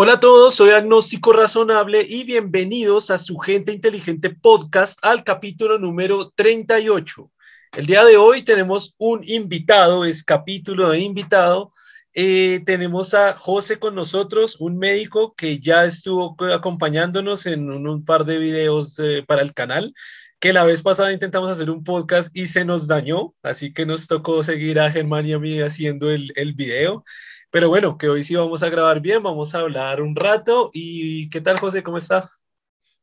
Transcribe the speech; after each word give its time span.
Hola 0.00 0.12
a 0.12 0.20
todos, 0.20 0.54
soy 0.54 0.70
Agnóstico 0.70 1.32
Razonable 1.32 2.06
y 2.08 2.22
bienvenidos 2.22 3.10
a 3.10 3.18
su 3.18 3.36
Gente 3.36 3.72
Inteligente 3.72 4.30
Podcast 4.30 4.96
al 5.02 5.24
capítulo 5.24 5.76
número 5.76 6.30
38. 6.36 7.28
El 7.76 7.86
día 7.86 8.04
de 8.04 8.16
hoy 8.16 8.44
tenemos 8.44 8.94
un 8.98 9.28
invitado, 9.28 10.04
es 10.04 10.22
capítulo 10.22 10.90
de 10.90 11.00
invitado. 11.00 11.72
Eh, 12.14 12.62
tenemos 12.64 13.12
a 13.12 13.32
José 13.34 13.80
con 13.80 13.96
nosotros, 13.96 14.60
un 14.60 14.78
médico 14.78 15.34
que 15.34 15.58
ya 15.58 15.84
estuvo 15.84 16.36
acompañándonos 16.52 17.46
en 17.46 17.68
un, 17.68 18.04
par 18.04 18.24
de 18.24 18.38
videos 18.38 18.94
para 19.26 19.42
el 19.42 19.52
canal, 19.52 19.92
que 20.38 20.52
la 20.52 20.62
vez 20.62 20.80
pasada 20.80 21.12
intentamos 21.12 21.50
hacer 21.50 21.70
un 21.70 21.82
podcast 21.82 22.30
y 22.36 22.46
se 22.46 22.64
nos 22.64 22.86
dañó, 22.86 23.34
así 23.42 23.72
que 23.72 23.84
nos 23.84 24.06
tocó 24.06 24.44
seguir 24.44 24.78
a 24.78 24.92
Germán 24.92 25.26
y 25.26 25.32
a 25.32 25.40
mí 25.40 25.60
haciendo 25.60 26.08
el, 26.08 26.32
el 26.36 26.52
video. 26.52 27.04
Pero 27.50 27.68
bueno, 27.68 27.96
que 27.96 28.08
hoy 28.08 28.22
sí 28.22 28.34
vamos 28.34 28.62
a 28.62 28.68
grabar 28.68 29.00
bien, 29.00 29.22
vamos 29.22 29.54
a 29.54 29.60
hablar 29.60 30.02
un 30.02 30.14
rato. 30.14 30.70
¿Y 30.72 31.30
qué 31.30 31.40
tal, 31.40 31.58
José? 31.58 31.82
¿Cómo 31.82 31.96
está? 31.96 32.30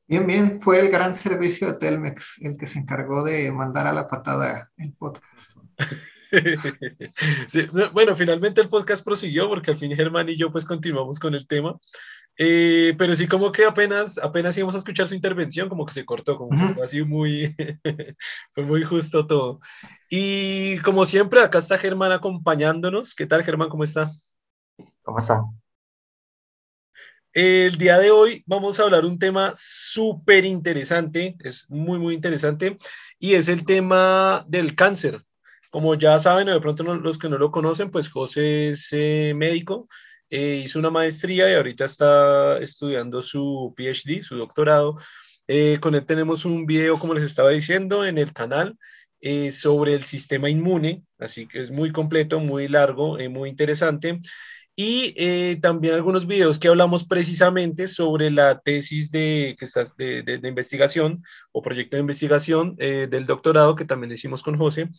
Bien, 0.08 0.28
bien. 0.28 0.62
Fue 0.62 0.80
el 0.80 0.90
gran 0.90 1.16
servicio 1.16 1.68
de 1.68 1.80
Telmex 1.80 2.44
el 2.44 2.58
que 2.58 2.68
se 2.68 2.80
encargó 2.80 3.24
de 3.24 3.52
mandar 3.52 3.88
a 3.88 3.94
la 3.94 4.08
patada 4.08 4.72
el 4.78 4.94
podcast. 4.94 5.58
bueno, 7.94 8.16
finalmente 8.16 8.62
el 8.62 8.70
podcast 8.70 9.04
prosiguió 9.04 9.48
porque 9.50 9.72
al 9.72 9.78
fin 9.78 9.96
Germán 9.96 10.30
y 10.30 10.36
yo 10.36 10.52
pues 10.52 10.66
continuamos 10.66 11.20
con 11.20 11.34
el 11.34 11.48
tema. 11.48 11.80
Eh, 12.38 12.94
pero 12.98 13.16
sí 13.16 13.28
como 13.28 13.52
que 13.52 13.64
apenas, 13.64 14.18
apenas 14.18 14.58
íbamos 14.58 14.76
a 14.76 14.80
escuchar 14.80 15.08
su 15.08 15.16
intervención, 15.16 15.70
como 15.70 15.86
que 15.86 15.94
se 15.94 16.06
cortó, 16.06 16.38
como 16.38 16.50
que 16.50 16.74
fue 16.74 16.86
así 16.86 17.02
muy, 17.02 17.56
fue 18.54 18.64
muy 18.64 18.84
justo 18.84 19.26
todo. 19.26 19.60
Y 20.10 20.78
como 20.80 21.06
siempre, 21.06 21.42
acá 21.42 21.60
está 21.60 21.78
Germán 21.78 22.12
acompañándonos. 22.12 23.16
¿Qué 23.16 23.26
tal, 23.26 23.44
Germán? 23.44 23.70
¿Cómo 23.70 23.86
está? 23.86 24.12
¿Cómo 25.06 25.20
están? 25.20 25.44
El 27.32 27.78
día 27.78 28.00
de 28.00 28.10
hoy 28.10 28.44
vamos 28.48 28.80
a 28.80 28.84
hablar 28.84 29.06
un 29.06 29.20
tema 29.20 29.54
súper 29.56 30.46
interesante, 30.46 31.36
es 31.42 31.70
muy, 31.70 32.00
muy 32.00 32.16
interesante, 32.16 32.78
y 33.20 33.36
es 33.36 33.48
el 33.48 33.66
tema 33.66 34.44
del 34.48 34.74
cáncer. 34.76 35.22
Como 35.70 35.94
ya 35.94 36.18
saben, 36.18 36.50
o 36.50 36.54
de 36.54 36.60
pronto 36.60 36.84
los 36.84 37.20
que 37.20 37.30
no 37.30 37.38
lo 37.38 37.52
conocen, 37.52 37.92
pues 37.92 38.10
José 38.10 38.70
es 38.70 38.88
eh, 38.94 39.34
médico, 39.36 39.88
eh, 40.32 40.64
hizo 40.66 40.80
una 40.80 40.90
maestría 40.90 41.52
y 41.52 41.54
ahorita 41.54 41.86
está 41.86 42.58
estudiando 42.58 43.22
su 43.22 43.76
PhD, 43.78 44.24
su 44.24 44.38
doctorado. 44.38 44.98
Eh, 45.48 45.78
con 45.80 45.94
él 45.94 46.06
tenemos 46.08 46.46
un 46.46 46.66
video, 46.66 46.98
como 46.98 47.14
les 47.14 47.26
estaba 47.26 47.52
diciendo, 47.52 48.06
en 48.06 48.18
el 48.18 48.34
canal 48.34 48.76
sobre 49.52 49.96
el 49.96 50.04
sistema 50.04 50.52
inmune, 50.52 51.04
así 51.18 51.48
que 51.48 51.64
es 51.64 51.72
muy 51.72 51.92
completo, 51.92 52.40
muy 52.40 52.68
largo, 52.68 53.18
muy 53.28 53.50
interesante 53.50 54.22
y 54.76 55.14
eh, 55.18 55.58
también 55.62 55.94
algunos 55.94 56.28
videos 56.28 56.60
que 56.60 56.68
hablamos 56.68 57.06
precisamente 57.06 57.88
sobre 57.88 58.30
la 58.30 58.60
tesis 58.60 59.10
de, 59.10 59.56
que 59.58 59.66
estás, 59.66 59.96
de, 59.96 60.24
de, 60.24 60.48
investigación 60.48 61.24
o 61.54 61.62
proyecto 61.62 61.96
de 61.96 62.02
investigación 62.02 62.76
eh, 62.80 63.08
del 63.10 63.26
doctorado 63.26 63.76
que 63.76 63.86
también 63.86 64.12
hicimos 64.12 64.44
con 64.44 64.58
José. 64.58 64.90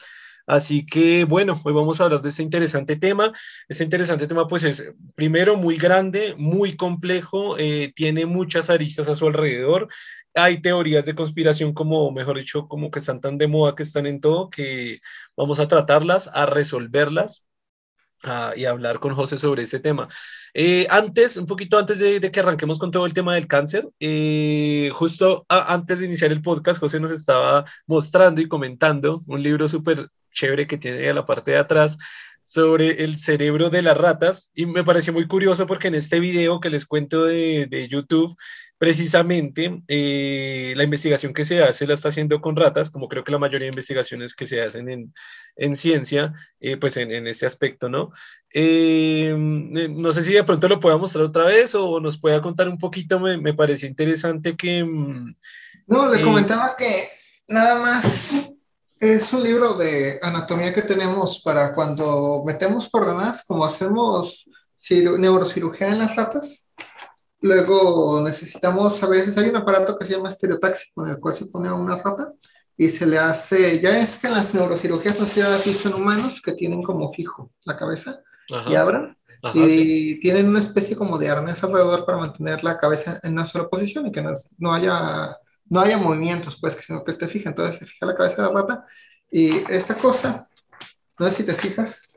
Así 0.47 0.87
que 0.87 1.25
bueno, 1.25 1.61
hoy 1.65 1.73
vamos 1.73 2.01
a 2.01 2.05
hablar 2.05 2.23
de 2.23 2.29
este 2.31 2.43
interesante 2.43 2.97
tema. 2.97 3.33
Este 3.69 3.85
interesante 3.85 4.27
tema 4.27 4.49
pues 4.49 4.65
es 4.65 4.93
primero 5.15 5.57
muy 5.57 5.77
grande, 5.77 6.35
muy 6.39 6.77
complejo, 6.77 7.59
eh, 7.59 7.93
tiene 7.95 8.27
muchas 8.27 8.71
aristas 8.71 9.09
a 9.09 9.17
su 9.17 9.27
alrededor. 9.27 9.89
Hay 10.35 10.63
teorías 10.63 11.05
de 11.07 11.15
conspiración 11.15 11.73
como, 11.75 12.11
mejor 12.13 12.39
dicho, 12.39 12.69
como 12.69 12.91
que 12.91 13.01
están 13.01 13.21
tan 13.21 13.39
de 13.39 13.49
moda, 13.49 13.75
que 13.75 13.83
están 13.83 14.07
en 14.07 14.21
todo, 14.21 14.51
que 14.51 15.01
vamos 15.37 15.59
a 15.61 15.69
tratarlas, 15.69 16.31
a 16.33 16.47
resolverlas 16.47 17.46
y 18.57 18.65
hablar 18.65 19.01
con 19.01 19.15
José 19.15 19.39
sobre 19.39 19.63
este 19.63 19.81
tema. 19.81 20.09
Eh, 20.55 20.87
antes, 20.91 21.37
un 21.37 21.47
poquito 21.47 21.79
antes 21.79 21.99
de, 21.99 22.21
que 22.31 22.41
arranquemos 22.41 22.79
con 22.79 22.91
todo 22.91 23.07
el 23.07 23.15
tema 23.15 23.35
del 23.35 23.47
cáncer, 23.47 23.89
eh, 24.01 24.91
justo 24.93 25.45
antes 25.49 25.99
de 25.99 26.07
iniciar 26.07 26.33
el 26.33 26.43
podcast, 26.43 26.81
José 26.81 27.01
nos 27.01 27.11
estaba 27.11 27.65
mostrando 27.87 28.41
y 28.41 28.49
comentando 28.49 29.23
un 29.27 29.43
libro 29.43 29.69
súper 29.69 30.09
chévere 30.33 30.67
que 30.67 30.79
tiene 30.79 31.09
a 31.09 31.15
la 31.15 31.27
parte 31.27 31.53
de 31.53 31.59
atrás 31.59 31.99
sobre 32.43 33.03
el 33.03 33.19
cerebro 33.19 33.71
de 33.71 33.83
las 33.83 33.97
ratas 33.97 34.51
y 34.55 34.67
me 34.67 34.85
pareció 34.85 35.13
muy 35.13 35.27
curioso 35.27 35.67
porque 35.67 35.89
en 35.89 35.97
este 35.97 36.21
video 36.21 36.61
que 36.61 36.71
les 36.71 36.87
cuento 36.87 37.25
de, 37.25 37.67
de 37.69 37.89
YouTube 37.89 38.37
precisamente 38.79 39.83
eh, 39.89 40.75
la 40.77 40.85
investigación 40.85 41.33
que 41.33 41.45
se 41.45 41.63
hace 41.63 41.87
la 41.87 41.95
está 41.95 42.09
haciendo 42.09 42.41
con 42.41 42.57
ratas, 42.57 42.91
como 42.91 43.09
creo 43.09 43.25
que 43.25 43.33
la 43.33 43.39
mayoría 43.39 43.67
de 43.67 43.73
investigaciones 43.73 44.35
que 44.35 44.45
se 44.45 44.61
hacen 44.61 44.89
en, 44.89 45.15
en 45.57 45.77
ciencia, 45.77 46.35
eh, 46.61 46.77
pues 46.77 46.97
en, 46.99 47.11
en, 47.11 47.27
este 47.27 47.47
aspecto, 47.47 47.89
¿no? 47.89 48.11
Eh, 48.53 49.35
no 49.37 50.13
sé 50.13 50.23
si 50.23 50.35
de 50.35 50.45
pronto 50.45 50.69
lo 50.69 50.81
pueda 50.81 50.99
mostrar 50.99 51.25
otra 51.25 51.45
vez 51.45 51.75
o 51.75 52.01
nos 52.01 52.19
pueda 52.19 52.43
contar 52.43 52.69
un 52.69 52.79
poquito, 52.79 53.19
me, 53.19 53.39
me 53.39 53.55
pareció 53.55 53.89
interesante 53.89 54.57
que... 54.57 54.85
Mm, 54.85 55.35
no, 55.87 56.13
le 56.13 56.21
comentaba 56.21 56.75
que 56.77 57.09
nada 57.49 57.79
más 57.81 58.33
es 59.01 59.33
un 59.33 59.43
libro 59.43 59.75
de 59.75 60.19
anatomía 60.23 60.75
que 60.75 60.83
tenemos 60.83 61.41
para 61.41 61.75
cuando 61.75 62.43
metemos 62.45 62.89
coordenadas, 62.91 63.45
como 63.47 63.65
hacemos 63.65 64.49
neurocirugía 65.19 65.89
en 65.89 65.99
las 65.99 66.17
ratas, 66.17 66.67
Luego 67.41 68.23
necesitamos, 68.23 69.03
a 69.03 69.09
veces 69.09 69.37
hay 69.39 69.49
un 69.49 69.57
aparato 69.57 69.99
que 69.99 70.07
se 70.07 70.15
llama 70.15 70.31
estereotaxi, 70.31 70.93
con 70.95 71.09
el 71.09 71.19
cual 71.19 71.35
se 71.35 71.47
pone 71.47 71.69
a 71.69 71.75
una 71.75 71.97
rata 71.97 72.33
y 72.77 72.89
se 72.89 73.07
le 73.07 73.19
hace, 73.19 73.81
ya 73.81 74.01
es 74.01 74.19
que 74.19 74.27
en 74.27 74.35
las 74.35 74.53
neurocirugías 74.53 75.19
no 75.19 75.27
se 75.27 75.43
has 75.43 75.65
visto 75.65 75.89
en 75.89 75.95
humanos 75.95 76.43
que 76.43 76.53
tienen 76.53 76.83
como 76.83 77.11
fijo 77.11 77.51
la 77.65 77.77
cabeza 77.77 78.23
y 78.69 78.75
abran 78.75 79.17
y 79.55 80.19
tienen 80.21 80.49
una 80.49 80.61
especie 80.61 80.97
como 80.97 81.19
de 81.19 81.29
arnés 81.29 81.63
alrededor 81.63 82.05
para 82.05 82.19
mantener 82.19 82.65
la 82.65 82.79
cabeza 82.79 83.21
en 83.23 83.33
una 83.33 83.47
sola 83.47 83.69
posición 83.69 84.07
y 84.07 84.13
que 84.13 84.25
no, 84.59 84.73
haya, 84.73 85.37
no 85.69 85.81
haya 85.81 85.99
movimientos, 85.99 86.59
pues, 86.61 86.75
sino 86.81 87.05
que 87.05 87.13
esté 87.13 87.29
fija. 87.29 87.51
Entonces 87.51 87.79
se 87.79 87.87
fija 87.87 88.07
la 88.07 88.17
cabeza 88.17 88.43
de 88.43 88.49
la 88.49 88.61
rata 88.61 88.87
y 89.31 89.57
esta 89.73 89.95
cosa, 89.95 90.49
no 91.19 91.27
sé 91.27 91.35
si 91.35 91.43
te 91.45 91.55
fijas, 91.55 92.15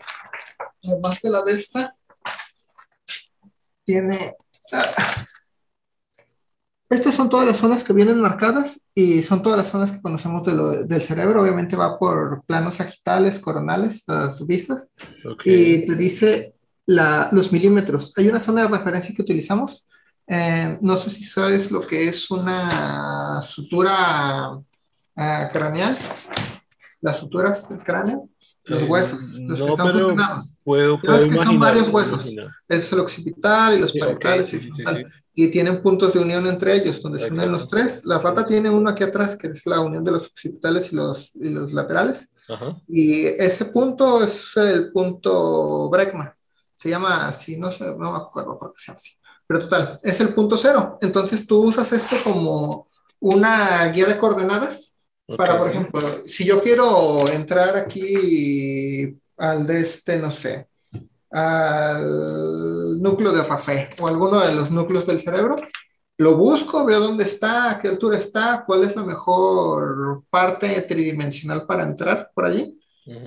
además 0.83 1.21
de 1.21 1.29
la 1.29 1.41
de 1.43 1.53
esta, 1.53 1.95
tiene 3.85 4.35
estas 6.89 7.13
son 7.13 7.29
todas 7.29 7.45
las 7.45 7.57
zonas 7.57 7.83
que 7.83 7.93
vienen 7.93 8.19
marcadas 8.19 8.81
y 8.95 9.21
son 9.21 9.43
todas 9.43 9.57
las 9.57 9.67
zonas 9.67 9.91
que 9.91 10.01
conocemos 10.01 10.43
del 10.87 11.01
cerebro. 11.01 11.41
Obviamente 11.41 11.75
va 11.75 11.99
por 11.99 12.43
planos 12.45 12.75
sagitales, 12.75 13.39
coronales, 13.39 14.03
las 14.07 14.45
vistas. 14.45 14.87
Y 15.45 15.85
te 15.85 15.95
dice 15.95 16.55
los 16.87 17.51
milímetros. 17.51 18.11
Hay 18.17 18.27
una 18.27 18.39
zona 18.39 18.63
de 18.63 18.69
referencia 18.69 19.13
que 19.15 19.21
utilizamos. 19.21 19.87
Eh, 20.25 20.77
no 20.81 20.97
sé 20.97 21.09
si 21.11 21.23
sabes 21.23 21.71
lo 21.71 21.85
que 21.85 22.07
es 22.07 22.29
una 22.31 23.41
sutura 23.43 24.49
uh, 24.49 25.51
craneal. 25.51 25.95
Las 27.01 27.17
suturas 27.17 27.69
del 27.69 27.83
cráneo. 27.83 28.29
Los 28.69 28.81
eh, 28.81 28.85
huesos, 28.85 29.21
los 29.39 29.61
que 29.61 29.69
están 29.69 29.91
fusionados. 29.91 30.45
Puedo, 30.63 31.01
puedo 31.01 31.27
que 31.27 31.35
son 31.35 31.59
varios 31.59 31.87
huesos. 31.89 32.25
Es 32.67 32.91
el 32.91 32.99
occipital 32.99 33.75
y 33.75 33.79
los 33.79 33.93
parietales 33.93 34.53
y, 34.53 34.69
y 35.33 35.47
tienen 35.51 35.81
puntos 35.81 36.13
de 36.13 36.19
unión 36.19 36.45
entre 36.47 36.75
ellos, 36.75 37.01
donde 37.01 37.17
se 37.19 37.31
unen 37.31 37.51
los 37.51 37.67
tres. 37.69 38.05
La 38.05 38.19
rata 38.19 38.45
tiene 38.45 38.69
uno 38.69 38.89
aquí 38.89 39.03
atrás, 39.03 39.37
que 39.37 39.47
es 39.47 39.65
la 39.65 39.79
unión 39.79 40.03
de 40.03 40.11
los 40.11 40.27
occipitales 40.27 40.91
y 40.91 40.95
los, 40.95 41.31
y 41.35 41.49
los 41.49 41.73
laterales. 41.73 42.29
Y 42.87 43.25
ese 43.25 43.65
punto 43.65 44.23
es 44.23 44.57
el 44.57 44.91
punto 44.91 45.89
Bregma. 45.89 46.35
Se 46.75 46.89
llama 46.89 47.27
así, 47.27 47.57
no 47.57 47.71
sé, 47.71 47.95
no 47.97 48.11
me 48.11 48.17
acuerdo 48.17 48.57
por 48.57 48.73
qué 48.73 48.79
se 48.79 48.87
llama 48.87 48.97
así. 48.97 49.11
Pero 49.47 49.59
total, 49.61 49.97
es 50.03 50.19
el 50.19 50.33
punto 50.33 50.57
cero. 50.57 50.97
Entonces 51.01 51.45
tú 51.45 51.61
usas 51.61 51.91
esto 51.93 52.15
como 52.23 52.87
una 53.19 53.85
guía 53.91 54.05
de 54.05 54.17
coordenadas 54.17 54.88
para, 55.37 55.57
por 55.57 55.69
ejemplo, 55.69 56.01
si 56.25 56.45
yo 56.45 56.61
quiero 56.61 57.27
entrar 57.29 57.75
aquí 57.75 59.17
al 59.37 59.65
de 59.67 59.81
este, 59.81 60.17
no 60.19 60.31
sé, 60.31 60.67
al 61.31 63.01
núcleo 63.01 63.31
de 63.31 63.43
Fafé 63.43 63.89
o 64.01 64.07
alguno 64.07 64.39
de 64.39 64.53
los 64.55 64.71
núcleos 64.71 65.05
del 65.05 65.19
cerebro, 65.19 65.55
lo 66.17 66.35
busco, 66.35 66.85
veo 66.85 66.99
dónde 66.99 67.23
está, 67.23 67.71
a 67.71 67.79
qué 67.79 67.87
altura 67.87 68.17
está, 68.17 68.63
cuál 68.65 68.83
es 68.83 68.95
la 68.95 69.03
mejor 69.03 70.23
parte 70.29 70.81
tridimensional 70.81 71.65
para 71.65 71.83
entrar 71.83 72.31
por 72.33 72.45
allí. 72.45 72.75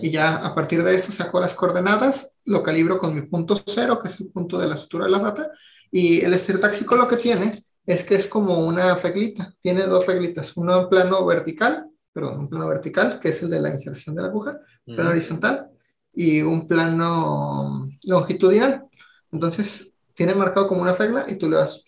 Y 0.00 0.10
ya 0.10 0.36
a 0.36 0.54
partir 0.54 0.84
de 0.84 0.94
eso 0.94 1.10
saco 1.10 1.40
las 1.40 1.54
coordenadas, 1.54 2.34
lo 2.44 2.62
calibro 2.62 2.98
con 2.98 3.14
mi 3.14 3.22
punto 3.22 3.60
cero, 3.66 3.98
que 4.00 4.08
es 4.08 4.20
el 4.20 4.28
punto 4.28 4.58
de 4.58 4.68
la 4.68 4.74
estructura 4.74 5.06
de 5.06 5.10
la 5.10 5.18
data. 5.18 5.50
Y 5.90 6.24
el 6.24 6.34
estereotáxico 6.34 6.94
lo 6.94 7.08
que 7.08 7.16
tiene 7.16 7.52
es 7.84 8.04
que 8.04 8.14
es 8.14 8.26
como 8.26 8.60
una 8.60 8.94
reglita. 8.94 9.54
Tiene 9.60 9.82
dos 9.82 10.06
reglitas, 10.06 10.56
uno 10.56 10.82
en 10.82 10.88
plano 10.88 11.24
vertical 11.26 11.88
perdón, 12.12 12.40
un 12.40 12.48
plano 12.48 12.68
vertical, 12.68 13.18
que 13.20 13.30
es 13.30 13.42
el 13.42 13.50
de 13.50 13.60
la 13.60 13.70
inserción 13.70 14.14
de 14.14 14.22
la 14.22 14.28
aguja, 14.28 14.58
un 14.86 14.96
plano 14.96 15.10
horizontal 15.10 15.70
y 16.12 16.42
un 16.42 16.68
plano 16.68 17.88
longitudinal. 18.04 18.84
Entonces, 19.30 19.92
tiene 20.14 20.34
marcado 20.34 20.68
como 20.68 20.82
una 20.82 20.92
regla 20.92 21.26
y 21.28 21.36
tú 21.36 21.48
le 21.48 21.56
vas 21.56 21.82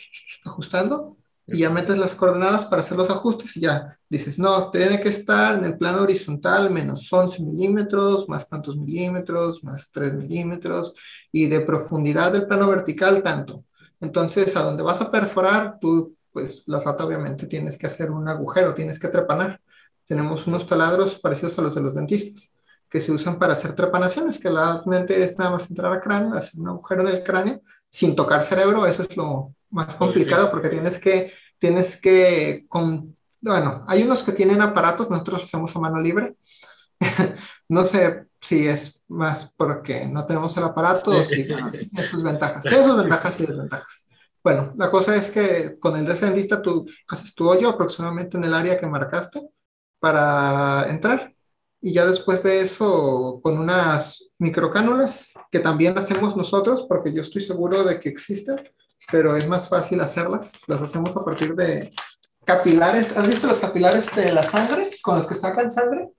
ajustando 0.45 1.17
y 1.47 1.59
ya 1.59 1.71
metes 1.71 1.99
las 1.99 2.15
coordenadas 2.15 2.65
para 2.65 2.81
hacer 2.81 2.97
los 2.97 3.11
ajustes 3.11 3.57
y 3.57 3.61
ya 3.61 3.99
dices, 4.09 4.39
no, 4.39 4.71
tiene 4.71 5.01
que 5.01 5.11
estar 5.11 5.57
en 5.57 5.65
el 5.65 5.77
plano 5.77 6.03
horizontal 6.03 6.71
menos 6.71 7.13
11 7.13 7.43
milímetros, 7.43 8.29
más 8.29 8.49
tantos 8.49 8.77
milímetros, 8.77 9.63
más 9.63 9.91
3 9.93 10.15
milímetros 10.15 10.95
y 11.31 11.47
de 11.47 11.61
profundidad 11.61 12.33
del 12.33 12.47
plano 12.47 12.69
vertical 12.69 13.23
tanto. 13.23 13.65
Entonces, 14.01 14.57
a 14.57 14.63
donde 14.63 14.83
vas 14.83 15.01
a 15.01 15.11
perforar, 15.11 15.79
tú, 15.81 16.17
pues 16.33 16.65
la 16.67 16.81
rata 16.81 17.05
obviamente 17.05 17.47
tienes 17.47 17.77
que 17.77 17.87
hacer 17.87 18.11
un 18.11 18.29
agujero, 18.29 18.75
tienes 18.75 18.99
que 18.99 19.09
trepanar. 19.09 19.61
Tenemos 20.07 20.47
unos 20.47 20.67
taladros 20.67 21.19
parecidos 21.19 21.59
a 21.59 21.63
los 21.63 21.75
de 21.75 21.81
los 21.81 21.95
dentistas, 21.95 22.53
que 22.89 23.01
se 23.01 23.13
usan 23.13 23.39
para 23.39 23.55
hacer 23.55 23.75
trepanaciones, 23.75 24.39
que 24.39 24.51
realmente 24.51 25.23
es 25.23 25.39
nada 25.39 25.53
más 25.53 25.69
entrar 25.69 25.93
al 25.93 26.01
cráneo, 26.01 26.35
hacer 26.35 26.61
un 26.61 26.69
agujero 26.69 27.03
en 27.03 27.09
el 27.09 27.23
cráneo, 27.23 27.61
sin 27.89 28.15
tocar 28.15 28.43
cerebro, 28.43 28.87
eso 28.87 29.03
es 29.03 29.17
lo 29.17 29.55
más 29.71 29.95
complicado, 29.95 30.51
porque 30.51 30.69
tienes 30.69 30.99
que, 30.99 31.33
tienes 31.59 32.01
que, 32.01 32.67
con, 32.69 33.15
bueno, 33.41 33.85
hay 33.89 34.03
unos 34.03 34.23
que 34.23 34.33
tienen 34.33 34.63
aparatos, 34.63 35.11
nosotros 35.11 35.45
hacemos 35.45 35.75
a 35.75 35.81
mano 35.81 36.01
libre, 36.01 36.37
no 37.69 37.85
sé 37.85 38.27
si 38.41 38.69
es 38.69 39.03
más 39.09 39.55
porque 39.57 40.07
no 40.07 40.27
tenemos 40.27 40.57
el 40.57 40.65
aparato 40.65 41.11
o 41.11 41.25
si 41.25 41.45
tiene 41.45 42.05
sus 42.05 42.23
ventajas. 42.23 42.63
Tiene 42.63 42.85
sus 42.85 42.97
ventajas 42.97 43.41
y 43.41 43.47
desventajas. 43.47 44.07
Bueno, 44.43 44.73
la 44.77 44.91
cosa 44.91 45.17
es 45.17 45.31
que 45.31 45.79
con 45.79 45.97
el 45.97 46.05
descendista 46.05 46.61
tú 46.61 46.87
haces 47.09 47.35
tu 47.35 47.49
hoyo 47.49 47.71
aproximadamente 47.71 48.37
en 48.37 48.45
el 48.45 48.53
área 48.53 48.79
que 48.79 48.87
marcaste 48.87 49.41
para 50.05 50.91
entrar. 50.91 51.35
Y 51.81 51.95
ya 51.95 52.05
después 52.05 52.43
de 52.43 52.61
eso, 52.61 53.41
con 53.43 53.57
unas 53.57 54.29
microcánulas 54.39 55.33
que 55.51 55.61
también 55.61 55.97
hacemos 55.97 56.37
nosotros, 56.37 56.85
porque 56.87 57.15
yo 57.15 57.23
estoy 57.23 57.41
seguro 57.41 57.85
de 57.85 57.99
que 57.99 58.11
existen, 58.11 58.57
pero 59.11 59.35
es 59.35 59.49
más 59.49 59.71
fácil 59.71 60.03
hacerlas. 60.03 60.53
Las 60.67 60.83
hacemos 60.83 61.17
a 61.17 61.25
partir 61.25 61.55
de 61.55 61.91
capilares. 62.45 63.17
¿Has 63.17 63.27
visto 63.27 63.47
los 63.47 63.59
capilares 63.59 64.15
de 64.15 64.31
la 64.31 64.43
sangre 64.43 64.91
con 65.03 65.17
los 65.17 65.27
que 65.27 65.37
sacan 65.37 65.71
sangre? 65.71 66.11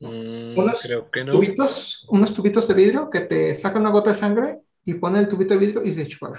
Mm, 0.00 0.58
unos 0.58 0.88
tubitos, 1.30 2.06
unos 2.08 2.34
tubitos 2.34 2.66
de 2.66 2.74
vidrio 2.74 3.08
que 3.08 3.20
te 3.20 3.54
sacan 3.54 3.82
una 3.82 3.90
gota 3.90 4.10
de 4.10 4.16
sangre 4.16 4.62
y 4.84 4.94
ponen 4.94 5.22
el 5.22 5.28
tubito 5.28 5.54
de 5.54 5.60
vidrio 5.60 5.84
y 5.84 5.94
se 5.94 6.08
chupa 6.08 6.32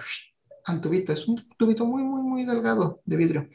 al 0.66 0.82
tubito. 0.82 1.14
Es 1.14 1.26
un 1.30 1.48
tubito 1.58 1.86
muy, 1.86 2.04
muy, 2.04 2.22
muy 2.22 2.44
delgado 2.44 3.00
de 3.06 3.16
vidrio. 3.16 3.48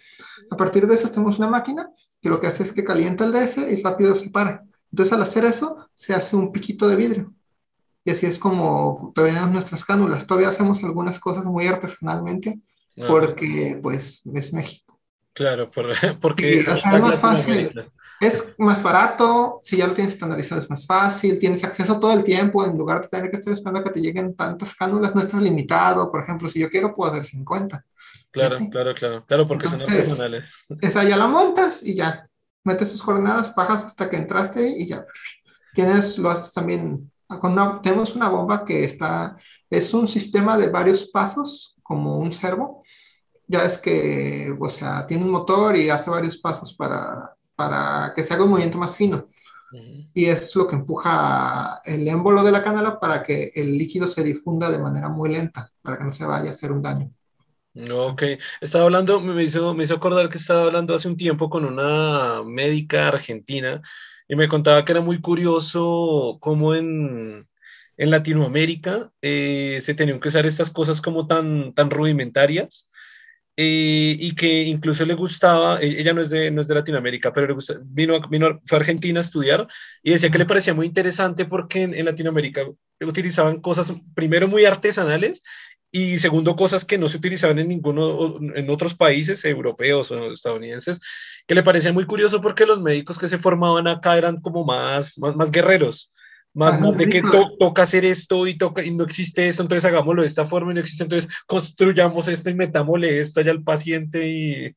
A 0.51 0.57
partir 0.57 0.87
de 0.87 0.95
eso 0.95 1.11
tenemos 1.11 1.39
una 1.39 1.49
máquina 1.49 1.91
que 2.27 2.31
lo 2.31 2.41
que 2.41 2.49
hace 2.49 2.65
es 2.65 2.73
que 2.73 2.83
calienta 2.83 3.25
el 3.25 3.31
DS 3.31 3.59
y 3.59 3.81
rápido 3.85 4.17
se 4.17 4.31
para. 4.31 4.65
Entonces 4.91 5.13
al 5.13 5.23
hacer 5.23 5.45
eso 5.45 5.89
se 5.95 6.13
hace 6.13 6.35
un 6.35 6.51
piquito 6.51 6.89
de 6.89 6.97
vidrio. 6.97 7.33
Y 8.05 8.11
así 8.11 8.27
es 8.27 8.41
como 8.41 9.13
tenemos 9.15 9.49
nuestras 9.51 9.85
cánulas. 9.85 10.27
Todavía 10.27 10.49
hacemos 10.49 10.83
algunas 10.83 11.21
cosas 11.21 11.45
muy 11.45 11.69
artesanalmente 11.69 12.59
porque 13.07 13.79
pues 13.81 14.23
es 14.35 14.53
México. 14.53 15.01
Claro, 15.35 15.71
porque 16.21 16.61
es 16.61 16.85
más 17.01 17.21
fácil. 17.21 17.93
Es 18.21 18.55
más 18.59 18.83
barato, 18.83 19.61
si 19.63 19.77
ya 19.77 19.87
lo 19.87 19.93
tienes 19.93 20.15
estandarizado 20.15 20.61
es 20.61 20.71
más 20.71 20.87
fácil, 20.87 21.39
tienes 21.39 21.63
acceso 21.65 22.01
todo 22.01 22.15
el 22.15 22.25
tiempo, 22.25 22.65
en 22.65 22.77
lugar 22.77 23.03
de 23.03 23.09
tener 23.09 23.31
que 23.31 23.37
estar 23.37 23.53
esperando 23.53 23.81
a 23.81 23.85
que 23.85 23.91
te 23.91 24.01
lleguen 24.01 24.35
tantas 24.35 24.75
cánulas, 24.75 25.15
no 25.15 25.21
estás 25.21 25.43
limitado, 25.43 26.11
por 26.11 26.23
ejemplo, 26.23 26.49
si 26.49 26.61
yo 26.61 26.71
quiero 26.71 26.95
puedo 26.95 27.13
hacer 27.13 27.25
50. 27.25 27.85
Claro, 28.31 28.59
claro, 28.71 28.95
claro, 28.95 29.25
claro, 29.27 29.47
porque 29.47 29.69
son 29.69 29.81
artesanales. 29.81 30.45
Esa 30.81 31.05
ya 31.05 31.17
la 31.17 31.27
montas 31.27 31.83
y 31.83 31.95
ya, 31.95 32.27
metes 32.65 32.91
tus 32.91 33.03
coordenadas, 33.03 33.55
bajas 33.55 33.85
hasta 33.85 34.09
que 34.09 34.17
entraste 34.17 34.67
y 34.67 34.87
ya. 34.87 35.05
Tienes, 35.75 36.17
lo 36.17 36.31
haces 36.31 36.55
también, 36.55 37.11
con 37.27 37.83
tenemos 37.83 38.17
una 38.17 38.31
bomba 38.31 38.65
que 38.65 38.85
está, 38.85 39.37
es 39.69 39.93
un 39.93 40.09
sistema 40.09 40.57
de 40.57 40.69
varios 40.69 41.11
pasos, 41.11 41.77
como 41.83 42.17
un 42.19 42.33
servo, 42.33 42.83
ya 43.47 43.65
es 43.65 43.77
que, 43.79 44.57
o 44.59 44.69
sea, 44.69 45.07
tiene 45.07 45.25
un 45.25 45.31
motor 45.31 45.77
y 45.77 45.91
hace 45.91 46.11
varios 46.11 46.39
pasos 46.39 46.75
para 46.75 47.36
para 47.57 48.13
que 48.15 48.23
se 48.23 48.35
haga 48.35 48.45
un 48.45 48.51
movimiento 48.51 48.79
más 48.79 48.97
fino. 48.97 49.29
Y 50.15 50.27
eso 50.27 50.45
es 50.45 50.57
lo 50.57 50.69
que 50.69 50.77
empuja 50.77 51.83
el 51.85 52.07
émbolo 52.07 52.43
de 52.43 52.53
la 52.53 52.63
canela 52.63 52.99
para 53.01 53.23
que 53.23 53.53
el 53.55 53.77
líquido 53.77 54.07
se 54.07 54.23
difunda 54.23 54.71
de 54.71 54.79
manera 54.79 55.09
muy 55.09 55.31
lenta, 55.31 55.71
para 55.83 55.99
que 55.99 56.05
no 56.05 56.13
se 56.13 56.25
vaya 56.25 56.49
a 56.49 56.51
hacer 56.51 56.73
un 56.73 56.83
daño. 56.83 57.11
Ok, 57.91 58.23
estaba 58.61 58.85
hablando, 58.85 59.21
me 59.21 59.43
hizo, 59.43 59.75
me 59.75 59.85
hizo 59.85 59.95
acordar 59.95 60.31
que 60.31 60.39
estaba 60.39 60.63
hablando 60.63 60.95
hace 60.95 61.09
un 61.09 61.17
tiempo 61.17 61.51
con 61.51 61.65
una 61.65 62.43
médica 62.43 63.09
argentina 63.09 63.83
y 64.29 64.37
me 64.37 64.49
contaba 64.49 64.85
que 64.85 64.93
era 64.93 65.03
muy 65.03 65.21
curioso 65.21 66.39
cómo 66.41 66.75
en, 66.75 67.47
en 67.99 68.11
Latinoamérica 68.11 69.13
eh, 69.21 69.79
se 69.83 69.95
tenían 69.95 70.21
que 70.21 70.29
usar 70.29 70.47
estas 70.47 70.71
cosas 70.71 71.03
como 71.03 71.27
tan, 71.27 71.75
tan 71.75 71.91
rudimentarias 71.91 72.89
eh, 73.59 74.17
y 74.19 74.35
que 74.35 74.63
incluso 74.65 75.05
le 75.07 75.15
gustaba, 75.15 75.81
e-, 75.81 76.01
ella 76.01 76.13
no 76.13 76.21
es 76.21 76.31
de, 76.31 76.51
no 76.51 76.61
es 76.61 76.69
de 76.69 76.75
Latinoamérica, 76.75 77.33
pero 77.33 77.47
le 77.47 77.55
gusta, 77.55 77.77
vino, 77.83 78.21
vino, 78.29 78.61
fue 78.67 78.77
a 78.79 78.81
Argentina 78.81 79.21
a 79.21 79.23
estudiar 79.23 79.67
y 80.03 80.11
decía 80.11 80.31
que 80.31 80.39
le 80.39 80.47
parecía 80.47 80.75
muy 80.75 80.87
interesante 80.87 81.47
porque 81.47 81.83
en, 81.83 82.05
Latinoamérica 82.05 82.67
utilizaban 83.01 83.61
cosas, 83.61 83.93
primero 84.15 84.47
muy 84.47 84.67
artesanales 84.67 85.43
y 85.91 86.19
segundo 86.19 86.57
cosas 86.57 86.85
que 86.85 86.99
no 86.99 87.09
se 87.09 87.17
utilizaban 87.17 87.59
en 87.59 87.69
ninguno, 87.69 88.39
en 88.55 88.69
otros 88.69 88.95
países 88.95 89.45
europeos 89.45 90.11
o 90.11 90.33
estadounidenses, 90.33 91.01
que 91.47 91.55
le 91.55 91.63
parecía 91.63 91.93
muy 91.93 92.05
curioso 92.05 92.43
porque 92.43 92.67
los 92.67 92.83
médicos 92.83 93.19
que 93.19 93.29
se 93.29 93.39
formaban 93.39 93.87
acá 93.87 94.19
eran 94.19 94.41
como 94.41 94.65
más, 94.65 95.19
más, 95.19 95.35
más 95.35 95.51
guerreros 95.51 96.13
más, 96.57 96.81
de 96.97 97.09
que 97.09 97.23
toca 97.59 97.83
hacer 97.83 98.05
esto 98.05 98.47
y, 98.47 98.57
toca, 98.57 98.83
y 98.83 98.91
no 98.91 99.05
existe 99.05 99.47
esto, 99.47 99.63
entonces 99.63 99.85
hagámoslo 99.85 100.23
de 100.23 100.29
esta 100.29 100.47
forma 100.47 100.73
y 100.73 100.75
no 100.75 100.81
existe, 100.81 101.05
entonces 101.05 101.31
construyamos 101.47 102.29
esto 102.29 102.49
y 102.51 102.55
metámosle 102.55 103.21
esto 103.21 103.41
allá 103.41 103.53
al 103.53 103.63
paciente 103.63 104.27
y... 104.27 104.77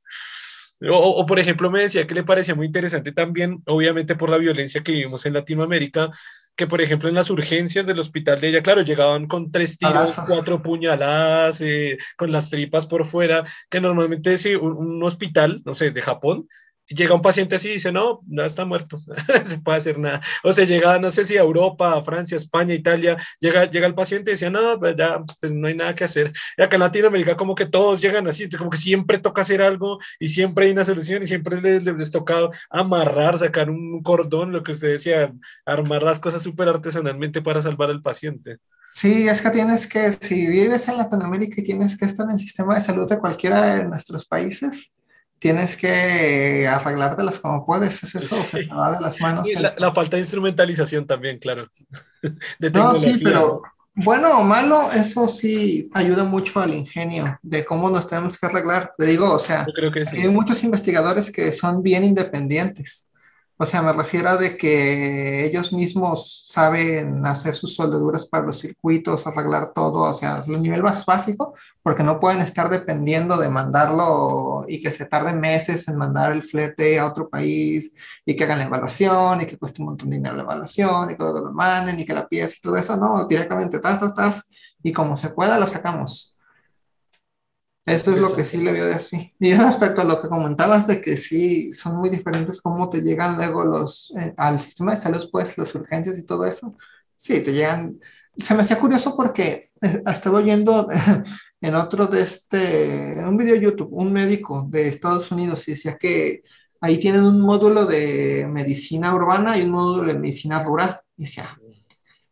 O, 0.82 0.96
o, 0.96 1.26
por 1.26 1.40
ejemplo, 1.40 1.70
me 1.70 1.82
decía 1.82 2.08
que 2.08 2.16
le 2.16 2.24
parecía 2.24 2.56
muy 2.56 2.66
interesante 2.66 3.12
también, 3.12 3.62
obviamente 3.66 4.16
por 4.16 4.30
la 4.30 4.38
violencia 4.38 4.82
que 4.82 4.94
vivimos 4.94 5.26
en 5.26 5.34
Latinoamérica, 5.34 6.10
que 6.56 6.68
por 6.68 6.82
ejemplo 6.82 7.08
en 7.08 7.16
las 7.16 7.30
urgencias 7.30 7.86
del 7.86 8.00
hospital 8.00 8.42
de 8.42 8.50
ella, 8.50 8.62
claro, 8.62 8.82
llegaban 8.82 9.28
con 9.28 9.52
tres 9.52 9.78
tiros, 9.78 10.16
cuatro 10.28 10.62
puñaladas, 10.62 11.62
eh, 11.62 11.98
con 12.18 12.32
las 12.32 12.50
tripas 12.50 12.86
por 12.86 13.06
fuera, 13.06 13.46
que 13.70 13.80
normalmente 13.80 14.38
si 14.38 14.56
un, 14.56 14.74
un, 14.74 15.04
hospital, 15.04 15.62
no 15.66 15.74
sé, 15.74 15.92
de 15.92 16.02
Japón, 16.02 16.48
llega 16.90 17.14
un 17.14 17.22
paciente 17.22 17.56
así 17.56 17.70
y 17.70 17.74
dice, 17.74 17.92
no, 17.92 18.22
ya 18.28 18.46
está 18.46 18.66
muerto, 18.66 19.00
no 19.08 19.16
se 19.46 19.58
puede 19.60 19.78
hacer 19.78 20.00
nada. 20.00 20.22
O 20.44 20.54
sea, 20.54 20.66
llega, 20.66 21.00
no 21.00 21.12
sé 21.12 21.26
si 21.26 21.38
a 21.38 21.42
Europa, 21.42 21.96
a 21.96 22.04
Francia, 22.04 22.36
España, 22.36 22.74
Italia, 22.74 23.18
llega, 23.40 23.70
llega 23.70 23.88
el 23.88 23.96
paciente 23.96 24.32
y 24.32 24.34
dice, 24.34 24.50
no, 24.50 24.80
pues 24.80 24.96
ya, 24.96 25.24
pues 25.40 25.54
no 25.54 25.68
hay 25.68 25.76
nada 25.76 25.96
que 25.96 26.04
hacer. 26.04 26.34
Y 26.58 26.62
acá 26.62 26.76
en 26.76 26.82
Latinoamérica 26.82 27.38
como 27.38 27.56
que 27.56 27.66
todos 27.66 28.02
llegan 28.02 28.28
así, 28.28 28.50
como 28.50 28.70
que 28.70 28.78
siempre 28.78 29.20
toca 29.20 29.42
hacer 29.42 29.62
algo 29.62 30.00
y 30.20 30.28
siempre 30.28 30.66
hay 30.66 30.72
una 30.72 30.86
solución 30.86 31.24
y 31.24 31.28
siempre 31.28 31.62
les, 31.62 31.84
les 31.84 32.12
toca 32.12 32.50
amarrar, 32.70 33.38
sacar 33.38 33.70
un 33.70 34.02
cordón, 34.04 34.52
lo 34.52 34.64
que 34.64 34.72
usted 34.72 34.90
decía, 34.90 35.34
armar 35.66 36.04
las 36.04 36.20
cosas 36.20 36.42
súper 36.42 36.70
artesanalmente 36.70 37.42
para 37.42 37.62
salvar 37.62 37.90
al 37.90 38.02
paciente. 38.02 38.58
Sí, 38.92 39.28
es 39.28 39.42
que 39.42 39.52
tienes 39.52 39.88
que, 39.88 40.14
si 40.14 40.48
vives 40.48 40.88
en 40.88 40.98
Latinoamérica 40.98 41.62
y 41.62 41.64
tienes 41.64 41.96
que 41.96 42.06
estar 42.06 42.26
en 42.26 42.34
el 42.34 42.40
sistema 42.40 42.76
de 42.76 42.82
salud 42.82 43.08
de 43.08 43.20
cualquiera 43.20 43.76
de 43.76 43.86
nuestros 43.86 44.26
países, 44.26 44.92
tienes 45.40 45.76
que 45.76 46.68
arreglártelas 46.68 47.40
como 47.40 47.66
puedes, 47.66 48.04
es 48.04 48.16
eso, 48.16 48.44
se 48.44 48.66
te 48.66 48.74
va 48.74 48.92
de 48.92 49.02
las 49.02 49.20
manos. 49.20 49.48
Y 49.50 49.56
la, 49.56 49.94
falta 49.94 50.18
de 50.18 50.22
instrumentalización 50.22 51.08
también, 51.08 51.40
claro. 51.40 51.70
no, 52.74 53.00
sí, 53.00 53.20
pero 53.24 53.62
bueno 53.96 54.40
o 54.40 54.44
malo, 54.44 54.92
eso 54.94 55.28
sí 55.28 55.90
ayuda 55.94 56.24
mucho 56.24 56.62
al 56.62 56.74
ingenio 56.74 57.38
de 57.42 57.66
cómo 57.66 57.90
nos 57.90 58.08
tenemos 58.08 58.38
que 58.38 58.46
arreglar. 58.46 58.94
Le 58.98 59.08
digo, 59.08 59.34
o 59.34 59.40
sea, 59.40 59.66
hay 60.14 60.30
muchos 60.30 60.64
investigadores 60.64 61.32
que 61.32 61.52
son 61.52 61.82
bien 61.84 62.04
independientes. 62.04 63.09
O 63.62 63.66
sea, 63.66 63.82
me 63.82 63.92
refiero 63.92 64.30
a 64.30 64.38
de 64.38 64.56
que 64.56 65.44
ellos 65.46 65.74
mismos 65.74 66.46
saben 66.48 67.26
hacer 67.26 67.54
sus 67.54 67.76
soldaduras 67.76 68.26
para 68.26 68.46
los 68.46 68.60
circuitos, 68.60 69.28
arreglar 69.28 69.74
todo, 69.74 70.04
o 70.04 70.14
sea, 70.14 70.40
es 70.40 70.48
el 70.48 70.62
nivel 70.62 70.82
más 70.82 71.06
básico, 71.06 71.54
porque 71.84 72.02
no 72.02 72.22
pueden 72.22 72.40
estar 72.40 72.70
dependiendo 72.70 73.36
de 73.36 73.50
mandarlo 73.50 74.64
y 74.66 74.82
que 74.82 74.92
se 74.92 75.06
tarde 75.08 75.34
meses 75.34 75.90
en 75.90 75.98
mandar 75.98 76.32
el 76.32 76.44
flete 76.44 77.00
a 77.00 77.08
otro 77.08 77.30
país 77.30 77.94
y 78.26 78.34
que 78.34 78.46
hagan 78.46 78.60
la 78.60 78.66
evaluación 78.66 79.42
y 79.42 79.46
que 79.46 79.58
cueste 79.58 79.82
un 79.82 79.88
montón 79.90 80.10
de 80.10 80.16
dinero 80.16 80.38
la 80.38 80.44
evaluación 80.44 81.12
y 81.12 81.18
que 81.18 81.24
lo 81.24 81.52
manden 81.52 82.00
y 82.00 82.06
que 82.06 82.14
la 82.14 82.30
pieza 82.30 82.56
y 82.58 82.62
todo 82.62 82.78
eso, 82.78 82.96
no, 82.96 83.28
directamente, 83.28 83.76
estás, 83.76 83.96
estás, 83.96 84.10
estás, 84.12 84.50
y 84.82 84.94
como 84.94 85.18
se 85.18 85.32
pueda, 85.32 85.60
lo 85.60 85.68
sacamos. 85.68 86.39
Esto 87.90 88.12
es 88.12 88.20
lo 88.20 88.36
que 88.36 88.46
sí 88.46 88.58
le 88.58 88.72
veo 88.72 88.86
de 88.86 88.94
así. 88.94 89.34
Y 89.40 89.54
respecto 89.54 90.02
a 90.02 90.06
lo 90.06 90.22
que 90.22 90.30
comentabas 90.30 90.88
de 90.88 91.02
que 91.02 91.18
sí 91.18 91.74
son 91.74 91.98
muy 91.98 92.10
diferentes 92.10 92.62
cómo 92.62 92.90
te 92.90 93.02
llegan 93.02 93.38
luego 93.38 93.66
los 93.66 94.14
eh, 94.20 94.34
al 94.38 94.60
sistema 94.60 94.94
de 94.94 95.02
salud, 95.02 95.30
pues 95.32 95.58
las 95.58 95.74
urgencias 95.76 96.18
y 96.20 96.26
todo 96.26 96.46
eso. 96.46 96.76
Sí, 97.16 97.44
te 97.44 97.52
llegan. 97.52 98.00
Se 98.38 98.54
me 98.54 98.62
hacía 98.62 98.80
curioso 98.80 99.16
porque 99.16 99.70
eh, 99.82 100.04
estaba 100.06 100.40
oyendo 100.40 100.88
en 101.62 101.76
otro 101.76 102.08
de 102.08 102.22
este, 102.22 103.20
en 103.20 103.28
un 103.28 103.38
video 103.38 103.56
YouTube, 103.56 103.90
un 103.92 104.14
médico 104.14 104.66
de 104.70 104.88
Estados 104.88 105.32
Unidos 105.32 105.68
y 105.68 105.72
decía 105.72 105.98
que 105.98 106.44
ahí 106.82 106.98
tienen 107.00 107.24
un 107.24 107.42
módulo 107.42 107.86
de 107.86 108.48
medicina 108.50 109.14
urbana 109.14 109.58
y 109.58 109.64
un 109.64 109.72
módulo 109.72 110.14
de 110.14 110.20
medicina 110.20 110.64
rural. 110.64 111.02
Y 111.18 111.24
decía, 111.24 111.59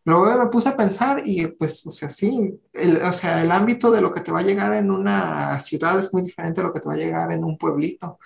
Luego 0.07 0.41
me 0.41 0.49
puse 0.49 0.69
a 0.69 0.77
pensar 0.77 1.21
y 1.25 1.47
pues, 1.47 1.85
o 1.85 1.91
sea, 1.91 2.07
sí, 2.07 2.57
el, 2.71 2.95
o 2.95 3.11
sea, 3.11 3.43
el 3.43 3.51
ámbito 3.51 3.91
de 3.91 3.99
lo 3.99 4.13
que 4.13 4.21
te 4.21 4.31
va 4.31 4.39
a 4.39 4.43
llegar 4.43 4.73
en 4.73 4.89
una 4.89 5.59
ciudad 5.59 5.99
es 5.99 6.13
muy 6.13 6.21
diferente 6.21 6.61
a 6.61 6.63
lo 6.63 6.73
que 6.73 6.79
te 6.79 6.87
va 6.87 6.93
a 6.93 6.97
llegar 6.97 7.29
en 7.33 7.43
un 7.43 7.57
pueblito. 7.57 8.17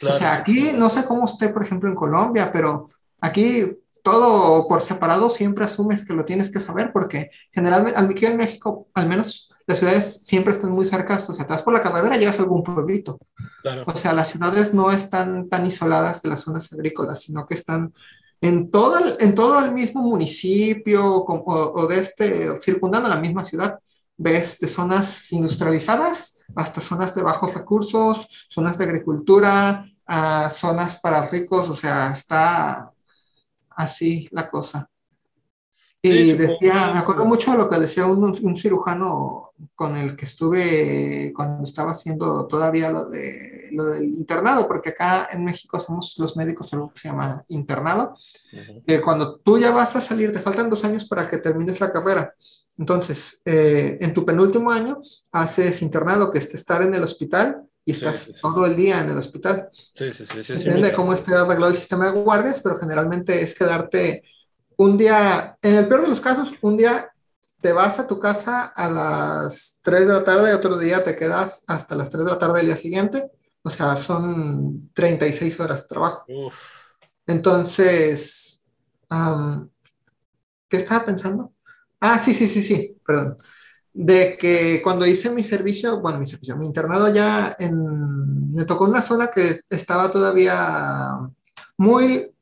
O 0.00 0.12
sea, 0.12 0.34
aquí 0.34 0.70
no 0.76 0.88
sé 0.88 1.04
cómo 1.04 1.24
esté, 1.24 1.48
por 1.48 1.64
ejemplo, 1.64 1.88
en 1.88 1.96
Colombia, 1.96 2.52
pero 2.52 2.90
aquí 3.20 3.64
todo 4.04 4.68
por 4.68 4.80
separado 4.82 5.28
siempre 5.28 5.64
asumes 5.64 6.06
que 6.06 6.14
lo 6.14 6.24
tienes 6.24 6.52
que 6.52 6.60
saber 6.60 6.92
porque 6.92 7.30
generalmente, 7.50 7.98
aquí 7.98 8.26
en 8.26 8.36
México, 8.36 8.86
al 8.94 9.08
menos 9.08 9.50
las 9.66 9.78
ciudades 9.78 10.20
siempre 10.24 10.52
están 10.52 10.70
muy 10.70 10.86
cerca, 10.86 11.16
o 11.16 11.18
sea, 11.18 11.44
te 11.44 11.52
vas 11.52 11.62
por 11.62 11.74
la 11.74 11.82
carretera 11.82 12.16
llegas 12.16 12.38
a 12.38 12.42
algún 12.42 12.62
pueblito. 12.62 13.18
O 13.86 13.96
sea, 13.96 14.12
las 14.12 14.28
ciudades 14.28 14.72
no 14.72 14.92
están 14.92 15.48
tan 15.48 15.66
isoladas 15.66 16.22
de 16.22 16.28
las 16.28 16.42
zonas 16.42 16.72
agrícolas, 16.72 17.22
sino 17.22 17.44
que 17.44 17.54
están 17.54 17.92
en 18.44 18.70
todo 18.70 18.98
el, 18.98 19.14
en 19.20 19.34
todo 19.34 19.58
el 19.64 19.72
mismo 19.72 20.02
municipio 20.02 21.02
o, 21.02 21.86
de 21.86 22.00
este, 22.00 22.60
circundando 22.60 23.08
la 23.08 23.16
misma 23.16 23.42
ciudad. 23.42 23.78
Ves 24.18 24.58
de 24.58 24.68
zonas 24.68 25.32
industrializadas 25.32 26.44
hasta 26.54 26.82
zonas 26.82 27.14
de 27.14 27.22
bajos 27.22 27.54
recursos, 27.54 28.28
zonas 28.50 28.76
de 28.76 28.84
agricultura, 28.84 29.86
a 30.06 30.50
zonas 30.50 31.00
para 31.00 31.26
ricos, 31.30 31.70
o 31.70 31.74
sea, 31.74 32.10
está 32.10 32.92
así 33.70 34.28
la 34.30 34.50
cosa. 34.50 34.90
Y 36.02 36.32
decía, 36.32 36.90
me 36.92 36.98
acuerdo 36.98 37.24
mucho 37.24 37.52
de 37.52 37.56
lo 37.56 37.70
que 37.70 37.78
decía 37.78 38.04
un, 38.04 38.24
un, 38.24 38.56
cirujano 38.58 39.52
con 39.74 39.96
el 39.96 40.16
que 40.16 40.26
estuve 40.26 41.32
cuando 41.34 41.64
estaba 41.64 41.92
haciendo 41.92 42.46
todavía 42.46 42.90
lo, 42.90 43.06
de, 43.06 43.53
lo 43.74 43.86
del 43.86 44.04
internado, 44.04 44.66
porque 44.66 44.90
acá 44.90 45.28
en 45.32 45.44
México 45.44 45.78
somos 45.78 46.14
los 46.18 46.36
médicos 46.36 46.72
algo 46.72 46.92
que 46.92 47.00
se 47.00 47.08
llama 47.08 47.44
internado, 47.48 48.16
que 48.86 49.00
cuando 49.00 49.36
tú 49.36 49.58
ya 49.58 49.70
vas 49.70 49.96
a 49.96 50.00
salir, 50.00 50.32
te 50.32 50.40
faltan 50.40 50.70
dos 50.70 50.84
años 50.84 51.04
para 51.04 51.28
que 51.28 51.38
termines 51.38 51.80
la 51.80 51.92
carrera. 51.92 52.34
Entonces, 52.78 53.42
eh, 53.44 53.98
en 54.00 54.14
tu 54.14 54.24
penúltimo 54.24 54.70
año 54.70 55.00
haces 55.32 55.82
internado, 55.82 56.30
que 56.30 56.38
es 56.38 56.52
estar 56.54 56.82
en 56.82 56.94
el 56.94 57.02
hospital 57.02 57.62
y 57.84 57.92
estás 57.92 58.32
todo 58.40 58.66
el 58.66 58.74
día 58.74 59.00
en 59.00 59.10
el 59.10 59.18
hospital. 59.18 59.68
Sí, 59.72 60.10
sí, 60.10 60.24
sí. 60.24 60.54
Depende 60.54 60.88
de 60.88 60.94
cómo 60.94 61.12
esté 61.12 61.34
arreglado 61.34 61.70
el 61.70 61.76
sistema 61.76 62.06
de 62.06 62.22
guardias, 62.22 62.60
pero 62.60 62.78
generalmente 62.78 63.42
es 63.42 63.54
quedarte 63.54 64.24
un 64.76 64.98
día, 64.98 65.56
en 65.62 65.74
el 65.74 65.86
peor 65.86 66.02
de 66.02 66.08
los 66.08 66.20
casos, 66.20 66.52
un 66.62 66.76
día 66.76 67.10
te 67.60 67.72
vas 67.72 67.98
a 67.98 68.06
tu 68.06 68.18
casa 68.18 68.64
a 68.64 68.90
las 68.90 69.78
3 69.82 70.06
de 70.06 70.12
la 70.12 70.24
tarde 70.24 70.50
y 70.50 70.54
otro 70.54 70.78
día 70.78 71.02
te 71.02 71.16
quedas 71.16 71.64
hasta 71.66 71.94
las 71.94 72.10
3 72.10 72.24
de 72.24 72.30
la 72.30 72.38
tarde 72.38 72.58
del 72.58 72.66
día 72.66 72.76
siguiente. 72.76 73.30
O 73.66 73.70
sea, 73.70 73.96
son 73.96 74.90
36 74.92 75.58
horas 75.58 75.82
de 75.82 75.88
trabajo. 75.88 76.26
Entonces, 77.26 78.62
¿qué 80.68 80.76
estaba 80.76 81.06
pensando? 81.06 81.52
Ah, 81.98 82.20
sí, 82.22 82.34
sí, 82.34 82.46
sí, 82.46 82.62
sí, 82.62 82.96
perdón. 83.06 83.34
De 83.92 84.36
que 84.38 84.82
cuando 84.82 85.06
hice 85.06 85.30
mi 85.30 85.42
servicio, 85.42 86.00
bueno, 86.00 86.18
mi 86.18 86.26
servicio, 86.26 86.56
mi 86.58 86.66
internado 86.66 87.12
ya 87.12 87.56
en, 87.58 88.52
me 88.52 88.66
tocó 88.66 88.84
una 88.84 89.00
zona 89.00 89.28
que 89.28 89.60
estaba 89.70 90.12
todavía 90.12 91.18
muy 91.78 92.34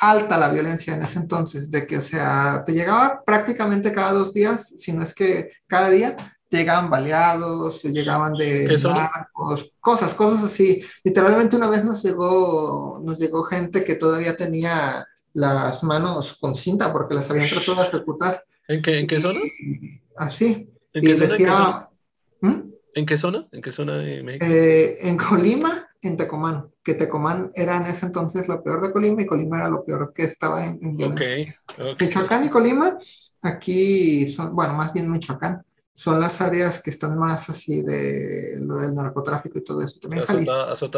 alta 0.00 0.36
la 0.36 0.48
violencia 0.48 0.94
en 0.94 1.04
ese 1.04 1.20
entonces, 1.20 1.70
de 1.70 1.86
que, 1.86 1.98
o 1.98 2.02
sea, 2.02 2.64
te 2.66 2.72
llegaba 2.72 3.22
prácticamente 3.24 3.92
cada 3.92 4.12
dos 4.12 4.34
días, 4.34 4.74
si 4.76 4.92
no 4.92 5.04
es 5.04 5.14
que 5.14 5.52
cada 5.68 5.88
día, 5.90 6.16
llegaban 6.56 6.90
baleados, 6.90 7.82
llegaban 7.82 8.34
de 8.34 8.78
marcos, 8.82 9.72
cosas, 9.80 10.14
cosas 10.14 10.44
así. 10.44 10.82
Literalmente 11.02 11.56
una 11.56 11.68
vez 11.68 11.84
nos 11.84 12.02
llegó, 12.02 13.00
nos 13.04 13.18
llegó 13.18 13.42
gente 13.42 13.84
que 13.84 13.96
todavía 13.96 14.36
tenía 14.36 15.06
las 15.32 15.82
manos 15.82 16.36
con 16.40 16.54
cinta 16.54 16.92
porque 16.92 17.14
las 17.14 17.30
habían 17.30 17.48
tratado 17.48 17.82
de 17.82 17.88
ejecutar. 17.88 18.44
¿En 18.68 18.82
qué, 18.82 18.98
en 19.00 19.06
qué 19.06 19.20
zona? 19.20 19.40
así. 20.16 20.70
y 20.92 21.12
decía... 21.12 21.88
¿Mm? 22.40 22.72
¿En 22.96 23.06
qué 23.06 23.16
zona? 23.16 23.48
¿En 23.50 23.60
qué 23.60 23.72
zona 23.72 23.98
de 23.98 24.22
México? 24.22 24.46
Eh, 24.46 24.98
en 25.08 25.16
Colima 25.16 25.88
en 26.06 26.16
Tecomán, 26.16 26.70
que 26.82 26.94
Tecomán 26.94 27.50
era 27.54 27.76
en 27.76 27.86
ese 27.86 28.06
entonces 28.06 28.48
lo 28.48 28.62
peor 28.62 28.86
de 28.86 28.92
Colima 28.92 29.22
y 29.22 29.26
Colima 29.26 29.58
era 29.58 29.68
lo 29.68 29.84
peor 29.84 30.12
que 30.14 30.24
estaba 30.24 30.64
en, 30.66 30.96
violencia. 30.96 31.60
Michoacán 31.98 32.44
y 32.44 32.48
Colima, 32.48 32.98
aquí 33.42 34.26
son, 34.26 34.54
bueno, 34.54 34.74
más 34.74 34.92
bien 34.92 35.10
Michoacán, 35.10 35.64
son 35.94 36.20
las 36.20 36.40
áreas 36.40 36.82
que 36.82 36.90
están 36.90 37.16
más 37.16 37.48
así 37.48 37.82
de 37.82 38.56
lo 38.58 38.78
del 38.78 38.94
narcotráfico 38.96 39.58
y 39.58 39.64
todo 39.64 39.80
eso. 39.80 40.00
También 40.00 40.24
Jalisco. 40.24 40.54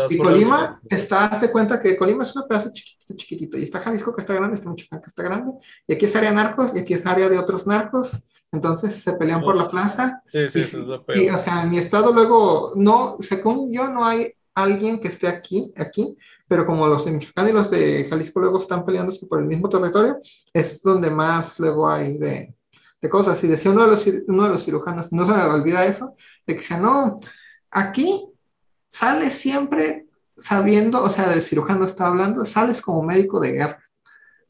y 0.08 0.16
Colima, 0.16 0.80
está, 0.88 1.26
hazte 1.26 1.52
cuenta 1.52 1.82
que 1.82 1.98
Colima 1.98 2.22
es 2.22 2.34
una 2.34 2.46
pedazo 2.46 2.70
chiquitito, 2.72 3.14
chiquitito, 3.14 3.58
y 3.58 3.64
está 3.64 3.80
Jalisco 3.80 4.14
que 4.14 4.22
está 4.22 4.32
grande, 4.34 4.54
está 4.54 4.70
Michoacán 4.70 5.02
que 5.02 5.08
está 5.08 5.22
grande, 5.22 5.52
y 5.86 5.92
aquí 5.92 6.06
es 6.06 6.16
área 6.16 6.32
narcos, 6.32 6.74
y 6.74 6.78
aquí 6.78 6.94
es 6.94 7.04
área 7.04 7.28
de 7.28 7.38
otros 7.38 7.66
narcos, 7.66 8.18
entonces 8.50 8.94
se 8.94 9.12
pelean 9.12 9.42
por 9.42 9.54
la 9.54 9.68
plaza. 9.68 10.22
Sí, 10.32 10.48
sí, 10.48 10.60
eso 10.60 10.80
es 10.80 10.86
lo 10.86 11.04
peor. 11.04 11.18
Y, 11.18 11.28
o 11.28 11.36
sea, 11.36 11.62
en 11.62 11.70
mi 11.70 11.78
estado 11.78 12.12
luego, 12.12 12.72
no, 12.74 13.18
según 13.20 13.70
yo, 13.70 13.90
no 13.90 14.06
hay 14.06 14.32
alguien 14.54 14.98
que 14.98 15.08
esté 15.08 15.28
aquí, 15.28 15.74
aquí, 15.76 16.16
pero 16.48 16.64
como 16.64 16.86
los 16.86 17.04
de 17.04 17.12
Michoacán 17.12 17.50
y 17.50 17.52
los 17.52 17.70
de 17.70 18.06
Jalisco 18.08 18.40
luego 18.40 18.60
están 18.60 18.86
peleándose 18.86 19.26
por 19.26 19.40
el 19.40 19.46
mismo 19.46 19.68
territorio, 19.68 20.20
es 20.54 20.82
donde 20.82 21.10
más 21.10 21.60
luego 21.60 21.86
hay 21.86 22.16
de, 22.16 22.55
de 23.00 23.08
cosas. 23.08 23.42
Y 23.44 23.48
decía 23.48 23.70
uno 23.70 23.82
de, 23.82 23.88
los, 23.88 24.06
uno 24.28 24.44
de 24.44 24.48
los 24.50 24.64
cirujanos, 24.64 25.12
no 25.12 25.26
se 25.26 25.32
me 25.32 25.42
olvida 25.42 25.86
eso, 25.86 26.14
de 26.46 26.54
que 26.54 26.60
decía, 26.60 26.78
no, 26.78 27.20
aquí 27.70 28.28
sales 28.88 29.34
siempre 29.34 30.06
sabiendo, 30.36 31.02
o 31.02 31.10
sea, 31.10 31.28
de 31.28 31.40
cirujano 31.40 31.84
está 31.84 32.06
hablando, 32.06 32.44
sales 32.44 32.80
como 32.80 33.02
médico 33.02 33.40
de 33.40 33.52
guerra. 33.52 33.82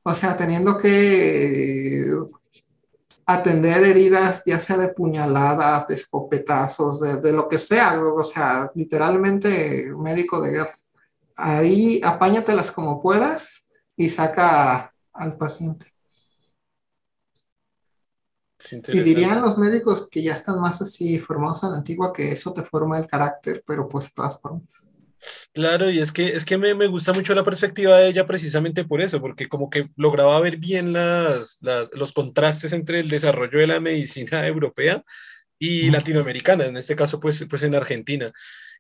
O 0.03 0.15
sea, 0.15 0.37
teniendo 0.37 0.79
que 0.79 2.05
atender 3.27 3.83
heridas, 3.83 4.43
ya 4.47 4.61
sea 4.61 4.77
de 4.77 4.89
puñaladas, 4.89 5.89
de 5.89 5.95
escopetazos, 5.95 7.01
de, 7.01 7.33
lo 7.33 7.49
que 7.49 7.59
sea, 7.59 8.01
o 8.01 8.25
sea, 8.25 8.71
literalmente 8.75 9.91
médico 9.99 10.41
de 10.41 10.53
guerra. 10.53 10.75
Ahí 11.37 12.01
apáñatelas 12.05 12.71
como 12.71 13.03
puedas 13.03 13.69
y 13.97 14.09
saca 14.09 14.95
al 15.13 15.37
paciente. 15.37 15.96
Y 18.71 19.01
dirían 19.01 19.43
los 19.43 19.59
médicos 19.59 20.09
que 20.11 20.23
ya 20.23 20.33
están 20.33 20.61
más 20.61 20.81
así 20.83 21.19
formados 21.19 21.65
a 21.65 21.71
la 21.71 21.77
antigua 21.77 22.13
que 22.13 22.33
eso 22.33 22.53
te 22.53 22.63
forma 22.63 22.99
el 22.99 23.07
carácter, 23.07 23.63
pero 23.67 23.89
pues 23.89 24.07
de 24.07 24.13
todas 24.15 24.41
formas. 24.41 24.87
Claro, 25.53 25.91
y 25.91 26.01
es 26.01 26.13
que, 26.13 26.35
es 26.35 26.45
que 26.45 26.59
me, 26.59 26.75
me, 26.75 26.87
gusta 26.87 27.13
mucho 27.13 27.35
la 27.35 27.45
perspectiva 27.45 27.97
de 27.97 28.09
ella 28.09 28.27
precisamente 28.27 28.85
por 28.85 29.01
eso, 29.01 29.21
porque 29.21 29.49
como 29.49 29.71
que 29.71 29.91
lograba 29.97 30.39
ver 30.41 30.59
bien 30.59 30.93
las, 30.93 31.59
los 31.93 32.13
contrastes 32.13 32.73
entre 32.73 33.01
el 33.01 33.09
desarrollo 33.09 33.59
de 33.59 33.67
la 33.67 33.81
medicina 33.81 34.47
europea 34.47 35.05
y 35.59 35.91
latinoamericana, 35.91 36.67
en 36.67 36.77
este 36.77 36.97
caso 36.97 37.19
pues, 37.19 37.45
pues 37.49 37.63
en 37.63 37.75
Argentina. 37.75 38.33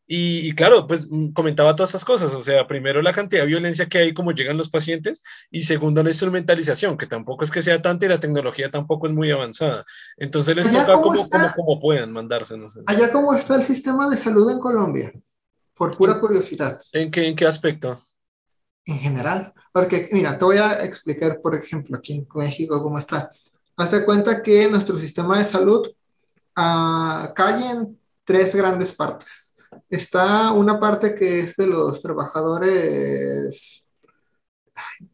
Y, 0.08 0.54
claro, 0.54 0.86
pues 0.86 1.08
mm, 1.10 1.32
comentaba 1.32 1.74
todas 1.74 1.90
esas 1.90 2.04
cosas, 2.04 2.32
o 2.32 2.40
sea, 2.40 2.68
primero 2.68 3.02
la 3.02 3.12
cantidad 3.12 3.42
de 3.42 3.48
violencia 3.48 3.88
que 3.88 3.98
hay, 3.98 4.14
como 4.14 4.30
llegan 4.30 4.56
los 4.56 4.68
pacientes, 4.68 5.20
y 5.50 5.64
segundo 5.64 6.00
la 6.02 6.10
instrumentalización, 6.10 6.96
que 6.96 7.06
tampoco 7.06 7.42
es 7.42 7.50
que 7.50 7.60
sea 7.60 7.82
tanta 7.82 8.06
y 8.06 8.08
la 8.08 8.20
tecnología 8.20 8.70
tampoco 8.70 9.08
es 9.08 9.12
muy 9.12 9.32
avanzada. 9.32 9.84
Entonces 10.16 10.54
les 10.54 10.70
toca 10.70 10.92
como, 10.92 11.28
como, 11.28 11.52
como, 11.56 11.80
puedan 11.80 12.12
mandarse. 12.12 12.56
No 12.56 12.70
Allá 12.86 13.10
cómo 13.10 13.34
está 13.34 13.56
el 13.56 13.62
sistema 13.62 14.08
de 14.08 14.16
salud 14.16 14.48
en 14.50 14.60
Colombia 14.60 15.12
por 15.74 15.96
pura 15.96 16.20
curiosidad. 16.20 16.80
¿En 16.92 17.10
qué, 17.10 17.26
¿En 17.26 17.34
qué 17.34 17.46
aspecto? 17.46 18.00
En 18.84 18.98
general. 18.98 19.52
Porque, 19.72 20.08
mira, 20.12 20.38
te 20.38 20.44
voy 20.44 20.58
a 20.58 20.84
explicar, 20.84 21.40
por 21.42 21.56
ejemplo, 21.56 21.96
aquí 21.98 22.14
en 22.14 22.26
México 22.34 22.80
cómo 22.80 22.98
está. 22.98 23.30
Hazte 23.76 24.04
cuenta 24.04 24.42
que 24.42 24.70
nuestro 24.70 24.98
sistema 24.98 25.38
de 25.38 25.44
salud 25.44 25.86
uh, 26.56 27.34
cae 27.34 27.70
en 27.72 27.98
tres 28.24 28.54
grandes 28.54 28.94
partes. 28.94 29.45
Está 29.88 30.52
una 30.52 30.78
parte 30.78 31.14
que 31.14 31.40
es 31.40 31.56
de 31.56 31.66
los 31.66 32.02
trabajadores, 32.02 33.84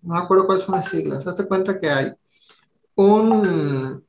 no 0.03 0.15
me 0.15 0.19
acuerdo 0.19 0.47
cuáles 0.47 0.65
son 0.65 0.75
las 0.75 0.89
siglas. 0.89 1.27
Hazte 1.27 1.47
cuenta 1.47 1.79
que 1.79 1.91
hay 1.91 2.13
un, 2.95 4.05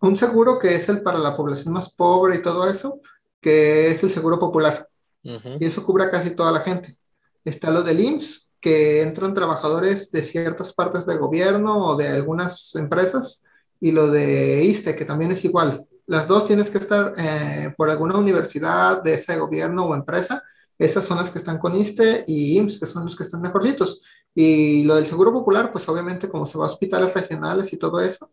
un 0.00 0.16
seguro 0.16 0.58
que 0.58 0.74
es 0.74 0.88
el 0.88 1.02
para 1.02 1.18
la 1.18 1.36
población 1.36 1.74
más 1.74 1.94
pobre 1.94 2.36
y 2.36 2.42
todo 2.42 2.68
eso, 2.68 3.00
que 3.40 3.88
es 3.88 4.02
el 4.02 4.10
seguro 4.10 4.38
popular 4.38 4.88
y 5.58 5.66
eso 5.66 5.84
cubre 5.84 6.08
casi 6.10 6.30
toda 6.30 6.52
la 6.52 6.60
gente. 6.60 6.96
Está 7.44 7.70
lo 7.70 7.82
del 7.82 8.00
IMSS, 8.00 8.52
que 8.60 9.02
entran 9.02 9.34
trabajadores 9.34 10.10
de 10.10 10.22
ciertas 10.22 10.72
partes 10.72 11.06
del 11.06 11.18
gobierno 11.18 11.86
o 11.86 11.96
de 11.96 12.08
algunas 12.08 12.74
empresas, 12.76 13.42
y 13.80 13.92
lo 13.92 14.08
de 14.08 14.62
ISTE, 14.64 14.96
que 14.96 15.04
también 15.04 15.32
es 15.32 15.44
igual. 15.44 15.86
Las 16.06 16.28
dos 16.28 16.46
tienes 16.46 16.70
que 16.70 16.78
estar 16.78 17.12
eh, 17.16 17.74
por 17.76 17.90
alguna 17.90 18.18
universidad 18.18 19.02
de 19.02 19.14
ese 19.14 19.36
gobierno 19.38 19.84
o 19.84 19.94
empresa. 19.94 20.42
Esas 20.78 21.04
son 21.04 21.18
las 21.18 21.30
que 21.30 21.38
están 21.38 21.58
con 21.58 21.74
ISTE 21.74 22.24
y 22.26 22.58
IMSS, 22.58 22.80
que 22.80 22.86
son 22.86 23.04
los 23.04 23.16
que 23.16 23.24
están 23.24 23.42
mejorcitos. 23.42 24.02
Y 24.34 24.84
lo 24.84 24.96
del 24.96 25.06
Seguro 25.06 25.32
Popular, 25.32 25.72
pues 25.72 25.88
obviamente 25.88 26.28
como 26.28 26.46
se 26.46 26.58
va 26.58 26.66
a 26.66 26.68
hospitales 26.68 27.14
regionales 27.14 27.72
y 27.72 27.78
todo 27.78 28.00
eso, 28.00 28.30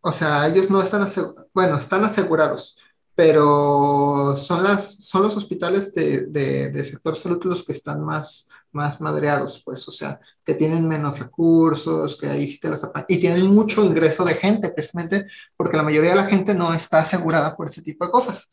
o 0.00 0.12
sea, 0.12 0.46
ellos 0.46 0.70
no 0.70 0.80
están, 0.80 1.06
bueno, 1.52 1.76
están 1.76 2.04
asegurados, 2.04 2.76
pero 3.16 4.36
son, 4.36 4.62
las, 4.62 5.04
son 5.06 5.22
los 5.22 5.36
hospitales 5.38 5.94
de, 5.94 6.26
de, 6.26 6.84
sector 6.84 7.16
salud 7.16 7.42
los 7.44 7.64
que 7.64 7.72
están 7.72 8.04
más, 8.04 8.50
más 8.72 9.00
madreados, 9.00 9.62
pues, 9.64 9.88
o 9.88 9.90
sea, 9.90 10.20
que 10.44 10.52
tienen 10.52 10.86
menos 10.86 11.18
recursos, 11.18 12.18
que 12.20 12.28
ahí 12.28 12.46
sí 12.46 12.60
te 12.60 12.68
las 12.68 12.86
y 13.08 13.18
tienen 13.18 13.46
mucho 13.46 13.82
ingreso 13.82 14.22
de 14.22 14.34
gente, 14.34 14.68
precisamente 14.68 15.26
porque 15.56 15.78
la 15.78 15.82
mayoría 15.82 16.10
de 16.10 16.16
la 16.16 16.26
gente 16.26 16.54
no 16.54 16.74
está 16.74 16.98
asegurada 16.98 17.56
por 17.56 17.68
ese 17.68 17.80
tipo 17.80 18.04
de 18.04 18.12
cosas. 18.12 18.50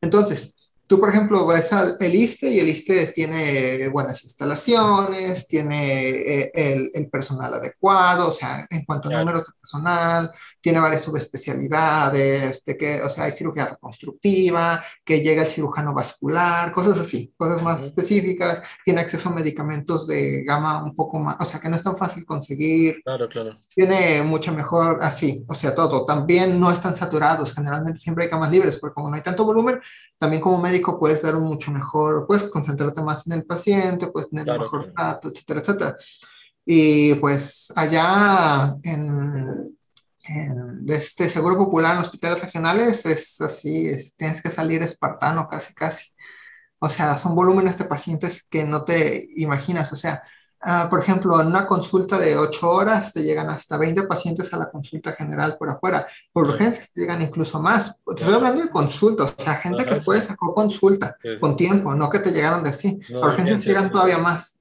Entonces, 0.00 0.56
Tú, 0.90 0.98
por 0.98 1.08
ejemplo, 1.08 1.46
ves 1.46 1.72
al 1.72 1.96
el 2.00 2.14
ISTE 2.16 2.50
y 2.50 2.58
el 2.58 2.68
ISTE 2.68 3.06
tiene 3.12 3.86
buenas 3.90 4.24
instalaciones, 4.24 5.46
tiene 5.46 6.08
eh, 6.08 6.50
el, 6.52 6.90
el, 6.92 7.08
personal 7.08 7.54
adecuado, 7.54 8.30
o 8.30 8.32
sea, 8.32 8.66
en 8.68 8.84
cuanto 8.84 9.08
a 9.08 9.12
números 9.12 9.46
de 9.46 9.52
personal, 9.52 10.32
tiene 10.60 10.80
varias 10.80 11.02
subespecialidades, 11.02 12.64
de 12.64 12.76
que, 12.76 13.02
o 13.02 13.08
sea, 13.08 13.26
hay 13.26 13.30
cirugía 13.30 13.66
reconstructiva, 13.66 14.82
que 15.04 15.20
llega 15.20 15.42
el 15.42 15.48
cirujano 15.48 15.94
vascular, 15.94 16.72
cosas 16.72 16.98
así, 16.98 17.32
cosas 17.36 17.62
más 17.62 17.80
específicas, 17.80 18.60
tiene 18.84 19.00
acceso 19.00 19.28
a 19.28 19.32
medicamentos 19.32 20.08
de 20.08 20.42
gama 20.42 20.82
un 20.82 20.96
poco 20.96 21.20
más, 21.20 21.36
o 21.38 21.44
sea, 21.44 21.60
que 21.60 21.68
no 21.68 21.76
es 21.76 21.84
tan 21.84 21.96
fácil 21.96 22.26
conseguir. 22.26 23.00
Claro, 23.04 23.28
claro. 23.28 23.60
Tiene 23.72 24.24
mucho 24.24 24.52
mejor, 24.52 24.98
así, 25.02 25.44
o 25.46 25.54
sea, 25.54 25.72
todo. 25.72 26.04
También 26.04 26.58
no 26.58 26.72
están 26.72 26.96
saturados, 26.96 27.54
generalmente 27.54 28.00
siempre 28.00 28.24
hay 28.24 28.30
camas 28.30 28.50
libres, 28.50 28.76
porque 28.76 28.94
como 28.94 29.08
no 29.08 29.14
hay 29.14 29.22
tanto 29.22 29.44
volumen, 29.44 29.80
también 30.20 30.42
como 30.42 30.60
médico 30.60 31.00
puedes 31.00 31.22
dar 31.22 31.34
un 31.34 31.44
mucho 31.44 31.72
mejor, 31.72 32.26
puedes 32.26 32.44
concentrarte 32.44 33.02
más 33.02 33.26
en 33.26 33.32
el 33.32 33.44
paciente, 33.46 34.08
puedes 34.08 34.28
tener 34.28 34.50
un 34.50 34.58
mejor 34.58 34.92
trato, 34.92 35.30
etcétera, 35.30 35.60
etcétera. 35.60 35.96
Y 36.66 37.14
pues 37.14 37.72
allá 37.74 38.76
en, 38.82 39.78
en, 40.24 40.84
este 40.88 41.26
Seguro 41.30 41.56
Popular 41.56 41.94
en 41.94 42.02
hospitales 42.02 42.42
regionales 42.42 43.06
es 43.06 43.40
así, 43.40 44.12
tienes 44.18 44.42
que 44.42 44.50
salir 44.50 44.82
espartano 44.82 45.48
casi, 45.48 45.72
casi. 45.72 46.12
O 46.78 46.90
sea, 46.90 47.16
son 47.16 47.34
volúmenes 47.34 47.78
de 47.78 47.86
pacientes 47.86 48.42
que 48.42 48.64
no 48.64 48.84
te 48.84 49.26
imaginas. 49.36 49.90
O 49.90 49.96
sea, 49.96 50.22
Ah, 50.62 50.88
por 50.90 51.00
ejemplo, 51.00 51.40
en 51.40 51.46
una 51.46 51.66
consulta 51.66 52.18
de 52.18 52.36
8 52.36 52.70
horas 52.70 53.14
te 53.14 53.22
llegan 53.22 53.48
hasta 53.48 53.78
20 53.78 54.02
pacientes 54.02 54.52
a 54.52 54.58
la 54.58 54.70
consulta 54.70 55.12
general 55.12 55.56
por 55.56 55.70
afuera. 55.70 56.06
Por 56.32 56.48
urgencias 56.48 56.90
te 56.92 57.00
llegan 57.00 57.22
incluso 57.22 57.62
más. 57.62 57.96
Te 58.06 58.14
estoy 58.14 58.34
hablando 58.34 58.62
de 58.62 58.70
consultas, 58.70 59.34
o 59.38 59.42
sea, 59.42 59.54
gente 59.54 59.86
que 59.86 59.96
fue, 60.02 60.20
sacó 60.20 60.54
consulta 60.54 61.16
con 61.40 61.56
tiempo, 61.56 61.94
no 61.94 62.10
que 62.10 62.18
te 62.18 62.30
llegaron 62.30 62.62
de 62.62 62.74
sí. 62.74 63.00
por 63.10 63.30
urgencias 63.30 63.64
llegan 63.64 63.90
todavía 63.90 64.18
más. 64.18 64.58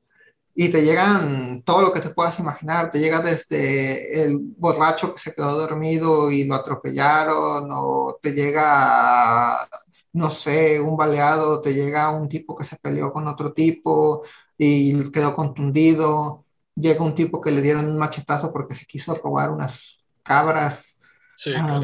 Y 0.55 0.69
te 0.69 0.83
llegan 0.83 1.63
todo 1.65 1.81
lo 1.81 1.93
que 1.93 2.01
te 2.01 2.09
puedas 2.09 2.39
imaginar. 2.39 2.91
Te 2.91 2.99
llega 2.99 3.19
desde 3.19 4.23
el 4.23 4.39
borracho 4.57 5.13
que 5.13 5.19
se 5.19 5.33
quedó 5.33 5.57
dormido 5.57 6.31
y 6.31 6.45
lo 6.45 6.55
atropellaron, 6.55 7.69
o 7.71 8.17
te 8.21 8.31
llega 8.31 9.67
no 10.11 10.31
sé, 10.31 10.79
un 10.79 10.97
baleado, 10.97 11.61
te 11.61 11.73
llega 11.73 12.09
un 12.09 12.27
tipo 12.27 12.55
que 12.55 12.63
se 12.63 12.77
peleó 12.77 13.13
con 13.13 13.27
otro 13.27 13.53
tipo 13.53 14.23
y 14.59 15.09
quedó 15.11 15.33
contundido, 15.33 16.45
llega 16.75 17.03
un 17.03 17.15
tipo 17.15 17.39
que 17.39 17.49
le 17.49 17.61
dieron 17.61 17.85
un 17.85 17.97
machetazo 17.97 18.51
porque 18.51 18.75
se 18.75 18.85
quiso 18.85 19.15
robar 19.15 19.51
unas 19.51 19.97
cabras. 20.21 20.99
Sí, 21.37 21.53
ah, 21.55 21.79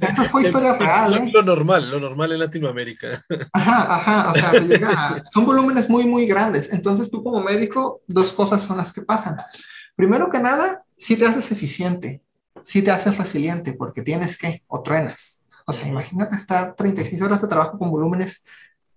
Eso 0.00 0.24
fue 0.24 0.42
historia 0.46 0.76
real. 0.76 1.14
¿eh? 1.14 1.30
Lo 1.32 1.42
normal, 1.42 1.88
lo 1.88 2.00
normal 2.00 2.32
en 2.32 2.40
Latinoamérica. 2.40 3.24
Ajá, 3.52 3.94
ajá, 3.94 4.32
o 4.32 4.34
sea, 4.34 4.60
llega, 4.60 5.22
son 5.32 5.46
volúmenes 5.46 5.88
muy, 5.88 6.06
muy 6.06 6.26
grandes. 6.26 6.72
Entonces 6.72 7.08
tú 7.08 7.22
como 7.22 7.40
médico, 7.40 8.02
dos 8.08 8.32
cosas 8.32 8.62
son 8.62 8.78
las 8.78 8.92
que 8.92 9.02
pasan. 9.02 9.36
Primero 9.94 10.28
que 10.28 10.40
nada, 10.40 10.82
si 10.96 11.16
te 11.16 11.24
haces 11.24 11.52
eficiente, 11.52 12.20
si 12.62 12.82
te 12.82 12.90
haces 12.90 13.16
resiliente, 13.16 13.74
porque 13.74 14.02
tienes 14.02 14.36
que, 14.36 14.64
o 14.66 14.82
truenas. 14.82 15.44
O 15.66 15.72
sea, 15.72 15.86
imagínate 15.86 16.34
estar 16.34 16.74
36 16.74 17.22
horas 17.22 17.42
de 17.42 17.48
trabajo 17.48 17.78
con 17.78 17.90
volúmenes 17.90 18.42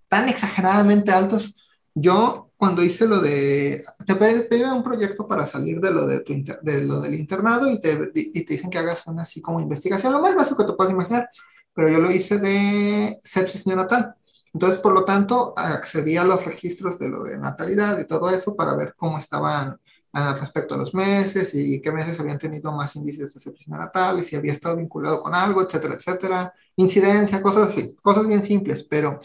tan 0.08 0.28
exageradamente 0.28 1.12
altos. 1.12 1.54
Yo, 1.94 2.52
cuando 2.56 2.84
hice 2.84 3.08
lo 3.08 3.20
de, 3.20 3.84
te 4.06 4.16
piden 4.16 4.72
un 4.72 4.84
proyecto 4.84 5.28
para 5.28 5.46
salir 5.46 5.80
de 5.82 5.92
lo, 5.92 6.06
de, 6.06 6.22
tu 6.22 6.34
de 6.62 6.84
lo 6.86 7.02
del 7.02 7.16
internado 7.16 7.70
y 7.70 7.82
te, 7.82 8.12
y 8.14 8.46
te 8.46 8.54
dicen 8.54 8.70
que 8.70 8.78
hagas 8.78 9.06
una 9.08 9.24
así 9.24 9.42
como 9.42 9.60
investigación, 9.60 10.14
lo 10.14 10.22
más 10.22 10.36
básico 10.36 10.58
que 10.58 10.72
te 10.72 10.78
puedas 10.78 10.94
imaginar, 10.94 11.30
pero 11.74 11.90
yo 11.90 12.00
lo 12.00 12.12
hice 12.12 12.38
de 12.38 13.20
sepsis 13.24 13.68
neonatal. 13.68 14.16
Entonces, 14.54 14.80
por 14.80 14.94
lo 14.94 15.06
tanto, 15.06 15.54
accedí 15.58 16.18
a 16.18 16.24
los 16.24 16.46
registros 16.46 17.00
de 17.00 17.10
lo 17.10 17.24
de 17.24 17.38
natalidad 17.38 17.98
y 18.00 18.06
todo 18.06 18.30
eso 18.30 18.56
para 18.56 18.76
ver 18.76 18.94
cómo 18.96 19.18
estaban 19.18 19.78
respecto 20.14 20.76
a 20.76 20.78
los 20.78 20.94
meses 20.94 21.56
y 21.56 21.80
qué 21.80 21.92
meses 21.92 22.20
habían 22.20 22.38
tenido 22.38 22.72
más 22.74 22.96
índices 22.98 23.34
de 23.34 23.40
sepsis 23.40 23.70
natal 23.70 24.20
y 24.20 24.24
si 24.24 24.36
había 24.36 24.52
estado 24.52 24.76
vinculado 24.76 25.22
con 25.24 25.34
algo, 25.34 25.62
etcétera, 25.62 25.96
etcétera. 25.96 26.54
Incidencia, 26.76 27.42
cosas 27.42 27.70
así, 27.70 27.96
cosas 28.02 28.28
bien 28.28 28.44
simples, 28.44 28.84
pero 28.84 29.22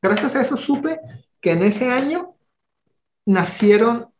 gracias 0.00 0.36
a 0.36 0.42
eso 0.42 0.56
supe 0.56 0.98
que 1.40 1.52
en 1.52 1.62
ese 1.62 1.90
año 1.90 2.36
nacieron 3.26 4.10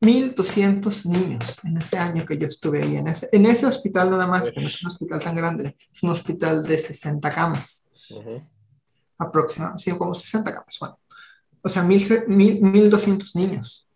1.200 0.00 1.06
niños, 1.06 1.58
en 1.64 1.78
ese 1.78 1.98
año 1.98 2.26
que 2.26 2.36
yo 2.36 2.46
estuve 2.46 2.82
ahí, 2.82 2.96
en 2.96 3.08
ese, 3.08 3.28
en 3.32 3.46
ese 3.46 3.66
hospital 3.66 4.10
nada 4.10 4.26
más, 4.26 4.50
que 4.50 4.60
no 4.60 4.66
es 4.66 4.82
un 4.82 4.88
hospital 4.88 5.20
tan 5.20 5.36
grande, 5.36 5.76
es 5.92 6.02
un 6.02 6.10
hospital 6.10 6.62
de 6.64 6.78
60 6.78 7.32
camas, 7.32 7.86
aproximadamente, 9.18 9.82
sí, 9.82 9.90
como 9.96 10.14
60 10.14 10.52
camas, 10.52 10.78
bueno. 10.78 10.98
O 11.62 11.68
sea, 11.68 11.82
1.200 11.82 13.34
niños. 13.34 13.88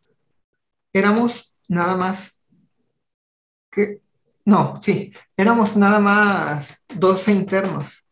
Éramos 0.93 1.55
nada 1.69 1.97
más 1.97 2.43
que, 3.71 4.03
no, 4.45 4.81
sí, 4.83 5.13
éramos 5.37 5.77
nada 5.77 6.01
más 6.01 6.83
12 6.97 7.33
internos. 7.33 8.07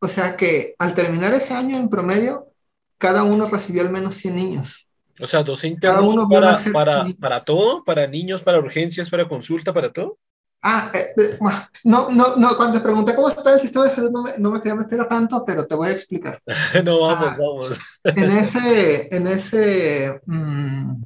O 0.00 0.08
sea 0.08 0.36
que 0.36 0.74
al 0.78 0.94
terminar 0.94 1.32
ese 1.34 1.54
año 1.54 1.78
en 1.78 1.88
promedio, 1.88 2.52
cada 2.98 3.22
uno 3.22 3.46
recibió 3.46 3.82
al 3.82 3.90
menos 3.90 4.16
100 4.16 4.36
niños. 4.36 4.88
O 5.20 5.26
sea, 5.26 5.42
12 5.42 5.68
internos 5.68 6.04
uno 6.04 6.28
para, 6.28 6.58
para, 6.72 7.06
para, 7.18 7.40
todo, 7.40 7.82
para 7.84 8.06
niños, 8.06 8.42
para 8.42 8.58
urgencias, 8.58 9.08
para 9.08 9.26
consulta, 9.26 9.72
para 9.72 9.92
todo. 9.92 10.18
Ah, 10.62 10.90
eh, 10.92 11.06
eh, 11.16 11.38
no, 11.84 12.10
no, 12.10 12.36
no, 12.36 12.56
cuando 12.56 12.78
te 12.78 12.84
pregunté 12.84 13.14
cómo 13.14 13.28
está 13.28 13.54
el 13.54 13.60
sistema 13.60 13.84
de 13.84 13.90
salud 13.92 14.10
no 14.10 14.22
me, 14.22 14.32
no 14.38 14.50
me 14.50 14.60
quería 14.60 14.74
meter 14.74 15.00
a 15.00 15.08
tanto, 15.08 15.44
pero 15.46 15.66
te 15.66 15.74
voy 15.74 15.88
a 15.88 15.92
explicar. 15.92 16.42
no, 16.84 17.00
vamos, 17.00 17.28
ah, 17.30 17.36
vamos. 17.38 17.78
en 18.02 18.30
ese, 18.32 19.14
en 19.14 19.26
ese, 19.26 20.20
mm, 20.26 21.02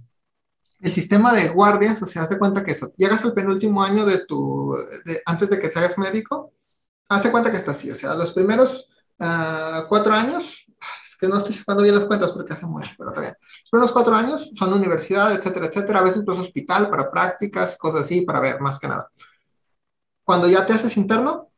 el 0.81 0.92
sistema 0.92 1.33
de 1.33 1.48
guardias, 1.48 2.00
o 2.00 2.07
sea, 2.07 2.22
haz 2.22 2.31
de 2.31 2.38
cuenta 2.38 2.64
que 2.64 2.72
eso, 2.72 2.92
llegas 2.96 3.22
al 3.24 3.35
penúltimo 3.35 3.83
año 3.83 4.07
de 4.07 4.24
tu, 4.24 4.74
antes 5.26 5.50
de 5.50 5.61
que 5.61 5.68
seas 5.68 5.98
médico, 5.98 6.55
haz 7.09 7.22
de 7.22 7.31
cuenta 7.31 7.50
que 7.50 7.59
está 7.59 7.72
así, 7.72 7.90
o 7.90 7.94
sea, 7.94 8.14
los 8.14 8.33
primeros 8.33 8.88
uh, 9.18 9.87
cuatro 9.88 10.14
años, 10.14 10.60
que 11.20 11.28
no 11.28 11.37
estoy 11.37 11.52
sacando 11.52 11.83
bien 11.83 11.94
las 11.94 12.06
cuentas 12.06 12.33
porque 12.33 12.54
hace 12.54 12.66
mucho, 12.66 12.92
pero 12.96 13.11
está 13.11 13.20
bien. 13.20 13.37
Los 13.40 13.70
primeros 13.70 13.92
cuatro 13.92 14.14
años 14.14 14.50
son 14.56 14.72
universidad, 14.72 15.33
etcétera, 15.33 15.66
etcétera, 15.66 16.00
a 16.00 16.04
veces 16.04 16.22
pues 16.24 16.38
hospital 16.38 16.88
para 16.88 17.11
prácticas, 17.11 17.76
cosas 17.76 18.02
así, 18.02 18.22
para 18.22 18.40
ver, 18.40 18.61
más 18.61 18.78
que 18.78 18.88
nada. 18.88 19.11
Cuando 20.24 20.48
ya 20.48 20.66
te 20.66 20.72
haces 20.72 20.96
interno, 20.96 21.50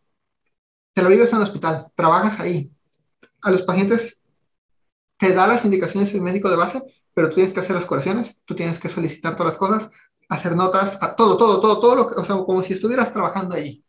te 0.92 1.02
lo 1.02 1.08
vives 1.08 1.30
en 1.30 1.36
el 1.38 1.44
hospital, 1.44 1.90
trabajas 1.94 2.40
ahí. 2.40 2.74
A 3.42 3.50
los 3.50 3.62
pacientes 3.62 4.22
te 5.16 5.32
da 5.32 5.46
las 5.46 5.64
indicaciones 5.64 6.12
el 6.14 6.22
médico 6.22 6.50
de 6.50 6.56
base, 6.56 6.82
pero 7.14 7.28
tú 7.28 7.36
tienes 7.36 7.52
que 7.52 7.60
hacer 7.60 7.76
las 7.76 7.86
curaciones, 7.86 8.40
tú 8.44 8.56
tienes 8.56 8.80
que 8.80 8.88
solicitar 8.88 9.36
todas 9.36 9.52
las 9.52 9.58
cosas, 9.58 9.90
hacer 10.28 10.56
notas, 10.56 10.98
todo, 11.16 11.36
todo, 11.36 11.60
todo, 11.60 11.80
todo 11.80 11.94
lo 11.94 12.08
que, 12.08 12.20
o 12.20 12.24
sea, 12.24 12.36
como 12.36 12.62
si 12.62 12.72
estuvieras 12.72 13.12
trabajando 13.12 13.54
allí. 13.54 13.84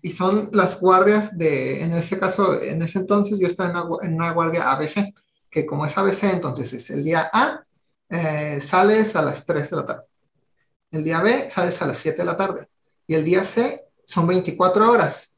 Y 0.00 0.12
son 0.12 0.48
las 0.52 0.80
guardias 0.80 1.36
de, 1.36 1.82
en 1.82 1.92
ese 1.92 2.18
caso, 2.18 2.60
en 2.62 2.80
ese 2.80 3.00
entonces 3.00 3.38
yo 3.38 3.46
estaba 3.46 3.70
en 3.70 3.76
una, 3.76 4.06
en 4.06 4.14
una 4.14 4.32
guardia 4.32 4.70
ABC, 4.72 5.14
que 5.50 5.66
como 5.66 5.84
es 5.84 5.96
ABC, 5.98 6.24
entonces 6.24 6.72
es 6.72 6.90
el 6.90 7.04
día 7.04 7.28
A, 7.32 7.62
eh, 8.08 8.60
sales 8.60 9.14
a 9.16 9.22
las 9.22 9.44
3 9.44 9.70
de 9.70 9.76
la 9.76 9.86
tarde. 9.86 10.06
El 10.90 11.04
día 11.04 11.20
B, 11.20 11.48
sales 11.48 11.80
a 11.80 11.86
las 11.86 11.98
7 11.98 12.18
de 12.18 12.24
la 12.24 12.36
tarde. 12.36 12.68
Y 13.06 13.14
el 13.14 13.24
día 13.24 13.44
C, 13.44 13.84
son 14.04 14.26
24 14.26 14.90
horas. 14.90 15.34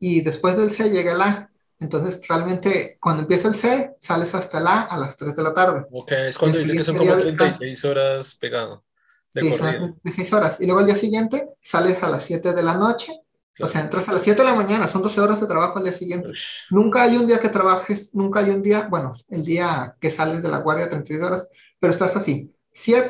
Y 0.00 0.20
después 0.20 0.56
del 0.56 0.70
C 0.70 0.90
llega 0.90 1.12
el 1.12 1.20
A. 1.20 1.50
Entonces, 1.78 2.26
realmente, 2.28 2.98
cuando 3.00 3.22
empieza 3.22 3.48
el 3.48 3.54
C, 3.54 3.96
sales 4.00 4.34
hasta 4.34 4.60
la 4.60 4.70
A 4.70 4.82
a 4.82 4.98
las 4.98 5.16
3 5.16 5.36
de 5.36 5.42
la 5.42 5.54
tarde. 5.54 5.86
Ok, 5.90 6.12
es 6.12 6.38
cuando 6.38 6.58
dice 6.58 6.72
que 6.72 6.84
son 6.84 6.96
como 6.96 7.14
36 7.14 7.84
horas 7.84 8.34
pegado. 8.34 8.84
Sí, 9.30 9.50
son 9.50 9.70
36 10.02 10.32
horas. 10.32 10.60
Y 10.60 10.66
luego 10.66 10.80
el 10.80 10.86
día 10.86 10.96
siguiente, 10.96 11.48
sales 11.62 12.02
a 12.02 12.08
las 12.08 12.24
7 12.24 12.52
de 12.52 12.62
la 12.62 12.74
noche. 12.74 13.12
O 13.60 13.66
sea, 13.66 13.82
entras 13.82 14.08
a 14.08 14.12
las 14.12 14.22
7 14.22 14.42
de 14.42 14.48
la 14.48 14.54
mañana, 14.54 14.86
son 14.86 15.02
12 15.02 15.20
horas 15.20 15.40
de 15.40 15.46
trabajo 15.46 15.78
al 15.78 15.84
día 15.84 15.92
siguiente. 15.92 16.30
Nunca 16.70 17.02
hay 17.02 17.16
un 17.16 17.26
día 17.26 17.40
que 17.40 17.48
trabajes, 17.48 18.14
nunca 18.14 18.40
hay 18.40 18.50
un 18.50 18.62
día, 18.62 18.86
bueno, 18.90 19.14
el 19.30 19.44
día 19.44 19.96
que 20.00 20.10
sales 20.10 20.42
de 20.42 20.50
la 20.50 20.58
guardia, 20.58 20.90
36 20.90 21.22
horas, 21.22 21.48
pero 21.78 21.92
estás 21.92 22.16
así. 22.16 22.52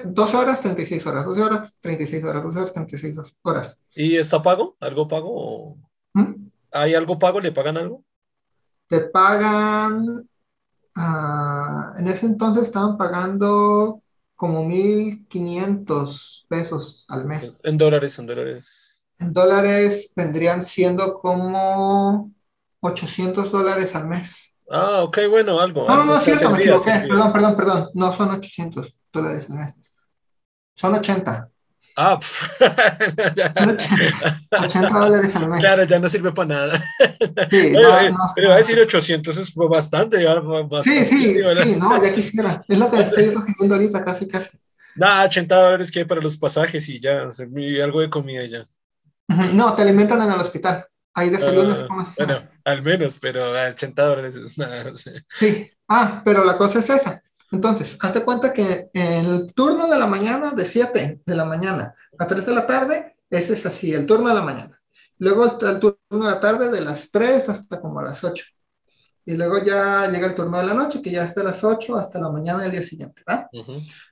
12 0.05 0.37
horas, 0.37 0.61
36 0.61 1.07
horas, 1.07 1.25
12 1.25 1.43
horas, 1.43 1.75
36 1.81 2.25
horas, 2.25 2.43
12 2.45 2.59
horas, 2.59 2.73
36 2.73 3.17
horas. 3.43 3.83
¿Y 3.95 4.17
está 4.17 4.41
pago? 4.41 4.77
¿Algo 4.79 5.09
pago? 5.09 5.77
¿Mm? 6.13 6.49
¿Hay 6.71 6.95
algo 6.95 7.19
pago? 7.19 7.41
¿Le 7.41 7.51
pagan 7.51 7.77
algo? 7.77 8.05
te 8.87 9.01
pagan, 9.01 10.29
ah, 10.95 11.95
en 11.99 12.09
ese 12.09 12.27
entonces 12.27 12.65
estaban 12.65 12.97
pagando 12.97 14.03
como 14.35 14.65
1.500 14.65 16.47
pesos 16.49 17.07
al 17.09 17.27
mes. 17.27 17.61
En 17.65 17.79
dólares, 17.79 18.19
en 18.19 18.27
dólares. 18.27 18.86
En 19.19 19.33
dólares 19.33 20.13
vendrían 20.15 20.63
siendo 20.63 21.19
como 21.21 22.33
800 22.81 23.51
dólares 23.51 23.95
al 23.95 24.07
mes. 24.07 24.55
Ah, 24.71 25.03
ok, 25.03 25.19
bueno, 25.31 25.61
algo. 25.61 25.87
No, 25.89 25.97
no, 25.97 26.05
no, 26.05 26.17
es 26.17 26.25
cierto, 26.25 26.51
me 26.51 26.59
equivoqué. 26.59 26.91
Perdón, 27.09 27.33
perdón, 27.33 27.57
perdón. 27.57 27.91
No 27.95 28.13
son 28.13 28.31
800 28.31 28.97
dólares 29.13 29.47
al 29.49 29.57
mes. 29.59 29.75
Son 30.75 30.95
80. 30.95 31.51
Ah, 31.99 32.19
80 34.63 34.89
dólares 34.99 35.35
al 35.35 35.49
mes. 35.49 35.61
Claro, 35.61 35.85
ya 35.85 35.99
no 35.99 36.11
sirve 36.11 36.31
para 36.33 36.49
nada. 36.49 36.85
Sí, 37.51 37.73
no, 37.73 38.11
no, 38.11 38.19
pero 38.35 38.51
va 38.51 38.57
a 38.57 38.59
decir 38.59 38.79
800 38.79 39.35
es 39.39 39.55
bastante. 39.55 40.23
bastante 40.23 41.07
sí, 41.07 41.07
sí, 41.07 41.43
sí, 41.63 41.77
no, 41.77 42.03
ya 42.03 42.15
quisiera. 42.15 42.63
Es 42.69 42.79
lo 42.79 42.91
que 42.91 43.01
estoy 43.01 43.27
sugiriendo 43.33 43.77
ahorita, 43.77 44.05
casi, 44.05 44.29
casi. 44.29 44.59
Da, 44.95 45.25
80 45.25 45.57
dólares 45.57 45.91
que 45.91 46.01
hay 46.01 46.05
para 46.05 46.21
los 46.21 46.37
pasajes 46.37 46.87
y 46.91 47.01
ya, 47.01 47.31
algo 47.83 48.01
de 48.01 48.11
comida 48.11 48.45
y 48.45 48.51
ya. 48.51 48.69
No, 49.29 49.75
te 49.75 49.83
alimentan 49.83 50.23
en 50.23 50.33
el 50.33 50.41
hospital. 50.41 50.87
Hay 51.15 51.31
desayunos, 51.31 51.83
uh, 51.83 51.89
como 51.89 52.07
Bueno, 52.19 52.39
al 52.65 52.83
menos, 52.83 53.19
pero 53.19 53.51
80 53.51 54.03
dólares 54.03 54.37
es 54.37 54.59
nada. 54.59 54.93
Sí. 54.95 55.71
Ah, 55.89 56.21
pero 56.25 56.45
la 56.45 56.57
cosa 56.57 56.79
es 56.79 56.91
esa. 56.91 57.23
Entonces, 57.51 57.97
hazte 58.03 58.23
cuenta 58.23 58.53
que 58.53 58.91
el 58.93 59.53
turno 59.55 59.89
de 59.89 59.99
la 59.99 60.07
mañana, 60.07 60.51
de 60.51 60.65
7 60.65 61.23
de 61.25 61.35
la 61.35 61.45
mañana 61.45 61.95
a 62.19 62.27
3 62.27 62.45
de 62.45 62.55
la 62.55 62.67
tarde, 62.67 63.17
ese 63.31 63.55
es 63.55 63.65
así, 63.67 63.95
el 63.95 64.07
turno 64.07 64.29
de 64.29 64.35
la 64.35 64.43
mañana. 64.43 64.81
Luego 65.19 65.47
está 65.47 65.71
el 65.71 65.81
turno 65.81 65.97
de 66.11 66.19
la 66.31 66.41
tarde 66.41 66.71
de 66.71 66.81
las 66.81 67.11
3 67.11 67.49
hasta 67.49 67.81
como 67.81 68.01
a 68.01 68.05
las 68.05 68.23
8. 68.23 68.45
Y 69.25 69.35
luego 69.35 69.59
ya 69.63 70.09
llega 70.09 70.27
el 70.27 70.35
turno 70.35 70.59
de 70.59 70.67
la 70.67 70.75
noche, 70.75 71.01
que 71.03 71.11
ya 71.11 71.25
está 71.25 71.41
a 71.41 71.45
las 71.45 71.65
8 71.65 71.97
hasta 71.97 72.21
la 72.21 72.31
mañana 72.31 72.63
del 72.63 72.73
día 72.73 72.83
siguiente, 72.83 73.23
¿verdad? 73.27 73.49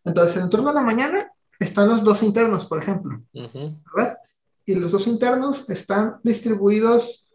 Entonces, 0.04 0.36
en 0.36 0.44
el 0.44 0.48
turno 0.48 0.70
de 0.70 0.74
la 0.74 0.82
mañana 0.82 1.30
están 1.58 1.88
los 1.88 2.02
dos 2.02 2.22
internos, 2.22 2.66
por 2.66 2.82
ejemplo, 2.82 3.22
¿verdad? 3.32 4.18
Y 4.66 4.74
los 4.76 4.90
dos 4.90 5.06
internos 5.06 5.64
están 5.68 6.20
distribuidos, 6.22 7.34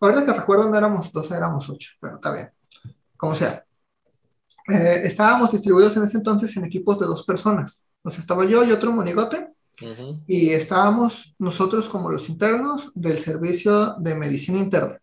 ahora 0.00 0.24
que 0.24 0.32
recuerdo 0.32 0.68
no 0.68 0.76
éramos 0.76 1.10
dos, 1.12 1.30
éramos 1.30 1.68
ocho, 1.68 1.92
pero 2.00 2.16
está 2.16 2.32
bien, 2.32 2.50
como 3.16 3.34
sea. 3.34 3.64
Eh, 4.68 5.02
estábamos 5.04 5.50
distribuidos 5.50 5.96
en 5.96 6.04
ese 6.04 6.18
entonces 6.18 6.54
en 6.56 6.64
equipos 6.64 6.98
de 7.00 7.06
dos 7.06 7.24
personas. 7.24 7.84
Entonces 7.98 8.20
estaba 8.20 8.44
yo 8.44 8.64
y 8.64 8.72
otro 8.72 8.92
monigote, 8.92 9.48
y 10.26 10.50
estábamos 10.50 11.36
nosotros 11.38 11.88
como 11.88 12.10
los 12.10 12.28
internos 12.28 12.90
del 12.94 13.20
servicio 13.20 13.94
de 13.98 14.14
medicina 14.14 14.58
interna. 14.58 14.98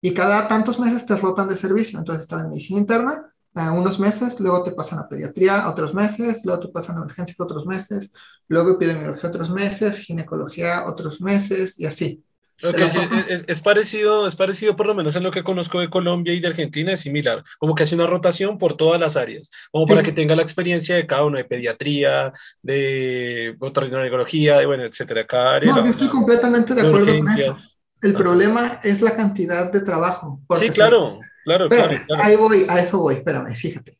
Y 0.00 0.12
cada 0.12 0.46
tantos 0.48 0.78
meses 0.78 1.06
te 1.06 1.16
rotan 1.16 1.48
de 1.48 1.56
servicio. 1.56 1.98
Entonces 1.98 2.22
estaba 2.22 2.42
en 2.42 2.50
medicina 2.50 2.80
interna, 2.80 3.34
unos 3.56 3.98
meses, 3.98 4.38
luego 4.40 4.62
te 4.62 4.72
pasan 4.72 4.98
a 4.98 5.08
pediatría 5.08 5.68
otros 5.68 5.94
meses, 5.94 6.44
luego 6.44 6.60
te 6.60 6.68
pasan 6.68 6.98
a 6.98 7.02
urgencia 7.02 7.34
otros 7.38 7.64
meses, 7.66 8.12
luego 8.48 8.72
epidemiología 8.72 9.30
otros 9.30 9.50
meses, 9.50 9.98
ginecología 9.98 10.84
otros 10.86 11.20
meses 11.20 11.78
y 11.80 11.86
así. 11.86 12.22
es, 12.62 13.60
parecido, 13.60 14.26
es 14.26 14.36
parecido 14.36 14.76
por 14.76 14.86
lo 14.86 14.94
menos 14.94 15.16
en 15.16 15.22
lo 15.22 15.30
que 15.30 15.42
conozco 15.42 15.80
de 15.80 15.90
Colombia 15.90 16.34
y 16.34 16.40
de 16.40 16.48
Argentina, 16.48 16.92
es 16.92 17.00
similar, 17.00 17.42
como 17.58 17.74
que 17.74 17.84
hace 17.84 17.94
una 17.94 18.06
rotación 18.06 18.58
por 18.58 18.76
todas 18.76 19.00
las 19.00 19.16
áreas, 19.16 19.50
como 19.70 19.86
para 19.86 20.02
que 20.02 20.12
tenga 20.12 20.36
la 20.36 20.42
experiencia 20.42 20.96
de 20.96 21.06
cada 21.06 21.24
uno, 21.24 21.38
de 21.38 21.44
pediatría, 21.44 22.32
de 22.62 23.56
otorrinolaringología, 23.58 24.58
de 24.58 24.66
bueno, 24.66 24.84
etcétera, 24.84 25.26
cada 25.26 25.56
área. 25.56 25.72
No, 25.72 25.82
yo 25.82 25.90
estoy 25.90 26.08
completamente 26.08 26.74
de 26.74 26.86
acuerdo 26.86 27.18
con 27.18 27.28
eso. 27.28 27.56
El 28.02 28.14
problema 28.14 28.80
es 28.82 29.00
la 29.00 29.16
cantidad 29.16 29.72
de 29.72 29.80
trabajo. 29.80 30.40
Sí, 30.58 30.68
claro, 30.70 31.08
claro, 31.44 31.68
claro, 31.68 31.94
Ahí 32.22 32.36
voy, 32.36 32.66
a 32.68 32.80
eso 32.80 32.98
voy, 32.98 33.14
espérame, 33.14 33.54
fíjate. 33.54 33.96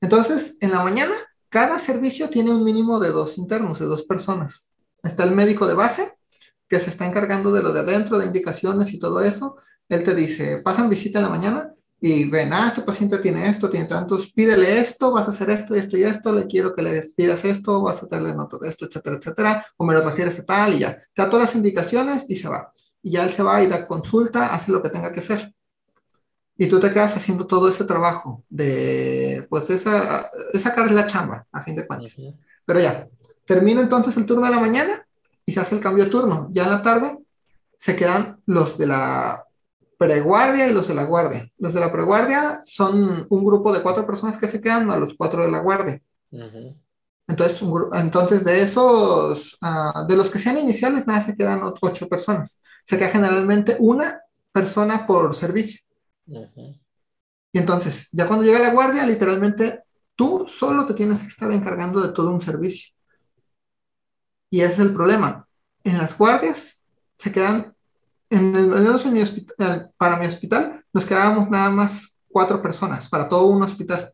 Entonces, 0.00 0.56
en 0.60 0.72
la 0.72 0.82
mañana, 0.82 1.14
cada 1.48 1.78
servicio 1.78 2.28
tiene 2.28 2.50
un 2.50 2.64
mínimo 2.64 2.98
de 2.98 3.10
dos 3.10 3.38
internos, 3.38 3.78
de 3.78 3.86
dos 3.86 4.02
personas. 4.02 4.68
Está 5.02 5.24
el 5.24 5.30
médico 5.30 5.66
de 5.66 5.74
base, 5.74 6.12
que 6.68 6.80
se 6.80 6.90
está 6.90 7.06
encargando 7.06 7.52
de 7.52 7.62
lo 7.62 7.72
de 7.72 7.80
adentro, 7.80 8.18
de 8.18 8.26
indicaciones 8.26 8.92
y 8.92 8.98
todo 8.98 9.20
eso. 9.20 9.56
Él 9.88 10.02
te 10.02 10.14
dice, 10.14 10.62
pasan 10.64 10.90
visita 10.90 11.20
en 11.20 11.24
la 11.26 11.30
mañana 11.30 11.72
y 12.00 12.28
ven, 12.28 12.52
ah, 12.52 12.66
este 12.68 12.82
paciente 12.82 13.18
tiene 13.18 13.48
esto, 13.48 13.70
tiene 13.70 13.86
tantos, 13.86 14.32
pídele 14.32 14.80
esto, 14.80 15.12
vas 15.12 15.28
a 15.28 15.30
hacer 15.30 15.50
esto, 15.50 15.74
esto 15.74 15.96
y 15.96 16.02
esto, 16.02 16.32
le 16.32 16.46
quiero 16.46 16.74
que 16.74 16.82
le 16.82 17.02
pidas 17.16 17.44
esto, 17.44 17.80
vas 17.82 18.02
a 18.02 18.06
darle 18.10 18.34
nota 18.34 18.58
de 18.60 18.68
esto, 18.68 18.86
etcétera, 18.86 19.16
etcétera, 19.16 19.66
o 19.76 19.84
me 19.84 19.94
lo 19.94 20.02
refieres 20.02 20.38
a 20.40 20.44
tal 20.44 20.74
y 20.74 20.80
ya. 20.80 20.94
Te 20.96 21.22
da 21.22 21.30
todas 21.30 21.46
las 21.46 21.54
indicaciones 21.54 22.28
y 22.28 22.36
se 22.36 22.48
va 22.48 22.72
y 23.06 23.12
ya 23.12 23.22
él 23.22 23.30
se 23.30 23.44
va 23.44 23.62
y 23.62 23.68
da 23.68 23.86
consulta, 23.86 24.52
hace 24.52 24.72
lo 24.72 24.82
que 24.82 24.90
tenga 24.90 25.12
que 25.12 25.20
hacer. 25.20 25.54
Y 26.58 26.66
tú 26.66 26.80
te 26.80 26.90
quedas 26.90 27.16
haciendo 27.16 27.46
todo 27.46 27.68
ese 27.68 27.84
trabajo 27.84 28.42
de, 28.48 29.46
pues, 29.48 29.70
esa, 29.70 30.28
sacar 30.54 30.90
la 30.90 31.06
chamba, 31.06 31.46
a 31.52 31.62
fin 31.62 31.76
de 31.76 31.86
cuentas. 31.86 32.20
Pero 32.64 32.80
ya, 32.80 33.08
termina 33.44 33.80
entonces 33.80 34.16
el 34.16 34.26
turno 34.26 34.44
de 34.46 34.52
la 34.52 34.58
mañana 34.58 35.06
y 35.44 35.52
se 35.52 35.60
hace 35.60 35.76
el 35.76 35.80
cambio 35.80 36.02
de 36.02 36.10
turno. 36.10 36.48
Ya 36.50 36.64
en 36.64 36.70
la 36.70 36.82
tarde 36.82 37.16
se 37.78 37.94
quedan 37.94 38.42
los 38.44 38.76
de 38.76 38.88
la 38.88 39.44
preguardia 39.98 40.66
y 40.66 40.72
los 40.72 40.88
de 40.88 40.94
la 40.94 41.04
guardia. 41.04 41.48
Los 41.58 41.74
de 41.74 41.80
la 41.80 41.92
preguardia 41.92 42.60
son 42.64 43.24
un 43.30 43.44
grupo 43.44 43.72
de 43.72 43.82
cuatro 43.82 44.04
personas 44.04 44.36
que 44.36 44.48
se 44.48 44.60
quedan 44.60 44.90
a 44.90 44.96
los 44.96 45.14
cuatro 45.14 45.44
de 45.44 45.52
la 45.52 45.60
guardia. 45.60 46.02
Entonces, 47.28 47.60
entonces 47.92 48.44
de 48.44 48.62
esos, 48.62 49.56
ah, 49.60 50.04
de 50.08 50.16
los 50.16 50.28
que 50.28 50.40
sean 50.40 50.58
iniciales, 50.58 51.06
nada, 51.06 51.20
se 51.20 51.36
quedan 51.36 51.60
ocho 51.80 52.08
personas. 52.08 52.60
Se 52.86 52.98
queda 52.98 53.08
generalmente 53.08 53.76
una 53.78 54.20
persona 54.52 55.06
por 55.06 55.34
servicio. 55.34 55.80
Y 57.52 57.58
entonces, 57.58 58.08
ya 58.12 58.26
cuando 58.26 58.44
llega 58.44 58.58
la 58.58 58.72
guardia, 58.72 59.04
literalmente 59.06 59.82
tú 60.14 60.46
solo 60.46 60.86
te 60.86 60.94
tienes 60.94 61.22
que 61.22 61.28
estar 61.28 61.50
encargando 61.52 62.00
de 62.00 62.12
todo 62.12 62.30
un 62.30 62.40
servicio. 62.40 62.94
Y 64.50 64.60
ese 64.60 64.72
es 64.72 64.78
el 64.80 64.92
problema. 64.92 65.46
En 65.84 65.98
las 65.98 66.16
guardias 66.16 66.86
se 67.18 67.32
quedan, 67.32 67.74
en 68.30 68.54
el, 68.54 68.68
menos 68.68 69.04
en 69.04 69.12
mi 69.12 69.22
hospital, 69.22 69.92
para 69.96 70.16
mi 70.16 70.26
hospital, 70.26 70.84
nos 70.92 71.04
quedábamos 71.04 71.50
nada 71.50 71.70
más 71.70 72.18
cuatro 72.28 72.60
personas 72.62 73.08
para 73.08 73.28
todo 73.28 73.46
un 73.46 73.62
hospital. 73.62 74.12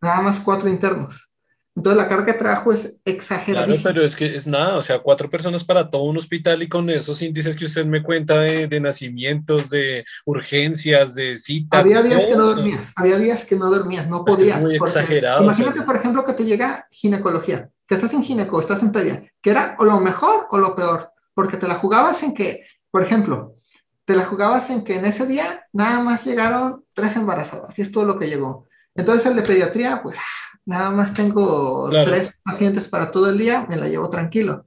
Nada 0.00 0.20
más 0.22 0.40
cuatro 0.40 0.68
internos. 0.68 1.31
Entonces 1.74 2.02
la 2.02 2.08
carga 2.08 2.32
de 2.32 2.38
trabajo 2.38 2.72
es 2.72 3.00
exageradísima. 3.04 3.80
Claro, 3.80 3.94
pero 3.94 4.06
es 4.06 4.14
que 4.14 4.34
es 4.34 4.46
nada, 4.46 4.76
o 4.76 4.82
sea, 4.82 4.98
cuatro 4.98 5.30
personas 5.30 5.64
para 5.64 5.90
todo 5.90 6.02
un 6.02 6.18
hospital 6.18 6.62
y 6.62 6.68
con 6.68 6.90
esos 6.90 7.22
índices 7.22 7.56
que 7.56 7.64
usted 7.64 7.86
me 7.86 8.02
cuenta 8.02 8.40
de, 8.40 8.80
nacimientos, 8.80 9.70
de 9.70 10.04
urgencias, 10.26 11.14
de 11.14 11.38
citas. 11.38 11.80
Había 11.80 12.02
días 12.02 12.26
que 12.26 12.36
no 12.36 12.46
dormías, 12.46 12.92
había 12.94 13.16
días 13.16 13.44
que 13.46 13.56
no 13.56 13.70
dormías, 13.70 14.06
no 14.06 14.24
podías. 14.24 14.60
muy 14.60 14.76
exagerado. 14.76 15.44
Imagínate, 15.44 15.80
por 15.82 15.96
ejemplo, 15.96 16.24
que 16.26 16.34
te 16.34 16.44
llega 16.44 16.86
ginecología, 16.90 17.70
que 17.86 17.94
estás 17.94 18.12
en 18.12 18.22
gineco, 18.22 18.60
estás 18.60 18.82
en 18.82 18.92
pedia, 18.92 19.32
que 19.40 19.50
era 19.50 19.74
o 19.78 19.84
lo 19.84 19.98
mejor 20.00 20.46
o 20.50 20.58
lo 20.58 20.76
peor, 20.76 21.10
porque 21.32 21.56
te 21.56 21.68
la 21.68 21.74
jugabas 21.74 22.22
en 22.22 22.34
que, 22.34 22.66
por 22.90 23.02
ejemplo, 23.02 23.56
te 24.04 24.14
la 24.14 24.26
jugabas 24.26 24.68
en 24.68 24.84
que 24.84 24.96
en 24.96 25.06
ese 25.06 25.26
día 25.26 25.66
nada 25.72 26.02
más 26.02 26.26
llegaron 26.26 26.84
tres 26.92 27.16
embarazadas, 27.16 27.78
y 27.78 27.82
es 27.82 27.92
todo 27.92 28.04
lo 28.04 28.18
que 28.18 28.28
llegó. 28.28 28.66
Entonces 28.94 29.24
el 29.24 29.36
de 29.36 29.42
pediatría, 29.42 30.02
pues 30.02 30.18
nada 30.64 30.90
más 30.90 31.14
tengo 31.14 31.90
tres 32.04 32.40
pacientes 32.42 32.88
para 32.88 33.10
todo 33.10 33.30
el 33.30 33.38
día, 33.38 33.66
me 33.68 33.76
la 33.76 33.88
llevo 33.88 34.10
tranquilo. 34.10 34.64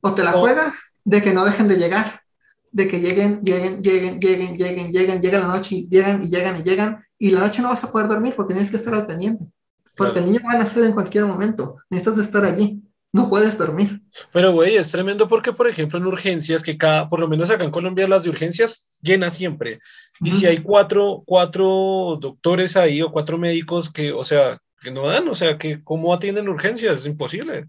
O 0.00 0.14
te 0.14 0.24
la 0.24 0.32
juegas 0.32 0.98
de 1.04 1.22
que 1.22 1.32
no 1.32 1.44
dejen 1.44 1.68
de 1.68 1.76
llegar, 1.76 2.22
de 2.70 2.88
que 2.88 3.00
lleguen, 3.00 3.42
lleguen, 3.42 3.82
lleguen, 3.82 4.20
lleguen, 4.20 4.56
lleguen, 4.56 4.92
lleguen, 4.92 5.20
lleguen 5.22 5.40
la 5.40 5.48
noche 5.48 5.76
y 5.76 5.88
llegan 5.88 6.22
y 6.22 6.28
llegan 6.28 6.56
y 6.56 6.62
llegan, 6.62 7.04
y 7.18 7.30
la 7.30 7.40
noche 7.40 7.62
no 7.62 7.70
vas 7.70 7.82
a 7.84 7.90
poder 7.90 8.08
dormir 8.08 8.34
porque 8.36 8.54
tienes 8.54 8.70
que 8.70 8.76
estar 8.76 8.94
al 8.94 9.06
pendiente. 9.06 9.46
Porque 9.96 10.20
el 10.20 10.26
niño 10.26 10.40
va 10.46 10.52
a 10.52 10.58
nacer 10.58 10.84
en 10.84 10.92
cualquier 10.92 11.24
momento, 11.24 11.76
necesitas 11.90 12.24
estar 12.24 12.44
allí 12.44 12.82
no 13.12 13.28
puedes 13.28 13.56
dormir. 13.56 14.02
Pero, 14.32 14.52
güey, 14.52 14.76
es 14.76 14.90
tremendo 14.90 15.28
porque, 15.28 15.52
por 15.52 15.66
ejemplo, 15.66 15.98
en 15.98 16.06
urgencias, 16.06 16.62
que 16.62 16.76
cada, 16.76 17.08
por 17.08 17.20
lo 17.20 17.28
menos 17.28 17.50
acá 17.50 17.64
en 17.64 17.70
Colombia, 17.70 18.06
las 18.06 18.22
de 18.22 18.30
urgencias 18.30 18.88
llenas 19.00 19.34
siempre. 19.34 19.78
Y 20.20 20.32
si 20.32 20.46
hay 20.46 20.58
cuatro, 20.58 21.22
cuatro 21.24 22.18
doctores 22.20 22.76
ahí 22.76 23.00
o 23.00 23.10
cuatro 23.10 23.38
médicos 23.38 23.90
que, 23.90 24.12
o 24.12 24.24
sea, 24.24 24.60
que 24.80 24.90
no 24.90 25.06
dan, 25.06 25.28
o 25.28 25.34
sea, 25.34 25.58
que 25.58 25.82
cómo 25.82 26.12
atienden 26.14 26.48
urgencias, 26.48 27.00
es 27.00 27.06
imposible. 27.06 27.68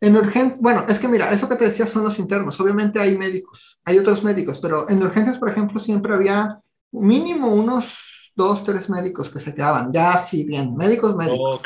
En 0.00 0.16
urgencias, 0.16 0.60
bueno, 0.60 0.84
es 0.88 0.98
que 0.98 1.08
mira, 1.08 1.32
eso 1.32 1.48
que 1.48 1.56
te 1.56 1.66
decía 1.66 1.86
son 1.86 2.04
los 2.04 2.18
internos, 2.18 2.58
obviamente 2.60 3.00
hay 3.00 3.16
médicos, 3.16 3.80
hay 3.84 3.98
otros 3.98 4.24
médicos, 4.24 4.58
pero 4.58 4.88
en 4.90 5.02
urgencias, 5.02 5.38
por 5.38 5.48
ejemplo, 5.48 5.78
siempre 5.78 6.14
había 6.14 6.60
mínimo 6.90 7.48
unos 7.48 8.32
dos, 8.34 8.64
tres 8.64 8.88
médicos 8.88 9.30
que 9.30 9.40
se 9.40 9.54
quedaban, 9.54 9.92
ya 9.92 10.16
sí, 10.18 10.44
bien, 10.44 10.76
médicos, 10.76 11.16
médicos. 11.16 11.60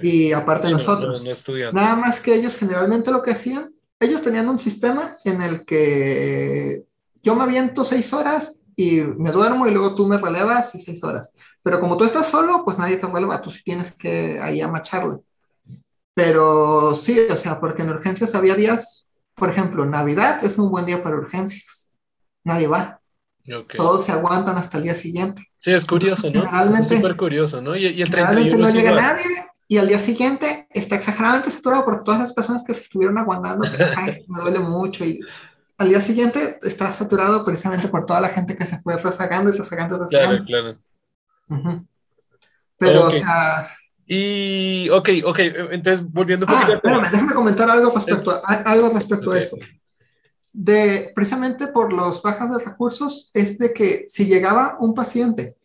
Y 0.00 0.32
aparte 0.32 0.70
nosotros. 0.70 1.24
Nada 1.72 1.96
más 1.96 2.20
que 2.20 2.34
ellos 2.34 2.56
generalmente 2.56 3.10
lo 3.10 3.22
que 3.22 3.32
hacían, 3.32 3.74
ellos 3.98 4.22
tenían 4.22 4.48
un 4.48 4.58
sistema 4.58 5.10
en 5.24 5.42
el 5.42 5.64
que 5.64 6.84
yo 7.22 7.34
me 7.34 7.42
aviento 7.42 7.84
seis 7.84 8.12
horas 8.12 8.63
y 8.76 9.00
me 9.00 9.32
duermo 9.32 9.66
y 9.66 9.70
luego 9.70 9.94
tú 9.94 10.06
me 10.06 10.18
relevas 10.18 10.74
y 10.74 10.80
seis 10.80 11.02
horas. 11.04 11.32
Pero 11.62 11.80
como 11.80 11.96
tú 11.96 12.04
estás 12.04 12.26
solo, 12.26 12.62
pues 12.64 12.78
nadie 12.78 12.96
te 12.96 13.06
releva, 13.06 13.40
tú 13.40 13.50
sí 13.50 13.62
tienes 13.64 13.92
que 13.92 14.38
ahí 14.40 14.60
amacharle. 14.60 15.18
Pero 16.14 16.94
sí, 16.94 17.18
o 17.30 17.36
sea, 17.36 17.58
porque 17.58 17.82
en 17.82 17.90
urgencias 17.90 18.34
había 18.34 18.54
días, 18.54 19.06
por 19.34 19.50
ejemplo, 19.50 19.84
Navidad 19.86 20.44
es 20.44 20.58
un 20.58 20.70
buen 20.70 20.86
día 20.86 21.02
para 21.02 21.16
urgencias. 21.16 21.90
Nadie 22.44 22.66
va. 22.66 23.00
Todos 23.76 24.04
se 24.04 24.12
aguantan 24.12 24.56
hasta 24.56 24.78
el 24.78 24.84
día 24.84 24.94
siguiente. 24.94 25.42
Sí, 25.58 25.72
es 25.72 25.84
curioso, 25.84 26.30
¿no? 26.30 26.42
Generalmente, 26.42 26.94
es 26.94 27.00
súper 27.00 27.16
curioso, 27.16 27.60
¿no? 27.60 27.76
Y, 27.76 27.86
el 27.86 28.08
generalmente 28.08 28.56
no 28.56 28.70
llega 28.70 28.92
nadie 28.92 29.24
y 29.68 29.78
al 29.78 29.88
día 29.88 29.98
siguiente 29.98 30.66
está 30.70 30.96
exageradamente 30.96 31.50
saturado 31.50 31.84
por 31.84 32.04
todas 32.04 32.20
las 32.20 32.32
personas 32.32 32.62
que 32.64 32.74
se 32.74 32.82
estuvieron 32.82 33.18
aguantando, 33.18 33.70
que 33.72 33.84
me 34.28 34.40
duele 34.40 34.60
mucho 34.60 35.04
y 35.04 35.20
al 35.78 35.88
día 35.88 36.00
siguiente 36.00 36.58
está 36.62 36.92
saturado 36.92 37.44
precisamente 37.44 37.88
por 37.88 38.06
toda 38.06 38.20
la 38.20 38.28
gente 38.28 38.56
que 38.56 38.66
se 38.66 38.80
fue 38.80 38.96
rezagando 38.96 39.52
y 39.52 39.56
rezagando, 39.56 40.04
rezagando. 40.04 40.44
Claro, 40.44 40.78
claro. 41.48 41.86
Pero, 42.78 43.06
o 43.06 43.12
sea, 43.12 43.68
Y, 44.06 44.88
ok, 44.90 45.08
ok, 45.24 45.38
entonces 45.72 46.04
volviendo 46.10 46.46
un 46.46 46.52
ah, 46.52 46.54
poquito. 46.54 46.74
Espérame, 46.74 47.10
déjame 47.10 47.34
comentar 47.34 47.70
algo 47.70 47.92
respecto 47.94 48.30
a, 48.30 48.52
algo 48.70 48.90
respecto 48.90 49.32
a 49.32 49.38
eso. 49.38 49.56
De, 50.52 51.10
precisamente 51.14 51.66
por 51.68 51.92
los 51.92 52.22
bajas 52.22 52.50
de 52.56 52.64
recursos, 52.64 53.30
es 53.34 53.58
de 53.58 53.72
que 53.72 54.06
si 54.08 54.26
llegaba 54.26 54.76
un 54.78 54.94
paciente 54.94 55.56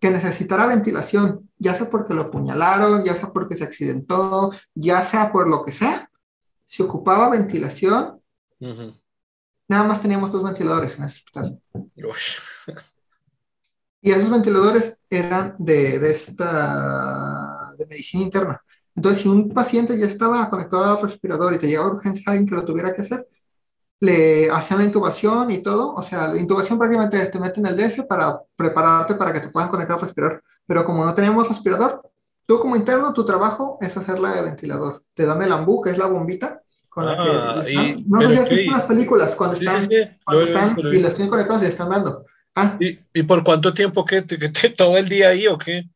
que 0.00 0.10
necesitara 0.10 0.66
ventilación, 0.66 1.50
ya 1.58 1.74
sea 1.74 1.90
porque 1.90 2.14
lo 2.14 2.22
apuñalaron, 2.22 3.04
ya 3.04 3.14
sea 3.14 3.32
porque 3.32 3.56
se 3.56 3.64
accidentó, 3.64 4.52
ya 4.74 5.02
sea 5.02 5.32
por 5.32 5.48
lo 5.48 5.64
que 5.64 5.72
sea, 5.72 6.08
si 6.64 6.82
ocupaba 6.82 7.28
ventilación, 7.30 8.20
nada 9.68 9.84
más 9.84 10.02
teníamos 10.02 10.32
dos 10.32 10.42
ventiladores 10.42 10.98
en 10.98 11.04
ese 11.04 11.16
hospital. 11.16 11.60
Y 14.00 14.12
esos 14.12 14.30
ventiladores 14.30 14.96
eran 15.10 15.56
de, 15.58 15.98
de, 15.98 16.12
esta, 16.12 17.74
de 17.76 17.84
medicina 17.86 18.22
interna. 18.22 18.62
Entonces, 18.94 19.22
si 19.22 19.28
un 19.28 19.48
paciente 19.50 19.98
ya 19.98 20.06
estaba 20.06 20.48
conectado 20.48 20.84
al 20.84 21.02
respirador 21.02 21.54
y 21.54 21.58
te 21.58 21.66
llegaba 21.66 21.90
urgencia 21.90 22.22
a 22.26 22.30
alguien 22.30 22.48
que 22.48 22.54
lo 22.54 22.64
tuviera 22.64 22.94
que 22.94 23.02
hacer, 23.02 23.26
le 24.00 24.50
hacían 24.50 24.80
la 24.80 24.86
intubación 24.86 25.50
y 25.50 25.58
todo. 25.62 25.94
O 25.94 26.02
sea, 26.02 26.28
la 26.28 26.38
intubación 26.38 26.78
prácticamente 26.78 27.24
te 27.26 27.40
meten 27.40 27.66
en 27.66 27.72
el 27.72 27.76
DS 27.76 28.04
para 28.04 28.40
prepararte 28.56 29.14
para 29.14 29.32
que 29.32 29.40
te 29.40 29.48
puedan 29.48 29.70
conectar 29.70 29.96
al 29.96 30.02
respirador. 30.02 30.42
Pero 30.66 30.84
como 30.84 31.04
no 31.04 31.14
tenemos 31.14 31.48
respirador, 31.48 32.02
tú 32.46 32.60
como 32.60 32.76
interno, 32.76 33.12
tu 33.12 33.24
trabajo 33.24 33.78
es 33.80 33.96
hacerla 33.96 34.32
de 34.32 34.42
ventilador. 34.42 35.04
Te 35.14 35.26
dan 35.26 35.42
el 35.42 35.52
ambú, 35.52 35.82
que 35.82 35.90
es 35.90 35.98
la 35.98 36.06
bombita, 36.06 36.62
con 36.98 37.06
la 37.06 37.16
que... 37.22 37.30
Ah, 37.30 37.94
no 38.06 38.20
sé 38.20 38.28
si 38.28 38.38
has 38.38 38.48
visto 38.48 38.72
las 38.72 38.84
películas 38.84 39.36
cuando 39.36 39.56
están, 39.56 39.88
cuando 40.24 40.44
están 40.44 40.76
y 40.78 41.00
las 41.00 41.14
tienen 41.14 41.30
conectadas 41.30 41.62
y 41.62 41.64
le 41.66 41.70
están 41.70 41.90
dando. 41.90 42.24
Ah. 42.56 42.76
¿Y, 42.80 43.22
por 43.22 43.44
cuánto 43.44 43.72
tiempo? 43.72 44.04
¿Qué, 44.04 44.22
¿Todo 44.76 44.96
el 44.96 45.08
día 45.08 45.28
ahí 45.28 45.46
o 45.46 45.56
qué? 45.56 45.88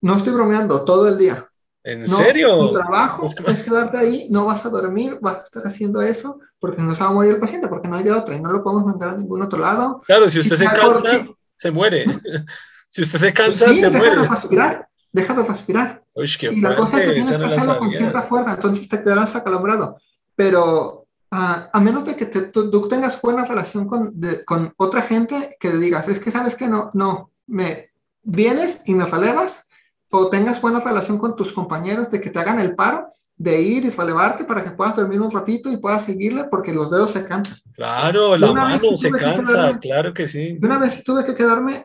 No 0.00 0.16
estoy 0.16 0.32
bromeando, 0.32 0.82
todo 0.86 1.06
el 1.06 1.18
día. 1.18 1.46
¿En 1.84 2.08
serio? 2.08 2.58
Tu 2.60 2.72
trabajo 2.72 3.28
es 3.46 3.62
quedarte 3.62 3.98
ahí, 3.98 4.26
no 4.30 4.46
vas 4.46 4.64
a 4.64 4.70
dormir, 4.70 5.18
vas 5.20 5.36
a 5.36 5.42
estar 5.44 5.66
haciendo 5.66 6.00
eso, 6.00 6.40
porque 6.58 6.82
no 6.82 6.92
se 6.92 7.00
va 7.00 7.10
a 7.10 7.12
morir 7.12 7.32
el 7.32 7.40
paciente, 7.40 7.68
porque 7.68 7.88
no 7.88 7.98
hay 7.98 8.04
de 8.04 8.12
otra, 8.12 8.34
y 8.34 8.40
no 8.40 8.50
lo 8.50 8.64
podemos 8.64 8.86
mandar 8.86 9.10
a 9.10 9.16
ningún 9.18 9.42
otro 9.42 9.58
lado. 9.58 10.00
Claro, 10.06 10.30
si 10.30 10.38
usted 10.38 10.56
se 10.56 10.64
cansa, 10.64 11.26
se 11.58 11.70
muere. 11.70 12.06
si 12.88 13.02
usted 13.02 13.18
se 13.18 13.32
cansa, 13.34 13.68
sí, 13.68 13.80
se 13.80 13.90
deja 13.90 14.22
de 14.22 14.28
respirar, 14.28 14.88
deja 15.12 15.34
de 15.34 15.44
respirar. 15.44 16.02
y 16.14 16.60
la 16.62 16.74
cosa 16.74 17.02
es 17.02 17.08
que 17.10 17.14
tienes 17.16 17.36
que 17.36 17.44
hacerlo 17.44 17.78
con 17.78 17.90
cierta 17.90 18.22
fuerza, 18.22 18.54
entonces 18.54 18.88
te 18.88 19.02
quedarás 19.02 19.36
acalambrado. 19.36 19.98
Pero 20.38 21.08
a 21.32 21.80
menos 21.80 22.04
de 22.04 22.14
que 22.14 22.26
tú, 22.26 22.88
tengas 22.88 23.20
buena 23.20 23.44
relación 23.44 23.88
con, 23.88 24.14
con, 24.46 24.72
otra 24.76 25.02
gente, 25.02 25.56
que 25.58 25.72
digas, 25.72 26.06
es 26.06 26.20
que 26.20 26.30
sabes 26.30 26.54
que 26.54 26.68
no, 26.68 26.92
no, 26.94 27.32
me 27.48 27.90
vienes 28.22 28.82
y 28.86 28.94
me 28.94 29.04
relevas, 29.04 29.68
o 30.10 30.28
tengas 30.28 30.60
buena 30.60 30.78
relación 30.78 31.18
con 31.18 31.34
tus 31.34 31.52
compañeros 31.52 32.12
de 32.12 32.20
que 32.20 32.30
te 32.30 32.38
hagan 32.38 32.60
el 32.60 32.76
paro 32.76 33.12
de 33.36 33.60
ir 33.60 33.84
y 33.84 33.90
relevarte 33.90 34.44
para 34.44 34.62
que 34.62 34.70
puedas 34.70 34.94
dormir 34.94 35.20
un 35.20 35.32
ratito 35.32 35.72
y 35.72 35.76
puedas 35.78 36.04
seguirle 36.04 36.44
porque 36.44 36.72
los 36.72 36.88
dedos 36.88 37.10
se 37.10 37.26
cansan. 37.26 37.58
Claro, 37.74 38.36
la 38.36 38.52
mano 38.52 38.78
se 38.78 39.10
cansa, 39.10 39.76
claro 39.80 40.14
que 40.14 40.28
sí. 40.28 40.56
Una 40.62 40.78
vez 40.78 41.02
tuve 41.02 41.26
que 41.26 41.34
quedarme 41.34 41.84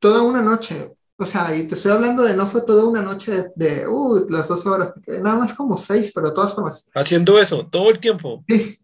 toda 0.00 0.22
una 0.22 0.42
noche, 0.42 0.92
o 1.18 1.24
sea, 1.24 1.54
y 1.54 1.68
te 1.68 1.74
estoy 1.74 1.92
hablando 1.92 2.22
de 2.22 2.34
no 2.34 2.46
fue 2.46 2.62
toda 2.62 2.84
una 2.84 3.02
noche 3.02 3.52
de, 3.54 3.86
uh, 3.86 4.26
las 4.28 4.48
12 4.48 4.68
horas, 4.68 4.92
nada 5.06 5.36
más 5.36 5.54
como 5.54 5.76
seis, 5.76 6.12
pero 6.14 6.34
todas 6.34 6.54
formas. 6.54 6.86
Haciendo 6.94 7.38
eso, 7.40 7.66
todo 7.70 7.90
el 7.90 7.98
tiempo. 7.98 8.44
Sí, 8.48 8.78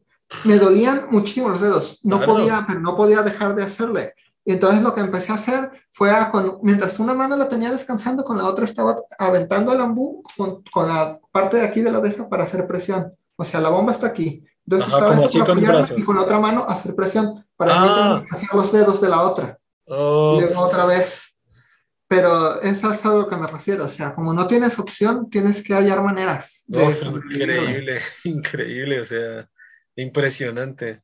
me 0.44 0.58
dolían 0.58 1.08
muchísimo 1.10 1.48
los 1.48 1.60
dedos, 1.60 2.00
no 2.04 2.20
podía, 2.24 2.64
pero 2.66 2.80
no 2.80 2.96
podía 2.96 3.22
dejar 3.22 3.54
de 3.54 3.64
hacerle. 3.64 4.14
Y 4.44 4.52
entonces 4.52 4.82
lo 4.82 4.94
que 4.94 5.00
empecé 5.00 5.32
a 5.32 5.34
hacer 5.34 5.70
fue, 5.90 6.10
a, 6.10 6.30
con, 6.30 6.58
mientras 6.62 6.98
una 6.98 7.12
mano 7.12 7.36
la 7.36 7.48
tenía 7.48 7.70
descansando, 7.70 8.24
con 8.24 8.38
la 8.38 8.46
otra 8.46 8.64
estaba 8.64 8.96
aventando 9.18 9.72
el 9.72 9.80
ambú 9.80 10.22
con, 10.36 10.62
con 10.72 10.88
la 10.88 11.18
parte 11.30 11.58
de 11.58 11.64
aquí 11.64 11.82
de 11.82 11.90
la 11.90 12.00
de 12.00 12.08
esta 12.08 12.28
para 12.28 12.44
hacer 12.44 12.66
presión. 12.66 13.12
O 13.36 13.44
sea, 13.44 13.60
la 13.60 13.68
bomba 13.68 13.92
está 13.92 14.06
aquí. 14.06 14.44
Entonces 14.66 14.92
estaba 14.92 15.14
esto 15.14 15.38
para 15.38 15.52
apoyarme 15.52 15.94
y 15.96 16.02
con 16.02 16.16
la 16.16 16.22
otra 16.22 16.38
mano 16.38 16.64
hacer 16.68 16.94
presión 16.94 17.46
para 17.56 17.72
ah. 17.74 18.14
hacer 18.30 18.48
los 18.52 18.72
dedos 18.72 19.00
de 19.00 19.08
la 19.08 19.22
otra. 19.22 19.58
Oh. 19.86 20.36
Y 20.36 20.40
luego 20.40 20.60
otra 20.60 20.84
vez. 20.84 21.27
Pero 22.08 22.60
eso 22.62 22.90
es 22.92 23.04
a 23.04 23.14
lo 23.14 23.28
que 23.28 23.36
me 23.36 23.46
refiero. 23.46 23.84
O 23.84 23.88
sea, 23.88 24.14
como 24.14 24.32
no 24.32 24.46
tienes 24.46 24.78
opción, 24.78 25.28
tienes 25.28 25.62
que 25.62 25.74
hallar 25.74 26.02
maneras. 26.02 26.64
De 26.66 26.82
oh, 26.82 27.16
increíble, 27.30 28.00
increíble. 28.24 29.00
O 29.00 29.04
sea, 29.04 29.48
Impresionante. 29.98 31.02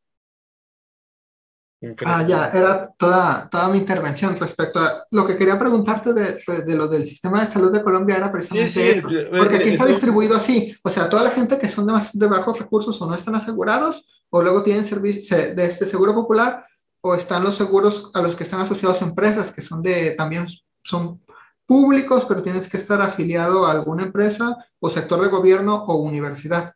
Ah, 2.07 2.25
ya, 2.27 2.49
era 2.49 2.89
toda, 2.97 3.49
toda 3.51 3.69
mi 3.69 3.79
intervención 3.79 4.37
respecto 4.39 4.79
a 4.79 5.05
lo 5.11 5.27
que 5.27 5.37
quería 5.37 5.59
preguntarte 5.59 6.15
de, 6.15 6.41
de, 6.65 6.77
lo 6.77 6.87
del 6.87 7.05
sistema 7.05 7.41
de 7.41 7.49
salud 7.49 7.73
de 7.73 7.83
Colombia 7.83 8.17
era 8.17 8.33
precisamente 8.33 8.99
eso. 8.99 9.09
Porque 9.37 9.57
aquí 9.57 9.71
está 9.71 9.85
distribuido 9.85 10.37
así, 10.37 10.75
o 10.83 10.89
sea, 10.89 11.11
toda 11.11 11.25
la 11.25 11.31
gente 11.31 11.59
que 11.59 11.69
son 11.69 11.87
de, 11.87 11.93
más, 11.93 12.17
de 12.17 12.27
bajos 12.27 12.59
recursos 12.59 13.03
o 13.03 13.07
no 13.07 13.15
están 13.15 13.35
asegurados, 13.35 14.07
o 14.31 14.41
luego 14.41 14.63
tienen 14.63 14.85
servicio 14.85 15.37
de 15.37 15.65
este 15.67 15.85
seguro 15.85 16.15
popular, 16.15 16.65
o 17.03 17.17
están 17.17 17.43
los 17.43 17.57
seguros 17.57 18.13
a 18.15 18.23
los 18.23 18.37
que 18.37 18.45
están 18.45 18.61
asociados 18.61 19.03
empresas, 19.03 19.53
que 19.53 19.61
son 19.61 19.83
de, 19.83 20.13
también 20.13 20.47
son 20.85 21.21
públicos, 21.67 22.27
pero 22.29 22.43
tienes 22.43 22.69
que 22.69 22.77
estar 22.77 23.01
afiliado 23.01 23.67
a 23.67 23.73
alguna 23.73 24.05
empresa 24.05 24.57
o 24.79 24.91
sector 24.91 25.21
de 25.23 25.29
gobierno 25.29 25.85
o 25.85 25.97
universidad. 25.97 26.75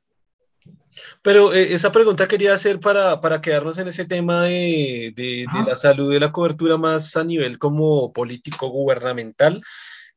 Pero 1.23 1.53
eh, 1.53 1.75
esa 1.75 1.93
pregunta 1.93 2.27
quería 2.27 2.55
hacer 2.55 2.81
para, 2.81 3.21
para, 3.21 3.41
quedarnos 3.41 3.79
en 3.79 3.89
ese 3.89 4.05
tema 4.05 4.45
de, 4.45 5.13
de, 5.15 5.47
la 5.67 5.77
salud 5.77 6.13
y 6.13 6.19
la 6.19 6.33
cobertura 6.33 6.77
más 6.77 7.17
a 7.17 7.23
nivel 7.23 7.59
como 7.59 8.13
político 8.13 8.69
gubernamental. 8.69 9.63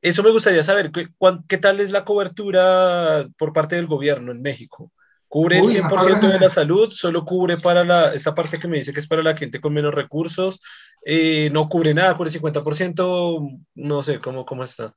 Eso 0.02 0.24
me 0.24 0.32
gustaría 0.32 0.64
saber, 0.64 0.92
¿qué, 0.92 1.10
qué 1.48 1.58
tal 1.58 1.80
es 1.80 1.92
la 1.92 2.04
cobertura 2.04 3.28
por 3.38 3.54
parte 3.54 3.76
del 3.76 3.86
gobierno 3.86 4.32
en 4.32 4.42
México? 4.42 4.92
¿Cubre 5.32 5.60
el 5.60 5.66
100% 5.66 6.20
de 6.20 6.40
la 6.40 6.50
salud? 6.50 6.92
¿Solo 6.92 7.24
cubre 7.24 7.58
para 7.58 7.86
la, 7.86 8.14
esta 8.14 8.36
parte 8.36 8.60
que 8.60 8.68
me 8.68 8.80
dice 8.80 8.92
que 8.92 9.00
es 9.00 9.08
para 9.08 9.24
la 9.24 9.38
gente 9.38 9.62
con 9.62 9.74
menos 9.74 9.94
recursos? 9.94 10.60
Eh, 11.04 11.50
¿No 11.52 11.68
cubre 11.68 11.94
nada? 11.94 12.16
¿Cubre 12.16 12.30
50%? 12.30 13.66
No 13.76 14.04
sé, 14.04 14.20
¿cómo, 14.20 14.46
cómo 14.46 14.64
está? 14.64 14.96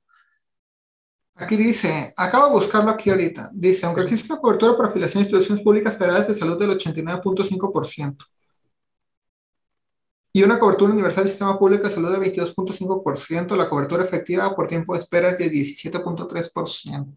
Aquí 1.37 1.57
dice, 1.57 2.15
acabo 2.17 2.47
de 2.47 2.65
buscarlo 2.65 2.91
aquí 2.91 3.11
ahorita. 3.11 3.51
Dice, 3.53 3.87
aunque 3.87 4.03
existe 4.03 4.33
una 4.33 4.41
cobertura 4.41 4.73
de 4.73 4.79
profilación 4.79 5.23
de 5.23 5.29
instituciones 5.29 5.65
públicas 5.65 5.99
federales 5.99 6.29
de 6.29 6.35
salud 6.35 6.59
del 6.59 6.71
89.5% 6.71 8.17
y 10.37 10.43
una 10.43 10.59
cobertura 10.59 10.93
universal 10.93 11.25
del 11.25 11.31
sistema 11.31 11.57
público 11.57 11.89
de 11.89 11.95
salud 11.95 12.11
del 12.11 12.33
22.5%, 12.33 13.57
la 13.57 13.69
cobertura 13.69 14.03
efectiva 14.03 14.55
por 14.55 14.67
tiempo 14.67 14.93
de 14.93 14.99
espera 14.99 15.31
es 15.31 15.39
de 15.39 15.51
17.3%. 15.51 17.15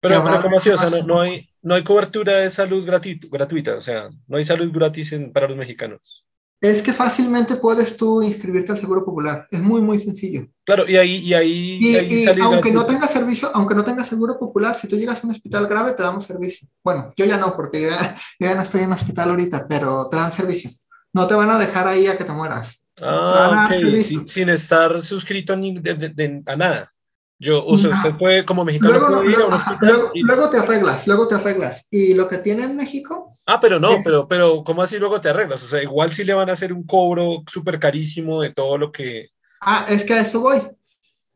Pero, 0.00 0.22
pero 0.22 0.42
¿cómo 0.42 0.58
así? 0.58 0.70
O 0.70 0.76
sea, 0.76 1.02
no, 1.02 1.20
hay, 1.20 1.50
no 1.62 1.74
hay 1.74 1.82
cobertura 1.82 2.38
de 2.38 2.50
salud 2.50 2.84
gratuita, 2.84 3.76
o 3.76 3.80
sea, 3.80 4.08
no 4.28 4.36
hay 4.36 4.44
salud 4.44 4.70
gratis 4.72 5.12
para 5.32 5.48
los 5.48 5.56
mexicanos. 5.56 6.23
Es 6.60 6.80
que 6.80 6.92
fácilmente 6.92 7.56
puedes 7.56 7.96
tú 7.96 8.22
inscribirte 8.22 8.72
al 8.72 8.78
Seguro 8.78 9.04
Popular. 9.04 9.46
Es 9.50 9.60
muy, 9.60 9.82
muy 9.82 9.98
sencillo. 9.98 10.46
Claro, 10.64 10.88
y 10.88 10.96
ahí... 10.96 11.16
Y, 11.16 11.34
ahí, 11.34 11.78
y, 11.80 12.40
aunque 12.40 12.72
no 12.72 12.86
tengas 12.86 13.10
servicio, 13.10 13.50
aunque 13.52 13.74
no 13.74 13.84
tengas 13.84 14.08
Seguro 14.08 14.38
Popular, 14.38 14.74
si 14.74 14.88
tú 14.88 14.96
llegas 14.96 15.22
a 15.22 15.26
un 15.26 15.32
hospital 15.32 15.66
grave, 15.66 15.92
te 15.92 16.02
damos 16.02 16.24
servicio. 16.24 16.66
Bueno, 16.82 17.12
yo 17.16 17.26
ya 17.26 17.36
no, 17.36 17.54
porque 17.54 17.82
yo 17.82 17.88
ya, 18.40 18.54
no 18.54 18.62
estoy 18.62 18.82
en 18.82 18.92
hospital 18.92 19.30
ahorita, 19.30 19.66
pero 19.68 20.08
te 20.08 20.16
dan 20.16 20.32
servicio. 20.32 20.70
No 21.12 21.26
te 21.26 21.34
van 21.34 21.50
a 21.50 21.58
dejar 21.58 21.86
ahí 21.86 22.06
a 22.06 22.16
que 22.16 22.24
te 22.24 22.32
mueras. 22.32 22.84
Ah, 23.02 23.68
sin, 24.26 24.48
estar 24.48 25.02
suscrito 25.02 25.56
ni 25.56 25.80
a 26.46 26.56
nada. 26.56 26.94
Yo, 27.38 27.64
o 27.64 27.76
sea, 27.76 27.90
usted 27.90 28.16
puede, 28.16 28.44
como 28.44 28.64
mexicano, 28.64 28.94
luego, 28.94 30.48
te 30.48 30.58
arreglas, 30.58 31.06
luego 31.06 31.28
te 31.28 31.34
arreglas. 31.34 31.88
Y 31.90 32.14
lo 32.14 32.28
que 32.28 32.38
tiene 32.38 32.64
en 32.64 32.76
México. 32.76 33.33
Ah, 33.46 33.60
pero 33.60 33.78
no, 33.78 33.98
pero, 34.02 34.26
pero, 34.26 34.64
¿cómo 34.64 34.82
así 34.82 34.98
luego 34.98 35.20
te 35.20 35.28
arreglas? 35.28 35.62
O 35.62 35.66
sea, 35.66 35.82
igual 35.82 36.12
sí 36.12 36.24
le 36.24 36.32
van 36.32 36.48
a 36.48 36.54
hacer 36.54 36.72
un 36.72 36.84
cobro 36.84 37.42
súper 37.46 37.78
carísimo 37.78 38.40
de 38.40 38.50
todo 38.50 38.78
lo 38.78 38.90
que. 38.90 39.28
Ah, 39.60 39.86
es 39.88 40.04
que 40.04 40.14
a 40.14 40.20
eso 40.20 40.40
voy. 40.40 40.60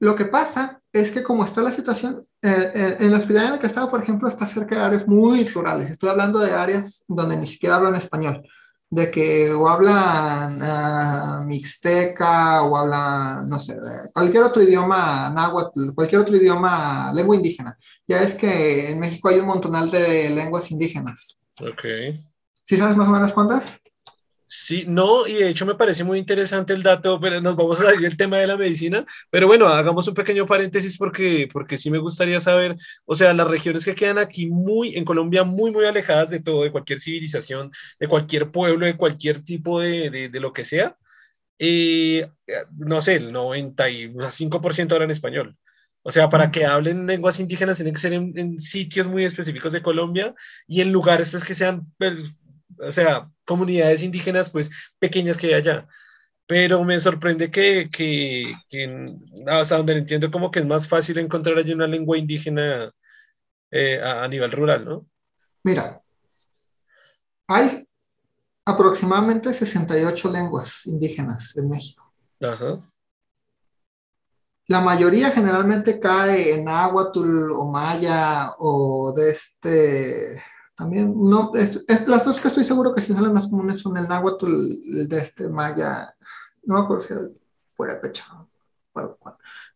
Lo 0.01 0.15
que 0.15 0.27
pasa 0.27 0.79
es 0.93 1.11
que, 1.11 1.23
como 1.23 1.45
está 1.45 1.61
la 1.61 1.73
situación, 1.73 2.27
eh, 2.41 2.73
eh, 2.75 2.97
en 3.01 3.09
el 3.09 3.15
hospital 3.15 3.47
en 3.47 3.53
el 3.55 3.59
que 3.59 3.67
estaba, 3.67 3.91
por 3.91 4.03
ejemplo, 4.03 4.29
está 4.29 4.47
cerca 4.47 4.77
de 4.77 4.83
áreas 4.83 5.07
muy 5.07 5.45
rurales. 5.45 5.91
Estoy 5.91 6.09
hablando 6.09 6.39
de 6.39 6.53
áreas 6.53 7.05
donde 7.09 7.37
ni 7.37 7.47
siquiera 7.47 7.77
hablan 7.77 7.97
español 7.97 8.43
de 8.91 9.11
que 9.11 9.53
o 9.53 9.69
hablan 9.69 10.63
uh, 10.63 11.45
mixteca 11.47 12.63
o 12.63 12.77
hablan, 12.77 13.49
no 13.49 13.61
sé, 13.61 13.77
cualquier 14.15 14.45
otro 14.45 14.63
idioma 14.63 15.31
náhuatl, 15.31 15.93
cualquier 15.95 16.23
otro 16.23 16.37
idioma, 16.37 17.13
lengua 17.13 17.37
indígena. 17.37 17.77
Ya 18.07 18.23
es 18.23 18.35
que 18.35 18.91
en 18.91 18.99
México 18.99 19.29
hay 19.29 19.39
un 19.41 19.47
montonal 19.47 19.91
de 19.91 20.31
lenguas 20.31 20.71
indígenas. 20.71 21.39
Ok. 21.61 21.85
¿Sí 22.65 22.77
sabes 22.77 22.97
más 22.97 23.09
o 23.09 23.13
menos 23.13 23.33
cuántas? 23.33 23.81
Sí, 24.51 24.85
no, 24.89 25.27
y 25.27 25.35
de 25.35 25.49
hecho 25.51 25.67
me 25.67 25.75
parece 25.75 26.05
muy 26.05 26.19
interesante 26.19 26.73
el 26.73 26.83
dato, 26.83 27.21
pero 27.21 27.39
nos 27.39 27.55
vamos 27.55 27.81
a 27.81 27.85
salir 27.85 28.07
el 28.07 28.17
tema 28.17 28.39
de 28.39 28.47
la 28.47 28.57
medicina, 28.57 29.05
pero 29.29 29.47
bueno, 29.47 29.69
hagamos 29.69 30.09
un 30.09 30.15
pequeño 30.15 30.47
paréntesis 30.47 30.97
porque, 30.97 31.47
porque 31.53 31.77
sí 31.77 31.91
me 31.91 31.99
gustaría 31.99 32.41
saber, 32.41 32.75
o 33.05 33.15
sea, 33.15 33.35
las 33.35 33.47
regiones 33.47 33.85
que 33.85 33.95
quedan 33.95 34.17
aquí 34.17 34.47
muy, 34.47 34.97
en 34.97 35.05
Colombia, 35.05 35.45
muy, 35.45 35.71
muy 35.71 35.85
alejadas 35.85 36.31
de 36.31 36.41
todo, 36.41 36.63
de 36.63 36.73
cualquier 36.73 36.99
civilización, 36.99 37.71
de 38.01 38.09
cualquier 38.09 38.51
pueblo, 38.51 38.87
de 38.87 38.97
cualquier 38.97 39.45
tipo 39.45 39.81
de, 39.81 40.09
de, 40.09 40.29
de 40.31 40.41
lo 40.41 40.55
que 40.55 40.65
sea, 40.65 40.97
eh, 41.59 42.27
no 42.79 43.01
sé, 43.03 43.17
el 43.17 43.33
95% 43.33 44.93
hablan 44.93 45.11
español. 45.11 45.57
O 46.03 46.13
sea, 46.13 46.29
para 46.29 46.51
que 46.51 46.65
hablen 46.65 47.07
lenguas 47.07 47.41
indígenas 47.41 47.77
tienen 47.77 47.95
que 47.95 48.01
ser 48.01 48.13
en, 48.13 48.59
sitios 48.61 49.09
muy 49.09 49.25
específicos 49.25 49.73
de 49.73 49.83
Colombia 49.83 50.35
y 50.67 50.81
en 50.81 50.93
lugares 50.93 51.31
pues 51.31 51.45
que 51.45 51.55
sean, 51.55 51.93
pues, 51.99 52.19
o 52.81 52.93
sea, 52.93 53.31
comunidades 53.45 54.03
indígenas 54.03 54.51
pues 54.51 54.71
pequeñas 54.99 55.37
que 55.37 55.49
hay 55.49 55.55
allá. 55.55 55.89
Pero 56.47 56.83
me 56.83 56.99
sorprende 56.99 57.51
que, 57.51 57.91
que, 57.91 58.55
que 58.71 59.07
hasta 59.47 59.77
donde 59.77 59.99
entiendo 59.99 60.31
como 60.31 60.51
que 60.51 60.61
es 60.61 60.67
más 60.67 60.89
fácil 60.89 61.19
encontrar 61.19 61.59
allí 61.59 61.73
una 61.73 61.87
lengua 61.87 62.17
indígena 62.17 62.91
eh, 63.71 64.01
a, 64.01 64.25
a 64.25 64.29
nivel 64.29 64.51
rural, 64.53 64.85
¿no? 64.85 65.07
Mira, 65.63 66.01
hay 67.49 67.87
aproximadamente 68.65 69.53
68 69.53 70.31
lenguas 70.31 70.87
indígenas 70.87 71.57
en 71.57 71.69
México. 71.69 72.13
Ajá. 72.41 72.81
La 74.69 74.81
mayoría 74.81 75.31
generalmente 75.31 75.99
cae 75.99 76.55
en 76.55 76.67
náhuatl 76.67 77.53
o 77.53 77.71
maya 77.71 78.51
o 78.59 79.13
de 79.17 79.31
este. 79.31 80.43
También, 80.77 81.13
no, 81.17 81.53
es, 81.55 81.85
las 82.07 82.25
dos 82.25 82.41
que 82.41 82.49
estoy 82.49 82.65
seguro 82.65 82.95
que 82.95 83.01
sí 83.01 83.13
son 83.13 83.25
las 83.25 83.33
más 83.33 83.49
comunes 83.49 83.79
son 83.79 83.97
el 83.97 84.07
náhuatl 84.07 85.09
de 85.09 85.19
este 85.19 85.49
maya. 85.49 86.15
No 86.65 86.75
me 86.75 86.81
acuerdo 86.83 87.03
si 87.03 87.13
era 87.15 87.23
fuera 87.75 88.01
pecho. 88.01 88.25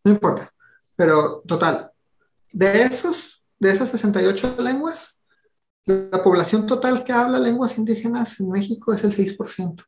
No 0.03 0.11
importa. 0.11 0.53
Pero, 0.95 1.41
total. 1.47 1.91
De 2.51 2.83
esos, 2.83 3.43
de 3.59 3.71
esas 3.71 3.89
68 3.89 4.57
lenguas, 4.59 5.19
la 5.85 6.21
población 6.23 6.67
total 6.67 7.03
que 7.03 7.13
habla 7.13 7.39
lenguas 7.39 7.77
indígenas 7.77 8.39
en 8.39 8.49
México 8.49 8.93
es 8.93 9.03
el 9.03 9.11
6%. 9.11 9.83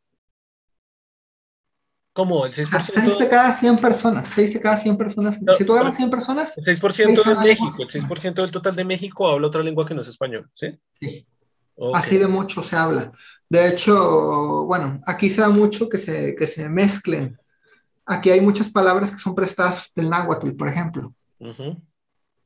¿Cómo? 2.15 2.45
¿El 2.45 2.53
6%? 2.53 2.81
6 2.81 3.19
de 3.19 3.27
cada 3.27 3.51
100 3.51 3.77
personas. 3.79 4.29
6 4.33 4.53
de 4.53 4.61
cada 4.61 4.77
100 4.77 4.95
personas. 4.95 5.37
si 5.57 5.65
tú 5.65 5.75
hablas 5.75 5.97
100 5.97 6.09
personas. 6.09 6.57
El 6.57 6.63
6% 6.63 7.23
de 7.25 7.35
México. 7.35 7.67
El 7.77 7.89
6% 7.89 8.33
del 8.35 8.51
total 8.51 8.73
de 8.73 8.85
México 8.85 9.27
habla 9.27 9.47
otra 9.47 9.61
lengua 9.61 9.85
que 9.85 9.93
no 9.93 10.01
es 10.01 10.07
español. 10.07 10.49
¿Sí? 10.55 10.79
Sí. 10.93 11.27
Así 11.93 12.17
de 12.17 12.27
mucho 12.27 12.63
se 12.63 12.77
habla. 12.77 13.11
De 13.49 13.67
hecho, 13.67 14.63
bueno, 14.65 15.01
aquí 15.05 15.29
se 15.29 15.41
da 15.41 15.49
mucho 15.49 15.89
que 15.89 15.97
se, 15.97 16.35
que 16.35 16.47
se 16.47 16.69
mezclen. 16.69 17.37
Aquí 18.05 18.29
hay 18.29 18.39
muchas 18.39 18.69
palabras 18.69 19.11
que 19.11 19.19
son 19.19 19.35
prestadas 19.35 19.91
del 19.93 20.09
náhuatl, 20.09 20.51
por 20.51 20.69
ejemplo, 20.69 21.13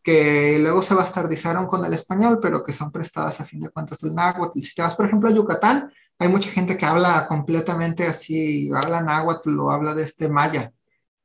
que 0.02 0.58
luego 0.60 0.82
se 0.82 0.96
bastardizaron 0.96 1.68
con 1.68 1.86
el 1.86 1.94
español, 1.94 2.40
pero 2.42 2.64
que 2.64 2.74
son 2.74 2.92
prestadas 2.92 3.40
a 3.40 3.46
fin 3.46 3.62
de 3.62 3.70
cuentas 3.70 4.00
del 4.00 4.16
náhuatl. 4.16 4.60
Si 4.62 4.74
te 4.74 4.82
vas, 4.82 4.96
por 4.96 5.06
ejemplo, 5.06 5.30
a 5.30 5.34
Yucatán, 5.34 5.94
hay 6.20 6.28
mucha 6.28 6.50
gente 6.50 6.78
que 6.78 6.86
habla 6.86 7.26
completamente 7.28 8.06
así, 8.06 8.70
habla 8.76 9.02
náhuatl 9.02 9.58
o 9.58 9.72
habla 9.72 9.94
de 9.94 10.04
este 10.04 10.28
maya. 10.30 10.74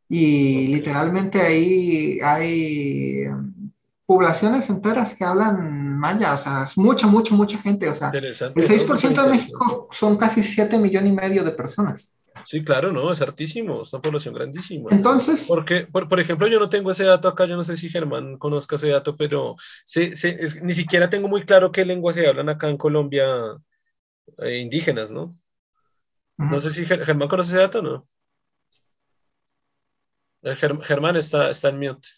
Y 0.09 0.69
literalmente 0.69 1.41
ahí 1.41 2.21
hay 2.23 3.25
poblaciones 4.07 4.71
enteras 4.71 5.15
que 5.15 5.25
hablan 5.25 5.99
maya, 5.99 6.35
o 6.35 6.39
sea, 6.39 6.65
es 6.65 6.79
mucha, 6.79 7.09
mucha, 7.09 7.35
mucha 7.35 7.59
gente. 7.59 7.89
O 7.89 7.95
sea, 7.95 8.11
el 8.11 8.69
6% 8.69 9.23
de 9.23 9.29
México 9.29 9.89
son 9.91 10.17
casi 10.17 10.45
7 10.45 10.79
millones 10.79 11.11
y 11.11 11.15
medio 11.15 11.43
de 11.43 11.51
personas. 11.51 12.15
Sí, 12.45 12.63
claro, 12.63 12.93
no, 12.93 13.11
es 13.11 13.21
hartísimo, 13.23 13.83
es 13.83 13.93
una 13.93 14.03
población 14.03 14.35
grandísima. 14.35 14.91
Entonces. 14.93 15.47
Porque, 15.49 15.89
por, 15.91 16.21
ejemplo, 16.21 16.47
yo 16.47 16.61
no 16.61 16.69
tengo 16.69 16.91
ese 16.91 17.05
dato 17.05 17.27
acá, 17.27 17.47
yo 17.47 17.57
no 17.57 17.65
sé 17.65 17.77
si 17.77 17.89
Germán 17.89 18.37
conozca 18.37 18.77
ese 18.77 18.89
dato, 18.89 19.17
pero 19.17 19.57
ni 20.63 20.75
siquiera 20.75 21.09
tengo 21.11 21.27
muy 21.27 21.45
claro 21.45 21.73
qué 21.73 21.85
lenguas 21.85 22.17
se 22.17 22.27
hablan 22.29 22.51
acá 22.51 22.69
en 22.69 22.77
Colombia 22.77 23.27
eh, 24.39 24.59
indígenas, 24.59 25.11
¿no? 25.11 25.37
No 26.37 26.61
sé 26.61 26.73
si 26.73 26.85
Germán 26.85 27.29
conoce 27.29 27.51
ese 27.51 27.59
dato 27.59 27.79
o 27.79 27.83
no. 27.83 28.09
Eh, 30.43 30.57
Germán 30.57 31.17
está, 31.17 31.51
está 31.51 31.69
en 31.69 31.79
mute. 31.79 32.09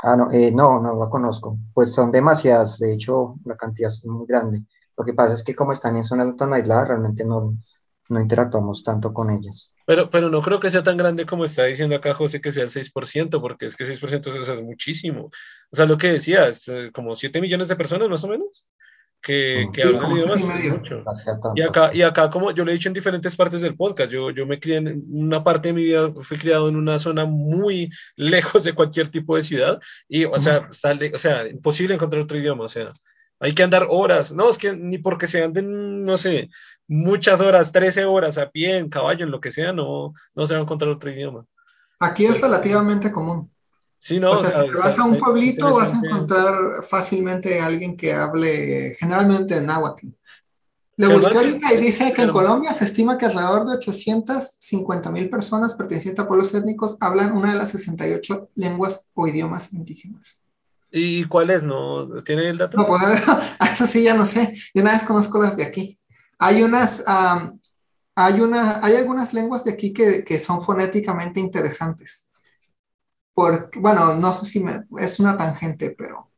Ah, 0.00 0.16
no, 0.16 0.30
eh, 0.30 0.52
no, 0.52 0.80
no 0.80 0.94
lo 0.94 1.10
conozco. 1.10 1.58
Pues 1.72 1.92
son 1.92 2.12
demasiadas, 2.12 2.78
de 2.78 2.92
hecho, 2.92 3.36
la 3.44 3.56
cantidad 3.56 3.88
es 3.88 4.04
muy 4.04 4.26
grande. 4.26 4.62
Lo 4.96 5.04
que 5.04 5.14
pasa 5.14 5.34
es 5.34 5.42
que 5.42 5.54
como 5.54 5.72
están 5.72 5.96
en 5.96 6.04
zonas 6.04 6.36
tan 6.36 6.52
aisladas, 6.52 6.88
realmente 6.88 7.24
no, 7.24 7.56
no 8.08 8.20
interactuamos 8.20 8.82
tanto 8.82 9.12
con 9.12 9.30
ellas. 9.30 9.74
Pero, 9.86 10.10
pero 10.10 10.28
no 10.28 10.42
creo 10.42 10.60
que 10.60 10.70
sea 10.70 10.82
tan 10.82 10.96
grande 10.96 11.26
como 11.26 11.44
está 11.44 11.64
diciendo 11.64 11.96
acá 11.96 12.14
José 12.14 12.40
que 12.40 12.52
sea 12.52 12.64
el 12.64 12.70
6%, 12.70 13.40
porque 13.40 13.66
es 13.66 13.74
que 13.74 13.84
6% 13.84 14.26
es, 14.26 14.48
es 14.48 14.62
muchísimo. 14.62 15.30
O 15.70 15.76
sea, 15.76 15.86
lo 15.86 15.98
que 15.98 16.12
decía, 16.12 16.46
es 16.48 16.70
como 16.92 17.16
7 17.16 17.40
millones 17.40 17.68
de 17.68 17.76
personas 17.76 18.08
más 18.08 18.22
o 18.22 18.28
menos 18.28 18.66
que, 19.20 19.68
que 19.72 19.82
hablan 19.82 20.12
idiomas 20.12 20.40
mucho. 20.40 21.04
Y 21.54 21.62
acá, 21.62 21.90
y 21.92 22.02
acá, 22.02 22.30
como 22.30 22.50
yo 22.52 22.64
lo 22.64 22.70
he 22.70 22.74
dicho 22.74 22.88
en 22.88 22.94
diferentes 22.94 23.36
partes 23.36 23.60
del 23.60 23.76
podcast, 23.76 24.10
yo, 24.10 24.30
yo 24.30 24.46
me 24.46 24.60
crié 24.60 24.76
en 24.76 25.04
una 25.10 25.42
parte 25.42 25.68
de 25.68 25.74
mi 25.74 25.82
vida, 25.84 26.12
fui 26.20 26.38
criado 26.38 26.68
en 26.68 26.76
una 26.76 26.98
zona 26.98 27.24
muy 27.24 27.90
lejos 28.16 28.64
de 28.64 28.74
cualquier 28.74 29.08
tipo 29.08 29.36
de 29.36 29.42
ciudad, 29.42 29.80
y, 30.08 30.24
o 30.24 30.38
sea, 30.40 30.68
sale, 30.72 31.12
o 31.14 31.18
sea, 31.18 31.46
imposible 31.48 31.94
encontrar 31.94 32.22
otro 32.22 32.38
idioma, 32.38 32.64
o 32.64 32.68
sea, 32.68 32.92
hay 33.40 33.54
que 33.54 33.62
andar 33.62 33.86
horas, 33.88 34.32
no, 34.32 34.50
es 34.50 34.58
que 34.58 34.74
ni 34.74 34.98
porque 34.98 35.26
se 35.26 35.42
anden, 35.42 36.04
no 36.04 36.18
sé, 36.18 36.50
muchas 36.86 37.40
horas, 37.40 37.70
13 37.72 38.04
horas 38.04 38.38
a 38.38 38.50
pie, 38.50 38.78
en 38.78 38.88
caballo, 38.88 39.24
en 39.24 39.30
lo 39.30 39.40
que 39.40 39.52
sea, 39.52 39.72
no, 39.72 40.12
no 40.34 40.46
se 40.46 40.54
va 40.54 40.60
a 40.60 40.62
encontrar 40.62 40.90
otro 40.90 41.10
idioma. 41.10 41.44
Aquí 42.00 42.26
es 42.26 42.40
relativamente 42.40 43.12
común. 43.12 43.50
Sí, 43.98 44.20
no, 44.20 44.30
o 44.30 44.38
sea, 44.38 44.62
si 44.62 44.70
vas 44.70 44.98
a 44.98 45.04
un 45.04 45.18
pueblito 45.18 45.74
vas 45.74 45.92
a 45.92 45.96
encontrar 45.96 46.54
fácilmente 46.88 47.60
a 47.60 47.66
alguien 47.66 47.96
que 47.96 48.14
hable 48.14 48.96
generalmente 48.98 49.56
en 49.56 49.66
náhuatl. 49.66 50.06
Le 50.96 51.06
busqué 51.08 51.36
ahorita 51.36 51.74
y 51.74 51.76
dice 51.78 52.12
que 52.12 52.22
en 52.22 52.30
Colombia 52.30 52.72
se 52.74 52.84
estima 52.84 53.18
que 53.18 53.26
alrededor 53.26 53.68
de 53.68 53.76
850 53.76 55.10
mil 55.10 55.30
personas 55.30 55.74
pertenecientes 55.74 56.24
a 56.24 56.28
pueblos 56.28 56.54
étnicos 56.54 56.96
hablan 57.00 57.36
una 57.36 57.52
de 57.52 57.58
las 57.58 57.70
68 57.70 58.50
lenguas 58.54 59.04
o 59.14 59.26
idiomas 59.26 59.72
indígenas. 59.72 60.44
¿Y 60.90 61.24
cuál 61.24 61.50
es? 61.50 61.62
¿No 61.62 62.08
tiene 62.24 62.48
el 62.48 62.58
dato? 62.58 62.78
No, 62.78 62.86
pues 62.86 63.02
eso 63.72 63.86
sí 63.86 64.04
ya 64.04 64.14
no 64.14 64.26
sé. 64.26 64.56
Yo 64.74 64.82
una 64.82 64.92
vez 64.92 65.02
conozco 65.02 65.40
las 65.40 65.56
de 65.56 65.64
aquí. 65.64 65.98
Hay 66.38 66.62
unas, 66.62 67.04
hay 68.14 68.40
una, 68.40 68.84
hay 68.84 68.96
algunas 68.96 69.32
lenguas 69.32 69.64
de 69.64 69.72
aquí 69.72 69.92
que, 69.92 70.24
que 70.24 70.40
son 70.40 70.60
fonéticamente 70.60 71.40
interesantes 71.40 72.27
bueno, 73.80 74.14
no 74.14 74.32
sé 74.32 74.46
si 74.46 74.60
me, 74.60 74.84
es 74.98 75.20
una 75.20 75.36
tangente, 75.36 75.94
pero 75.96 76.30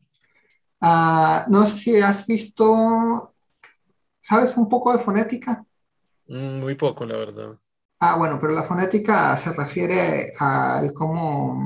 uh, 0.82 1.50
no 1.50 1.66
sé 1.66 1.78
si 1.78 2.00
has 2.00 2.26
visto, 2.26 3.34
¿sabes 4.20 4.56
un 4.56 4.68
poco 4.68 4.92
de 4.92 4.98
fonética? 4.98 5.64
Mm, 6.26 6.60
muy 6.60 6.74
poco, 6.74 7.04
la 7.04 7.16
verdad. 7.16 7.58
Ah, 7.98 8.16
bueno, 8.16 8.38
pero 8.40 8.52
la 8.52 8.62
fonética 8.62 9.36
se 9.36 9.52
refiere 9.52 10.32
a 10.40 10.82
cómo 10.94 11.62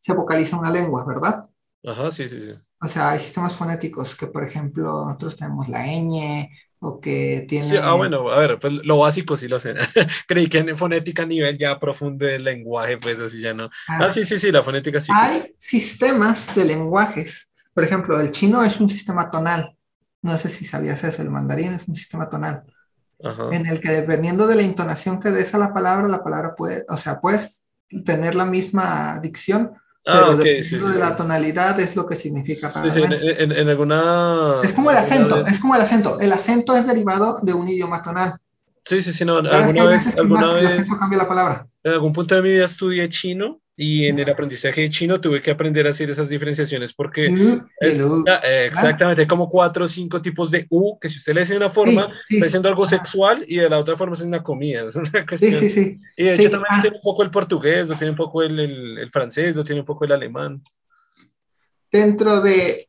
se 0.00 0.14
vocaliza 0.14 0.58
una 0.58 0.70
lengua, 0.70 1.04
¿verdad? 1.04 1.48
Ajá, 1.84 2.10
sí, 2.10 2.28
sí, 2.28 2.40
sí. 2.40 2.52
O 2.80 2.88
sea, 2.88 3.10
hay 3.10 3.18
sistemas 3.18 3.54
fonéticos 3.54 4.14
que, 4.14 4.26
por 4.26 4.44
ejemplo, 4.44 4.84
nosotros 5.06 5.36
tenemos 5.36 5.68
la 5.68 5.84
ñ, 5.86 6.48
o 6.78 7.00
que 7.00 7.46
tiene... 7.48 7.78
ah, 7.78 7.94
bueno, 7.94 8.30
a 8.30 8.38
ver, 8.38 8.58
pues 8.58 8.72
lo 8.84 8.98
básico 8.98 9.36
sí 9.36 9.48
lo 9.48 9.58
sé. 9.58 9.74
Creí 10.28 10.48
que 10.48 10.58
en 10.58 10.76
fonética 10.76 11.22
a 11.22 11.26
nivel 11.26 11.58
ya 11.58 11.78
profundo 11.78 12.26
del 12.26 12.44
lenguaje, 12.44 12.98
pues 12.98 13.18
así 13.18 13.40
ya 13.40 13.54
no. 13.54 13.70
Ah, 13.88 14.12
sí, 14.12 14.24
sí, 14.24 14.38
sí, 14.38 14.52
la 14.52 14.62
fonética 14.62 15.00
sí. 15.00 15.10
Hay 15.14 15.54
sistemas 15.58 16.54
de 16.54 16.64
lenguajes. 16.64 17.50
Por 17.72 17.84
ejemplo, 17.84 18.20
el 18.20 18.30
chino 18.30 18.62
es 18.62 18.80
un 18.80 18.88
sistema 18.88 19.30
tonal. 19.30 19.76
No 20.22 20.36
sé 20.38 20.48
si 20.48 20.64
sabías 20.64 21.02
eso, 21.04 21.22
el 21.22 21.30
mandarín 21.30 21.74
es 21.74 21.86
un 21.86 21.94
sistema 21.94 22.28
tonal. 22.28 22.64
En 23.50 23.66
el 23.66 23.80
que 23.80 23.90
dependiendo 23.90 24.46
de 24.46 24.56
la 24.56 24.62
intonación 24.62 25.20
que 25.20 25.30
des 25.30 25.54
a 25.54 25.58
la 25.58 25.72
palabra, 25.72 26.06
la 26.06 26.22
palabra 26.22 26.54
puede, 26.54 26.84
o 26.88 26.98
sea, 26.98 27.18
puedes 27.18 27.62
tener 28.04 28.34
la 28.34 28.44
misma 28.44 29.18
dicción, 29.22 29.72
Ah, 30.08 30.22
pero 30.24 30.36
dependiendo 30.36 30.88
de 30.88 30.98
la 31.00 31.16
tonalidad 31.16 31.80
es 31.80 31.96
lo 31.96 32.06
que 32.06 32.14
significa 32.14 32.72
para 32.72 32.88
sí, 32.90 33.00
en, 33.02 33.50
en, 33.50 33.68
alguna... 33.68 34.60
Es 34.62 34.72
como 34.72 34.92
el 34.92 34.96
acento, 34.96 35.44
es 35.44 35.58
como 35.58 35.74
el 35.74 35.82
acento. 35.82 36.20
El 36.20 36.32
acento 36.32 36.76
es 36.76 36.86
derivado 36.86 37.40
de 37.42 37.52
un 37.52 37.68
idioma 37.68 38.02
tonal. 38.02 38.38
Sí, 38.84 39.02
sí, 39.02 39.12
sí, 39.12 39.24
no. 39.24 39.38
Alguna 39.38 39.86
vez, 39.86 40.16
alguna 40.16 40.52
vez, 40.52 40.62
el 40.62 40.66
acento 40.68 40.96
cambia 40.96 41.18
la 41.18 41.28
palabra. 41.28 41.66
En 41.82 41.92
algún 41.92 42.12
punto 42.12 42.36
de 42.36 42.42
mi 42.42 42.50
vida 42.50 42.66
estudié 42.66 43.08
chino 43.08 43.60
y 43.78 44.06
en 44.06 44.18
el 44.18 44.30
aprendizaje 44.30 44.80
de 44.80 44.90
chino 44.90 45.20
tuve 45.20 45.42
que 45.42 45.50
aprender 45.50 45.86
a 45.86 45.90
hacer 45.90 46.08
esas 46.08 46.30
diferenciaciones 46.30 46.94
porque 46.94 47.26
es, 47.78 48.00
exactamente 48.42 49.26
como 49.26 49.50
cuatro 49.50 49.84
o 49.84 49.88
cinco 49.88 50.22
tipos 50.22 50.50
de 50.50 50.66
U 50.70 50.98
que 50.98 51.10
si 51.10 51.18
usted 51.18 51.34
le 51.34 51.40
dice 51.40 51.52
de 51.52 51.58
una 51.58 51.68
forma 51.68 52.08
está 52.26 52.46
diciendo 52.46 52.70
algo 52.70 52.86
sexual 52.86 53.44
y 53.46 53.58
de 53.58 53.68
la 53.68 53.78
otra 53.78 53.94
forma 53.94 54.14
es 54.14 54.22
una 54.22 54.42
comida 54.42 54.82
es 54.88 54.96
una 54.96 55.26
cuestión. 55.26 55.62
y 56.16 56.24
de 56.24 56.34
hecho 56.34 56.50
también 56.50 56.70
ah. 56.70 56.80
tiene 56.80 56.96
un 56.96 57.02
poco 57.02 57.22
el 57.22 57.30
portugués 57.30 57.88
lo 57.88 57.96
tiene 57.96 58.12
un 58.12 58.16
poco 58.16 58.42
el, 58.42 58.58
el, 58.58 58.98
el, 58.98 59.10
francés 59.10 59.54
lo 59.54 59.62
tiene 59.62 59.82
un 59.82 59.86
poco 59.86 60.06
el 60.06 60.12
alemán. 60.12 60.62
Dentro 61.92 62.40
de 62.40 62.88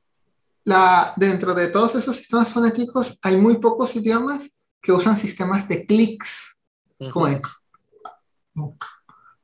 la 0.64 1.14
dentro 1.18 1.54
de 1.54 1.68
todos 1.68 1.96
esos 1.96 2.16
sistemas 2.16 2.48
fonéticos 2.48 3.18
hay 3.22 3.36
muy 3.36 3.58
pocos 3.58 3.94
idiomas 3.96 4.50
que 4.82 4.94
usan 4.94 5.18
sistemas 5.18 5.68
de 5.68 5.86
clics. 5.86 6.60
Como 7.12 7.28
de 7.28 7.42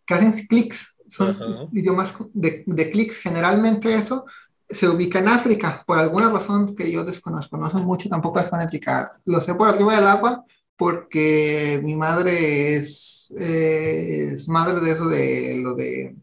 que 0.06 0.14
hacen 0.14 0.48
clics 0.48 0.93
son 1.14 1.70
idiomas 1.72 2.14
de, 2.34 2.64
de 2.66 2.92
clics. 2.92 3.18
Generalmente 3.18 3.94
eso 3.94 4.26
se 4.70 4.90
ubica 4.90 5.20
en 5.20 5.28
África, 5.28 5.84
por 5.86 6.00
alguna 6.00 6.30
razón 6.30 6.76
que 6.76 6.92
yo 6.92 7.04
desconozco, 7.04 7.58
no 7.58 7.70
sé 7.70 7.78
mucho 7.78 8.10
tampoco 8.10 8.40
de 8.40 8.50
fonética. 8.50 9.20
Lo 9.26 9.40
sé 9.42 9.54
por 9.56 9.70
arriba 9.70 9.96
del 9.96 10.08
agua 10.08 10.46
porque 10.76 11.80
mi 11.84 11.96
madre 11.96 12.76
es, 12.76 13.34
eh, 13.40 14.32
es 14.36 14.48
madre 14.48 14.82
de 14.82 14.92
eso 14.92 15.06
de 15.06 15.60
lo 15.62 15.76
de... 15.76 16.16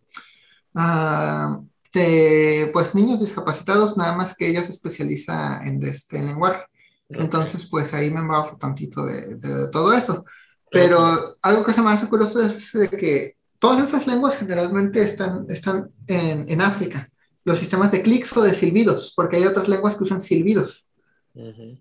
Uh, 0.74 1.66
de 1.93 2.70
pues 2.72 2.95
niños 2.95 3.18
discapacitados, 3.18 3.97
nada 3.97 4.16
más 4.16 4.36
que 4.36 4.47
ella 4.47 4.62
se 4.62 4.70
especializa 4.70 5.61
en, 5.64 5.84
este, 5.84 6.22
lenguaje. 6.22 6.62
Entonces, 7.09 7.66
pues 7.68 7.93
ahí 7.93 8.11
me 8.11 8.20
embajo 8.20 8.57
tantito 8.57 9.05
de, 9.05 9.34
de, 9.36 9.68
todo 9.70 9.93
eso. 9.93 10.24
Pero 10.70 11.36
algo 11.43 11.64
que 11.64 11.72
se 11.72 11.82
me 11.82 11.91
hace 11.91 12.07
curioso 12.07 12.41
es 12.41 12.72
de 12.72 12.88
que 12.88 13.36
todas 13.61 13.88
esas 13.88 14.08
lenguas 14.08 14.36
generalmente 14.36 15.02
están, 15.02 15.46
están 15.48 15.90
en, 16.08 16.46
en 16.48 16.61
África. 16.61 17.08
Los 17.44 17.58
sistemas 17.58 17.92
de 17.92 18.02
clics 18.02 18.36
o 18.36 18.42
de 18.42 18.52
silbidos, 18.52 19.12
porque 19.14 19.36
hay 19.36 19.44
otras 19.44 19.68
lenguas 19.68 19.96
que 19.96 20.04
usan 20.04 20.20
silbidos. 20.20 20.84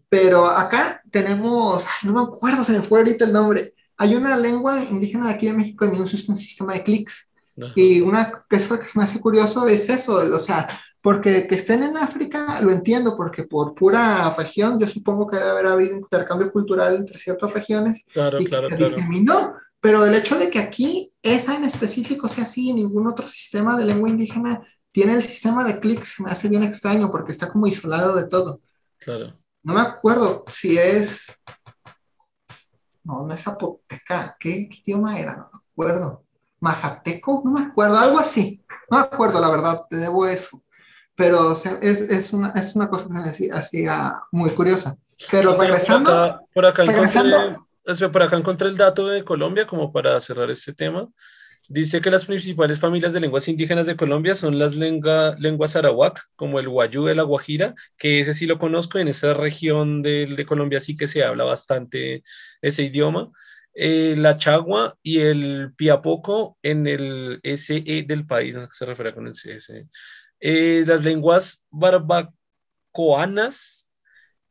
Pero 0.09 0.45
acá 0.45 1.01
tenemos, 1.11 1.83
no 2.03 2.13
me 2.13 2.21
acuerdo, 2.21 2.63
se 2.63 2.73
me 2.73 2.81
fue 2.81 2.99
ahorita 2.99 3.25
el 3.25 3.33
nombre. 3.33 3.73
Hay 3.97 4.15
una 4.15 4.37
lengua 4.37 4.83
indígena 4.83 5.27
de 5.27 5.33
aquí 5.33 5.47
de 5.47 5.53
México 5.53 5.89
que 5.91 5.99
usa 5.99 6.19
un 6.27 6.37
sistema 6.37 6.73
de 6.73 6.83
clics. 6.83 7.29
Y 7.75 7.99
una 7.99 8.31
cosa 8.31 8.79
que 8.79 8.87
me 8.95 9.03
hace 9.03 9.19
curioso 9.19 9.67
es 9.67 9.89
eso, 9.89 10.13
o 10.13 10.39
sea, 10.39 10.69
porque 11.01 11.45
que 11.45 11.55
estén 11.55 11.83
en 11.83 11.97
África 11.97 12.61
lo 12.61 12.71
entiendo, 12.71 13.17
porque 13.17 13.43
por 13.43 13.75
pura 13.75 14.33
región 14.37 14.79
yo 14.79 14.87
supongo 14.87 15.27
que 15.27 15.37
debe 15.37 15.49
haber 15.49 15.67
habido 15.67 15.97
intercambio 15.97 16.51
cultural 16.53 16.95
entre 16.95 17.17
ciertas 17.17 17.53
regiones 17.53 18.05
claro, 18.13 18.37
y 18.39 18.45
claro, 18.45 18.69
que 18.69 18.77
claro. 18.77 18.95
diseminó. 18.95 19.55
Pero 19.81 20.05
el 20.05 20.13
hecho 20.13 20.37
de 20.37 20.49
que 20.49 20.59
aquí 20.59 21.13
esa 21.21 21.55
en 21.55 21.63
específico 21.63 22.27
sea 22.27 22.43
así 22.43 22.69
y 22.69 22.73
ningún 22.73 23.07
otro 23.07 23.27
sistema 23.27 23.77
de 23.77 23.85
lengua 23.85 24.09
indígena 24.09 24.61
tiene 24.91 25.13
el 25.13 25.23
sistema 25.23 25.63
de 25.63 25.79
clics 25.79 26.19
me 26.19 26.31
hace 26.31 26.49
bien 26.49 26.63
extraño 26.63 27.11
porque 27.11 27.31
está 27.31 27.51
como 27.51 27.67
isolado 27.67 28.15
de 28.15 28.27
todo. 28.27 28.61
Claro. 28.97 29.37
No 29.63 29.73
me 29.73 29.81
acuerdo 29.81 30.45
si 30.47 30.77
es. 30.77 31.41
No, 33.03 33.25
no 33.25 33.33
es 33.33 33.41
zapoteca. 33.41 34.35
¿Qué, 34.39 34.67
¿Qué, 34.69 34.77
idioma 34.85 35.19
era? 35.19 35.35
No 35.35 35.49
me 35.53 35.59
acuerdo. 35.71 36.23
¿Mazateco? 36.59 37.41
No 37.45 37.51
me 37.51 37.61
acuerdo. 37.61 37.97
Algo 37.97 38.19
así. 38.19 38.63
No 38.89 38.97
me 38.97 39.03
acuerdo, 39.03 39.39
la 39.39 39.49
verdad. 39.49 39.85
Te 39.89 39.97
debo 39.97 40.27
eso. 40.27 40.63
Pero 41.15 41.51
es, 41.51 41.75
es, 41.83 42.33
una, 42.33 42.49
es 42.49 42.75
una 42.75 42.89
cosa 42.89 43.07
que 43.07 43.13
me 43.13 43.57
hacía 43.57 44.21
muy 44.31 44.51
curiosa. 44.51 44.97
Pero 45.31 45.55
regresando. 45.55 46.09
Por 46.09 46.15
acá, 46.17 46.45
por 46.53 46.65
acá 46.65 46.83
regresando, 46.83 47.67
por 48.11 48.23
acá 48.23 48.37
encontré 48.37 48.67
el 48.69 48.77
dato 48.77 49.07
de 49.07 49.23
Colombia, 49.23 49.65
como 49.67 49.91
para 49.91 50.19
cerrar 50.21 50.49
este 50.51 50.73
tema. 50.73 51.07
Dice 51.67 52.01
que 52.01 52.11
las 52.11 52.25
principales 52.25 52.79
familias 52.79 53.13
de 53.13 53.19
lenguas 53.19 53.47
indígenas 53.47 53.85
de 53.85 53.95
Colombia 53.95 54.35
son 54.35 54.57
las 54.59 54.75
lengua, 54.75 55.35
lenguas 55.39 55.75
arawak, 55.75 56.21
como 56.35 56.59
el 56.59 56.69
guayú 56.69 57.05
de 57.05 57.15
la 57.15 57.23
Guajira, 57.23 57.75
que 57.97 58.19
ese 58.21 58.33
sí 58.33 58.45
lo 58.47 58.57
conozco, 58.59 58.97
en 58.99 59.07
esa 59.07 59.33
región 59.33 60.01
de, 60.01 60.25
de 60.25 60.45
Colombia 60.45 60.79
sí 60.79 60.95
que 60.95 61.07
se 61.07 61.23
habla 61.23 61.43
bastante 61.43 62.23
ese 62.61 62.83
idioma. 62.83 63.31
Eh, 63.73 64.15
la 64.17 64.37
chagua 64.37 64.97
y 65.03 65.19
el 65.19 65.73
piapoco 65.75 66.57
en 66.63 66.87
el 66.87 67.39
SE 67.43 68.03
del 68.07 68.25
país, 68.25 68.55
no 68.55 68.67
qué 68.67 68.73
se 68.73 68.85
refiere 68.85 69.13
con 69.13 69.27
el 69.27 69.35
CS. 69.35 69.89
Eh, 70.39 70.83
las 70.87 71.03
lenguas 71.03 71.61
barbacoanas 71.69 73.88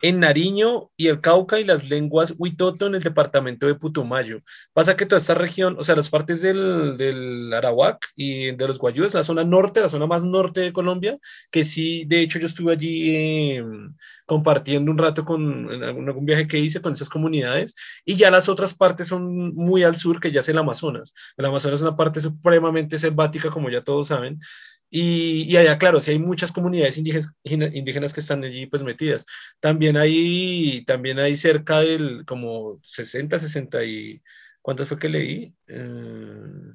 en 0.00 0.20
Nariño 0.20 0.90
y 0.96 1.08
el 1.08 1.20
Cauca 1.20 1.58
y 1.58 1.64
las 1.64 1.88
lenguas 1.88 2.34
Huitoto 2.38 2.86
en 2.86 2.94
el 2.94 3.02
departamento 3.02 3.66
de 3.66 3.74
Putumayo. 3.74 4.42
Pasa 4.72 4.96
que 4.96 5.06
toda 5.06 5.20
esta 5.20 5.34
región, 5.34 5.76
o 5.78 5.84
sea, 5.84 5.96
las 5.96 6.10
partes 6.10 6.40
del, 6.40 6.96
del 6.96 7.52
Arawak 7.52 8.06
y 8.14 8.52
de 8.52 8.68
los 8.68 8.78
Guayúes, 8.78 9.14
la 9.14 9.24
zona 9.24 9.44
norte, 9.44 9.80
la 9.80 9.88
zona 9.88 10.06
más 10.06 10.22
norte 10.24 10.60
de 10.60 10.72
Colombia, 10.72 11.18
que 11.50 11.64
sí, 11.64 12.04
de 12.06 12.20
hecho 12.20 12.38
yo 12.38 12.46
estuve 12.46 12.72
allí 12.72 13.16
eh, 13.16 13.64
compartiendo 14.26 14.90
un 14.90 14.98
rato 14.98 15.24
con 15.24 15.72
en 15.72 15.82
algún, 15.82 16.08
algún, 16.08 16.26
viaje 16.26 16.46
que 16.46 16.58
hice 16.58 16.80
con 16.80 16.92
esas 16.92 17.08
comunidades, 17.08 17.74
y 18.04 18.16
ya 18.16 18.30
las 18.30 18.48
otras 18.48 18.74
partes 18.74 19.08
son 19.08 19.54
muy 19.54 19.82
al 19.82 19.96
sur, 19.96 20.20
que 20.20 20.30
ya 20.30 20.40
es 20.40 20.48
el 20.48 20.58
Amazonas. 20.58 21.12
El 21.36 21.46
Amazonas 21.46 21.76
es 21.80 21.82
una 21.82 21.96
parte 21.96 22.20
supremamente 22.20 22.98
selvática, 22.98 23.50
como 23.50 23.70
ya 23.70 23.80
todos 23.82 24.08
saben, 24.08 24.40
y, 24.90 25.42
y, 25.42 25.56
allá, 25.56 25.78
claro, 25.78 26.00
sí 26.00 26.12
hay 26.12 26.18
muchas 26.18 26.52
comunidades 26.52 26.96
indígenas, 26.96 27.34
indígenas 27.44 28.12
que 28.12 28.20
están 28.20 28.42
allí 28.44 28.66
pues 28.66 28.82
metidas. 28.82 29.26
También 29.60 29.96
hay, 29.96 30.84
también 30.86 31.18
hay 31.18 31.36
cerca 31.36 31.80
del 31.80 32.24
como 32.26 32.80
60, 32.82 33.38
60 33.38 33.84
y... 33.84 34.22
¿Cuántas 34.62 34.88
fue 34.88 34.98
que 34.98 35.08
leí? 35.08 35.54
Eh, 35.66 36.72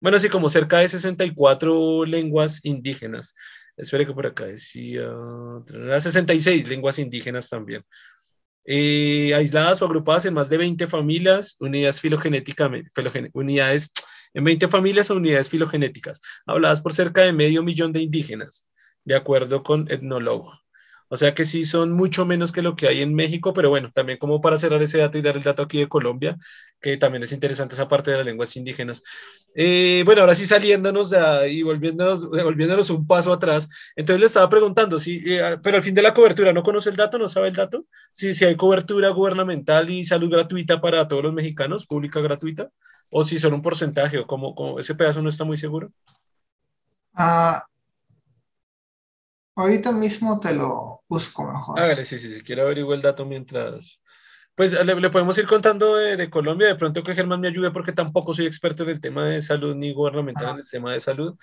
bueno, 0.00 0.18
sí, 0.18 0.28
como 0.28 0.48
cerca 0.50 0.78
de 0.80 0.88
64 0.88 2.04
lenguas 2.04 2.60
indígenas. 2.64 3.34
Espere 3.76 4.06
que 4.06 4.12
por 4.12 4.26
acá 4.26 4.46
decía... 4.46 5.08
66 6.00 6.68
lenguas 6.68 6.98
indígenas 6.98 7.48
también. 7.48 7.84
Eh, 8.66 9.34
aisladas 9.34 9.82
o 9.82 9.84
agrupadas 9.84 10.24
en 10.24 10.34
más 10.34 10.48
de 10.48 10.56
20 10.56 10.86
familias, 10.86 11.56
unidades 11.60 12.00
filogenéticamente, 12.00 12.90
filogen, 12.94 13.30
unidades 13.34 13.90
en 14.34 14.44
20 14.44 14.68
familias 14.68 15.10
o 15.10 15.16
unidades 15.16 15.48
filogenéticas, 15.48 16.20
habladas 16.46 16.80
por 16.80 16.94
cerca 16.94 17.22
de 17.22 17.32
medio 17.32 17.62
millón 17.62 17.92
de 17.92 18.02
indígenas, 18.02 18.66
de 19.04 19.16
acuerdo 19.16 19.62
con 19.62 19.90
etnólogos. 19.90 20.64
O 21.08 21.16
sea 21.16 21.34
que 21.34 21.44
sí 21.44 21.64
son 21.64 21.92
mucho 21.92 22.24
menos 22.26 22.50
que 22.50 22.62
lo 22.62 22.74
que 22.76 22.88
hay 22.88 23.00
en 23.02 23.14
México, 23.14 23.52
pero 23.54 23.70
bueno, 23.70 23.90
también 23.92 24.18
como 24.18 24.40
para 24.40 24.58
cerrar 24.58 24.82
ese 24.82 24.98
dato 24.98 25.18
y 25.18 25.22
dar 25.22 25.36
el 25.36 25.42
dato 25.42 25.62
aquí 25.62 25.78
de 25.78 25.88
Colombia, 25.88 26.36
que 26.80 26.96
también 26.96 27.22
es 27.22 27.32
interesante 27.32 27.74
esa 27.74 27.88
parte 27.88 28.10
de 28.10 28.16
las 28.18 28.26
lenguas 28.26 28.56
indígenas. 28.56 29.02
Eh, 29.54 30.02
bueno, 30.04 30.22
ahora 30.22 30.34
sí 30.34 30.46
saliéndonos 30.46 31.10
de, 31.10 31.52
y 31.52 31.62
volviéndonos, 31.62 32.28
volviéndonos 32.28 32.90
un 32.90 33.06
paso 33.06 33.32
atrás, 33.32 33.68
entonces 33.94 34.20
le 34.20 34.26
estaba 34.26 34.48
preguntando, 34.48 34.98
si, 34.98 35.22
eh, 35.24 35.58
pero 35.62 35.76
al 35.76 35.82
fin 35.82 35.94
de 35.94 36.02
la 36.02 36.14
cobertura, 36.14 36.52
¿no 36.52 36.62
conoce 36.62 36.90
el 36.90 36.96
dato? 36.96 37.18
¿No 37.18 37.28
sabe 37.28 37.48
el 37.48 37.54
dato? 37.54 37.86
Si, 38.12 38.34
si 38.34 38.44
hay 38.44 38.56
cobertura 38.56 39.10
gubernamental 39.10 39.90
y 39.90 40.04
salud 40.04 40.30
gratuita 40.30 40.80
para 40.80 41.06
todos 41.06 41.22
los 41.22 41.34
mexicanos, 41.34 41.86
pública 41.86 42.20
gratuita, 42.20 42.70
o 43.10 43.24
si 43.24 43.38
son 43.38 43.54
un 43.54 43.62
porcentaje, 43.62 44.18
o 44.18 44.26
como, 44.26 44.54
como 44.54 44.78
ese 44.78 44.94
pedazo 44.94 45.22
no 45.22 45.28
está 45.28 45.44
muy 45.44 45.56
seguro. 45.56 45.92
Ah. 47.14 47.64
Ahorita 49.56 49.92
mismo 49.92 50.40
te 50.40 50.52
lo 50.52 51.02
busco 51.08 51.44
mejor. 51.44 51.78
Hágale, 51.78 52.04
sí, 52.06 52.18
sí, 52.18 52.28
si 52.28 52.36
sí, 52.36 52.42
quiero 52.42 52.62
averiguar 52.62 52.96
el 52.96 53.02
dato 53.02 53.24
mientras. 53.24 54.00
Pues 54.56 54.72
le, 54.72 54.94
le 54.94 55.10
podemos 55.10 55.36
ir 55.38 55.46
contando 55.46 55.96
de, 55.96 56.16
de, 56.16 56.30
Colombia, 56.30 56.68
de 56.68 56.76
pronto 56.76 57.02
que 57.02 57.14
Germán 57.14 57.40
me 57.40 57.48
ayude 57.48 57.70
porque 57.70 57.92
tampoco 57.92 58.34
soy 58.34 58.46
experto 58.46 58.84
en 58.84 58.90
el 58.90 59.00
tema 59.00 59.26
de 59.26 59.42
salud 59.42 59.74
ni 59.74 59.92
gubernamental 59.92 60.46
ah. 60.46 60.50
en 60.50 60.58
el 60.58 60.68
tema 60.68 60.92
de 60.92 61.00
salud. 61.00 61.36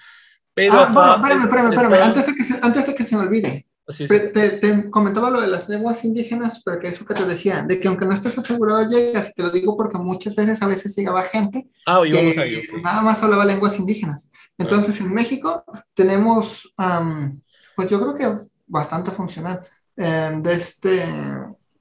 Pero 0.53 0.73
ah, 0.75 0.89
bueno, 0.91 1.15
espérame, 1.15 1.43
espérame, 1.43 1.71
espérame, 1.71 1.93
está... 1.93 2.05
antes, 2.05 2.27
de 2.27 2.35
que 2.35 2.43
se, 2.43 2.59
antes 2.61 2.87
de 2.87 2.95
que 2.95 3.05
se 3.05 3.15
me 3.15 3.21
olvide. 3.21 3.70
Te, 3.97 4.49
te, 4.49 4.89
comentaba 4.89 5.29
lo 5.29 5.41
de 5.41 5.47
las 5.47 5.67
lenguas 5.69 6.03
indígenas, 6.03 6.61
pero 6.63 6.79
que 6.79 6.89
eso 6.89 7.05
que 7.05 7.13
te 7.13 7.25
decía, 7.25 7.63
de 7.63 7.79
que 7.79 7.87
aunque 7.87 8.05
no 8.05 8.13
estés 8.13 8.37
asegurado 8.37 8.89
llegas, 8.89 9.33
te 9.35 9.43
lo 9.43 9.49
digo 9.49 9.75
porque 9.75 9.97
muchas 9.97 10.35
veces 10.35 10.61
a 10.61 10.67
veces 10.67 10.95
llegaba 10.95 11.23
gente 11.23 11.67
ah, 11.85 12.01
que 12.03 12.67
nada 12.81 13.01
más 13.01 13.21
hablaba 13.21 13.45
lenguas 13.45 13.77
indígenas. 13.79 14.29
Entonces 14.57 14.99
en 15.01 15.13
México 15.13 15.63
tenemos 15.93 16.71
um, 16.77 17.39
pues 17.75 17.89
yo 17.89 17.99
creo 17.99 18.15
que 18.15 18.47
bastante 18.67 19.11
funcional, 19.11 19.65
eh, 19.97 20.31
de 20.41 20.53
este, 20.53 21.03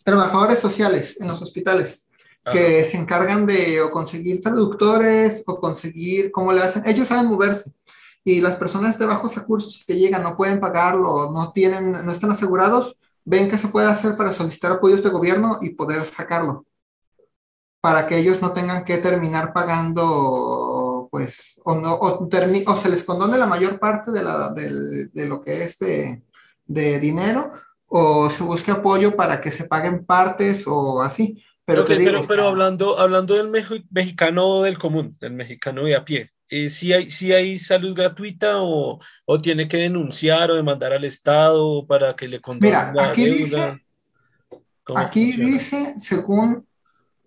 trabajadores 0.05 0.59
sociales 0.59 1.17
en 1.21 1.29
los 1.29 1.41
hospitales 1.43 2.09
que 2.51 2.85
se 2.85 2.97
encargan 2.97 3.47
de 3.47 3.81
o 3.81 3.91
conseguir 3.91 4.41
traductores 4.41 5.45
o 5.47 5.61
conseguir 5.61 6.33
cómo 6.33 6.53
le 6.53 6.61
hacen, 6.61 6.83
ellos 6.87 7.07
saben 7.07 7.27
moverse 7.27 7.71
y 8.25 8.41
las 8.41 8.57
personas 8.57 8.99
de 8.99 9.07
bajos 9.07 9.35
recursos 9.35 9.83
que 9.87 9.97
llegan 9.97 10.23
no 10.23 10.37
pueden 10.37 10.61
pagarlo, 10.61 11.33
no 11.33 11.53
tienen, 11.53 11.93
no 11.93 12.13
están 12.13 12.31
asegurados, 12.31 12.97
ven 13.25 13.51
qué 13.51 13.57
se 13.57 13.69
puede 13.69 13.89
hacer 13.89 14.17
para 14.17 14.33
solicitar 14.33 14.73
apoyos 14.73 15.03
de 15.03 15.11
gobierno 15.11 15.59
y 15.63 15.71
poder 15.71 16.05
sacarlo 16.05 16.67
para 17.81 18.07
que 18.07 18.19
ellos 18.19 18.43
no 18.43 18.53
tengan 18.53 18.85
que 18.85 18.99
terminar 18.99 19.53
pagando, 19.53 21.09
pues, 21.11 21.61
o, 21.65 21.75
no, 21.75 21.95
o, 21.95 22.29
o 22.29 22.77
se 22.77 22.89
les 22.91 23.05
condone 23.05 23.39
la 23.39 23.47
mayor 23.47 23.79
parte 23.79 24.11
de, 24.11 24.23
la, 24.23 24.53
de, 24.53 25.09
de 25.09 25.27
lo 25.29 25.41
que 25.41 25.65
es 25.65 25.79
de, 25.79 26.23
de, 26.67 27.01
dinero, 27.01 27.53
o 27.87 28.29
se 28.29 28.43
busque 28.43 28.71
apoyo 28.71 29.17
para 29.17 29.41
que 29.41 29.51
se 29.51 29.65
paguen 29.65 30.05
partes 30.05 30.65
o 30.67 31.01
así. 31.01 31.43
Pero, 31.65 31.83
okay, 31.83 31.97
te 31.97 32.03
digo, 32.03 32.13
pero, 32.13 32.27
pero 32.29 32.49
hablando, 32.49 32.99
hablando 32.99 33.35
del 33.35 33.49
mexicano 33.91 34.63
del 34.63 34.79
común, 34.79 35.17
del 35.19 35.33
mexicano 35.33 35.85
de 35.85 35.97
a 35.97 36.05
pie, 36.05 36.33
eh, 36.51 36.69
¿sí, 36.69 36.93
hay, 36.93 37.11
¿sí 37.11 37.33
hay 37.33 37.59
salud 37.59 37.95
gratuita 37.95 38.61
o, 38.61 38.99
o, 39.25 39.39
tiene 39.39 39.69
que 39.69 39.77
denunciar 39.77 40.51
o 40.51 40.57
demandar 40.57 40.93
al 40.93 41.05
Estado 41.05 41.87
para 41.87 42.15
que 42.17 42.27
le 42.27 42.41
condonen 42.41 42.71
Mira, 42.71 42.93
la 42.93 43.11
aquí 43.11 43.25
deuda? 43.25 43.73
dice, 43.73 43.85
aquí 44.97 45.33
funciona? 45.33 45.51
dice, 45.51 45.95
según 45.99 46.67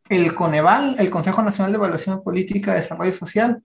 el 0.10 0.36
Coneval, 0.36 0.98
el 1.00 1.10
Consejo 1.10 1.42
Nacional 1.42 1.72
de 1.72 1.78
Evaluación 1.78 2.22
Política 2.22 2.74
de 2.74 2.82
Desarrollo 2.82 3.14
Social, 3.14 3.64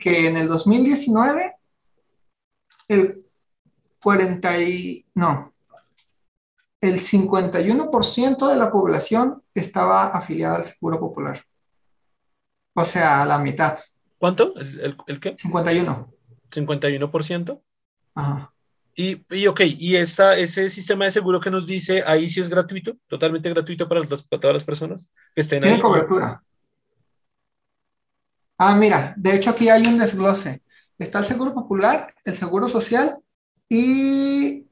que 0.00 0.28
en 0.28 0.36
el 0.36 0.46
2019 0.46 1.56
el 2.88 3.24
40 4.02 4.62
y, 4.62 5.06
no, 5.14 5.52
el 6.80 6.98
51% 7.00 8.48
de 8.48 8.56
la 8.56 8.70
población 8.70 9.42
estaba 9.52 10.08
afiliada 10.08 10.56
al 10.56 10.64
Seguro 10.64 10.98
Popular. 10.98 11.44
O 12.74 12.84
sea, 12.84 13.22
a 13.22 13.26
la 13.26 13.38
mitad. 13.38 13.78
¿Cuánto? 14.20 14.54
¿El, 14.56 14.80
el, 14.80 14.96
el 15.06 15.18
qué? 15.18 15.34
51. 15.38 16.12
51%. 16.50 17.62
Ajá. 18.14 18.52
Y, 18.94 19.24
y, 19.30 19.46
ok, 19.46 19.60
y 19.78 19.96
esa, 19.96 20.36
ese 20.36 20.68
sistema 20.68 21.06
de 21.06 21.10
seguro 21.10 21.40
que 21.40 21.50
nos 21.50 21.66
dice, 21.66 22.04
ahí 22.06 22.28
sí 22.28 22.38
es 22.40 22.50
gratuito, 22.50 22.98
totalmente 23.08 23.48
gratuito 23.48 23.88
para, 23.88 24.00
las, 24.02 24.20
para 24.20 24.40
todas 24.40 24.54
las 24.54 24.64
personas 24.64 25.10
que 25.34 25.40
estén 25.40 25.62
Tiene 25.62 25.76
ahí. 25.76 25.80
cobertura. 25.82 26.42
Ah, 28.58 28.74
mira, 28.74 29.14
de 29.16 29.36
hecho 29.36 29.48
aquí 29.50 29.70
hay 29.70 29.86
un 29.86 29.96
desglose. 29.98 30.62
está 30.98 31.20
el 31.20 31.24
seguro 31.24 31.54
popular, 31.54 32.14
el 32.26 32.34
seguro 32.34 32.68
social 32.68 33.18
y 33.70 34.66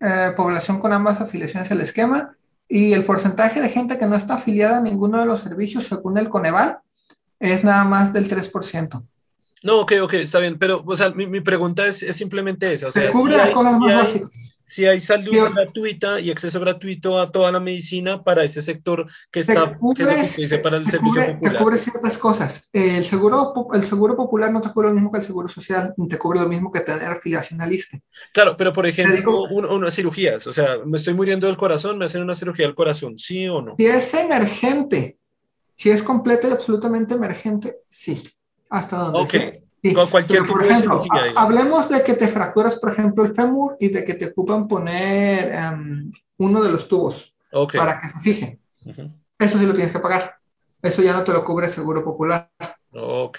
eh, 0.00 0.32
población 0.34 0.80
con 0.80 0.94
ambas 0.94 1.20
afiliaciones 1.20 1.70
al 1.70 1.82
esquema. 1.82 2.34
Y 2.66 2.94
el 2.94 3.04
porcentaje 3.04 3.60
de 3.60 3.68
gente 3.68 3.98
que 3.98 4.06
no 4.06 4.16
está 4.16 4.34
afiliada 4.34 4.78
a 4.78 4.80
ninguno 4.80 5.20
de 5.20 5.26
los 5.26 5.42
servicios, 5.42 5.84
según 5.84 6.16
el 6.16 6.30
Coneval, 6.30 6.78
es 7.40 7.64
nada 7.64 7.84
más 7.84 8.12
del 8.12 8.28
3%. 8.28 9.02
No, 9.62 9.80
ok, 9.80 9.92
ok, 10.02 10.12
está 10.14 10.38
bien, 10.38 10.58
pero 10.58 10.82
o 10.86 10.96
sea, 10.96 11.10
mi, 11.10 11.26
mi 11.26 11.40
pregunta 11.40 11.86
es, 11.86 12.02
es, 12.02 12.16
simplemente 12.16 12.72
esa. 12.72 12.88
O 12.88 12.92
sea, 12.92 13.10
cubre 13.10 13.32
si 13.32 13.38
las 13.38 13.46
hay, 13.48 13.52
cosas 13.54 13.72
más 13.78 13.82
si 13.88 13.90
hay, 13.90 13.96
básicas. 13.96 14.52
Si 14.68 14.84
hay 14.84 15.00
salud 15.00 15.32
Yo- 15.32 15.50
gratuita 15.52 16.20
y 16.20 16.30
acceso 16.30 16.60
gratuito 16.60 17.18
a 17.18 17.30
toda 17.30 17.50
la 17.52 17.58
medicina 17.60 18.22
para 18.22 18.44
ese 18.44 18.60
sector 18.60 19.06
que 19.30 19.42
Te 19.42 19.52
está, 19.52 19.54
que 19.54 19.60
es 19.60 19.80
lo 19.80 19.94
que 19.94 20.04
cubres- 20.04 20.26
se 20.26 20.42
dice 20.42 20.58
para 20.58 20.76
el 20.76 20.84
te 20.84 20.90
servicio 20.90 21.10
cubre, 21.12 21.26
te 21.26 21.34
popular. 21.34 21.62
cubre 21.62 21.78
ciertas 21.78 22.18
cosas. 22.18 22.68
El 22.72 23.04
seguro, 23.04 23.54
el 23.72 23.82
seguro 23.84 24.16
popular 24.16 24.52
no 24.52 24.60
te 24.60 24.70
cubre 24.70 24.88
lo 24.88 24.94
mismo 24.94 25.10
que 25.10 25.18
el 25.18 25.24
seguro 25.24 25.48
social, 25.48 25.94
ni 25.96 26.08
te 26.08 26.18
cubre 26.18 26.40
lo 26.40 26.48
mismo 26.48 26.70
que 26.70 26.80
tener 26.80 27.04
afiliación 27.04 27.60
al. 27.60 27.70
Claro, 28.32 28.56
pero 28.56 28.72
por 28.72 28.86
ejemplo, 28.86 29.14
digo- 29.16 29.48
un- 29.48 29.64
unas 29.66 29.94
cirugías, 29.94 30.46
o 30.46 30.52
sea, 30.52 30.78
me 30.84 30.98
estoy 30.98 31.14
muriendo 31.14 31.46
del 31.46 31.56
corazón, 31.56 31.96
me 31.98 32.04
hacen 32.04 32.22
una 32.22 32.34
cirugía 32.34 32.66
del 32.66 32.74
corazón, 32.74 33.18
¿sí 33.18 33.48
o 33.48 33.62
no? 33.62 33.74
Si 33.78 33.86
es 33.86 34.12
emergente, 34.14 35.15
si 35.76 35.90
es 35.90 36.02
completa 36.02 36.48
y 36.48 36.52
absolutamente 36.52 37.14
emergente, 37.14 37.76
sí. 37.88 38.28
Hasta 38.70 38.96
donde 38.96 39.18
Ok. 39.20 39.30
sé. 39.30 39.62
Sí. 39.84 39.94
Con 39.94 40.10
cualquier 40.10 40.40
Pero, 40.40 40.52
por 40.52 40.64
ejemplo, 40.64 41.04
ha- 41.12 41.42
hablemos 41.42 41.88
de 41.88 42.02
que 42.02 42.14
te 42.14 42.26
fracturas, 42.26 42.74
por 42.80 42.90
ejemplo, 42.92 43.24
el 43.24 43.34
fémur 43.36 43.76
y 43.78 43.88
de 43.90 44.04
que 44.04 44.14
te 44.14 44.26
ocupan 44.26 44.66
poner 44.66 45.52
em, 45.52 46.10
uno 46.38 46.64
de 46.64 46.72
los 46.72 46.88
tubos 46.88 47.32
Ok. 47.52 47.76
para 47.76 48.00
que 48.00 48.08
se 48.08 48.18
fije. 48.20 48.58
Eso 49.38 49.58
sí 49.58 49.66
lo 49.66 49.74
tienes 49.74 49.92
que 49.92 50.00
pagar. 50.00 50.34
Eso 50.82 51.02
ya 51.02 51.12
no 51.12 51.22
te 51.22 51.32
lo 51.32 51.44
cubre 51.44 51.66
el 51.66 51.72
seguro 51.72 52.02
popular. 52.04 52.50
Ok. 52.92 53.38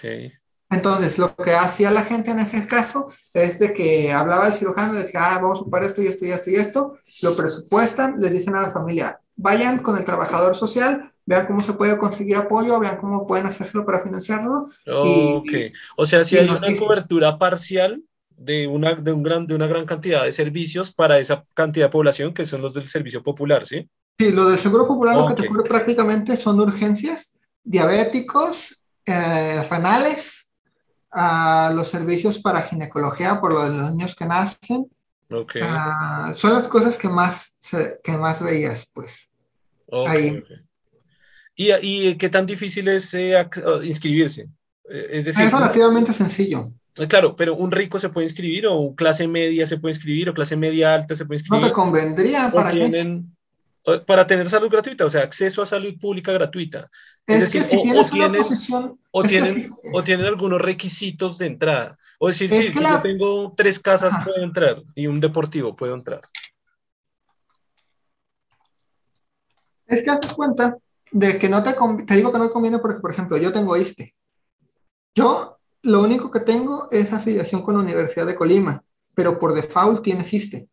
Entonces, 0.70 1.18
lo 1.18 1.36
que 1.36 1.54
hacía 1.54 1.92
la 1.92 2.04
gente 2.04 2.32
en 2.32 2.40
ese 2.40 2.66
caso 2.68 3.12
es 3.34 3.58
de 3.60 3.74
que 3.74 4.12
hablaba 4.14 4.48
el 4.48 4.54
cirujano, 4.54 4.94
le 4.94 5.04
decía, 5.04 5.22
ah, 5.36 5.40
vamos 5.42 5.60
a 5.60 5.62
ocupar 5.62 5.84
esto 5.84 6.02
y 6.02 6.08
esto 6.08 6.26
y 6.26 6.32
esto 6.32 6.50
y 6.50 6.56
esto, 6.56 6.98
lo 7.24 7.36
presupuestan, 7.36 8.20
les 8.20 8.32
dicen 8.34 8.56
a 8.56 8.62
la 8.64 8.72
familia, 8.72 9.20
vayan 9.38 9.80
con 9.80 9.98
el 9.98 10.04
trabajador 10.06 10.56
social, 10.56 11.14
vean 11.28 11.46
cómo 11.46 11.62
se 11.62 11.74
puede 11.74 11.98
conseguir 11.98 12.38
apoyo, 12.38 12.80
vean 12.80 12.98
cómo 12.98 13.28
pueden 13.28 13.46
hacerlo 13.46 13.86
para 13.86 14.00
financiarlo. 14.02 14.70
Y- 14.86 15.34
Ok. 15.36 15.52
O 15.98 16.06
sea, 16.06 16.24
si 16.24 16.38
hay 16.38 16.50
una 16.50 16.76
cobertura 16.80 17.38
parcial 17.38 18.02
de 18.30 18.68
una, 18.68 18.96
de, 18.96 19.12
un 19.12 19.24
gran, 19.24 19.46
de 19.46 19.54
una 19.54 19.68
gran 19.68 19.86
cantidad 19.86 20.24
de 20.24 20.32
servicios 20.32 20.92
para 20.92 21.20
esa 21.20 21.44
cantidad 21.54 21.88
de 21.88 21.92
población 21.92 22.34
que 22.34 22.46
son 22.46 22.62
los 22.62 22.74
del 22.74 22.88
servicio 22.88 23.22
popular, 23.22 23.66
¿sí? 23.66 23.90
Sí, 24.18 24.32
lo 24.32 24.46
del 24.46 24.58
seguro 24.58 24.88
popular 24.88 25.16
lo 25.16 25.28
que 25.28 25.34
te 25.36 25.48
cubre 25.48 25.64
prácticamente 25.64 26.38
son 26.38 26.60
urgencias, 26.62 27.34
diabéticos, 27.64 28.82
eh, 29.06 29.62
renales, 29.70 30.50
los 31.74 31.90
servicios 31.90 32.40
para 32.40 32.62
ginecología 32.62 33.40
por 33.42 33.54
lo 33.54 33.64
de 33.70 33.78
los 33.78 33.92
niños 33.92 34.16
que 34.16 34.26
nacen, 34.26 34.88
Ok. 35.30 35.56
ah, 35.62 36.32
son 36.36 36.54
las 36.54 36.64
cosas 36.68 36.98
que 36.98 37.10
más, 37.10 37.58
que 38.04 38.12
más 38.18 38.42
veías, 38.42 38.90
pues. 38.94 39.32
ahí. 40.08 40.42
¿Y, 41.60 41.72
y 41.82 42.16
qué 42.18 42.30
tan 42.30 42.46
difícil 42.46 42.88
es 42.88 43.14
eh, 43.16 43.34
uh, 43.66 43.82
inscribirse? 43.84 44.44
Eh, 44.90 45.08
Es 45.12 45.26
decir, 45.26 45.46
Es 45.46 45.52
relativamente 45.52 46.14
sencillo. 46.14 46.72
eh, 46.96 47.08
claro, 47.08 47.36
pero 47.36 47.56
un 47.56 47.72
rico 47.72 47.98
se 48.00 48.10
puede 48.10 48.28
inscribir 48.28 48.68
o 48.68 48.94
clase 48.96 49.28
media 49.28 49.66
se 49.66 49.78
puede 49.80 49.96
inscribir 49.96 50.30
o 50.30 50.34
clase 50.36 50.56
media 50.56 50.94
alta 50.94 51.16
se 51.16 51.26
puede 51.26 51.38
No 51.40 51.44
inscribir. 51.44 51.68
te 51.68 51.74
convendría, 51.74 52.52
¿para 52.54 52.70
tienen, 52.72 53.36
para 54.06 54.28
tener 54.28 54.48
salud 54.50 54.70
gratuita, 54.70 55.06
o 55.06 55.10
sea, 55.10 55.24
acceso 55.24 55.62
a 55.62 55.66
salud 55.66 55.98
pública 56.00 56.32
gratuita. 56.32 56.90
Es, 57.26 57.44
es 57.44 57.50
que 57.50 57.60
decir, 57.60 57.72
si 57.72 57.78
o- 57.78 57.80
o 57.80 57.84
tienes 57.84 58.12
una 58.12 58.32
posición, 58.38 59.00
O 59.12 59.22
que 59.24 59.28
tienen, 59.30 59.56
fíjate, 59.56 59.90
o 59.94 60.04
tienen 60.04 60.26
algunos 60.28 60.62
requisitos 60.62 61.38
de 61.40 61.48
entrada. 61.48 61.98
O 62.20 62.28
decir, 62.28 62.52
Es 62.54 62.68
sí, 62.68 62.72
si 62.74 62.80
la- 62.84 62.90
yo 62.92 63.02
tengo 63.02 63.54
tres 63.58 63.80
casas, 63.80 64.14
Ajá. 64.14 64.26
puedo 64.26 64.44
entrar, 64.44 64.84
y 64.94 65.08
un 65.08 65.20
deportivo 65.20 65.76
puedo 65.76 65.96
entrar. 65.96 66.22
es 69.88 70.04
que 70.04 70.10
hazte 70.12 70.28
cuenta 70.36 70.78
de 71.12 71.38
que 71.40 71.50
no 71.50 71.64
te, 71.64 71.74
te 72.06 72.16
digo 72.16 72.32
que 72.32 72.40
no 72.40 72.48
te 72.48 72.54
conviene 72.54 72.80
porque, 72.80 73.00
por 73.00 73.12
ejemplo, 73.12 73.38
yo 73.38 73.52
tengo 73.54 73.76
ISSSTE. 73.78 74.14
Yo 75.16 75.58
lo 75.84 76.02
único 76.02 76.30
que 76.32 76.42
tengo 76.42 76.88
es 76.92 77.14
afiliación 77.14 77.62
con 77.62 77.76
la 77.76 77.82
Universidad 77.82 78.26
de 78.26 78.36
Colima, 78.36 78.84
pero 79.16 79.40
por 79.40 79.54
default 79.54 80.04
tienes 80.04 80.34
ISSSTE. 80.34 80.68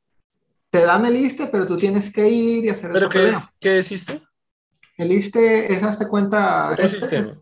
Te 0.71 0.85
dan 0.85 1.05
el 1.07 1.17
ISSSTE, 1.17 1.47
pero 1.47 1.67
tú 1.67 1.77
tienes 1.77 2.13
que 2.13 2.29
ir 2.29 2.65
y 2.65 2.69
hacer 2.69 2.87
el 2.91 2.95
¿Pero 2.95 3.09
qué, 3.09 3.19
papeleo. 3.19 3.39
es- 3.39 3.59
qué 3.61 3.79
existe? 3.79 4.23
El 4.97 5.13
ISSSTE 5.13 5.73
es, 5.73 5.83
hazte 5.83 6.09
cuenta, 6.09 6.71
Otro 6.73 6.85
este, 6.85 7.01
sistema. 7.01 7.41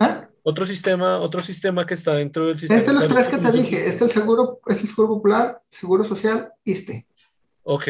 ¿eh? 0.00 0.28
Otro 0.42 0.64
sistema, 0.64 1.18
otro 1.18 1.42
sistema 1.42 1.84
que 1.86 1.94
está 1.94 2.14
dentro 2.14 2.46
del 2.46 2.58
sistema. 2.58 2.78
Este 2.78 2.92
es 2.92 2.96
los 2.96 3.08
tres 3.08 3.28
que 3.28 3.38
te 3.38 3.50
dije. 3.52 3.76
Este 3.88 3.96
es 3.96 4.02
el 4.02 4.10
seguro, 4.22 4.60
es 4.66 4.80
el 4.82 4.88
seguro 4.88 5.08
popular, 5.14 5.60
seguro 5.68 6.04
social, 6.04 6.52
ISSSTE. 6.64 7.06
Ok, 7.64 7.84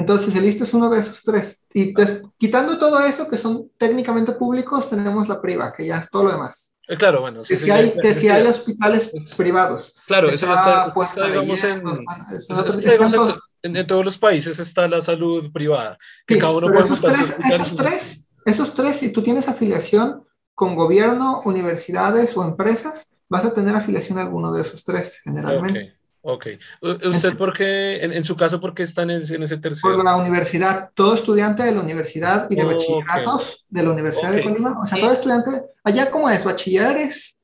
Entonces, 0.00 0.34
el 0.34 0.44
ISSSTE 0.46 0.64
es 0.64 0.74
uno 0.74 0.88
de 0.90 1.00
esos 1.00 1.22
tres. 1.22 1.62
Y 1.74 1.92
pues, 1.92 2.22
quitando 2.38 2.78
todo 2.78 2.98
eso, 3.00 3.28
que 3.28 3.36
son 3.36 3.70
técnicamente 3.78 4.32
públicos, 4.32 4.88
tenemos 4.88 5.28
la 5.28 5.40
priva, 5.40 5.72
que 5.72 5.86
ya 5.86 5.98
es 5.98 6.08
todo 6.10 6.24
lo 6.24 6.32
demás. 6.32 6.74
Eh, 6.88 6.96
claro, 6.96 7.20
bueno. 7.20 7.44
sí, 7.44 7.54
Que 7.54 7.58
sí, 7.60 7.64
si 7.66 7.70
hay, 7.70 7.92
que 8.00 8.14
si 8.14 8.28
hay 8.28 8.46
hospitales 8.46 9.10
Es- 9.14 9.34
privados. 9.36 9.94
Claro, 10.06 10.28
eso 10.28 10.46
eso 10.46 10.92
Puerta 10.92 11.12
está, 11.14 11.26
de 11.26 11.40
digamos, 11.40 11.64
en, 11.64 11.86
otros- 11.86 12.78
digamos, 12.78 13.06
en- 13.06 13.12
todos- 13.12 13.38
en- 13.62 13.76
en 13.76 13.86
todos 13.86 14.04
los 14.04 14.18
países 14.18 14.58
está 14.58 14.88
la 14.88 15.00
salud 15.00 15.52
privada, 15.52 15.96
que 16.26 16.34
Sí, 16.34 16.40
cada 16.40 16.56
uno 16.56 16.66
puede 16.66 16.84
esos 16.86 17.00
tres, 17.00 17.36
esos 17.52 17.76
tres, 17.76 18.28
esos 18.44 18.74
tres, 18.74 18.96
si 18.96 19.12
tú 19.12 19.22
tienes 19.22 19.48
afiliación 19.48 20.24
con 20.54 20.74
gobierno, 20.74 21.42
universidades 21.44 22.36
o 22.36 22.42
empresas, 22.44 23.10
vas 23.28 23.44
a 23.44 23.54
tener 23.54 23.76
afiliación 23.76 24.18
a 24.18 24.22
alguno 24.22 24.52
de 24.52 24.62
esos 24.62 24.82
tres, 24.84 25.20
generalmente. 25.22 25.80
Ok, 25.80 25.99
ok. 26.22 26.46
¿Usted 26.82 27.36
por 27.36 27.52
qué, 27.52 27.96
en, 28.04 28.12
en 28.12 28.24
su 28.24 28.36
caso, 28.36 28.60
por 28.60 28.74
qué 28.74 28.82
está 28.82 29.02
en 29.02 29.10
ese, 29.10 29.34
en 29.36 29.42
ese 29.42 29.58
tercero? 29.58 29.94
Por 29.94 30.04
la 30.04 30.16
universidad, 30.16 30.90
todo 30.94 31.14
estudiante 31.14 31.62
de 31.62 31.72
la 31.72 31.80
universidad 31.80 32.48
y 32.50 32.56
de 32.56 32.64
Ok. 32.64 32.72
bachilleratos 32.72 33.64
de 33.68 33.82
la 33.82 33.90
Universidad 33.92 34.32
de. 34.32 34.42
Colima, 34.42 34.78
o 34.80 34.84
sea, 34.86 35.00
todo 35.00 35.12
estudiante, 35.12 35.50
allá 35.84 36.10
como 36.10 36.28
es, 36.28 36.44
bachilleres, 36.44 37.38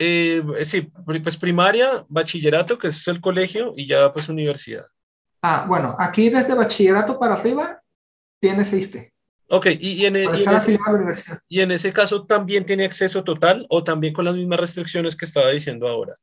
Eh, 0.00 0.42
sí, 0.64 0.82
pues 1.04 1.36
primaria, 1.36 2.04
bachillerato, 2.08 2.78
que 2.78 2.88
es 2.88 3.06
el 3.08 3.20
colegio, 3.20 3.72
y 3.76 3.86
ya 3.86 4.12
pues 4.12 4.28
universidad. 4.28 4.86
ah, 5.42 5.64
bueno, 5.68 5.94
aquí 5.98 6.30
desde 6.30 6.54
bachillerato 6.54 7.18
para 7.18 7.34
arriba 7.34 7.82
tienes 8.40 8.72
ISSSTE, 8.72 9.12
Ok, 9.50 9.66
y, 9.80 9.92
y 9.92 10.06
en, 10.06 10.16
e- 10.16 10.24
en 10.24 10.34
ese, 10.52 10.78
y 11.48 11.60
en 11.60 11.70
ese 11.72 11.92
caso 11.92 12.26
también 12.26 12.66
tiene 12.66 12.84
acceso 12.84 13.24
total 13.24 13.66
o 13.70 13.82
también 13.82 14.12
con 14.12 14.24
las 14.26 14.34
mismas 14.36 14.60
restricciones 14.60 15.16
que 15.16 15.24
estaba 15.24 15.50
diciendo 15.50 15.88
ahora. 15.88 16.14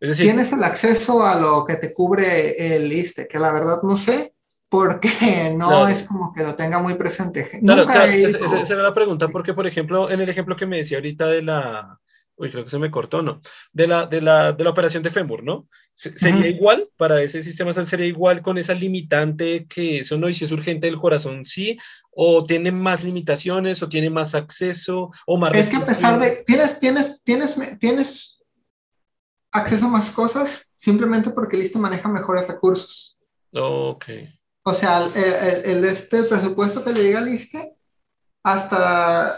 Es 0.00 0.10
decir, 0.10 0.26
Tienes 0.26 0.52
el 0.52 0.62
acceso 0.64 1.24
a 1.24 1.38
lo 1.40 1.64
que 1.64 1.76
te 1.76 1.92
cubre 1.92 2.76
el 2.76 2.92
ISSSTE, 2.92 3.28
que 3.28 3.38
la 3.38 3.52
verdad 3.52 3.82
no 3.82 3.96
sé, 3.96 4.34
porque 4.68 5.08
no 5.56 5.68
Claro. 5.68 5.88
es 5.88 6.02
como 6.02 6.32
que 6.32 6.42
lo 6.42 6.54
tenga 6.54 6.78
muy 6.78 6.94
presente. 6.94 7.48
Claro, 7.50 7.82
Nunca 7.82 7.94
claro, 7.94 8.12
he 8.12 8.20
ido. 8.20 8.38
esa- 8.62 8.74
era 8.74 8.82
la 8.82 8.94
pregunta, 8.94 9.28
porque 9.28 9.54
por 9.54 9.66
ejemplo, 9.66 10.10
en 10.10 10.20
el 10.20 10.28
ejemplo 10.28 10.56
que 10.56 10.66
me 10.66 10.78
decía 10.78 10.98
ahorita 10.98 11.28
de 11.28 11.42
la, 11.42 11.98
uy, 12.36 12.50
creo 12.50 12.64
que 12.64 12.70
se 12.70 12.78
me 12.78 12.90
cortó, 12.90 13.22
¿no? 13.22 13.40
De 13.72 13.86
la, 13.86 14.06
de 14.06 14.20
la, 14.20 14.52
de 14.52 14.64
la 14.64 14.70
operación 14.70 15.02
de 15.02 15.10
fémur, 15.10 15.42
¿no? 15.44 15.68
Se- 15.94 16.18
¿Sería 16.18 16.40
Ujú. 16.40 16.56
igual 16.56 16.88
para 16.96 17.22
ese 17.22 17.42
sistema, 17.44 17.72
sería 17.72 18.06
igual 18.06 18.42
con 18.42 18.58
esa 18.58 18.74
limitante 18.74 19.66
que 19.68 19.98
eso 20.00 20.18
no, 20.18 20.28
y 20.28 20.34
si 20.34 20.44
es 20.44 20.50
urgente 20.52 20.88
del 20.88 20.96
corazón, 20.96 21.44
sí, 21.44 21.78
o 22.10 22.42
tiene 22.44 22.72
más 22.72 23.04
limitaciones, 23.04 23.82
o 23.82 23.88
tiene 23.88 24.10
más 24.10 24.34
acceso, 24.34 25.10
o 25.26 25.36
más 25.38 25.54
Es 25.54 25.70
que 25.70 25.76
a 25.76 25.86
pesar 25.86 26.18
de, 26.18 26.42
tienes, 26.44 26.80
tienes, 26.80 27.22
tienes, 27.24 27.56
tienes 27.78 28.33
acceso 29.54 29.86
a 29.86 29.88
más 29.88 30.10
cosas 30.10 30.72
simplemente 30.76 31.30
porque 31.30 31.56
el 31.56 31.62
ISSSTE 31.62 31.78
maneja 31.78 32.08
mejores 32.08 32.46
recursos. 32.48 33.16
Ok, 33.54 34.04
O 34.64 34.74
sea, 34.74 35.04
el, 35.04 35.12
el- 35.16 35.64
el 35.78 35.84
este 35.84 36.24
presupuesto 36.24 36.84
que 36.84 36.92
le 36.92 37.02
llega 37.02 37.20
al 37.20 37.28
ISSSTE 37.28 37.76
hasta, 38.42 39.34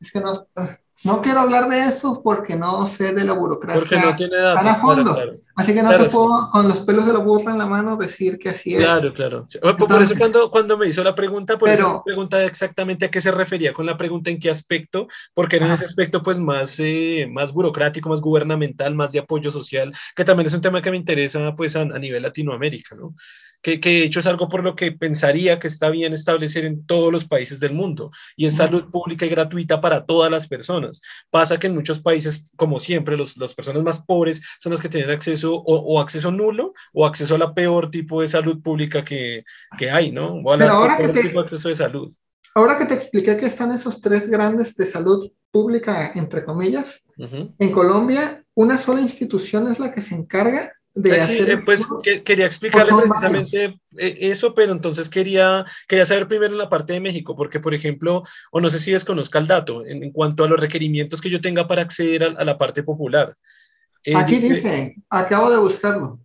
es 0.00 0.12
que 0.12 0.20
no, 0.20 0.46
no 1.06 1.22
quiero 1.22 1.40
hablar 1.40 1.68
de 1.68 1.78
eso 1.86 2.20
porque 2.22 2.56
no 2.56 2.86
sé 2.86 3.14
de 3.14 3.24
la 3.24 3.32
burocracia. 3.32 3.80
porque 3.80 3.96
no 3.96 4.16
tiene 4.16 4.36
datos. 4.36 4.54
tan 4.62 4.66
a 4.68 4.74
claro, 4.78 4.94
fondo. 4.96 5.14
claro. 5.14 5.32
Así 5.56 5.72
que 5.72 5.82
no 5.82 5.88
Claro, 5.88 6.04
te 6.04 6.10
puedo 6.10 6.50
con 6.50 6.68
los 6.68 6.80
pelos 6.80 7.06
de 7.06 7.12
la 7.14 7.18
burra 7.20 7.52
en 7.52 7.58
la 7.58 7.64
mano 7.66 7.96
decir 7.96 8.38
que 8.38 8.50
así 8.50 8.74
es. 8.74 8.82
Claro, 8.84 9.14
claro. 9.14 9.44
Sí, 9.48 9.58
Por, 9.58 9.70
Entonces- 9.70 10.10
eso 10.10 10.18
cuando, 10.18 10.50
cuando 10.50 10.76
me 10.76 10.88
hizo 10.88 11.02
la 11.02 11.14
pregunta, 11.14 11.56
por 11.56 11.68
eso 11.70 11.76
Pero- 11.78 11.92
me 11.98 12.02
pregunta 12.04 12.44
exactamente 12.44 13.06
a 13.06 13.10
qué 13.10 13.20
se 13.22 13.30
refería 13.30 13.72
con 13.72 13.86
la 13.86 13.96
pregunta 13.96 14.30
en 14.30 14.38
qué 14.38 14.50
aspecto, 14.50 15.08
porque 15.32 15.56
era 15.56 15.66
en 15.66 15.72
ese 15.72 15.86
aspecto 15.86 16.22
pues 16.22 16.38
más, 16.38 16.76
eh, 16.78 17.26
más 17.32 17.52
burocrático, 17.52 18.08
más 18.10 18.20
gubernamental, 18.20 18.94
más 18.94 19.12
de 19.12 19.20
apoyo 19.20 19.50
social, 19.50 19.94
que 20.14 20.24
también 20.24 20.46
es 20.46 20.52
un 20.54 20.60
tema 20.60 20.82
que 20.82 20.90
me 20.90 20.96
interesa 20.98 21.54
pues 21.56 21.74
a, 21.76 21.80
a 21.82 21.98
nivel 21.98 22.22
Latinoamérica, 22.22 22.94
¿no? 22.94 23.14
Que, 23.62 23.80
que 23.80 23.88
de 23.90 24.02
hecho 24.04 24.20
es 24.20 24.26
algo 24.26 24.48
por 24.48 24.62
lo 24.62 24.76
que 24.76 24.92
pensaría 24.92 25.58
que 25.58 25.66
está 25.66 25.90
bien 25.90 26.12
establecer 26.12 26.64
en 26.64 26.86
todos 26.86 27.12
los 27.12 27.24
países 27.24 27.58
del 27.60 27.72
mundo, 27.72 28.10
y 28.36 28.46
es 28.46 28.54
salud 28.56 28.90
pública 28.90 29.26
y 29.26 29.28
gratuita 29.28 29.80
para 29.80 30.04
todas 30.06 30.30
las 30.30 30.46
personas. 30.46 31.00
Pasa 31.30 31.58
que 31.58 31.66
en 31.66 31.74
muchos 31.74 32.00
países, 32.00 32.52
como 32.56 32.78
siempre, 32.78 33.16
los, 33.16 33.36
las 33.36 33.54
personas 33.54 33.82
más 33.82 34.02
pobres 34.02 34.40
son 34.60 34.72
las 34.72 34.80
que 34.80 34.88
tienen 34.88 35.10
acceso 35.10 35.54
o, 35.54 35.62
o 35.76 36.00
acceso 36.00 36.30
nulo 36.30 36.74
o 36.92 37.04
acceso 37.06 37.34
a 37.34 37.38
la 37.38 37.54
peor 37.54 37.90
tipo 37.90 38.22
de 38.22 38.28
salud 38.28 38.60
pública 38.62 39.04
que, 39.04 39.44
que 39.76 39.90
hay, 39.90 40.12
¿no? 40.12 40.34
O 40.44 40.52
a 40.52 40.56
la 40.56 40.64
Pero 40.66 40.76
ahora 40.76 40.96
que 40.96 41.02
peor 41.04 41.14
te- 41.14 41.22
tipo 41.22 41.40
de 41.40 41.46
acceso 41.46 41.68
de 41.68 41.74
salud. 41.74 42.14
ahora 42.54 42.78
que 42.78 42.84
te 42.86 42.94
expliqué 42.94 43.36
que 43.36 43.46
están 43.46 43.72
esos 43.72 44.00
tres 44.00 44.28
grandes 44.30 44.74
de 44.76 44.86
salud 44.86 45.30
pública, 45.50 46.12
entre 46.14 46.44
comillas, 46.44 47.02
en 47.16 47.72
Colombia, 47.72 48.44
una 48.54 48.76
sola 48.76 49.00
institución 49.00 49.70
es 49.72 49.78
la 49.78 49.92
que 49.92 50.02
se 50.02 50.14
encarga 50.14 50.72
de 50.96 51.20
hacer. 51.20 51.50
Eh, 51.50 51.58
pues 51.64 51.86
quería 52.24 52.46
explicarle 52.46 52.90
precisamente 53.02 53.78
eh, 53.98 54.18
eso, 54.20 54.54
pero 54.54 54.72
entonces 54.72 55.08
quería, 55.08 55.64
quería 55.86 56.06
saber 56.06 56.26
primero 56.26 56.54
la 56.54 56.70
parte 56.70 56.94
de 56.94 57.00
México, 57.00 57.36
porque, 57.36 57.60
por 57.60 57.74
ejemplo, 57.74 58.22
o 58.50 58.60
no 58.60 58.70
sé 58.70 58.80
si 58.80 58.92
desconozca 58.92 59.38
el 59.38 59.46
dato, 59.46 59.84
en, 59.86 60.10
cuanto 60.10 60.44
a 60.44 60.48
los 60.48 60.58
requerimientos 60.58 61.20
que 61.20 61.30
yo 61.30 61.40
tenga 61.40 61.68
para 61.68 61.82
acceder 61.82 62.24
a, 62.24 62.44
la 62.44 62.56
parte 62.56 62.82
popular. 62.82 63.36
Eh, 64.02 64.14
Aquí 64.16 64.38
dice, 64.38 64.96
acabo 65.10 65.50
de 65.50 65.58
buscarlo, 65.58 66.20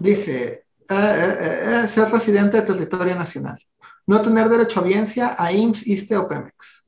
dice, 0.00 0.64
ser 0.88 2.08
residente 2.10 2.60
de 2.60 2.66
territorio 2.66 3.14
nacional, 3.14 3.58
no 4.06 4.20
tener 4.20 4.48
derecho 4.48 4.80
a 4.80 4.82
audiencia 4.82 5.36
a 5.38 5.52
IMSS, 5.52 5.86
ISTE 5.86 6.16
o 6.16 6.28
PEMEX. 6.28 6.86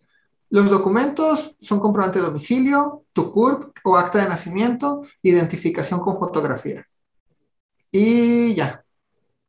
Los 0.48 0.68
documentos 0.68 1.54
son 1.60 1.78
comprobante 1.78 2.18
de 2.18 2.24
domicilio, 2.24 3.04
tu 3.12 3.30
CURP 3.30 3.76
o 3.84 3.96
acta 3.96 4.20
de 4.20 4.28
nacimiento, 4.28 5.02
identificación 5.22 6.00
con 6.00 6.18
fotografía. 6.18 6.84
Y 7.90 8.54
ya. 8.54 8.84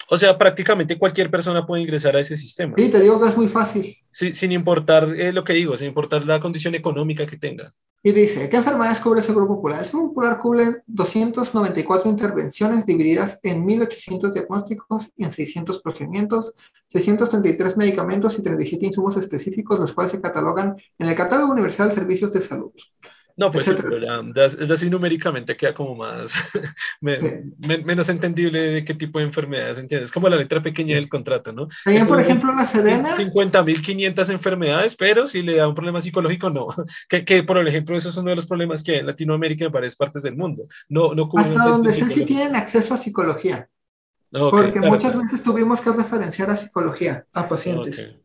O 0.10 0.18
sea, 0.18 0.38
prácticamente 0.38 0.98
cualquier 0.98 1.32
persona 1.32 1.66
puede 1.66 1.84
ingresar 1.84 2.16
a 2.16 2.20
ese 2.20 2.36
sistema. 2.36 2.74
Sí, 2.78 2.90
te 2.90 3.00
digo 3.00 3.20
que 3.20 3.30
es 3.30 3.38
muy 3.38 3.48
fácil. 3.48 3.96
sin 4.12 4.52
importar 4.52 5.08
eh, 5.18 5.32
lo 5.32 5.44
que 5.44 5.54
digo, 5.54 5.78
sin 5.78 5.88
importar 5.88 6.26
la 6.26 6.42
condición 6.42 6.76
económica 6.76 7.26
que 7.26 7.38
tenga. 7.38 7.74
Y 8.04 8.14
dice, 8.14 8.50
¿qué 8.50 8.58
enfermedades 8.58 9.00
cubre 9.00 9.20
el 9.20 9.26
Seguro 9.26 9.48
Popular? 9.48 9.80
El 9.80 9.86
Seguro 9.86 10.08
Popular 10.08 10.40
cubre 10.40 10.66
294 10.88 12.10
intervenciones 12.10 12.84
divididas 12.84 13.40
en 13.44 13.64
1.800 13.64 14.34
diagnósticos 14.34 15.08
y 15.16 15.24
en 15.24 15.32
600 15.32 15.82
procedimientos, 15.84 16.54
633 16.88 17.78
medicamentos 17.78 18.40
y 18.40 18.42
37 18.42 18.88
insumos 18.88 19.18
específicos, 19.18 19.80
los 19.80 19.94
cuales 19.94 20.14
se 20.14 20.20
catalogan 20.20 20.76
en 20.98 21.08
el 21.08 21.16
Catálogo 21.16 21.54
Universal 21.54 21.90
de 21.90 21.96
Servicios 21.96 22.34
de 22.34 22.42
Salud. 22.42 22.72
No, 23.38 23.52
pues 23.52 23.66
sí, 23.66 23.74
pero 23.76 23.98
ya, 23.98 24.74
así 24.74 24.90
numéricamente 24.90 25.56
queda 25.56 25.74
como 25.74 25.96
más, 25.96 26.34
menos 27.02 28.10
entendible 28.10 28.62
de 28.62 28.86
qué 28.86 28.94
tipo 28.94 29.20
de 29.20 29.26
enfermedades, 29.26 29.78
¿entiendes? 29.78 30.12
Como 30.12 30.30
la 30.30 30.36
letra 30.36 30.62
pequeña 30.62 30.96
del 30.96 31.10
contrato, 31.10 31.52
¿no? 31.52 31.68
También, 31.86 32.08
por 32.08 32.20
ejemplo, 32.20 32.54
la 32.54 32.66
Sedena. 32.66 33.16
50.500 33.16 34.30
enfermedades, 34.30 34.96
pero 34.96 35.28
si 35.28 35.42
le 35.42 35.56
da 35.56 35.68
un 35.68 35.76
problema 35.76 36.02
psicológico, 36.02 36.50
no. 36.50 36.68
Que, 37.10 37.26
que, 37.26 37.44
por 37.44 37.58
ejemplo, 37.68 37.98
eso 37.98 38.10
es 38.10 38.18
uno 38.18 38.30
de 38.30 38.36
los 38.36 38.46
problemas 38.46 38.84
que 38.84 38.92
hay 38.92 39.00
en 39.00 39.08
Latinoamérica 39.08 39.64
y 39.64 39.68
en 39.68 39.74
varias 39.74 39.96
partes 39.96 40.24
del 40.24 40.36
mundo. 40.36 40.64
No, 40.88 41.14
no 41.14 41.30
Hasta 41.36 41.66
donde 41.66 41.94
sé 41.94 42.10
si 42.10 42.26
tienen 42.26 42.56
acceso 42.56 42.94
a 42.94 42.98
psicología. 42.98 43.70
Porque 44.32 44.80
muchas 44.80 45.18
veces 45.18 45.44
tuvimos 45.44 45.82
que 45.82 45.92
referenciar 45.92 46.50
a 46.50 46.56
psicología 46.56 47.26
a 47.34 47.50
pacientes. 47.50 48.16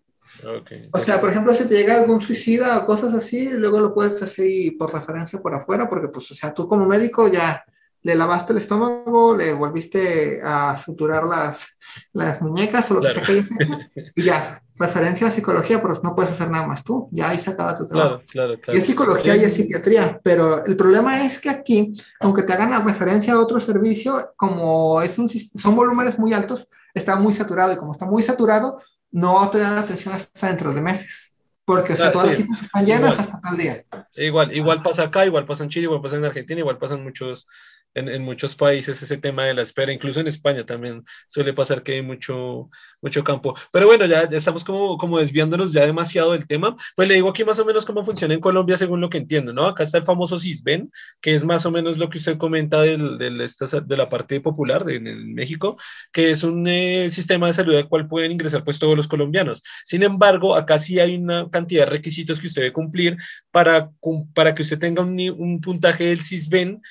O 0.93 0.99
sea, 0.99 1.21
por 1.21 1.31
ejemplo, 1.31 1.55
si 1.55 1.65
te 1.65 1.75
llega 1.75 1.99
algún 1.99 2.21
suicida 2.21 2.79
o 2.79 2.87
cosas 2.87 3.15
así, 3.15 3.49
luego 3.51 3.81
lo 3.81 3.95
puedes 3.95 4.21
hacer 4.23 4.47
por 4.79 4.93
referencia 4.93 5.41
por 5.41 5.55
afuera, 5.55 5.89
porque 5.89 6.09
pues, 6.09 6.31
o 6.31 6.35
sea, 6.35 6.53
tú 6.53 6.69
como 6.69 6.87
médico 6.87 7.29
ya 7.29 7.65
le 8.07 8.15
lavaste 8.15 8.53
el 8.53 8.59
estómago, 8.59 9.37
le 9.37 9.53
volviste 9.53 10.41
a 10.43 10.77
suturar 10.77 11.25
las, 11.25 11.77
las 12.13 12.41
muñecas 12.41 12.89
o 12.91 12.95
lo 12.95 13.01
que 13.01 13.11
sea 13.11 13.23
que 13.23 13.33
hayas 13.33 13.51
hecho, 13.51 13.79
y 14.17 14.23
ya, 14.23 14.63
referencia 14.79 15.27
a 15.27 15.31
psicología, 15.31 15.83
pero 15.83 16.01
no 16.05 16.15
puedes 16.15 16.31
hacer 16.31 16.49
nada 16.49 16.69
más 16.69 16.85
tú, 16.85 17.09
ya 17.11 17.31
ahí 17.31 17.39
se 17.39 17.51
acaba 17.51 17.77
tu 17.77 17.89
trabajo. 17.89 18.23
Claro, 18.31 18.61
claro, 18.61 18.79
y 18.79 18.81
es 18.81 18.87
psicología 18.87 19.35
y 19.35 19.45
es 19.45 19.55
psiquiatría, 19.55 20.21
pero 20.23 20.65
el 20.65 20.77
problema 20.77 21.25
es 21.25 21.41
que 21.41 21.51
aquí, 21.51 22.01
aunque 22.21 22.45
te 22.45 22.53
hagan 22.53 22.71
la 22.71 22.81
referencia 22.81 23.35
a 23.35 23.41
otro 23.41 23.59
servicio, 23.59 24.35
como 24.37 25.03
es 25.03 25.19
un, 25.19 25.29
son 25.29 25.75
volúmenes 25.75 26.17
muy 26.17 26.33
altos, 26.33 26.69
está 26.95 27.17
muy 27.17 27.33
saturado, 27.33 27.73
y 27.73 27.77
como 27.77 27.91
está 27.91 28.07
muy 28.07 28.23
saturado, 28.23 28.81
no 29.11 29.49
te 29.51 29.59
dan 29.59 29.79
atención 29.79 30.15
hasta 30.15 30.49
dentro 30.49 30.73
de 30.73 30.81
meses. 30.81 31.37
Porque 31.65 31.95
todas 31.95 32.29
las 32.29 32.37
citas 32.37 32.63
están 32.63 32.87
llenas 32.87 33.19
hasta 33.19 33.41
tal 33.41 33.57
día. 33.57 33.85
Igual, 34.15 34.57
igual 34.57 34.83
pasa 34.83 35.03
acá, 35.03 35.27
igual 35.27 35.47
pasa 35.47 35.65
en 35.65 35.71
Chile, 35.71 35.87
igual 35.87 36.01
pasa 36.01 36.17
en 36.17 36.25
Argentina, 36.25 36.61
igual 36.61 36.79
pasan 36.79 37.03
muchos, 37.03 37.49
en, 37.97 38.09
en, 38.09 38.23
muchos 38.23 38.55
países 38.55 39.03
ese 39.03 39.17
tema 39.17 39.45
de 39.45 39.55
la 39.55 39.63
espera, 39.63 39.93
incluso 39.93 40.21
en 40.21 40.27
España 40.27 40.65
también 40.65 41.03
suele 41.27 41.53
pasar 41.55 41.83
que 41.83 41.95
hay 41.95 42.03
mucho, 42.03 42.71
mucho 43.01 43.25
campo. 43.25 43.57
Pero 43.73 43.87
bueno, 43.87 44.05
ya, 44.07 44.29
ya, 44.29 44.37
estamos 44.37 44.65
como, 44.65 44.99
como 44.99 45.19
desviándonos 45.19 45.73
ya 45.73 45.87
demasiado 45.87 46.33
del 46.33 46.47
tema. 46.47 46.77
Pues 46.95 47.09
le 47.09 47.15
digo 47.15 47.31
aquí 47.31 47.45
más 47.45 47.59
o 47.59 47.65
menos 47.65 47.87
cómo 47.87 48.05
funciona 48.05 48.35
en 48.35 48.41
Colombia 48.41 48.77
según 48.77 49.01
lo 49.01 49.09
que 49.09 49.19
entiendo, 49.19 49.53
¿no? 49.53 49.67
Acá 49.67 49.83
está 49.83 49.99
el 49.99 50.05
famoso 50.05 50.39
CISBEN, 50.39 50.91
que 51.21 51.35
es 51.35 51.45
más 51.45 51.65
o 51.65 51.71
menos 51.71 51.97
lo 51.97 52.11
que 52.11 52.19
usted 52.19 52.37
comenta 52.37 52.83
del, 52.83 53.17
del 53.19 53.39
de 53.39 53.97
la 53.97 54.09
parte 54.09 54.41
popular 54.41 54.85
de, 54.85 54.97
en 54.97 55.35
México, 55.35 55.77
que 56.13 56.31
es 56.31 56.43
un 56.43 56.67
eh, 56.69 57.09
sistema 57.11 57.47
de 57.47 57.55
salud 57.55 57.77
al 57.77 57.89
cual 57.89 58.09
pueden 58.09 58.33
ingresar 58.33 58.63
pues 58.63 58.79
todos 58.79 58.97
los 58.97 59.09
colombianos. 59.09 59.63
Sin 59.85 60.03
embargo, 60.03 60.55
acá 60.55 60.79
sí 60.79 61.01
hay 61.01 61.17
una 61.17 61.49
cantidad 61.51 61.85
de 61.85 61.91
requisitos 61.91 62.41
que 62.41 62.49
usted 62.49 62.63
debe 62.63 62.73
cumplir 62.73 63.17
para, 63.51 63.91
para 64.35 64.55
que 64.55 64.63
usted 64.63 64.79
tenga 64.79 65.03
un, 65.03 65.19
un 65.39 65.61
puntaje 65.61 66.05
del 66.05 66.23
CISBEN 66.23 66.83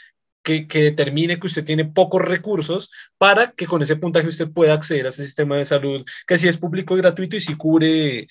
que, 0.46 0.68
determine 0.72 1.40
que 1.40 1.48
usted 1.48 1.66
tiene 1.66 1.86
pocos 1.86 2.22
recursos 2.22 2.92
para 3.18 3.52
que 3.52 3.66
con 3.66 3.82
ese 3.82 3.96
puntaje 3.96 4.28
usted 4.28 4.52
pueda 4.52 4.74
acceder 4.74 5.08
a 5.08 5.10
ese 5.10 5.26
sistema 5.26 5.58
de 5.58 5.66
salud, 5.66 6.06
que 6.28 6.38
si 6.38 6.48
es 6.48 6.58
público 6.58 6.96
y 6.96 7.02
gratuito 7.02 7.36
y 7.36 7.42
si 7.42 7.56
cubre 7.56 8.28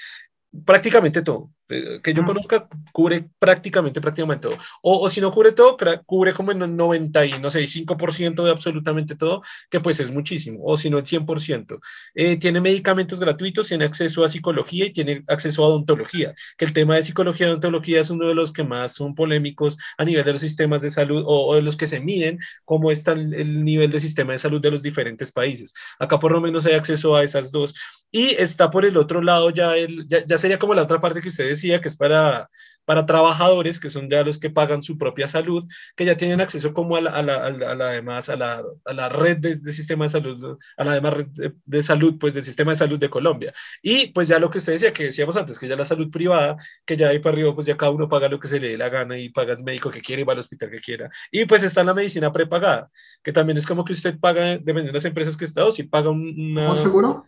prácticamente 0.64 1.22
todo. 1.22 1.50
Eh, 1.70 2.00
que 2.02 2.12
yo 2.12 2.24
conozca, 2.26 2.68
cubre 2.92 3.26
prácticamente, 3.38 4.00
prácticamente 4.00 4.48
todo. 4.48 4.58
O, 4.82 4.98
o, 5.00 5.08
si 5.10 5.20
no 5.22 5.32
cubre 5.32 5.52
todo, 5.52 5.76
cubre 6.04 6.34
como 6.34 6.52
en 6.52 6.60
el 6.60 6.76
90 6.76 7.24
y 7.24 7.38
no 7.40 7.50
sé, 7.50 7.66
5% 7.66 8.44
de 8.44 8.50
absolutamente 8.50 9.16
todo, 9.16 9.42
que 9.70 9.80
pues 9.80 9.98
es 10.00 10.10
muchísimo, 10.10 10.60
o 10.62 10.76
si 10.76 10.90
no 10.90 10.98
el 10.98 11.04
100%. 11.04 11.78
Eh, 12.14 12.36
tiene 12.36 12.60
medicamentos 12.60 13.18
gratuitos, 13.18 13.68
tiene 13.68 13.86
acceso 13.86 14.24
a 14.24 14.28
psicología 14.28 14.86
y 14.86 14.92
tiene 14.92 15.24
acceso 15.26 15.64
a 15.64 15.68
odontología, 15.68 16.34
que 16.58 16.66
el 16.66 16.74
tema 16.74 16.96
de 16.96 17.02
psicología 17.02 17.46
y 17.46 17.50
odontología 17.50 18.00
es 18.00 18.10
uno 18.10 18.28
de 18.28 18.34
los 18.34 18.52
que 18.52 18.64
más 18.64 18.94
son 18.94 19.14
polémicos 19.14 19.78
a 19.96 20.04
nivel 20.04 20.24
de 20.24 20.32
los 20.32 20.42
sistemas 20.42 20.82
de 20.82 20.90
salud 20.90 21.22
o, 21.26 21.54
de 21.54 21.62
los 21.62 21.76
que 21.76 21.86
se 21.86 22.00
miden 22.00 22.38
cómo 22.64 22.90
está 22.90 23.12
el, 23.12 23.32
el, 23.32 23.64
nivel 23.64 23.90
de 23.90 24.00
sistema 24.00 24.32
de 24.32 24.38
salud 24.38 24.60
de 24.60 24.70
los 24.70 24.82
diferentes 24.82 25.32
países. 25.32 25.72
Acá 25.98 26.18
por 26.18 26.32
lo 26.32 26.40
menos 26.42 26.66
hay 26.66 26.74
acceso 26.74 27.16
a 27.16 27.22
esas 27.22 27.50
dos. 27.52 27.74
Y 28.10 28.36
está 28.38 28.70
por 28.70 28.84
el 28.84 28.96
otro 28.96 29.22
lado 29.22 29.50
ya, 29.50 29.76
el, 29.76 30.06
ya, 30.08 30.24
ya 30.24 30.38
sería 30.38 30.58
como 30.58 30.74
la 30.74 30.82
otra 30.82 31.00
parte 31.00 31.20
que 31.20 31.28
ustedes 31.28 31.53
decía, 31.54 31.80
que 31.80 31.88
es 31.88 31.96
para, 31.96 32.50
para 32.84 33.06
trabajadores, 33.06 33.80
que 33.80 33.90
son 33.90 34.10
ya 34.10 34.22
los 34.22 34.38
que 34.38 34.50
pagan 34.50 34.82
su 34.82 34.98
propia 34.98 35.28
salud, 35.28 35.64
que 35.96 36.04
ya 36.04 36.16
tienen 36.16 36.40
acceso 36.40 36.74
como 36.74 36.96
a 36.96 37.00
la, 37.00 37.10
a 37.10 37.22
la, 37.22 37.46
a 37.46 37.74
la, 37.74 37.90
demás, 37.90 38.28
a 38.28 38.36
la, 38.36 38.62
a 38.84 38.92
la 38.92 39.08
red 39.08 39.38
de, 39.38 39.56
de, 39.56 39.72
sistema 39.72 40.04
de 40.04 40.10
salud, 40.10 40.58
a 40.76 40.84
la 40.84 40.94
demás 40.94 41.14
red 41.14 41.26
de, 41.64 41.82
salud, 41.82 42.16
pues 42.18 42.34
del 42.34 42.44
sistema 42.44 42.72
de 42.72 42.76
salud 42.76 42.98
de 42.98 43.10
Colombia. 43.10 43.54
Y 43.82 44.08
pues 44.08 44.28
ya 44.28 44.38
lo 44.38 44.50
que 44.50 44.58
usted 44.58 44.74
decía, 44.74 44.92
que 44.92 45.04
decíamos 45.04 45.36
antes, 45.36 45.58
que 45.58 45.68
ya 45.68 45.76
la 45.76 45.84
salud 45.84 46.10
privada, 46.10 46.56
que 46.84 46.96
ya 46.96 47.08
ahí 47.08 47.18
para 47.18 47.34
arriba, 47.34 47.54
pues 47.54 47.66
ya 47.66 47.76
cada 47.76 47.92
uno 47.92 48.08
paga 48.08 48.28
lo 48.28 48.38
que 48.38 48.48
se 48.48 48.60
le 48.60 48.68
dé 48.68 48.78
la 48.78 48.88
gana 48.88 49.18
y 49.18 49.30
paga 49.30 49.54
el 49.54 49.62
médico 49.62 49.90
que 49.90 50.00
quiere 50.00 50.22
y 50.22 50.24
va 50.24 50.34
al 50.34 50.38
hospital 50.40 50.70
que 50.70 50.80
quiera. 50.80 51.10
Y 51.30 51.46
pues 51.46 51.62
está 51.62 51.84
la 51.84 51.94
medicina 51.94 52.32
prepagada, 52.32 52.90
que 53.22 53.32
también 53.32 53.56
es 53.56 53.66
como 53.66 53.84
que 53.84 53.92
usted 53.92 54.18
paga, 54.18 54.58
dependiendo 54.58 54.92
de 54.92 54.98
las 54.98 55.04
empresas 55.04 55.36
que 55.36 55.44
está, 55.44 55.64
o 55.64 55.72
si 55.72 55.84
paga 55.84 56.10
una... 56.10 56.70
¿Un 56.70 56.78
seguro? 56.78 57.26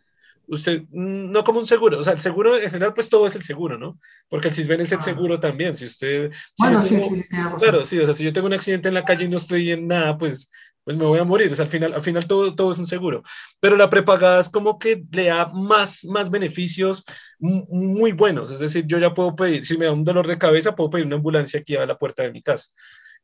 Usted, 0.49 0.83
mm, 0.91 1.31
no 1.31 1.45
como 1.45 1.61
un 1.61 1.67
seguro, 1.67 1.99
o 1.99 2.05
sea, 2.05 2.15
el 2.15 2.21
seguro 2.21 2.57
en 2.57 2.71
general, 2.71 2.95
pues 2.95 3.09
todo 3.09 3.27
es 3.27 3.35
el 3.35 3.43
seguro, 3.43 3.79
¿no? 3.79 3.99
Porque 4.29 4.49
el 4.49 4.55
CISBEN 4.55 4.81
es 4.81 4.93
el 4.93 5.03
seguro 5.03 5.41
también, 5.41 5.75
si 5.75 5.87
usted... 5.87 6.31
bueno, 6.59 6.83
sí, 6.83 7.01
sí, 7.01 7.23
Claro, 7.59 7.87
sí, 7.87 7.99
o 7.99 8.05
sea, 8.05 8.15
si 8.15 8.25
yo 8.25 8.33
tengo 8.33 8.47
un 8.47 8.55
accidente 8.55 8.89
en 8.89 8.95
la 8.95 9.05
calle 9.05 9.25
y 9.25 9.29
no 9.29 9.37
estoy 9.37 9.71
en 9.71 9.87
nada, 9.87 10.17
pues, 10.19 10.51
pues 10.85 10.97
me 10.97 11.05
voy 11.05 11.19
a 11.19 11.25
morir, 11.25 11.51
o 11.51 11.55
sea, 11.55 11.65
al 11.65 11.71
final, 11.71 11.95
al 11.95 12.03
final 12.03 12.27
todo, 12.27 12.55
todo 12.55 12.71
es 12.71 12.79
un 12.79 12.87
seguro, 12.87 13.23
pero 13.59 13.77
la 13.77 13.91
prepagada 13.91 14.41
es 14.41 14.49
como 14.49 14.79
que 14.79 15.03
le 15.11 15.25
da 15.25 15.47
más, 15.47 16.05
más 16.05 16.31
beneficios 16.31 17.05
muy 17.39 18.13
buenos, 18.13 18.51
es 18.51 18.61
decir, 18.61 18.87
yo 18.87 18.99
ya 18.99 19.13
puedo 19.13 19.35
pedir, 19.35 19.67
si 19.67 19.77
me 19.77 19.87
da 19.87 19.93
un 19.93 20.05
dolor 20.05 20.27
de 20.27 20.39
cabeza, 20.39 20.75
puedo 20.75 20.91
pedir 20.91 21.07
una 21.07 21.17
ambulancia 21.17 21.61
aquí 21.61 21.77
a 21.77 21.87
la 21.87 21.99
puerta 21.99 22.23
de 22.23 22.33
mi 22.33 22.43
casa. 22.43 22.69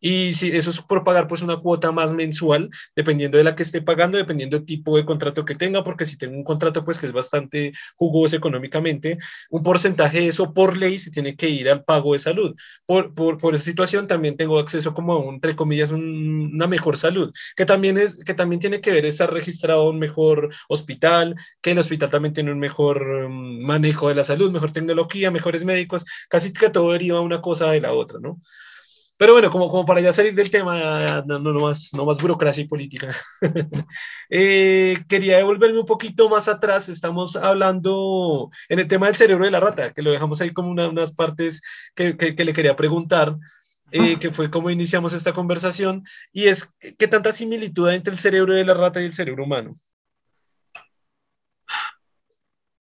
Y 0.02 0.34
si 0.34 0.48
eso 0.48 0.70
es 0.70 0.80
por 0.80 1.04
pagar 1.04 1.28
pues 1.28 1.42
una 1.42 1.58
cuota 1.58 1.92
más 1.92 2.12
mensual, 2.12 2.70
dependiendo 2.96 3.38
de 3.38 3.44
la 3.44 3.54
que 3.54 3.62
esté 3.62 3.80
pagando, 3.82 4.18
dependiendo 4.18 4.56
del 4.58 4.66
tipo 4.66 4.96
de 4.96 5.04
contrato 5.04 5.44
que 5.44 5.54
tenga, 5.54 5.84
porque 5.84 6.04
si 6.04 6.18
tengo 6.18 6.36
un 6.36 6.42
contrato 6.42 6.84
pues 6.84 6.98
que 6.98 7.06
es 7.06 7.12
bastante 7.12 7.72
jugoso 7.94 8.34
económicamente, 8.34 9.18
un 9.50 9.62
porcentaje 9.62 10.20
de 10.20 10.28
eso 10.28 10.52
por 10.52 10.76
ley 10.76 10.98
se 10.98 11.12
tiene 11.12 11.36
que 11.36 11.48
ir 11.48 11.70
al 11.70 11.84
pago 11.84 12.14
de 12.14 12.18
salud. 12.18 12.54
Por, 12.84 13.14
por, 13.14 13.38
por 13.38 13.54
esa 13.54 13.64
situación 13.64 14.08
también 14.08 14.36
tengo 14.36 14.58
acceso 14.58 14.92
como 14.92 15.12
a 15.12 15.18
un, 15.18 15.36
entre 15.36 15.54
comillas, 15.54 15.92
una 15.92 16.66
mejor 16.66 16.96
salud, 16.96 17.32
que 17.56 17.64
también, 17.64 17.96
es, 17.96 18.18
que 18.24 18.34
también 18.34 18.58
tiene 18.58 18.80
que 18.80 18.90
ver 18.90 19.04
estar 19.06 19.32
registrado 19.32 19.88
un 19.88 20.00
mejor 20.00 20.50
hospital, 20.68 21.36
que 21.60 21.70
el 21.70 21.78
hospital 21.78 22.10
también 22.10 22.34
tiene 22.34 22.50
un 22.50 22.58
mejor 22.58 23.02
um, 23.02 23.62
manejo 23.62 24.08
de 24.08 24.16
la 24.16 24.24
salud, 24.24 24.50
mejor 24.50 24.72
tecnología, 24.72 25.30
mejores 25.30 25.64
médicos, 25.64 26.04
casi 26.28 26.52
que 26.52 26.70
todo 26.70 26.90
deriva 26.92 27.20
una 27.20 27.40
cosa 27.40 27.70
de 27.70 27.80
la 27.80 27.92
otra, 27.92 28.18
¿no? 28.20 28.40
Pero 29.22 29.34
bueno, 29.34 29.52
como, 29.52 29.70
como 29.70 29.86
para 29.86 30.00
ya 30.00 30.12
salir 30.12 30.34
del 30.34 30.50
tema, 30.50 31.22
no, 31.28 31.38
no, 31.38 31.60
más, 31.60 31.90
no 31.94 32.04
más 32.04 32.20
burocracia 32.20 32.64
y 32.64 32.66
política, 32.66 33.14
eh, 34.28 34.98
quería 35.08 35.36
devolverme 35.36 35.78
un 35.78 35.86
poquito 35.86 36.28
más 36.28 36.48
atrás. 36.48 36.88
Estamos 36.88 37.36
hablando 37.36 38.50
en 38.68 38.80
el 38.80 38.88
tema 38.88 39.06
del 39.06 39.14
cerebro 39.14 39.44
de 39.44 39.52
la 39.52 39.60
rata, 39.60 39.92
que 39.92 40.02
lo 40.02 40.10
dejamos 40.10 40.40
ahí 40.40 40.50
como 40.50 40.72
una, 40.72 40.88
unas 40.88 41.12
partes 41.12 41.62
que, 41.94 42.16
que, 42.16 42.34
que, 42.34 42.44
le 42.44 42.52
quería 42.52 42.74
preguntar, 42.74 43.38
eh, 43.92 44.18
que 44.18 44.30
fue 44.30 44.50
cómo 44.50 44.70
iniciamos 44.70 45.12
esta 45.12 45.32
conversación, 45.32 46.02
y 46.32 46.48
es 46.48 46.68
qué 46.98 47.06
tanta 47.06 47.32
similitud 47.32 47.86
hay 47.86 47.98
entre 47.98 48.14
el 48.14 48.18
cerebro 48.18 48.54
de 48.54 48.64
la 48.64 48.74
rata 48.74 49.00
y 49.00 49.04
el 49.04 49.12
cerebro 49.12 49.44
humano. 49.44 49.76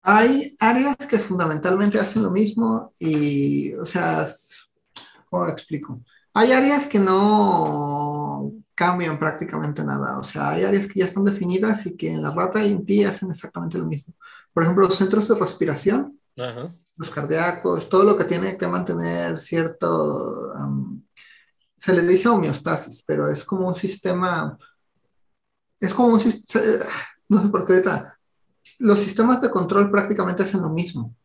Hay 0.04 0.56
áreas 0.60 0.98
que 0.98 1.18
fundamentalmente 1.18 2.00
hacen 2.00 2.22
lo 2.22 2.30
mismo 2.30 2.94
y, 3.00 3.74
o 3.74 3.88
sea, 3.88 4.28
¿cómo 5.32 5.48
explico? 5.48 6.00
Hay 6.38 6.52
áreas 6.52 6.86
que 6.86 7.00
no 7.00 8.52
cambian 8.76 9.18
prácticamente 9.18 9.84
nada, 9.84 10.20
o 10.20 10.24
sea, 10.24 10.50
hay 10.50 10.66
áreas 10.66 10.86
que 10.86 11.00
ya 11.00 11.06
están 11.06 11.24
definidas 11.24 11.84
y 11.88 11.98
que 11.98 12.12
en 12.12 12.22
la 12.22 12.30
rata 12.30 12.64
y 12.64 12.74
en 12.74 12.86
ti 12.86 13.04
hacen 13.04 13.32
exactamente 13.32 13.80
lo 13.80 13.86
mismo. 13.86 14.14
Por 14.54 14.62
ejemplo, 14.62 14.86
los 14.86 14.96
centros 14.96 15.28
de 15.28 15.34
respiración, 15.34 16.20
los 16.96 17.10
cardíacos, 17.10 17.90
todo 17.90 18.04
lo 18.04 18.16
que 18.16 18.26
tiene 18.26 18.56
que 18.56 18.68
mantener 18.68 19.40
cierto, 19.40 20.54
se 21.76 21.94
le 21.96 22.04
dice 22.04 22.30
homeostasis, 22.30 23.04
pero 23.08 23.28
es 23.28 23.44
como 23.44 23.68
un 23.68 23.76
sistema, 23.76 24.60
es 25.80 25.92
como 25.92 26.10
un 26.10 26.20
sistema, 26.20 26.62
no 27.30 27.42
sé 27.42 27.48
por 27.48 27.66
qué 27.66 27.74
ahorita, 27.74 28.20
los 28.78 29.00
sistemas 29.00 29.42
de 29.42 29.50
control 29.50 29.90
prácticamente 29.90 30.44
hacen 30.44 30.62
lo 30.62 30.70
mismo, 30.70 31.16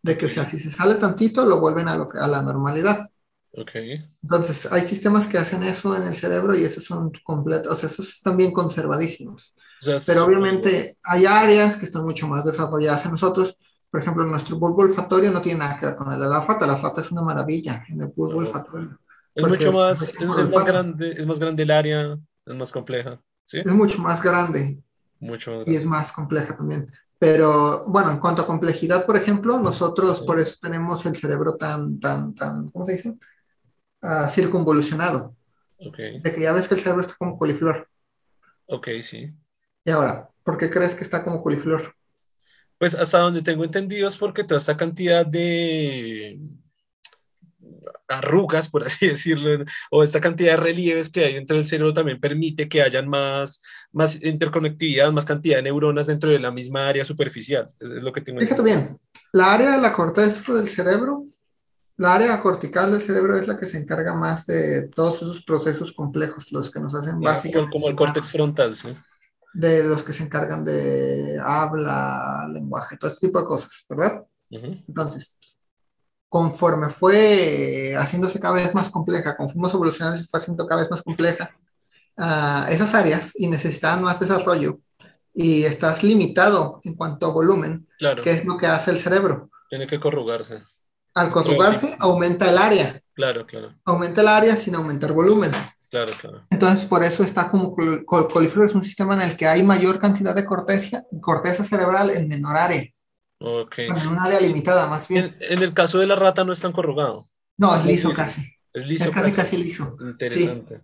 de 0.00 0.16
que, 0.16 0.24
o 0.24 0.30
sea, 0.30 0.46
si 0.46 0.58
se 0.58 0.70
sale 0.70 0.94
tantito, 0.94 1.44
lo 1.44 1.60
vuelven 1.60 1.88
a, 1.88 1.96
lo, 1.96 2.08
a 2.18 2.26
la 2.26 2.40
normalidad. 2.40 3.11
Okay. 3.54 4.08
Entonces, 4.22 4.70
hay 4.72 4.80
sistemas 4.82 5.26
que 5.26 5.36
hacen 5.36 5.62
eso 5.62 5.94
en 5.96 6.04
el 6.04 6.16
cerebro 6.16 6.56
y 6.56 6.64
esos 6.64 6.84
son 6.84 7.12
completos, 7.22 7.72
o 7.72 7.76
sea, 7.76 7.88
esos 7.88 8.08
están 8.08 8.36
bien 8.36 8.52
conservadísimos. 8.52 9.54
Pero 10.06 10.24
obviamente 10.24 10.96
hay 11.02 11.26
áreas 11.26 11.76
que 11.76 11.84
están 11.84 12.04
mucho 12.04 12.28
más 12.28 12.44
desarrolladas 12.44 13.04
en 13.04 13.12
nosotros. 13.12 13.56
Por 13.90 14.00
ejemplo, 14.00 14.24
nuestro 14.24 14.56
bulbo 14.56 14.82
olfatorio 14.82 15.30
no 15.32 15.42
tiene 15.42 15.58
nada 15.58 15.78
que 15.78 15.86
ver 15.86 15.96
con 15.96 16.10
el 16.12 16.20
de 16.20 16.28
la 16.28 16.40
fata. 16.40 16.66
La 16.66 16.76
fata 16.76 17.00
es 17.00 17.10
una 17.10 17.22
maravilla 17.22 17.84
en 17.88 18.00
el 18.00 18.06
bulbo 18.06 18.38
olfatorio. 18.38 18.98
Es 19.34 19.46
mucho 19.46 19.72
más, 19.72 20.02
es, 20.02 20.20
más 20.50 20.64
grande, 20.64 21.14
es 21.18 21.26
más 21.26 21.38
grande 21.38 21.62
el 21.62 21.70
área, 21.70 22.18
es 22.46 22.56
más 22.56 22.70
compleja. 22.70 23.20
¿sí? 23.44 23.58
Es 23.58 23.72
mucho 23.72 23.98
más 23.98 24.22
grande. 24.22 24.82
Mucho 25.20 25.64
Y 25.66 25.76
es 25.76 25.84
más 25.84 26.12
compleja 26.12 26.56
también. 26.56 26.86
Pero 27.18 27.84
bueno, 27.86 28.10
en 28.10 28.18
cuanto 28.18 28.42
a 28.42 28.46
complejidad, 28.46 29.06
por 29.06 29.16
ejemplo, 29.16 29.58
nosotros 29.58 30.22
por 30.22 30.38
eso 30.38 30.56
tenemos 30.60 31.06
el 31.06 31.16
cerebro 31.16 31.56
tan, 31.56 32.00
tan, 32.00 32.34
tan, 32.34 32.70
¿cómo 32.70 32.84
se 32.84 32.92
dice? 32.92 33.16
Uh, 34.02 34.28
circunvolucionado. 34.28 35.32
Okay. 35.78 36.20
De 36.20 36.34
que 36.34 36.40
ya 36.40 36.52
ves 36.52 36.68
que 36.68 36.74
el 36.74 36.80
cerebro 36.80 37.02
está 37.02 37.14
como 37.14 37.38
coliflor. 37.38 37.88
Ok, 38.66 38.88
sí. 39.02 39.32
Y 39.84 39.90
ahora, 39.90 40.28
¿por 40.42 40.58
qué 40.58 40.70
crees 40.70 40.94
que 40.94 41.04
está 41.04 41.24
como 41.24 41.42
coliflor? 41.42 41.94
Pues 42.78 42.94
hasta 42.94 43.18
donde 43.18 43.42
tengo 43.42 43.64
entendido 43.64 44.08
es 44.08 44.16
porque 44.16 44.42
toda 44.42 44.58
esta 44.58 44.76
cantidad 44.76 45.24
de 45.24 46.40
arrugas, 48.08 48.68
por 48.68 48.84
así 48.84 49.06
decirlo, 49.08 49.64
o 49.90 50.02
esta 50.02 50.20
cantidad 50.20 50.52
de 50.52 50.56
relieves 50.56 51.08
que 51.08 51.24
hay 51.24 51.34
dentro 51.34 51.56
del 51.56 51.66
cerebro 51.66 51.94
también 51.94 52.20
permite 52.20 52.68
que 52.68 52.82
hayan 52.82 53.08
más, 53.08 53.62
más 53.92 54.20
interconectividad, 54.22 55.12
más 55.12 55.24
cantidad 55.24 55.56
de 55.56 55.62
neuronas 55.62 56.06
dentro 56.06 56.30
de 56.30 56.38
la 56.38 56.50
misma 56.50 56.88
área 56.88 57.04
superficial. 57.04 57.68
Es, 57.78 57.90
es 57.90 58.02
lo 58.02 58.12
que 58.12 58.20
tengo 58.20 58.40
Fíjate 58.40 58.62
bien, 58.62 58.98
la 59.32 59.52
área 59.52 59.72
de 59.72 59.80
la 59.80 59.92
corteza 59.92 60.52
del 60.54 60.68
cerebro, 60.68 61.26
la 62.02 62.14
área 62.14 62.40
cortical 62.40 62.90
del 62.90 63.00
cerebro 63.00 63.36
es 63.36 63.46
la 63.46 63.58
que 63.58 63.66
se 63.66 63.78
encarga 63.78 64.14
más 64.14 64.46
de 64.46 64.88
todos 64.88 65.16
esos 65.16 65.44
procesos 65.44 65.92
complejos, 65.92 66.50
los 66.50 66.70
que 66.70 66.80
nos 66.80 66.94
hacen 66.94 67.20
básicamente... 67.20 67.72
Como 67.72 67.88
el 67.88 67.96
córtex 67.96 68.30
frontal, 68.30 68.76
sí 68.76 68.94
de 69.52 69.84
los 69.84 70.02
que 70.02 70.12
se 70.12 70.24
encargan 70.24 70.64
de 70.64 71.38
habla, 71.44 72.48
lenguaje, 72.52 72.96
todo 72.96 73.10
ese 73.10 73.20
tipo 73.20 73.40
de 73.40 73.46
cosas, 73.46 73.84
¿verdad? 73.88 74.24
Entonces, 74.50 75.38
conforme 76.28 76.88
fue 76.88 77.94
haciéndose 77.96 78.40
cada 78.40 78.54
vez 78.54 78.74
más 78.74 78.90
compleja, 78.90 79.36
conforme 79.36 79.52
fuimos 79.52 79.74
evolucionando, 79.74 80.26
fue 80.30 80.40
haciendo 80.40 80.66
cada 80.66 80.80
vez 80.80 80.90
más 80.90 81.02
compleja 81.02 81.54
uh, 82.18 82.70
esas 82.70 82.94
áreas 82.94 83.32
y 83.38 83.48
necesitaban 83.48 84.02
más 84.02 84.20
desarrollo 84.20 84.78
y 85.34 85.64
estás 85.64 86.02
limitado 86.02 86.80
en 86.84 86.94
cuanto 86.94 87.26
a 87.26 87.32
volumen, 87.32 87.86
claro. 87.98 88.22
que 88.22 88.30
es 88.30 88.44
lo 88.44 88.56
que 88.56 88.66
hace 88.66 88.90
el 88.90 88.98
cerebro. 88.98 89.50
Tiene 89.68 89.86
que 89.86 90.00
corrugarse. 90.00 90.62
Al 91.14 91.30
corrugarse, 91.30 91.96
aumenta 92.00 92.48
el 92.48 92.58
área. 92.58 93.00
Claro, 93.14 93.46
claro. 93.46 93.74
Aumenta 93.84 94.22
el 94.22 94.28
área 94.28 94.56
sin 94.56 94.74
aumentar 94.74 95.12
volumen. 95.12 95.52
Claro, 95.90 96.12
claro. 96.18 96.46
Entonces, 96.48 96.86
por 96.86 97.04
eso 97.04 97.22
está 97.22 97.50
como 97.50 97.76
col 98.06 98.28
coliflor, 98.32 98.66
es 98.66 98.74
un 98.74 98.82
sistema 98.82 99.14
en 99.14 99.22
el 99.28 99.36
que 99.36 99.46
hay 99.46 99.62
mayor 99.62 100.00
cantidad 100.00 100.34
de 100.34 100.46
corteza, 100.46 101.04
corteza 101.20 101.64
cerebral 101.64 102.10
en 102.10 102.28
menor 102.28 102.56
área. 102.56 102.82
Ok. 103.38 103.78
en 103.78 104.08
un 104.08 104.18
área 104.18 104.40
limitada, 104.40 104.86
más 104.86 105.08
bien. 105.08 105.36
En, 105.40 105.58
en, 105.58 105.62
el 105.64 105.74
caso 105.74 105.98
de 105.98 106.06
la 106.06 106.14
rata 106.14 106.44
no 106.44 106.52
es 106.52 106.60
tan 106.60 106.72
corrugado. 106.72 107.28
No, 107.58 107.74
es 107.76 107.84
liso 107.84 108.14
casi. 108.14 108.42
Es 108.72 108.86
liso. 108.86 109.04
Es 109.04 109.10
casi, 109.10 109.32
casi 109.32 109.56
liso. 109.56 109.96
Interesante. 110.00 110.76
Sí. 110.76 110.82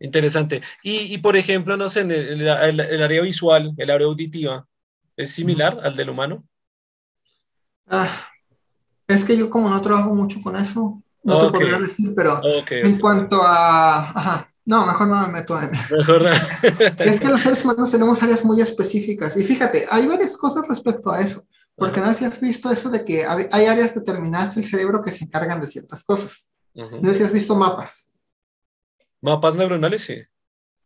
Interesante. 0.00 0.62
Y, 0.82 1.14
y, 1.14 1.18
por 1.18 1.36
ejemplo, 1.36 1.76
no 1.76 1.88
sé, 1.88 2.00
en 2.00 2.10
el, 2.10 2.46
el, 2.46 2.80
el, 2.80 3.02
área 3.02 3.22
visual, 3.22 3.72
el 3.78 3.90
área 3.90 4.06
auditiva, 4.06 4.66
¿es 5.16 5.30
similar 5.30 5.80
al 5.82 5.96
del 5.96 6.10
humano? 6.10 6.46
Ah, 7.86 8.28
es 9.08 9.24
que 9.24 9.36
yo 9.36 9.50
como 9.50 9.68
no 9.68 9.80
trabajo 9.80 10.14
mucho 10.14 10.40
con 10.42 10.56
eso, 10.56 11.02
no 11.22 11.36
okay. 11.36 11.46
te 11.46 11.58
podría 11.58 11.78
decir, 11.78 12.12
pero 12.14 12.40
okay, 12.60 12.82
en 12.82 12.98
cuanto 12.98 13.40
a... 13.42 14.10
Ajá, 14.10 14.52
no, 14.64 14.84
mejor 14.84 15.08
no 15.08 15.26
me 15.26 15.32
meto 15.32 15.58
en... 15.60 15.70
Mejor 15.70 16.22
no. 16.22 16.30
es 17.04 17.20
que 17.20 17.28
los 17.28 17.40
seres 17.40 17.64
humanos 17.64 17.90
tenemos 17.90 18.22
áreas 18.22 18.44
muy 18.44 18.60
específicas. 18.60 19.36
Y 19.36 19.44
fíjate, 19.44 19.86
hay 19.90 20.06
varias 20.06 20.36
cosas 20.36 20.66
respecto 20.66 21.10
a 21.10 21.20
eso. 21.20 21.46
Porque 21.76 22.00
uh 22.00 22.04
-huh. 22.04 22.06
no 22.06 22.12
sé 22.12 22.18
si 22.18 22.24
has 22.24 22.40
visto 22.40 22.70
eso 22.70 22.88
de 22.88 23.04
que 23.04 23.24
hay 23.26 23.66
áreas 23.66 23.94
determinadas 23.94 24.54
del 24.54 24.64
cerebro 24.64 25.02
que 25.02 25.12
se 25.12 25.24
encargan 25.24 25.60
de 25.60 25.66
ciertas 25.66 26.02
cosas. 26.04 26.50
Uh 26.74 26.82
-huh. 26.82 27.00
No 27.00 27.10
sé 27.10 27.18
si 27.18 27.22
has 27.24 27.32
visto 27.32 27.54
mapas. 27.54 28.12
Mapas 29.20 29.54
neuronales, 29.56 30.04
sí. 30.04 30.16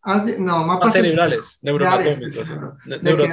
Has, 0.03 0.39
no, 0.39 0.65
mapas 0.65 0.89
ah, 0.89 0.93
cerebrales, 0.93 1.59
neuroanatómicos. 1.61 2.47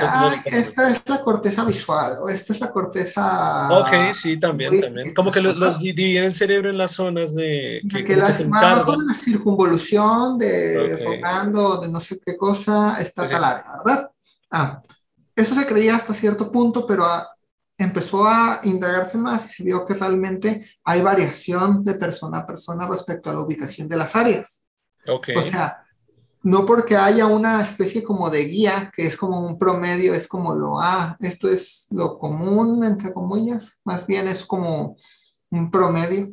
Ah, 0.02 0.36
esta 0.44 0.92
es 0.92 1.02
la 1.06 1.22
corteza 1.22 1.64
visual, 1.64 2.18
o 2.22 2.28
esta 2.28 2.52
es 2.52 2.60
la 2.60 2.72
corteza. 2.72 3.70
Ok, 3.72 4.16
sí, 4.22 4.38
también, 4.38 4.82
también. 4.82 5.14
Como 5.14 5.32
que 5.32 5.40
los, 5.40 5.56
los, 5.56 5.80
dividen 5.80 6.26
el 6.26 6.36
cerebro 6.36 6.70
en 6.70 6.78
las 6.78 6.92
zonas 6.92 7.34
de. 7.34 7.82
Que, 7.90 8.00
de 8.00 8.04
que 8.04 8.16
las, 8.18 8.42
abajo 8.42 8.98
de 8.98 9.06
la 9.06 9.14
circunvolución, 9.14 10.38
de 10.38 10.96
okay. 10.96 11.82
de 11.82 11.88
no 11.88 12.02
sé 12.02 12.20
qué 12.26 12.36
cosa, 12.36 12.98
está 13.00 13.24
okay. 13.24 13.36
tal 13.36 13.44
área, 13.46 13.66
¿verdad? 13.86 14.12
Ah, 14.52 14.82
eso 15.34 15.56
se 15.56 15.66
creía 15.66 15.96
hasta 15.96 16.14
cierto 16.14 16.52
punto, 16.52 16.86
pero 16.86 17.06
a, 17.06 17.30
empezó 17.78 18.28
a 18.28 18.60
indagarse 18.64 19.18
más 19.18 19.46
y 19.46 19.50
se 19.50 19.64
vio 19.64 19.86
que 19.86 19.94
realmente 19.94 20.70
hay 20.84 21.02
variación 21.02 21.86
de 21.86 21.94
persona 21.94 22.40
a 22.40 22.48
persona 22.48 22.90
respecto 22.90 23.30
a 23.30 23.34
la 23.34 23.40
ubicación 23.40 23.88
de 23.88 23.96
las 23.96 24.16
áreas. 24.18 24.64
Okay. 25.08 25.36
O 25.36 25.42
sea, 25.44 25.87
no 26.44 26.66
porque 26.66 26.96
haya 26.96 27.26
una 27.26 27.62
especie 27.62 28.04
como 28.04 28.30
de 28.30 28.46
guía, 28.46 28.92
que 28.96 29.08
es 29.08 29.18
como 29.18 29.40
un 29.46 29.58
promedio, 29.58 30.14
es 30.14 30.28
como 30.28 30.54
lo, 30.54 30.80
ah, 30.80 31.18
esto 31.20 31.50
es 31.50 31.88
lo 31.90 32.18
común, 32.18 32.84
entre 32.84 33.14
comillas, 33.14 33.80
más 33.84 34.06
bien 34.06 34.28
es 34.28 34.46
como 34.46 34.98
un 35.50 35.72
promedio. 35.72 36.32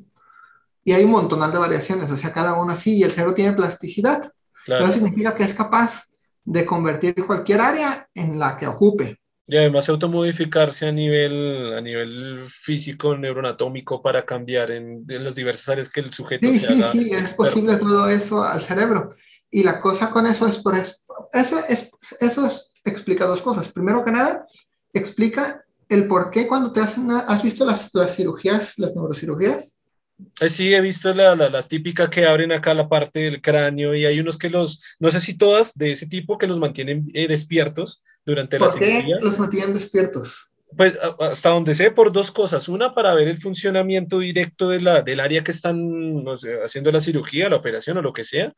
Y 0.85 0.93
hay 0.93 1.05
un 1.05 1.13
montonal 1.13 1.51
de 1.51 1.59
variaciones, 1.59 2.11
o 2.11 2.17
sea, 2.17 2.33
cada 2.33 2.61
uno 2.61 2.73
así, 2.73 2.99
y 2.99 3.03
el 3.03 3.11
cerebro 3.11 3.35
tiene 3.35 3.57
plasticidad. 3.57 4.31
Claro. 4.67 4.85
Eso 4.85 4.95
significa 4.95 5.35
que 5.35 5.45
es 5.45 5.55
capaz 5.55 6.05
de 6.45 6.67
convertir 6.67 7.15
cualquier 7.27 7.61
área 7.61 8.09
en 8.15 8.39
la 8.39 8.59
que 8.59 8.67
ocupe. 8.67 9.19
Y 9.47 9.57
además 9.57 9.89
automodificarse 9.89 10.87
a 10.87 10.93
nivel, 10.93 11.75
a 11.75 11.81
nivel 11.81 12.45
físico, 12.45 13.17
neuroanatómico, 13.17 14.01
para 14.01 14.25
cambiar 14.25 14.71
en, 14.71 15.05
en 15.07 15.25
las 15.25 15.35
diversas 15.35 15.69
áreas 15.71 15.89
que 15.89 16.01
el 16.01 16.13
sujeto 16.13 16.49
Sí, 16.49 16.59
se 16.59 16.67
sí, 16.67 16.83
haga 16.83 16.93
sí, 16.93 17.11
es 17.13 17.35
posible 17.35 17.77
todo 17.77 18.09
eso 18.09 18.43
al 18.43 18.61
cerebro. 18.61 19.15
Y 19.55 19.63
la 19.63 19.81
cosa 19.81 20.11
con 20.11 20.27
eso 20.27 20.49
es 20.49 20.59
por 20.59 20.75
eso, 20.75 20.97
eso, 21.33 21.61
es, 21.69 21.93
eso 22.21 22.45
es, 22.45 22.73
explica 22.85 23.25
dos 23.25 23.41
cosas. 23.41 23.69
Primero 23.69 24.05
que 24.05 24.11
nada, 24.11 24.49
explica 24.93 25.65
el 25.89 26.09
por 26.09 26.33
qué 26.33 26.49
cuando 26.49 26.73
te 26.73 26.81
hacen, 26.81 27.05
una, 27.05 27.21
¿has 27.21 27.41
visto 27.41 27.65
las, 27.65 27.89
las 27.93 28.17
cirugías, 28.17 28.77
las 28.81 28.97
neurocirugías? 28.97 29.77
Eh, 30.41 30.49
Sí, 30.49 30.75
he 30.75 30.81
visto 30.81 31.15
la, 31.15 31.37
la, 31.37 31.51
las 31.51 31.69
típicas 31.69 32.09
que 32.09 32.27
abren 32.27 32.51
acá 32.51 32.75
la 32.75 32.89
parte 32.89 33.21
del 33.21 33.41
cráneo 33.41 33.95
y 33.95 34.05
hay 34.05 34.19
unos 34.19 34.39
que 34.39 34.51
los, 34.51 34.83
no 34.99 35.13
sé 35.13 35.21
si 35.21 35.39
todas 35.39 35.75
de 35.75 35.93
ese 35.93 36.09
tipo 36.09 36.37
que 36.37 36.49
los 36.49 36.59
mantienen 36.59 37.07
eh, 37.15 37.29
despiertos 37.29 38.03
durante 38.27 38.59
la 38.59 38.67
¿Por 38.67 38.77
qué 38.81 38.87
cirugía. 38.87 39.19
los 39.21 39.39
mantienen 39.39 39.75
despiertos? 39.75 40.51
Pues 40.77 40.95
hasta 41.21 41.51
donde 41.51 41.77
sé, 41.77 41.93
por 41.93 42.11
dos 42.11 42.33
cosas. 42.33 42.69
Una, 42.69 42.93
para 42.93 43.15
ver 43.15 43.29
el 43.29 43.39
funcionamiento 43.39 44.19
directo 44.19 44.69
de 44.69 44.81
la, 44.81 45.03
del 45.03 45.21
área 45.21 45.45
que 45.45 45.53
están 45.53 46.25
no 46.25 46.37
sé, 46.37 46.59
haciendo 46.65 46.91
la 46.91 47.01
cirugía, 47.01 47.49
la 47.49 47.55
operación 47.55 47.99
o 47.99 48.03
lo 48.03 48.13
que 48.13 48.25
sea. 48.25 48.53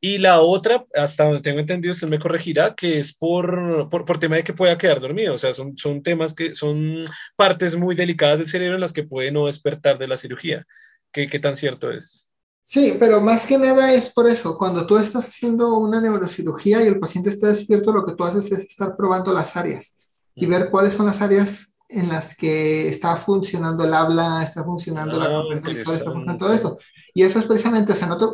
Y 0.00 0.18
la 0.18 0.40
otra, 0.40 0.86
hasta 0.94 1.24
donde 1.24 1.40
tengo 1.40 1.58
entendido, 1.58 1.92
usted 1.92 2.06
me 2.06 2.20
corregirá, 2.20 2.74
que 2.76 3.00
es 3.00 3.12
por, 3.12 3.88
por, 3.88 4.04
por 4.04 4.20
tema 4.20 4.36
de 4.36 4.44
que 4.44 4.52
pueda 4.52 4.78
quedar 4.78 5.00
dormido. 5.00 5.34
O 5.34 5.38
sea, 5.38 5.52
son, 5.52 5.76
son 5.76 6.02
temas 6.04 6.34
que 6.34 6.54
son 6.54 7.04
partes 7.36 7.74
muy 7.74 7.96
delicadas 7.96 8.38
del 8.38 8.48
cerebro 8.48 8.76
en 8.76 8.80
las 8.80 8.92
que 8.92 9.02
puede 9.02 9.32
no 9.32 9.46
despertar 9.46 9.98
de 9.98 10.06
la 10.06 10.16
cirugía. 10.16 10.64
¿Qué, 11.10 11.26
qué 11.26 11.40
tan 11.40 11.56
cierto 11.56 11.90
es? 11.90 12.30
Sí, 12.62 12.96
pero 13.00 13.20
más 13.20 13.46
que 13.46 13.58
nada 13.58 13.92
es 13.94 14.10
por 14.10 14.28
eso. 14.28 14.56
Cuando 14.56 14.86
tú 14.86 14.98
estás 14.98 15.26
haciendo 15.26 15.78
una 15.78 16.00
neurocirugía 16.00 16.82
y 16.84 16.86
el 16.86 17.00
paciente 17.00 17.30
está 17.30 17.48
despierto, 17.48 17.92
lo 17.92 18.04
que 18.04 18.14
tú 18.14 18.24
haces 18.24 18.52
es 18.52 18.60
estar 18.66 18.96
probando 18.96 19.32
las 19.32 19.56
áreas 19.56 19.96
y 20.34 20.46
ver 20.46 20.70
cuáles 20.70 20.92
son 20.92 21.06
las 21.06 21.20
áreas 21.20 21.76
en 21.88 22.08
las 22.08 22.36
que 22.36 22.88
está 22.88 23.16
funcionando 23.16 23.84
el 23.84 23.94
habla, 23.94 24.44
está 24.44 24.62
funcionando 24.62 25.20
Ah, 25.20 25.42
la 25.50 25.60
visual, 25.60 25.96
está 25.96 26.12
funcionando 26.12 26.44
todo 26.44 26.54
eso. 26.54 26.78
Y 27.14 27.22
eso 27.22 27.38
es 27.38 27.46
precisamente, 27.46 27.92
o 27.94 27.96
sea, 27.96 28.06
no 28.06 28.18
te- 28.18 28.26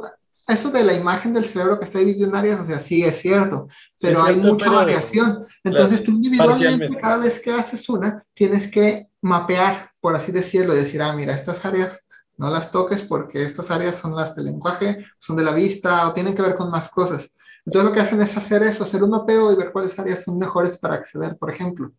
eso 0.46 0.70
de 0.70 0.84
la 0.84 0.92
imagen 0.92 1.32
del 1.32 1.44
cerebro 1.44 1.78
que 1.78 1.84
está 1.84 1.98
dividido 1.98 2.28
en 2.28 2.36
áreas, 2.36 2.60
o 2.60 2.66
sea, 2.66 2.78
sí 2.78 3.02
es 3.02 3.18
cierto, 3.18 3.68
pero 4.00 4.22
hay 4.22 4.36
mucha 4.36 4.70
variación. 4.70 5.46
Entonces 5.62 6.04
tú 6.04 6.10
individualmente, 6.12 6.98
cada 7.00 7.18
vez 7.18 7.40
que 7.40 7.52
haces 7.52 7.88
una, 7.88 8.22
tienes 8.34 8.70
que 8.70 9.08
mapear, 9.22 9.92
por 10.00 10.14
así 10.14 10.32
decirlo, 10.32 10.74
y 10.74 10.78
decir, 10.78 11.00
ah, 11.02 11.14
mira, 11.14 11.34
estas 11.34 11.64
áreas 11.64 12.06
no 12.36 12.50
las 12.50 12.70
toques 12.70 13.02
porque 13.02 13.42
estas 13.44 13.70
áreas 13.70 13.96
son 13.96 14.14
las 14.14 14.34
del 14.34 14.46
lenguaje, 14.46 15.06
son 15.18 15.36
de 15.36 15.44
la 15.44 15.52
vista 15.52 16.08
o 16.08 16.12
tienen 16.12 16.34
que 16.34 16.42
ver 16.42 16.54
con 16.54 16.70
más 16.70 16.90
cosas. 16.90 17.30
Entonces 17.64 17.88
lo 17.88 17.94
que 17.94 18.00
hacen 18.00 18.20
es 18.20 18.36
hacer 18.36 18.62
eso, 18.62 18.84
hacer 18.84 19.02
un 19.02 19.10
mapeo 19.10 19.52
y 19.52 19.56
ver 19.56 19.72
cuáles 19.72 19.98
áreas 19.98 20.24
son 20.24 20.38
mejores 20.38 20.76
para 20.78 20.96
acceder, 20.96 21.38
por 21.38 21.50
ejemplo. 21.50 21.92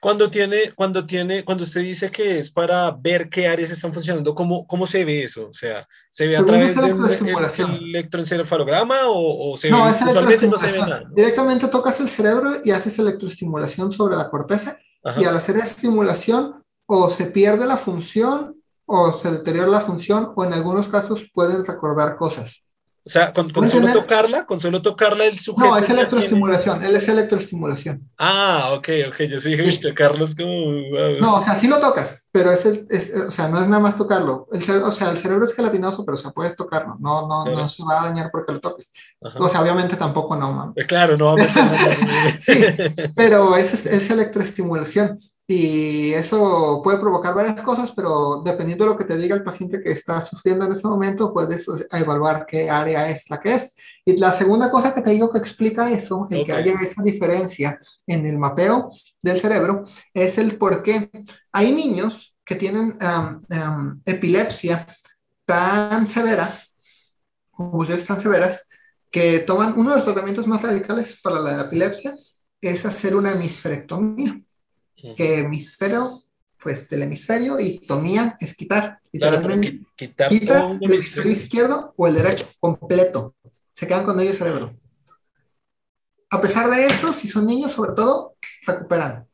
Cuando 0.00 0.30
tiene, 0.30 0.72
cuando 0.72 1.04
tiene, 1.04 1.44
cuando 1.44 1.64
usted 1.64 1.82
dice 1.82 2.10
que 2.10 2.38
es 2.38 2.50
para 2.50 2.90
ver 2.90 3.28
qué 3.28 3.48
áreas 3.48 3.70
están 3.70 3.92
funcionando, 3.92 4.34
¿cómo, 4.34 4.66
cómo 4.66 4.86
se 4.86 5.04
ve 5.04 5.24
eso? 5.24 5.48
O 5.48 5.54
sea, 5.54 5.86
¿se 6.10 6.26
ve 6.26 6.36
a 6.36 6.44
través 6.44 6.74
de 6.74 6.92
un 6.92 7.74
electroencefalograma 7.94 9.08
o, 9.08 9.52
o 9.52 9.56
se 9.56 9.70
no, 9.70 9.88
es 9.88 10.00
electroestimulación. 10.00 11.14
Directamente 11.14 11.68
tocas 11.68 12.00
el 12.00 12.08
cerebro 12.08 12.60
y 12.64 12.70
haces 12.70 12.98
electroestimulación 12.98 13.92
sobre 13.92 14.16
la 14.16 14.30
corteza 14.30 14.78
y 15.18 15.24
al 15.24 15.36
hacer 15.36 15.56
esa 15.56 15.66
estimulación 15.66 16.62
o 16.86 17.10
se 17.10 17.26
pierde 17.26 17.66
la 17.66 17.76
función 17.76 18.56
o 18.86 19.12
se 19.12 19.30
deteriora 19.30 19.68
la 19.68 19.80
función 19.80 20.32
o 20.34 20.44
en 20.44 20.52
algunos 20.52 20.88
casos 20.88 21.30
pueden 21.32 21.64
recordar 21.64 22.16
cosas. 22.16 22.64
O 23.06 23.10
sea, 23.10 23.34
con, 23.34 23.50
solo 23.68 23.92
tocarla, 23.92 24.46
con 24.46 24.60
solo 24.60 24.80
tocarla 24.80 25.26
el 25.26 25.38
sujeto. 25.38 25.68
No, 25.68 25.76
es 25.76 25.90
electroestimulación, 25.90 26.82
él 26.82 26.96
es 26.96 27.06
electroestimulación. 27.06 28.10
Ah, 28.16 28.72
ok, 28.78 28.88
ok, 29.08 29.22
yo 29.28 29.38
sí 29.38 29.50
dije, 29.50 29.62
viste, 29.62 29.92
Carlos, 29.92 30.34
como. 30.34 30.72
No, 31.20 31.36
o 31.36 31.44
sea, 31.44 31.54
sí 31.54 31.68
lo 31.68 31.80
tocas, 31.80 32.28
pero 32.32 32.50
es, 32.50 32.64
el, 32.64 32.86
es, 32.88 33.12
o 33.14 33.30
sea, 33.30 33.48
no 33.48 33.60
es 33.60 33.68
nada 33.68 33.82
más 33.82 33.98
tocarlo. 33.98 34.48
El 34.52 34.62
o 34.82 34.90
sea, 34.90 35.10
el 35.10 35.18
cerebro 35.18 35.44
es 35.44 35.54
gelatinoso, 35.54 36.02
pero 36.06 36.14
o 36.14 36.18
sea, 36.18 36.30
puedes 36.30 36.56
tocarlo, 36.56 36.96
no, 36.98 37.28
no, 37.28 37.44
no 37.44 37.68
se 37.68 37.84
va 37.84 38.00
a 38.00 38.08
dañar 38.08 38.30
porque 38.32 38.54
lo 38.54 38.60
toques. 38.60 38.90
O 39.20 39.50
sea, 39.50 39.60
obviamente 39.60 39.96
tampoco 39.96 40.34
no, 40.36 40.54
mames. 40.54 40.74
Eh, 40.76 40.86
claro, 40.86 41.18
no 41.18 41.26
vamos 41.26 41.48
a 41.54 42.38
Sí, 42.38 42.64
pero 43.14 43.54
es, 43.54 43.84
es 43.84 44.10
electroestimulación. 44.10 45.18
Y 45.46 46.14
eso 46.14 46.80
puede 46.82 46.98
provocar 46.98 47.34
varias 47.34 47.60
cosas, 47.60 47.92
pero 47.94 48.40
dependiendo 48.42 48.84
de 48.84 48.92
lo 48.92 48.96
que 48.96 49.04
te 49.04 49.18
diga 49.18 49.36
el 49.36 49.44
paciente 49.44 49.82
que 49.82 49.92
está 49.92 50.18
sufriendo 50.22 50.64
en 50.64 50.72
ese 50.72 50.88
momento, 50.88 51.34
puedes 51.34 51.66
evaluar 51.92 52.46
qué 52.46 52.70
área 52.70 53.10
es 53.10 53.28
la 53.28 53.38
que 53.38 53.52
es. 53.52 53.74
Y 54.06 54.16
la 54.16 54.32
segunda 54.32 54.70
cosa 54.70 54.94
que 54.94 55.02
te 55.02 55.10
digo 55.10 55.30
que 55.30 55.38
explica 55.38 55.90
eso, 55.90 56.26
el 56.30 56.46
que 56.46 56.52
haya 56.52 56.72
esa 56.80 57.02
diferencia 57.02 57.78
en 58.06 58.26
el 58.26 58.38
mapeo 58.38 58.90
del 59.20 59.38
cerebro, 59.38 59.84
es 60.14 60.38
el 60.38 60.56
por 60.56 60.82
qué. 60.82 61.10
Hay 61.52 61.72
niños 61.72 62.34
que 62.42 62.54
tienen 62.54 62.96
epilepsia 64.06 64.86
tan 65.44 66.06
severa, 66.06 66.50
como 67.50 67.84
tan 67.84 68.18
severas, 68.18 68.66
que 69.10 69.40
toman 69.40 69.74
uno 69.76 69.90
de 69.90 69.96
los 69.96 70.04
tratamientos 70.06 70.46
más 70.46 70.62
radicales 70.62 71.20
para 71.22 71.38
la 71.38 71.60
epilepsia 71.60 72.14
es 72.62 72.86
hacer 72.86 73.14
una 73.14 73.32
hemisferectomía 73.32 74.40
que 75.16 75.40
hemisferio, 75.40 76.20
pues 76.58 76.88
del 76.88 77.02
hemisferio 77.02 77.60
y 77.60 77.78
tomía 77.80 78.36
es 78.40 78.56
quitar. 78.56 78.98
Literalmente, 79.12 79.86
quitas 79.96 80.76
el 80.80 80.92
hemisferio 80.92 81.32
izquierdo 81.32 81.94
o 81.96 82.06
el 82.06 82.14
derecho 82.14 82.46
completo. 82.58 83.34
Se 83.72 83.86
quedan 83.86 84.04
con 84.04 84.16
medio 84.16 84.32
cerebro. 84.32 84.74
A 86.30 86.40
pesar 86.40 86.68
de 86.70 86.86
eso, 86.86 87.12
si 87.12 87.28
son 87.28 87.46
niños, 87.46 87.72
sobre 87.72 87.92
todo, 87.92 88.36
se 88.60 88.72
recuperan. 88.72 89.26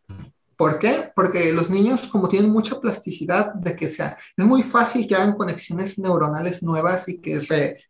¿Por 0.61 0.79
qué? 0.79 1.11
Porque 1.17 1.55
los 1.55 1.71
niños, 1.71 2.07
como 2.09 2.29
tienen 2.29 2.51
mucha 2.51 2.79
plasticidad, 2.79 3.55
de 3.55 3.75
que 3.75 3.89
sea, 3.89 4.19
es 4.37 4.45
muy 4.45 4.63
fácil 4.63 5.07
que 5.07 5.15
hagan 5.15 5.33
conexiones 5.33 5.99
neuronales 5.99 6.63
nuevas 6.63 7.09
y 7.09 7.19
que 7.19 7.41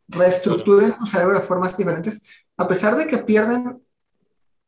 reestructuren 0.07 0.95
su 0.97 1.07
cerebro 1.07 1.35
de 1.35 1.45
formas 1.45 1.77
diferentes, 1.77 2.23
a 2.57 2.69
pesar 2.69 2.95
de 2.95 3.09
que 3.09 3.19
pierden 3.19 3.83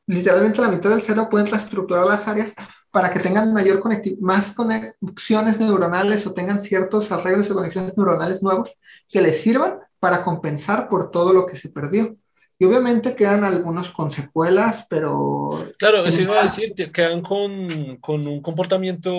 literalmente 0.08 0.60
la 0.60 0.68
mitad 0.68 0.90
del 0.90 1.02
cerebro, 1.02 1.30
pueden 1.30 1.46
reestructurar 1.46 2.04
las 2.04 2.26
áreas 2.26 2.54
para 2.92 3.10
que 3.10 3.20
tengan 3.20 3.52
mayor 3.52 3.82
más 4.20 4.52
conexiones 4.52 5.58
neuronales 5.58 6.26
o 6.26 6.34
tengan 6.34 6.60
ciertos 6.60 7.10
arreglos 7.10 7.48
de 7.48 7.54
conexiones 7.54 7.94
neuronales 7.96 8.42
nuevos 8.42 8.74
que 9.08 9.22
les 9.22 9.40
sirvan 9.40 9.80
para 9.98 10.22
compensar 10.22 10.88
por 10.88 11.10
todo 11.10 11.32
lo 11.32 11.46
que 11.46 11.56
se 11.56 11.70
perdió. 11.70 12.16
Y 12.62 12.64
obviamente 12.64 13.16
quedan 13.16 13.42
algunos 13.42 13.90
con 13.90 14.12
secuelas, 14.12 14.86
pero... 14.88 15.66
Claro, 15.80 16.04
eso 16.04 16.20
iba 16.20 16.40
a 16.40 16.44
decir, 16.44 16.72
quedan 16.92 17.20
con, 17.20 17.96
con 17.96 18.24
un 18.28 18.40
comportamiento 18.40 19.10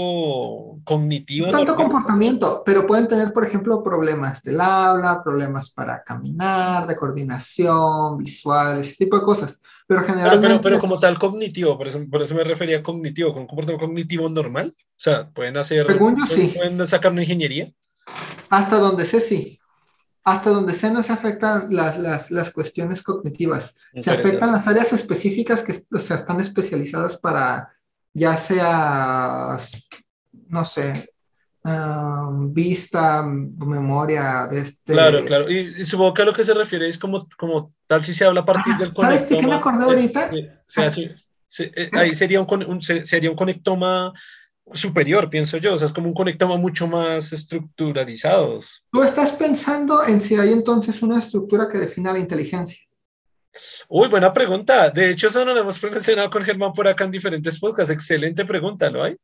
cognitivo. 0.86 1.48
No 1.48 1.52
tanto 1.52 1.76
comportamiento, 1.76 2.64
pero 2.66 2.88
pueden 2.88 3.10
tener, 3.10 3.34
por 3.34 3.46
ejemplo, 3.46 3.84
problemas 3.84 4.44
del 4.44 4.62
habla, 4.62 5.22
problemas 5.22 5.72
para 5.72 6.06
caminar, 6.06 6.88
de 6.88 6.96
coordinación, 6.96 8.18
visuales, 8.18 8.88
ese 8.88 9.04
tipo 9.04 9.20
de 9.20 9.26
cosas. 9.26 9.62
Pero 9.88 10.00
generalmente... 10.04 10.48
Pero, 10.48 10.62
pero, 10.62 10.80
como 10.80 10.98
tal 11.02 11.20
cognitivo, 11.20 11.78
por 11.78 11.90
eso, 11.90 12.00
por 12.10 12.22
eso 12.22 12.36
me 12.36 12.46
refería 12.46 12.78
a 12.78 12.84
cognitivo, 12.84 13.34
con 13.34 13.42
un 13.42 13.48
comportamiento 13.48 13.86
cognitivo 13.86 14.30
normal. 14.30 14.74
O 14.78 14.84
sea, 14.96 15.30
pueden 15.30 15.58
hacer... 15.58 15.86
Según 15.86 16.16
yo, 16.16 16.34
sí. 16.34 16.54
Pueden 16.56 16.88
sacar 16.88 17.12
una 17.12 17.24
ingeniería. 17.24 17.74
Hasta 18.50 18.78
donde 18.78 19.04
sé, 19.04 19.20
sí 19.20 19.60
hasta 20.24 20.50
donde 20.52 20.74
se 20.74 20.90
no 20.90 21.04
se 21.04 21.12
afectan 21.12 21.68
las, 21.70 22.00
las, 22.00 22.32
las 22.32 22.52
cuestiones 22.52 23.02
cognitivas, 23.02 23.76
se 23.98 24.10
afectan 24.10 24.52
las 24.54 24.68
áreas 24.68 24.94
específicas 24.94 25.64
que 25.64 25.74
o 25.74 26.00
sea, 26.00 26.18
están 26.18 26.40
especializadas 26.40 27.18
para, 27.18 27.74
ya 28.14 28.38
sea, 28.38 29.58
no 30.48 30.64
sé, 30.64 31.10
um, 31.66 32.54
vista, 32.54 33.24
memoria, 33.24 34.48
este... 34.52 34.94
Claro, 34.94 35.26
claro, 35.26 35.50
y, 35.50 35.84
supongo 35.84 36.14
que 36.14 36.22
a 36.22 36.26
lo 36.26 36.34
que 36.34 36.46
se 36.46 36.54
refiere 36.54 36.88
es 36.88 36.98
como, 36.98 37.28
como 37.38 37.70
tal 37.88 38.06
si 38.06 38.14
se 38.14 38.24
habla 38.24 38.42
a 38.42 38.46
partir 38.46 38.76
del 38.78 38.94
conectoma. 38.94 39.18
¿Sabes 39.18 39.30
de 39.30 39.38
qué 39.40 39.48
me 39.48 39.56
acordé 39.56 39.84
ahorita? 39.84 40.30
Eh, 41.60 41.90
ahí 41.92 42.16
sería 42.16 42.42
un, 42.42 42.64
un, 42.64 42.82
sería 42.82 43.30
un 43.30 43.36
conectoma 43.36 44.14
superior, 44.72 45.30
pienso 45.30 45.58
yo. 45.58 45.74
O 45.74 45.78
sea, 45.78 45.88
es 45.88 45.94
como 45.94 46.08
un 46.08 46.14
conectoma 46.14 46.58
mucho 46.58 46.88
más 46.88 47.34
estructuralizados. 47.34 48.84
Tú 48.92 49.04
estás 49.04 49.32
pensando 49.32 50.04
en 50.06 50.22
si 50.22 50.36
hay 50.36 50.54
entonces 50.54 51.02
una 51.02 51.20
estructura 51.20 51.68
que 51.70 51.78
defina 51.78 52.14
la 52.14 52.20
inteligencia. 52.20 52.80
Uy, 53.88 54.08
buena 54.08 54.34
pregunta. 54.34 54.90
De 54.90 55.12
hecho, 55.12 55.28
eso 55.28 55.46
no 55.46 55.54
lo 55.54 55.62
hemos 55.62 55.82
mencionado 55.84 56.30
con 56.30 56.44
Germán 56.44 56.74
por 56.74 56.88
acá 56.88 57.04
en 57.04 57.12
diferentes 57.12 57.60
podcasts. 57.60 57.92
Excelente 57.92 58.46
pregunta, 58.46 58.90
¿lo 58.90 59.04
hay? 59.04 59.16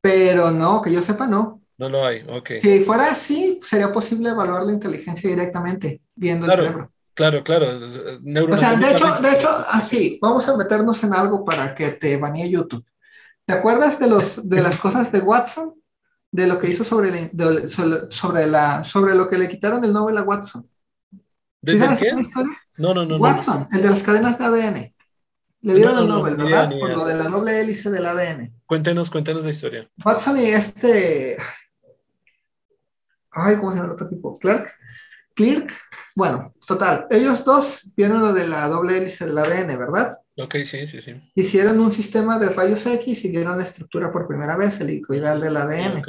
Pero 0.00 0.50
no, 0.50 0.80
que 0.82 0.92
yo 0.92 1.02
sepa, 1.02 1.26
no. 1.26 1.62
No 1.76 1.88
lo 1.88 2.04
hay, 2.04 2.24
ok. 2.28 2.50
Si 2.60 2.80
fuera 2.80 3.10
así, 3.10 3.60
sería 3.62 3.92
posible 3.92 4.30
evaluar 4.30 4.64
la 4.64 4.72
inteligencia 4.72 5.30
directamente, 5.30 6.00
viendo 6.14 6.46
el 6.46 6.52
cerebro. 6.52 6.92
Claro, 7.14 7.42
claro. 7.42 7.66
O 7.76 8.58
sea, 8.58 8.74
de 8.76 8.92
hecho, 8.92 9.06
de 9.20 9.30
hecho, 9.32 9.48
así, 9.72 10.18
vamos 10.22 10.48
a 10.48 10.56
meternos 10.56 11.02
en 11.02 11.14
algo 11.14 11.44
para 11.44 11.74
que 11.74 11.88
te 11.90 12.16
banee 12.16 12.48
YouTube. 12.48 12.84
¿Te 13.48 13.54
acuerdas 13.54 13.98
de, 13.98 14.08
los, 14.08 14.46
de 14.46 14.60
las 14.60 14.76
cosas 14.76 15.10
de 15.10 15.20
Watson? 15.20 15.72
De 16.30 16.46
lo 16.46 16.58
que 16.58 16.68
hizo 16.68 16.84
sobre, 16.84 17.10
sobre, 18.10 18.46
la, 18.46 18.84
sobre 18.84 19.14
lo 19.14 19.30
que 19.30 19.38
le 19.38 19.48
quitaron 19.48 19.82
el 19.86 19.94
Nobel 19.94 20.18
a 20.18 20.22
Watson. 20.22 20.68
¿De 21.62 21.78
sabes 21.78 21.98
qué? 21.98 22.08
historia? 22.20 22.52
No, 22.76 22.92
no, 22.92 23.06
no. 23.06 23.16
Watson, 23.16 23.66
el 23.72 23.80
de 23.80 23.88
las 23.88 24.02
cadenas 24.02 24.38
de 24.38 24.44
ADN. 24.44 24.94
Le 25.62 25.74
dieron 25.74 25.96
el 25.96 26.08
Nobel, 26.08 26.36
¿verdad? 26.36 26.70
Por 26.78 26.90
lo 26.90 27.06
de 27.06 27.14
la 27.14 27.24
doble 27.24 27.58
hélice 27.58 27.90
del 27.90 28.04
ADN. 28.04 28.54
Cuéntenos, 28.66 29.08
cuéntenos 29.10 29.42
la 29.42 29.50
historia. 29.50 29.90
Watson 30.04 30.36
y 30.36 30.44
este. 30.44 31.38
Ay, 33.30 33.56
¿cómo 33.56 33.70
se 33.70 33.76
llama 33.78 33.86
el 33.86 33.94
otro 33.94 34.10
tipo? 34.10 34.38
Clark. 34.38 34.68
Clark. 35.34 35.72
Bueno, 36.14 36.52
total. 36.66 37.06
Ellos 37.08 37.42
dos 37.46 37.90
vieron 37.96 38.20
lo 38.20 38.34
de 38.34 38.46
la 38.46 38.68
doble 38.68 38.98
hélice 38.98 39.24
del 39.24 39.38
ADN, 39.38 39.78
¿verdad? 39.78 40.18
Ok, 40.38 40.54
sí, 40.64 40.86
sí, 40.86 41.00
sí. 41.00 41.14
Hicieron 41.34 41.80
un 41.80 41.90
sistema 41.90 42.38
de 42.38 42.48
rayos 42.50 42.86
X 42.86 43.24
y 43.24 43.30
vieron 43.30 43.58
la 43.58 43.64
estructura 43.64 44.12
por 44.12 44.28
primera 44.28 44.56
vez, 44.56 44.80
el 44.80 44.90
helicoidal 44.90 45.40
del 45.40 45.56
ADN. 45.56 46.02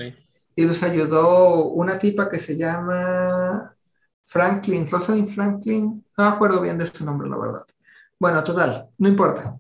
Y 0.56 0.66
los 0.66 0.84
ayudó 0.84 1.70
una 1.70 1.98
tipa 1.98 2.30
que 2.30 2.38
se 2.38 2.58
llama 2.58 3.76
Franklin, 4.26 4.88
Rosalind 4.90 5.28
Franklin, 5.28 6.06
no 6.16 6.24
me 6.24 6.36
acuerdo 6.36 6.62
bien 6.62 6.78
de 6.78 6.86
su 6.86 7.04
nombre, 7.04 7.28
la 7.28 7.38
verdad. 7.38 7.66
Bueno, 8.20 8.44
total, 8.44 8.90
no 9.00 9.10
importa. 9.10 9.58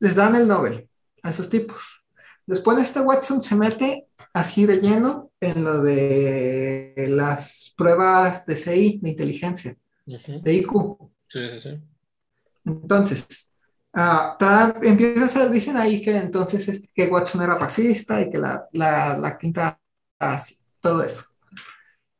Les 0.00 0.16
dan 0.16 0.34
el 0.34 0.48
Nobel 0.48 0.88
a 1.22 1.30
esos 1.30 1.48
tipos. 1.48 1.76
Después 2.46 2.78
este 2.78 3.00
Watson 3.00 3.40
se 3.40 3.54
mete 3.54 4.08
así 4.32 4.66
de 4.66 4.78
lleno 4.78 5.30
en 5.40 5.62
lo 5.62 5.82
de 5.82 7.06
las 7.10 7.72
pruebas 7.76 8.44
de 8.46 8.56
CI, 8.56 8.98
de 9.02 9.10
inteligencia, 9.10 9.76
de 10.04 10.52
IQ. 10.52 10.98
Sí, 11.28 11.48
sí, 11.48 11.60
sí. 11.60 11.80
Entonces, 12.64 13.49
Uh, 13.92 14.72
empieza 14.82 15.24
a 15.24 15.28
ser, 15.28 15.50
dicen 15.50 15.76
ahí 15.76 16.00
que 16.00 16.16
entonces 16.16 16.88
que 16.94 17.06
Watson 17.06 17.42
era 17.42 17.56
fascista 17.56 18.20
y 18.20 18.30
que 18.30 18.38
la, 18.38 18.66
la, 18.72 19.18
la 19.18 19.36
quinta, 19.36 19.80
así, 20.18 20.56
todo 20.80 21.02
eso. 21.02 21.24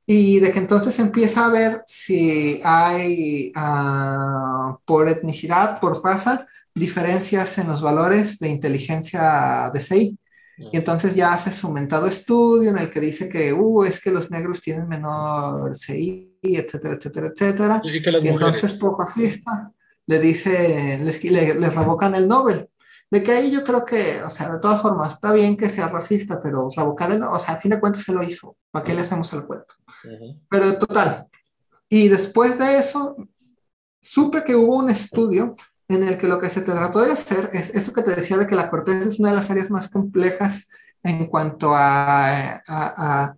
Y 0.05 0.41
de 0.41 0.51
que 0.51 0.59
entonces 0.59 0.99
empieza 0.99 1.47
a 1.47 1.51
ver 1.51 1.83
si 1.87 2.61
hay 2.65 3.53
uh, 3.55 4.77
por 4.85 5.09
etnicidad, 5.09 5.79
por 5.79 6.03
raza, 6.03 6.49
diferencias 6.75 7.59
en 7.59 7.69
los 7.69 7.81
valores 7.81 8.41
de 8.41 8.49
inteligencia 8.49 9.71
de 9.73 9.81
CI. 9.81 10.19
Y 10.73 10.77
entonces 10.77 11.15
ya 11.15 11.33
hace 11.33 11.53
su 11.53 11.71
mentado 11.71 12.07
estudio 12.07 12.71
en 12.71 12.79
el 12.79 12.91
que 12.91 13.01
dice 13.01 13.29
que, 13.29 13.53
uh, 13.53 13.85
es 13.85 14.01
que 14.01 14.11
los 14.11 14.31
negros 14.31 14.61
tienen 14.61 14.89
menor 14.89 15.77
CI, 15.77 16.37
etcétera, 16.43 16.97
etcétera, 16.97 17.29
etcétera. 17.29 17.81
Y, 17.85 18.03
que 18.03 18.29
entonces, 18.29 18.73
por 18.73 18.99
racista, 18.99 19.73
le 20.11 20.19
dice, 20.19 20.99
les, 21.01 21.23
le, 21.23 21.55
les 21.55 21.75
revocan 21.75 22.17
el 22.17 22.27
Nobel. 22.27 22.69
De 23.13 23.23
que 23.23 23.31
ahí 23.31 23.53
yo 23.53 23.63
creo 23.63 23.85
que, 23.85 24.21
o 24.25 24.31
sea, 24.31 24.53
de 24.53 24.59
todas 24.59 24.83
formas, 24.83 25.15
está 25.15 25.33
bien 25.33 25.57
que 25.57 25.69
sea 25.69 25.89
racista, 25.89 26.43
pero 26.43 26.69
revocar 26.77 27.13
el, 27.13 27.23
o 27.23 27.39
sea, 27.39 27.55
a 27.55 27.57
fin 27.59 27.71
de 27.71 27.79
cuentas 27.79 28.03
se 28.03 28.13
lo 28.13 28.21
hizo. 28.25 28.57
¿Para 28.73 28.85
qué 28.85 28.93
le 28.93 29.03
hacemos 29.03 29.33
el 29.33 29.45
cuento? 29.45 29.73
Pero 30.51 30.79
total. 30.79 31.29
Y 31.89 32.09
después 32.09 32.59
de 32.59 32.79
eso, 32.79 33.17
supe 34.01 34.43
que 34.43 34.57
hubo 34.57 34.79
un 34.79 34.91
estudio 34.91 35.55
en 35.87 36.03
el 36.03 36.19
que 36.19 36.27
lo 36.27 36.41
que 36.41 36.51
se 36.51 36.63
te 36.63 36.73
trató 36.73 37.03
de 37.03 37.13
hacer 37.13 37.51
es 37.53 37.71
eso 37.71 37.93
que 37.93 38.03
te 38.03 38.17
decía 38.17 38.37
de 38.37 38.49
que 38.49 38.57
la 38.57 38.69
corteza 38.69 39.09
es 39.09 39.21
una 39.21 39.31
de 39.31 39.37
las 39.37 39.51
áreas 39.51 39.71
más 39.71 39.89
complejas 39.89 40.71
en 41.05 41.27
cuanto 41.27 41.73
a, 41.73 42.63
a, 42.67 43.37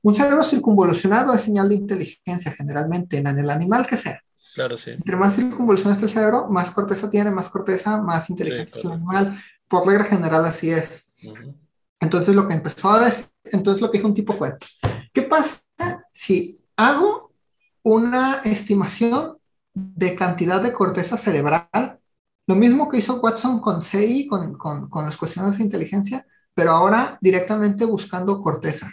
un 0.00 0.14
cerebro 0.14 0.42
circunvolucionado 0.42 1.34
es 1.34 1.42
señal 1.42 1.68
de 1.68 1.74
inteligencia 1.74 2.50
generalmente 2.50 3.18
en 3.18 3.26
el 3.26 3.50
animal 3.50 3.86
que 3.86 3.98
sea. 3.98 4.22
Claro, 4.54 4.76
sí. 4.76 4.90
Entre 4.90 5.16
más 5.16 5.36
circunvolucionado 5.36 6.04
el 6.04 6.10
cerebro, 6.10 6.48
más 6.48 6.70
corteza 6.70 7.10
tiene, 7.10 7.30
más 7.30 7.48
corteza, 7.48 8.00
más 8.00 8.30
inteligente 8.30 8.78
es 8.78 8.84
el 8.84 8.92
animal. 8.92 9.42
Por 9.68 9.86
regla 9.86 10.04
general 10.04 10.44
así 10.44 10.70
es. 10.70 11.12
Entonces 12.00 12.34
lo 12.34 12.48
que 12.48 12.54
empezó 12.54 12.90
a 12.90 13.04
decir, 13.04 13.26
entonces 13.44 13.80
lo 13.80 13.90
que 13.90 13.98
dijo 13.98 14.08
un 14.08 14.14
tipo 14.14 14.32
fue, 14.32 14.54
¿qué 15.12 15.22
pasa 15.22 15.60
si 16.12 16.60
hago 16.76 17.30
una 17.82 18.40
estimación 18.44 19.38
de 19.74 20.14
cantidad 20.14 20.62
de 20.62 20.72
corteza 20.72 21.16
cerebral, 21.16 22.00
lo 22.46 22.54
mismo 22.54 22.88
que 22.88 22.98
hizo 22.98 23.20
Watson 23.20 23.60
con 23.60 23.82
CI, 23.82 24.26
con, 24.26 24.56
con, 24.58 24.88
con 24.88 25.04
las 25.04 25.16
cuestiones 25.16 25.58
de 25.58 25.64
inteligencia, 25.64 26.26
pero 26.54 26.72
ahora 26.72 27.18
directamente 27.20 27.84
buscando 27.84 28.42
corteza, 28.42 28.90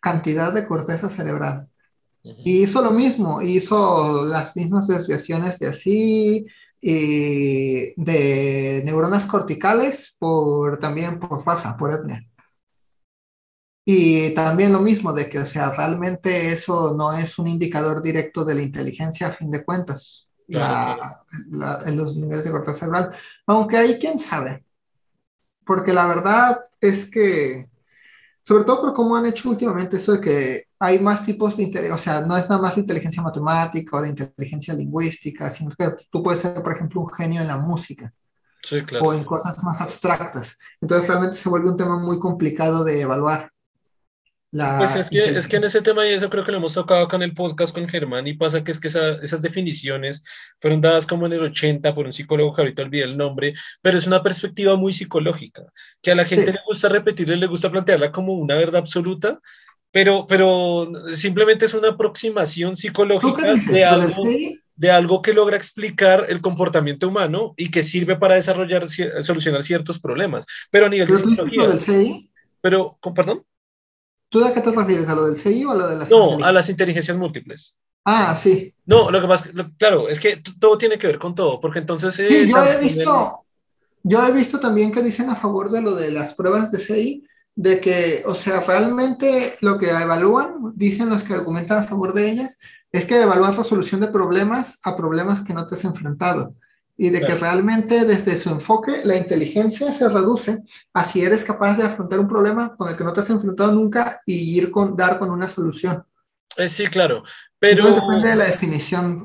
cantidad 0.00 0.52
de 0.52 0.66
corteza 0.66 1.08
cerebral. 1.08 1.66
Y 2.44 2.64
hizo 2.64 2.82
lo 2.82 2.90
mismo, 2.90 3.40
hizo 3.42 4.24
las 4.24 4.56
mismas 4.56 4.88
desviaciones 4.88 5.58
de 5.58 5.68
así, 5.68 6.46
y 6.80 7.92
de 8.00 8.82
neuronas 8.84 9.26
corticales 9.26 10.14
por 10.18 10.78
también 10.78 11.18
por 11.18 11.42
fasa, 11.42 11.76
por 11.76 11.92
etnia. 11.92 12.24
Y 13.84 14.30
también 14.34 14.72
lo 14.72 14.80
mismo 14.80 15.12
de 15.12 15.28
que, 15.28 15.38
o 15.38 15.46
sea, 15.46 15.70
realmente 15.70 16.52
eso 16.52 16.96
no 16.96 17.12
es 17.12 17.38
un 17.38 17.46
indicador 17.48 18.02
directo 18.02 18.44
de 18.44 18.54
la 18.56 18.62
inteligencia 18.62 19.28
a 19.28 19.32
fin 19.32 19.50
de 19.50 19.64
cuentas, 19.64 20.28
en 20.48 21.96
los 21.96 22.16
niveles 22.16 22.44
de 22.44 22.50
corteza 22.50 22.78
cerebral. 22.78 23.12
Aunque 23.46 23.76
ahí, 23.76 23.98
quién 23.98 24.18
sabe. 24.18 24.64
Porque 25.64 25.92
la 25.92 26.06
verdad 26.06 26.58
es 26.80 27.10
que, 27.10 27.68
sobre 28.42 28.64
todo 28.64 28.80
por 28.80 28.94
cómo 28.94 29.16
han 29.16 29.26
hecho 29.26 29.50
últimamente 29.50 29.96
eso 29.96 30.12
de 30.12 30.20
que 30.20 30.65
hay 30.78 30.98
más 30.98 31.24
tipos 31.24 31.56
de 31.56 31.64
inteligencia, 31.64 31.94
o 31.94 31.98
sea, 31.98 32.26
no 32.26 32.36
es 32.36 32.48
nada 32.48 32.60
más 32.60 32.74
de 32.74 32.82
inteligencia 32.82 33.22
matemática 33.22 33.96
o 33.96 34.02
de 34.02 34.10
inteligencia 34.10 34.74
lingüística, 34.74 35.50
sino 35.50 35.74
que 35.76 35.86
tú 36.10 36.22
puedes 36.22 36.40
ser, 36.40 36.62
por 36.62 36.72
ejemplo, 36.72 37.00
un 37.00 37.12
genio 37.12 37.40
en 37.40 37.48
la 37.48 37.58
música. 37.58 38.12
Sí, 38.62 38.82
claro. 38.82 39.06
O 39.06 39.14
en 39.14 39.24
cosas 39.24 39.62
más 39.62 39.80
abstractas. 39.80 40.58
Entonces 40.80 41.08
realmente 41.08 41.36
se 41.36 41.48
vuelve 41.48 41.70
un 41.70 41.76
tema 41.76 41.98
muy 41.98 42.18
complicado 42.18 42.84
de 42.84 43.00
evaluar 43.00 43.50
pues 44.78 44.96
es 44.96 45.10
que, 45.10 45.24
es 45.24 45.46
que 45.46 45.56
en 45.56 45.64
ese 45.64 45.82
tema 45.82 46.06
y 46.06 46.12
eso 46.12 46.30
creo 46.30 46.44
que 46.44 46.52
lo 46.52 46.58
hemos 46.58 46.74
tocado 46.74 47.04
acá 47.04 47.16
en 47.16 47.22
el 47.22 47.34
podcast 47.34 47.74
con 47.74 47.88
Germán 47.88 48.26
y 48.26 48.34
pasa 48.34 48.62
que 48.62 48.70
es 48.70 48.78
que 48.78 48.88
esas 48.88 49.42
definiciones 49.42 50.24
fueron 50.60 50.80
dadas 50.80 51.06
como 51.06 51.26
en 51.26 51.32
el 51.32 51.42
80 51.42 51.94
por 51.94 52.06
un 52.06 52.12
psicólogo 52.12 52.54
que 52.54 52.62
ahorita 52.62 52.82
olvidé 52.82 53.04
el 53.04 53.16
nombre, 53.16 53.54
pero 53.82 53.98
es 53.98 54.06
una 54.06 54.22
perspectiva 54.22 54.76
muy 54.76 54.92
psicológica, 54.92 55.64
que 56.00 56.12
a 56.12 56.14
la 56.14 56.24
gente 56.24 56.52
le 56.52 56.60
gusta 56.66 56.88
repetirle, 56.88 57.36
le 57.36 57.46
gusta 57.46 57.70
plantearla 57.70 58.12
como 58.12 58.34
una 58.34 58.54
verdad 58.54 58.76
absoluta, 58.76 59.40
pero, 59.92 60.26
pero 60.26 60.90
simplemente 61.14 61.66
es 61.66 61.74
una 61.74 61.90
aproximación 61.90 62.76
psicológica 62.76 63.54
de 63.54 63.84
algo, 63.84 64.24
de 64.76 64.90
algo 64.90 65.22
que 65.22 65.32
logra 65.32 65.56
explicar 65.56 66.26
el 66.28 66.40
comportamiento 66.40 67.08
humano 67.08 67.54
y 67.56 67.70
que 67.70 67.82
sirve 67.82 68.16
para 68.16 68.34
desarrollar, 68.34 68.86
solucionar 69.22 69.62
ciertos 69.62 69.98
problemas, 69.98 70.46
pero 70.70 70.86
a 70.86 70.88
nivel 70.88 71.08
de 71.08 71.16
psicología. 71.16 71.68
Pero, 72.60 72.98
perdón. 73.14 73.44
¿Tú 74.28 74.44
a 74.44 74.52
qué 74.52 74.60
te 74.60 74.70
refieres? 74.70 75.08
¿A 75.08 75.14
lo 75.14 75.26
del 75.26 75.36
CI 75.36 75.64
o 75.64 75.70
a 75.70 75.74
lo 75.76 75.88
de 75.88 75.96
las 75.96 76.10
No, 76.10 76.44
a 76.44 76.52
las 76.52 76.68
inteligencias 76.68 77.16
múltiples. 77.16 77.78
Ah, 78.04 78.38
sí. 78.40 78.74
No, 78.84 79.10
lo 79.10 79.20
que 79.20 79.26
pasa, 79.26 79.50
claro, 79.78 80.08
es 80.08 80.20
que 80.20 80.42
todo 80.60 80.78
tiene 80.78 80.98
que 80.98 81.06
ver 81.06 81.18
con 81.18 81.34
todo, 81.34 81.60
porque 81.60 81.80
entonces... 81.80 82.14
sí, 82.14 82.22
eh, 82.22 82.46
yo 82.48 82.64
he 82.64 82.80
visto, 82.80 83.44
yo 84.02 84.26
he 84.26 84.32
visto 84.32 84.60
también 84.60 84.92
que 84.92 85.02
dicen 85.02 85.28
a 85.30 85.34
favor 85.34 85.70
de 85.70 85.80
lo 85.80 85.94
de 85.94 86.12
las 86.12 86.34
pruebas 86.34 86.70
de 86.70 86.78
CI, 86.78 87.24
de 87.56 87.80
que, 87.80 88.22
o 88.26 88.34
sea, 88.34 88.60
realmente 88.60 89.56
lo 89.62 89.78
que 89.78 89.90
evalúan, 89.90 90.72
dicen 90.74 91.08
los 91.08 91.22
que 91.22 91.34
argumentan 91.34 91.78
a 91.78 91.84
favor 91.84 92.12
de 92.12 92.30
ellas, 92.30 92.58
es 92.92 93.06
que 93.06 93.20
evalúan 93.20 93.56
resolución 93.56 94.02
de 94.02 94.08
problemas 94.08 94.78
a 94.84 94.96
problemas 94.96 95.40
que 95.40 95.54
no 95.54 95.66
te 95.66 95.74
has 95.74 95.84
enfrentado 95.84 96.54
y 96.98 97.10
de 97.10 97.20
que 97.20 97.34
realmente 97.34 98.04
desde 98.04 98.36
su 98.36 98.50
enfoque 98.50 99.02
la 99.04 99.16
inteligencia 99.16 99.92
se 99.92 100.08
reduce 100.08 100.62
a 100.94 101.04
si 101.04 101.22
eres 101.22 101.44
capaz 101.44 101.76
de 101.76 101.84
afrontar 101.84 102.20
un 102.20 102.28
problema 102.28 102.74
con 102.76 102.88
el 102.88 102.96
que 102.96 103.04
no 103.04 103.12
te 103.12 103.20
has 103.20 103.30
enfrentado 103.30 103.72
nunca 103.72 104.20
y 104.24 104.56
ir 104.56 104.70
con 104.70 104.96
dar 104.96 105.18
con 105.18 105.30
una 105.30 105.48
solución. 105.48 106.04
Eh, 106.56 106.68
sí, 106.68 106.86
claro, 106.86 107.22
pero... 107.58 107.86
depende 107.86 108.28
de 108.28 108.36
la 108.36 108.44
definición. 108.44 109.24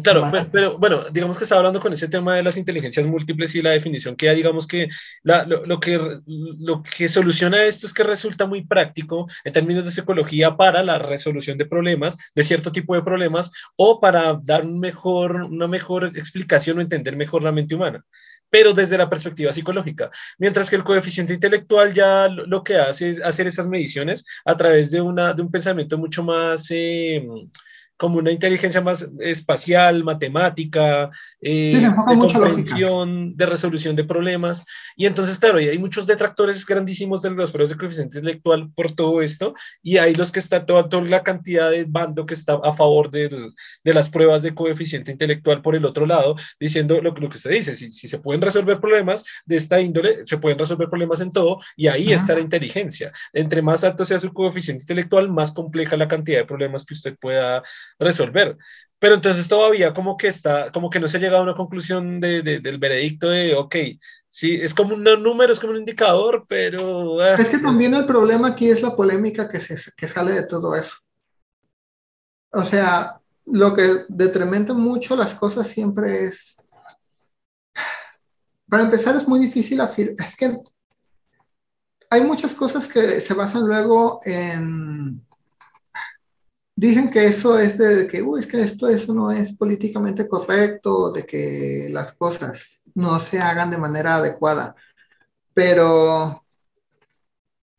Claro, 0.00 0.30
pero, 0.50 0.78
bueno, 0.78 1.04
digamos 1.10 1.36
que 1.36 1.44
está 1.44 1.56
hablando 1.56 1.78
con 1.78 1.92
ese 1.92 2.08
tema 2.08 2.34
de 2.34 2.42
las 2.42 2.56
inteligencias 2.56 3.06
múltiples 3.06 3.54
y 3.54 3.60
la 3.60 3.72
definición 3.72 4.16
que 4.16 4.24
ya 4.24 4.32
digamos 4.32 4.66
que, 4.66 4.88
lo, 5.22 5.80
que 5.80 6.00
lo 6.24 6.82
que 6.82 7.10
soluciona 7.10 7.62
esto 7.64 7.86
es 7.86 7.92
que 7.92 8.02
resulta 8.02 8.46
muy 8.46 8.64
práctico 8.64 9.28
en 9.44 9.52
términos 9.52 9.84
de 9.84 9.90
psicología 9.90 10.56
para 10.56 10.82
la 10.82 10.98
resolución 10.98 11.58
de 11.58 11.66
problemas, 11.66 12.16
de 12.34 12.42
cierto 12.42 12.72
tipo 12.72 12.94
de 12.94 13.02
problemas, 13.02 13.52
o 13.76 14.00
para 14.00 14.38
dar 14.42 14.64
un 14.64 14.80
mejor, 14.80 15.42
una 15.42 15.68
mejor 15.68 16.04
explicación 16.16 16.78
o 16.78 16.80
entender 16.80 17.14
mejor 17.14 17.42
la 17.42 17.52
mente 17.52 17.74
humana 17.74 18.02
pero 18.48 18.74
desde 18.74 18.98
la 18.98 19.08
perspectiva 19.08 19.50
psicológica. 19.50 20.10
Mientras 20.36 20.68
que 20.68 20.76
el 20.76 20.84
coeficiente 20.84 21.32
intelectual 21.32 21.94
ya 21.94 22.28
lo, 22.28 22.62
que 22.62 22.76
hace 22.76 23.08
es 23.08 23.22
hacer 23.22 23.46
esas 23.46 23.66
mediciones 23.66 24.26
a 24.44 24.54
través 24.58 24.90
de, 24.90 25.00
una, 25.00 25.32
de 25.32 25.40
un 25.40 25.50
pensamiento 25.50 25.96
mucho 25.96 26.22
más... 26.22 26.66
Eh, 26.68 27.26
como 28.02 28.18
una 28.18 28.32
inteligencia 28.32 28.80
más 28.80 29.08
espacial, 29.20 30.02
matemática, 30.02 31.08
eh, 31.40 31.72
de 31.72 32.18
comprensión, 32.18 33.36
de 33.36 33.46
resolución 33.46 33.94
de 33.94 34.02
problemas. 34.02 34.64
Y 34.96 35.06
entonces, 35.06 35.38
claro, 35.38 35.58
hay 35.58 35.78
muchos 35.78 36.04
detractores 36.04 36.66
grandísimos 36.66 37.22
de 37.22 37.30
los 37.30 37.52
pruebas 37.52 37.70
de 37.70 37.76
coeficiente 37.76 38.18
intelectual 38.18 38.72
por 38.74 38.90
todo 38.90 39.22
esto, 39.22 39.54
y 39.84 39.98
hay 39.98 40.16
los 40.16 40.32
que 40.32 40.40
está 40.40 40.66
toda, 40.66 40.88
toda 40.88 41.04
la 41.04 41.22
cantidad 41.22 41.70
de 41.70 41.84
bando 41.84 42.26
que 42.26 42.34
está 42.34 42.54
a 42.54 42.74
favor 42.74 43.08
de 43.08 43.52
las 43.84 44.10
pruebas 44.10 44.42
de 44.42 44.52
coeficiente 44.52 45.12
intelectual 45.12 45.62
por 45.62 45.76
el 45.76 45.84
otro 45.84 46.04
lado, 46.04 46.34
diciendo 46.58 47.00
lo, 47.00 47.12
lo 47.12 47.28
que 47.28 47.36
usted 47.36 47.50
dice, 47.50 47.76
si, 47.76 47.90
si, 47.92 48.08
se 48.08 48.18
pueden 48.18 48.42
resolver 48.42 48.80
problemas 48.80 49.22
de 49.44 49.58
esta 49.58 49.80
índole, 49.80 50.26
se 50.26 50.38
pueden 50.38 50.58
resolver 50.58 50.88
problemas 50.88 51.20
en 51.20 51.30
todo, 51.30 51.60
y 51.76 51.86
ahí 51.86 52.12
está 52.12 52.34
la 52.34 52.40
inteligencia. 52.40 53.12
Entre 53.32 53.62
más 53.62 53.84
alto 53.84 54.04
sea 54.04 54.18
su 54.18 54.32
coeficiente 54.32 54.82
intelectual, 54.82 55.30
más 55.30 55.52
compleja 55.52 55.96
la 55.96 56.08
cantidad 56.08 56.38
de 56.38 56.46
problemas 56.46 56.84
que 56.84 56.94
usted 56.94 57.16
pueda 57.20 57.62
resolver. 57.98 58.56
Pero 58.98 59.16
entonces 59.16 59.48
todavía 59.48 59.92
como 59.92 60.16
que 60.16 60.28
está, 60.28 60.70
como 60.70 60.88
que 60.88 61.00
no 61.00 61.08
se 61.08 61.16
ha 61.16 61.20
llegado 61.20 61.38
a 61.40 61.42
una 61.42 61.56
conclusión 61.56 62.20
de, 62.20 62.42
del 62.42 62.78
veredicto 62.78 63.30
de, 63.30 63.54
ok, 63.56 63.74
sí, 64.28 64.60
es 64.62 64.74
como 64.74 64.94
un 64.94 65.02
número, 65.02 65.52
es 65.52 65.58
como 65.58 65.72
un 65.72 65.80
indicador, 65.80 66.44
pero... 66.48 67.20
Ah. 67.20 67.34
Es 67.34 67.48
que 67.48 67.58
también 67.58 67.94
el 67.94 68.06
problema 68.06 68.48
aquí 68.48 68.70
es 68.70 68.80
la 68.80 68.94
polémica 68.94 69.48
que, 69.48 69.58
se, 69.58 69.90
que 69.96 70.06
sale 70.06 70.32
de 70.32 70.46
todo 70.46 70.76
eso. 70.76 70.94
O 72.52 72.64
sea, 72.64 73.20
lo 73.46 73.74
que 73.74 73.82
detrementa 74.08 74.72
mucho 74.72 75.16
las 75.16 75.34
cosas 75.34 75.66
siempre 75.66 76.26
es... 76.26 76.56
Para 78.68 78.84
empezar 78.84 79.16
es 79.16 79.26
muy 79.26 79.40
difícil 79.40 79.80
afirmar, 79.80 80.14
es 80.24 80.36
que 80.36 80.56
hay 82.08 82.20
muchas 82.20 82.54
cosas 82.54 82.86
que 82.86 83.20
se 83.20 83.34
basan 83.34 83.66
luego 83.66 84.20
en 84.24 85.26
dicen 86.88 87.10
que 87.10 87.26
eso 87.26 87.58
es 87.58 87.78
de 87.78 88.08
que, 88.08 88.22
uy, 88.22 88.40
es 88.40 88.46
que 88.46 88.60
esto 88.60 88.88
eso 88.88 89.14
no 89.14 89.30
es 89.30 89.52
políticamente 89.56 90.26
correcto, 90.28 91.12
de 91.12 91.24
que 91.24 91.88
las 91.92 92.12
cosas 92.14 92.82
no 92.94 93.20
se 93.20 93.38
hagan 93.38 93.70
de 93.70 93.78
manera 93.78 94.16
adecuada. 94.16 94.74
Pero 95.54 96.44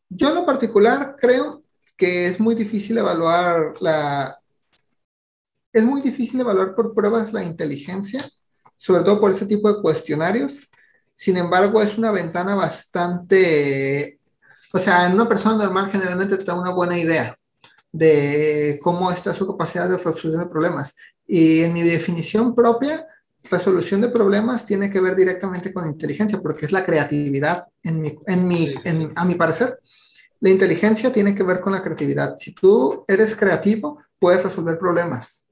yo 0.10 0.30
en 0.30 0.36
lo 0.36 0.46
particular 0.46 1.18
creo 1.20 1.64
que 1.98 2.28
es 2.28 2.40
muy 2.40 2.56
difícil 2.56 2.98
evaluar 2.98 3.74
la... 3.82 4.40
Es 5.74 5.84
muy 5.84 6.02
difícil 6.02 6.40
evaluar 6.40 6.74
por 6.74 6.94
pruebas 6.94 7.34
la 7.34 7.44
inteligencia, 7.44 8.24
sobre 8.78 9.04
todo 9.04 9.20
por 9.20 9.32
ese 9.32 9.46
tipo 9.48 9.74
de 9.74 9.82
cuestionarios. 9.82 10.72
Sin 11.16 11.36
embargo, 11.38 11.82
es 11.82 11.98
una 11.98 12.12
ventana 12.12 12.56
bastante... 12.56 14.20
O 14.74 14.80
sea, 14.80 15.08
en 15.08 15.14
una 15.14 15.28
persona 15.28 15.58
normal 15.58 15.92
generalmente 15.92 16.38
te 16.38 16.44
da 16.46 16.56
una 16.56 16.72
buena 16.72 16.98
idea 16.98 17.38
de 17.94 18.80
cómo 18.82 19.12
está 19.12 19.34
su 19.34 19.48
capacidad 19.48 19.88
de 19.88 19.96
resolución 19.96 20.40
de 20.40 20.48
problemas. 20.48 20.96
Y 21.26 21.62
en 21.62 21.74
mi 21.74 21.84
definición 21.84 22.54
propia, 22.54 23.08
resolución 23.50 24.02
de 24.02 24.10
problemas 24.10 24.66
tiene 24.66 24.90
que 24.90 25.00
ver 25.00 25.16
directamente 25.16 25.72
con 25.72 25.88
inteligencia, 25.88 26.42
porque 26.42 26.66
es 26.66 26.72
la 26.72 26.86
creatividad, 26.86 27.68
en 27.84 28.02
mi, 28.02 28.18
en 28.26 28.48
mi, 28.48 28.74
a 29.16 29.24
mi 29.24 29.36
parecer. 29.36 29.80
La 30.40 30.50
inteligencia 30.50 31.14
tiene 31.14 31.36
que 31.36 31.44
ver 31.44 31.62
con 31.62 31.72
la 31.72 31.82
creatividad. 31.82 32.36
Si 32.38 32.54
tú 32.54 33.06
eres 33.08 33.36
creativo, 33.36 34.00
puedes 34.20 34.44
resolver 34.44 34.78
problemas. 34.78 35.44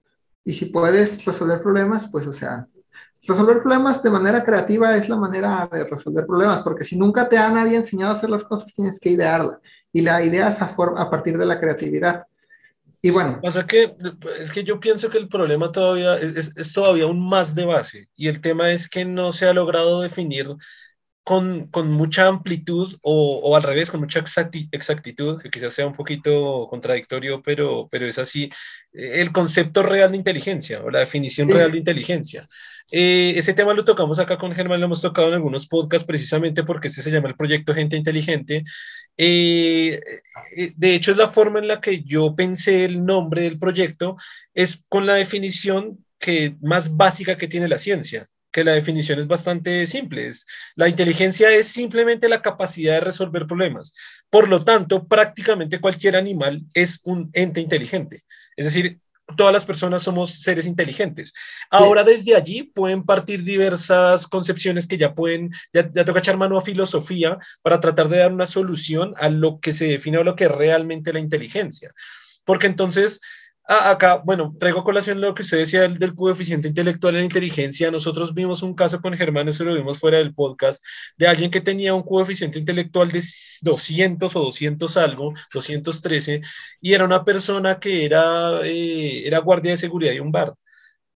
Y 0.43 0.53
si 0.53 0.65
puedes 0.65 1.23
resolver 1.23 1.61
problemas, 1.61 2.09
pues, 2.11 2.25
o 2.25 2.33
sea, 2.33 2.67
resolver 3.27 3.61
problemas 3.61 4.01
de 4.01 4.09
manera 4.09 4.43
creativa 4.43 4.97
es 4.97 5.07
la 5.07 5.17
manera 5.17 5.69
de 5.71 5.83
resolver 5.83 6.25
problemas, 6.25 6.61
porque 6.61 6.83
si 6.83 6.97
nunca 6.97 7.29
te 7.29 7.37
ha 7.37 7.49
nadie 7.51 7.77
enseñado 7.77 8.13
a 8.13 8.15
hacer 8.15 8.29
las 8.29 8.43
cosas, 8.43 8.73
tienes 8.73 8.99
que 8.99 9.11
idearla. 9.11 9.59
Y 9.93 10.01
la 10.01 10.23
idea 10.23 10.49
es 10.49 10.61
a, 10.61 10.73
a 10.97 11.09
partir 11.09 11.37
de 11.37 11.45
la 11.45 11.59
creatividad. 11.59 12.25
Y 13.01 13.09
bueno. 13.09 13.39
Pasa 13.41 13.65
que 13.65 13.95
es 14.39 14.51
que 14.51 14.63
yo 14.63 14.79
pienso 14.79 15.09
que 15.09 15.17
el 15.17 15.27
problema 15.27 15.71
todavía 15.71 16.17
es, 16.17 16.53
es, 16.55 16.73
todavía 16.73 17.05
aún 17.05 17.25
más 17.25 17.55
de 17.55 17.65
base 17.65 18.09
y 18.15 18.27
el 18.27 18.41
tema 18.41 18.71
es 18.71 18.87
que 18.87 19.05
no 19.05 19.31
se 19.31 19.47
ha 19.47 19.53
logrado 19.53 20.01
definir 20.01 20.47
con, 21.31 21.67
con 21.67 21.89
mucha 21.89 22.27
amplitud 22.27 22.97
o, 23.01 23.39
o, 23.41 23.55
al 23.55 23.63
revés, 23.63 23.89
con 23.89 24.01
mucha 24.01 24.19
exactitud, 24.19 25.41
que 25.41 25.49
quizás 25.49 25.73
sea 25.73 25.87
un 25.87 25.93
poquito 25.93 26.67
contradictorio, 26.69 27.41
pero, 27.41 27.87
pero 27.89 28.05
es 28.05 28.17
así, 28.17 28.51
eh, 28.91 29.21
el 29.21 29.31
concepto 29.31 29.81
real 29.81 30.11
de 30.11 30.17
inteligencia 30.17 30.83
o 30.83 30.89
la 30.89 30.99
definición 30.99 31.47
real 31.47 31.71
de 31.71 31.77
inteligencia. 31.77 32.45
Eh, 32.91 33.31
ese 33.37 33.53
tema 33.53 33.73
lo 33.73 33.85
tocamos 33.85 34.19
acá 34.19 34.37
con 34.37 34.53
Germán, 34.53 34.81
lo 34.81 34.87
hemos 34.87 35.01
tocado 35.01 35.29
en 35.29 35.35
algunos 35.35 35.67
podcasts 35.67 36.05
precisamente 36.05 36.65
porque 36.65 36.89
este 36.89 37.01
se 37.01 37.11
llama 37.11 37.29
el 37.29 37.37
proyecto 37.37 37.73
Gente 37.73 37.95
Inteligente. 37.95 38.65
Eh, 39.15 40.01
de 40.75 40.95
hecho, 40.95 41.11
es 41.11 41.17
la 41.17 41.29
forma 41.29 41.59
en 41.59 41.69
la 41.69 41.79
que 41.79 42.03
yo 42.03 42.35
pensé 42.35 42.83
el 42.83 43.05
nombre 43.05 43.43
del 43.43 43.57
proyecto, 43.57 44.17
es 44.53 44.83
con 44.89 45.05
la 45.05 45.13
definición 45.13 46.05
que, 46.19 46.57
más 46.61 46.97
básica 46.97 47.37
que 47.37 47.47
tiene 47.47 47.69
la 47.69 47.77
ciencia 47.77 48.27
que 48.51 48.63
la 48.63 48.73
definición 48.73 49.19
es 49.19 49.27
bastante 49.27 49.87
simple. 49.87 50.27
Es, 50.27 50.45
la 50.75 50.89
inteligencia 50.89 51.51
es 51.51 51.67
simplemente 51.67 52.29
la 52.29 52.41
capacidad 52.41 52.95
de 52.95 53.01
resolver 53.01 53.47
problemas. 53.47 53.93
Por 54.29 54.49
lo 54.49 54.63
tanto, 54.63 55.07
prácticamente 55.07 55.79
cualquier 55.79 56.15
animal 56.15 56.63
es 56.73 56.99
un 57.03 57.29
ente 57.33 57.61
inteligente. 57.61 58.23
Es 58.55 58.65
decir, 58.65 58.99
todas 59.35 59.53
las 59.53 59.65
personas 59.65 60.03
somos 60.03 60.41
seres 60.41 60.65
inteligentes. 60.65 61.33
Ahora 61.69 62.03
desde 62.03 62.35
allí 62.35 62.63
pueden 62.63 63.03
partir 63.03 63.43
diversas 63.43 64.27
concepciones 64.27 64.87
que 64.87 64.97
ya 64.97 65.13
pueden, 65.13 65.51
ya, 65.73 65.89
ya, 65.91 66.05
toca 66.05 66.19
echar 66.19 66.37
mano 66.37 66.57
a 66.57 66.61
filosofía 66.61 67.37
para 67.61 67.79
tratar 67.79 68.09
de 68.09 68.17
dar 68.17 68.33
una 68.33 68.45
solución 68.45 69.13
a 69.17 69.29
lo 69.29 69.59
que 69.59 69.71
se 69.71 69.85
define 69.85 70.17
o 70.17 70.23
lo 70.23 70.35
que 70.35 70.45
es 70.45 70.51
realmente 70.51 71.13
la 71.13 71.19
inteligencia. 71.19 71.93
Porque 72.43 72.67
entonces 72.67 73.21
Ah, 73.67 73.91
acá, 73.91 74.21
bueno, 74.25 74.53
traigo 74.59 74.79
a 74.81 74.83
colación 74.83 75.21
lo 75.21 75.33
que 75.33 75.43
usted 75.43 75.59
decía 75.59 75.87
del, 75.87 76.15
coeficiente 76.15 76.67
intelectual 76.67 77.15
en 77.15 77.23
inteligencia. 77.25 77.89
Nosotros 77.91 78.33
vimos 78.33 78.63
un 78.63 78.73
caso 78.75 78.99
con 79.01 79.15
Germán, 79.15 79.47
eso 79.47 79.63
lo 79.63 79.75
vimos 79.75 79.97
fuera 79.99 80.17
del 80.17 80.33
podcast, 80.33 80.83
de 81.17 81.27
alguien 81.27 81.51
que 81.51 81.61
tenía 81.61 81.93
un 81.93 82.03
coeficiente 82.03 82.59
intelectual 82.59 83.11
de 83.11 83.23
200 83.61 84.35
o 84.35 84.39
200 84.41 84.97
algo, 84.97 85.33
213, 85.53 86.41
y 86.81 86.93
era 86.93 87.05
una 87.05 87.23
persona 87.23 87.79
que 87.79 88.05
era, 88.05 88.61
eh, 88.65 89.25
era 89.25 89.39
guardia 89.39 89.71
de 89.71 89.77
seguridad 89.77 90.11
de 90.13 90.21
un 90.21 90.31
bar 90.31 90.53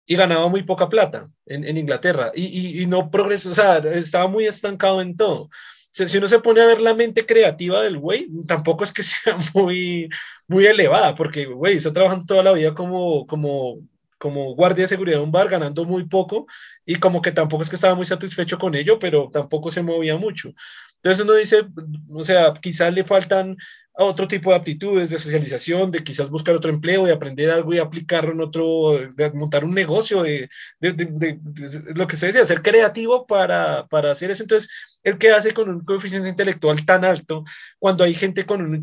y 0.05 0.15
ganaba 0.15 0.47
muy 0.49 0.63
poca 0.63 0.89
plata 0.89 1.29
en, 1.47 1.77
Inglaterra 1.77 2.31
y, 2.35 2.43
y, 2.45 2.83
y 2.83 2.85
no 2.87 3.09
progresó, 3.11 3.51
o 3.51 3.55
sea, 3.55 3.77
estaba 3.79 4.27
muy 4.27 4.45
estancado 4.45 5.01
en 5.01 5.17
todo 5.17 5.49
si 5.95 6.17
uno 6.17 6.27
se 6.27 6.39
pone 6.39 6.61
a 6.61 6.65
ver 6.65 6.81
la 6.81 6.93
mente 6.93 7.25
creativa 7.25 7.81
del 7.81 7.97
güey, 7.97 8.27
tampoco 8.47 8.83
es 8.83 8.91
que 8.91 9.03
sea 9.03 9.37
muy, 9.53 10.09
muy 10.47 10.65
elevada, 10.65 11.15
porque, 11.15 11.45
güey, 11.45 11.77
está 11.77 11.93
trabajando 11.93 12.25
toda 12.25 12.43
la 12.43 12.51
vida 12.51 12.73
como, 12.73 13.25
como, 13.27 13.79
como 14.17 14.55
guardia 14.55 14.83
de 14.83 14.89
seguridad 14.89 15.17
de 15.17 15.23
un 15.23 15.31
bar, 15.31 15.47
ganando 15.47 15.85
muy 15.85 16.05
poco, 16.05 16.47
y 16.85 16.95
como 16.95 17.21
que 17.21 17.31
tampoco 17.31 17.63
es 17.63 17.69
que 17.69 17.75
estaba 17.75 17.95
muy 17.95 18.05
satisfecho 18.05 18.57
con 18.57 18.75
ello, 18.75 18.99
pero 18.99 19.29
tampoco 19.31 19.71
se 19.71 19.83
movía 19.83 20.17
mucho. 20.17 20.53
Entonces 20.97 21.23
uno 21.23 21.33
dice, 21.35 21.63
o 22.09 22.23
sea, 22.23 22.53
quizás 22.53 22.93
le 22.93 23.03
faltan 23.03 23.55
a 23.97 24.03
otro 24.03 24.27
tipo 24.27 24.49
de 24.49 24.57
aptitudes 24.57 25.09
de 25.09 25.17
socialización, 25.17 25.91
de 25.91 26.03
quizás 26.03 26.29
buscar 26.29 26.55
otro 26.55 26.71
empleo, 26.71 27.05
de 27.05 27.13
aprender 27.13 27.49
algo 27.49 27.73
y 27.73 27.79
aplicarlo 27.79 28.33
en 28.33 28.41
otro, 28.41 28.99
de 29.15 29.31
montar 29.31 29.63
un 29.63 29.73
negocio, 29.73 30.23
de, 30.23 30.49
de, 30.79 30.93
de, 30.93 31.05
de 31.05 31.93
lo 31.93 32.07
que 32.07 32.17
se 32.17 32.27
decía, 32.27 32.45
ser 32.45 32.61
creativo 32.61 33.25
para, 33.25 33.87
para, 33.87 34.11
hacer 34.11 34.31
eso. 34.31 34.43
Entonces, 34.43 34.69
el 35.05 35.19
que 35.19 35.29
hace 35.29 35.51
con 35.51 35.69
un 35.69 35.85
coeficiente 35.85 36.27
intelectual 36.27 36.83
tan 36.83 37.05
alto, 37.05 37.45
cuando 37.77 38.03
hay 38.03 38.15
gente 38.15 38.43
con 38.43 38.61
un 38.61 38.81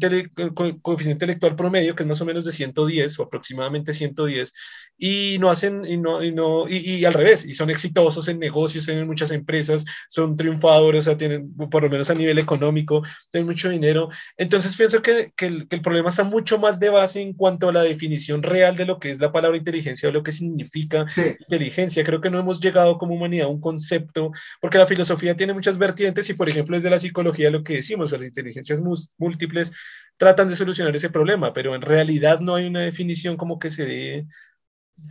co 0.55 0.81
coeficiente 0.81 1.25
intelectual 1.25 1.57
promedio, 1.57 1.97
que 1.97 2.05
es 2.05 2.09
más 2.09 2.20
o 2.20 2.25
menos 2.25 2.45
de 2.45 2.53
110 2.53 3.18
o 3.18 3.25
aproximadamente 3.25 3.93
110, 3.93 4.53
y 4.97 5.37
no 5.41 5.51
hacen, 5.51 5.85
y, 5.85 5.97
no, 5.97 6.23
y, 6.23 6.31
no, 6.33 6.68
y, 6.68 6.77
y 6.77 7.05
al 7.05 7.14
revés, 7.14 7.45
y 7.45 7.55
son 7.55 7.70
exitosos 7.70 8.29
en 8.29 8.39
negocios, 8.39 8.85
tienen 8.85 9.09
muchas 9.09 9.33
empresas, 9.33 9.85
son 10.09 10.37
triunfadores, 10.37 11.01
o 11.01 11.03
sea, 11.11 11.18
tienen, 11.18 11.53
por 11.57 11.83
lo 11.83 11.91
menos 11.91 12.09
a 12.09 12.14
nivel 12.14 12.39
económico, 12.39 13.03
tienen 13.33 13.49
mucho 13.49 13.68
dinero. 13.68 14.09
Entonces, 14.37 14.77
pienso 14.77 15.03
que, 15.03 15.33
que, 15.37 15.47
el, 15.47 15.66
que, 15.66 15.75
el, 15.75 15.83
problema 15.83 16.11
está 16.11 16.23
mucho 16.23 16.57
más 16.57 16.79
de 16.79 16.91
base 16.91 17.20
en 17.20 17.33
cuanto 17.33 17.68
a 17.68 17.73
la 17.73 17.83
definición 17.83 18.45
real 18.45 18.77
de 18.77 18.87
lo 18.87 19.01
que 19.01 19.11
es 19.11 19.18
la 19.18 19.33
palabra 19.33 19.59
inteligencia 19.59 20.09
o 20.09 20.12
lo 20.12 20.23
que 20.23 20.31
significa 20.31 21.09
sí. 21.09 21.35
inteligencia. 21.41 22.05
Creo 22.05 22.20
que 22.20 22.31
no 22.31 22.39
hemos 22.39 22.61
llegado 22.61 22.97
como 22.97 23.16
humanidad 23.16 23.47
a 23.47 23.51
un 23.51 23.61
concepto, 23.61 24.31
porque 24.61 24.79
la 24.79 24.87
filosofía 24.87 25.37
tiene 25.37 25.53
muchas 25.53 25.79
vertientes 25.79 26.12
y, 26.29 26.35
por 26.35 26.49
ejemplo, 26.49 26.77
desde 26.77 26.91
la 26.91 26.99
psicología 26.99 27.51
lo 27.51 27.63
que 27.63 27.75
decimos, 27.75 28.13
las 28.13 28.23
inteligencias 28.23 28.81
múltiples 29.19 29.73
tratan 30.17 30.49
de 30.49 30.57
solucionar 30.57 30.95
ese 30.95 31.11
problema, 31.11 31.53
pero 31.53 31.75
en 31.75 31.83
realidad 31.83 32.41
no 32.41 32.55
hay 32.55 32.67
una 32.67 32.81
definición 32.81 33.37
como 33.37 33.59
que 33.59 33.71
se 33.71 33.85
dé 33.85 34.27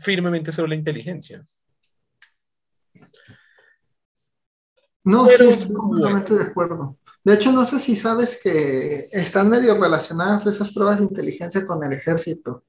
firmemente 0.03 0.51
sobre 0.51 0.69
la 0.69 0.75
inteligencia. 0.75 1.43
No, 5.03 5.25
pero, 5.25 5.45
sí, 5.45 5.49
estoy 5.49 5.75
completamente 5.75 6.33
bueno. 6.33 6.43
de 6.43 6.51
acuerdo. 6.51 6.97
De 7.23 7.33
hecho, 7.33 7.51
no 7.51 7.65
sé 7.65 7.79
si 7.79 7.95
sabes 7.95 8.39
que 8.41 9.05
están 9.11 9.49
medio 9.49 9.79
relacionadas 9.79 10.45
esas 10.45 10.73
pruebas 10.73 10.99
de 10.99 11.05
inteligencia 11.05 11.65
con 11.65 11.83
el 11.83 11.93
ejército. 11.93 12.63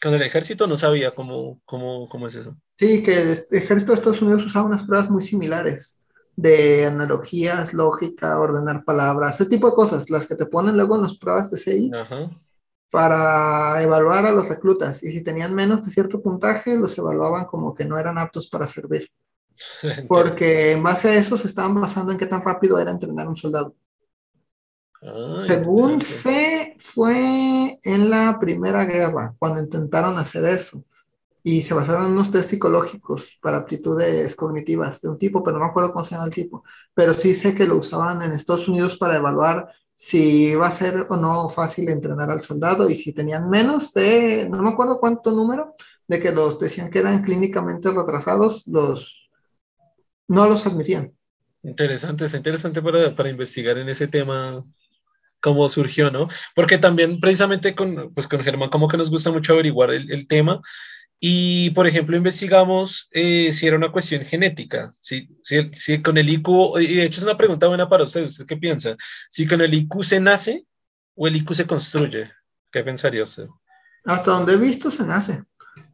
Con 0.00 0.14
el 0.14 0.22
ejército 0.22 0.66
no 0.66 0.76
sabía 0.76 1.14
cómo, 1.14 1.60
cómo, 1.64 2.08
cómo 2.08 2.26
es 2.26 2.34
eso. 2.34 2.56
Sí, 2.78 3.02
que 3.02 3.22
el 3.22 3.38
ejército 3.50 3.92
de 3.92 3.98
Estados 3.98 4.22
Unidos 4.22 4.44
usaba 4.44 4.66
unas 4.66 4.84
pruebas 4.84 5.10
muy 5.10 5.22
similares 5.22 5.98
de 6.36 6.86
analogías, 6.86 7.74
lógica, 7.74 8.38
ordenar 8.38 8.84
palabras, 8.84 9.40
ese 9.40 9.50
tipo 9.50 9.70
de 9.70 9.76
cosas, 9.76 10.10
las 10.10 10.26
que 10.26 10.36
te 10.36 10.46
ponen 10.46 10.76
luego 10.76 10.96
en 10.96 11.02
las 11.02 11.16
pruebas 11.16 11.50
de 11.50 11.58
CI 11.58 11.90
Ajá. 11.94 12.30
para 12.90 13.82
evaluar 13.82 14.26
a 14.26 14.32
los 14.32 14.48
reclutas. 14.48 15.02
Y 15.02 15.12
si 15.12 15.22
tenían 15.22 15.54
menos 15.54 15.84
de 15.84 15.90
cierto 15.90 16.20
puntaje, 16.20 16.76
los 16.76 16.96
evaluaban 16.98 17.44
como 17.44 17.74
que 17.74 17.84
no 17.84 17.98
eran 17.98 18.18
aptos 18.18 18.48
para 18.48 18.66
servir. 18.66 19.10
Porque 20.08 20.72
en 20.72 20.82
base 20.82 21.08
a 21.08 21.14
eso 21.14 21.38
se 21.38 21.46
estaban 21.46 21.80
basando 21.80 22.12
en 22.12 22.18
qué 22.18 22.26
tan 22.26 22.42
rápido 22.42 22.78
era 22.78 22.90
entrenar 22.90 23.28
un 23.28 23.36
soldado. 23.36 23.74
Ah, 25.02 25.42
Según 25.46 26.00
sé, 26.00 26.76
fue 26.78 27.78
en 27.82 28.10
la 28.10 28.38
Primera 28.40 28.84
Guerra, 28.86 29.34
cuando 29.38 29.60
intentaron 29.60 30.16
hacer 30.18 30.44
eso. 30.46 30.82
Y 31.46 31.60
se 31.60 31.74
basaron 31.74 32.06
en 32.06 32.12
unos 32.12 32.32
test 32.32 32.50
psicológicos 32.50 33.38
para 33.40 33.58
aptitudes 33.58 34.34
cognitivas 34.34 35.02
de 35.02 35.10
un 35.10 35.18
tipo, 35.18 35.44
pero 35.44 35.58
no 35.58 35.64
me 35.64 35.70
acuerdo 35.70 35.92
cómo 35.92 36.04
se 36.04 36.14
llama 36.14 36.26
el 36.26 36.34
tipo. 36.34 36.64
Pero 36.94 37.12
sí 37.12 37.34
sé 37.34 37.54
que 37.54 37.66
lo 37.66 37.76
usaban 37.76 38.22
en 38.22 38.32
Estados 38.32 38.66
Unidos 38.66 38.96
para 38.96 39.18
evaluar 39.18 39.68
si 39.94 40.48
iba 40.48 40.66
a 40.66 40.70
ser 40.70 41.06
o 41.08 41.16
no 41.16 41.48
fácil 41.50 41.88
entrenar 41.90 42.30
al 42.30 42.40
soldado 42.40 42.88
y 42.88 42.96
si 42.96 43.12
tenían 43.12 43.48
menos 43.50 43.92
de, 43.92 44.48
no 44.50 44.62
me 44.62 44.70
acuerdo 44.70 44.98
cuánto 44.98 45.32
número, 45.32 45.76
de 46.08 46.20
que 46.20 46.32
los 46.32 46.58
decían 46.58 46.90
que 46.90 46.98
eran 47.00 47.22
clínicamente 47.22 47.90
retrasados, 47.90 48.66
los 48.66 49.30
no 50.26 50.48
los 50.48 50.66
admitían. 50.66 51.12
Interesante, 51.62 52.24
es 52.24 52.34
interesante 52.34 52.82
para, 52.82 53.14
para 53.14 53.30
investigar 53.30 53.78
en 53.78 53.88
ese 53.88 54.08
tema 54.08 54.62
cómo 55.40 55.68
surgió, 55.68 56.10
¿no? 56.10 56.28
Porque 56.54 56.78
también 56.78 57.20
precisamente 57.20 57.74
con, 57.74 58.12
pues 58.14 58.26
con 58.26 58.40
Germán 58.40 58.70
como 58.70 58.88
que 58.88 58.96
nos 58.96 59.10
gusta 59.10 59.30
mucho 59.30 59.52
averiguar 59.52 59.90
el, 59.90 60.10
el 60.10 60.26
tema 60.26 60.60
y, 61.20 61.70
por 61.70 61.86
ejemplo, 61.86 62.16
investigamos 62.16 63.08
eh, 63.10 63.52
si 63.52 63.66
era 63.66 63.76
una 63.76 63.92
cuestión 63.92 64.22
genética, 64.24 64.92
si, 65.00 65.28
si, 65.42 65.70
si, 65.72 66.02
con 66.02 66.18
el 66.18 66.28
IQ, 66.28 66.48
y 66.80 66.96
de 66.96 67.04
hecho 67.04 67.20
es 67.20 67.24
una 67.24 67.36
pregunta 67.36 67.68
buena 67.68 67.88
para 67.88 68.04
usted, 68.04 68.26
¿usted 68.26 68.46
qué 68.46 68.56
piensa? 68.56 68.96
Si 69.30 69.46
con 69.46 69.60
el 69.60 69.72
IQ 69.72 70.02
se 70.02 70.20
nace 70.20 70.66
o 71.14 71.26
el 71.26 71.36
IQ 71.36 71.54
se 71.54 71.66
construye, 71.66 72.30
¿qué 72.70 72.82
pensaría 72.82 73.24
usted? 73.24 73.46
Hasta 74.04 74.32
donde 74.32 74.54
he 74.54 74.58
visto 74.58 74.90
se 74.90 75.04
nace, 75.04 75.44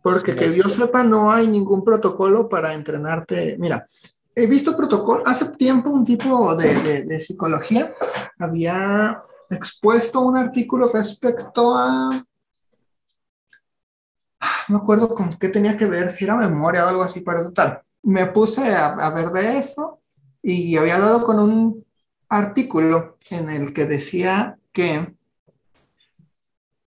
porque 0.02 0.34
que 0.34 0.54
yo 0.54 0.68
sepa 0.68 1.04
no 1.04 1.30
hay 1.30 1.46
ningún 1.46 1.84
protocolo 1.84 2.48
para 2.48 2.74
entrenarte. 2.74 3.56
Mira, 3.58 3.86
he 4.34 4.46
visto 4.46 4.76
protocolo, 4.76 5.22
hace 5.26 5.50
tiempo 5.56 5.90
un 5.90 6.04
tipo 6.04 6.56
de, 6.56 6.74
de, 6.82 7.04
de 7.04 7.20
psicología 7.20 7.94
había 8.38 9.22
expuesto 9.50 10.20
un 10.20 10.36
artículo 10.36 10.86
respecto 10.92 11.76
a 11.76 12.10
no 14.68 14.78
me 14.78 14.82
acuerdo 14.82 15.14
con 15.14 15.34
qué 15.36 15.48
tenía 15.48 15.76
que 15.76 15.86
ver, 15.86 16.10
si 16.10 16.24
era 16.24 16.36
memoria 16.36 16.84
o 16.84 16.88
algo 16.88 17.02
así, 17.02 17.20
pero 17.20 17.44
total. 17.44 17.82
Me 18.02 18.26
puse 18.26 18.74
a, 18.74 18.94
a, 18.94 19.10
ver 19.10 19.30
de 19.30 19.58
eso 19.58 20.00
y 20.42 20.76
había 20.76 20.98
dado 20.98 21.24
con 21.24 21.38
un 21.38 21.84
artículo 22.28 23.18
en 23.28 23.50
el 23.50 23.72
que 23.72 23.86
decía 23.86 24.58
que 24.72 25.14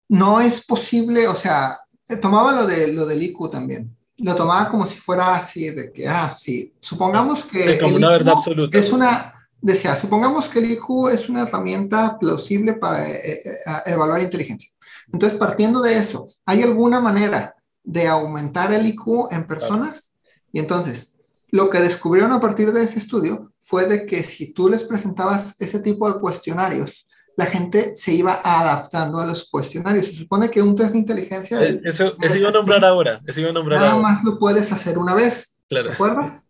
no 0.08 0.40
es 0.40 0.64
posible, 0.64 1.28
o 1.28 1.34
sea, 1.34 1.78
tomaba 2.20 2.52
lo, 2.52 2.66
de, 2.66 2.92
lo 2.92 3.06
del 3.06 3.22
IQ 3.22 3.50
también, 3.50 3.96
lo 4.18 4.34
tomaba 4.34 4.68
como 4.68 4.86
si 4.86 4.96
fuera 4.98 5.34
así, 5.34 5.70
de 5.70 5.92
que, 5.92 6.08
ah, 6.08 6.34
sí, 6.38 6.72
supongamos 6.80 7.44
que... 7.44 7.72
Es 7.72 7.80
como 7.80 7.96
una 7.96 8.10
verdad 8.10 8.34
absoluta. 8.34 8.78
Es 8.78 8.92
una, 8.92 9.48
decía, 9.60 9.96
supongamos 9.96 10.48
que 10.48 10.60
el 10.60 10.70
IQ 10.72 11.08
es 11.12 11.28
una 11.28 11.42
herramienta 11.42 12.18
plausible 12.18 12.74
para 12.74 13.08
eh, 13.08 13.42
eh, 13.44 13.58
evaluar 13.86 14.22
inteligencia. 14.22 14.70
Entonces, 15.12 15.38
partiendo 15.38 15.80
de 15.80 15.98
eso, 15.98 16.28
¿hay 16.44 16.62
alguna 16.62 17.00
manera 17.00 17.54
de 17.84 18.08
aumentar 18.08 18.72
el 18.72 18.86
IQ 18.86 19.28
en 19.30 19.46
personas? 19.46 20.14
Y 20.52 20.58
entonces, 20.58 21.16
lo 21.50 21.70
que 21.70 21.78
descubrieron 21.78 22.32
a 22.32 22.40
partir 22.40 22.72
de 22.72 22.82
ese 22.82 22.98
estudio 22.98 23.52
fue 23.58 23.86
de 23.86 24.06
que 24.06 24.22
si 24.22 24.52
tú 24.52 24.68
les 24.68 24.84
presentabas 24.84 25.54
ese 25.60 25.80
tipo 25.80 26.12
de 26.12 26.20
cuestionarios, 26.20 27.06
la 27.36 27.46
gente 27.46 27.96
se 27.96 28.14
iba 28.14 28.40
adaptando 28.42 29.20
a 29.20 29.26
los 29.26 29.48
cuestionarios. 29.48 30.06
Se 30.06 30.12
supone 30.14 30.50
que 30.50 30.62
un 30.62 30.74
test 30.74 30.92
de 30.92 30.98
inteligencia... 30.98 31.62
Eso, 31.62 32.16
eso 32.20 32.38
iba 32.38 32.48
a 32.48 32.52
nombrar 32.52 32.84
ahora. 32.84 33.20
Eso 33.26 33.40
iba 33.40 33.50
a 33.50 33.52
nombrar 33.52 33.78
nada 33.78 33.96
más 33.96 34.24
lo 34.24 34.38
puedes 34.38 34.72
hacer 34.72 34.98
una 34.98 35.14
vez. 35.14 35.54
Claro. 35.68 35.88
¿Te 35.88 35.94
acuerdas? 35.94 36.48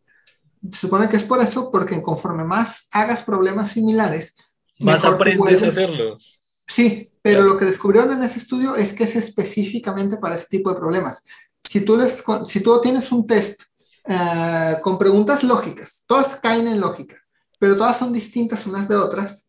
Se 0.70 0.78
supone 0.78 1.09
que 1.09 1.16
es 1.16 1.24
por 1.24 1.41
eso, 1.41 1.70
porque 1.70 2.01
conforme 2.03 2.45
más 2.45 2.89
hagas 2.93 3.23
problemas 3.23 3.70
similares, 3.73 4.37
más 4.78 5.05
aprendes 5.05 5.62
a 5.62 5.69
hacerlos. 5.69 6.41
Sí, 6.66 7.12
pero 7.27 7.43
lo 7.43 7.59
que 7.59 7.65
descubrieron 7.65 8.12
en 8.12 8.23
ese 8.23 8.39
estudio 8.39 8.77
es 8.77 8.94
que 8.94 9.03
es 9.03 9.16
específicamente 9.16 10.16
para 10.16 10.36
ese 10.36 10.47
tipo 10.48 10.70
de 10.70 10.78
problemas. 10.78 11.24
Si 11.61 11.81
tú, 11.81 11.97
les, 11.97 12.23
si 12.47 12.61
tú 12.61 12.81
tienes 12.81 13.11
un 13.11 13.27
test 13.27 13.62
uh, 14.05 14.81
con 14.81 14.97
preguntas 14.97 15.43
lógicas, 15.43 16.05
todas 16.07 16.36
caen 16.36 16.69
en 16.69 16.78
lógica, 16.78 17.16
pero 17.59 17.77
todas 17.77 17.97
son 17.97 18.12
distintas 18.12 18.65
unas 18.65 18.86
de 18.86 18.94
otras, 18.94 19.48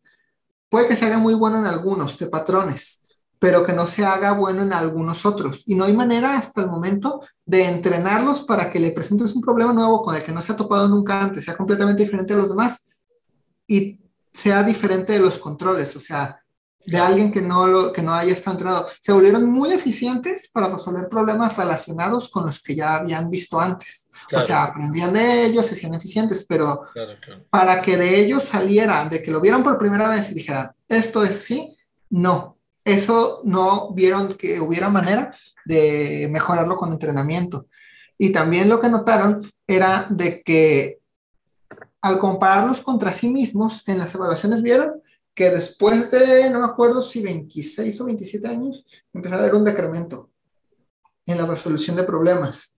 puede 0.68 0.88
que 0.88 0.96
se 0.96 1.06
haga 1.06 1.18
muy 1.18 1.34
bueno 1.34 1.58
en 1.58 1.66
algunos 1.66 2.18
de 2.18 2.26
patrones, 2.26 3.02
pero 3.38 3.64
que 3.64 3.72
no 3.72 3.86
se 3.86 4.04
haga 4.04 4.32
bueno 4.32 4.62
en 4.62 4.72
algunos 4.72 5.24
otros. 5.24 5.62
Y 5.64 5.76
no 5.76 5.84
hay 5.84 5.92
manera 5.92 6.36
hasta 6.36 6.62
el 6.62 6.66
momento 6.68 7.20
de 7.46 7.68
entrenarlos 7.68 8.42
para 8.42 8.72
que 8.72 8.80
le 8.80 8.90
presentes 8.90 9.36
un 9.36 9.40
problema 9.40 9.72
nuevo 9.72 10.02
con 10.02 10.16
el 10.16 10.24
que 10.24 10.32
no 10.32 10.42
se 10.42 10.50
ha 10.50 10.56
topado 10.56 10.88
nunca 10.88 11.22
antes, 11.22 11.44
sea 11.44 11.56
completamente 11.56 12.02
diferente 12.02 12.34
a 12.34 12.38
los 12.38 12.48
demás 12.48 12.88
y 13.68 14.00
sea 14.32 14.64
diferente 14.64 15.12
de 15.12 15.20
los 15.20 15.38
controles. 15.38 15.94
O 15.94 16.00
sea, 16.00 16.37
de 16.88 16.98
alguien 16.98 17.30
que 17.30 17.42
no, 17.42 17.66
lo, 17.66 17.92
que 17.92 18.00
no 18.00 18.14
haya 18.14 18.32
estado 18.32 18.56
entrenado. 18.56 18.88
Se 19.00 19.12
volvieron 19.12 19.44
muy 19.44 19.72
eficientes 19.72 20.48
para 20.50 20.68
resolver 20.68 21.08
problemas 21.08 21.56
relacionados 21.56 22.30
con 22.30 22.46
los 22.46 22.60
que 22.60 22.74
ya 22.74 22.96
habían 22.96 23.28
visto 23.28 23.60
antes. 23.60 24.08
O 24.32 24.40
sea, 24.40 24.64
aprendían 24.64 25.12
de 25.12 25.44
ellos, 25.44 25.66
se 25.66 25.74
hacían 25.74 25.94
eficientes, 25.94 26.46
pero 26.48 26.84
para 27.50 27.82
que 27.82 27.96
de 27.96 28.20
ellos 28.20 28.42
saliera, 28.44 29.04
de 29.04 29.22
que 29.22 29.30
lo 29.30 29.40
vieran 29.40 29.62
por 29.62 29.78
primera 29.78 30.08
vez 30.08 30.30
y 30.30 30.34
dijeran, 30.34 30.72
esto 30.88 31.22
es 31.22 31.42
sí, 31.42 31.76
no. 32.10 32.56
Eso 32.84 33.42
no 33.44 33.92
vieron 33.92 34.34
que 34.34 34.58
hubiera 34.58 34.88
manera 34.88 35.34
de 35.66 36.26
mejorarlo 36.30 36.76
con 36.76 36.92
entrenamiento. 36.92 37.66
Y 38.16 38.30
también 38.30 38.68
lo 38.68 38.80
que 38.80 38.88
notaron 38.88 39.50
era 39.66 40.06
de 40.08 40.42
que 40.42 41.00
al 42.00 42.18
compararlos 42.18 42.80
contra 42.80 43.12
sí 43.12 43.28
mismos, 43.28 43.82
en 43.86 43.98
las 43.98 44.14
evaluaciones 44.14 44.62
vieron 44.62 45.02
que 45.38 45.50
después 45.50 46.10
de, 46.10 46.50
no 46.50 46.58
me 46.58 46.66
acuerdo 46.66 47.00
si 47.00 47.22
26 47.22 48.00
o 48.00 48.06
27 48.06 48.48
años, 48.48 48.84
empezó 49.14 49.36
a 49.36 49.38
haber 49.38 49.54
un 49.54 49.62
decremento 49.62 50.32
en 51.24 51.38
la 51.38 51.46
resolución 51.46 51.94
de 51.94 52.02
problemas. 52.02 52.76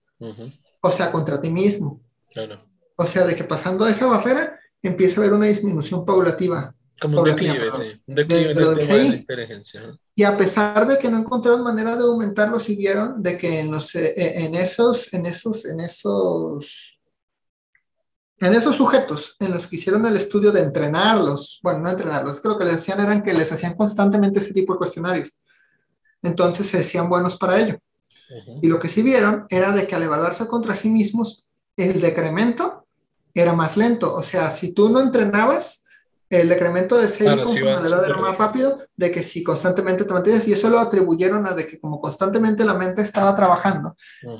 O 0.79 0.91
sea, 0.91 1.11
contra 1.11 1.41
ti 1.41 1.49
mismo. 1.49 1.99
Claro. 2.31 2.63
O 2.95 3.03
sea, 3.07 3.25
de 3.25 3.33
que 3.33 3.45
pasando 3.45 3.87
esa 3.87 4.05
barrera 4.05 4.59
empieza 4.83 5.19
a 5.19 5.23
haber 5.23 5.35
una 5.35 5.47
disminución 5.47 6.05
paulativa. 6.05 6.75
Como 7.01 7.21
un 7.21 7.29
declive, 7.29 7.71
sí. 7.75 8.01
Un 8.05 8.13
declive 8.13 8.53
de, 8.53 8.75
de, 8.75 8.85
de 8.85 9.05
inteligencia. 9.05 9.99
Y 10.13 10.21
a 10.21 10.37
pesar 10.37 10.85
de 10.85 10.99
que 10.99 11.09
no 11.09 11.17
encontraron 11.17 11.63
manera 11.63 11.95
de 11.95 12.03
aumentarlo, 12.03 12.59
si 12.59 12.75
vieron 12.75 13.23
de 13.23 13.39
que 13.39 13.61
en, 13.61 13.71
los, 13.71 13.95
eh, 13.95 14.13
en 14.45 14.53
esos, 14.53 15.11
en 15.15 15.25
esos, 15.25 15.65
en 15.65 15.79
esos 15.79 17.00
en 18.41 18.55
esos 18.55 18.75
sujetos 18.75 19.35
en 19.39 19.51
los 19.51 19.67
que 19.67 19.75
hicieron 19.75 20.03
el 20.05 20.17
estudio 20.17 20.51
de 20.51 20.61
entrenarlos, 20.61 21.59
bueno, 21.61 21.79
no 21.79 21.91
entrenarlos, 21.91 22.41
creo 22.41 22.57
que 22.57 22.65
les 22.65 22.75
hacían 22.75 22.99
eran 22.99 23.21
que 23.21 23.33
les 23.33 23.51
hacían 23.51 23.75
constantemente 23.75 24.39
ese 24.39 24.51
tipo 24.51 24.73
de 24.73 24.79
cuestionarios. 24.79 25.35
Entonces 26.23 26.67
se 26.67 26.79
decían 26.79 27.07
buenos 27.07 27.37
para 27.37 27.59
ello. 27.59 27.77
Y 28.61 28.67
lo 28.67 28.79
que 28.79 28.87
sí 28.87 29.03
vieron 29.03 29.45
era 29.49 29.71
de 29.71 29.85
que 29.85 29.95
al 29.95 30.03
evaluarse 30.03 30.47
contra 30.47 30.75
sí 30.75 30.89
mismos, 30.89 31.47
el 31.77 32.01
decremento 32.01 32.87
era 33.35 33.53
más 33.53 33.77
lento. 33.77 34.13
O 34.15 34.23
sea, 34.23 34.49
si 34.49 34.73
tú 34.73 34.89
no 34.89 34.99
entrenabas, 34.99 35.80
el 36.31 36.47
decremento 36.47 36.97
de 36.97 37.07
ese 37.07 37.25
claro, 37.25 37.53
era 37.53 38.17
más 38.17 38.37
rápido 38.37 38.79
de 38.95 39.11
que 39.11 39.21
si 39.21 39.43
constantemente 39.43 40.05
te 40.05 40.13
mantienes, 40.13 40.47
y 40.47 40.53
eso 40.53 40.69
lo 40.69 40.79
atribuyeron 40.79 41.45
a 41.45 41.53
de 41.53 41.67
que 41.67 41.77
como 41.77 41.99
constantemente 41.99 42.63
la 42.63 42.73
mente 42.73 43.01
estaba 43.01 43.35
trabajando, 43.35 43.97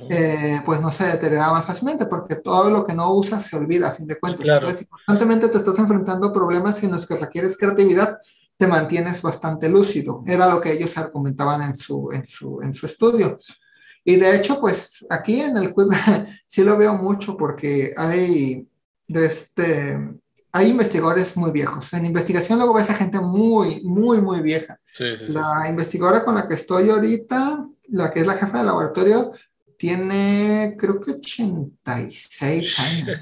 eh, 0.10 0.62
pues 0.66 0.80
no 0.80 0.90
se 0.90 1.04
deterioraba 1.04 1.54
más 1.54 1.66
fácilmente, 1.66 2.06
porque 2.06 2.38
todo 2.38 2.70
lo 2.70 2.88
que 2.88 2.94
no 2.94 3.14
usas 3.14 3.46
se 3.46 3.58
olvida 3.58 3.90
a 3.90 3.92
fin 3.92 4.08
de 4.08 4.18
cuentas. 4.18 4.46
Claro. 4.46 4.68
Entonces, 4.68 4.80
si 4.80 4.86
constantemente 4.86 5.50
te 5.50 5.58
estás 5.58 5.78
enfrentando 5.80 6.28
a 6.28 6.34
problemas 6.34 6.82
en 6.82 6.92
los 6.92 7.06
que 7.06 7.18
requieres 7.18 7.58
creatividad, 7.58 8.20
te 8.56 8.68
mantienes 8.68 9.22
bastante 9.22 9.68
lúcido. 9.68 10.24
Era 10.26 10.48
lo 10.48 10.62
que 10.62 10.72
ellos 10.72 10.98
argumentaban 10.98 11.62
en 11.62 11.76
su, 11.76 12.10
en 12.14 12.26
su, 12.26 12.62
en 12.62 12.74
su 12.74 12.86
estudio. 12.86 13.38
Y 14.06 14.16
de 14.16 14.36
hecho, 14.36 14.62
pues 14.62 15.06
aquí 15.10 15.42
en 15.42 15.58
el 15.58 15.74
quiz 15.74 15.88
sí 16.48 16.64
lo 16.64 16.78
veo 16.78 16.96
mucho 16.96 17.36
porque 17.36 17.94
hay 17.98 18.66
de 19.08 19.26
este 19.26 20.21
hay 20.54 20.70
investigadores 20.70 21.36
muy 21.38 21.52
viejos. 21.52 21.92
En 21.94 22.06
investigación 22.06 22.60
luego 22.60 22.74
ves 22.74 22.90
a 22.90 22.96
gente 22.96 23.20
muy, 23.20 23.82
muy, 23.84 24.22
muy 24.22 24.42
vieja. 24.42 24.80
Sí, 24.92 25.16
sí, 25.16 25.26
la 25.30 25.68
investigadora 25.70 26.24
con 26.24 26.36
la 26.36 26.48
que 26.48 26.56
estoy 26.56 26.90
ahorita, 26.90 27.66
la 27.90 28.12
que 28.12 28.20
es 28.20 28.28
la 28.28 28.36
jefa 28.36 28.58
del 28.58 28.68
laboratorio, 28.68 29.32
tiene 29.78 30.76
creo 30.78 31.02
que 31.02 31.12
86 31.12 32.80
años. 32.80 33.18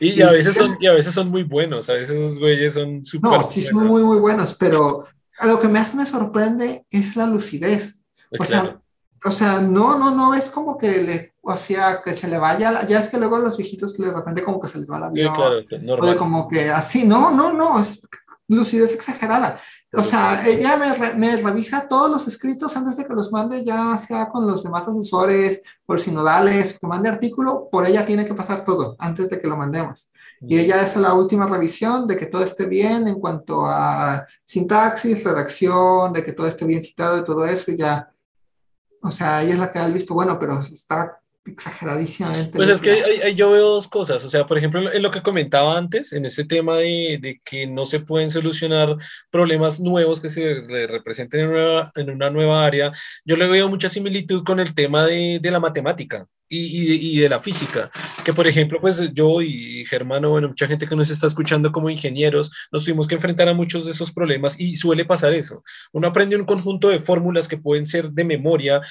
y, 0.00 0.20
a 0.20 0.30
veces 0.30 0.56
son, 0.56 0.76
y 0.78 0.86
a 0.86 0.92
veces 0.92 1.14
son 1.14 1.28
muy 1.28 1.42
buenos, 1.42 1.88
a 1.88 1.94
veces 1.94 2.10
esos 2.10 2.38
güeyes 2.38 2.74
son 2.74 3.04
súper 3.04 3.30
No, 3.30 3.50
sí 3.50 3.62
son 3.62 3.86
muy, 3.86 4.02
muy 4.02 4.18
buenos, 4.18 4.54
pero 4.54 5.06
a 5.38 5.46
lo 5.46 5.60
que 5.60 5.68
más 5.68 5.94
me 5.94 6.04
sorprende 6.04 6.84
es 6.90 7.16
la 7.16 7.26
lucidez. 7.26 7.98
O 8.38 8.44
sea, 8.44 8.81
o 9.24 9.30
sea, 9.30 9.60
no, 9.60 9.98
no, 9.98 10.14
no 10.14 10.34
es 10.34 10.50
como 10.50 10.76
que 10.76 11.02
le, 11.02 11.34
o 11.42 11.56
sea, 11.56 12.02
que 12.04 12.14
se 12.14 12.28
le 12.28 12.38
vaya, 12.38 12.86
ya 12.86 13.00
es 13.00 13.08
que 13.08 13.18
luego 13.18 13.36
a 13.36 13.40
los 13.40 13.56
viejitos 13.56 13.96
de 13.96 14.12
repente 14.12 14.42
como 14.42 14.60
que 14.60 14.68
se 14.68 14.78
les 14.78 14.90
va 14.90 15.00
la 15.00 15.10
vida. 15.10 15.28
Sí, 15.28 15.78
claro. 15.78 16.02
O 16.02 16.06
de 16.06 16.16
como 16.16 16.48
que 16.48 16.70
así, 16.70 17.06
no, 17.06 17.30
no, 17.30 17.52
no, 17.52 17.80
es 17.80 18.02
lucidez 18.48 18.92
exagerada. 18.92 19.58
O 19.94 20.02
sea, 20.02 20.46
ella 20.46 20.78
me, 20.78 21.14
me, 21.16 21.36
revisa 21.36 21.86
todos 21.86 22.10
los 22.10 22.26
escritos 22.26 22.74
antes 22.76 22.96
de 22.96 23.04
que 23.04 23.12
los 23.12 23.30
mande, 23.30 23.62
ya 23.62 23.98
sea 23.98 24.30
con 24.30 24.46
los 24.46 24.62
demás 24.62 24.88
asesores 24.88 25.62
o 25.84 25.98
sinodales, 25.98 26.78
que 26.78 26.86
mande 26.86 27.10
artículo, 27.10 27.68
por 27.70 27.86
ella 27.86 28.06
tiene 28.06 28.24
que 28.24 28.32
pasar 28.32 28.64
todo 28.64 28.96
antes 28.98 29.28
de 29.28 29.38
que 29.38 29.48
lo 29.48 29.58
mandemos. 29.58 30.08
Y 30.40 30.58
ella 30.58 30.80
hace 30.80 30.98
la 30.98 31.12
última 31.12 31.46
revisión 31.46 32.06
de 32.06 32.16
que 32.16 32.26
todo 32.26 32.42
esté 32.42 32.64
bien 32.64 33.06
en 33.06 33.20
cuanto 33.20 33.66
a 33.66 34.26
sintaxis, 34.44 35.22
redacción, 35.22 36.12
de 36.12 36.24
que 36.24 36.32
todo 36.32 36.46
esté 36.46 36.64
bien 36.64 36.82
citado 36.82 37.18
y 37.18 37.24
todo 37.24 37.44
eso, 37.44 37.70
y 37.70 37.76
ya 37.76 38.12
o 39.02 39.10
sea, 39.10 39.42
ella 39.42 39.54
es 39.54 39.58
la 39.58 39.72
que 39.72 39.78
ha 39.78 39.88
visto 39.88 40.14
bueno, 40.14 40.38
pero 40.38 40.62
está 40.72 41.18
exageradísimamente. 41.44 42.56
Pues 42.56 42.70
es 42.70 42.80
que 42.80 42.90
ahí, 42.92 43.34
yo 43.34 43.50
veo 43.50 43.70
dos 43.70 43.88
cosas, 43.88 44.24
o 44.24 44.30
sea, 44.30 44.46
por 44.46 44.58
ejemplo, 44.58 44.92
en 44.92 45.02
lo 45.02 45.10
que 45.10 45.22
comentaba 45.22 45.76
antes, 45.76 46.12
en 46.12 46.24
este 46.24 46.44
tema 46.44 46.76
de, 46.78 47.18
de 47.20 47.40
que 47.44 47.66
no 47.66 47.84
se 47.84 48.00
pueden 48.00 48.30
solucionar 48.30 48.96
problemas 49.30 49.80
nuevos 49.80 50.20
que 50.20 50.30
se 50.30 50.60
representen 50.86 51.40
en 51.40 51.50
una, 51.50 51.92
en 51.96 52.10
una, 52.10 52.30
nueva 52.30 52.64
área, 52.64 52.92
yo 53.24 53.36
le 53.36 53.48
veo 53.48 53.68
mucha 53.68 53.88
similitud 53.88 54.44
con 54.44 54.60
el 54.60 54.74
tema 54.74 55.04
de, 55.04 55.40
de 55.42 55.50
la 55.50 55.58
matemática. 55.58 56.28
Y, 56.54 57.18
de 57.18 57.30
la 57.30 57.40
física, 57.40 57.90
que 58.26 58.34
por 58.34 58.46
ejemplo, 58.46 58.78
pues 58.78 59.14
yo 59.14 59.40
y 59.40 59.86
Germano, 59.86 60.28
bueno, 60.28 60.48
mucha 60.48 60.66
gente 60.66 60.86
que 60.86 60.94
nos 60.94 61.08
está 61.08 61.26
escuchando 61.26 61.72
como 61.72 61.88
ingenieros, 61.88 62.50
nos 62.70 62.84
tuvimos 62.84 63.08
que 63.08 63.14
enfrentar 63.14 63.48
a 63.48 63.54
muchos 63.54 63.86
de 63.86 63.92
esos 63.92 64.12
problemas 64.12 64.60
y 64.60 64.76
suele 64.76 65.06
pasar 65.06 65.32
eso. 65.32 65.64
Uno 65.92 66.08
aprende 66.08 66.36
un 66.36 66.44
conjunto 66.44 66.90
de 66.90 66.98
fórmulas 66.98 67.48
que 67.48 67.56
pueden 67.56 67.86
ser 67.86 68.10
de 68.10 68.24
memoria, 68.24 68.82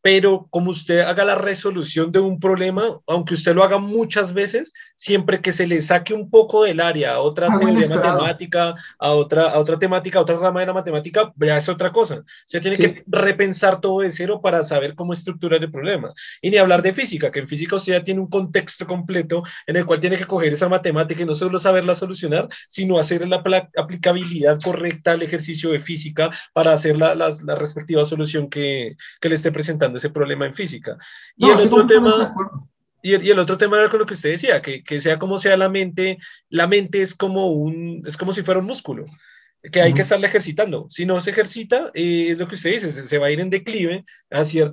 pero 0.00 0.46
como 0.48 0.70
usted 0.70 1.00
haga 1.00 1.24
la 1.24 1.34
resolución 1.34 2.10
de 2.10 2.20
un 2.20 2.40
problema, 2.40 3.00
aunque 3.06 3.34
usted 3.34 3.54
lo 3.54 3.64
haga 3.64 3.78
muchas 3.78 4.32
veces, 4.32 4.72
siempre 5.00 5.40
que 5.40 5.50
se 5.50 5.66
le 5.66 5.80
saque 5.80 6.12
un 6.12 6.28
poco 6.28 6.64
del 6.64 6.78
área 6.78 7.14
a 7.14 7.20
otra 7.20 7.48
teoría 7.48 7.88
matemática, 7.88 8.74
a 8.98 9.12
otra, 9.12 9.44
a 9.44 9.58
otra 9.58 9.78
temática, 9.78 10.18
a 10.18 10.22
otra 10.22 10.36
rama 10.36 10.60
de 10.60 10.66
la 10.66 10.74
matemática, 10.74 11.32
ya 11.36 11.56
es 11.56 11.70
otra 11.70 11.90
cosa. 11.90 12.22
Se 12.44 12.60
tiene 12.60 12.76
sí. 12.76 12.82
que 12.82 13.04
repensar 13.06 13.80
todo 13.80 14.00
de 14.00 14.12
cero 14.12 14.42
para 14.42 14.62
saber 14.62 14.94
cómo 14.94 15.14
estructurar 15.14 15.62
el 15.62 15.70
problema. 15.70 16.10
Y 16.42 16.50
ni 16.50 16.58
hablar 16.58 16.82
de 16.82 16.92
física, 16.92 17.30
que 17.30 17.38
en 17.38 17.48
física 17.48 17.76
usted 17.76 17.94
ya 17.94 18.04
tiene 18.04 18.20
un 18.20 18.28
contexto 18.28 18.86
completo 18.86 19.42
en 19.66 19.76
el 19.76 19.86
cual 19.86 20.00
tiene 20.00 20.18
que 20.18 20.26
coger 20.26 20.52
esa 20.52 20.68
matemática 20.68 21.22
y 21.22 21.24
no 21.24 21.34
solo 21.34 21.58
saberla 21.58 21.94
solucionar, 21.94 22.50
sino 22.68 22.98
hacer 22.98 23.26
la 23.26 23.42
aplicabilidad 23.78 24.60
correcta 24.62 25.12
al 25.12 25.22
ejercicio 25.22 25.70
de 25.70 25.80
física 25.80 26.30
para 26.52 26.74
hacer 26.74 26.98
la, 26.98 27.14
la, 27.14 27.32
la 27.42 27.54
respectiva 27.54 28.04
solución 28.04 28.50
que, 28.50 28.96
que 29.18 29.28
le 29.30 29.36
esté 29.36 29.50
presentando 29.50 29.96
ese 29.96 30.10
problema 30.10 30.44
en 30.44 30.52
física. 30.52 30.98
Y 31.38 31.46
no, 31.46 31.58
el 31.58 31.68
otro 31.68 31.86
tema... 31.86 32.34
Y 33.02 33.14
el, 33.14 33.24
y 33.24 33.30
el, 33.30 33.38
otro 33.38 33.58
tema 33.58 33.78
era 33.78 33.88
con 33.88 34.00
lo 34.00 34.06
que 34.06 34.14
usted 34.14 34.30
decía, 34.30 34.60
que, 34.62 34.82
que, 34.82 35.00
sea 35.00 35.18
como 35.18 35.38
sea 35.38 35.56
la 35.56 35.68
mente, 35.68 36.18
la 36.48 36.66
mente 36.66 37.02
es 37.02 37.14
como 37.14 37.52
un, 37.52 38.02
es 38.06 38.16
como 38.16 38.32
si 38.32 38.42
fuera 38.42 38.60
un 38.60 38.66
músculo. 38.66 39.06
que 39.72 39.82
hay 39.82 39.92
que 39.92 40.02
estarle 40.02 40.26
ejercitando. 40.26 40.86
Si 40.88 41.04
no 41.04 41.20
se 41.20 41.30
ejercita, 41.30 41.90
eh, 41.94 42.28
es 42.30 42.38
lo 42.38 42.48
que 42.48 42.54
usted 42.54 42.72
dice, 42.72 42.92
se, 42.92 43.18
va 43.18 43.26
a 43.26 43.30
ir 43.30 43.40
en 43.40 43.50
declive 43.50 44.04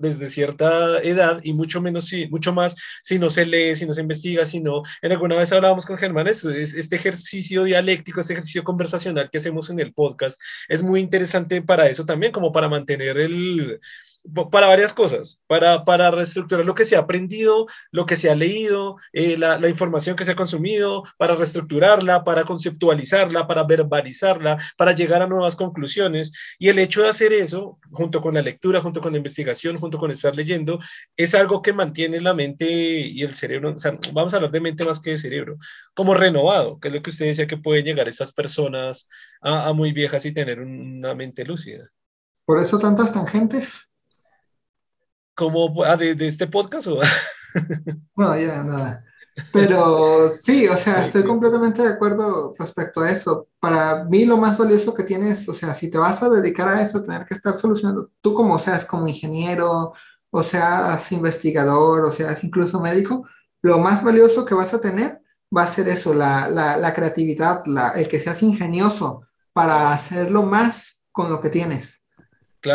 desde 0.02 0.30
cierta 0.30 1.00
edad 1.02 1.42
y 1.44 1.54
mucho 1.54 1.82
menos, 1.82 2.08
si, 2.08 2.28
mucho 2.30 2.54
más 2.54 2.76
si 3.04 3.20
no 3.20 3.30
se 3.30 3.46
lee, 3.46 3.76
si 3.76 3.86
no 3.86 3.94
se 3.94 4.02
investiga, 4.02 4.46
si 4.46 4.62
no, 4.62 4.84
en 5.02 5.12
alguna 5.12 5.36
vez 5.36 5.52
hablábamos 5.52 5.86
con 5.86 5.98
Germán, 5.98 6.28
es, 6.28 6.46
este 6.46 6.96
ejercicio 6.96 7.66
dialéctico, 7.66 8.22
este 8.22 8.34
ejercicio 8.34 8.64
conversacional 8.64 9.30
que 9.30 9.40
hacemos 9.40 9.70
en 9.70 9.80
el 9.80 9.94
podcast, 9.94 10.40
es 10.70 10.84
muy 10.84 11.02
interesante 11.02 11.62
para 11.62 11.90
eso 11.90 12.06
también, 12.06 12.32
como 12.32 12.52
para 12.54 12.70
mantener 12.70 13.18
el, 13.18 13.80
para 14.52 14.68
varias 14.68 14.94
cosas, 14.94 15.42
para, 15.48 15.86
para 15.86 16.12
reestructurar 16.12 16.66
lo 16.66 16.76
que 16.76 16.86
se 16.86 16.96
ha 16.96 17.00
aprendido, 17.00 17.68
lo 17.92 18.06
que 18.06 18.16
se 18.16 18.30
ha 18.30 18.36
leído, 18.36 18.98
eh, 19.14 19.38
la, 19.38 19.60
la, 19.60 19.70
información 19.70 20.16
que 20.16 20.26
se 20.26 20.32
ha 20.32 20.36
consumido, 20.36 21.04
para 21.18 21.36
reestructurarla, 21.36 22.24
para 22.24 22.44
conceptualizarla, 22.44 23.48
para 23.48 23.64
verbalizarla, 23.64 24.58
para 24.78 24.94
llegar 24.94 25.22
a 25.22 25.28
nuevas 25.28 25.56
conclusiones. 25.56 26.32
Y 26.60 26.70
el 26.70 26.80
hecho 26.80 27.02
de 27.02 27.10
hacer 27.10 27.34
eso, 27.34 27.80
junto 27.92 28.22
con 28.22 28.34
la 28.34 28.42
lectura, 28.42 28.82
junto 28.82 29.02
con 29.02 29.12
la 29.14 29.18
investigación, 29.18 29.78
junto 29.78 29.98
con 29.98 30.12
estar 30.12 30.36
leyendo, 30.36 30.80
es 31.16 31.34
algo 31.34 31.62
que 31.62 31.74
mantiene 31.74 32.20
la 32.20 32.34
mente 32.34 32.66
y 32.70 33.22
el 33.24 33.36
cerebro, 33.36 33.74
o 33.76 33.80
sea, 33.80 33.98
vamos 34.14 34.34
a 34.34 34.38
hablar 34.38 34.52
de 34.52 34.62
mente 34.62 34.86
más 34.86 35.00
que 35.00 35.12
de 35.12 35.18
cerebro, 35.18 35.58
como 35.94 36.14
renovado, 36.14 36.80
que 36.80 36.90
es 36.90 36.94
lo 36.94 37.02
que 37.02 37.12
usted 37.12 37.28
decía 37.28 37.48
que 37.48 37.58
pueden 37.58 37.86
llegar 37.86 38.08
estas 38.08 38.32
personas 38.32 39.08
a, 39.42 39.68
a 39.68 39.74
muy 39.74 39.92
viejas 39.92 40.26
y 40.26 40.34
tener 40.34 40.60
una 40.60 41.16
mente 41.16 41.46
lúcida. 41.46 41.90
Por 42.46 42.60
eso 42.60 42.80
tantas 42.80 43.12
tangentes 43.12 43.92
como 45.38 45.72
ah, 45.86 45.96
de, 45.96 46.16
de, 46.16 46.28
este 46.28 46.48
podcast 46.48 46.88
o 46.88 47.00
bueno 48.16 48.38
ya 48.38 48.64
nada. 48.64 49.04
Pero 49.54 50.32
sí 50.32 50.68
o 50.68 50.76
sea 50.76 51.06
estoy 51.06 51.24
completamente 51.24 51.84
de 51.84 51.90
acuerdo 51.90 52.52
respecto 52.58 53.02
a 53.02 53.12
eso. 53.12 53.48
Para 53.60 54.06
mí 54.06 54.26
lo 54.26 54.38
más 54.38 54.58
valioso 54.58 54.96
que 54.96 55.04
tienes 55.04 55.48
o 55.48 55.54
sea 55.54 55.76
si 55.76 55.92
te 55.92 56.00
vas 56.00 56.24
a 56.24 56.30
dedicar 56.30 56.68
a 56.68 56.82
eso 56.82 57.04
tener 57.04 57.26
que 57.26 57.36
estar 57.36 57.56
solucionando 57.56 58.10
tú 58.20 58.34
como 58.34 58.58
seas 58.58 58.84
como 58.86 59.08
ingeniero 59.08 59.94
o 60.32 60.44
seas 60.44 61.12
investigador 61.12 62.06
o 62.06 62.12
seas 62.12 62.44
incluso 62.44 62.82
médico 62.82 63.28
lo 63.62 63.78
más 63.78 64.04
valioso 64.04 64.44
que 64.44 64.56
vas 64.56 64.74
a 64.74 64.82
tener 64.82 65.22
va 65.56 65.64
a 65.64 65.68
ser 65.68 65.88
eso 65.88 66.16
la, 66.16 66.50
la, 66.50 66.78
la 66.78 66.94
creatividad 66.94 67.62
la, 67.66 67.90
el 67.90 68.08
que 68.08 68.20
seas 68.20 68.42
ingenioso 68.42 69.22
para 69.54 69.92
hacerlo 69.94 70.44
más 70.44 71.04
con 71.12 71.30
lo 71.30 71.40
que 71.42 71.50
tienes 71.50 72.04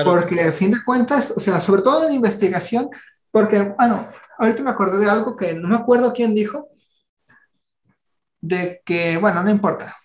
porque 0.05 0.41
a 0.43 0.53
fin 0.53 0.73
de 0.73 0.85
cuentas, 0.85 1.33
o 1.37 1.41
sea, 1.41 1.61
sobre 1.61 1.83
todo 1.83 2.07
en 2.07 2.15
investigación, 2.15 2.89
porque, 3.31 3.75
bueno, 3.79 4.09
ahorita 4.39 4.63
me 4.63 4.71
acordé 4.71 5.05
de 5.05 5.11
algo 5.11 5.37
que 5.37 5.55
no 5.55 5.69
me 5.69 5.77
acuerdo 5.77 6.13
quién 6.13 6.35
dijo, 6.35 6.69
de 8.41 8.83
que, 8.85 9.17
bueno, 9.19 9.43
no 9.43 9.51
importa, 9.51 9.97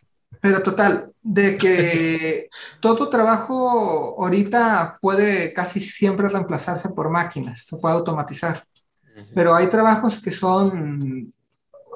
pero 0.41 0.61
total, 0.61 1.11
de 1.21 1.57
que 1.57 2.49
todo 2.79 3.09
trabajo 3.09 4.15
ahorita 4.21 4.99
puede 5.01 5.53
casi 5.53 5.79
siempre 5.79 6.29
reemplazarse 6.29 6.89
por 6.89 7.09
máquinas, 7.09 7.65
se 7.65 7.77
puede 7.77 7.95
automatizar, 7.95 8.63
pero 9.33 9.55
hay 9.55 9.67
trabajos 9.67 10.21
que 10.21 10.31
son, 10.31 11.31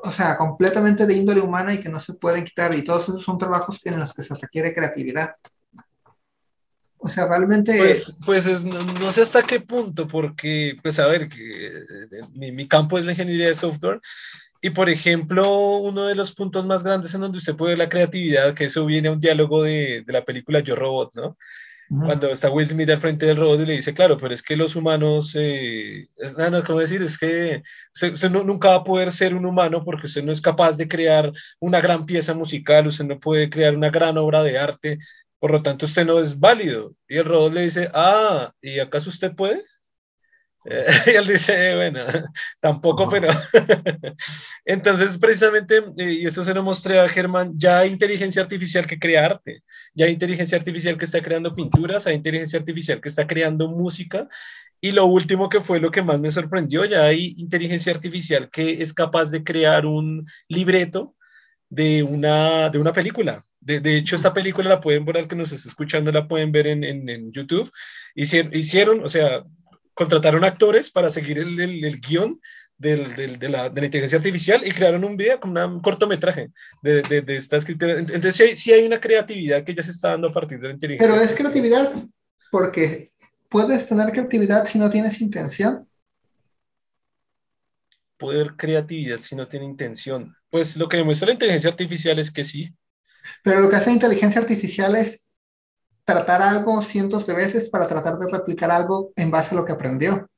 o 0.04 0.12
sea, 0.12 0.38
completamente 0.38 1.06
de 1.06 1.14
índole 1.14 1.40
humana 1.40 1.74
y 1.74 1.80
que 1.80 1.90
no 1.90 2.00
se 2.00 2.14
pueden 2.14 2.44
quitar, 2.44 2.74
y 2.74 2.84
todos 2.84 3.10
esos 3.10 3.22
son 3.22 3.38
trabajos 3.38 3.80
en 3.86 4.00
los 4.00 4.12
que 4.14 4.24
se 4.24 4.36
requiere 4.36 4.74
creatividad. 4.74 5.32
O 7.04 7.10
sea, 7.10 7.28
realmente... 7.28 7.78
Pues, 7.78 8.14
pues 8.46 8.64
no, 8.64 9.12
sé 9.12 9.24
hasta 9.24 9.42
qué 9.42 9.60
punto, 9.60 10.08
porque, 10.08 10.78
pues 10.84 11.00
a 11.00 11.08
ver, 11.08 11.28
que, 11.28 11.68
eh, 11.68 11.82
mi, 12.34 12.52
mi, 12.52 12.68
campo 12.68 12.98
es 12.98 13.06
la 13.06 13.12
ingeniería 13.12 13.48
de 13.48 13.56
software 13.56 14.00
y, 14.62 14.70
por 14.70 14.88
ejemplo, 14.88 15.78
uno 15.78 16.06
de 16.06 16.14
los 16.14 16.34
puntos 16.34 16.66
más 16.66 16.84
grandes 16.84 17.14
en 17.16 17.22
donde 17.22 17.40
usted 17.40 17.56
puede 17.56 17.72
ver 17.72 17.80
la 17.80 17.90
creatividad, 17.90 18.54
que 18.54 18.66
eso 18.66 18.86
viene 18.86 19.08
a 19.08 19.14
un 19.14 19.20
diálogo 19.20 19.64
de, 19.64 20.04
de 20.06 20.14
la 20.14 20.24
película 20.24 20.60
Yo 20.60 20.76
Robot, 20.76 21.16
¿no? 21.16 21.38
Cuando 22.00 22.30
está 22.30 22.50
Will 22.50 22.70
Smith 22.70 22.90
al 22.90 23.02
frente 23.02 23.26
del 23.26 23.36
robot 23.36 23.60
y 23.60 23.66
le 23.66 23.74
dice, 23.74 23.94
claro, 23.94 24.18
pero 24.18 24.34
es 24.34 24.42
que 24.42 24.56
los 24.56 24.78
humanos, 24.78 25.36
eh, 25.38 26.08
es, 26.16 26.38
no, 26.38 26.50
no, 26.50 26.64
¿cómo 26.64 26.80
decir? 26.80 27.02
Es 27.02 27.18
que 27.18 27.64
usted, 27.94 28.30
nunca 28.30 28.70
va 28.70 28.76
a 28.76 28.84
poder 28.86 29.12
ser 29.12 29.36
un 29.36 29.46
humano 29.46 29.84
porque 29.84 30.06
usted 30.06 30.24
no 30.24 30.32
es 30.32 30.40
capaz 30.40 30.78
de 30.78 30.88
crear 30.88 31.34
una 31.60 31.82
gran 31.82 32.06
pieza 32.06 32.34
musical, 32.34 32.88
usted 32.88 33.04
no 33.04 33.20
puede 33.20 33.50
crear 33.50 33.76
una 33.76 33.90
gran 33.90 34.18
obra 34.18 34.42
de 34.42 34.58
arte, 34.58 35.00
por 35.42 35.52
lo 35.52 35.64
tanto, 35.64 35.88
usted 35.88 36.06
no 36.06 36.20
es 36.20 36.40
válido. 36.40 36.96
Y 37.08 37.18
el 37.18 37.26
robot 37.26 37.54
le 37.54 37.62
dice, 37.64 37.90
ah, 37.96 38.54
¿y 38.62 38.80
acaso 38.80 39.10
usted 39.10 39.36
puede? 39.36 39.64
y 41.08 41.10
él 41.10 41.26
dice, 41.28 41.76
bueno, 41.76 42.06
tampoco, 42.60 43.10
pero... 43.10 43.30
Entonces, 44.66 45.18
precisamente, 45.18 45.84
eh, 45.98 46.12
y 46.12 46.28
eso 46.28 46.44
se 46.44 46.54
lo 46.54 46.62
mostré 46.62 47.00
a 47.00 47.10
Germán, 47.10 47.54
ya 47.56 47.80
hay 47.80 47.90
inteligencia 47.90 48.44
artificial 48.44 48.86
que 48.86 49.00
crea 49.00 49.26
arte, 49.26 49.64
ya 49.96 50.06
hay 50.06 50.12
inteligencia 50.12 50.60
artificial 50.60 50.96
que 50.96 51.06
está 51.06 51.24
creando 51.24 51.56
pinturas, 51.56 52.06
hay 52.06 52.16
inteligencia 52.16 52.60
artificial 52.60 53.02
que 53.02 53.10
está 53.10 53.26
creando 53.26 53.68
música, 53.68 54.28
y 54.80 54.92
lo 54.92 55.08
último 55.08 55.50
que 55.50 55.62
fue 55.62 55.80
lo 55.80 55.90
que 55.90 56.04
más 56.04 56.20
me 56.20 56.30
sorprendió, 56.30 56.86
ya 56.86 57.06
hay 57.06 57.34
inteligencia 57.38 57.92
artificial 57.92 58.52
que 58.52 58.84
es 58.84 58.94
capaz 58.94 59.32
de 59.32 59.44
crear 59.44 59.88
un 59.88 60.24
libreto 60.48 61.16
de 61.68 62.04
una, 62.04 62.70
de 62.70 62.78
una 62.78 62.94
película. 62.94 63.44
De, 63.62 63.80
de, 63.80 63.96
hecho, 63.96 64.16
esta 64.16 64.34
película 64.34 64.68
la 64.68 64.82
pueden 64.82 65.06
ver, 65.06 65.18
al 65.18 65.28
que 65.28 65.36
nos 65.36 65.52
está 65.52 65.70
escuchando, 65.70 66.12
la 66.12 66.28
pueden 66.28 66.52
ver 66.52 66.68
en, 66.68 66.84
en, 66.84 67.08
en 67.08 67.32
YouTube. 67.32 67.72
Hicieron, 68.16 68.54
hicieron, 68.54 69.06
o 69.06 69.10
sea, 69.10 69.44
contrataron 69.94 70.44
actores 70.44 70.90
para 70.90 71.10
seguir 71.10 71.40
el, 71.40 71.60
el, 71.60 71.86
el 71.86 72.02
guion 72.02 72.42
del, 72.82 73.16
del, 73.16 73.38
de, 73.38 73.50
la, 73.50 73.70
de, 73.70 73.82
la, 73.82 73.86
inteligencia 73.86 74.18
artificial 74.18 74.66
y 74.66 74.72
crearon 74.72 75.04
un 75.04 75.16
video 75.16 75.40
con 75.40 75.56
un 75.56 75.82
cortometraje 75.82 76.52
de, 76.82 77.04
de, 77.04 77.36
esta 77.36 77.58
escritura. 77.58 78.00
Entonces, 78.00 78.36
sí 78.36 78.44
hay, 78.44 78.58
sí 78.58 78.74
hay, 78.74 78.86
una 78.86 79.00
creatividad 79.00 79.64
que 79.64 79.76
ya 79.76 79.84
se 79.84 79.92
está 79.92 80.10
dando 80.10 80.30
a 80.30 80.34
partir 80.34 80.60
de 80.60 80.68
la 80.70 80.74
inteligencia. 80.74 81.14
Pero 81.14 81.24
es 81.24 81.34
creatividad 81.36 81.94
porque 82.50 83.12
puedes 83.50 83.88
tener 83.88 84.12
creatividad 84.12 84.66
si 84.66 84.80
no 84.80 84.90
tienes 84.90 85.22
intención. 85.22 85.88
Poder 88.18 88.56
creatividad 88.56 89.20
si 89.20 89.36
no 89.36 89.48
tiene 89.48 89.66
intención. 89.66 90.36
Pues 90.50 90.76
lo 90.78 90.90
que 90.90 90.98
demuestra 90.98 91.28
la 91.28 91.34
inteligencia 91.34 91.70
artificial 91.70 92.18
es 92.18 92.32
que 92.32 92.44
sí. 92.44 92.74
Pero 93.44 93.60
lo 93.60 93.70
que 93.70 93.76
hace 93.76 93.90
la 93.90 93.96
inteligencia 93.96 94.42
artificial 94.42 94.96
es 94.96 95.26
tratar 96.04 96.42
algo 96.42 96.82
cientos 96.82 97.26
de 97.28 97.34
veces 97.34 97.70
para 97.70 97.88
tratar 97.88 98.18
de 98.18 98.32
replicar 98.32 98.72
algo 98.72 99.12
en 99.16 99.32
base 99.32 99.56
a 99.56 99.58
lo 99.58 99.66
que 99.66 99.72
aprendió. 99.72 100.30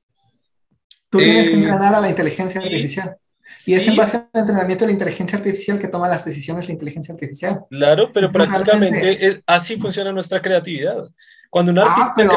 Tú 1.10 1.20
eh, 1.20 1.24
tienes 1.24 1.50
que 1.50 1.56
entrenar 1.56 1.94
a 1.94 2.02
la 2.02 2.10
inteligencia 2.10 2.62
sí, 2.62 2.68
artificial. 2.68 3.18
Y 3.66 3.76
es 3.76 3.88
en 3.88 3.96
base 3.96 4.18
al 4.18 4.30
entrenamiento 4.34 4.84
de 4.84 4.88
la 4.88 4.94
inteligencia 4.94 5.38
artificial 5.38 5.80
que 5.80 5.88
toma 5.88 6.08
las 6.08 6.26
decisiones 6.26 6.68
la 6.68 6.74
inteligencia 6.74 7.14
artificial. 7.14 7.62
Claro, 7.70 8.12
pero 8.14 8.28
Entonces, 8.28 8.54
prácticamente 8.54 9.28
es, 9.28 9.40
así 9.46 9.78
funciona 9.78 10.12
nuestra 10.12 10.42
creatividad. 10.42 11.08
Cuando 11.50 11.72
un 11.72 11.80
artista 11.80 12.06
ah, 12.06 12.14
pero, 12.16 12.30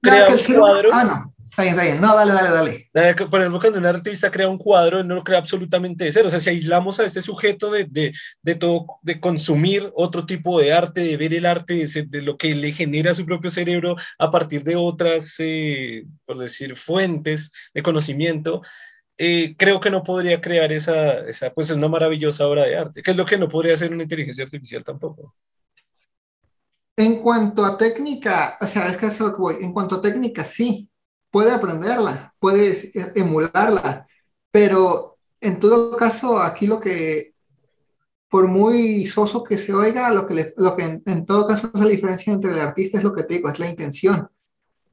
crea, 0.00 0.26
crea 0.26 0.26
claro 0.26 0.36
un 0.36 0.60
cuadro... 0.60 0.88
Ah, 0.92 1.04
no. 1.04 1.33
Está 1.56 1.62
bien, 1.62 1.74
está 1.76 1.84
bien. 1.84 2.00
No, 2.00 2.16
dale, 2.16 2.32
dale, 2.32 2.50
dale. 2.92 3.26
Por 3.30 3.40
ejemplo, 3.40 3.60
cuando 3.60 3.78
un 3.78 3.86
artista 3.86 4.28
crea 4.28 4.48
un 4.48 4.58
cuadro, 4.58 5.04
no 5.04 5.14
lo 5.14 5.22
crea 5.22 5.38
absolutamente 5.38 6.04
de 6.04 6.12
cero. 6.12 6.26
O 6.26 6.30
sea, 6.30 6.40
si 6.40 6.50
aislamos 6.50 6.98
a 6.98 7.04
este 7.04 7.22
sujeto 7.22 7.70
de, 7.70 7.84
de, 7.84 8.12
de 8.42 8.54
todo, 8.56 8.86
de 9.02 9.20
consumir 9.20 9.88
otro 9.94 10.26
tipo 10.26 10.58
de 10.58 10.72
arte, 10.72 11.02
de 11.02 11.16
ver 11.16 11.32
el 11.32 11.46
arte, 11.46 11.74
de, 11.74 12.02
de 12.08 12.22
lo 12.22 12.36
que 12.36 12.56
le 12.56 12.72
genera 12.72 13.12
a 13.12 13.14
su 13.14 13.24
propio 13.24 13.52
cerebro 13.52 13.94
a 14.18 14.32
partir 14.32 14.64
de 14.64 14.74
otras, 14.74 15.36
eh, 15.38 16.04
por 16.26 16.38
decir, 16.38 16.74
fuentes 16.74 17.52
de 17.72 17.82
conocimiento, 17.84 18.62
eh, 19.16 19.54
creo 19.56 19.78
que 19.78 19.90
no 19.90 20.02
podría 20.02 20.40
crear 20.40 20.72
esa, 20.72 21.20
esa, 21.20 21.50
pues 21.50 21.70
es 21.70 21.76
una 21.76 21.86
maravillosa 21.86 22.48
obra 22.48 22.64
de 22.64 22.76
arte, 22.76 23.00
que 23.00 23.12
es 23.12 23.16
lo 23.16 23.24
que 23.24 23.38
no 23.38 23.48
podría 23.48 23.74
hacer 23.74 23.92
una 23.92 24.02
inteligencia 24.02 24.42
artificial 24.42 24.82
tampoco. 24.82 25.36
En 26.96 27.22
cuanto 27.22 27.64
a 27.64 27.78
técnica, 27.78 28.56
o 28.60 28.66
sea, 28.66 28.88
es 28.88 28.96
que 28.96 29.06
es 29.06 29.20
lo 29.20 29.32
que 29.32 29.40
voy, 29.40 29.54
en 29.60 29.72
cuanto 29.72 29.96
a 29.96 30.02
técnica, 30.02 30.42
sí, 30.42 30.88
puede 31.34 31.50
aprenderla, 31.50 32.32
puede 32.38 32.92
emularla, 33.16 34.06
pero 34.52 35.18
en 35.40 35.58
todo 35.58 35.96
caso, 35.96 36.38
aquí 36.38 36.68
lo 36.68 36.78
que, 36.78 37.34
por 38.28 38.46
muy 38.46 39.04
soso 39.08 39.42
que 39.42 39.58
se 39.58 39.74
oiga, 39.74 40.12
lo 40.12 40.28
que, 40.28 40.54
lo 40.56 40.76
que 40.76 40.84
en, 40.84 41.02
en, 41.06 41.26
todo 41.26 41.48
caso 41.48 41.72
es 41.74 41.80
la 41.80 41.88
diferencia 41.88 42.32
entre 42.32 42.52
el 42.52 42.60
artista 42.60 42.98
es 42.98 43.02
lo 43.02 43.12
que 43.12 43.24
te 43.24 43.34
digo, 43.34 43.48
es 43.48 43.58
la 43.58 43.68
intención, 43.68 44.30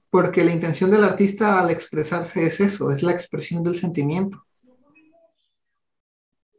porque 0.10 0.44
la 0.44 0.52
intención 0.52 0.90
del 0.90 1.04
artista 1.04 1.62
al 1.62 1.70
expresarse 1.70 2.44
es 2.44 2.60
eso, 2.60 2.90
es 2.90 3.04
la 3.04 3.12
expresión 3.12 3.64
del 3.64 3.76
sentimiento. 3.76 4.44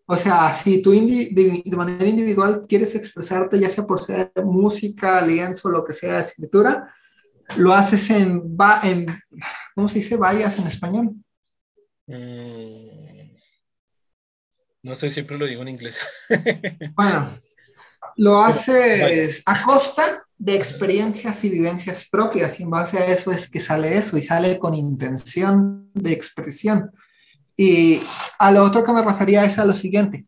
O 0.06 0.16
sea, 0.16 0.54
si 0.54 0.80
tú 0.80 0.92
de, 0.92 1.62
de 1.64 1.76
manera 1.76 2.06
individual 2.06 2.62
quieres 2.68 2.94
expresarte, 2.94 3.58
ya 3.58 3.68
sea 3.68 3.84
por 3.84 4.00
ser 4.00 4.30
música, 4.44 5.20
lienzo, 5.26 5.70
lo 5.70 5.84
que 5.84 5.92
sea, 5.92 6.20
escritura, 6.20 6.94
lo 7.56 7.72
haces 7.72 8.10
en, 8.10 8.56
¿cómo 9.74 9.88
se 9.88 9.98
dice 9.98 10.16
vallas 10.16 10.58
en 10.58 10.66
español? 10.66 11.14
Mm, 12.06 13.36
no 14.82 14.94
sé, 14.94 15.10
siempre 15.10 15.38
lo 15.38 15.46
digo 15.46 15.62
en 15.62 15.68
inglés. 15.68 15.98
bueno, 16.96 17.30
lo 18.16 18.42
haces 18.42 19.42
a 19.46 19.62
costa 19.62 20.04
de 20.36 20.56
experiencias 20.56 21.44
y 21.44 21.50
vivencias 21.50 22.08
propias 22.10 22.58
y 22.58 22.64
en 22.64 22.70
base 22.70 22.98
a 22.98 23.06
eso 23.06 23.30
es 23.30 23.48
que 23.48 23.60
sale 23.60 23.96
eso 23.96 24.18
y 24.18 24.22
sale 24.22 24.58
con 24.58 24.74
intención 24.74 25.90
de 25.94 26.12
expresión. 26.12 26.90
Y 27.56 28.00
a 28.38 28.50
lo 28.50 28.64
otro 28.64 28.82
que 28.82 28.92
me 28.92 29.02
refería 29.02 29.44
es 29.44 29.58
a 29.58 29.64
lo 29.64 29.74
siguiente. 29.74 30.26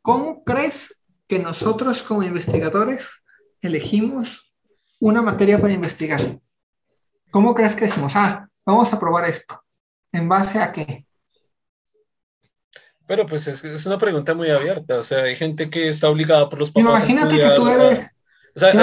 ¿Cómo 0.00 0.44
crees 0.44 1.02
que 1.28 1.38
nosotros 1.38 2.02
como 2.02 2.22
investigadores 2.22 3.10
elegimos 3.60 4.54
una 4.98 5.20
materia 5.20 5.60
para 5.60 5.74
investigar? 5.74 6.40
¿Cómo 7.30 7.54
crees 7.54 7.74
que 7.74 7.84
decimos, 7.84 8.12
ah, 8.16 8.48
vamos 8.66 8.92
a 8.92 8.98
probar 8.98 9.24
esto? 9.28 9.62
¿En 10.12 10.28
base 10.28 10.58
a 10.58 10.72
qué? 10.72 11.06
Pero 13.06 13.26
pues 13.26 13.46
es, 13.46 13.86
una 13.86 13.98
pregunta 13.98 14.34
muy 14.34 14.50
abierta, 14.50 14.98
o 14.98 15.02
sea, 15.02 15.22
hay 15.24 15.36
gente 15.36 15.68
que 15.68 15.88
está 15.88 16.08
obligada 16.08 16.48
por 16.48 16.60
los 16.60 16.70
papás. 16.70 16.90
Imagínate 16.90 17.36
que 17.36 17.50
tú 17.56 17.68
eres... 17.68 18.16
O 18.52 18.58
sea, 18.58 18.74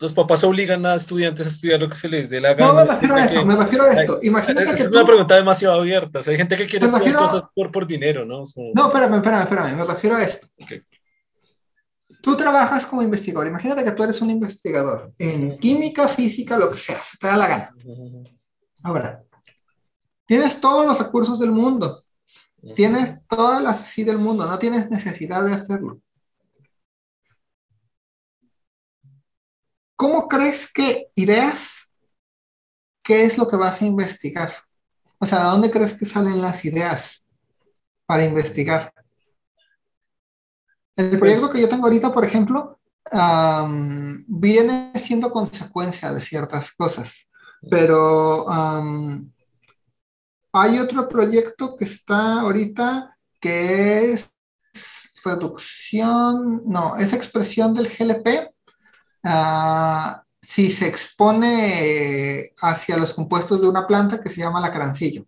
los, 0.00 0.12
papás, 0.12 0.42
obligan 0.42 0.84
a 0.84 0.96
estudiantes 0.96 1.46
a 1.46 1.50
estudiar 1.50 1.80
lo 1.80 1.88
que 1.88 1.94
se 1.94 2.08
les 2.08 2.28
dé 2.28 2.40
la 2.40 2.54
gana. 2.54 2.72
No, 2.72 2.74
me 2.74 2.84
refiero 2.84 3.14
a 3.14 3.24
eso, 3.24 3.46
me 3.46 3.54
refiero 3.54 3.84
a 3.84 3.92
esto. 3.92 4.18
Imagínate 4.22 4.82
es 4.82 4.88
una 4.88 5.06
pregunta 5.06 5.36
demasiado 5.36 5.80
abierta, 5.80 6.18
o 6.18 6.22
sea, 6.22 6.32
hay 6.32 6.36
gente 6.36 6.56
que 6.56 6.66
quiere 6.66 6.86
estudiar 6.86 7.14
cosas 7.14 7.42
por, 7.54 7.70
por 7.70 7.86
dinero, 7.86 8.24
¿no? 8.24 8.42
No, 8.74 8.86
espérame, 8.86 9.14
espérame, 9.14 9.42
espérame, 9.42 9.76
me 9.76 9.84
refiero 9.84 10.16
a 10.16 10.22
esto. 10.22 10.48
Tú 12.22 12.36
trabajas 12.36 12.84
como 12.84 13.02
investigador, 13.02 13.46
imagínate 13.46 13.82
que 13.82 13.92
tú 13.92 14.02
eres 14.02 14.20
un 14.20 14.30
investigador 14.30 15.12
en 15.18 15.58
química, 15.58 16.06
física, 16.06 16.58
lo 16.58 16.70
que 16.70 16.76
sea, 16.76 17.00
se 17.02 17.16
te 17.16 17.26
da 17.26 17.36
la 17.36 17.48
gana. 17.48 17.74
Ahora, 18.82 19.24
tienes 20.26 20.60
todos 20.60 20.86
los 20.86 20.98
recursos 20.98 21.40
del 21.40 21.52
mundo, 21.52 22.02
tienes 22.76 23.26
todas 23.26 23.62
las 23.62 23.86
sí 23.88 24.04
del 24.04 24.18
mundo, 24.18 24.46
no 24.46 24.58
tienes 24.58 24.90
necesidad 24.90 25.44
de 25.44 25.54
hacerlo. 25.54 26.00
¿Cómo 29.96 30.28
crees 30.28 30.72
que 30.72 31.08
ideas? 31.14 31.94
¿Qué 33.02 33.24
es 33.24 33.38
lo 33.38 33.48
que 33.48 33.56
vas 33.56 33.82
a 33.82 33.86
investigar? 33.86 34.50
O 35.18 35.26
sea, 35.26 35.38
¿de 35.38 35.44
dónde 35.44 35.70
crees 35.70 35.94
que 35.94 36.06
salen 36.06 36.40
las 36.40 36.64
ideas 36.64 37.22
para 38.06 38.24
investigar? 38.24 38.92
El 41.00 41.18
proyecto 41.18 41.50
que 41.50 41.60
yo 41.60 41.68
tengo 41.68 41.84
ahorita, 41.84 42.12
por 42.12 42.24
ejemplo, 42.24 42.78
viene 44.26 44.92
siendo 44.96 45.30
consecuencia 45.30 46.12
de 46.12 46.20
ciertas 46.20 46.72
cosas, 46.72 47.30
pero 47.70 48.46
hay 50.52 50.78
otro 50.78 51.08
proyecto 51.08 51.76
que 51.76 51.84
está 51.84 52.40
ahorita 52.40 53.16
que 53.40 54.12
es 54.12 54.30
reducción, 55.24 56.62
no, 56.66 56.96
es 56.96 57.12
expresión 57.12 57.74
del 57.74 57.88
GLP 57.88 58.50
Ah, 59.22 60.24
si 60.40 60.70
se 60.70 60.86
expone 60.86 62.52
hacia 62.62 62.96
los 62.96 63.12
compuestos 63.12 63.60
de 63.60 63.68
una 63.68 63.86
planta 63.86 64.20
que 64.20 64.30
se 64.30 64.40
llama 64.40 64.60
la 64.60 64.72
carancillo. 64.72 65.26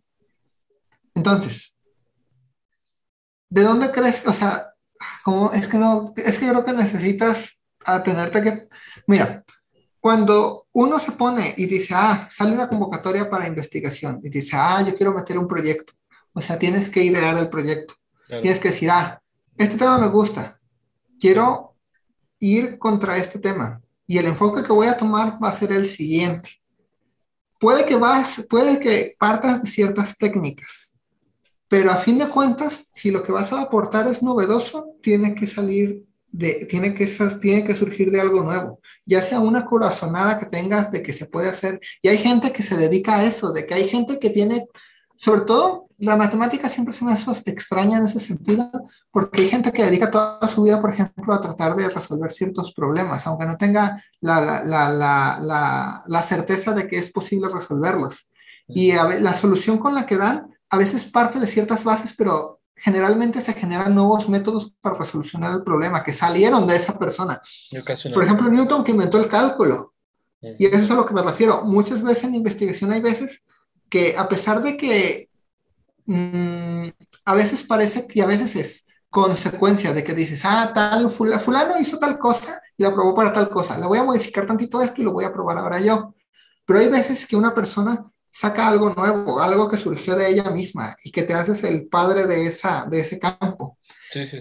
Entonces, 1.15 1.77
¿de 3.51 3.63
dónde 3.63 3.91
crees? 3.93 4.27
O 4.27 4.33
sea, 4.33 4.72
¿cómo? 5.23 5.53
es 5.53 5.69
que 5.69 5.79
no, 5.79 6.13
es 6.17 6.39
que 6.39 6.49
creo 6.49 6.65
que 6.65 6.73
necesitas 6.73 7.61
atenerte 7.85 8.43
que, 8.43 8.69
mira, 9.07 9.45
cuando 10.01 10.67
uno 10.73 10.99
se 10.99 11.13
pone 11.13 11.55
y 11.57 11.67
dice, 11.67 11.95
ah, 11.97 12.29
sale 12.31 12.53
una 12.53 12.69
convocatoria 12.69 13.31
para 13.31 13.47
investigación 13.47 14.21
y 14.23 14.31
dice, 14.31 14.53
ah, 14.55 14.83
yo 14.87 14.95
quiero 14.97 15.15
meter 15.15 15.39
un 15.39 15.47
proyecto, 15.47 15.93
o 16.35 16.41
sea, 16.41 16.59
tienes 16.59 16.91
que 16.91 17.05
idear 17.05 17.39
el 17.39 17.49
proyecto. 17.49 17.95
Tienes 18.27 18.59
que 18.61 18.71
decir, 18.71 18.91
ah, 18.91 19.21
este 19.59 19.77
tema 19.77 19.99
me 19.99 20.09
gusta, 20.09 20.59
quiero 21.21 21.77
ir 22.41 22.79
contra 22.79 23.19
este 23.19 23.39
tema 23.39 23.81
y 24.07 24.19
el 24.19 24.27
enfoque 24.27 24.63
que 24.63 24.73
voy 24.73 24.87
a 24.87 24.97
tomar 24.97 25.39
va 25.43 25.51
a 25.51 25.53
ser 25.53 25.71
el 25.73 25.87
siguiente. 25.87 26.51
Puede 27.61 27.85
que, 27.85 27.95
vas, 27.95 28.45
puede 28.51 28.81
que 28.81 29.15
partas 29.19 29.63
de 29.63 29.71
ciertas 29.71 30.17
técnicas, 30.17 30.92
pero 31.73 31.91
a 31.91 31.97
fin 31.97 32.19
de 32.19 32.29
cuentas, 32.29 32.91
si 32.93 33.11
lo 33.11 33.23
que 33.23 33.33
vas 33.33 33.51
a 33.51 33.63
aportar 33.63 34.07
es 34.07 34.23
novedoso, 34.23 34.89
tiene 35.03 35.35
que 35.35 35.47
salir 35.47 36.05
de, 36.31 36.67
tiene 36.67 36.93
que, 36.93 37.07
tiene 37.41 37.65
que 37.65 37.75
surgir 37.75 38.11
de 38.11 38.21
algo 38.21 38.43
nuevo, 38.43 38.79
ya 39.07 39.23
sea 39.23 39.41
una 39.41 39.65
corazonada 39.65 40.39
que 40.39 40.45
tengas 40.45 40.93
de 40.93 41.03
que 41.03 41.15
se 41.15 41.25
puede 41.25 41.49
hacer. 41.49 41.81
Y 42.03 42.09
hay 42.09 42.19
gente 42.19 42.53
que 42.53 42.63
se 42.63 42.77
dedica 42.77 43.17
a 43.17 43.25
eso, 43.25 43.55
de 43.55 43.65
que 43.65 43.73
hay 43.73 43.89
gente 43.89 44.19
que 44.19 44.29
tiene, 44.29 44.67
sobre 45.17 45.47
todo 45.47 45.87
la 45.97 46.17
matemática 46.17 46.69
siempre 46.69 46.93
se 46.93 47.07
me 47.07 47.13
hace 47.13 47.51
extraña 47.51 47.97
en 47.97 48.05
ese 48.05 48.21
sentido, 48.21 48.71
porque 49.11 49.41
hay 49.41 49.49
gente 49.49 49.73
que 49.73 49.87
dedica 49.87 50.11
toda 50.11 50.47
su 50.49 50.65
vida, 50.65 50.79
por 50.79 50.93
ejemplo, 50.93 51.33
a 51.33 51.41
tratar 51.41 51.75
de 51.75 51.89
resolver 51.89 52.33
ciertos 52.33 52.75
problemas, 52.75 53.27
aunque 53.27 53.47
no 53.47 53.57
tenga 53.57 54.05
la, 54.21 54.63
la, 54.63 54.91
la, 54.91 56.05
la 56.07 56.23
certeza 56.23 56.75
de 56.75 56.87
que 56.87 56.99
es 56.99 57.11
posible 57.11 57.49
resolverlos. 57.49 58.29
Y 58.69 58.93
la 58.93 59.33
solución 59.33 59.79
con 59.79 59.95
la 59.95 60.05
que 60.05 60.19
dan 60.19 60.53
a 60.73 60.79
veces 60.79 61.05
parte 61.05 61.39
de 61.39 61.47
ciertas 61.47 61.85
bases, 61.85 62.15
pero 62.17 62.61
generalmente 62.75 63.41
se 63.41 63.53
generan 63.53 63.95
nuevos 63.95 64.29
métodos 64.29 64.75
para 64.81 64.99
resolucionar 64.99 65.53
el 65.53 65.63
problema 65.63 66.03
que 66.03 66.13
salieron 66.13 66.67
de 66.67 66.75
esa 66.75 66.99
persona. 66.99 67.41
Por 68.13 68.25
ejemplo, 68.25 68.49
Newton 68.49 68.83
que 68.83 68.91
inventó 68.91 69.19
el 69.19 69.29
cálculo. 69.29 69.95
Y 70.59 70.67
eso 70.67 70.79
es 70.79 70.91
a 70.91 70.95
lo 70.97 71.07
que 71.07 71.15
me 71.15 71.23
refiero. 71.23 71.63
Muchas 71.63 72.03
veces 72.03 72.25
en 72.25 72.35
investigación 72.35 72.91
hay 72.91 73.01
veces 73.01 73.45
que 73.89 74.17
a 74.19 74.29
pesar 74.29 74.61
de 74.61 74.77
que 74.77 75.31
Mm, 76.07 76.89
a 77.25 77.35
veces 77.35 77.63
parece 77.63 78.07
y 78.13 78.21
a 78.21 78.27
veces 78.27 78.57
es 78.57 78.87
consecuencia 79.09 79.93
de 79.93 80.03
que 80.03 80.15
dices, 80.15 80.43
ah, 80.45 80.73
tal, 80.75 81.11
fulano 81.11 81.79
hizo 81.79 81.99
tal 81.99 82.19
cosa 82.19 82.61
y 82.77 82.83
lo 82.83 82.91
aprobó 82.91 83.15
para 83.15 83.33
tal 83.33 83.49
cosa. 83.49 83.79
Le 83.79 83.87
voy 83.87 83.99
a 83.99 84.05
modificar 84.05 84.47
tantito 84.47 84.81
esto 84.83 85.01
y 85.01 85.05
lo 85.05 85.13
voy 85.13 85.25
a 85.25 85.33
probar 85.33 85.59
ahora 85.59 85.81
yo. 85.81 86.15
Pero 86.65 86.81
hay 86.81 86.89
veces 86.89 87.27
que 87.27 87.37
una 87.37 87.55
persona 87.55 88.11
saca 88.33 88.69
algo 88.69 88.95
nuevo, 88.95 89.41
algo 89.41 89.71
que 89.71 89.77
surgió 89.77 90.17
de 90.17 90.29
ella 90.29 90.51
misma 90.51 90.97
y 91.05 91.11
que 91.11 91.23
te 91.23 91.35
haces 91.35 91.63
el 91.65 91.87
padre 91.89 92.27
de, 92.27 92.47
esa, 92.47 92.87
de 92.91 93.01
ese 93.01 93.19
campo. 93.19 93.79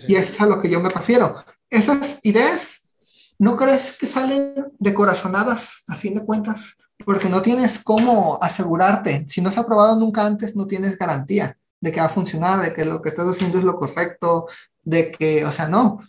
Y 0.07 0.15
eso 0.15 0.33
es 0.33 0.41
a 0.41 0.45
lo 0.45 0.61
que 0.61 0.69
yo 0.69 0.79
me 0.79 0.89
refiero. 0.89 1.43
Esas 1.69 2.19
ideas, 2.23 2.95
¿no 3.37 3.55
crees 3.57 3.93
que 3.97 4.07
salen 4.07 4.71
de 4.79 4.93
corazonadas 4.93 5.83
a 5.87 5.95
fin 5.95 6.15
de 6.15 6.25
cuentas? 6.25 6.77
porque 7.05 7.29
no 7.29 7.41
tienes 7.41 7.79
cómo 7.79 8.39
asegurarte. 8.41 9.25
Si 9.29 9.41
no 9.41 9.51
se 9.51 9.59
ha 9.59 9.65
probado 9.65 9.97
nunca 9.97 10.25
antes, 10.25 10.55
no 10.55 10.67
tienes 10.67 10.97
garantía 10.97 11.57
de 11.79 11.91
que 11.91 11.99
va 11.99 12.05
a 12.05 12.09
funcionar, 12.09 12.61
de 12.61 12.73
que 12.73 12.85
lo 12.85 13.01
que 13.01 13.09
estás 13.09 13.27
haciendo 13.27 13.57
es 13.57 13.63
lo 13.63 13.77
correcto, 13.77 14.47
de 14.83 15.11
que, 15.11 15.45
o 15.45 15.51
sea, 15.51 15.67
no. 15.67 15.99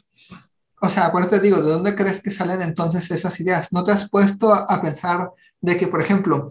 O 0.80 0.90
sea, 0.90 1.12
por 1.12 1.22
eso 1.22 1.30
te 1.30 1.40
digo, 1.40 1.62
¿de 1.62 1.70
dónde 1.70 1.94
crees 1.94 2.20
que 2.22 2.30
salen 2.30 2.60
entonces 2.60 3.10
esas 3.10 3.38
ideas? 3.40 3.72
¿No 3.72 3.84
te 3.84 3.92
has 3.92 4.08
puesto 4.08 4.52
a, 4.52 4.66
a 4.68 4.82
pensar 4.82 5.30
de 5.60 5.78
que, 5.78 5.86
por 5.86 6.02
ejemplo, 6.02 6.50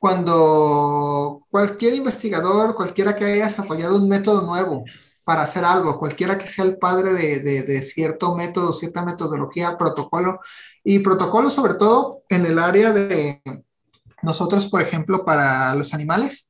cuando 0.00 1.46
cualquier 1.50 1.94
investigador, 1.94 2.74
cualquiera 2.74 3.14
que 3.14 3.26
haya 3.26 3.44
desarrollado 3.44 3.98
un 3.98 4.08
método 4.08 4.42
nuevo, 4.42 4.84
para 5.24 5.42
hacer 5.42 5.64
algo, 5.64 5.98
cualquiera 5.98 6.38
que 6.38 6.48
sea 6.48 6.64
el 6.64 6.78
padre 6.78 7.12
de, 7.12 7.82
cierto 7.82 8.34
método, 8.34 8.72
cierta 8.72 9.04
metodología, 9.04 9.78
protocolo, 9.78 10.40
y 10.82 10.98
protocolo 11.00 11.50
sobre 11.50 11.74
todo 11.74 12.22
en 12.28 12.46
el 12.46 12.58
área 12.58 12.92
de 12.92 13.42
nosotros, 14.22 14.66
por 14.68 14.80
ejemplo, 14.80 15.24
para 15.24 15.74
los 15.76 15.94
animales, 15.94 16.49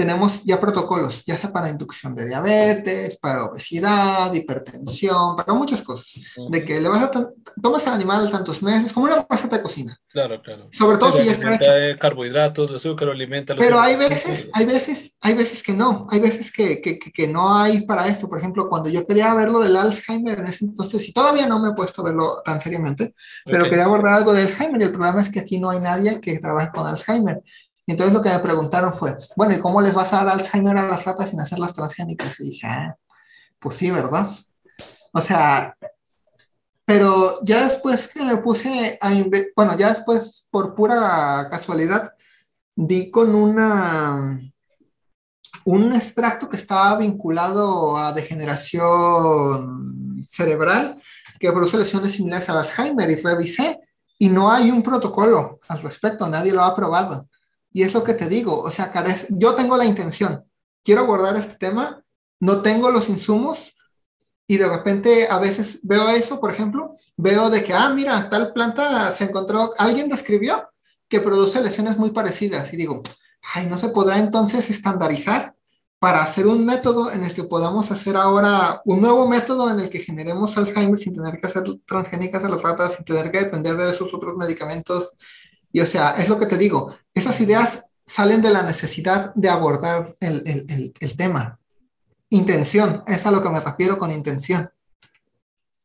tenemos 0.00 0.44
ya 0.44 0.58
protocolos, 0.58 1.26
ya 1.26 1.36
sea 1.36 1.52
para 1.52 1.68
inducción 1.68 2.14
de 2.14 2.26
diabetes, 2.26 3.18
para 3.18 3.44
obesidad, 3.44 4.32
hipertensión, 4.32 5.36
para 5.36 5.52
muchas 5.52 5.82
cosas. 5.82 6.22
De 6.50 6.64
que 6.64 6.80
le 6.80 6.88
vas 6.88 7.02
a 7.02 7.10
tomas 7.60 7.86
al 7.86 7.92
animal 7.96 8.30
tantos 8.30 8.62
meses, 8.62 8.94
como 8.94 9.04
una 9.04 9.26
receta 9.28 9.58
de 9.58 9.62
cocina. 9.62 9.94
Claro, 10.08 10.40
claro. 10.40 10.68
Sobre 10.72 10.96
todo 10.96 11.12
si 11.12 11.26
ya 11.26 11.32
está 11.32 11.54
hecho. 11.54 11.98
carbohidratos, 12.00 12.70
azúcar, 12.70 13.10
alimenta. 13.10 13.54
Pero 13.56 13.78
hay 13.78 13.96
veces, 13.96 14.50
hay 14.54 14.64
veces, 14.64 15.18
hay 15.20 15.34
veces 15.34 15.62
que 15.62 15.74
no, 15.74 16.06
hay 16.10 16.20
veces 16.20 16.50
que, 16.50 16.80
que, 16.80 16.98
que, 16.98 17.28
no 17.28 17.54
hay 17.54 17.82
para 17.84 18.08
esto. 18.08 18.26
Por 18.26 18.38
ejemplo, 18.38 18.70
cuando 18.70 18.88
yo 18.88 19.06
quería 19.06 19.34
verlo 19.34 19.60
del 19.60 19.76
Alzheimer 19.76 20.38
en 20.38 20.48
ese 20.48 20.64
entonces, 20.64 21.06
y 21.10 21.12
todavía 21.12 21.46
no 21.46 21.60
me 21.60 21.68
he 21.68 21.74
puesto 21.74 22.00
a 22.00 22.06
verlo 22.06 22.40
tan 22.42 22.58
seriamente, 22.58 23.14
pero 23.44 23.64
quería 23.64 23.84
abordar 23.84 24.14
algo 24.14 24.32
de 24.32 24.44
Alzheimer 24.44 24.80
y 24.80 24.84
el 24.84 24.92
problema 24.92 25.20
es 25.20 25.28
que 25.28 25.40
aquí 25.40 25.60
no 25.60 25.68
hay 25.68 25.80
nadie 25.80 26.22
que 26.22 26.38
trabaje 26.38 26.70
con 26.74 26.86
Alzheimer 26.86 27.42
entonces 27.90 28.14
lo 28.14 28.22
que 28.22 28.30
me 28.30 28.38
preguntaron 28.38 28.94
fue, 28.94 29.16
bueno, 29.36 29.54
¿y 29.54 29.58
cómo 29.58 29.80
les 29.80 29.94
vas 29.94 30.12
a 30.12 30.24
dar 30.24 30.28
Alzheimer 30.28 30.76
a 30.76 30.86
las 30.86 31.04
ratas 31.04 31.30
sin 31.30 31.40
hacer 31.40 31.58
las 31.58 31.74
transgénicas? 31.74 32.38
Y 32.40 32.50
dije, 32.50 32.66
ah, 32.66 32.96
pues 33.58 33.76
sí, 33.76 33.90
¿verdad? 33.90 34.28
O 35.12 35.20
sea, 35.20 35.76
pero 36.84 37.40
ya 37.42 37.64
después 37.64 38.08
que 38.08 38.24
me 38.24 38.36
puse 38.38 38.98
a, 39.00 39.10
bueno, 39.56 39.76
ya 39.76 39.90
después, 39.90 40.48
por 40.50 40.74
pura 40.74 41.48
casualidad, 41.50 42.14
di 42.74 43.10
con 43.10 43.34
una, 43.34 44.40
un 45.64 45.92
extracto 45.92 46.48
que 46.48 46.56
estaba 46.56 46.96
vinculado 46.98 47.96
a 47.96 48.12
degeneración 48.12 50.24
cerebral 50.26 51.00
que 51.38 51.52
produce 51.52 51.78
lesiones 51.78 52.12
similares 52.12 52.48
al 52.48 52.58
Alzheimer 52.58 53.10
y 53.10 53.16
revisé 53.16 53.80
y 54.18 54.28
no 54.28 54.52
hay 54.52 54.70
un 54.70 54.82
protocolo 54.82 55.58
al 55.68 55.80
respecto, 55.80 56.28
nadie 56.28 56.52
lo 56.52 56.60
ha 56.60 56.66
aprobado. 56.66 57.29
Y 57.72 57.82
es 57.82 57.94
lo 57.94 58.02
que 58.02 58.14
te 58.14 58.28
digo, 58.28 58.60
o 58.60 58.70
sea, 58.70 58.92
yo 59.30 59.54
tengo 59.54 59.76
la 59.76 59.84
intención, 59.84 60.44
quiero 60.82 61.02
abordar 61.02 61.36
este 61.36 61.56
tema, 61.56 62.02
no 62.40 62.62
tengo 62.62 62.90
los 62.90 63.08
insumos 63.08 63.76
y 64.46 64.56
de 64.56 64.68
repente 64.68 65.28
a 65.30 65.38
veces 65.38 65.80
veo 65.82 66.08
eso, 66.08 66.40
por 66.40 66.52
ejemplo, 66.52 66.96
veo 67.16 67.50
de 67.50 67.62
que, 67.62 67.72
ah, 67.72 67.90
mira, 67.90 68.28
tal 68.28 68.52
planta 68.52 69.12
se 69.12 69.24
encontró, 69.24 69.72
alguien 69.78 70.08
describió 70.08 70.68
que 71.08 71.20
produce 71.20 71.60
lesiones 71.60 71.96
muy 71.96 72.10
parecidas 72.10 72.72
y 72.72 72.76
digo, 72.76 73.02
ay, 73.54 73.66
¿no 73.66 73.78
se 73.78 73.88
podrá 73.90 74.18
entonces 74.18 74.68
estandarizar? 74.70 75.54
para 76.00 76.22
hacer 76.22 76.46
un 76.46 76.64
método 76.64 77.12
en 77.12 77.24
el 77.24 77.34
que 77.34 77.44
podamos 77.44 77.90
hacer 77.90 78.16
ahora 78.16 78.80
un 78.86 79.02
nuevo 79.02 79.28
método 79.28 79.70
en 79.70 79.80
el 79.80 79.90
que 79.90 79.98
generemos 79.98 80.56
Alzheimer 80.56 80.98
sin 80.98 81.14
tener 81.14 81.38
que 81.38 81.46
hacer 81.46 81.62
transgénicas 81.86 82.42
a 82.42 82.48
las 82.48 82.62
ratas, 82.62 82.94
sin 82.94 83.04
tener 83.04 83.30
que 83.30 83.40
depender 83.40 83.76
de 83.76 83.90
esos 83.90 84.12
otros 84.14 84.34
medicamentos. 84.34 85.10
Y 85.72 85.80
o 85.80 85.86
sea, 85.86 86.14
es 86.18 86.28
lo 86.28 86.38
que 86.38 86.46
te 86.46 86.56
digo, 86.56 86.96
esas 87.14 87.40
ideas 87.40 87.92
salen 88.04 88.42
de 88.42 88.50
la 88.50 88.62
necesidad 88.62 89.32
de 89.34 89.48
abordar 89.48 90.16
el, 90.20 90.42
el, 90.46 90.92
el, 90.98 91.16
tema. 91.16 91.58
Intención, 92.30 93.04
es 93.06 93.24
a 93.26 93.30
lo 93.30 93.42
que 93.42 93.50
me 93.50 93.60
refiero 93.60 93.98
con 93.98 94.10
intención. 94.10 94.70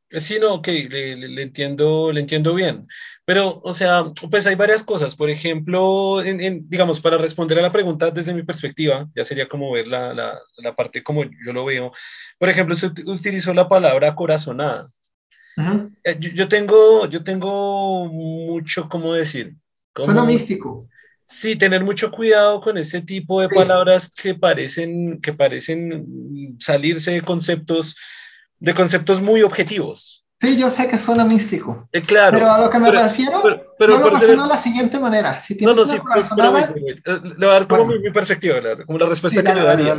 Sí, 0.10 0.38
no, 0.40 0.56
ok, 0.56 0.68
le, 0.68 1.42
entiendo, 1.42 2.12
le 2.12 2.22
entiendo 2.22 2.54
bien. 2.54 2.88
Pero, 3.26 3.60
o 3.64 3.74
sea, 3.74 4.06
pues 4.30 4.48
hay 4.48 4.56
varias 4.56 4.84
cosas. 4.84 5.16
Por 5.16 5.30
ejemplo, 5.30 6.24
en, 6.24 6.70
digamos, 6.70 7.02
para 7.02 7.18
responder 7.18 7.60
a 7.60 7.64
la 7.64 7.72
pregunta 7.72 8.12
desde 8.12 8.34
mi 8.34 8.44
perspectiva, 8.44 9.08
ya 9.16 9.24
sería 9.24 9.48
como 9.48 9.72
ver 9.72 9.88
la, 9.88 10.14
la, 10.14 10.40
la 10.58 10.76
parte 10.76 11.04
como 11.04 11.24
yo 11.24 11.54
lo 11.54 11.66
veo. 11.66 11.92
Por 12.40 12.50
ejemplo, 12.50 12.76
usted 12.76 12.92
utilizó 13.06 13.54
la 13.54 13.68
palabra 13.68 14.16
corazonada. 14.16 14.88
Eh, 16.04 16.18
yo, 16.20 16.48
tengo, 16.48 17.08
yo 17.08 17.24
tengo 17.24 18.08
mucho, 18.08 18.90
¿cómo 18.90 19.14
decir? 19.14 19.56
Suena 19.98 20.24
místico. 20.26 20.88
Sí, 21.28 21.56
tener 21.56 21.84
mucho 21.84 22.12
cuidado 22.12 22.62
con 22.62 22.78
ese 22.78 23.02
tipo 23.02 23.42
de 23.42 23.50
palabras 23.50 24.10
que 24.10 24.36
parecen, 24.36 25.20
que 25.22 25.34
parecen 25.34 26.56
salirse 26.60 27.12
de 27.12 27.22
conceptos 27.22 27.96
de 28.60 28.74
conceptos 28.74 29.22
muy 29.22 29.42
objetivos. 29.42 30.26
Sí, 30.40 30.58
yo 30.58 30.70
sé 30.70 30.90
que 30.90 31.00
suena 31.00 31.24
místico. 31.24 31.88
Eh, 31.94 32.02
claro. 32.02 32.34
Pero 32.34 32.52
a 32.52 32.60
lo 32.60 32.70
que 32.70 32.78
me 32.78 32.92
refiero, 32.92 33.42
pero, 33.80 33.98
no 33.98 34.10
lo 34.10 34.10
refiero 34.10 34.44
de 34.44 34.50
la 34.50 34.58
siguiente 34.58 35.00
manera. 35.00 35.40
Si 35.40 35.56
tienes 35.56 35.76
no, 35.76 35.86
no, 35.86 35.92
una 35.92 36.02
corazonada... 36.02 36.74
Eh, 36.76 37.02
le 37.06 37.36
voy 37.36 37.48
a 37.48 37.52
dar 37.52 37.68
como 37.68 37.86
mi, 37.86 38.12
perspectiva, 38.12 38.56
como 38.86 39.00
la 39.00 39.06
respuesta 39.06 39.42
que 39.42 39.54
le 39.54 39.64
daría. 39.64 39.94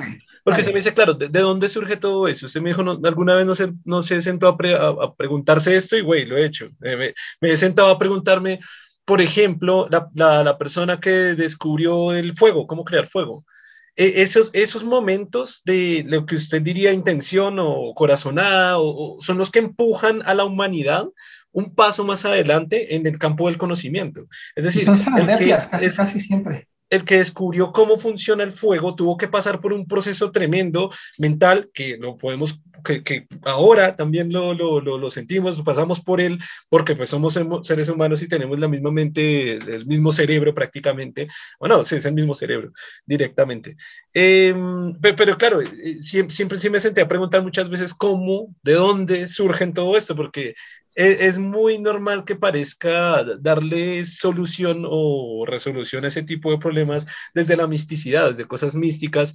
Porque 0.44 0.62
se 0.62 0.70
me 0.72 0.78
dice, 0.78 0.92
claro, 0.92 1.14
¿de, 1.14 1.28
dónde 1.28 1.68
surge 1.68 1.96
todo 1.96 2.28
eso? 2.28 2.46
Usted 2.46 2.60
me 2.60 2.68
dijo, 2.68 2.82
alguna 2.82 3.34
vez 3.34 3.46
no 3.46 3.54
se, 3.54 3.72
no 3.84 4.02
se 4.02 4.20
sentó 4.20 4.48
a, 4.48 5.04
a, 5.04 5.14
preguntarse 5.14 5.74
esto 5.74 5.96
y, 5.96 6.02
güey, 6.02 6.26
lo 6.26 6.36
he 6.36 6.44
hecho. 6.44 6.66
Eh, 6.82 6.96
me, 6.96 7.14
me, 7.40 7.52
he 7.52 7.56
sentado 7.56 7.88
a 7.88 7.98
preguntarme, 7.98 8.60
por 9.06 9.22
ejemplo, 9.22 9.88
la, 9.88 10.10
la, 10.14 10.44
la 10.44 10.58
persona 10.58 11.00
que 11.00 11.10
descubrió 11.10 12.12
el 12.12 12.36
fuego, 12.36 12.66
cómo 12.66 12.84
crear 12.84 13.06
fuego. 13.06 13.46
E, 13.94 14.20
esos, 14.20 14.50
esos 14.52 14.84
momentos 14.84 15.62
de 15.64 16.04
lo 16.06 16.26
que 16.26 16.36
usted 16.36 16.60
diría 16.60 16.92
intención 16.92 17.58
o 17.58 17.94
corazonada 17.94 18.78
o, 18.78 19.18
son 19.22 19.38
los 19.38 19.50
que 19.50 19.60
empujan 19.60 20.22
a 20.26 20.34
la 20.34 20.44
humanidad 20.44 21.06
un 21.52 21.74
paso 21.74 22.04
más 22.04 22.24
adelante 22.24 22.96
en 22.96 23.06
el 23.06 23.18
campo 23.18 23.46
del 23.46 23.56
conocimiento. 23.56 24.26
Es 24.54 24.64
decir, 24.64 24.84
son 24.84 24.98
casi, 24.98 25.90
casi 25.92 26.20
siempre 26.20 26.68
el 26.90 27.04
que 27.04 27.18
descubrió 27.18 27.72
cómo 27.72 27.96
funciona 27.96 28.44
el 28.44 28.52
fuego 28.52 28.94
tuvo 28.94 29.16
que 29.16 29.28
pasar 29.28 29.60
por 29.60 29.72
un 29.72 29.86
proceso 29.86 30.30
tremendo 30.30 30.90
mental 31.18 31.70
que 31.74 31.96
lo 31.98 32.16
podemos, 32.16 32.60
que, 32.84 33.26
ahora 33.42 33.96
también 33.96 34.32
lo, 34.32 34.54
lo, 34.54 34.80
lo, 34.80 35.10
sentimos, 35.10 35.60
pasamos 35.62 36.00
por 36.00 36.20
él, 36.20 36.38
porque 36.68 36.94
pues 36.94 37.08
somos 37.08 37.38
seres 37.62 37.88
humanos 37.88 38.22
y 38.22 38.28
tenemos 38.28 38.60
la 38.60 38.68
misma 38.68 38.92
mente, 38.92 39.54
el 39.54 39.86
mismo 39.86 40.12
cerebro 40.12 40.54
prácticamente, 40.54 41.26
bueno, 41.58 41.84
sí, 41.84 41.96
es 41.96 42.04
el 42.04 42.14
mismo 42.14 42.34
cerebro 42.34 42.72
directamente. 43.04 43.76
Em, 44.12 44.94
pero, 45.00 45.36
claro, 45.36 45.60
eh, 45.60 45.98
siempre, 46.00 46.34
siempre 46.34 46.58
sí 46.58 46.70
me 46.70 46.80
senté 46.80 47.00
a 47.00 47.08
preguntar 47.08 47.42
muchas 47.42 47.68
veces 47.68 47.92
cómo, 47.92 48.54
de 48.62 48.74
dónde 48.74 49.28
surgen 49.28 49.74
todo 49.74 49.96
esto, 49.96 50.14
porque 50.14 50.54
es, 50.96 51.38
muy 51.38 51.78
normal 51.78 52.24
que 52.24 52.36
parezca 52.36 53.22
darle 53.38 54.04
solución 54.06 54.84
o 54.86 55.44
resolución 55.46 56.04
a 56.04 56.08
ese 56.08 56.22
tipo 56.22 56.50
de 56.50 56.58
problemas 56.58 57.06
desde 57.34 57.56
la 57.56 57.66
misticidad, 57.66 58.28
desde 58.28 58.46
cosas 58.46 58.74
místicas. 58.74 59.34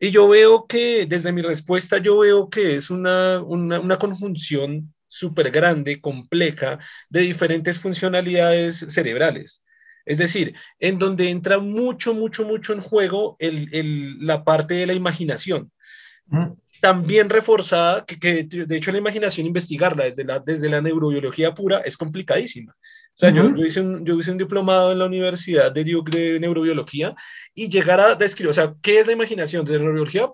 Y 0.00 0.10
yo 0.10 0.28
veo 0.28 0.66
que, 0.66 1.06
desde 1.06 1.32
mi 1.32 1.42
respuesta, 1.42 1.98
yo 1.98 2.18
veo 2.18 2.50
que 2.50 2.74
es 2.76 2.90
una, 2.90 3.40
una, 3.42 3.98
conjunción 3.98 4.92
súper 5.06 5.50
grande, 5.50 6.00
compleja, 6.00 6.78
de 7.08 7.20
diferentes 7.20 7.78
funcionalidades 7.78 8.84
cerebrales. 8.88 9.62
Es 10.06 10.18
decir, 10.18 10.54
en 10.80 10.98
donde 10.98 11.30
entra 11.30 11.58
mucho, 11.58 12.14
mucho, 12.14 12.44
mucho 12.44 12.72
en 12.72 12.80
juego 12.80 13.36
la 13.40 14.44
parte 14.44 14.74
de 14.74 14.86
la 14.86 14.94
imaginación 14.94 15.70
también 16.80 17.28
reforzada, 17.28 18.04
que, 18.04 18.44
de 18.44 18.76
hecho 18.76 18.92
la 18.92 18.98
imaginación, 18.98 19.46
investigarla 19.46 20.04
desde 20.04 20.24
la, 20.24 20.38
desde 20.38 20.70
la 20.70 20.80
neurobiología 20.80 21.54
pura 21.54 21.78
es 21.78 21.96
complicadísima. 21.96 22.72
O 22.72 23.18
sea, 23.20 23.30
yo, 23.30 23.50
hice 23.56 23.80
un, 23.80 24.04
yo 24.06 24.18
hice 24.18 24.30
un 24.30 24.38
diplomado 24.38 24.92
en 24.92 24.98
la 24.98 25.04
Universidad 25.04 25.72
de 25.72 25.84
Duke 25.84 26.16
de 26.16 26.40
Neurobiología 26.40 27.14
y 27.54 27.68
llegar 27.68 28.00
a 28.00 28.14
describir, 28.14 28.50
o 28.50 28.54
sea, 28.54 28.74
¿qué 28.80 28.98
es 28.98 29.06
la 29.06 29.12
imaginación 29.12 29.64
de 29.64 29.78
neurobiología? 29.78 30.30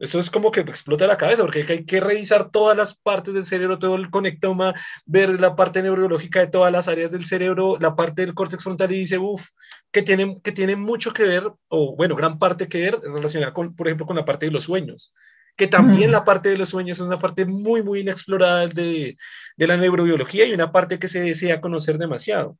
eso 0.00 0.18
es 0.18 0.30
como 0.30 0.50
que 0.50 0.60
explota 0.60 1.06
la 1.06 1.18
cabeza, 1.18 1.42
porque 1.42 1.66
hay 1.68 1.84
que 1.84 2.00
revisar 2.00 2.50
todas 2.50 2.74
las 2.74 2.96
partes 2.96 3.34
del 3.34 3.44
cerebro, 3.44 3.78
todo 3.78 3.96
el 3.96 4.10
conectoma, 4.10 4.74
ver 5.04 5.38
la 5.38 5.54
parte 5.54 5.82
neurobiológica 5.82 6.40
de 6.40 6.46
todas 6.46 6.72
las 6.72 6.88
áreas 6.88 7.10
del 7.10 7.26
cerebro, 7.26 7.76
la 7.78 7.94
parte 7.94 8.22
del 8.22 8.34
córtex 8.34 8.64
frontal 8.64 8.90
y 8.92 9.00
dice, 9.00 9.18
uff, 9.18 9.46
que 9.92 10.02
tiene, 10.02 10.40
que 10.42 10.52
tiene 10.52 10.76
mucho 10.76 11.12
que 11.12 11.24
ver, 11.24 11.52
o 11.68 11.96
bueno, 11.96 12.16
gran 12.16 12.38
parte 12.38 12.68
que 12.68 12.80
ver 12.80 12.98
relacionada 13.00 13.52
con, 13.52 13.74
por 13.74 13.88
ejemplo, 13.88 14.06
con 14.06 14.16
la 14.16 14.24
parte 14.24 14.46
de 14.46 14.52
los 14.52 14.64
sueños 14.64 15.12
que 15.56 15.66
también 15.66 16.10
la 16.10 16.24
parte 16.24 16.48
de 16.48 16.56
los 16.56 16.70
sueños 16.70 16.98
es 16.98 17.06
una 17.06 17.18
parte 17.18 17.44
muy, 17.44 17.82
muy 17.82 18.00
inexplorada 18.00 18.66
de, 18.66 19.18
de 19.56 19.66
la 19.66 19.76
neurobiología 19.76 20.46
y 20.46 20.54
una 20.54 20.72
parte 20.72 20.98
que 20.98 21.06
se 21.06 21.20
desea 21.20 21.60
conocer 21.60 21.98
demasiado 21.98 22.56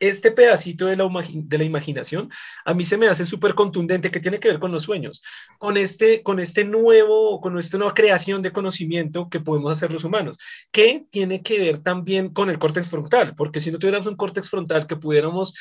este 0.00 0.32
pedacito 0.32 0.86
de 0.86 0.96
la, 0.96 1.08
de 1.32 1.58
la 1.58 1.64
imaginación 1.64 2.30
a 2.64 2.74
mí 2.74 2.84
se 2.84 2.96
me 2.96 3.06
hace 3.06 3.26
súper 3.26 3.54
contundente 3.54 4.10
que 4.10 4.20
tiene 4.20 4.40
que 4.40 4.48
ver 4.48 4.58
con 4.58 4.72
los 4.72 4.82
sueños, 4.82 5.22
con 5.58 5.76
este, 5.76 6.22
con 6.22 6.40
este 6.40 6.64
nuevo, 6.64 7.40
con 7.40 7.58
esta 7.58 7.78
nueva 7.78 7.94
creación 7.94 8.42
de 8.42 8.50
conocimiento 8.50 9.28
que 9.28 9.40
podemos 9.40 9.70
hacer 9.72 9.92
los 9.92 10.04
humanos, 10.04 10.38
que 10.72 11.04
tiene 11.10 11.42
que 11.42 11.58
ver 11.58 11.78
también 11.78 12.30
con 12.30 12.50
el 12.50 12.58
córtex 12.58 12.88
frontal, 12.88 13.34
porque 13.36 13.60
si 13.60 13.70
no 13.70 13.78
tuviéramos 13.78 14.06
un 14.06 14.16
córtex 14.16 14.48
frontal 14.48 14.86
que 14.86 14.96
pudiéramos 14.96 15.54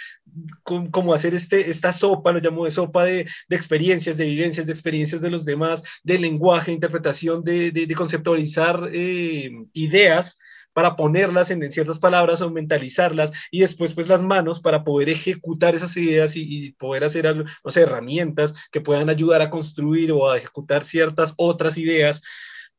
como 0.63 1.13
hacer 1.13 1.35
este, 1.35 1.69
esta 1.69 1.91
sopa, 1.91 2.31
lo 2.31 2.39
llamo 2.39 2.65
de 2.65 2.71
sopa 2.71 3.03
de, 3.03 3.27
de, 3.47 3.55
experiencias, 3.55 4.17
de 4.17 4.25
vivencias, 4.25 4.65
de 4.65 4.71
experiencias 4.71 5.21
de 5.21 5.31
los 5.31 5.45
demás, 5.45 5.83
de 6.03 6.17
lenguaje, 6.17 6.71
interpretación, 6.71 7.43
de, 7.43 7.71
de, 7.71 7.85
de 7.85 7.95
conceptualizar 7.95 8.89
eh, 8.93 9.51
ideas, 9.73 10.37
para 10.79 10.95
ponerlas 10.95 11.51
en, 11.51 11.69
ciertas 11.73 11.99
palabras 11.99 12.39
o 12.39 12.49
mentalizarlas 12.49 13.33
y 13.51 13.59
después 13.59 13.93
pues 13.93 14.07
las 14.07 14.21
manos 14.21 14.61
para 14.61 14.85
poder 14.85 15.09
ejecutar 15.09 15.75
esas 15.75 15.97
ideas 15.97 16.37
y, 16.37 16.71
poder 16.79 17.03
hacer, 17.03 17.35
no 17.35 17.69
sé, 17.71 17.81
herramientas 17.81 18.55
que 18.71 18.79
puedan 18.79 19.09
ayudar 19.09 19.41
a 19.41 19.49
construir 19.49 20.13
o 20.13 20.31
a 20.31 20.37
ejecutar 20.37 20.85
ciertas 20.85 21.33
otras 21.35 21.77
ideas. 21.77 22.21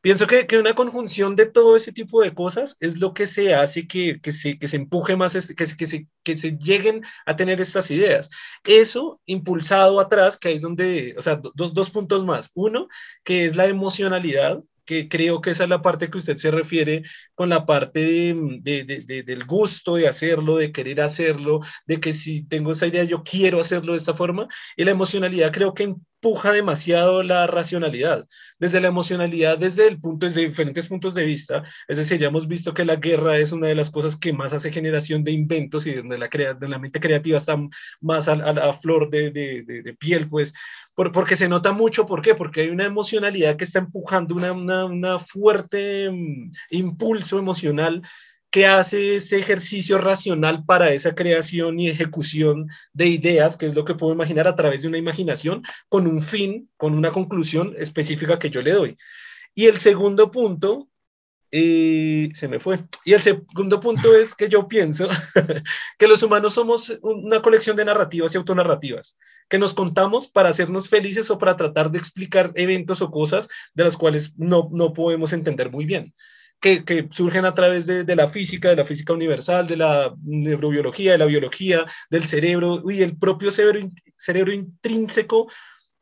Pienso 0.01 0.27
que, 0.27 0.47
que, 0.47 0.57
una 0.57 0.75
conjunción 0.75 1.37
de 1.37 1.45
todo 1.45 1.77
ese 1.77 1.93
tipo 1.93 2.23
de 2.23 2.33
cosas 2.33 2.79
es 2.81 2.97
lo 2.97 3.13
que 3.13 3.27
se 3.27 3.53
hace 3.53 3.87
que, 3.87 4.19
que, 4.23 4.33
se, 4.33 4.59
que 4.59 4.67
se 4.67 4.77
empuje 4.77 5.15
más, 5.15 5.35
que, 5.55 5.67
se, 5.67 6.09
que 6.23 6.37
se 6.39 6.57
lleguen 6.57 7.03
a 7.27 7.37
tener 7.37 7.61
estas 7.61 7.91
ideas. 7.91 8.31
Eso 8.65 9.21
impulsado 9.27 10.01
atrás, 10.01 10.39
que 10.39 10.53
es 10.53 10.63
donde, 10.63 11.15
o 11.19 11.21
sea, 11.23 11.39
dos, 11.55 11.75
dos 11.75 11.91
puntos 11.91 12.25
más. 12.25 12.51
Uno, 12.55 12.89
que 13.25 13.45
es 13.45 13.57
la 13.57 13.67
emocionalidad, 13.67 14.63
que 14.91 15.09
creo 15.09 15.41
que 15.41 15.51
esa 15.51 15.63
es 15.65 15.71
la 15.71 15.83
parte 15.83 16.11
que 16.11 16.19
usted 16.19 16.37
se 16.37 16.51
refiere 16.51 17.05
con 17.37 17.49
la 17.49 17.65
parte 17.65 18.01
de, 18.01 18.59
de, 18.61 19.23
del 19.23 19.45
gusto 19.47 19.95
de 19.95 20.09
hacerlo, 20.09 20.57
de 20.57 20.73
querer 20.73 21.01
hacerlo, 21.01 21.61
de 21.87 22.01
que 22.01 22.13
si 22.13 22.43
tengo 22.43 22.73
esa 22.73 22.89
idea 22.89 23.05
yo 23.05 23.23
quiero 23.23 23.61
hacerlo 23.61 23.93
de 23.93 23.99
esta 23.99 24.15
forma. 24.15 24.49
Y 24.77 24.83
la 24.83 24.91
emocionalidad 24.91 25.53
creo 25.53 25.75
que 25.75 25.95
empuja 26.23 26.53
demasiado 26.53 27.23
la 27.23 27.47
racionalidad. 27.47 28.29
Desde 28.59 28.81
la 28.81 28.89
emocionalidad, 28.89 29.57
desde 29.57 29.89
el 29.89 29.99
punto, 29.99 30.27
desde 30.27 30.43
diferentes 30.43 30.87
puntos 30.87 31.15
de 31.15 31.25
vista, 31.25 31.65
es 31.89 31.97
decir, 31.97 32.21
ya 32.21 32.29
hemos 32.29 32.47
visto 32.47 32.75
que 32.75 32.85
la 32.85 32.97
guerra 32.97 33.39
es 33.39 33.53
una 33.53 33.69
de 33.69 33.75
las 33.75 33.91
cosas 33.91 34.17
que 34.17 34.33
más 34.35 34.53
hace 34.53 34.71
generación 34.71 35.25
de 35.25 35.33
inventos 35.33 35.87
y 35.87 35.95
donde 35.95 36.19
la, 36.19 36.79
mente 36.79 37.01
creativa 37.01 37.39
está 37.39 37.57
más 38.01 38.29
a, 38.29 38.33
a, 38.35 38.73
flor 38.75 39.09
de, 39.09 39.31
de, 39.31 39.97
piel, 39.99 40.29
pues 40.29 40.53
porque 40.95 41.37
se 41.37 41.49
nota 41.49 41.73
mucho, 41.73 42.05
¿por 42.05 42.21
qué? 42.21 42.35
Porque 42.35 42.63
hay 42.63 42.69
una 42.69 42.85
emocionalidad 42.85 43.57
que 43.57 43.65
está 43.65 43.79
empujando 43.79 44.35
una, 44.35 44.53
una, 44.53 44.85
una 44.85 45.19
fuerte 45.19 46.11
mm, 46.11 46.51
impulso 46.71 47.39
emocional 47.39 48.03
que 48.51 48.67
hace 48.67 49.17
ese 49.17 49.39
ejercicio 49.39 49.99
racional 49.99 50.65
para 50.65 50.93
esa 50.93 51.15
creación 51.15 51.79
y 51.79 51.89
ejecución 51.89 52.69
de 52.93 53.07
ideas, 53.07 53.57
que 53.57 53.67
es 53.67 53.75
lo 53.75 53.85
que 53.85 53.95
puedo 53.95 54.13
imaginar 54.13 54.49
a 54.49 54.57
través 54.57 54.83
de 54.83 54.89
una 54.89 54.99
imaginación, 54.99 55.63
con 55.89 56.07
un 56.07 56.23
fin, 56.23 56.69
con 56.77 56.95
una 56.95 57.13
conclusión 57.13 57.75
específica 57.79 58.39
que 58.39 58.51
yo 58.51 58.61
le 58.63 58.73
doy. 58.73 58.99
Y 59.55 59.67
el 59.67 59.79
segundo 59.79 60.31
punto, 60.31 60.89
eh, 61.53 62.31
se 62.35 62.49
me 62.49 62.61
fue, 62.61 62.81
y 63.05 63.13
el 63.13 63.23
segundo 63.23 63.81
punto 63.81 64.15
es 64.17 64.35
que 64.35 64.49
yo 64.49 64.67
pienso 64.67 65.09
que 65.99 66.09
los 66.09 66.23
humanos 66.23 66.55
somos 66.55 66.99
una 67.03 67.41
colección 67.43 67.77
de 67.77 67.85
narrativas 67.85 68.35
y 68.35 68.39
autonarrativas 68.39 69.17
que 69.49 69.59
nos 69.59 69.75
contamos 69.75 70.29
para 70.29 70.49
hacernos 70.49 70.89
felices 70.89 71.29
o 71.29 71.39
para 71.39 71.57
tratar 71.57 71.91
de 71.91 71.99
explicar 71.99 72.53
eventos 72.55 73.03
o 73.03 73.11
cosas 73.11 73.49
de 73.75 73.83
las 73.83 73.97
cuales 73.97 74.33
no, 74.39 74.69
no 74.71 74.93
podemos 74.93 75.33
entender 75.33 75.73
muy 75.73 75.85
bien. 75.85 76.15
Que, 76.61 77.09
surgen 77.11 77.47
a 77.47 77.55
través 77.55 77.87
de, 77.87 78.05
de, 78.05 78.17
la 78.17 78.29
física, 78.29 78.69
de 78.69 78.77
la 78.77 78.85
física 78.85 79.15
universal, 79.15 79.67
de 79.67 79.77
la 79.79 80.15
neurobiología, 80.23 81.13
de 81.13 81.19
la 81.19 81.25
biología, 81.25 81.87
del 82.11 82.27
cerebro 82.27 82.83
y 82.91 83.01
el 83.01 83.17
propio 83.17 83.51
cerebro, 83.51 83.89
cerebro 84.17 84.53
intrínseco 84.53 85.49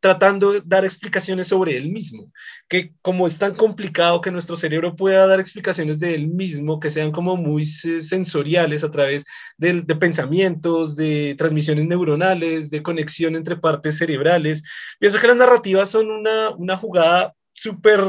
tratando 0.01 0.53
de 0.53 0.63
dar 0.65 0.85
explicaciones 0.85 1.49
sobre 1.49 1.77
él 1.77 1.91
mismo, 1.91 2.33
que 2.69 2.93
como 3.03 3.27
es 3.27 3.39
tan 3.39 3.55
complicado 3.55 4.21
que 4.21 4.31
nuestro 4.31 4.57
cerebro 4.57 4.95
pueda 4.95 5.27
dar 5.27 5.41
explicaciones 5.41 5.99
de 5.99 6.15
él 6.15 6.29
mismo, 6.29 6.79
que 6.79 6.91
sean 6.91 7.11
como 7.11 7.37
muy 7.37 7.67
sensoriales 7.67 8.85
a 8.85 8.91
través 8.91 9.25
de, 9.57 9.83
de 9.83 9.97
pensamientos, 9.97 10.95
de 10.95 11.35
transmisiones 11.37 11.87
neuronales, 11.87 12.71
de 12.71 12.83
conexión 12.83 13.35
entre 13.35 13.57
partes 13.57 13.99
cerebrales, 13.99 14.63
pienso 15.01 15.19
que 15.19 15.27
las 15.27 15.37
narrativas 15.37 15.91
son 15.91 16.11
una, 16.11 16.51
una 16.51 16.77
jugada 16.77 17.35
súper 17.53 18.01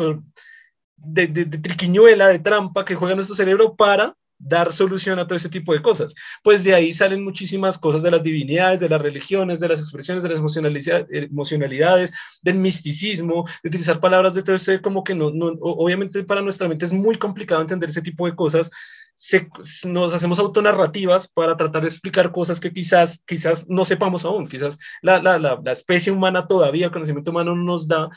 de, 1.02 1.28
de, 1.28 1.46
de, 1.46 1.58
triquiñuela, 1.58 2.28
de 2.28 2.40
trampa 2.40 2.86
que 2.86 2.96
juega 2.96 3.16
nuestro 3.16 3.36
cerebro 3.36 3.76
para 3.76 4.16
dar 4.40 4.72
solución 4.72 5.20
a 5.20 5.28
todo 5.28 5.36
ese 5.36 5.50
tipo 5.50 5.74
de 5.74 5.82
cosas. 5.82 6.16
Pues 6.44 6.64
de 6.64 6.74
ahí 6.74 6.94
salen 6.94 7.24
muchísimas 7.24 7.78
cosas 7.78 8.02
de 8.02 8.10
las 8.10 8.24
divinidades, 8.24 8.80
de 8.80 8.90
las 8.90 9.02
religiones, 9.02 9.60
de 9.60 9.68
las 9.68 9.82
expresiones, 9.82 10.24
de 10.24 10.30
las 10.30 10.40
emocionalidades, 10.40 12.12
del 12.42 12.56
misticismo, 12.56 13.46
de 13.62 13.68
utilizar 13.68 14.00
palabras 14.00 14.34
de 14.34 14.42
todo 14.42 14.56
eso, 14.56 14.72
como 14.82 15.04
que 15.04 15.14
no, 15.14 15.30
no, 15.30 15.48
obviamente 15.62 16.24
para 16.24 16.42
nuestra 16.42 16.70
mente 16.70 16.86
es 16.86 16.94
muy 16.94 17.18
complicado 17.18 17.62
entender 17.62 17.90
ese 17.90 18.02
tipo 18.02 18.26
de 18.26 18.36
cosas. 18.36 18.72
Se, 19.16 19.50
nos 19.86 20.14
hacemos 20.14 20.40
autonarrativas 20.40 21.28
para 21.28 21.58
tratar 21.58 21.82
de 21.82 21.90
explicar 21.90 22.32
cosas 22.32 22.62
que 22.62 22.72
quizás, 22.72 23.22
quizás 23.28 23.68
no 23.68 23.84
sepamos 23.84 24.24
aún, 24.24 24.48
quizás 24.48 24.78
la, 25.02 25.22
la, 25.22 25.38
la, 25.38 25.60
la 25.62 25.74
especie 25.74 26.14
humana 26.14 26.48
todavía, 26.48 26.86
el 26.86 26.94
conocimiento 26.94 27.32
humano 27.32 27.54
no 27.54 27.64
nos 27.64 27.90
da 27.90 28.10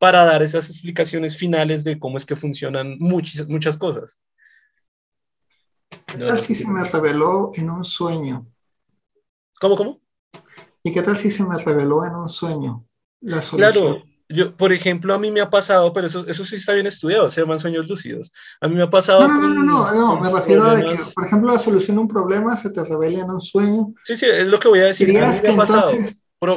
para 0.00 0.24
dar 0.24 0.42
esas 0.42 0.70
explicaciones 0.70 1.36
finales 1.36 1.84
de 1.84 1.98
cómo 1.98 2.16
es 2.16 2.24
que 2.24 2.34
funcionan 2.34 2.96
muchas, 2.98 3.46
muchas 3.46 3.76
cosas. 3.76 4.18
¿Qué 6.06 6.16
tal 6.16 6.38
si 6.38 6.54
se 6.54 6.66
me 6.66 6.82
reveló 6.84 7.50
en 7.54 7.68
un 7.68 7.84
sueño? 7.84 8.46
¿Cómo, 9.60 9.76
cómo? 9.76 10.00
¿Y 10.82 10.94
qué 10.94 11.02
tal 11.02 11.18
si 11.18 11.30
se 11.30 11.44
me 11.44 11.58
reveló 11.58 12.06
en 12.06 12.14
un 12.14 12.30
sueño? 12.30 12.86
La 13.20 13.42
Claro, 13.42 14.02
yo, 14.26 14.56
por 14.56 14.72
ejemplo, 14.72 15.12
a 15.12 15.18
mí 15.18 15.30
me 15.30 15.42
ha 15.42 15.50
pasado, 15.50 15.92
pero 15.92 16.06
eso, 16.06 16.26
eso 16.26 16.46
sí 16.46 16.56
está 16.56 16.72
bien 16.72 16.86
estudiado, 16.86 17.28
se 17.28 17.42
llaman 17.42 17.58
sueños 17.58 17.86
lúcidos. 17.86 18.32
A 18.62 18.68
mí 18.68 18.76
me 18.76 18.84
ha 18.84 18.90
pasado. 18.90 19.28
No, 19.28 19.38
no, 19.38 19.48
no, 19.48 19.62
no, 19.62 19.62
no, 19.62 20.14
no 20.14 20.20
me 20.20 20.30
refiero 20.30 20.64
a 20.64 20.80
que, 20.80 20.98
por 21.14 21.26
ejemplo, 21.26 21.52
la 21.52 21.58
solución 21.58 21.98
a 21.98 22.00
un 22.00 22.08
problema 22.08 22.56
se 22.56 22.70
te 22.70 22.82
revela 22.82 23.20
en 23.20 23.30
un 23.30 23.42
sueño. 23.42 23.92
Sí, 24.02 24.16
sí, 24.16 24.24
es 24.24 24.48
lo 24.48 24.58
que 24.58 24.68
voy 24.68 24.80
a 24.80 24.86
decir. 24.86 25.10
A 25.10 25.30
mí 25.30 25.38
me 25.42 25.52
ha 25.52 25.56
pasado. 25.56 25.92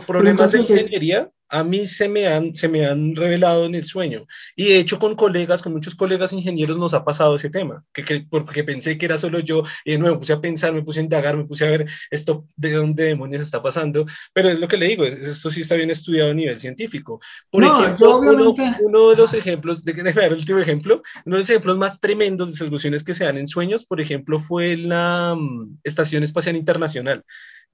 Problemas 0.07 0.49
de 0.49 0.61
ingeniería 0.61 1.29
a 1.53 1.63
mí 1.63 1.85
se 1.85 2.09
me, 2.09 2.25
han, 2.25 2.55
se 2.55 2.67
me 2.67 2.83
han 2.83 3.15
revelado 3.15 3.65
en 3.65 3.75
el 3.75 3.85
sueño. 3.85 4.25
Y 4.55 4.69
de 4.69 4.79
hecho 4.79 4.97
con 4.97 5.15
colegas, 5.15 5.61
con 5.61 5.71
muchos 5.71 5.93
colegas 5.93 6.33
ingenieros 6.33 6.79
nos 6.79 6.95
ha 6.95 7.05
pasado 7.05 7.35
ese 7.35 7.51
tema, 7.51 7.85
que, 7.93 8.03
que 8.03 8.25
porque 8.27 8.63
pensé 8.63 8.97
que 8.97 9.05
era 9.05 9.19
solo 9.19 9.39
yo, 9.39 9.63
y 9.85 9.91
de 9.91 9.99
nuevo 9.99 10.15
me 10.15 10.19
puse 10.19 10.33
a 10.33 10.41
pensar, 10.41 10.73
me 10.73 10.81
puse 10.81 10.99
a 10.99 11.03
indagar, 11.03 11.37
me 11.37 11.45
puse 11.45 11.65
a 11.65 11.69
ver 11.69 11.85
esto 12.09 12.47
de 12.55 12.71
dónde 12.71 13.03
demonios 13.03 13.43
está 13.43 13.61
pasando, 13.61 14.07
pero 14.33 14.49
es 14.49 14.59
lo 14.59 14.67
que 14.67 14.77
le 14.77 14.87
digo, 14.87 15.05
esto 15.05 15.51
sí 15.51 15.61
está 15.61 15.75
bien 15.75 15.91
estudiado 15.91 16.31
a 16.31 16.33
nivel 16.33 16.59
científico. 16.59 17.21
Por 17.51 17.61
no, 17.61 17.83
ejemplo, 17.83 18.07
yo 18.07 18.15
obviamente... 18.17 18.61
uno, 18.63 18.77
uno, 18.87 19.09
de 19.11 19.17
los 19.17 19.33
ejemplos, 19.35 19.85
de, 19.85 19.93
déjame 19.93 20.21
dar 20.21 20.31
el 20.31 20.39
último 20.39 20.57
ejemplo, 20.57 21.03
uno 21.23 21.35
de 21.35 21.39
los 21.39 21.49
ejemplos 21.51 21.77
más 21.77 21.99
tremendos 21.99 22.49
de 22.49 22.57
soluciones 22.57 23.03
que 23.03 23.13
se 23.13 23.25
dan 23.25 23.37
en 23.37 23.47
sueños, 23.47 23.85
por 23.85 24.01
ejemplo, 24.01 24.39
fue 24.39 24.75
la 24.75 25.33
um, 25.37 25.77
Estación 25.83 26.23
Espacial 26.23 26.55
Internacional. 26.55 27.23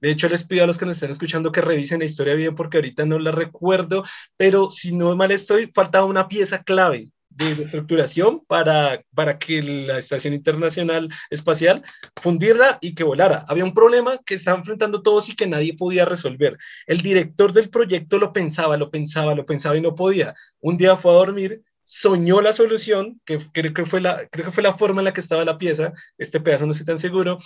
De 0.00 0.10
hecho, 0.10 0.28
les 0.28 0.44
pido 0.44 0.64
a 0.64 0.66
los 0.66 0.78
que 0.78 0.86
nos 0.86 0.96
estén 0.96 1.10
escuchando 1.10 1.52
que 1.52 1.60
revisen 1.60 2.00
la 2.00 2.06
historia 2.06 2.34
bien 2.34 2.54
porque 2.54 2.78
ahorita 2.78 3.04
no 3.04 3.18
la 3.18 3.30
recuerdo, 3.30 4.04
pero 4.36 4.70
si 4.70 4.94
no 4.94 5.14
mal 5.16 5.30
estoy, 5.30 5.70
faltaba 5.74 6.06
una 6.06 6.28
pieza 6.28 6.62
clave 6.62 7.10
de 7.30 7.52
estructuración 7.64 8.44
para, 8.46 9.02
para 9.14 9.38
que 9.38 9.62
la 9.62 9.98
Estación 9.98 10.34
Internacional 10.34 11.08
Espacial 11.30 11.82
fundirla 12.20 12.78
y 12.80 12.94
que 12.94 13.04
volara. 13.04 13.44
Había 13.48 13.64
un 13.64 13.74
problema 13.74 14.18
que 14.24 14.34
estaban 14.34 14.60
enfrentando 14.60 15.02
todos 15.02 15.28
y 15.28 15.36
que 15.36 15.46
nadie 15.46 15.76
podía 15.76 16.04
resolver. 16.04 16.58
El 16.86 17.00
director 17.00 17.52
del 17.52 17.70
proyecto 17.70 18.18
lo 18.18 18.32
pensaba, 18.32 18.76
lo 18.76 18.90
pensaba, 18.90 19.34
lo 19.34 19.46
pensaba 19.46 19.76
y 19.76 19.80
no 19.80 19.94
podía. 19.94 20.34
Un 20.60 20.76
día 20.76 20.96
fue 20.96 21.12
a 21.12 21.16
dormir 21.16 21.62
soñó 21.92 22.40
la 22.40 22.52
solución, 22.52 23.20
que 23.24 23.40
creo 23.52 23.74
que, 23.74 23.84
fue 23.84 24.00
la, 24.00 24.28
creo 24.30 24.46
que 24.46 24.52
fue 24.52 24.62
la 24.62 24.74
forma 24.74 25.00
en 25.00 25.06
la 25.06 25.12
que 25.12 25.20
estaba 25.20 25.44
la 25.44 25.58
pieza, 25.58 25.92
este 26.18 26.38
pedazo 26.38 26.64
no 26.64 26.70
estoy 26.70 26.86
tan 26.86 27.00
seguro, 27.00 27.38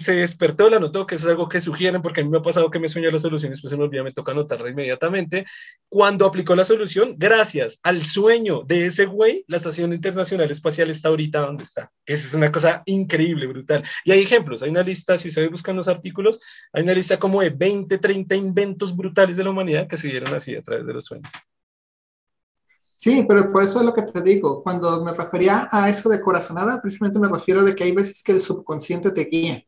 se 0.00 0.14
despertó, 0.16 0.68
la 0.68 0.78
notó, 0.78 1.06
que 1.06 1.14
eso 1.14 1.26
es 1.26 1.30
algo 1.30 1.48
que 1.48 1.60
sugieren, 1.60 2.02
porque 2.02 2.20
a 2.20 2.24
mí 2.24 2.30
me 2.30 2.38
ha 2.38 2.42
pasado 2.42 2.70
que 2.70 2.78
me 2.78 2.88
sueño 2.88 3.10
la 3.10 3.18
solución 3.18 3.50
y 3.50 3.54
después 3.54 3.70
se 3.70 3.76
me 3.76 3.84
olvida, 3.84 4.02
me 4.02 4.12
toca 4.12 4.32
anotarla 4.32 4.68
inmediatamente. 4.68 5.46
Cuando 5.88 6.26
aplicó 6.26 6.54
la 6.54 6.64
solución, 6.64 7.14
gracias 7.16 7.78
al 7.82 8.04
sueño 8.04 8.62
de 8.66 8.86
ese 8.86 9.06
güey, 9.06 9.44
la 9.48 9.56
Estación 9.56 9.92
Internacional 9.92 10.50
Espacial 10.50 10.90
está 10.90 11.08
ahorita 11.08 11.40
donde 11.40 11.64
está, 11.64 11.90
que 12.04 12.14
es 12.14 12.34
una 12.34 12.52
cosa 12.52 12.82
increíble, 12.86 13.46
brutal. 13.46 13.82
Y 14.04 14.12
hay 14.12 14.22
ejemplos, 14.22 14.62
hay 14.62 14.70
una 14.70 14.82
lista, 14.82 15.16
si 15.18 15.28
ustedes 15.28 15.50
buscan 15.50 15.76
los 15.76 15.88
artículos, 15.88 16.40
hay 16.72 16.82
una 16.82 16.92
lista 16.92 17.18
como 17.18 17.40
de 17.40 17.50
20, 17.50 17.98
30 17.98 18.34
inventos 18.34 18.94
brutales 18.94 19.36
de 19.36 19.44
la 19.44 19.50
humanidad 19.50 19.88
que 19.88 19.96
se 19.96 20.08
dieron 20.08 20.34
así 20.34 20.54
a 20.54 20.62
través 20.62 20.86
de 20.86 20.92
los 20.92 21.04
sueños. 21.04 21.32
Sí, 23.04 23.22
pero 23.28 23.52
por 23.52 23.62
eso 23.62 23.80
es 23.80 23.84
lo 23.84 23.92
que 23.92 24.00
te 24.00 24.22
digo. 24.22 24.62
Cuando 24.62 25.04
me 25.04 25.12
refería 25.12 25.68
a 25.70 25.90
eso 25.90 26.08
de 26.08 26.22
corazonada, 26.22 26.80
precisamente 26.80 27.18
me 27.18 27.28
refiero 27.28 27.62
de 27.62 27.74
que 27.76 27.84
hay 27.84 27.92
veces 27.92 28.22
que 28.22 28.32
el 28.32 28.40
subconsciente 28.40 29.10
te 29.10 29.24
guía. 29.26 29.62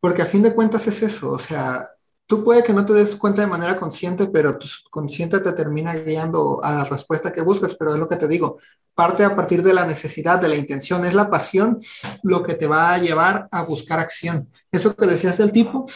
Porque 0.00 0.22
a 0.22 0.26
fin 0.26 0.42
de 0.42 0.52
cuentas 0.52 0.88
es 0.88 1.00
eso. 1.00 1.30
O 1.30 1.38
sea, 1.38 1.88
tú 2.26 2.42
puede 2.42 2.64
que 2.64 2.72
no 2.72 2.84
te 2.84 2.92
des 2.92 3.14
cuenta 3.14 3.42
de 3.42 3.46
manera 3.46 3.76
consciente, 3.76 4.26
pero 4.26 4.58
tu 4.58 4.66
subconsciente 4.66 5.38
te 5.38 5.52
termina 5.52 5.94
guiando 5.94 6.58
a 6.60 6.74
la 6.74 6.84
respuesta 6.84 7.32
que 7.32 7.42
buscas. 7.42 7.76
Pero 7.76 7.94
es 7.94 8.00
lo 8.00 8.08
que 8.08 8.16
te 8.16 8.26
digo. 8.26 8.58
Parte 8.92 9.24
a 9.24 9.36
partir 9.36 9.62
de 9.62 9.74
la 9.74 9.86
necesidad, 9.86 10.40
de 10.40 10.48
la 10.48 10.56
intención. 10.56 11.04
Es 11.04 11.14
la 11.14 11.30
pasión 11.30 11.80
lo 12.24 12.42
que 12.42 12.54
te 12.54 12.66
va 12.66 12.94
a 12.94 12.98
llevar 12.98 13.46
a 13.52 13.62
buscar 13.62 14.00
acción. 14.00 14.50
Eso 14.72 14.96
que 14.96 15.06
decías 15.06 15.38
del 15.38 15.52
tipo, 15.52 15.86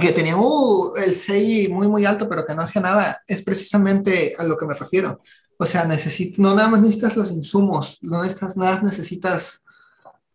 que 0.00 0.12
tenía 0.12 0.36
uh, 0.36 0.92
el 0.96 1.14
CI 1.14 1.68
muy, 1.68 1.88
muy 1.88 2.04
alto, 2.04 2.28
pero 2.28 2.44
que 2.46 2.54
no 2.54 2.62
hacía 2.62 2.82
nada, 2.82 3.22
es 3.26 3.42
precisamente 3.42 4.34
a 4.38 4.44
lo 4.44 4.56
que 4.56 4.66
me 4.66 4.74
refiero. 4.74 5.20
O 5.58 5.66
sea, 5.66 5.84
necesito, 5.84 6.42
no 6.42 6.54
nada 6.54 6.68
más 6.68 6.80
necesitas 6.80 7.16
los 7.16 7.30
insumos, 7.30 7.98
no 8.02 8.22
necesitas 8.22 8.56
nada, 8.56 8.80
necesitas 8.82 9.62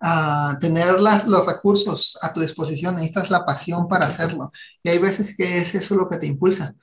uh, 0.02 0.58
tener 0.60 1.02
las, 1.02 1.28
los 1.28 1.46
recursos 1.46 2.18
a 2.22 2.32
tu 2.32 2.40
disposición, 2.40 2.96
necesitas 2.96 3.30
la 3.30 3.46
pasión 3.46 3.88
para 3.88 4.06
hacerlo. 4.06 4.52
Y 4.82 4.90
hay 4.90 4.98
veces 4.98 5.36
que 5.36 5.58
es 5.58 5.76
eso 5.76 5.96
lo 5.96 6.10
que 6.10 6.18
te 6.18 6.28
impulsa. 6.28 6.74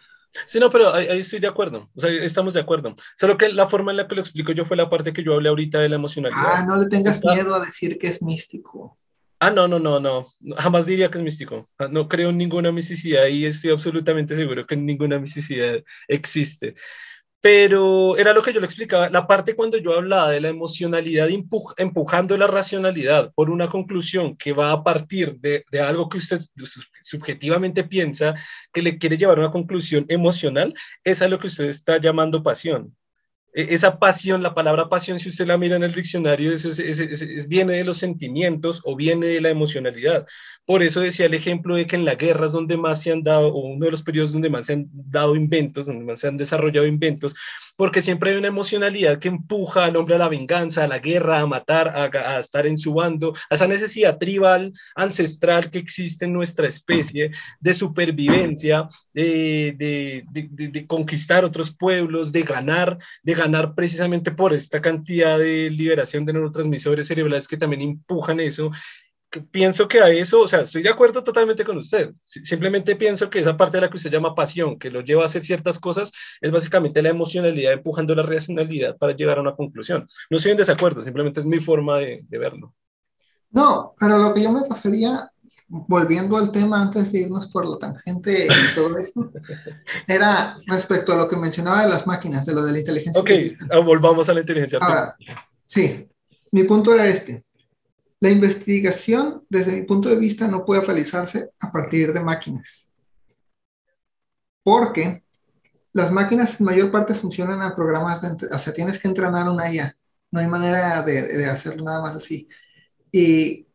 Sí, 0.44 0.60
no, 0.60 0.68
pero 0.68 0.92
ahí, 0.92 1.08
ahí, 1.08 1.20
estoy 1.20 1.40
de 1.40 1.46
acuerdo, 1.46 1.88
o 1.94 2.00
sea, 2.00 2.10
estamos 2.10 2.52
de 2.52 2.60
acuerdo. 2.60 2.94
Solo 3.16 3.38
que 3.38 3.48
la 3.48 3.66
forma 3.66 3.92
en 3.92 3.96
la 3.96 4.06
que 4.06 4.16
lo 4.16 4.20
explico 4.20 4.52
yo 4.52 4.66
fue 4.66 4.76
la 4.76 4.90
parte 4.90 5.14
que 5.14 5.24
yo 5.24 5.32
hablé 5.32 5.48
ahorita 5.48 5.78
de 5.78 5.88
la 5.88 5.96
emocionalidad. 5.96 6.42
Ah, 6.44 6.64
no 6.68 6.76
le 6.76 6.90
tengas 6.90 7.16
Está... 7.16 7.32
miedo 7.32 7.54
a 7.54 7.64
decir 7.64 7.96
que 7.96 8.08
es 8.08 8.20
místico. 8.20 8.98
Ah, 9.38 9.50
no, 9.50 9.68
no, 9.68 9.78
no, 9.78 10.00
no. 10.00 10.26
Jamás 10.56 10.86
diría 10.86 11.10
que 11.10 11.18
es 11.18 11.24
místico. 11.24 11.68
Ah, 11.78 11.88
no 11.90 12.08
creo 12.08 12.30
en 12.30 12.38
ninguna 12.38 12.72
misticidad 12.72 13.26
y 13.26 13.44
estoy 13.44 13.70
absolutamente 13.70 14.34
seguro 14.34 14.66
que 14.66 14.76
ninguna 14.76 15.18
misticidad 15.18 15.82
existe. 16.08 16.74
Pero 17.40 18.16
era 18.18 18.32
lo 18.34 18.42
que 18.42 18.52
yo 18.52 18.60
le 18.60 18.66
explicaba. 18.66 19.10
La 19.10 19.26
parte 19.26 19.56
cuando 19.56 19.78
yo 19.78 19.94
hablaba 19.94 20.30
de 20.30 20.40
la 20.40 20.48
emocionalidad 20.48 21.30
empuj 21.30 21.74
empujando 21.78 22.36
la 22.36 22.46
racionalidad 22.48 23.32
por 23.34 23.50
una 23.50 23.68
conclusión 23.70 24.36
que 24.36 24.52
va 24.52 24.72
a 24.72 24.84
partir 24.84 25.38
de, 25.40 25.64
de 25.70 25.80
algo 25.80 26.08
que 26.08 26.18
usted 26.18 26.40
subjetivamente 27.02 27.84
piensa 27.84 28.34
que 28.72 28.82
le 28.82 28.98
quiere 28.98 29.18
llevar 29.18 29.38
a 29.38 29.42
una 29.42 29.50
conclusión 29.50 30.06
emocional, 30.08 30.74
es 31.04 31.22
a 31.22 31.28
lo 31.28 31.38
que 31.38 31.48
usted 31.48 31.66
está 31.66 31.98
llamando 31.98 32.42
pasión 32.42 32.96
esa 33.56 33.98
pasión, 33.98 34.42
la 34.42 34.54
palabra 34.54 34.90
pasión, 34.90 35.18
si 35.18 35.30
usted 35.30 35.46
la 35.46 35.56
mira 35.56 35.76
en 35.76 35.82
el 35.82 35.94
diccionario, 35.94 36.52
es, 36.52 36.66
es, 36.66 36.78
es, 36.78 37.48
viene 37.48 37.72
de 37.72 37.84
los 37.84 37.96
sentimientos 37.96 38.82
o 38.84 38.94
viene 38.94 39.28
de 39.28 39.40
la 39.40 39.48
emocionalidad. 39.48 40.26
Por 40.66 40.82
eso 40.82 41.00
decía 41.00 41.24
el 41.24 41.32
ejemplo 41.32 41.76
de 41.76 41.86
que 41.86 41.96
en 41.96 42.04
la 42.04 42.16
guerra 42.16 42.46
es 42.46 42.52
donde 42.52 42.76
más 42.76 43.02
se 43.02 43.12
han 43.12 43.22
dado, 43.22 43.48
o 43.48 43.60
uno 43.68 43.86
de 43.86 43.92
los 43.92 44.02
periodos 44.02 44.32
donde 44.32 44.50
más 44.50 44.66
se 44.66 44.74
han 44.74 44.88
dado 44.92 45.34
inventos, 45.34 45.86
donde 45.86 46.04
más 46.04 46.20
se 46.20 46.28
han 46.28 46.36
desarrollado 46.36 46.86
inventos, 46.86 47.34
porque 47.76 48.02
siempre 48.02 48.32
hay 48.32 48.36
una 48.36 48.48
emocionalidad 48.48 49.18
que 49.18 49.28
empuja 49.28 49.86
al 49.86 49.96
hombre 49.96 50.16
a 50.16 50.18
la 50.18 50.28
venganza, 50.28 50.84
a 50.84 50.88
la 50.88 50.98
guerra, 50.98 51.40
a 51.40 51.46
matar, 51.46 51.88
a, 51.88 52.10
a 52.12 52.38
estar 52.38 52.66
en 52.66 52.76
su 52.76 52.92
bando, 52.92 53.32
a 53.48 53.54
esa 53.54 53.66
necesidad 53.66 54.18
tribal, 54.18 54.74
ancestral 54.94 55.70
que 55.70 55.78
existe 55.78 56.26
en 56.26 56.34
nuestra 56.34 56.68
especie 56.68 57.30
de 57.58 57.72
supervivencia, 57.72 58.86
de, 59.14 59.74
de, 59.78 60.24
de, 60.30 60.68
de 60.68 60.86
conquistar 60.86 61.42
otros 61.42 61.74
pueblos, 61.74 62.32
de 62.32 62.42
ganar, 62.42 62.98
de 63.22 63.32
ganar 63.32 63.45
precisamente 63.74 64.30
por 64.30 64.52
esta 64.52 64.80
cantidad 64.80 65.38
de 65.38 65.70
liberación 65.70 66.24
de 66.24 66.32
neurotransmisores 66.32 67.06
cerebrales 67.06 67.48
que 67.48 67.56
también 67.56 67.82
empujan 67.82 68.40
eso 68.40 68.70
pienso 69.50 69.88
que 69.88 70.00
a 70.00 70.08
eso, 70.08 70.42
o 70.42 70.48
sea, 70.48 70.60
estoy 70.60 70.82
de 70.82 70.90
acuerdo 70.90 71.22
totalmente 71.22 71.64
con 71.64 71.78
usted. 71.78 72.14
Simplemente 72.22 72.96
pienso 72.96 73.28
que 73.30 73.40
esa 73.40 73.56
parte 73.56 73.76
de 73.76 73.82
la 73.82 73.90
que 73.90 73.96
usted 73.96 74.10
llama 74.10 74.34
pasión, 74.34 74.78
que 74.78 74.90
lo 74.90 75.00
lleva 75.00 75.22
a 75.22 75.26
hacer 75.26 75.42
ciertas 75.42 75.78
cosas, 75.78 76.12
es 76.40 76.50
básicamente 76.50 77.02
la 77.02 77.10
emocionalidad 77.10 77.72
empujando 77.72 78.14
la 78.14 78.22
racionalidad 78.22 78.96
para 78.96 79.14
llegar 79.14 79.38
a 79.38 79.42
una 79.42 79.54
conclusión. 79.54 80.06
No 80.30 80.36
estoy 80.36 80.52
en 80.52 80.58
desacuerdo, 80.58 81.02
simplemente 81.02 81.40
es 81.40 81.46
mi 81.46 81.60
forma 81.60 81.98
de, 81.98 82.24
de 82.28 82.38
verlo. 82.38 82.74
No, 83.50 83.94
pero 83.98 84.18
lo 84.18 84.34
que 84.34 84.42
yo 84.42 84.52
me 84.52 84.62
refería, 84.68 85.30
volviendo 85.68 86.36
al 86.36 86.52
tema 86.52 86.80
antes 86.82 87.12
de 87.12 87.20
irnos 87.20 87.48
por 87.48 87.66
la 87.66 87.78
tangente 87.78 88.56
y 88.56 88.74
todo 88.74 88.96
eso, 88.98 89.30
era 90.06 90.56
respecto 90.66 91.12
a 91.12 91.16
lo 91.16 91.28
que 91.28 91.36
mencionaba 91.36 91.82
de 91.84 91.90
las 91.90 92.06
máquinas, 92.06 92.46
de 92.46 92.54
lo 92.54 92.64
de 92.64 92.72
la 92.72 92.78
inteligencia 92.80 93.20
Ok, 93.20 93.30
artificial. 93.30 93.70
volvamos 93.84 94.28
a 94.28 94.34
la 94.34 94.40
inteligencia 94.40 94.78
artificial. 94.78 95.04
Ahora, 95.04 95.16
sí, 95.66 96.08
mi 96.52 96.64
punto 96.64 96.94
era 96.94 97.06
este 97.06 97.44
la 98.20 98.30
investigación, 98.30 99.44
desde 99.50 99.72
mi 99.72 99.82
punto 99.84 100.08
de 100.08 100.16
vista, 100.16 100.48
no 100.48 100.64
puede 100.64 100.82
realizarse 100.82 101.50
a 101.60 101.72
partir 101.72 102.12
de 102.12 102.20
máquinas. 102.20 102.90
porque 104.62 105.22
las 105.92 106.12
máquinas 106.12 106.60
en 106.60 106.66
mayor 106.66 106.90
parte 106.90 107.14
funcionan 107.14 107.62
a 107.62 107.74
programas 107.74 108.22
de, 108.22 108.48
o 108.48 108.58
sea, 108.58 108.72
tienes 108.72 108.98
que 108.98 109.08
entrenar 109.08 109.48
una 109.48 109.72
IA, 109.72 109.96
no 110.30 110.40
hay 110.40 110.46
manera 110.48 111.02
de, 111.02 111.22
de 111.22 111.46
hacerlo 111.46 111.84
nada 111.84 112.02
más 112.02 112.16
así. 112.16 112.48
Y 113.12 113.65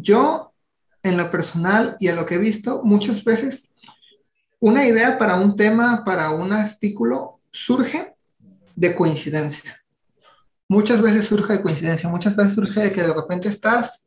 yo, 0.00 0.52
en 1.02 1.16
lo 1.16 1.30
personal 1.30 1.96
y 2.00 2.08
en 2.08 2.16
lo 2.16 2.26
que 2.26 2.36
he 2.36 2.38
visto, 2.38 2.82
muchas 2.82 3.24
veces 3.24 3.70
una 4.60 4.86
idea 4.86 5.18
para 5.18 5.36
un 5.36 5.56
tema, 5.56 6.04
para 6.04 6.30
un 6.30 6.52
artículo, 6.52 7.40
surge 7.50 8.14
de 8.74 8.94
coincidencia. 8.94 9.84
Muchas 10.68 11.02
veces 11.02 11.26
surge 11.26 11.52
de 11.52 11.62
coincidencia, 11.62 12.08
muchas 12.08 12.34
veces 12.34 12.54
surge 12.54 12.80
de 12.80 12.92
que 12.92 13.02
de 13.02 13.12
repente 13.12 13.48
estás 13.48 14.06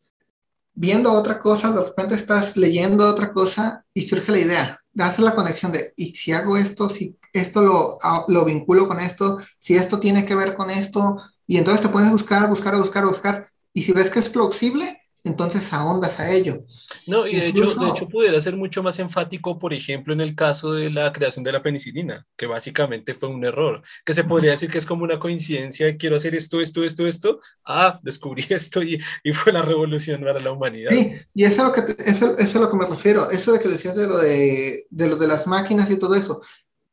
viendo 0.73 1.14
otra 1.14 1.39
cosa, 1.39 1.72
de 1.72 1.84
repente 1.84 2.15
estás 2.15 2.57
leyendo 2.57 3.07
otra 3.07 3.31
cosa 3.31 3.85
y 3.93 4.07
surge 4.07 4.31
la 4.31 4.39
idea. 4.39 4.84
Haces 4.97 5.19
la 5.19 5.35
conexión 5.35 5.72
de, 5.72 5.93
¿y 5.95 6.15
si 6.15 6.31
hago 6.31 6.57
esto? 6.57 6.89
Si 6.89 7.15
esto 7.34 7.61
lo, 7.61 7.99
ah, 8.01 8.26
lo 8.27 8.43
vinculo 8.43 8.88
con 8.88 8.99
esto, 8.99 9.39
si 9.59 9.76
esto 9.76 9.99
tiene 9.99 10.26
que 10.26 10.35
ver 10.35 10.55
con 10.55 10.72
esto, 10.72 11.22
y 11.45 11.57
entonces 11.57 11.81
te 11.81 11.89
puedes 11.89 12.11
buscar, 12.11 12.49
buscar, 12.49 12.76
buscar, 12.76 13.05
buscar, 13.05 13.49
y 13.73 13.84
si 13.84 13.91
ves 13.91 14.09
que 14.09 14.19
es 14.19 14.30
plausible, 14.30 15.01
entonces 15.27 15.71
ahondas 15.73 16.19
a 16.19 16.31
ello. 16.31 16.63
No, 17.05 17.27
y 17.27 17.35
de, 17.35 17.47
hecho, 17.47 17.75
de 17.75 17.89
hecho 17.89 18.07
pudiera 18.07 18.39
ser 18.41 18.55
mucho 18.55 18.81
más 18.81 18.99
enfático, 18.99 19.59
por 19.59 19.73
ejemplo, 19.73 20.13
en 20.13 20.21
el 20.21 20.35
caso 20.35 20.73
de 20.73 20.89
la 20.89 21.11
creación 21.11 21.43
de 21.43 21.51
la 21.51 21.61
penicilina, 21.61 22.25
que 22.35 22.47
básicamente 22.47 23.13
fue 23.13 23.29
un 23.29 23.45
error, 23.45 23.83
que 24.05 24.13
se 24.13 24.23
podría 24.23 24.51
decir 24.51 24.69
que 24.69 24.77
es 24.77 24.85
como 24.85 25.03
una 25.03 25.19
coincidencia, 25.19 25.95
quiero 25.97 26.15
hacer 26.15 26.35
esto, 26.35 26.59
esto, 26.59 26.83
esto, 26.83 27.07
esto, 27.07 27.39
ah, 27.65 27.99
descubrí 28.03 28.45
esto 28.49 28.81
y, 28.81 28.99
y 29.23 29.33
fue 29.33 29.53
la 29.53 29.61
revolución 29.61 30.21
para 30.21 30.39
la 30.39 30.51
humanidad. 30.51 30.91
Sí, 30.91 31.13
y 31.33 31.43
eso 31.43 31.61
es, 31.61 31.67
lo 31.67 31.73
que 31.73 32.03
eso, 32.03 32.37
eso, 32.37 32.37
es 32.37 32.55
a 32.55 32.59
lo 32.59 32.69
que 32.69 32.77
me 32.77 32.85
refiero, 32.85 33.29
eso 33.29 33.51
de 33.51 33.59
que 33.59 33.69
decías 33.69 33.95
de 33.95 34.07
lo 34.07 34.17
de, 34.17 34.87
de, 34.89 35.07
lo 35.07 35.15
de 35.15 35.27
las 35.27 35.45
máquinas 35.47 35.89
y 35.91 35.97
todo 35.97 36.15
eso. 36.15 36.41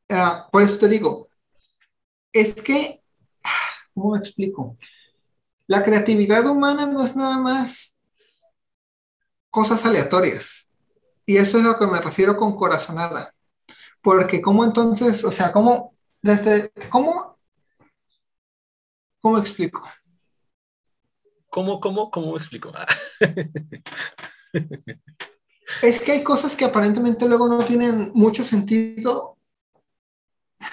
Uh, 0.09 0.51
por 0.51 0.61
eso 0.61 0.77
te 0.77 0.87
digo, 0.87 1.29
es 2.31 2.53
que, 2.53 3.01
¿cómo 3.93 4.11
me 4.11 4.19
explico? 4.19 4.77
La 5.67 5.83
creatividad 5.83 6.45
humana 6.47 6.85
no 6.85 7.03
es 7.03 7.15
nada 7.15 7.39
más 7.39 7.94
cosas 9.55 9.85
aleatorias. 9.85 10.73
Y 11.25 11.37
eso 11.37 11.57
es 11.57 11.63
lo 11.63 11.79
que 11.79 11.87
me 11.87 12.01
refiero 12.01 12.35
con 12.35 12.57
corazonada. 12.57 13.33
Porque 14.01 14.41
cómo 14.41 14.65
entonces, 14.65 15.23
o 15.23 15.31
sea, 15.31 15.53
cómo, 15.53 15.93
desde, 16.21 16.73
cómo, 16.89 17.37
cómo 19.21 19.37
explico. 19.37 19.89
¿Cómo, 21.49 21.79
cómo, 21.79 22.11
cómo 22.11 22.35
explico? 22.35 22.73
es 25.81 26.01
que 26.01 26.11
hay 26.11 26.21
cosas 26.21 26.53
que 26.57 26.65
aparentemente 26.65 27.25
luego 27.25 27.47
no 27.47 27.63
tienen 27.63 28.11
mucho 28.13 28.43
sentido 28.43 29.34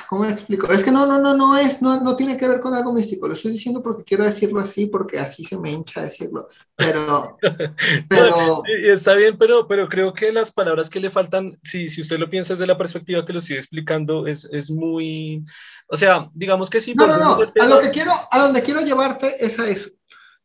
¿Cómo 0.08 0.24
explico? 0.24 0.70
Es 0.72 0.82
que 0.82 0.90
no, 0.90 1.06
no, 1.06 1.18
no, 1.18 1.34
no 1.34 1.56
es, 1.56 1.80
no, 1.80 2.00
no 2.00 2.16
tiene 2.16 2.36
que 2.36 2.46
ver 2.46 2.60
con 2.60 2.74
algo 2.74 2.92
místico. 2.92 3.26
Lo 3.26 3.34
estoy 3.34 3.52
diciendo 3.52 3.82
porque 3.82 4.04
quiero 4.04 4.24
decirlo 4.24 4.60
así, 4.60 4.86
porque 4.86 5.18
así 5.18 5.44
se 5.44 5.58
me 5.58 5.70
hincha 5.70 6.02
decirlo. 6.02 6.48
Pero, 6.76 7.38
pero. 8.08 8.62
Está 8.66 9.14
bien, 9.14 9.38
pero, 9.38 9.66
pero 9.66 9.88
creo 9.88 10.12
que 10.12 10.32
las 10.32 10.52
palabras 10.52 10.90
que 10.90 11.00
le 11.00 11.10
faltan, 11.10 11.58
si, 11.62 11.88
si 11.88 12.02
usted 12.02 12.18
lo 12.18 12.28
piensa 12.28 12.54
desde 12.54 12.66
la 12.66 12.78
perspectiva 12.78 13.24
que 13.24 13.32
lo 13.32 13.38
estoy 13.38 13.56
explicando, 13.56 14.26
es, 14.26 14.44
es 14.52 14.70
muy. 14.70 15.44
O 15.88 15.96
sea, 15.96 16.30
digamos 16.34 16.68
que 16.68 16.80
sí. 16.80 16.94
No, 16.94 17.06
no, 17.06 17.18
no. 17.18 17.38
A 17.60 17.66
lo 17.66 17.80
que 17.80 17.90
quiero, 17.90 18.12
a 18.30 18.38
donde 18.38 18.62
quiero 18.62 18.80
llevarte 18.80 19.44
es 19.44 19.58
a 19.58 19.68
eso. 19.68 19.90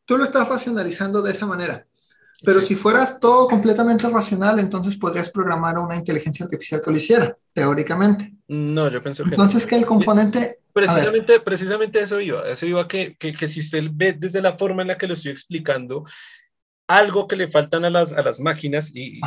Tú 0.06 0.18
lo 0.18 0.24
estás 0.24 0.48
racionalizando 0.48 1.22
de 1.22 1.32
esa 1.32 1.46
manera. 1.46 1.86
Pero 2.44 2.62
si 2.62 2.76
fueras 2.76 3.20
todo 3.20 3.48
completamente 3.48 4.08
racional, 4.10 4.60
entonces 4.60 4.96
podrías 4.96 5.30
programar 5.30 5.80
una 5.80 5.96
inteligencia 5.96 6.46
artificial 6.46 6.82
que 6.84 6.92
lo 6.92 6.98
hiciera, 6.98 7.38
teóricamente. 7.52 8.37
No, 8.48 8.90
yo 8.90 9.04
pienso 9.04 9.24
que 9.24 9.32
Entonces, 9.32 9.66
que 9.66 9.76
el 9.76 9.86
componente... 9.86 10.60
Precisamente, 10.72 11.40
precisamente 11.40 12.00
eso 12.02 12.22
iba, 12.22 12.48
eso 12.48 12.68
iba 12.68 12.88
que, 12.88 13.16
que, 13.18 13.34
que, 13.34 13.48
si 13.48 13.62
usted 13.62 13.90
ve 13.92 14.14
desde 14.14 14.42
la 14.42 14.58
forma 14.60 14.84
en 14.84 14.90
la 14.90 14.98
que 14.98 15.08
lo 15.08 15.16
estoy 15.16 15.32
explicando, 15.32 16.06
algo 16.88 17.28
que 17.28 17.36
le 17.36 17.48
faltan 17.48 17.84
a 17.84 17.90
las, 17.90 18.14
a 18.14 18.22
las 18.22 18.40
máquinas 18.40 18.92
y 18.96 19.20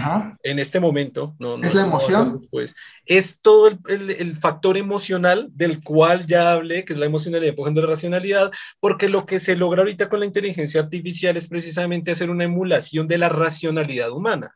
en 0.42 0.58
este 0.58 0.80
momento, 0.80 1.34
no, 1.38 1.58
no 1.58 1.66
es 1.66 1.74
la 1.74 1.82
emoción, 1.82 2.46
pues, 2.50 2.74
es 3.04 3.40
todo 3.40 3.68
el, 3.68 3.78
el, 3.88 4.10
el, 4.10 4.36
factor 4.36 4.78
emocional 4.78 5.48
del 5.52 5.82
cual 5.82 6.26
ya 6.26 6.52
hablé, 6.52 6.84
que 6.84 6.94
es 6.94 6.98
la 6.98 7.06
emocionalidad 7.06 7.50
empujando 7.50 7.82
la 7.82 7.88
racionalidad, 7.88 8.50
porque 8.80 9.10
lo 9.10 9.26
que 9.26 9.40
se 9.40 9.56
logra 9.56 9.82
ahorita 9.82 10.08
con 10.08 10.20
la 10.20 10.26
inteligencia 10.26 10.80
artificial 10.80 11.36
es 11.36 11.48
precisamente 11.48 12.12
hacer 12.12 12.30
una 12.30 12.44
emulación 12.44 13.06
de 13.06 13.18
la 13.18 13.28
racionalidad 13.28 14.10
humana. 14.10 14.54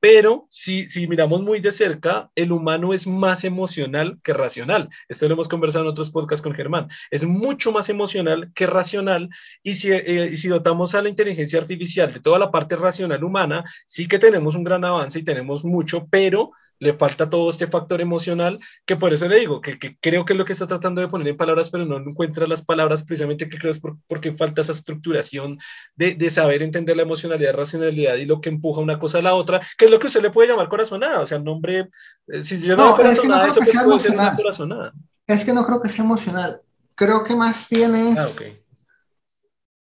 Pero 0.00 0.46
si, 0.50 0.88
si 0.88 1.06
miramos 1.06 1.42
muy 1.42 1.60
de 1.60 1.72
cerca, 1.72 2.30
el 2.34 2.52
humano 2.52 2.94
es 2.94 3.06
más 3.06 3.44
emocional 3.44 4.18
que 4.22 4.32
racional. 4.32 4.88
Esto 5.08 5.28
lo 5.28 5.34
hemos 5.34 5.48
conversado 5.48 5.84
en 5.84 5.90
otros 5.90 6.10
podcasts 6.10 6.42
con 6.42 6.54
Germán. 6.54 6.88
Es 7.10 7.24
mucho 7.26 7.70
más 7.70 7.88
emocional 7.90 8.50
que 8.54 8.66
racional. 8.66 9.28
Y 9.62 9.74
si, 9.74 9.90
eh, 9.92 10.36
si 10.38 10.48
dotamos 10.48 10.94
a 10.94 11.02
la 11.02 11.10
inteligencia 11.10 11.60
artificial 11.60 12.12
de 12.12 12.20
toda 12.20 12.38
la 12.38 12.50
parte 12.50 12.76
racional 12.76 13.22
humana, 13.24 13.62
sí 13.86 14.08
que 14.08 14.18
tenemos 14.18 14.54
un 14.54 14.64
gran 14.64 14.84
avance 14.84 15.18
y 15.18 15.22
tenemos 15.24 15.64
mucho, 15.64 16.06
pero 16.10 16.52
le 16.80 16.94
falta 16.94 17.28
todo 17.28 17.50
este 17.50 17.66
factor 17.66 18.00
emocional, 18.00 18.58
que 18.86 18.96
por 18.96 19.12
eso 19.12 19.28
le 19.28 19.38
digo, 19.38 19.60
que, 19.60 19.78
que, 19.78 19.98
creo 20.00 20.24
que 20.24 20.32
es 20.32 20.38
lo 20.38 20.46
que 20.46 20.54
está 20.54 20.66
tratando 20.66 21.02
de 21.02 21.08
poner 21.08 21.28
en 21.28 21.36
palabras, 21.36 21.68
pero 21.68 21.84
no 21.84 21.98
encuentra 21.98 22.46
las 22.46 22.62
palabras 22.62 23.02
precisamente 23.02 23.48
que 23.48 23.58
creo 23.58 23.70
es 23.70 23.78
por, 23.78 23.98
porque 24.08 24.32
falta 24.32 24.62
esa 24.62 24.72
estructuración 24.72 25.58
de, 25.94 26.14
de, 26.14 26.30
saber 26.30 26.62
entender 26.62 26.96
la 26.96 27.02
emocionalidad, 27.02 27.54
racionalidad 27.54 28.16
y 28.16 28.24
lo 28.24 28.40
que 28.40 28.48
empuja 28.48 28.80
una 28.80 28.98
cosa 28.98 29.18
a 29.18 29.22
la 29.22 29.34
otra, 29.34 29.60
que 29.76 29.84
es 29.84 29.90
lo 29.90 29.98
que 29.98 30.06
usted 30.06 30.22
le 30.22 30.30
puede 30.30 30.48
llamar 30.48 30.70
corazonada, 30.70 31.20
o 31.20 31.26
sea, 31.26 31.38
nombre, 31.38 31.90
eh, 32.28 32.42
si 32.42 32.58
yo 32.58 32.76
no, 32.76 32.96
no 32.96 33.10
es 33.10 33.20
que 33.20 33.28
no 33.28 33.40
creo 33.40 33.54
que 33.54 33.64
sea 33.66 33.82
emocional. 33.82 34.92
Es 35.26 35.44
que 35.44 35.52
no 35.52 35.64
creo 35.64 35.82
que 35.82 35.88
sea 35.90 36.04
emocional, 36.04 36.62
creo 36.94 37.22
que 37.22 37.36
más 37.36 37.68
bien 37.68 37.94
es 37.94 38.18
ah, 38.18 38.26
okay. 38.26 38.62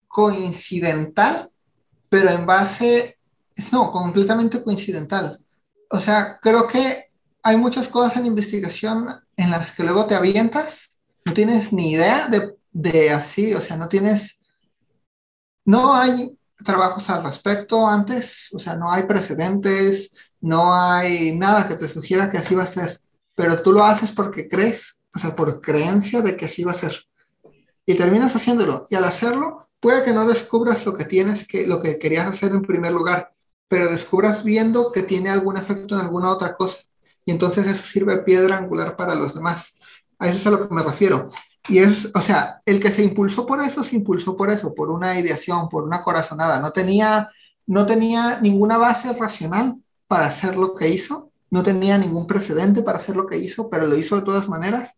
coincidental, 0.07 1.51
pero 2.09 2.29
en 2.29 2.47
base, 2.47 3.19
no, 3.71 3.91
completamente 3.91 4.63
coincidental 4.63 5.39
o 5.89 5.99
sea, 5.99 6.39
creo 6.41 6.67
que 6.67 7.05
hay 7.43 7.57
muchas 7.57 7.87
cosas 7.87 8.17
en 8.17 8.25
investigación 8.25 9.07
en 9.35 9.51
las 9.51 9.71
que 9.71 9.83
luego 9.83 10.05
te 10.05 10.15
avientas, 10.15 11.01
no 11.25 11.33
tienes 11.33 11.71
ni 11.71 11.91
idea 11.91 12.27
de, 12.27 12.55
de 12.71 13.11
así, 13.11 13.53
o 13.53 13.61
sea, 13.61 13.77
no 13.77 13.87
tienes, 13.87 14.45
no 15.65 15.95
hay 15.95 16.37
trabajos 16.63 17.09
al 17.09 17.23
respecto 17.23 17.87
antes, 17.87 18.47
o 18.53 18.59
sea, 18.59 18.75
no 18.75 18.91
hay 18.91 19.03
precedentes, 19.03 20.13
no 20.41 20.73
hay 20.73 21.35
nada 21.37 21.67
que 21.67 21.75
te 21.75 21.87
sugiera 21.87 22.31
que 22.31 22.37
así 22.37 22.55
va 22.55 22.63
a 22.63 22.67
ser, 22.67 23.01
pero 23.35 23.61
tú 23.61 23.71
lo 23.71 23.83
haces 23.83 24.11
porque 24.11 24.49
crees, 24.49 25.03
o 25.15 25.19
sea, 25.19 25.35
por 25.35 25.61
creencia 25.61 26.21
de 26.21 26.35
que 26.35 26.45
así 26.45 26.63
va 26.63 26.71
a 26.71 26.75
ser. 26.75 27.05
Y 27.85 27.95
terminas 27.95 28.35
haciéndolo, 28.35 28.85
y 28.89 28.95
al 28.95 29.05
hacerlo, 29.05 29.69
puede 29.79 30.03
que 30.03 30.13
no 30.13 30.27
descubras 30.27 30.85
lo 30.85 30.97
que 30.97 31.05
tienes 31.05 31.47
que, 31.47 31.67
lo 31.67 31.81
que 31.81 31.99
querías 31.99 32.25
hacer 32.25 32.51
en 32.51 32.61
primer 32.61 32.91
lugar, 32.91 33.33
pero 33.67 33.89
descubras 33.89 34.43
viendo 34.43 34.91
que 34.91 35.03
tiene 35.03 35.29
algún 35.29 35.57
efecto 35.57 35.95
en 35.95 36.01
alguna 36.01 36.31
otra 36.31 36.55
cosa. 36.55 36.79
Y 37.25 37.31
entonces 37.31 37.67
eso 37.67 37.83
sirve 37.85 38.17
piedra 38.19 38.57
angular 38.57 38.95
para 38.95 39.15
los 39.15 39.33
demás. 39.35 39.79
A 40.19 40.27
eso 40.27 40.37
es 40.37 40.47
a 40.47 40.51
lo 40.51 40.67
que 40.67 40.73
me 40.73 40.83
refiero. 40.83 41.29
Y 41.67 41.79
es, 41.79 42.09
o 42.13 42.21
sea, 42.21 42.61
el 42.65 42.81
que 42.81 42.91
se 42.91 43.03
impulsó 43.03 43.45
por 43.45 43.61
eso, 43.61 43.83
se 43.83 43.97
impulsó 43.97 44.37
por 44.37 44.49
eso, 44.49 44.73
por 44.73 44.89
una 44.89 45.19
ideación, 45.19 45.67
por 45.67 45.83
una 45.83 46.01
corazonada. 46.01 46.59
No 46.59 46.71
tenía, 46.71 47.29
no 47.65 47.85
tenía 47.85 48.39
ninguna 48.39 48.77
base 48.77 49.11
racional 49.13 49.75
para 50.07 50.27
hacer 50.27 50.55
lo 50.55 50.73
que 50.75 50.87
hizo, 50.87 51.31
no 51.49 51.63
tenía 51.63 51.97
ningún 51.97 52.27
precedente 52.27 52.81
para 52.81 52.99
hacer 52.99 53.17
lo 53.17 53.27
que 53.27 53.37
hizo, 53.37 53.69
pero 53.69 53.85
lo 53.85 53.97
hizo 53.97 54.15
de 54.15 54.21
todas 54.21 54.47
maneras. 54.47 54.93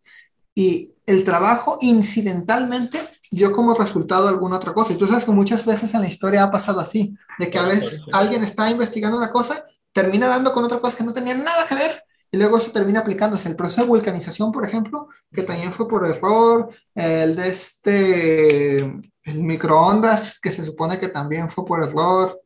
Y 0.54 0.94
el 1.08 1.24
trabajo 1.24 1.80
incidentalmente 1.82 3.00
dio 3.32 3.52
como 3.52 3.74
resultado 3.74 4.28
alguna 4.28 4.58
otra 4.58 4.74
cosa. 4.74 4.94
Y 4.94 4.98
tú 4.98 5.08
sabes 5.08 5.26
que 5.26 5.32
muchas 5.32 5.66
veces 5.66 5.94
en 5.94 6.02
la 6.02 6.08
historia 6.08 6.44
ha 6.44 6.52
pasado 6.52 6.80
así, 6.80 7.16
de 7.38 7.50
que 7.50 7.60
a 7.60 7.66
veces 7.66 8.02
alguien 8.12 8.44
está 8.44 8.70
investigando 8.70 9.18
una 9.18 9.32
cosa, 9.32 9.66
termina 9.94 10.28
dando 10.28 10.52
con 10.52 10.64
otra 10.64 10.80
cosa 10.80 10.98
que 10.98 11.04
no 11.04 11.14
tenía 11.14 11.36
nada 11.36 11.66
que 11.68 11.76
ver, 11.76 12.04
y 12.32 12.38
luego 12.38 12.58
eso 12.58 12.72
termina 12.72 13.00
aplicándose. 13.00 13.50
El 13.50 13.56
proceso 13.56 13.82
de 13.82 13.88
vulcanización, 13.88 14.52
por 14.52 14.66
ejemplo, 14.66 15.08
que 15.32 15.44
también 15.44 15.74
fue 15.74 15.88
por 15.88 16.06
error, 16.06 16.70
el 16.96 17.36
de 17.36 17.48
este, 17.50 18.80
el 18.80 19.44
microondas, 19.44 20.40
que 20.40 20.52
se 20.52 20.66
supone 20.66 21.00
que 21.00 21.08
también 21.08 21.50
fue 21.50 21.66
por 21.66 21.84
error, 21.84 22.40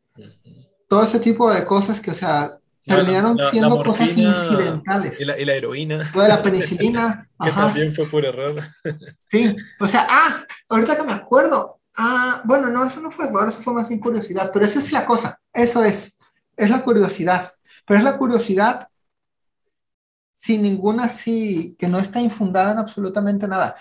todo 0.88 1.04
ese 1.04 1.20
tipo 1.20 1.52
de 1.52 1.66
cosas 1.66 2.00
que, 2.00 2.12
o 2.12 2.16
sea, 2.16 2.58
terminaron 2.86 3.38
la, 3.38 3.50
siendo 3.50 3.78
la 3.78 3.84
cosas 3.84 4.18
incidentales. 4.18 5.22
Y 5.22 5.26
la, 5.26 5.40
y 5.40 5.46
la 5.46 5.54
heroína. 5.54 6.12
Lo 6.14 6.22
de 6.22 6.28
la 6.28 6.44
penicilina. 6.44 7.30
que 7.42 7.50
ajá. 7.50 7.66
también 7.68 7.96
fue 7.96 8.06
por 8.08 8.26
error. 8.26 8.62
sí, 9.30 9.56
o 9.80 9.88
sea, 9.88 10.06
ah, 10.10 10.46
ahorita 10.70 10.98
que 10.98 11.04
me 11.04 11.14
acuerdo, 11.14 11.80
ah, 11.98 12.42
bueno, 12.46 12.70
no, 12.70 12.86
eso 12.86 13.00
no 13.00 13.12
fue 13.12 13.26
error, 13.26 13.48
eso 13.48 13.62
fue 13.62 13.74
más 13.74 13.88
sin 13.88 14.00
curiosidad, 14.00 14.52
pero 14.54 14.66
esa 14.66 14.80
es 14.80 14.92
la 14.92 15.06
cosa, 15.06 15.40
eso 15.54 15.84
es, 15.84 16.20
es 16.58 16.70
la 16.70 16.84
curiosidad, 16.84 17.54
pero 17.86 18.00
es 18.00 18.04
la 18.04 18.18
curiosidad 18.18 18.88
sin 20.34 20.64
ninguna 20.64 21.08
sí, 21.08 21.76
que 21.80 21.88
no 21.88 22.00
está 22.00 22.20
infundada 22.20 22.74
en 22.74 22.80
absolutamente 22.80 23.48
nada. 23.48 23.78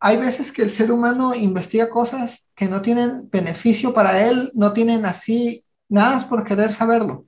Hay 0.00 0.18
veces 0.18 0.52
que 0.52 0.60
el 0.60 0.70
ser 0.70 0.92
humano 0.92 1.34
investiga 1.34 1.88
cosas 1.88 2.46
que 2.54 2.68
no 2.68 2.82
tienen 2.82 3.30
beneficio 3.30 3.94
para 3.94 4.28
él, 4.28 4.50
no 4.54 4.74
tienen 4.74 5.06
así, 5.06 5.64
nada 5.88 6.28
por 6.28 6.44
querer 6.44 6.74
saberlo 6.74 7.26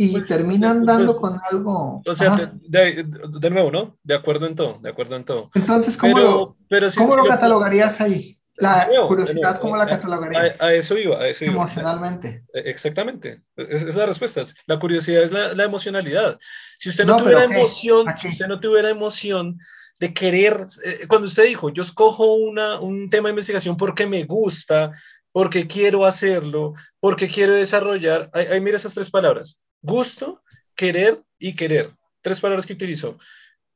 y 0.00 0.12
pues, 0.12 0.26
terminan 0.26 0.78
pues, 0.78 0.86
dando 0.86 1.16
con 1.16 1.38
algo. 1.50 2.02
O 2.06 2.14
sea, 2.14 2.54
de, 2.62 3.50
nuevo, 3.50 3.70
¿no? 3.70 3.98
De 4.02 4.14
acuerdo 4.14 4.46
en 4.46 4.54
todo, 4.54 4.78
de 4.80 4.88
acuerdo 4.88 5.14
en 5.16 5.24
todo. 5.24 5.50
Entonces, 5.54 5.94
¿cómo 5.98 6.18
lo, 6.18 6.56
¿cómo 6.96 7.16
lo 7.16 7.24
catalogarías 7.26 8.00
ahí? 8.00 8.38
La 8.56 8.88
curiosidad, 9.08 9.60
¿cómo 9.60 9.76
la 9.76 9.86
catalogarías? 9.86 10.58
A, 10.60 10.72
eso 10.72 10.96
iba, 10.96 11.18
a 11.18 11.28
eso 11.28 11.44
iba. 11.44 11.52
Emocionalmente. 11.52 12.44
E, 12.54 12.70
exactamente. 12.70 13.42
Esa 13.56 13.88
es 13.88 13.94
la 13.94 14.06
respuesta. 14.06 14.42
La 14.66 14.78
curiosidad 14.78 15.22
es 15.22 15.32
la, 15.32 15.52
la 15.52 15.64
emocionalidad. 15.64 16.38
Si 16.78 16.88
usted 16.88 17.04
no, 17.04 17.18
tuviera 17.18 17.44
emoción, 17.44 18.06
si 18.18 18.28
usted 18.28 18.46
no 18.46 18.58
tuviera 18.58 18.88
emoción 18.88 19.58
de 19.98 20.14
querer, 20.14 20.64
eh, 20.82 21.06
cuando 21.08 21.28
usted 21.28 21.44
dijo, 21.44 21.68
yo 21.68 21.82
escojo 21.82 22.34
una, 22.34 22.80
un 22.80 23.10
tema 23.10 23.28
de 23.28 23.32
investigación 23.32 23.76
porque 23.76 24.06
me 24.06 24.24
gusta, 24.24 24.92
porque 25.30 25.66
quiero 25.66 26.06
hacerlo, 26.06 26.72
porque 27.00 27.28
quiero 27.28 27.54
desarrollar, 27.54 28.30
ahí, 28.32 28.60
mira 28.62 28.78
esas 28.78 28.94
tres 28.94 29.10
palabras, 29.10 29.58
gusto, 29.82 30.42
querer 30.74 31.22
y 31.38 31.54
querer. 31.54 31.90
Tres 32.20 32.40
palabras 32.40 32.66
que 32.66 32.74
utilizo. 32.74 33.18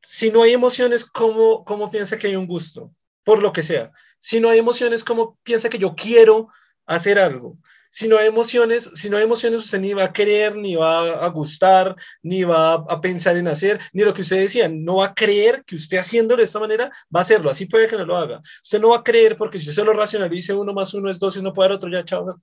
Si 0.03 0.31
no 0.31 0.43
hay 0.43 0.53
emociones, 0.53 1.05
¿cómo, 1.05 1.65
cómo 1.65 1.91
piensa 1.91 2.19
que 2.19 2.27
hay 2.27 2.37
un 2.37 2.47
gusto? 2.47 2.95
Por 3.25 3.43
lo 3.43 3.53
que 3.53 3.63
sea. 3.63 3.91
Si 4.19 4.41
no 4.41 4.51
hay 4.51 4.59
emociones, 4.59 5.03
¿cómo 5.03 5.39
piensa 5.43 5.69
que 5.69 5.79
yo 5.79 5.95
quiero 5.95 6.49
hacer 6.87 7.19
algo? 7.19 7.59
Si 7.91 8.09
no 8.09 8.19
hay 8.19 8.27
emociones, 8.27 8.91
si 8.95 9.09
no 9.09 9.17
hay 9.17 9.23
emociones, 9.23 9.65
usted 9.65 9.79
ni 9.79 9.95
va 9.95 10.05
a 10.05 10.13
querer, 10.13 10.57
ni 10.57 10.75
va 10.75 11.25
a 11.25 11.29
gustar, 11.29 11.95
ni 12.23 12.43
va 12.43 12.75
a 12.75 13.01
pensar 13.01 13.37
en 13.37 13.47
hacer, 13.47 13.79
ni 13.93 14.03
lo 14.03 14.13
que 14.13 14.23
usted 14.23 14.41
decía, 14.41 14.69
no 14.69 14.97
va 14.97 15.07
a 15.07 15.15
creer 15.15 15.63
que 15.65 15.77
usted 15.77 15.99
haciéndolo 15.99 16.39
de 16.39 16.45
esta 16.45 16.59
manera 16.59 16.91
va 17.15 17.21
a 17.21 17.23
hacerlo. 17.23 17.51
Así 17.51 17.67
puede 17.67 17.87
que 17.87 17.97
no 17.97 18.05
lo 18.05 18.17
haga. 18.17 18.41
Usted 18.65 18.81
no 18.81 18.89
va 18.91 18.97
a 18.97 19.05
creer 19.05 19.37
porque 19.37 19.61
si 19.61 19.71
usted 19.71 19.85
lo 19.85 19.93
racionalice, 19.93 20.53
uno 20.53 20.73
más 20.73 20.93
uno 20.93 21.09
es 21.09 21.21
dos 21.21 21.37
y 21.37 21.43
no 21.43 21.53
puede 21.53 21.69
dar 21.69 21.77
otro, 21.77 21.89
ya, 21.89 22.05
chao. 22.05 22.41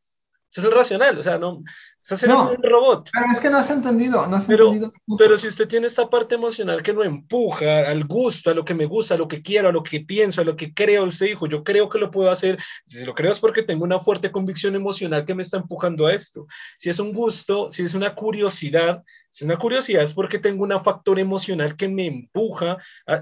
Eso 0.54 0.68
es 0.68 0.74
racional, 0.74 1.18
o 1.18 1.24
sea, 1.24 1.38
no, 1.38 1.64
no, 2.28 2.52
un 2.52 2.64
robot. 2.64 3.10
Pero 3.14 3.26
es 3.32 3.40
que 3.40 3.50
no 3.50 3.58
has 3.58 3.70
entendido, 3.70 4.28
no 4.28 4.36
has 4.36 4.48
pero, 4.48 4.66
entendido. 4.66 4.92
Pero 5.18 5.38
si 5.38 5.48
usted 5.48 5.68
tiene 5.68 5.88
esta 5.88 6.10
parte 6.10 6.36
emocional 6.36 6.82
que 6.84 6.94
no 6.94 7.04
empuja 7.04 7.90
al 7.90 8.06
gusto, 8.06 8.50
a 8.50 8.54
lo 8.54 8.66
que 8.66 8.74
me 8.74 8.86
gusta, 8.86 9.14
a 9.14 9.18
lo 9.18 9.28
que 9.28 9.42
quiero, 9.42 9.70
a 9.70 9.72
lo 9.72 9.84
que 9.84 10.02
pienso, 10.02 10.42
a 10.42 10.44
lo 10.44 10.56
que 10.56 10.74
creo, 10.74 11.06
usted 11.06 11.28
dijo, 11.28 11.48
yo 11.48 11.64
creo 11.64 11.90
que 11.90 12.00
lo 12.00 12.12
puedo 12.12 12.32
hacer. 12.32 12.58
Si 12.86 13.06
lo 13.06 13.14
creo 13.14 13.32
es 13.32 13.40
porque 13.40 13.64
tengo 13.64 13.84
una 13.84 14.00
fuerte 14.00 14.32
convicción 14.32 14.76
emocional 14.76 15.26
que 15.26 15.36
me 15.36 15.44
está 15.44 15.58
empujando 15.58 16.08
a 16.08 16.14
esto. 16.14 16.48
Si 16.78 16.90
es 16.90 17.00
un 17.00 17.14
gusto, 17.14 17.72
si 17.72 17.84
es 17.84 17.94
una 17.94 18.14
curiosidad, 18.14 19.04
si 19.04 19.06
es 19.32 19.42
una 19.44 19.58
curiosidad 19.58 20.04
es 20.04 20.14
porque 20.14 20.40
tengo 20.40 20.64
un 20.66 20.84
factor 20.84 21.18
emocional 21.18 21.76
que 21.76 21.88
me 21.88 22.06
empuja. 22.08 22.78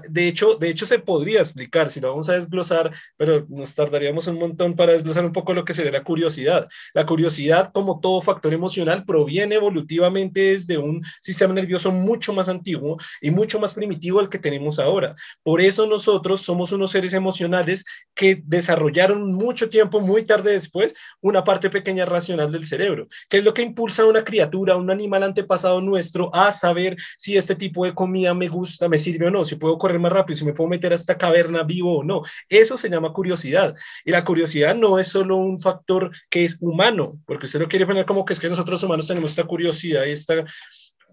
de, 0.08 0.28
hecho, 0.28 0.56
de 0.56 0.68
hecho, 0.68 0.84
se 0.86 0.98
podría 0.98 1.40
explicar, 1.40 1.88
si 1.88 2.00
lo 2.00 2.10
vamos 2.10 2.28
a 2.28 2.34
desglosar, 2.34 2.92
pero 3.16 3.46
nos 3.48 3.74
tardaríamos 3.74 4.26
un 4.26 4.38
montón 4.38 4.74
para 4.74 4.92
desglosar 4.92 5.24
un 5.24 5.32
poco 5.32 5.54
lo 5.54 5.64
que 5.64 5.74
sería 5.74 5.92
la 5.92 6.02
curiosidad. 6.02 6.68
La 6.94 7.06
curiosidad, 7.06 7.70
como 7.72 8.00
todo 8.00 8.22
factor 8.22 8.52
emocional, 8.52 9.04
proviene 9.04 9.54
evolutivamente 9.54 10.40
desde 10.40 10.78
un 10.78 11.00
sistema 11.20 11.54
nervioso 11.54 11.92
mucho 11.92 12.32
más 12.32 12.48
antiguo 12.48 12.96
y 13.20 13.30
mucho 13.30 13.60
más 13.60 13.72
primitivo 13.72 14.18
al 14.18 14.28
que 14.28 14.38
tenemos 14.38 14.78
ahora. 14.78 15.14
Por 15.44 15.60
eso 15.60 15.86
nosotros 15.86 16.40
somos 16.40 16.72
unos 16.72 16.90
seres 16.90 17.12
emocionales 17.12 17.84
que 18.14 18.42
desarrollaron 18.44 19.32
mucho 19.32 19.68
tiempo, 19.68 20.00
muy 20.00 20.24
tarde 20.24 20.52
después, 20.52 20.94
una 21.20 21.44
parte 21.44 21.70
pequeña 21.70 22.04
racional 22.04 22.50
del 22.50 22.66
cerebro, 22.66 23.06
que 23.28 23.38
es 23.38 23.44
lo 23.44 23.54
que 23.54 23.62
impulsa 23.62 24.02
a 24.02 24.06
una 24.06 24.24
criatura, 24.24 24.74
a 24.74 24.76
un 24.76 24.90
animal 24.90 25.22
antepasado 25.22 25.80
nuestro 25.80 25.99
a 26.32 26.52
saber 26.52 26.96
si 27.18 27.36
este 27.36 27.54
tipo 27.54 27.84
de 27.84 27.94
comida 27.94 28.34
me 28.34 28.48
gusta, 28.48 28.88
me 28.88 28.98
sirve 28.98 29.26
o 29.26 29.30
no, 29.30 29.44
si 29.44 29.56
puedo 29.56 29.78
correr 29.78 29.98
más 29.98 30.12
rápido, 30.12 30.36
si 30.36 30.44
me 30.44 30.52
puedo 30.52 30.68
meter 30.68 30.92
a 30.92 30.96
esta 30.96 31.16
caverna 31.16 31.62
vivo 31.62 31.98
o 31.98 32.04
no. 32.04 32.22
Eso 32.48 32.76
se 32.76 32.88
llama 32.88 33.12
curiosidad. 33.12 33.74
Y 34.04 34.10
la 34.10 34.24
curiosidad 34.24 34.74
no 34.74 34.98
es 34.98 35.08
solo 35.08 35.36
un 35.36 35.58
factor 35.58 36.10
que 36.28 36.44
es 36.44 36.56
humano, 36.60 37.18
porque 37.26 37.46
usted 37.46 37.60
lo 37.60 37.68
quiere 37.68 37.86
poner 37.86 38.04
como 38.04 38.24
que 38.24 38.32
es 38.32 38.40
que 38.40 38.48
nosotros 38.48 38.82
humanos 38.82 39.06
tenemos 39.06 39.30
esta 39.30 39.44
curiosidad 39.44 40.04
y 40.06 40.10
esta 40.10 40.44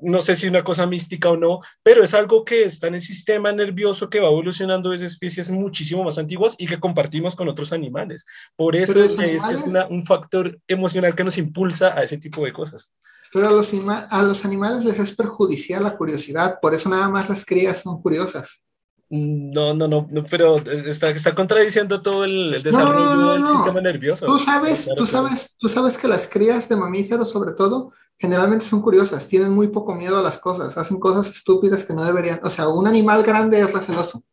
no 0.02 0.22
sé 0.22 0.36
si 0.36 0.48
una 0.48 0.64
cosa 0.64 0.86
mística 0.86 1.30
o 1.30 1.38
no, 1.38 1.62
pero 1.84 2.04
es 2.04 2.14
algo 2.14 2.46
que 2.46 2.64
está 2.64 2.88
en 2.88 2.96
el 2.96 3.02
sistema 3.02 3.52
nervioso 3.52 4.10
que 4.10 4.20
va 4.20 4.28
evolucionando 4.28 4.92
desde 4.92 5.06
especies 5.06 5.50
muchísimo 5.50 6.04
más 6.04 6.18
antiguas 6.18 6.56
y 6.58 6.68
que 6.68 6.80
compartimos 6.80 7.36
con 7.36 7.50
otros 7.50 7.74
animales. 7.74 8.26
Por 8.56 8.76
eso 8.76 9.04
es, 9.04 9.16
que 9.16 9.36
este 9.36 9.54
es 9.54 9.64
un 9.90 10.06
factor 10.06 10.60
emocional 10.68 11.16
que 11.16 11.24
nos 11.24 11.38
impulsa 11.38 11.98
a 11.98 12.04
ese 12.04 12.18
tipo 12.18 12.46
de 12.46 12.54
cosas. 12.54 12.92
Pero 13.38 13.50
a 13.50 13.52
los, 13.52 13.72
a 14.10 14.24
los 14.24 14.46
animales 14.46 14.84
les 14.84 14.98
es 14.98 15.16
perjudicial 15.16 15.84
la 15.84 15.96
curiosidad, 15.96 16.58
por 16.60 16.74
eso 16.74 16.90
nada 16.90 17.08
más 17.08 17.30
las 17.30 17.46
crías 17.46 17.84
son 17.84 18.02
curiosas. 18.02 18.64
Mm, 19.12 19.52
no, 19.52 19.76
no, 19.76 19.88
no, 19.88 20.08
pero 20.28 20.58
está, 20.58 21.12
está 21.12 21.36
contradiciendo 21.36 22.02
todo 22.02 22.24
el, 22.24 22.64
desarrollo 22.64 23.34
del 23.34 23.58
sistema 23.58 23.82
nervioso. 23.82 24.26
Tú 24.26 24.40
sabes, 24.40 24.90
tú 24.98 25.06
sabes, 25.06 25.56
tú 25.60 25.70
sabes 25.70 26.00
que 26.00 26.08
las 26.08 26.28
crías 26.28 26.68
de 26.68 26.78
mamíferos, 26.78 27.30
sobre 27.30 27.52
todo, 27.52 27.92
generalmente 28.18 28.66
son 28.66 28.82
curiosas, 28.82 29.28
tienen 29.28 29.52
muy 29.52 29.68
poco 29.68 29.94
miedo 29.94 30.18
a 30.18 30.24
las 30.24 30.40
cosas, 30.40 30.76
hacen 30.76 31.00
cosas 31.00 31.30
estúpidas 31.30 31.84
que 31.84 31.94
no 31.94 32.04
deberían. 32.04 32.40
O 32.42 32.50
sea, 32.50 32.70
un 32.70 32.88
animal 32.88 33.22
grande 33.22 33.60
es 33.60 33.72
receloso. 33.72 34.24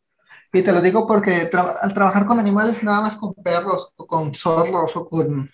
Y 0.51 0.63
te 0.63 0.71
lo 0.71 0.81
digo 0.81 1.05
porque 1.05 1.47
al 1.79 1.93
trabajar 1.93 2.25
con 2.25 2.39
animales, 2.39 2.81
nada 2.81 3.01
más 3.01 3.17
con 3.17 3.35
perros, 3.35 3.93
o 3.97 4.07
con 4.07 4.33
zorros, 4.33 4.95
o 4.95 5.07
con 5.07 5.51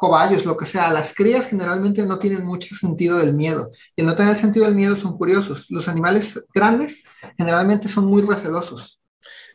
cobayos, 0.00 0.46
lo 0.46 0.56
que 0.56 0.64
sea, 0.64 0.90
las 0.94 1.12
crías 1.12 1.48
generalmente 1.48 2.06
no 2.06 2.18
tienen 2.18 2.46
mucho 2.46 2.74
sentido 2.74 3.18
del 3.18 3.34
miedo. 3.34 3.70
Y 3.94 4.02
no 4.02 4.16
tener 4.16 4.38
sentido 4.38 4.64
del 4.64 4.74
miedo 4.74 4.96
son 4.96 5.18
curiosos. 5.18 5.66
Los 5.68 5.88
animales 5.88 6.42
grandes 6.54 7.04
generalmente 7.36 7.86
son 7.86 8.06
muy 8.06 8.22
recelosos. 8.22 8.99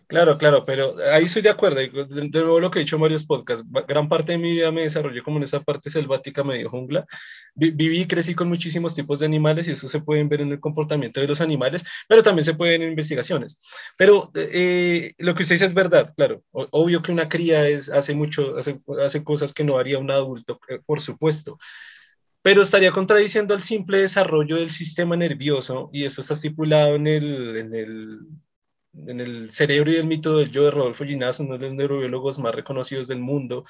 Claro, 0.07 0.37
claro, 0.37 0.65
pero 0.65 0.95
ahí 1.11 1.23
estoy 1.23 1.41
de 1.41 1.49
acuerdo. 1.49 1.79
De 1.79 2.29
nuevo 2.29 2.59
lo 2.59 2.69
que 2.69 2.79
he 2.79 2.83
dicho 2.83 2.95
en 2.95 3.01
varios 3.01 3.25
podcasts, 3.25 3.65
gran 3.87 4.07
parte 4.07 4.33
de 4.33 4.37
mi 4.37 4.51
vida 4.51 4.71
me 4.71 4.83
desarrollé 4.83 5.23
como 5.23 5.37
en 5.37 5.43
esa 5.43 5.61
parte 5.61 5.89
selvática 5.89 6.43
medio 6.43 6.69
jungla. 6.69 7.05
Viví 7.55 8.01
y 8.01 8.07
crecí 8.07 8.35
con 8.35 8.47
muchísimos 8.47 8.93
tipos 8.93 9.19
de 9.19 9.25
animales 9.25 9.67
y 9.67 9.71
eso 9.71 9.87
se 9.87 10.01
puede 10.01 10.23
ver 10.25 10.41
en 10.41 10.51
el 10.51 10.59
comportamiento 10.59 11.21
de 11.21 11.27
los 11.27 11.41
animales, 11.41 11.83
pero 12.07 12.21
también 12.21 12.45
se 12.45 12.53
puede 12.53 12.71
ver 12.73 12.81
en 12.83 12.89
investigaciones. 12.89 13.59
Pero 13.97 14.31
eh, 14.35 15.13
lo 15.17 15.33
que 15.33 15.41
usted 15.41 15.55
dice 15.55 15.65
es 15.65 15.73
verdad, 15.73 16.13
claro. 16.15 16.43
obvio 16.51 17.01
que 17.01 17.11
una 17.11 17.27
cría 17.27 17.67
es, 17.67 17.89
hace, 17.89 18.13
mucho, 18.13 18.55
hace, 18.57 19.23
cosas 19.23 19.53
que 19.53 19.63
no 19.63 19.77
haría 19.77 19.97
un 19.97 20.11
adulto, 20.11 20.59
eh, 20.69 20.79
por 20.85 21.01
supuesto 21.01 21.57
pero 22.41 22.61
estaría 22.61 22.91
contradiciendo 22.91 23.55
el 23.55 23.63
simple 23.63 24.01
desarrollo 24.01 24.57
del 24.57 24.69
sistema 24.69 25.15
nervioso 25.15 25.89
y 25.91 26.03
eso 26.03 26.21
está 26.21 26.35
estipulado 26.35 26.93
en 26.93 27.07
el, 27.07 27.57
en 27.57 27.73
el 27.73 28.19
en 29.07 29.19
el 29.19 29.51
cerebro 29.51 29.91
y 29.91 29.95
el 29.95 30.05
mito 30.05 30.37
del 30.37 30.51
yo 30.51 30.63
de 30.63 30.71
Rodolfo 30.71 31.05
Ginás, 31.05 31.39
uno 31.39 31.57
de 31.57 31.65
los 31.65 31.75
neurobiólogos 31.75 32.39
más 32.39 32.55
reconocidos 32.55 33.07
del 33.07 33.19
mundo, 33.19 33.65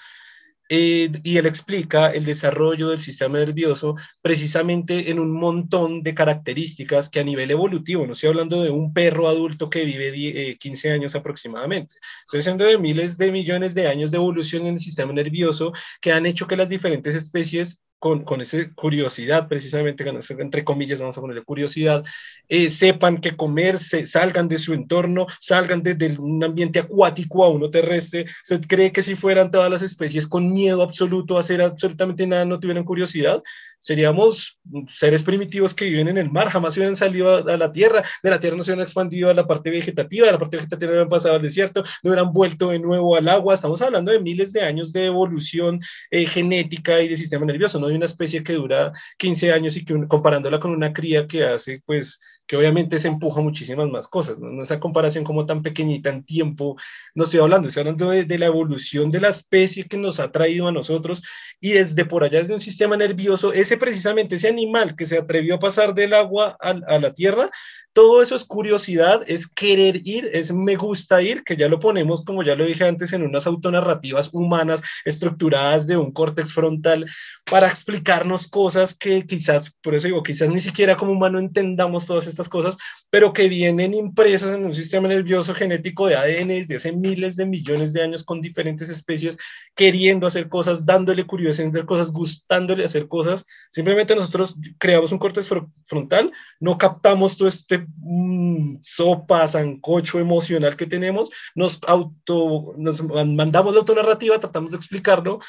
eh, 0.67 1.11
y 1.23 1.37
él 1.37 1.45
explica 1.45 2.09
el 2.09 2.25
desarrollo 2.25 2.89
del 2.89 2.99
sistema 2.99 3.37
nervioso 3.37 3.95
precisamente 4.19 5.11
en 5.11 5.19
un 5.19 5.31
montón 5.31 6.01
de 6.01 6.15
características 6.15 7.09
que 7.09 7.19
a 7.19 7.23
nivel 7.23 7.51
evolutivo, 7.51 8.03
no 8.05 8.13
estoy 8.13 8.29
hablando 8.29 8.63
de 8.63 8.71
un 8.71 8.91
perro 8.91 9.27
adulto 9.27 9.69
que 9.69 9.85
vive 9.85 10.57
15 10.57 10.87
eh, 10.87 10.91
años 10.91 11.13
aproximadamente, 11.13 11.95
estoy 12.25 12.39
hablando 12.39 12.65
de 12.65 12.79
miles 12.79 13.19
de 13.19 13.31
millones 13.31 13.75
de 13.75 13.87
años 13.87 14.09
de 14.09 14.17
evolución 14.17 14.65
en 14.65 14.73
el 14.75 14.79
sistema 14.79 15.13
nervioso 15.13 15.71
que 16.01 16.11
han 16.11 16.25
hecho 16.25 16.47
que 16.47 16.57
las 16.57 16.69
diferentes 16.69 17.13
especies 17.13 17.79
con, 17.99 18.23
con 18.23 18.41
esa 18.41 18.57
curiosidad, 18.75 19.47
precisamente, 19.47 20.05
entre 20.39 20.63
comillas, 20.63 20.99
vamos 20.99 21.17
a 21.17 21.21
ponerle 21.21 21.43
curiosidad, 21.43 22.03
eh, 22.47 22.69
sepan 22.69 23.17
qué 23.17 23.35
comer, 23.35 23.77
se, 23.77 24.05
salgan 24.05 24.47
de 24.47 24.57
su 24.57 24.73
entorno, 24.73 25.27
salgan 25.39 25.81
desde 25.81 26.17
un 26.19 26.43
ambiente 26.43 26.79
acuático 26.79 27.43
a 27.43 27.49
uno 27.49 27.69
terrestre. 27.69 28.25
Se 28.43 28.59
cree 28.59 28.91
que 28.91 29.03
si 29.03 29.15
fueran 29.15 29.51
todas 29.51 29.71
las 29.71 29.81
especies 29.81 30.27
con 30.27 30.53
miedo 30.53 30.83
absoluto 30.83 31.37
a 31.37 31.41
hacer 31.41 31.61
absolutamente 31.61 32.27
nada, 32.27 32.45
no 32.45 32.59
tuvieran 32.59 32.83
curiosidad 32.83 33.41
seríamos 33.85 34.59
seres 34.87 35.21
primitivos 35.21 35.75
que 35.75 35.85
viven 35.85 36.07
en 36.07 36.17
el 36.17 36.31
mar, 36.31 36.49
jamás 36.49 36.75
hubieran 36.75 36.95
salido 36.95 37.37
a, 37.47 37.55
la 37.55 37.71
tierra, 37.71 38.03
de 38.23 38.29
la 38.31 38.39
tierra 38.39 38.57
no 38.57 38.63
se 38.63 38.71
hubieran 38.71 38.83
expandido 38.83 39.29
a 39.29 39.33
la 39.35 39.45
parte 39.45 39.69
vegetativa, 39.69 40.25
de 40.25 40.31
la 40.31 40.39
parte 40.39 40.57
vegetativa 40.57 40.87
no 40.87 40.93
hubieran 40.93 41.09
pasado 41.09 41.35
al 41.35 41.41
desierto, 41.43 41.83
no 42.01 42.09
hubieran 42.09 42.33
vuelto 42.33 42.69
de 42.71 42.79
nuevo 42.79 43.15
al 43.15 43.29
agua, 43.29 43.53
estamos 43.53 43.83
hablando 43.83 44.11
de 44.11 44.19
miles 44.19 44.51
de 44.53 44.61
años 44.61 44.91
de 44.91 45.05
evolución 45.05 45.79
eh, 46.09 46.25
genética 46.25 46.99
y 46.99 47.07
de 47.07 47.15
sistema 47.15 47.45
nervioso, 47.45 47.79
no 47.79 47.85
hay 47.85 47.95
una 47.95 48.05
especie 48.05 48.43
que 48.43 48.53
dura 48.53 48.91
15 49.19 49.53
años 49.53 49.77
y 49.77 49.85
que 49.85 50.07
comparándola 50.07 50.59
con 50.59 50.71
una 50.71 50.91
cría 50.91 51.27
que 51.27 51.45
hace 51.45 51.83
pues 51.85 52.19
que 52.47 52.57
obviamente 52.57 52.99
se 52.99 53.07
empuja 53.07 53.41
muchísimas 53.41 53.89
más 53.89 54.07
cosas, 54.07 54.37
¿no? 54.39 54.61
Esa 54.61 54.79
comparación 54.79 55.23
como 55.23 55.45
tan 55.45 55.63
pequeñita 55.63 56.09
en 56.09 56.23
tiempo, 56.23 56.75
no 57.15 57.23
estoy 57.23 57.39
hablando, 57.39 57.67
estoy 57.67 57.81
hablando 57.81 58.09
de, 58.09 58.37
la 58.37 58.45
evolución 58.45 59.11
de 59.11 59.21
la 59.21 59.29
especie 59.29 59.87
que 59.87 59.97
nos 59.97 60.19
ha 60.19 60.31
traído 60.31 60.67
a 60.67 60.71
nosotros 60.71 61.23
y 61.59 61.71
desde 61.71 62.05
por 62.05 62.23
allá, 62.23 62.39
desde 62.39 62.53
un 62.53 62.59
sistema 62.59 62.97
nervioso, 62.97 63.53
ese 63.53 63.77
precisamente, 63.77 64.35
ese 64.35 64.49
animal 64.49 64.95
que 64.95 65.05
se 65.05 65.17
atrevió 65.17 65.55
a 65.55 65.59
pasar 65.59 65.93
del 65.93 66.13
agua 66.13 66.57
a, 66.61 66.75
a 66.87 66.99
la 66.99 67.13
tierra, 67.13 67.49
todo 67.95 68.21
eso 68.21 68.35
es 68.35 68.43
curiosidad, 68.43 69.21
es 69.25 69.47
querer 69.47 70.01
ir, 70.03 70.29
es 70.33 70.51
me 70.51 70.75
gusta 70.75 71.21
ir, 71.21 71.43
que 71.45 71.55
ya 71.55 71.69
lo 71.69 71.79
ponemos, 71.79 72.25
como 72.25 72.43
ya 72.43 72.53
lo 72.53 72.65
dije 72.65 72.83
antes, 72.83 73.13
en 73.13 73.23
unas 73.23 73.47
autonarrativas 73.47 74.31
humanas 74.33 74.81
estructuradas 75.05 75.87
de 75.87 75.95
un 75.95 76.11
córtex 76.11 76.53
frontal 76.53 77.05
para 77.49 77.69
explicarnos 77.69 78.49
cosas 78.49 78.93
que 78.93 79.25
quizás, 79.25 79.73
por 79.81 79.95
eso 79.95 80.07
digo, 80.07 80.23
quizás 80.23 80.49
ni 80.49 80.59
siquiera 80.59 80.97
como 80.97 81.13
humano 81.13 81.39
entendamos 81.39 82.05
todas 82.05 82.27
estas 82.27 82.49
cosas, 82.49 82.75
pero 83.09 83.31
que 83.31 83.47
vienen 83.47 83.93
impresas 83.93 84.53
en 84.53 84.65
un 84.65 84.73
sistema 84.73 85.07
nervioso 85.07 85.55
genético 85.55 86.07
de 86.07 86.17
ADN 86.17 86.49
desde 86.49 86.75
hace 86.75 86.91
miles 86.91 87.37
de 87.37 87.45
millones 87.45 87.93
de 87.93 88.03
años 88.03 88.25
con 88.25 88.41
diferentes 88.41 88.89
especies, 88.89 89.37
queriendo 89.73 90.27
hacer 90.27 90.49
cosas, 90.49 90.85
dándole 90.85 91.25
curiosidad 91.25 91.69
hacer 91.69 91.85
cosas, 91.85 92.11
gustándole 92.11 92.83
hacer 92.83 93.07
cosas. 93.07 93.45
Simplemente 93.69 94.15
nosotros 94.15 94.57
creamos 94.77 95.13
un 95.13 95.19
córtex 95.19 95.49
frontal, 95.85 96.33
no 96.59 96.77
captamos 96.77 97.37
todo 97.37 97.47
este 97.47 97.84
mm, 97.97 98.77
sopa, 98.81 99.47
sancocho 99.47 100.19
emocional 100.19 100.75
que 100.75 100.87
tenemos, 100.87 101.29
nos 101.55 101.79
auto, 101.87 102.73
nos 102.77 103.03
mandamos 103.03 103.73
la 103.73 103.79
autonarrativa, 103.79 104.39
tratamos 104.39 104.71
de 104.71 104.77
explicarlo 104.77 105.39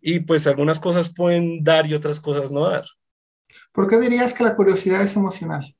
y 0.00 0.20
pues 0.20 0.46
algunas 0.46 0.78
cosas 0.78 1.12
pueden 1.12 1.62
dar 1.62 1.86
y 1.86 1.94
otras 1.94 2.20
cosas 2.20 2.52
no 2.52 2.68
dar. 2.68 2.84
¿Por 3.72 3.88
qué 3.88 3.98
dirías 3.98 4.32
que 4.34 4.44
la 4.44 4.56
curiosidad 4.56 5.02
es 5.02 5.16
emocional? 5.16 5.74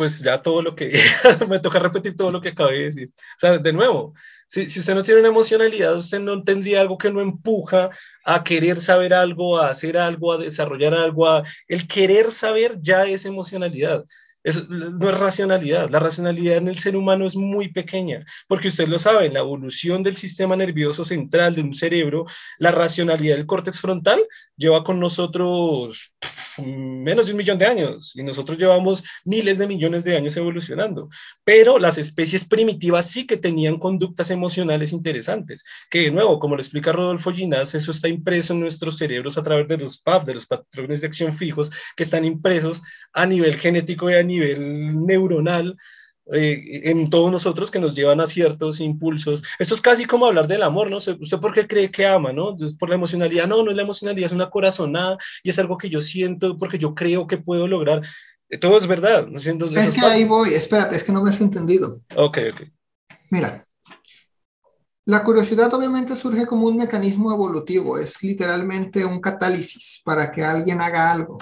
Pues 0.00 0.18
ya 0.20 0.38
todo 0.38 0.62
lo 0.62 0.74
que, 0.74 0.90
me 1.46 1.58
toca 1.58 1.78
repetir 1.78 2.16
todo 2.16 2.30
lo 2.30 2.40
que 2.40 2.48
acabé 2.48 2.78
de 2.78 2.84
decir. 2.84 3.08
O 3.12 3.38
sea, 3.38 3.58
de 3.58 3.70
nuevo, 3.70 4.14
si, 4.46 4.66
si, 4.70 4.80
usted 4.80 4.94
no 4.94 5.02
tiene 5.02 5.20
una 5.20 5.28
emocionalidad, 5.28 5.94
usted 5.94 6.20
no 6.20 6.40
tendría 6.42 6.80
algo 6.80 6.96
que 6.96 7.10
no 7.10 7.20
empuja 7.20 7.90
a 8.24 8.42
querer 8.42 8.80
saber 8.80 9.12
algo, 9.12 9.58
a 9.58 9.68
hacer 9.68 9.98
algo, 9.98 10.32
a 10.32 10.38
desarrollar 10.38 10.94
algo. 10.94 11.42
El 11.68 11.86
querer 11.86 12.30
saber 12.30 12.78
ya 12.80 13.04
es 13.04 13.26
emocionalidad. 13.26 14.06
Eso 14.42 14.64
no 14.70 15.10
es 15.10 15.18
racionalidad. 15.18 15.90
La 15.90 15.98
racionalidad 15.98 16.56
en 16.56 16.68
el 16.68 16.78
ser 16.78 16.96
humano 16.96 17.26
es 17.26 17.36
muy 17.36 17.68
pequeña, 17.68 18.24
porque 18.48 18.68
usted 18.68 18.88
lo 18.88 18.98
sabe, 18.98 19.26
en 19.26 19.34
la 19.34 19.40
evolución 19.40 20.02
del 20.02 20.16
sistema 20.16 20.56
nervioso 20.56 21.04
central 21.04 21.56
de 21.56 21.60
un 21.60 21.74
cerebro, 21.74 22.24
la 22.58 22.70
racionalidad 22.70 23.36
del 23.36 23.44
córtex 23.44 23.82
frontal 23.82 24.26
lleva 24.60 24.84
con 24.84 25.00
nosotros 25.00 26.12
menos 26.58 27.26
de 27.26 27.32
un 27.32 27.38
millón 27.38 27.58
de 27.58 27.66
años 27.66 28.12
y 28.14 28.22
nosotros 28.22 28.58
llevamos 28.58 29.02
miles 29.24 29.56
de 29.56 29.66
millones 29.66 30.04
de 30.04 30.16
años 30.16 30.36
evolucionando. 30.36 31.08
Pero 31.44 31.78
las 31.78 31.96
especies 31.96 32.44
primitivas 32.44 33.06
sí 33.06 33.26
que 33.26 33.38
tenían 33.38 33.78
conductas 33.78 34.30
emocionales 34.30 34.92
interesantes, 34.92 35.64
que 35.88 36.02
de 36.02 36.10
nuevo, 36.10 36.38
como 36.38 36.56
lo 36.56 36.62
explica 36.62 36.92
Rodolfo 36.92 37.32
Ginás, 37.32 37.74
eso 37.74 37.90
está 37.90 38.08
impreso 38.08 38.52
en 38.52 38.60
nuestros 38.60 38.98
cerebros 38.98 39.38
a 39.38 39.42
través 39.42 39.66
de 39.66 39.78
los 39.78 39.98
PAF, 39.98 40.26
de 40.26 40.34
los 40.34 40.46
patrones 40.46 41.00
de 41.00 41.06
acción 41.06 41.32
fijos, 41.32 41.70
que 41.96 42.02
están 42.02 42.26
impresos 42.26 42.82
a 43.14 43.24
nivel 43.24 43.56
genético 43.56 44.10
y 44.10 44.14
a 44.14 44.22
nivel 44.22 45.06
neuronal 45.06 45.76
eh, 46.32 46.82
en 46.84 47.10
todos 47.10 47.30
nosotros 47.30 47.70
que 47.70 47.78
nos 47.78 47.94
llevan 47.94 48.20
a 48.20 48.26
ciertos 48.26 48.80
impulsos. 48.80 49.42
Esto 49.58 49.74
es 49.74 49.80
casi 49.80 50.04
como 50.04 50.26
hablar 50.26 50.46
del 50.46 50.62
amor, 50.62 50.90
¿no? 50.90 50.98
¿Usted 50.98 51.38
por 51.40 51.52
qué 51.52 51.66
cree 51.66 51.90
que 51.90 52.06
ama, 52.06 52.32
no? 52.32 52.56
Por 52.78 52.88
la 52.88 52.94
emocionalidad. 52.94 53.46
No, 53.46 53.62
no 53.62 53.70
es 53.70 53.76
la 53.76 53.82
emocionalidad, 53.82 54.26
es 54.26 54.32
una 54.32 54.50
corazonada 54.50 55.18
y 55.42 55.50
es 55.50 55.58
algo 55.58 55.78
que 55.78 55.88
yo 55.88 56.00
siento 56.00 56.56
porque 56.56 56.78
yo 56.78 56.94
creo 56.94 57.26
que 57.26 57.38
puedo 57.38 57.66
lograr. 57.66 58.02
Eh, 58.48 58.58
todo 58.58 58.78
es 58.78 58.86
verdad. 58.86 59.26
¿no? 59.26 59.38
Es 59.38 59.90
que 59.90 60.00
ahí 60.00 60.24
voy, 60.24 60.50
espérate, 60.50 60.96
es 60.96 61.04
que 61.04 61.12
no 61.12 61.22
me 61.22 61.30
has 61.30 61.40
entendido. 61.40 62.00
Ok, 62.16 62.38
ok. 62.52 62.62
Mira, 63.30 63.66
la 65.06 65.24
curiosidad 65.24 65.72
obviamente 65.74 66.14
surge 66.14 66.46
como 66.46 66.66
un 66.66 66.76
mecanismo 66.76 67.32
evolutivo, 67.32 67.98
es 67.98 68.22
literalmente 68.22 69.04
un 69.04 69.20
catálisis 69.20 70.00
para 70.04 70.30
que 70.30 70.44
alguien 70.44 70.80
haga 70.80 71.10
algo. 71.10 71.38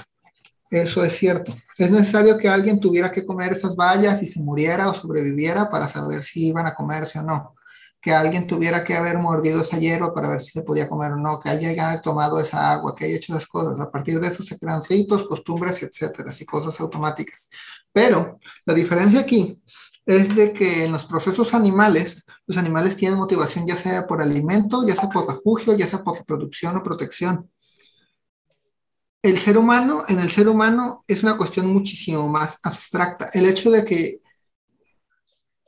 Eso 0.70 1.03
es 1.03 1.16
cierto. 1.16 1.55
Es 1.78 1.90
necesario 1.90 2.36
que 2.36 2.49
alguien 2.49 2.78
tuviera 2.78 3.11
que 3.11 3.24
comer 3.24 3.53
esas 3.53 3.74
bayas 3.74 4.23
y 4.23 4.27
se 4.27 4.40
muriera 4.40 4.89
o 4.89 4.95
sobreviviera 4.95 5.70
para 5.70 5.89
saber 5.89 6.23
si 6.23 6.49
iban 6.49 6.66
a 6.66 6.74
comerse 6.74 7.19
o 7.19 7.23
no. 7.23 7.55
Que 8.01 8.12
alguien 8.12 8.47
tuviera 8.47 8.85
que 8.85 8.95
haber 8.95 9.19
mordido 9.19 9.61
esa 9.61 9.78
hierba 9.78 10.15
para 10.15 10.28
ver 10.28 10.40
si 10.40 10.51
se 10.51 10.62
podía 10.62 10.89
comer 10.89 11.12
o 11.12 11.16
no. 11.16 11.40
Que 11.40 11.49
haya 11.49 12.01
tomado 12.03 12.39
esa 12.39 12.70
agua, 12.73 12.95
que 12.95 13.07
haya 13.07 13.16
hecho 13.16 13.35
las 13.35 13.47
cosas. 13.47 13.81
A 13.81 13.90
partir 13.90 14.20
de 14.20 14.28
eso 14.28 14.43
se 14.43 14.59
crean 14.59 14.82
costumbres, 15.28 15.82
etcétera, 15.82 16.31
y 16.39 16.45
cosas 16.45 16.78
automáticas. 16.81 17.49
Pero 17.93 18.39
la 18.66 18.74
diferencia 18.74 19.20
aquí 19.20 19.62
es 20.05 20.35
de 20.35 20.53
que 20.53 20.85
en 20.85 20.93
los 20.93 21.07
procesos 21.07 21.55
animales, 21.55 22.27
los 22.47 22.57
animales 22.57 22.97
tienen 22.97 23.19
motivación 23.19 23.66
ya 23.66 23.77
sea 23.77 24.07
por 24.07 24.23
alimento, 24.23 24.86
ya 24.86 24.95
sea 24.95 25.09
por 25.09 25.27
refugio, 25.27 25.74
ya 25.77 25.86
sea 25.86 26.03
por 26.03 26.16
reproducción 26.16 26.77
o 26.77 26.82
protección 26.82 27.51
el 29.23 29.39
ser 29.39 29.59
humano, 29.59 30.05
en 30.09 30.20
el 30.20 30.31
ser 30.31 30.49
humano 30.49 31.03
es 31.07 31.23
una 31.23 31.36
cuestión 31.36 31.66
muchísimo 31.66 32.28
más 32.28 32.59
abstracta. 32.62 33.31
El 33.32 33.47
hecho 33.47 33.70
de 33.70 33.85
que 33.85 34.20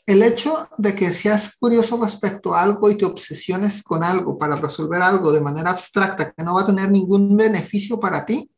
el 0.06 0.22
hecho 0.24 0.68
de 0.76 0.96
que 0.96 1.12
seas 1.12 1.56
curioso 1.56 1.96
respecto 2.02 2.52
a 2.52 2.62
algo 2.62 2.90
y 2.90 2.96
te 2.96 3.04
obsesiones 3.04 3.82
con 3.82 4.02
algo 4.02 4.36
para 4.38 4.56
resolver 4.56 5.00
algo 5.00 5.30
de 5.30 5.40
manera 5.40 5.70
abstracta 5.70 6.32
que 6.32 6.42
no 6.42 6.54
va 6.54 6.62
a 6.62 6.66
tener 6.66 6.90
ningún 6.90 7.36
beneficio 7.36 8.00
para 8.00 8.26
ti, 8.26 8.50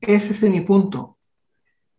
ese 0.00 0.32
es 0.32 0.42
mi 0.50 0.62
punto. 0.62 1.18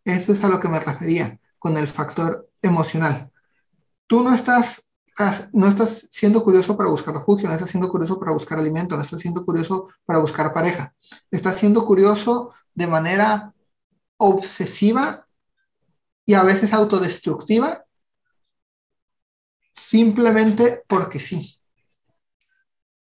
Eso 0.03 0.33
es 0.33 0.43
a 0.43 0.49
lo 0.49 0.59
que 0.59 0.69
me 0.69 0.79
refería 0.79 1.39
con 1.59 1.77
el 1.77 1.87
factor 1.87 2.49
emocional. 2.63 3.31
Tú 4.07 4.23
no 4.23 4.33
estás 4.33 4.88
no 5.53 5.67
estás 5.67 6.07
siendo 6.11 6.43
curioso 6.43 6.77
para 6.77 6.89
buscar 6.89 7.13
refugio, 7.13 7.47
no 7.47 7.53
estás 7.53 7.69
siendo 7.69 7.89
curioso 7.89 8.19
para 8.19 8.31
buscar 8.31 8.57
alimento, 8.57 8.95
no 8.95 9.01
estás 9.01 9.19
siendo 9.19 9.45
curioso 9.45 9.89
para 10.05 10.19
buscar 10.19 10.53
pareja. 10.53 10.93
Estás 11.29 11.57
siendo 11.57 11.85
curioso 11.85 12.53
de 12.73 12.87
manera 12.87 13.53
obsesiva 14.17 15.27
y 16.25 16.35
a 16.35 16.43
veces 16.43 16.73
autodestructiva, 16.73 17.85
simplemente 19.73 20.83
porque 20.87 21.19
sí. 21.19 21.59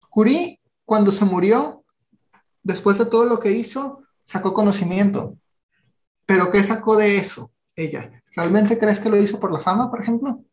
Curie, 0.09 0.61
cuando 0.85 1.12
se 1.12 1.24
murió, 1.24 1.85
después 2.62 2.99
de 2.99 3.07
todo 3.07 3.24
lo 3.24 3.39
que 3.39 3.53
hizo, 3.53 4.03
sacó 4.24 4.53
conocimiento. 4.53 5.37
Pero 6.27 6.51
¿qué 6.51 6.65
sacó 6.65 6.97
de 6.97 7.19
eso 7.19 7.53
ella? 7.77 8.23
¿Realmente 8.35 8.78
crees 8.78 8.99
que 8.99 9.11
lo 9.11 9.16
hizo 9.16 9.39
por 9.39 9.53
la 9.53 9.61
fama, 9.61 9.91
por 9.91 10.01
ejemplo? 10.01 10.45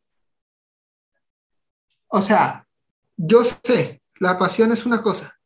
O 2.07 2.21
sea, 2.21 2.65
yo 3.15 3.43
sé, 3.43 4.01
la 4.19 4.37
pasión 4.37 4.71
es 4.71 4.85
una 4.85 5.01
cosa, 5.01 5.37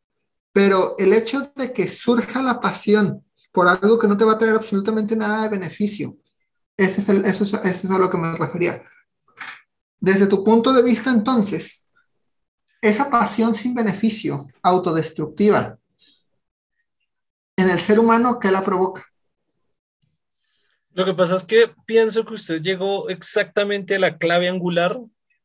pero 0.54 0.96
el 0.98 1.14
hecho 1.14 1.52
de 1.56 1.74
que 1.74 1.88
surja 1.88 2.42
la 2.42 2.60
pasión 2.60 3.26
por 3.52 3.68
algo 3.68 3.98
que 4.00 4.08
no 4.08 4.18
te 4.18 4.26
va 4.26 4.34
a 4.34 4.38
traer 4.38 4.56
absolutamente 4.56 5.16
nada 5.16 5.44
de 5.44 5.50
beneficio, 5.50 6.18
ese 6.78 7.02
es 7.02 7.10
eso, 7.10 7.44
es, 7.44 7.54
eso 7.54 7.88
es 7.88 7.92
a 7.92 7.98
lo 7.98 8.10
que 8.10 8.18
me 8.18 8.36
refería. 8.36 8.84
Desde 10.00 10.28
tu 10.28 10.44
punto 10.44 10.74
de 10.74 10.82
vista, 10.82 11.12
entonces, 11.12 11.90
esa 12.82 13.10
pasión 13.10 13.54
sin 13.54 13.76
beneficio, 13.76 14.48
autodestructiva, 14.64 15.78
en 17.56 17.70
el 17.70 17.80
ser 17.80 18.00
humano, 18.00 18.40
¿qué 18.40 18.52
la 18.52 18.64
provoca? 18.64 19.06
Lo 20.94 21.06
que 21.06 21.14
pasa 21.14 21.36
es 21.36 21.44
que 21.44 21.74
pienso 21.86 22.26
que 22.26 22.34
usted 22.34 22.62
llegó 22.62 23.08
exactamente 23.10 23.96
a 23.96 24.00
la 24.00 24.18
clave 24.18 24.50
angular 24.50 25.00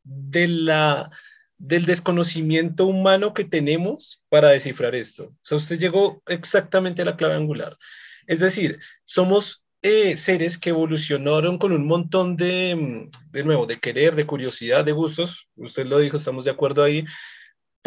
de 0.07 0.47
la, 0.47 1.09
del 1.57 1.85
desconocimiento 1.85 2.85
humano 2.85 3.33
que 3.33 3.43
tenemos 3.43 4.23
para 4.29 4.49
descifrar 4.49 4.95
esto. 4.95 5.25
O 5.25 5.35
sea, 5.43 5.57
usted 5.57 5.79
llegó 5.79 6.21
exactamente 6.27 7.01
a 7.01 7.05
la 7.05 7.17
clave 7.17 7.35
angular. 7.35 7.77
Es 8.25 8.39
decir, 8.39 8.79
somos 9.05 9.63
eh, 9.81 10.17
seres 10.17 10.57
que 10.57 10.69
evolucionaron 10.69 11.57
con 11.57 11.71
un 11.71 11.85
montón 11.85 12.35
de, 12.35 13.09
de 13.31 13.43
nuevo, 13.43 13.65
de 13.65 13.79
querer, 13.79 14.15
de 14.15 14.25
curiosidad, 14.25 14.83
de 14.85 14.91
gustos. 14.91 15.49
Usted 15.55 15.85
lo 15.85 15.99
dijo, 15.99 16.17
estamos 16.17 16.45
de 16.45 16.51
acuerdo 16.51 16.83
ahí, 16.83 17.05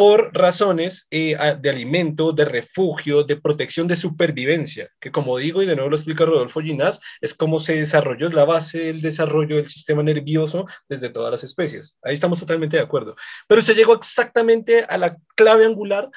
por 0.01 0.31
razones 0.33 1.07
eh, 1.11 1.37
de 1.61 1.69
alimento, 1.69 2.33
de 2.33 2.47
refugio, 2.47 3.23
de 3.23 3.37
protección, 3.37 3.87
de 3.87 3.97
supervivencia, 3.97 4.89
que 4.99 5.13
como 5.13 5.37
digo, 5.37 5.63
y 5.63 5.67
de 5.67 5.75
nuevo 5.75 5.91
lo 5.91 5.97
explica 5.97 6.25
Rodolfo 6.25 6.63
Ginás, 6.63 7.01
es 7.21 7.35
cómo 7.35 7.59
se 7.59 7.75
desarrolló, 7.75 8.29
es 8.29 8.33
la 8.33 8.47
base 8.47 8.79
del 8.79 9.03
desarrollo 9.03 9.57
del 9.57 9.69
sistema 9.69 10.03
nervioso 10.03 10.65
desde 10.89 11.11
todas 11.11 11.31
las 11.31 11.45
especies. 11.45 11.99
Ahí 12.03 12.15
estamos 12.15 12.41
totalmente 12.41 12.79
de 12.79 12.83
acuerdo. 12.83 13.15
Pero 13.47 13.61
se 13.61 13.75
llegó 13.75 13.93
exactamente 13.93 14.85
a 14.85 14.97
la 14.97 15.19
clave 15.37 15.67
angular 15.67 16.09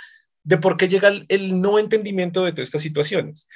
de 0.43 0.57
por 0.57 0.77
qué 0.77 0.87
llega 0.87 1.11
el 1.27 1.59
no 1.59 1.77
entendimiento 1.77 2.45
de 2.45 2.53
todas 2.53 2.69
estas 2.69 2.83
situaciones. 2.83 3.49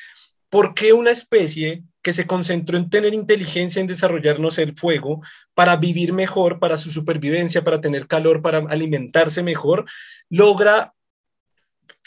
¿Por 0.49 0.73
qué 0.73 0.93
una 0.93 1.11
especie 1.11 1.83
que 2.01 2.13
se 2.13 2.25
concentró 2.25 2.77
en 2.77 2.89
tener 2.89 3.13
inteligencia, 3.13 3.81
en 3.81 3.87
desarrollarnos 3.87 4.57
el 4.59 4.77
fuego, 4.77 5.21
para 5.53 5.75
vivir 5.75 6.13
mejor, 6.13 6.59
para 6.59 6.77
su 6.77 6.89
supervivencia, 6.89 7.63
para 7.63 7.81
tener 7.81 8.07
calor, 8.07 8.41
para 8.41 8.59
alimentarse 8.59 9.43
mejor, 9.43 9.85
logra 10.29 10.93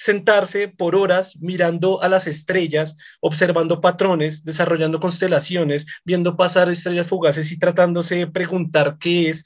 sentarse 0.00 0.68
por 0.68 0.96
horas 0.96 1.36
mirando 1.40 2.02
a 2.02 2.08
las 2.08 2.26
estrellas, 2.26 2.96
observando 3.20 3.82
patrones, 3.82 4.42
desarrollando 4.42 4.98
constelaciones, 4.98 5.84
viendo 6.06 6.38
pasar 6.38 6.70
estrellas 6.70 7.06
fugaces 7.06 7.52
y 7.52 7.58
tratándose 7.58 8.14
de 8.16 8.26
preguntar 8.26 8.96
qué 8.98 9.28
es. 9.28 9.44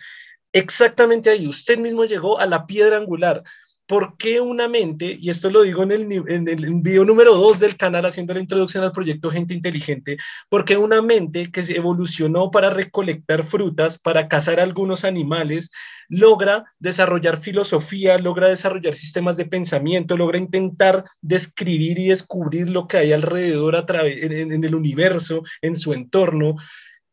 Exactamente 0.52 1.30
ahí, 1.30 1.48
usted 1.48 1.78
mismo 1.78 2.04
llegó 2.04 2.38
a 2.38 2.46
la 2.46 2.66
piedra 2.66 2.98
angular. 2.98 3.42
¿Por 3.86 4.16
qué 4.16 4.40
una 4.40 4.68
mente, 4.68 5.18
y 5.20 5.30
esto 5.30 5.50
lo 5.50 5.62
digo 5.62 5.82
en 5.82 5.92
el, 5.92 6.74
video 6.80 7.04
número 7.04 7.34
2 7.34 7.60
del 7.60 7.76
canal 7.76 8.06
haciendo 8.06 8.32
la 8.32 8.40
introducción 8.40 8.82
al 8.82 8.92
proyecto 8.92 9.30
Gente 9.30 9.54
Inteligente, 9.54 10.16
¿por 10.48 10.64
qué 10.64 10.76
una 10.76 11.02
mente 11.02 11.50
que 11.50 11.62
se 11.62 11.76
evolucionó 11.76 12.50
para 12.50 12.70
recolectar 12.70 13.44
frutas, 13.44 13.98
para 13.98 14.28
cazar 14.28 14.58
algunos 14.58 15.04
animales, 15.04 15.70
logra 16.08 16.64
desarrollar 16.78 17.38
filosofía, 17.38 18.18
logra 18.18 18.48
desarrollar 18.48 18.94
sistemas 18.94 19.36
de 19.36 19.46
pensamiento, 19.46 20.16
logra 20.16 20.38
intentar 20.38 21.04
describir 21.20 21.98
y 21.98 22.08
descubrir 22.08 22.70
lo 22.70 22.86
que 22.88 22.98
hay 22.98 23.12
alrededor 23.12 23.76
a 23.76 23.86
través, 23.86 24.22
en 24.22 24.64
el 24.64 24.74
universo, 24.74 25.42
en 25.60 25.76
su 25.76 25.92
entorno? 25.92 26.56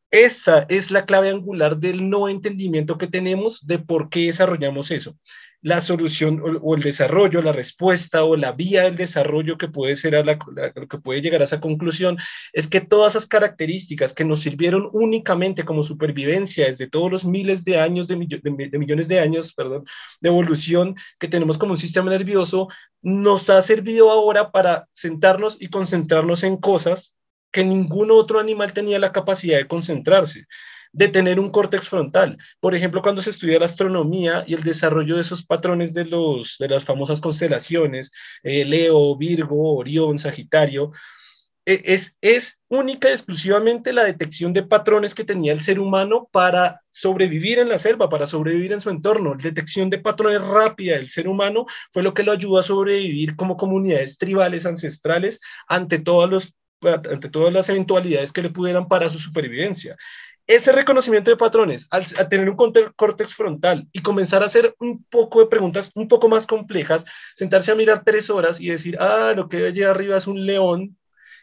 Esa 0.10 0.66
es 0.68 0.92
la 0.92 1.06
clave 1.06 1.30
angular 1.30 1.78
del 1.78 2.10
no 2.10 2.28
entendimiento 2.28 2.98
que 2.98 3.08
tenemos 3.08 3.66
de 3.66 3.80
por 3.80 4.10
qué 4.10 4.26
desarrollamos 4.26 4.92
eso 4.92 5.16
la 5.62 5.80
solución 5.80 6.42
o, 6.62 6.76
el 6.76 6.82
desarrollo, 6.82 7.42
la 7.42 7.52
respuesta 7.52 8.24
o 8.24 8.36
la 8.36 8.52
vía 8.52 8.84
del 8.84 8.96
desarrollo 8.96 9.58
que 9.58 9.68
puede 9.68 9.96
ser 9.96 10.16
a 10.16 10.24
la, 10.24 10.40
que 10.40 10.98
puede 10.98 11.22
llegar 11.22 11.42
a 11.42 11.46
esa 11.46 11.62
conclusión 11.62 12.18
es 12.52 12.68
que 12.68 12.82
todas 12.82 13.14
esas 13.14 13.28
características 13.28 14.14
que 14.14 14.26
nos 14.26 14.42
sirvieron 14.42 14.90
únicamente 14.92 15.64
como 15.64 15.84
supervivencia 15.84 16.66
desde 16.66 16.90
todos 16.90 17.12
los 17.12 17.26
miles 17.26 17.64
de 17.64 17.80
años 17.80 18.08
de, 18.08 18.16
millones 18.16 19.08
de 19.08 19.20
años, 19.20 19.54
perdón, 19.54 19.86
de 20.20 20.30
evolución 20.30 20.96
que 21.20 21.28
tenemos 21.28 21.58
como 21.58 21.76
sistema 21.76 22.10
nervioso 22.10 22.68
nos 23.04 23.50
ha 23.50 23.62
servido 23.62 24.12
ahora 24.12 24.52
para 24.52 24.88
sentarnos 24.94 25.58
y 25.60 25.68
concentrarnos 25.68 26.44
en 26.44 26.58
cosas 26.58 27.18
que 27.52 27.64
ningún 27.64 28.10
otro 28.12 28.40
animal 28.40 28.74
tenía 28.74 28.98
la 28.98 29.12
capacidad 29.12 29.58
de 29.58 29.68
concentrarse 29.68 30.46
de 30.94 31.08
tener 31.08 31.40
un 31.40 31.50
córtex 31.50 31.90
frontal. 31.90 32.38
Por 32.60 32.76
ejemplo, 32.76 33.02
cuando 33.02 33.22
se 33.22 33.30
estudia 33.30 33.60
la 33.60 33.66
astronomía 33.66 34.44
y 34.48 34.54
el 34.54 34.64
desarrollo 34.64 35.16
de 35.16 35.22
esos 35.22 35.46
patrones 35.46 35.94
de, 35.94 36.06
los, 36.06 36.58
de 36.60 36.68
las 36.70 36.84
famosas 36.84 37.22
constelaciones, 37.22 38.12
eh, 38.44 38.66
Leo, 38.66 39.16
Virgo, 39.18 39.78
Orión, 39.78 40.20
Sagitario, 40.20 40.92
eh, 41.66 41.82
es, 41.86 42.18
es 42.22 42.60
única 42.70 43.10
y 43.10 43.12
exclusivamente 43.14 43.94
la 43.94 44.04
detección 44.04 44.52
de 44.52 44.64
patrones 44.64 45.14
que 45.14 45.24
tenía 45.24 45.54
el 45.54 45.62
ser 45.62 45.80
humano 45.80 46.28
para 46.32 46.82
sobrevivir 46.90 47.60
en 47.60 47.70
la 47.70 47.78
selva, 47.78 48.10
para 48.10 48.26
sobrevivir 48.26 48.72
en 48.74 48.82
su 48.82 48.90
entorno. 48.90 49.36
La 49.36 49.44
detección 49.44 49.90
de 49.90 50.00
patrones 50.00 50.44
rápida 50.44 50.98
del 50.98 51.10
ser 51.10 51.28
humano 51.28 51.66
fue 51.94 52.02
lo 52.04 52.14
que 52.14 52.24
lo 52.24 52.32
ayudó 52.32 52.58
a 52.58 52.64
sobrevivir 52.64 53.36
como 53.36 53.58
comunidades 53.58 54.18
tribales 54.18 54.66
ancestrales 54.66 55.40
ante 55.68 56.00
todos 56.00 56.30
los 56.30 56.56
ante 56.84 57.30
todas 57.30 57.54
las 57.54 57.70
eventualidades 57.70 58.32
que 58.32 58.42
le 58.42 58.50
pudieran 58.50 58.88
para 58.88 59.08
su 59.08 59.20
supervivencia 59.20 59.96
ese 60.56 60.72
reconocimiento 60.72 61.32
de 61.32 61.38
patrones, 61.38 61.88
al, 61.92 62.06
tener 62.30 62.50
un 62.50 62.58
córtex 62.96 63.34
frontal 63.34 63.88
y 63.92 64.02
comenzar 64.02 64.44
a 64.44 64.48
hacer 64.48 64.76
un 64.80 65.04
poco 65.06 65.40
de 65.40 65.48
preguntas 65.48 65.92
un 65.96 66.08
poco 66.08 66.30
más 66.30 66.48
complejas, 66.48 67.06
sentarse 67.36 67.72
a 67.72 67.76
mirar 67.76 68.04
tres 68.04 68.30
horas 68.30 68.60
y 68.60 68.70
decir, 68.70 68.98
ah, 69.00 69.34
lo 69.36 69.50
que 69.50 69.58
hay 69.58 69.64
allá 69.66 69.92
arriba 69.92 70.18
es 70.18 70.28
un 70.28 70.46
león 70.46 70.98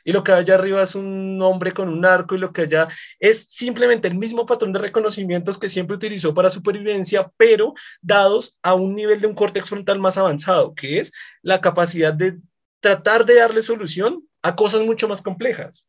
y 0.05 0.13
lo 0.13 0.23
que 0.25 0.33
hay 0.33 0.41
allá 0.41 0.55
arriba 0.55 0.83
es 0.83 0.95
un 0.95 1.41
hombre 1.43 1.73
con 1.73 1.89
un 1.89 2.05
arco 2.05 2.35
y 2.35 2.39
lo 2.39 2.53
que 2.53 2.63
allá 2.63 2.89
es 3.19 3.47
simplemente 3.51 4.09
el 4.09 4.15
mismo 4.15 4.47
patrón 4.47 4.73
de 4.73 4.79
reconocimientos 4.79 5.59
que 5.59 5.69
siempre 5.69 5.97
utilizó 5.97 6.35
para 6.35 6.51
supervivencia, 6.51 7.31
pero 7.37 7.75
dados 8.01 8.57
a 8.63 8.75
un 8.75 8.95
nivel 8.95 9.21
de 9.21 9.27
un 9.27 9.35
córtex 9.35 9.69
frontal 9.69 9.99
más 9.99 10.17
avanzado, 10.17 10.75
que 10.75 11.01
es 11.01 11.13
la 11.43 11.61
capacidad 11.61 12.13
de 12.15 12.39
tratar 12.81 13.25
de 13.25 13.37
darle 13.37 13.63
solución 13.63 14.29
a 14.43 14.55
cosas 14.55 14.83
mucho 14.83 15.09
más 15.09 15.23
complejas. 15.23 15.88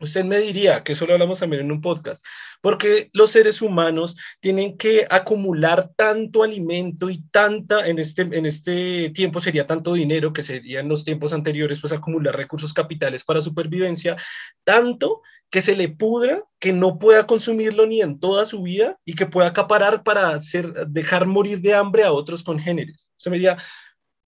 Usted 0.00 0.24
me 0.24 0.38
diría, 0.38 0.84
que 0.84 0.92
eso 0.92 1.06
lo 1.06 1.14
hablamos 1.14 1.40
también 1.40 1.62
en 1.62 1.72
un 1.72 1.80
podcast, 1.80 2.24
porque 2.60 3.10
los 3.12 3.30
seres 3.32 3.60
humanos 3.62 4.16
tienen 4.40 4.76
que 4.76 5.06
acumular 5.10 5.90
tanto 5.96 6.42
alimento 6.42 7.10
y 7.10 7.22
tanta, 7.30 7.86
en 7.88 7.98
este, 7.98 8.22
en 8.22 8.46
este 8.46 9.10
tiempo 9.10 9.40
sería 9.40 9.66
tanto 9.66 9.94
dinero, 9.94 10.32
que 10.32 10.42
sería 10.42 10.80
en 10.80 10.88
los 10.88 11.04
tiempos 11.04 11.32
anteriores, 11.32 11.80
pues 11.80 11.92
acumular 11.92 12.36
recursos 12.36 12.72
capitales 12.72 13.24
para 13.24 13.42
supervivencia, 13.42 14.16
tanto 14.62 15.22
que 15.50 15.62
se 15.62 15.74
le 15.74 15.88
pudra, 15.88 16.44
que 16.60 16.72
no 16.72 16.98
pueda 16.98 17.26
consumirlo 17.26 17.86
ni 17.86 18.02
en 18.02 18.20
toda 18.20 18.44
su 18.44 18.62
vida 18.62 18.98
y 19.04 19.14
que 19.14 19.26
pueda 19.26 19.48
acaparar 19.48 20.02
para 20.02 20.30
hacer, 20.30 20.86
dejar 20.88 21.26
morir 21.26 21.60
de 21.60 21.74
hambre 21.74 22.04
a 22.04 22.12
otros 22.12 22.44
congéneres. 22.44 23.08
Usted 23.16 23.30
me 23.30 23.38
diría, 23.38 23.58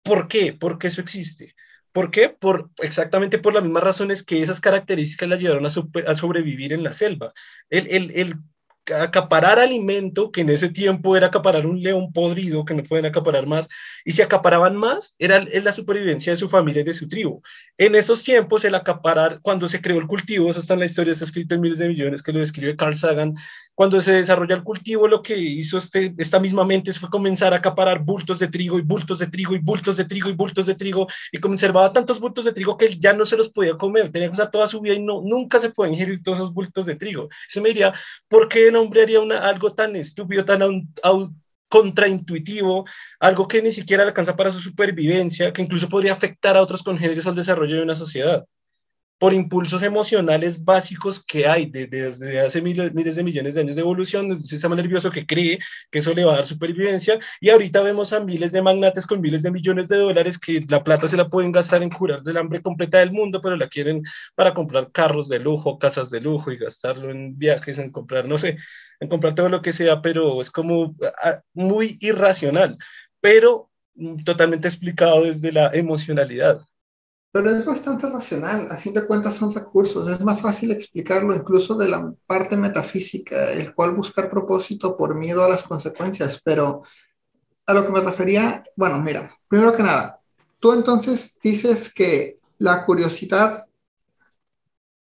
¿por 0.03 0.29
qué? 0.29 0.53
¿Por 0.53 0.79
qué 0.79 0.87
eso 0.87 1.01
existe? 1.01 1.55
¿Por 1.93 2.11
qué? 2.11 2.29
Por, 2.29 2.71
exactamente 2.79 3.39
por 3.39 3.53
las 3.53 3.63
mismas 3.63 3.83
razones 3.83 4.23
que 4.23 4.43
esas 4.43 4.61
características 4.61 5.29
la 5.29 5.37
llevaron 5.37 5.67
a, 5.67 6.15
sobrevivir 6.15 6.73
en 6.73 6.85
la 6.85 6.93
selva. 6.93 7.33
El, 7.69 8.11
el, 8.13 8.37
acaparar 8.95 9.59
alimento, 9.59 10.31
que 10.31 10.41
en 10.41 10.51
ese 10.51 10.69
tiempo 10.69 11.17
era 11.17 11.29
acaparar 11.29 11.67
un 11.67 11.81
león 11.83 12.13
podrido, 12.13 12.65
que 12.65 12.75
no 12.75 12.83
pueden 12.83 13.07
acaparar 13.07 13.47
más, 13.47 13.69
y 14.05 14.13
si 14.13 14.23
acaparaban 14.23 14.77
más, 14.77 15.15
era 15.19 15.45
la 15.45 15.73
supervivencia 15.73 16.33
de 16.33 16.37
su 16.37 16.49
familia 16.49 16.81
y 16.81 16.85
de 16.85 16.95
su 16.95 17.09
tribu. 17.09 17.43
En 17.77 17.95
esos 17.95 18.23
tiempos, 18.25 18.65
el 18.65 18.75
acaparar, 18.75 19.41
cuando 19.43 19.69
se 19.69 19.81
creó 19.81 19.99
el 19.99 20.07
cultivo, 20.07 20.51
eso 20.51 20.61
está 20.61 20.75
en 20.75 20.81
la 20.81 20.87
historia, 20.87 21.13
está 21.13 21.25
escrito 21.25 21.55
en 21.55 21.61
miles 21.61 21.79
de 21.79 21.89
millones, 21.89 22.23
que 22.23 22.33
lo 22.33 22.41
describe 22.41 22.77
Carl 22.77 22.97
Sagan, 22.97 23.35
cuando 23.81 23.99
se 24.03 24.13
desarrolla 24.13 24.57
el 24.57 24.63
cultivo, 24.63 25.09
lo 25.09 25.23
que 25.23 25.39
hizo 25.39 25.79
este, 25.79 26.15
esta 26.19 26.39
misma 26.39 26.67
mente 26.67 26.93
fue 26.93 27.09
comenzar 27.09 27.55
a 27.55 27.57
acaparar 27.57 28.05
bultos 28.05 28.39
de 28.39 28.49
trigo 28.49 28.79
y 28.79 28.83
bultos 28.83 29.19
de 29.21 29.27
trigo 29.29 29.55
y 29.55 29.59
bultos 29.59 29.97
de 29.97 30.05
trigo 30.05 30.29
y 30.29 30.35
bultos 30.35 30.67
de 30.67 30.75
trigo 30.75 31.07
y 31.33 31.39
conservaba 31.39 31.91
tantos 31.91 32.21
bultos 32.21 32.45
de 32.45 32.53
trigo 32.53 32.77
que 32.77 32.99
ya 33.01 33.15
no 33.15 33.25
se 33.25 33.39
los 33.39 33.49
podía 33.49 33.79
comer, 33.79 34.13
tenía 34.13 34.29
que 34.29 34.35
usar 34.35 34.51
toda 34.51 34.67
su 34.67 34.83
vida 34.83 34.97
y 34.97 35.03
no, 35.03 35.23
nunca 35.23 35.59
se 35.59 35.71
pueden 35.71 35.95
ingerir 35.95 36.23
todos 36.23 36.41
esos 36.41 36.53
bultos 36.53 36.85
de 36.85 36.97
trigo. 36.97 37.31
Eso 37.49 37.63
me 37.63 37.71
diría, 37.71 37.95
¿por 38.29 38.51
qué 38.51 38.69
el 38.69 38.77
hombre 38.77 39.01
haría 39.01 39.19
una, 39.19 39.39
algo 39.39 39.71
tan 39.71 39.97
estúpido, 39.97 40.45
tan 40.45 40.61
contraintuitivo, 41.67 42.85
algo 43.19 43.49
que 43.49 43.63
ni 43.63 43.73
siquiera 43.73 44.03
alcanza 44.03 44.37
para 44.37 44.53
su 44.53 44.61
supervivencia, 44.61 45.55
que 45.55 45.63
incluso 45.63 45.89
podría 45.89 46.13
afectar 46.13 46.55
a 46.55 46.63
otros 46.63 46.83
congéneres 46.83 47.27
al 47.27 47.35
desarrollo 47.35 47.77
de 47.77 47.83
una 47.83 47.95
sociedad? 47.95 48.45
Por 49.21 49.35
impulsos 49.35 49.83
emocionales 49.83 50.65
básicos 50.65 51.23
que 51.23 51.47
hay 51.47 51.67
desde, 51.67 52.41
hace 52.41 52.63
miles, 52.63 53.17
de 53.17 53.23
millones 53.23 53.55
de 53.55 53.61
años 53.61 53.77
de 53.77 53.83
evolución, 53.83 54.31
un 54.31 54.43
sistema 54.43 54.75
nervioso 54.75 55.11
que 55.11 55.27
cree 55.27 55.59
que 55.91 55.99
eso 55.99 56.15
le 56.15 56.25
va 56.25 56.33
a 56.33 56.37
dar 56.37 56.47
supervivencia, 56.47 57.19
y 57.39 57.51
ahorita 57.51 57.83
vemos 57.83 58.15
a 58.15 58.21
miles 58.21 58.51
de 58.51 58.63
magnates 58.63 59.07
con 59.07 59.21
miles 59.21 59.43
de 59.43 59.51
millones 59.51 59.89
de 59.89 59.99
dólares 59.99 60.39
que 60.39 60.65
la 60.67 60.83
plata 60.83 61.07
se 61.07 61.19
la 61.19 61.29
pueden 61.29 61.53
gastar 61.53 61.83
en 61.83 61.91
curar 61.91 62.23
del 62.23 62.39
hambre 62.39 62.63
completa 62.63 62.97
del 62.97 63.13
mundo, 63.13 63.43
pero 63.43 63.57
la 63.57 63.69
quieren 63.69 64.03
para 64.35 64.55
comprar 64.55 64.91
carros 64.91 65.29
de 65.29 65.39
lujo, 65.39 65.79
casas 65.79 66.09
de 66.09 66.23
lujo 66.23 66.51
y 66.51 66.57
gastarlo 66.57 67.11
en 67.11 67.37
viajes, 67.37 67.79
en 67.79 67.93
comprar, 67.93 68.27
no 68.27 68.39
sé, 68.39 68.57
en 69.01 69.09
comprar 69.11 69.35
todo 69.35 69.51
lo 69.51 69.61
que 69.61 69.75
sea, 69.75 70.01
pero 70.01 70.41
es 70.41 70.51
como 70.51 70.97
ah, 71.23 71.43
muy 71.53 71.99
irracional, 72.01 72.79
pero 73.21 73.71
mm, 73.97 74.25
totalmente 74.25 74.67
explicado 74.67 75.25
desde 75.25 75.53
la 75.53 75.71
emocionalidad. 75.75 76.63
Pero 77.33 77.51
es 77.51 77.65
bastante 77.65 78.09
racional, 78.09 78.67
a 78.71 78.77
fin 78.77 78.93
de 78.93 79.07
cuentas 79.07 79.35
son 79.35 79.55
recursos, 79.55 80.11
es 80.11 80.21
más 80.21 80.43
fácil 80.43 80.73
explicarlo 80.73 81.35
incluso 81.35 81.77
de 81.77 81.89
la 81.89 82.13
parte 82.27 82.57
metafísica, 82.57 83.53
el 83.53 83.73
cual 83.73 83.95
buscar 83.95 84.29
propósito 84.29 84.97
por 84.97 85.15
miedo 85.15 85.45
a 85.45 85.49
las 85.49 85.63
consecuencias, 85.63 86.41
pero 86.45 86.83
a 87.67 87.75
lo 87.75 87.87
que 87.87 87.93
me 87.93 88.01
refería, 88.01 88.65
bueno, 88.75 88.99
mira, 89.01 89.33
primero 89.47 89.77
que 89.77 89.85
nada, 89.85 90.21
tú 90.59 90.73
entonces 90.73 91.39
dices 91.41 91.95
que 91.95 92.41
la 92.59 92.85
curiosidad, 92.85 93.65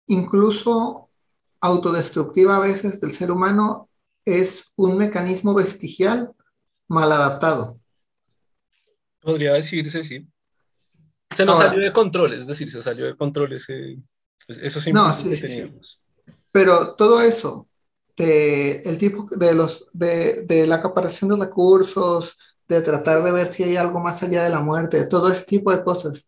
incluso 0.06 1.10
autodestructiva 1.60 2.58
a 2.58 2.60
veces 2.60 3.02
del 3.02 3.12
ser 3.12 3.32
humano, 3.32 3.90
es 4.26 4.72
un 4.76 4.98
mecanismo 4.98 5.56
vestigial 5.56 6.36
mal 6.88 7.12
adaptado. 7.12 7.80
Podría 9.22 9.54
decirse, 9.54 10.04
sí. 10.04 10.31
Se 11.36 11.46
nos 11.46 11.58
salió 11.58 11.82
de 11.82 11.94
control, 11.94 12.34
es 12.34 12.48
decir, 12.48 12.70
se 12.70 12.82
salió 12.82 13.06
de 13.06 13.16
control 13.16 13.54
ese, 13.54 13.98
esos 14.48 14.88
no, 14.88 15.14
sí, 15.16 15.36
sí, 15.36 15.74
Pero 16.52 16.96
todo 16.96 17.22
eso, 17.22 17.68
de, 18.18 18.82
el 18.82 18.98
tipo 18.98 19.28
de, 19.32 19.54
los, 19.54 19.88
de, 19.94 20.44
de 20.44 20.68
la 20.68 20.76
acaparación 20.76 21.30
de 21.30 21.46
recursos, 21.46 22.38
de 22.68 22.82
tratar 22.82 23.24
de 23.24 23.32
ver 23.32 23.48
si 23.48 23.64
hay 23.64 23.78
algo 23.78 24.00
más 24.00 24.24
allá 24.24 24.44
de 24.44 24.50
la 24.50 24.62
muerte, 24.62 25.06
todo 25.06 25.32
ese 25.32 25.46
tipo 25.46 25.72
de 25.72 25.84
cosas. 25.84 26.28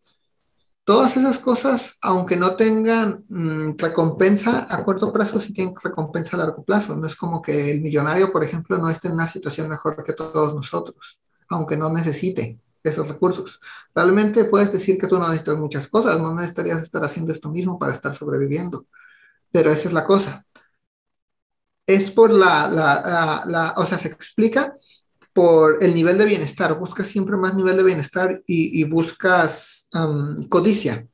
Todas 0.86 1.16
esas 1.16 1.40
cosas, 1.40 1.98
aunque 2.02 2.36
no 2.36 2.58
tengan 2.58 3.24
mm, 3.30 3.78
recompensa 3.78 4.68
a 4.70 4.84
corto 4.84 5.14
plazo, 5.14 5.40
sí 5.40 5.54
tienen 5.54 5.74
recompensa 5.82 6.36
a 6.36 6.40
largo 6.40 6.64
plazo. 6.64 6.98
No 6.98 7.08
es 7.08 7.16
como 7.16 7.42
que 7.42 7.72
el 7.72 7.82
millonario, 7.82 8.34
por 8.34 8.44
ejemplo, 8.44 8.78
no 8.78 8.90
esté 8.90 9.08
en 9.08 9.14
una 9.14 9.28
situación 9.30 9.70
mejor 9.70 10.04
que 10.04 10.12
todos 10.12 10.54
nosotros, 10.54 11.22
aunque 11.48 11.78
no 11.78 11.90
necesite 11.90 12.60
esos 12.84 13.08
recursos. 13.08 13.60
Realmente 13.96 14.46
puedes 14.46 14.72
decir 14.72 14.98
que 14.98 15.08
tú 15.08 15.18
no 15.20 15.28
necesitas 15.28 15.58
muchas 15.58 15.88
cosas, 15.88 16.20
no 16.20 16.34
necesitarías 16.34 16.82
estar 16.82 17.04
haciendo 17.04 17.34
esto 17.34 17.50
mismo 17.50 17.80
para 17.80 17.94
estar 17.94 18.14
sobreviviendo, 18.14 18.86
pero 19.52 19.72
esa 19.72 19.88
es 19.88 19.94
la 19.94 20.06
cosa. 20.06 20.46
Es 21.86 22.12
por 22.12 22.32
la, 22.32 22.68
la, 22.68 23.44
la, 23.46 23.74
o 23.78 23.86
sea, 23.86 23.98
se 23.98 24.08
explica 24.08 24.78
por 25.34 25.84
el 25.84 25.94
nivel 25.96 26.18
de 26.18 26.26
bienestar, 26.26 26.78
buscas 26.78 27.08
siempre 27.08 27.36
más 27.38 27.56
nivel 27.56 27.76
de 27.76 27.84
bienestar 27.84 28.44
y, 28.46 28.80
y 28.80 28.84
buscas 28.84 29.90
codicia. 30.50 31.08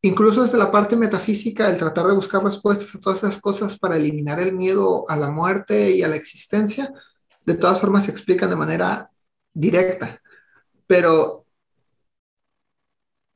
Incluso 0.00 0.44
desde 0.44 0.58
la 0.58 0.70
parte 0.70 0.96
metafísica, 0.96 1.68
el 1.68 1.76
tratar 1.76 2.06
de 2.06 2.14
buscar 2.14 2.42
respuestas 2.42 2.94
a 2.94 3.00
todas 3.00 3.18
esas 3.18 3.40
cosas 3.40 3.78
para 3.78 3.96
eliminar 3.96 4.40
el 4.40 4.54
miedo 4.54 5.04
a 5.08 5.16
la 5.16 5.30
muerte 5.30 5.90
y 5.90 6.02
a 6.02 6.08
la 6.08 6.16
existencia, 6.16 6.92
de 7.44 7.54
todas 7.54 7.80
formas 7.80 8.04
se 8.04 8.12
explican 8.12 8.48
de 8.48 8.56
manera 8.56 9.10
directa 9.52 10.20
pero 10.88 11.46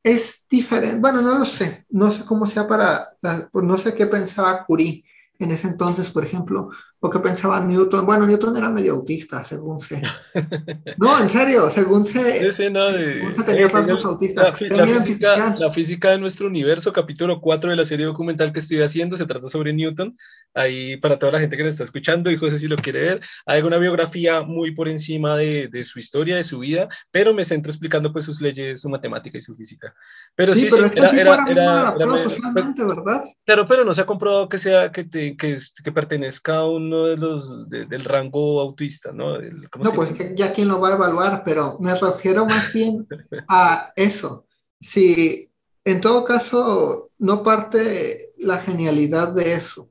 es 0.03 0.47
diferente. 0.49 0.99
Bueno, 0.99 1.21
no 1.21 1.37
lo 1.39 1.45
sé, 1.45 1.85
no 1.89 2.11
sé 2.11 2.25
cómo 2.25 2.45
sea 2.45 2.67
para, 2.67 3.07
no 3.53 3.77
sé 3.77 3.95
qué 3.95 4.05
pensaba 4.05 4.65
Curie 4.65 5.05
en 5.39 5.51
ese 5.51 5.67
entonces, 5.67 6.09
por 6.11 6.25
ejemplo, 6.25 6.69
o 7.05 7.09
qué 7.09 7.19
pensaba 7.19 7.59
Newton. 7.59 8.05
Bueno, 8.05 8.25
Newton 8.25 8.55
era 8.55 8.69
medio 8.69 8.93
autista, 8.93 9.43
según 9.43 9.77
sé. 9.79 10.01
No, 10.97 11.19
en 11.19 11.27
serio, 11.27 11.69
según 11.69 12.05
sé, 12.05 12.53
según 12.53 13.33
se 13.33 13.43
tenía 13.43 13.67
rasgos 13.67 14.05
autistas. 14.05 14.45
La, 14.45 14.53
física, 15.03 15.55
la, 15.59 15.73
física, 15.73 16.11
de 16.11 16.17
nuestro 16.19 16.47
universo, 16.47 16.93
capítulo 16.93 17.41
4 17.41 17.71
de 17.71 17.75
la 17.75 17.83
serie 17.83 18.05
documental 18.05 18.53
que 18.53 18.59
estoy 18.59 18.81
haciendo, 18.81 19.17
se 19.17 19.25
trata 19.25 19.49
sobre 19.49 19.73
Newton. 19.73 20.15
Ahí, 20.53 20.95
para 20.97 21.19
toda 21.19 21.33
la 21.33 21.39
gente 21.39 21.57
que 21.57 21.63
nos 21.63 21.73
está 21.73 21.83
escuchando, 21.83 22.31
y 22.31 22.37
José 22.37 22.57
si 22.57 22.67
lo 22.67 22.77
quiere 22.77 23.01
ver, 23.01 23.21
hay 23.45 23.61
una 23.63 23.79
biografía 23.79 24.43
muy 24.43 24.71
por 24.71 24.87
encima 24.87 25.35
de, 25.35 25.67
de, 25.67 25.83
su 25.83 25.99
historia, 25.99 26.37
de 26.37 26.43
su 26.43 26.59
vida, 26.59 26.87
pero 27.11 27.33
me 27.33 27.43
centro 27.43 27.71
explicando 27.71 28.13
pues 28.13 28.23
sus 28.23 28.39
leyes, 28.39 28.81
su 28.81 28.89
matemática 28.89 29.37
y 29.37 29.41
su 29.41 29.55
física. 29.55 29.93
Pero 30.35 30.53
sí, 30.53 30.67
pero 30.69 30.85
era, 30.85 31.09
era, 31.09 31.37
era, 31.49 31.95
era 31.99 32.23
socialmente, 32.23 32.83
¿verdad? 32.85 33.23
Claro, 33.45 33.65
pero 33.67 33.83
no 33.83 33.93
se 33.93 34.01
ha 34.01 34.05
comprobado 34.05 34.47
que 34.47 34.57
sea, 34.57 34.91
que, 34.91 35.03
te, 35.03 35.35
que, 35.35 35.57
que 35.83 35.91
pertenezca 35.91 36.57
a 36.57 36.65
uno 36.93 37.05
de 37.05 37.17
los 37.17 37.69
del 37.69 38.05
rango 38.05 38.61
autista, 38.61 39.11
¿no? 39.11 39.39
no, 39.39 39.91
pues 39.93 40.13
ya 40.35 40.53
quién 40.53 40.67
lo 40.67 40.79
va 40.79 40.89
a 40.89 40.95
evaluar, 40.95 41.43
pero 41.43 41.77
me 41.79 41.93
refiero 41.95 42.45
más 42.45 42.71
bien 42.71 43.07
a 43.47 43.91
eso. 43.95 44.45
Si 44.79 45.49
en 45.85 46.01
todo 46.01 46.23
caso 46.23 47.11
no 47.17 47.43
parte 47.43 48.31
la 48.37 48.57
genialidad 48.57 49.33
de 49.33 49.53
eso. 49.53 49.89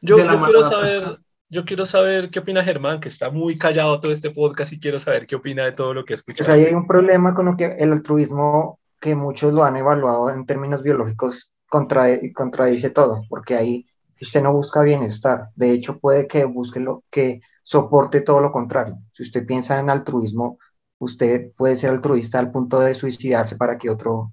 Yo, 0.00 0.16
quiero 0.16 0.68
saber, 0.68 1.18
yo 1.48 1.64
quiero 1.64 1.86
saber 1.86 2.30
qué 2.30 2.40
opina 2.40 2.64
Germán, 2.64 3.00
que 3.00 3.08
está 3.08 3.30
muy 3.30 3.56
callado 3.56 4.00
todo 4.00 4.10
este 4.10 4.30
podcast 4.30 4.72
y 4.72 4.80
quiero 4.80 4.98
saber 4.98 5.26
qué 5.26 5.36
opina 5.36 5.64
de 5.64 5.72
todo 5.72 5.94
lo 5.94 6.04
que 6.04 6.14
escucha. 6.14 6.38
Pues 6.38 6.48
ahí 6.48 6.64
hay 6.64 6.74
un 6.74 6.88
problema 6.88 7.34
con 7.34 7.46
lo 7.46 7.56
que 7.56 7.66
el 7.78 7.92
altruismo, 7.92 8.80
que 8.98 9.14
muchos 9.14 9.52
lo 9.52 9.64
han 9.64 9.76
evaluado 9.76 10.30
en 10.30 10.44
términos 10.44 10.82
biológicos, 10.82 11.52
contradice 11.68 12.90
todo, 12.90 13.22
porque 13.28 13.54
ahí 13.54 13.86
usted 14.22 14.42
no 14.42 14.52
busca 14.52 14.82
bienestar, 14.82 15.50
de 15.54 15.72
hecho 15.72 15.98
puede 15.98 16.26
que 16.26 16.44
busque 16.44 16.80
lo 16.80 17.04
que 17.10 17.40
soporte 17.62 18.20
todo 18.20 18.40
lo 18.40 18.52
contrario. 18.52 18.98
Si 19.12 19.22
usted 19.22 19.46
piensa 19.46 19.78
en 19.78 19.90
altruismo, 19.90 20.58
usted 20.98 21.52
puede 21.56 21.76
ser 21.76 21.90
altruista 21.90 22.38
al 22.38 22.50
punto 22.50 22.80
de 22.80 22.94
suicidarse 22.94 23.56
para 23.56 23.78
que 23.78 23.90
otro, 23.90 24.32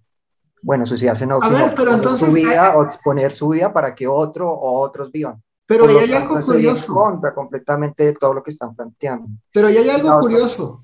bueno, 0.62 0.86
suicidarse 0.86 1.26
no, 1.26 1.40
a 1.42 1.50
ver, 1.50 1.74
pero 1.76 1.94
entonces, 1.94 2.28
su 2.28 2.34
vida 2.34 2.78
o 2.78 2.84
exponer 2.84 3.32
su 3.32 3.50
vida 3.50 3.74
para 3.74 3.94
que 3.96 4.08
otro 4.08 4.50
o 4.52 4.80
otros 4.80 5.12
vivan. 5.12 5.42
Pero 5.66 5.86
ahí 5.86 5.98
hay 5.98 6.14
algo 6.14 6.42
curioso. 6.42 6.92
Contra 6.92 7.34
completamente 7.34 8.06
de 8.06 8.14
todo 8.14 8.34
lo 8.34 8.42
que 8.42 8.50
están 8.50 8.76
planteando. 8.76 9.28
Pero 9.54 9.68
ahí 9.68 9.78
hay 9.78 9.90
algo 9.90 10.20
curioso. 10.20 10.84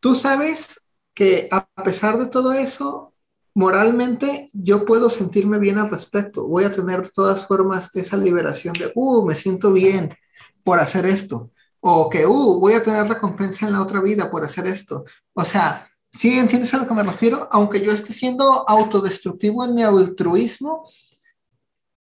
Tú 0.00 0.14
sabes 0.14 0.88
que 1.12 1.48
a 1.50 1.66
pesar 1.84 2.16
de 2.16 2.26
todo 2.26 2.54
eso, 2.54 3.12
moralmente 3.58 4.46
yo 4.52 4.84
puedo 4.86 5.10
sentirme 5.10 5.58
bien 5.58 5.78
al 5.78 5.90
respecto. 5.90 6.46
Voy 6.46 6.62
a 6.62 6.70
tener 6.70 7.02
de 7.02 7.10
todas 7.10 7.44
formas 7.44 7.94
esa 7.96 8.16
liberación 8.16 8.72
de, 8.74 8.92
uh, 8.94 9.26
me 9.26 9.34
siento 9.34 9.72
bien 9.72 10.14
por 10.62 10.78
hacer 10.78 11.04
esto. 11.06 11.50
O 11.80 12.08
que, 12.08 12.24
uh, 12.24 12.60
voy 12.60 12.74
a 12.74 12.84
tener 12.84 13.08
recompensa 13.08 13.66
en 13.66 13.72
la 13.72 13.82
otra 13.82 14.00
vida 14.00 14.30
por 14.30 14.44
hacer 14.44 14.68
esto. 14.68 15.04
O 15.34 15.44
sea, 15.44 15.90
¿sí 16.12 16.38
entiendes 16.38 16.72
a 16.72 16.76
lo 16.76 16.86
que 16.86 16.94
me 16.94 17.02
refiero? 17.02 17.48
Aunque 17.50 17.80
yo 17.80 17.90
esté 17.90 18.12
siendo 18.12 18.64
autodestructivo 18.68 19.64
en 19.64 19.74
mi 19.74 19.82
altruismo, 19.82 20.88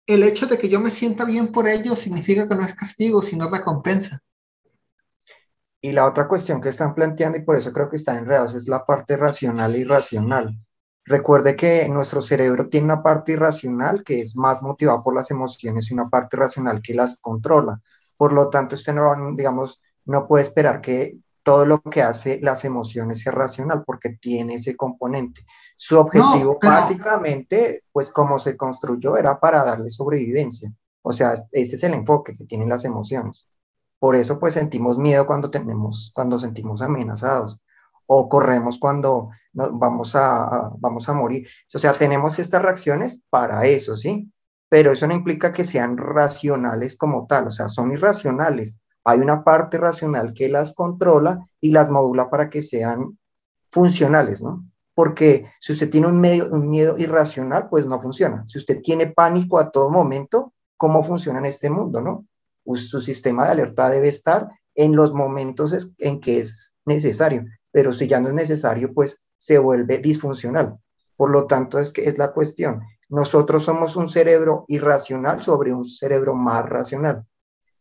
el 0.06 0.22
hecho 0.22 0.46
de 0.46 0.60
que 0.60 0.70
yo 0.70 0.80
me 0.80 0.92
sienta 0.92 1.26
bien 1.26 1.52
por 1.52 1.68
ello 1.68 1.96
significa 1.96 2.48
que 2.48 2.56
no 2.56 2.64
es 2.64 2.76
castigo, 2.76 3.24
sino 3.24 3.50
recompensa. 3.50 4.20
Y 5.82 5.94
la 5.94 6.06
otra 6.06 6.28
cuestión 6.28 6.62
que 6.62 6.70
están 6.70 6.94
planteando, 6.94 7.40
y 7.40 7.42
por 7.42 7.58
eso 7.58 7.74
creo 7.74 7.90
que 7.90 7.96
están 7.96 8.18
enredados, 8.18 8.54
es 8.54 8.68
la 8.68 8.86
parte 8.86 9.18
racional 9.18 9.74
e 9.74 9.80
irracional. 9.80 10.56
Recuerde 11.10 11.56
que 11.56 11.90
nuestro 11.90 12.22
cerebro 12.22 12.70
tiene 12.70 12.86
una 12.86 13.02
parte 13.02 13.32
irracional 13.32 14.04
que 14.04 14.22
es 14.22 14.36
más 14.36 14.62
motivada 14.62 15.02
por 15.02 15.16
las 15.16 15.32
emociones 15.32 15.90
y 15.90 15.96
una 15.96 16.08
parte 16.08 16.38
racional 16.38 16.84
que 16.84 16.94
las 16.94 17.18
controla. 17.18 17.82
Por 18.16 18.32
lo 18.32 18.52
tanto, 18.52 18.76
usted 18.76 18.94
no, 18.94 19.12
digamos, 19.36 19.82
no 20.06 20.28
puede 20.28 20.44
esperar 20.44 20.82
que 20.82 21.18
todo 21.42 21.66
lo 21.66 21.82
que 21.82 22.04
hace 22.04 22.40
las 22.44 22.64
emociones 22.64 23.22
sea 23.22 23.32
racional 23.32 23.84
porque 23.84 24.10
tiene 24.22 24.54
ese 24.54 24.78
componente. 24.78 25.48
Su 25.76 25.98
objetivo 25.98 26.60
básicamente, 26.62 27.86
pues 27.92 28.12
como 28.12 28.38
se 28.38 28.56
construyó, 28.56 29.18
era 29.18 29.40
para 29.40 29.66
darle 29.66 29.90
sobrevivencia. 29.90 30.72
O 31.02 31.12
sea, 31.12 31.34
ese 31.52 31.76
es 31.76 31.84
el 31.84 31.96
enfoque 31.96 32.36
que 32.36 32.46
tienen 32.46 32.70
las 32.70 32.86
emociones. 32.86 33.48
Por 33.98 34.16
eso 34.16 34.38
pues 34.38 34.54
sentimos 34.54 35.00
miedo 35.00 35.26
cuando 35.26 35.50
tenemos, 35.50 36.12
cuando 36.14 36.38
sentimos 36.38 36.84
amenazados 36.84 37.60
o 38.06 38.30
corremos 38.30 38.78
cuando 38.78 39.32
vamos, 39.54 40.16
a, 40.16 40.72
vamos 40.78 41.10
a 41.10 41.14
morir. 41.14 41.48
O 41.74 41.78
sea, 41.78 41.94
tenemos 41.94 42.40
estas 42.40 42.62
reacciones 42.62 43.22
para 43.30 43.66
eso, 43.66 43.96
¿sí? 43.96 44.32
Pero 44.70 44.92
eso 44.92 45.08
no 45.08 45.14
implica 45.14 45.52
que 45.52 45.64
sean 45.64 45.98
racionales 45.98 46.96
como 46.96 47.26
tal, 47.28 47.48
o 47.48 47.52
sea, 47.52 47.68
son 47.68 47.92
irracionales. 47.92 48.78
Hay 49.04 49.20
una 49.20 49.44
parte 49.44 49.78
racional 49.78 50.34
que 50.34 50.50
las 50.50 50.74
controla 50.74 51.40
y 51.60 51.72
las 51.72 51.90
modula 51.90 52.30
para 52.30 52.50
que 52.50 52.62
sean 52.62 53.18
funcionales, 53.72 54.44
¿no? 54.44 54.66
Porque 54.94 55.50
si 55.60 55.72
usted 55.72 55.90
tiene 55.90 56.08
un, 56.08 56.20
medio, 56.20 56.50
un 56.52 56.70
miedo 56.70 56.96
irracional, 56.98 57.70
pues 57.70 57.86
no 57.86 58.00
funciona. 58.00 58.44
Si 58.48 58.60
usted 58.60 58.82
tiene 58.82 59.08
pánico 59.08 59.58
a 59.58 59.72
todo 59.72 59.90
momento, 59.90 60.54
¿cómo 60.78 61.04
funciona 61.04 61.40
en 61.40 61.46
este 61.46 61.70
mundo, 61.70 62.02
no? 62.02 62.26
Su 62.76 63.02
sistema 63.02 63.46
de 63.46 63.52
alerta 63.52 63.90
debe 63.90 64.10
estar 64.10 64.50
en 64.76 64.96
los 64.96 65.14
momentos 65.14 65.92
en 65.98 66.20
que 66.20 66.40
es 66.40 66.76
necesario 66.86 67.46
pero 67.72 67.94
si 67.94 68.08
ya 68.08 68.20
no 68.20 68.30
es 68.30 68.34
necesario, 68.34 68.94
pues 68.94 69.20
se 69.40 69.58
vuelve 69.58 69.98
disfuncional. 69.98 70.78
Por 71.16 71.32
lo 71.32 71.48
tanto, 71.48 71.80
es 71.80 71.92
que 71.92 72.08
es 72.08 72.20
la 72.20 72.32
cuestión. 72.32 72.82
Nosotros 73.10 73.64
somos 73.64 73.96
un 73.96 74.08
cerebro 74.08 74.66
irracional 74.68 75.42
sobre 75.42 75.74
un 75.74 75.84
cerebro 75.84 76.36
más 76.36 76.70
racional. 76.70 77.26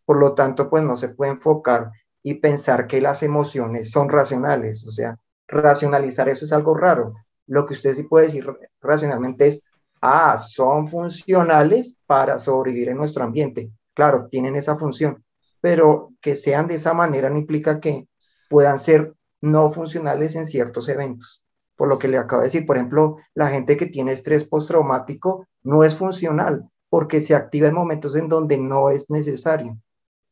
Por 0.06 0.18
lo 0.18 0.34
tanto, 0.34 0.70
pues 0.70 0.82
no 0.82 0.96
se 0.96 1.10
puede 1.10 1.32
enfocar 1.32 1.90
y 2.22 2.34
pensar 2.34 2.86
que 2.86 3.00
las 3.00 3.22
emociones 3.22 3.90
son 3.90 4.08
racionales. 4.08 4.86
O 4.86 4.90
sea, 4.90 5.18
racionalizar 5.46 6.28
eso 6.28 6.46
es 6.46 6.52
algo 6.52 6.74
raro. 6.74 7.14
Lo 7.46 7.66
que 7.66 7.74
usted 7.74 7.94
sí 7.94 8.04
puede 8.04 8.26
decir 8.26 8.46
racionalmente 8.80 9.46
es, 9.46 9.64
ah, 10.00 10.38
son 10.38 10.88
funcionales 10.88 12.00
para 12.06 12.38
sobrevivir 12.38 12.88
en 12.88 12.96
nuestro 12.96 13.24
ambiente. 13.24 13.70
Claro, 13.94 14.28
tienen 14.30 14.56
esa 14.56 14.76
función, 14.76 15.24
pero 15.60 16.12
que 16.20 16.36
sean 16.36 16.66
de 16.66 16.76
esa 16.76 16.94
manera 16.94 17.30
no 17.30 17.38
implica 17.38 17.80
que 17.80 18.08
puedan 18.48 18.78
ser 18.78 19.14
no 19.40 19.70
funcionales 19.70 20.34
en 20.36 20.46
ciertos 20.46 20.88
eventos. 20.88 21.42
Por 21.78 21.88
lo 21.88 22.00
que 22.00 22.08
le 22.08 22.18
acabo 22.18 22.42
de 22.42 22.48
decir, 22.48 22.66
por 22.66 22.76
ejemplo, 22.76 23.18
la 23.34 23.50
gente 23.50 23.76
que 23.76 23.86
tiene 23.86 24.10
estrés 24.10 24.44
postraumático 24.44 25.46
no 25.62 25.84
es 25.84 25.94
funcional 25.94 26.68
porque 26.90 27.20
se 27.20 27.36
activa 27.36 27.68
en 27.68 27.74
momentos 27.74 28.16
en 28.16 28.28
donde 28.28 28.58
no 28.58 28.90
es 28.90 29.08
necesario, 29.10 29.78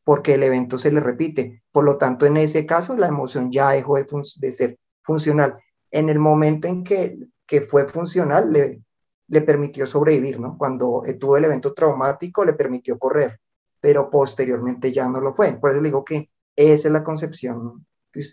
porque 0.03 0.33
el 0.33 0.43
evento 0.43 0.77
se 0.77 0.91
le 0.91 0.99
repite. 0.99 1.63
Por 1.71 1.85
lo 1.85 1.97
tanto, 1.97 2.25
en 2.25 2.35
ese 2.35 2.65
caso, 2.65 2.97
la 2.97 3.07
emoción 3.07 3.49
ya 3.49 3.69
dejó 3.69 3.95
de, 3.95 4.51
ser 4.51 4.77
funcional. 5.03 5.57
En 5.89 6.09
el 6.09 6.19
momento 6.19 6.67
en 6.67 6.83
que, 6.83 7.17
que 7.45 7.61
fue 7.61 7.87
funcional, 7.87 8.51
le, 8.51 8.81
le 9.29 9.41
permitió 9.41 9.87
sobrevivir, 9.87 10.41
¿no? 10.41 10.57
Cuando 10.57 11.01
tuvo 11.17 11.37
el 11.37 11.45
evento 11.45 11.73
traumático, 11.73 12.43
le 12.43 12.53
permitió 12.53 12.99
correr, 12.99 13.39
pero 13.79 14.09
posteriormente 14.09 14.91
ya 14.91 15.07
no 15.07 15.21
lo 15.21 15.33
fue. 15.33 15.53
Por 15.53 15.71
eso 15.71 15.79
le 15.79 15.87
digo 15.87 16.03
que 16.03 16.29
esa 16.57 16.89
es 16.89 16.91
la 16.91 17.05
concepción 17.05 17.85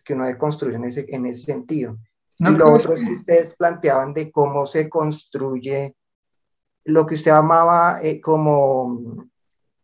que 0.05 0.15
uno 0.15 0.25
debe 0.25 0.39
construir 0.39 0.75
en 0.75 0.85
ese, 0.85 1.07
en 1.09 1.27
ese 1.27 1.45
sentido. 1.45 1.97
Y 2.39 2.51
lo 2.51 2.73
otro 2.73 2.95
es 2.95 3.01
que 3.01 3.13
ustedes 3.13 3.55
planteaban 3.57 4.13
de 4.13 4.31
cómo 4.31 4.67
se 4.67 4.89
construye 4.89 5.95
lo 6.85 7.07
que 7.07 7.15
usted 7.15 7.31
llamaba 7.31 8.01
eh, 8.03 8.21
como 8.21 9.29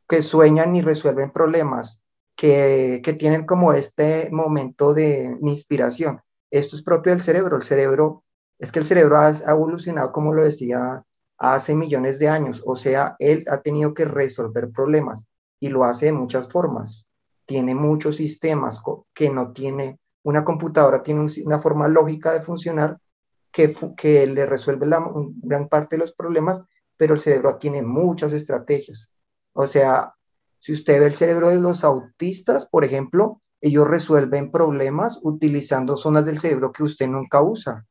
que 0.08 0.22
sueñan 0.22 0.74
y 0.74 0.82
resuelven 0.82 1.30
problemas, 1.30 2.02
que, 2.36 3.00
que, 3.04 3.12
tienen 3.12 3.46
como 3.46 3.72
este 3.72 4.28
momento 4.30 4.92
de 4.92 5.38
inspiración. 5.42 6.20
Esto 6.50 6.74
es 6.74 6.82
propio 6.82 7.12
del 7.12 7.22
cerebro. 7.22 7.56
El 7.56 7.62
cerebro, 7.62 8.24
es 8.58 8.72
que 8.72 8.80
el 8.80 8.86
cerebro 8.86 9.18
ha 9.18 9.30
evolucionado, 9.30 10.10
como 10.10 10.34
lo 10.34 10.42
decía, 10.42 11.04
hace 11.38 11.74
millones 11.74 12.18
de 12.18 12.28
años. 12.28 12.62
O 12.66 12.74
sea, 12.74 13.14
él 13.18 13.44
ha 13.48 13.58
tenido 13.58 13.94
que 13.94 14.04
resolver 14.04 14.70
problemas 14.70 15.24
y 15.60 15.68
lo 15.68 15.84
hace 15.84 16.06
de 16.06 16.12
muchas 16.12 16.48
formas 16.48 17.06
tiene 17.50 17.74
muchos 17.74 18.14
sistemas 18.14 18.80
que 19.12 19.28
no 19.28 19.52
tiene, 19.52 19.98
una 20.22 20.44
computadora 20.44 21.02
tiene 21.02 21.26
una 21.44 21.60
forma 21.60 21.88
lógica 21.88 22.32
de 22.32 22.42
funcionar 22.42 22.98
que, 23.50 23.74
que 23.96 24.26
le 24.26 24.46
resuelve 24.46 24.86
la 24.86 25.04
gran 25.42 25.68
parte 25.68 25.96
de 25.96 26.00
los 26.00 26.12
problemas, 26.12 26.62
pero 26.96 27.14
el 27.14 27.20
cerebro 27.20 27.56
tiene 27.56 27.82
muchas 27.82 28.32
estrategias. 28.32 29.12
O 29.52 29.66
sea, 29.66 30.14
si 30.58 30.72
usted 30.72 31.00
ve 31.00 31.06
el 31.06 31.14
cerebro 31.14 31.48
de 31.48 31.60
los 31.60 31.84
autistas, 31.84 32.66
por 32.66 32.84
ejemplo, 32.84 33.40
ellos 33.60 33.88
resuelven 33.88 34.50
problemas 34.50 35.18
utilizando 35.22 35.96
zonas 35.96 36.26
del 36.26 36.38
cerebro 36.38 36.72
que 36.72 36.82
usted 36.82 37.08
nunca 37.08 37.42
usa. 37.42 37.86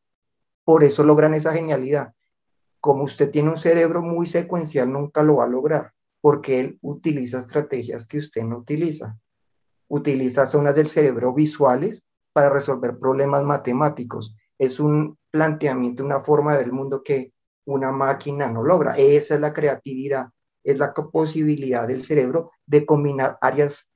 Por 0.64 0.84
eso 0.84 1.04
logran 1.04 1.34
esa 1.34 1.54
genialidad. 1.54 2.14
Como 2.80 3.04
usted 3.04 3.30
tiene 3.30 3.50
un 3.50 3.58
cerebro 3.58 4.02
muy 4.02 4.26
secuencial, 4.28 4.92
nunca 4.92 5.24
lo 5.24 5.38
va 5.38 5.46
a 5.46 5.50
lograr, 5.50 5.94
porque 6.22 6.60
él 6.60 6.80
utiliza 6.82 7.40
estrategias 7.40 8.08
que 8.08 8.20
usted 8.20 8.44
no 8.44 8.60
utiliza 8.60 9.20
utiliza 9.90 10.46
zonas 10.46 10.76
del 10.76 10.88
cerebro 10.88 11.34
visuales 11.34 12.06
para 12.34 12.50
resolver 12.50 12.98
problemas 12.98 13.44
matemáticos. 13.44 14.36
Es 14.58 14.80
un 14.80 15.18
planteamiento, 15.32 16.04
una 16.04 16.20
forma 16.20 16.52
de 16.52 16.60
ver 16.60 16.68
el 16.68 16.74
mundo 16.74 17.02
que 17.04 17.34
una 17.66 17.92
máquina 17.92 18.50
no 18.50 18.64
logra. 18.64 18.96
Esa 18.98 19.36
es 19.36 19.42
la 19.42 19.54
creatividad, 19.54 20.28
es 20.64 20.80
la 20.80 20.94
posibilidad 20.94 21.88
del 21.88 22.04
cerebro 22.04 22.52
de 22.66 22.86
combinar 22.86 23.38
áreas 23.42 23.94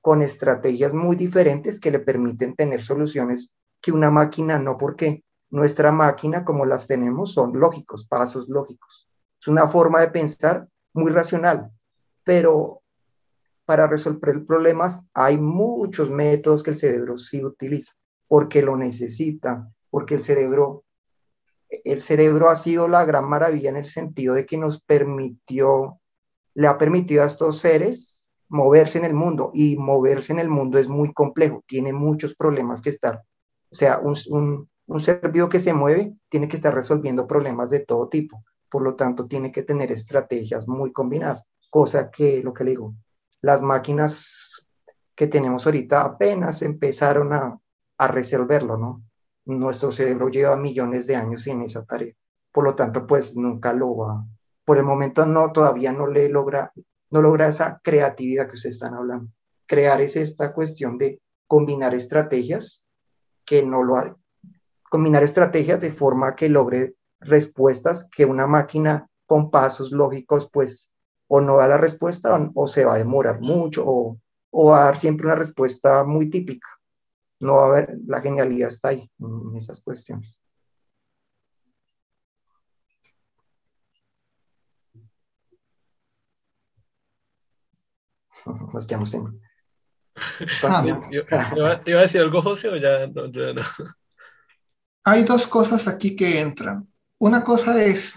con 0.00 0.22
estrategias 0.22 0.94
muy 0.94 1.16
diferentes 1.16 1.80
que 1.80 1.90
le 1.90 1.98
permiten 1.98 2.54
tener 2.54 2.82
soluciones 2.82 3.52
que 3.80 3.92
una 3.92 4.10
máquina 4.10 4.58
no, 4.58 4.76
porque 4.76 5.24
nuestra 5.50 5.92
máquina, 5.92 6.44
como 6.44 6.64
las 6.64 6.86
tenemos, 6.86 7.32
son 7.32 7.58
lógicos, 7.58 8.06
pasos 8.06 8.48
lógicos. 8.48 9.08
Es 9.40 9.48
una 9.48 9.68
forma 9.68 10.00
de 10.00 10.08
pensar 10.08 10.68
muy 10.92 11.12
racional, 11.12 11.70
pero 12.24 12.82
para 13.66 13.88
resolver 13.88 14.46
problemas 14.46 15.02
hay 15.12 15.36
muchos 15.36 16.08
métodos 16.08 16.62
que 16.62 16.70
el 16.70 16.78
cerebro 16.78 17.18
sí 17.18 17.44
utiliza, 17.44 17.92
porque 18.28 18.62
lo 18.62 18.76
necesita, 18.76 19.68
porque 19.90 20.14
el 20.14 20.22
cerebro, 20.22 20.84
el 21.68 22.00
cerebro 22.00 22.48
ha 22.48 22.56
sido 22.56 22.88
la 22.88 23.04
gran 23.04 23.28
maravilla 23.28 23.68
en 23.68 23.76
el 23.76 23.84
sentido 23.84 24.34
de 24.34 24.46
que 24.46 24.56
nos 24.56 24.80
permitió, 24.80 26.00
le 26.54 26.68
ha 26.68 26.78
permitido 26.78 27.24
a 27.24 27.26
estos 27.26 27.58
seres 27.58 28.30
moverse 28.48 28.98
en 28.98 29.04
el 29.04 29.14
mundo 29.14 29.50
y 29.52 29.76
moverse 29.76 30.32
en 30.32 30.38
el 30.38 30.48
mundo 30.48 30.78
es 30.78 30.88
muy 30.88 31.12
complejo, 31.12 31.64
tiene 31.66 31.92
muchos 31.92 32.36
problemas 32.36 32.80
que 32.80 32.90
estar. 32.90 33.22
O 33.70 33.74
sea, 33.74 33.98
un, 33.98 34.14
un, 34.28 34.70
un 34.86 35.00
ser 35.00 35.32
vivo 35.32 35.48
que 35.48 35.58
se 35.58 35.74
mueve 35.74 36.14
tiene 36.28 36.46
que 36.46 36.54
estar 36.54 36.72
resolviendo 36.72 37.26
problemas 37.26 37.70
de 37.70 37.80
todo 37.80 38.08
tipo, 38.08 38.44
por 38.70 38.82
lo 38.82 38.94
tanto 38.94 39.26
tiene 39.26 39.50
que 39.50 39.64
tener 39.64 39.90
estrategias 39.90 40.68
muy 40.68 40.92
combinadas, 40.92 41.42
cosa 41.68 42.12
que, 42.12 42.40
lo 42.44 42.54
que 42.54 42.62
le 42.62 42.70
digo, 42.70 42.94
las 43.46 43.62
máquinas 43.62 44.66
que 45.14 45.28
tenemos 45.28 45.64
ahorita 45.64 46.00
apenas 46.00 46.62
empezaron 46.62 47.32
a, 47.32 47.56
a 47.96 48.08
resolverlo, 48.08 48.76
¿no? 48.76 49.04
Nuestro 49.44 49.92
cerebro 49.92 50.28
lleva 50.28 50.56
millones 50.56 51.06
de 51.06 51.14
años 51.14 51.46
en 51.46 51.62
esa 51.62 51.84
tarea, 51.84 52.12
por 52.50 52.64
lo 52.64 52.74
tanto, 52.74 53.06
pues 53.06 53.36
nunca 53.36 53.72
lo 53.72 53.96
va, 53.98 54.24
por 54.64 54.78
el 54.78 54.82
momento 54.82 55.24
no, 55.24 55.52
todavía 55.52 55.92
no 55.92 56.08
le 56.08 56.28
logra, 56.28 56.72
no 57.10 57.22
logra 57.22 57.46
esa 57.46 57.80
creatividad 57.84 58.48
que 58.48 58.54
ustedes 58.54 58.74
están 58.74 58.94
hablando. 58.94 59.30
Crear 59.66 60.00
es 60.00 60.16
esta 60.16 60.52
cuestión 60.52 60.98
de 60.98 61.20
combinar 61.46 61.94
estrategias 61.94 62.84
que 63.44 63.64
no 63.64 63.84
lo, 63.84 64.18
combinar 64.90 65.22
estrategias 65.22 65.78
de 65.78 65.92
forma 65.92 66.34
que 66.34 66.48
logre 66.48 66.96
respuestas 67.20 68.08
que 68.10 68.24
una 68.24 68.48
máquina 68.48 69.08
con 69.24 69.52
pasos 69.52 69.92
lógicos 69.92 70.50
pues 70.52 70.95
o 71.28 71.40
no 71.40 71.56
da 71.58 71.68
la 71.68 71.78
respuesta 71.78 72.50
o, 72.54 72.66
se 72.66 72.84
va 72.84 72.94
a 72.94 72.98
demorar 72.98 73.40
mucho 73.40 73.84
o, 73.86 74.18
o, 74.50 74.70
va 74.70 74.82
a 74.82 74.84
dar 74.86 74.96
siempre 74.96 75.26
una 75.26 75.36
respuesta 75.36 76.04
muy 76.04 76.30
típica. 76.30 76.68
No 77.40 77.56
va 77.56 77.64
a 77.64 77.68
haber, 77.68 77.98
la 78.06 78.20
genialidad 78.20 78.68
está 78.68 78.88
ahí 78.88 79.10
en 79.18 79.56
esas 79.56 79.80
cuestiones. 79.80 80.38
Nos 88.72 88.86
quedamos 88.86 89.12
en... 89.14 89.40
Ah, 90.62 90.84
¿Iba, 91.10 91.70
a 91.72 92.02
decir 92.02 92.22
algo, 92.22 92.40
José, 92.40 92.68
o 92.68 92.76
ya 92.76 93.06
no? 93.06 93.26
Ya 93.30 93.52
no? 93.52 93.62
hay 95.04 95.24
dos 95.24 95.46
cosas 95.46 95.86
aquí 95.86 96.16
que 96.16 96.40
entran. 96.40 96.88
Una 97.18 97.44
cosa 97.44 97.82
es, 97.82 98.14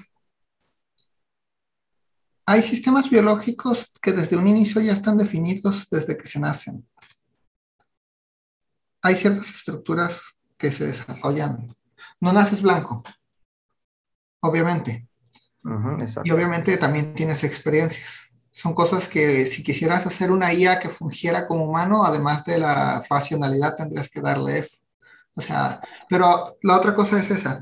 hay 2.49 2.63
sistemas 2.63 3.11
biológicos 3.11 3.91
que 4.01 4.11
desde 4.11 4.35
un 4.35 4.47
inicio 4.47 4.81
ya 4.81 4.93
están 4.93 5.19
definidos 5.19 5.87
desde 5.91 6.17
que 6.17 6.25
se 6.25 6.39
nacen. 6.39 6.83
Hay 9.03 9.15
ciertas 9.15 9.51
estructuras 9.51 10.19
que 10.57 10.71
se 10.71 10.87
desarrollan. 10.87 11.71
No 12.19 12.33
naces 12.33 12.63
blanco, 12.63 13.03
obviamente. 14.39 15.07
y 16.23 16.31
obviamente 16.31 16.75
también 16.77 17.13
tienes 17.13 17.43
experiencias. 17.43 18.35
Son 18.49 18.73
cosas 18.73 19.07
que 19.07 19.45
si 19.45 19.63
quisieras 19.63 20.07
hacer 20.07 20.31
una 20.31 20.51
IA 20.51 20.79
que 20.79 20.89
fungiera 20.89 21.47
como 21.47 21.65
humano, 21.65 22.03
además 22.03 22.45
de 22.45 22.57
la 22.57 23.03
racionalidad, 23.07 23.75
tendrías 23.75 24.09
que 24.09 24.21
darle 24.21 24.57
eso. 24.57 24.79
O 25.35 25.41
sea, 25.41 25.79
pero 26.09 26.57
la 26.63 26.77
otra 26.77 26.95
cosa 26.95 27.19
es 27.19 27.29
esa. 27.29 27.61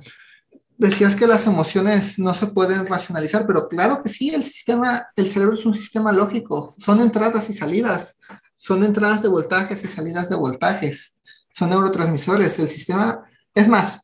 Decías 0.77 1.15
que 1.15 1.25
las 1.25 1.47
emociones 1.47 2.19
no 2.19 2.35
se 2.35 2.47
pueden 2.47 2.85
racionalizar, 2.85 3.47
pero 3.47 3.67
claro 3.67 4.03
que 4.03 4.09
sí, 4.09 4.29
el 4.29 4.43
sistema, 4.43 5.07
el 5.15 5.27
cerebro 5.27 5.55
es 5.55 5.65
un 5.65 5.73
sistema 5.73 6.11
lógico, 6.11 6.75
son 6.77 7.01
entradas 7.01 7.49
y 7.49 7.53
salidas, 7.53 8.19
son 8.53 8.83
entradas 8.83 9.23
de 9.23 9.27
voltajes 9.27 9.83
y 9.83 9.87
salidas 9.87 10.29
de 10.29 10.35
voltajes, 10.35 11.15
son 11.51 11.71
neurotransmisores, 11.71 12.59
el 12.59 12.69
sistema, 12.69 13.23
es 13.55 13.67
más, 13.67 14.03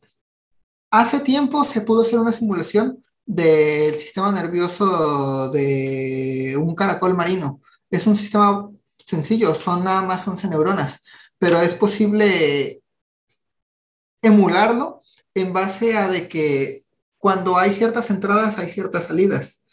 hace 0.90 1.20
tiempo 1.20 1.64
se 1.64 1.82
pudo 1.82 2.02
hacer 2.02 2.20
una 2.20 2.32
simulación 2.32 3.04
del 3.24 3.94
sistema 3.96 4.32
nervioso 4.32 5.50
de 5.50 6.58
un 6.60 6.76
caracol 6.76 7.14
marino. 7.16 7.62
Es 7.90 8.08
un 8.08 8.18
sistema 8.18 8.70
sencillo, 8.98 9.54
son 9.54 9.84
nada 9.84 10.02
más 10.02 10.28
11 10.28 10.48
neuronas, 10.48 11.04
pero 11.38 11.62
es 11.62 11.76
posible 11.76 12.82
emularlo 14.22 15.03
en 15.36 15.54
base 15.54 15.98
a 15.98 16.08
de 16.08 16.28
que 16.28 16.84
cuando 17.18 17.58
hay 17.58 17.72
ciertas 17.72 18.10
entradas 18.10 18.58
hay 18.58 18.70
ciertas 18.70 19.06
salidas. 19.06 19.64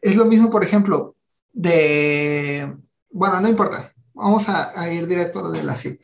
Es 0.00 0.16
lo 0.16 0.24
mismo, 0.24 0.50
por 0.50 0.64
ejemplo, 0.64 1.16
de, 1.52 2.76
bueno, 3.10 3.40
no 3.40 3.48
importa, 3.48 3.92
vamos 4.14 4.48
a, 4.48 4.90
ir 4.92 5.06
directo 5.06 5.40
a 5.40 5.42
lo 5.42 5.50
de 5.50 5.62
la 5.62 5.76
sí. 5.76 5.98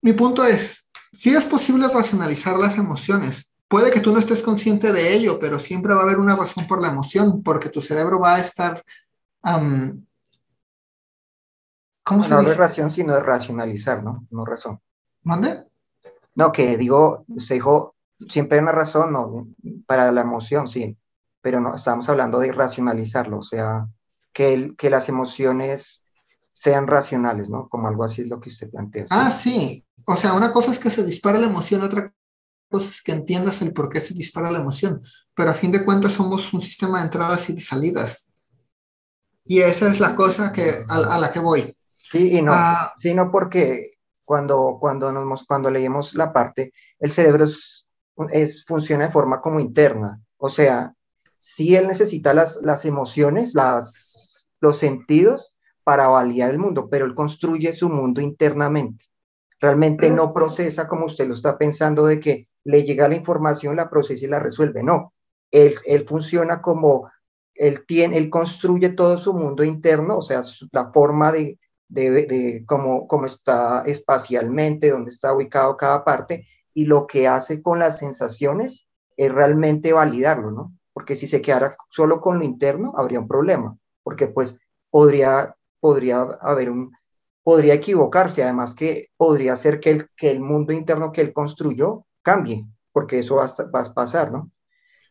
Mi 0.00 0.12
punto 0.12 0.44
es, 0.44 0.88
si 1.12 1.34
es 1.34 1.44
posible 1.44 1.88
racionalizar 1.88 2.58
las 2.58 2.78
emociones, 2.78 3.50
puede 3.68 3.90
que 3.90 4.00
tú 4.00 4.12
no 4.12 4.18
estés 4.18 4.42
consciente 4.42 4.92
de 4.92 5.14
ello, 5.14 5.38
pero 5.38 5.58
siempre 5.58 5.94
va 5.94 6.00
a 6.00 6.04
haber 6.04 6.18
una 6.18 6.36
razón 6.36 6.66
por 6.66 6.80
la 6.80 6.88
emoción, 6.88 7.42
porque 7.42 7.68
tu 7.68 7.80
cerebro 7.80 8.20
va 8.20 8.36
a 8.36 8.40
estar... 8.40 8.84
¿Cómo 12.02 12.24
se 12.24 12.30
no 12.30 12.40
dice? 12.40 12.48
No 12.48 12.50
es 12.50 12.56
razón, 12.56 12.90
sino 12.90 13.16
es 13.16 13.22
racionalizar, 13.22 14.02
¿no? 14.02 14.26
No 14.30 14.44
razón. 14.44 14.80
¿Mande? 15.22 15.64
No, 16.36 16.52
que 16.52 16.76
digo, 16.76 17.24
usted 17.28 17.56
dijo, 17.56 17.96
siempre 18.28 18.58
hay 18.58 18.62
una 18.62 18.72
razón 18.72 19.12
¿no? 19.12 19.48
para 19.86 20.12
la 20.12 20.20
emoción, 20.20 20.68
sí, 20.68 20.96
pero 21.40 21.60
no, 21.60 21.74
estamos 21.74 22.08
hablando 22.08 22.38
de 22.38 22.52
racionalizarlo, 22.52 23.38
o 23.38 23.42
sea, 23.42 23.88
que, 24.32 24.74
que 24.76 24.90
las 24.90 25.08
emociones 25.08 26.02
sean 26.52 26.86
racionales, 26.86 27.48
¿no? 27.50 27.68
Como 27.68 27.88
algo 27.88 28.04
así 28.04 28.22
es 28.22 28.28
lo 28.28 28.40
que 28.40 28.50
usted 28.50 28.70
plantea. 28.70 29.06
Ah, 29.10 29.30
sí, 29.30 29.84
o 30.06 30.16
sea, 30.16 30.34
una 30.34 30.52
cosa 30.52 30.70
es 30.70 30.78
que 30.78 30.90
se 30.90 31.04
dispara 31.04 31.38
la 31.38 31.46
emoción, 31.46 31.82
otra 31.82 32.12
cosa 32.70 32.88
es 32.88 33.02
que 33.02 33.12
entiendas 33.12 33.62
el 33.62 33.72
por 33.72 33.88
qué 33.88 34.00
se 34.00 34.14
dispara 34.14 34.50
la 34.50 34.60
emoción, 34.60 35.02
pero 35.34 35.50
a 35.50 35.54
fin 35.54 35.72
de 35.72 35.84
cuentas 35.84 36.12
somos 36.12 36.52
un 36.52 36.60
sistema 36.60 36.98
de 36.98 37.04
entradas 37.06 37.48
y 37.48 37.54
de 37.54 37.60
salidas. 37.60 38.32
Y 39.44 39.60
esa 39.60 39.90
es 39.90 40.00
la 40.00 40.14
cosa 40.14 40.52
que, 40.52 40.70
a, 40.88 41.18
la 41.18 41.30
que 41.32 41.38
voy. 41.38 41.76
Sí, 42.10 42.36
y 42.36 42.42
no, 42.42 42.52
ah, 42.52 42.92
sí, 42.98 43.14
no 43.14 43.30
porque 43.30 43.95
cuando, 44.26 44.76
cuando, 44.78 45.10
nos, 45.12 45.44
cuando 45.44 45.70
leemos 45.70 46.14
la 46.14 46.32
parte, 46.32 46.74
el 46.98 47.12
cerebro 47.12 47.44
es, 47.44 48.64
funciona 48.66 49.06
de 49.06 49.12
forma 49.12 49.40
como 49.40 49.60
interna. 49.60 50.20
O 50.36 50.50
sea, 50.50 50.92
si 51.38 51.76
él 51.76 51.86
necesita 51.86 52.34
las, 52.34 52.60
las 52.62 52.84
emociones, 52.84 53.54
las, 53.54 54.46
los 54.60 54.78
sentidos 54.78 55.54
para 55.84 56.08
validar 56.08 56.50
el 56.50 56.58
mundo, 56.58 56.88
pero 56.90 57.06
él 57.06 57.14
construye 57.14 57.72
su 57.72 57.88
mundo 57.88 58.20
internamente. 58.20 59.04
Realmente 59.60 60.10
no 60.10 60.34
procesa 60.34 60.88
como 60.88 61.06
usted 61.06 61.28
lo 61.28 61.34
está 61.34 61.56
pensando 61.56 62.04
de 62.04 62.20
que 62.20 62.48
le 62.64 62.82
llega 62.82 63.08
la 63.08 63.14
información, 63.14 63.76
la 63.76 63.88
procesa 63.88 64.24
y 64.24 64.28
la 64.28 64.40
resuelve. 64.40 64.82
No, 64.82 65.14
él, 65.52 65.72
él 65.86 66.04
funciona 66.04 66.60
como, 66.60 67.08
él, 67.54 67.86
tiene, 67.86 68.18
él 68.18 68.28
construye 68.28 68.88
todo 68.88 69.16
su 69.16 69.32
mundo 69.34 69.62
interno, 69.62 70.18
o 70.18 70.22
sea, 70.22 70.42
la 70.72 70.90
forma 70.92 71.30
de, 71.30 71.60
de, 71.88 72.64
cómo, 72.66 73.06
cómo 73.06 73.26
está 73.26 73.82
espacialmente, 73.86 74.90
dónde 74.90 75.10
está 75.10 75.32
ubicado 75.32 75.76
cada 75.76 76.04
parte, 76.04 76.46
y 76.74 76.84
lo 76.84 77.06
que 77.06 77.28
hace 77.28 77.62
con 77.62 77.78
las 77.78 77.98
sensaciones 77.98 78.86
es 79.16 79.32
realmente 79.32 79.92
validarlo, 79.92 80.50
¿no? 80.50 80.74
Porque 80.92 81.16
si 81.16 81.26
se 81.26 81.40
quedara 81.40 81.76
solo 81.90 82.20
con 82.20 82.38
lo 82.38 82.44
interno, 82.44 82.92
habría 82.96 83.20
un 83.20 83.28
problema, 83.28 83.76
porque 84.02 84.26
pues 84.26 84.58
podría, 84.90 85.56
podría 85.80 86.20
haber 86.40 86.70
un, 86.70 86.92
podría 87.42 87.74
equivocarse, 87.74 88.42
además 88.42 88.74
que 88.74 89.06
podría 89.16 89.56
ser 89.56 89.80
que 89.80 89.90
el, 89.90 90.10
que 90.16 90.30
el 90.30 90.40
mundo 90.40 90.72
interno 90.72 91.12
que 91.12 91.20
él 91.20 91.32
construyó 91.32 92.04
cambie, 92.22 92.66
porque 92.92 93.20
eso 93.20 93.36
va 93.36 93.44
a, 93.44 93.62
va 93.70 93.80
a 93.80 93.94
pasar, 93.94 94.32
¿no? 94.32 94.50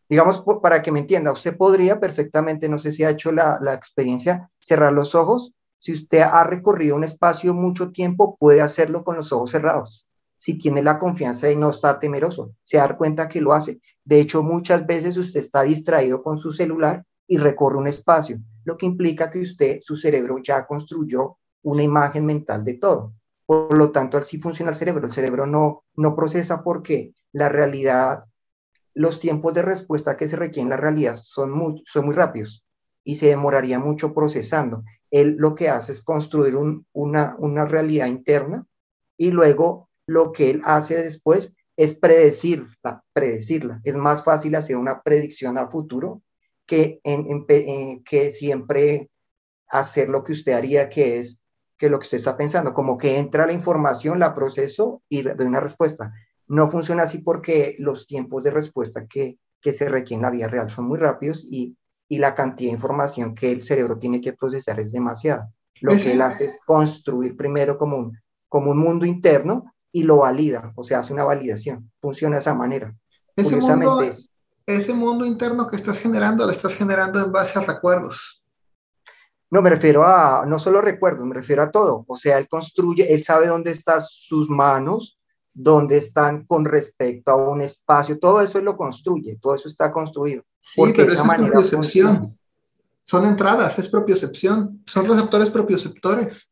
Digamos, 0.08 0.44
para 0.62 0.82
que 0.82 0.92
me 0.92 1.00
entienda, 1.00 1.32
usted 1.32 1.56
podría 1.56 1.98
perfectamente, 1.98 2.68
no 2.68 2.78
sé 2.78 2.92
si 2.92 3.02
ha 3.02 3.10
hecho 3.10 3.32
la, 3.32 3.58
la 3.60 3.74
experiencia, 3.74 4.50
cerrar 4.60 4.92
los 4.92 5.16
ojos 5.16 5.55
si 5.78 5.92
usted 5.92 6.20
ha 6.20 6.44
recorrido 6.44 6.96
un 6.96 7.04
espacio 7.04 7.54
mucho 7.54 7.90
tiempo, 7.90 8.36
puede 8.38 8.60
hacerlo 8.60 9.04
con 9.04 9.16
los 9.16 9.32
ojos 9.32 9.50
cerrados. 9.50 10.06
Si 10.36 10.58
tiene 10.58 10.82
la 10.82 10.98
confianza 10.98 11.50
y 11.50 11.56
no 11.56 11.70
está 11.70 11.98
temeroso, 11.98 12.52
se 12.62 12.76
da 12.76 12.96
cuenta 12.96 13.28
que 13.28 13.40
lo 13.40 13.52
hace. 13.52 13.80
De 14.04 14.20
hecho, 14.20 14.42
muchas 14.42 14.86
veces 14.86 15.16
usted 15.16 15.40
está 15.40 15.62
distraído 15.62 16.22
con 16.22 16.36
su 16.36 16.52
celular 16.52 17.04
y 17.26 17.38
recorre 17.38 17.78
un 17.78 17.88
espacio, 17.88 18.38
lo 18.64 18.76
que 18.76 18.86
implica 18.86 19.30
que 19.30 19.40
usted, 19.40 19.78
su 19.80 19.96
cerebro, 19.96 20.38
ya 20.38 20.66
construyó 20.66 21.38
una 21.62 21.82
imagen 21.82 22.24
mental 22.24 22.62
de 22.64 22.74
todo. 22.74 23.14
Por 23.44 23.76
lo 23.76 23.90
tanto, 23.92 24.18
así 24.18 24.38
funciona 24.38 24.70
el 24.70 24.76
cerebro. 24.76 25.06
El 25.06 25.12
cerebro 25.12 25.46
no, 25.46 25.84
no 25.94 26.14
procesa 26.14 26.62
porque 26.62 27.14
la 27.32 27.48
realidad, 27.48 28.24
los 28.94 29.20
tiempos 29.20 29.54
de 29.54 29.62
respuesta 29.62 30.16
que 30.16 30.28
se 30.28 30.36
requieren 30.36 30.66
en 30.66 30.70
la 30.70 30.76
realidad 30.76 31.16
son 31.16 31.52
muy, 31.52 31.82
son 31.86 32.06
muy 32.06 32.14
rápidos 32.14 32.64
y 33.04 33.16
se 33.16 33.26
demoraría 33.26 33.78
mucho 33.78 34.14
procesando. 34.14 34.82
Él 35.10 35.36
lo 35.38 35.54
que 35.54 35.68
hace 35.68 35.92
es 35.92 36.02
construir 36.02 36.56
una, 36.56 37.64
realidad 37.66 38.06
interna 38.06 38.66
y 39.16 39.30
luego 39.30 39.88
lo 40.06 40.32
que 40.32 40.50
él 40.50 40.62
hace 40.64 41.02
después 41.02 41.56
es 41.76 41.94
predecirla, 41.94 43.04
predecirla. 43.12 43.80
Es 43.84 43.96
más 43.96 44.24
fácil 44.24 44.54
hacer 44.54 44.76
una 44.76 45.02
predicción 45.02 45.58
al 45.58 45.70
futuro 45.70 46.22
que, 46.66 47.00
en, 47.04 47.44
que 48.04 48.30
siempre 48.30 49.10
hacer 49.68 50.08
lo 50.08 50.24
que 50.24 50.32
usted 50.32 50.52
haría, 50.52 50.88
que 50.88 51.18
es 51.18 51.42
que 51.78 51.90
lo 51.90 51.98
que 51.98 52.04
usted 52.04 52.18
está 52.18 52.36
pensando, 52.36 52.72
como 52.72 52.96
que 52.96 53.18
entra 53.18 53.46
la 53.46 53.52
información, 53.52 54.18
la 54.18 54.34
proceso 54.34 55.02
y 55.08 55.22
doy 55.22 55.46
una 55.46 55.60
respuesta. 55.60 56.12
No 56.46 56.68
funciona 56.68 57.02
así 57.02 57.18
porque 57.18 57.76
los 57.78 58.06
tiempos 58.06 58.44
de 58.44 58.50
respuesta 58.50 59.06
que, 59.06 59.38
que 59.60 59.72
se 59.72 59.88
requieren 59.88 60.24
en 60.24 60.30
la 60.30 60.30
vida 60.30 60.48
real 60.48 60.68
son 60.68 60.86
muy 60.86 60.98
rápidos 60.98 61.44
y, 61.44 61.76
y 62.08 62.18
la 62.18 62.34
cantidad 62.34 62.70
de 62.70 62.76
información 62.76 63.34
que 63.34 63.50
el 63.50 63.62
cerebro 63.62 63.98
tiene 63.98 64.20
que 64.20 64.32
procesar 64.32 64.78
es 64.80 64.92
demasiada. 64.92 65.50
Lo 65.80 65.92
que 65.92 66.12
él 66.12 66.22
hace 66.22 66.46
es 66.46 66.60
construir 66.64 67.36
primero 67.36 67.76
como 67.76 67.96
un, 67.96 68.18
como 68.48 68.70
un 68.70 68.78
mundo 68.78 69.04
interno 69.04 69.72
y 69.92 70.02
lo 70.02 70.18
valida, 70.18 70.72
o 70.74 70.84
sea, 70.84 71.00
hace 71.00 71.12
una 71.12 71.24
validación. 71.24 71.90
Funciona 72.00 72.36
de 72.36 72.40
esa 72.40 72.54
manera. 72.54 72.94
Ese 73.34 73.56
mundo, 73.56 74.00
ese 74.66 74.94
mundo 74.94 75.26
interno 75.26 75.68
que 75.68 75.76
estás 75.76 75.98
generando, 75.98 76.44
lo 76.44 76.52
estás 76.52 76.74
generando 76.74 77.22
en 77.22 77.30
base 77.30 77.58
a 77.58 77.62
recuerdos. 77.62 78.42
No, 79.50 79.62
me 79.62 79.70
refiero 79.70 80.04
a 80.04 80.44
no 80.46 80.58
solo 80.58 80.80
recuerdos, 80.80 81.26
me 81.26 81.34
refiero 81.34 81.62
a 81.62 81.70
todo. 81.70 82.04
O 82.08 82.16
sea, 82.16 82.38
él 82.38 82.48
construye, 82.48 83.12
él 83.12 83.22
sabe 83.22 83.46
dónde 83.46 83.70
están 83.70 84.00
sus 84.00 84.50
manos, 84.50 85.20
dónde 85.54 85.96
están 85.96 86.44
con 86.44 86.64
respecto 86.64 87.30
a 87.30 87.36
un 87.36 87.62
espacio, 87.62 88.18
todo 88.18 88.42
eso 88.42 88.58
él 88.58 88.64
lo 88.64 88.76
construye, 88.76 89.38
todo 89.40 89.54
eso 89.54 89.68
está 89.68 89.92
construido. 89.92 90.42
Sí, 90.74 90.82
pero 90.94 91.12
es 91.12 91.18
propiocepción. 91.18 92.38
Son 93.04 93.24
entradas, 93.24 93.78
es 93.78 93.88
propiocepción, 93.88 94.82
son 94.86 95.06
receptores 95.06 95.48
propioceptores 95.48 96.50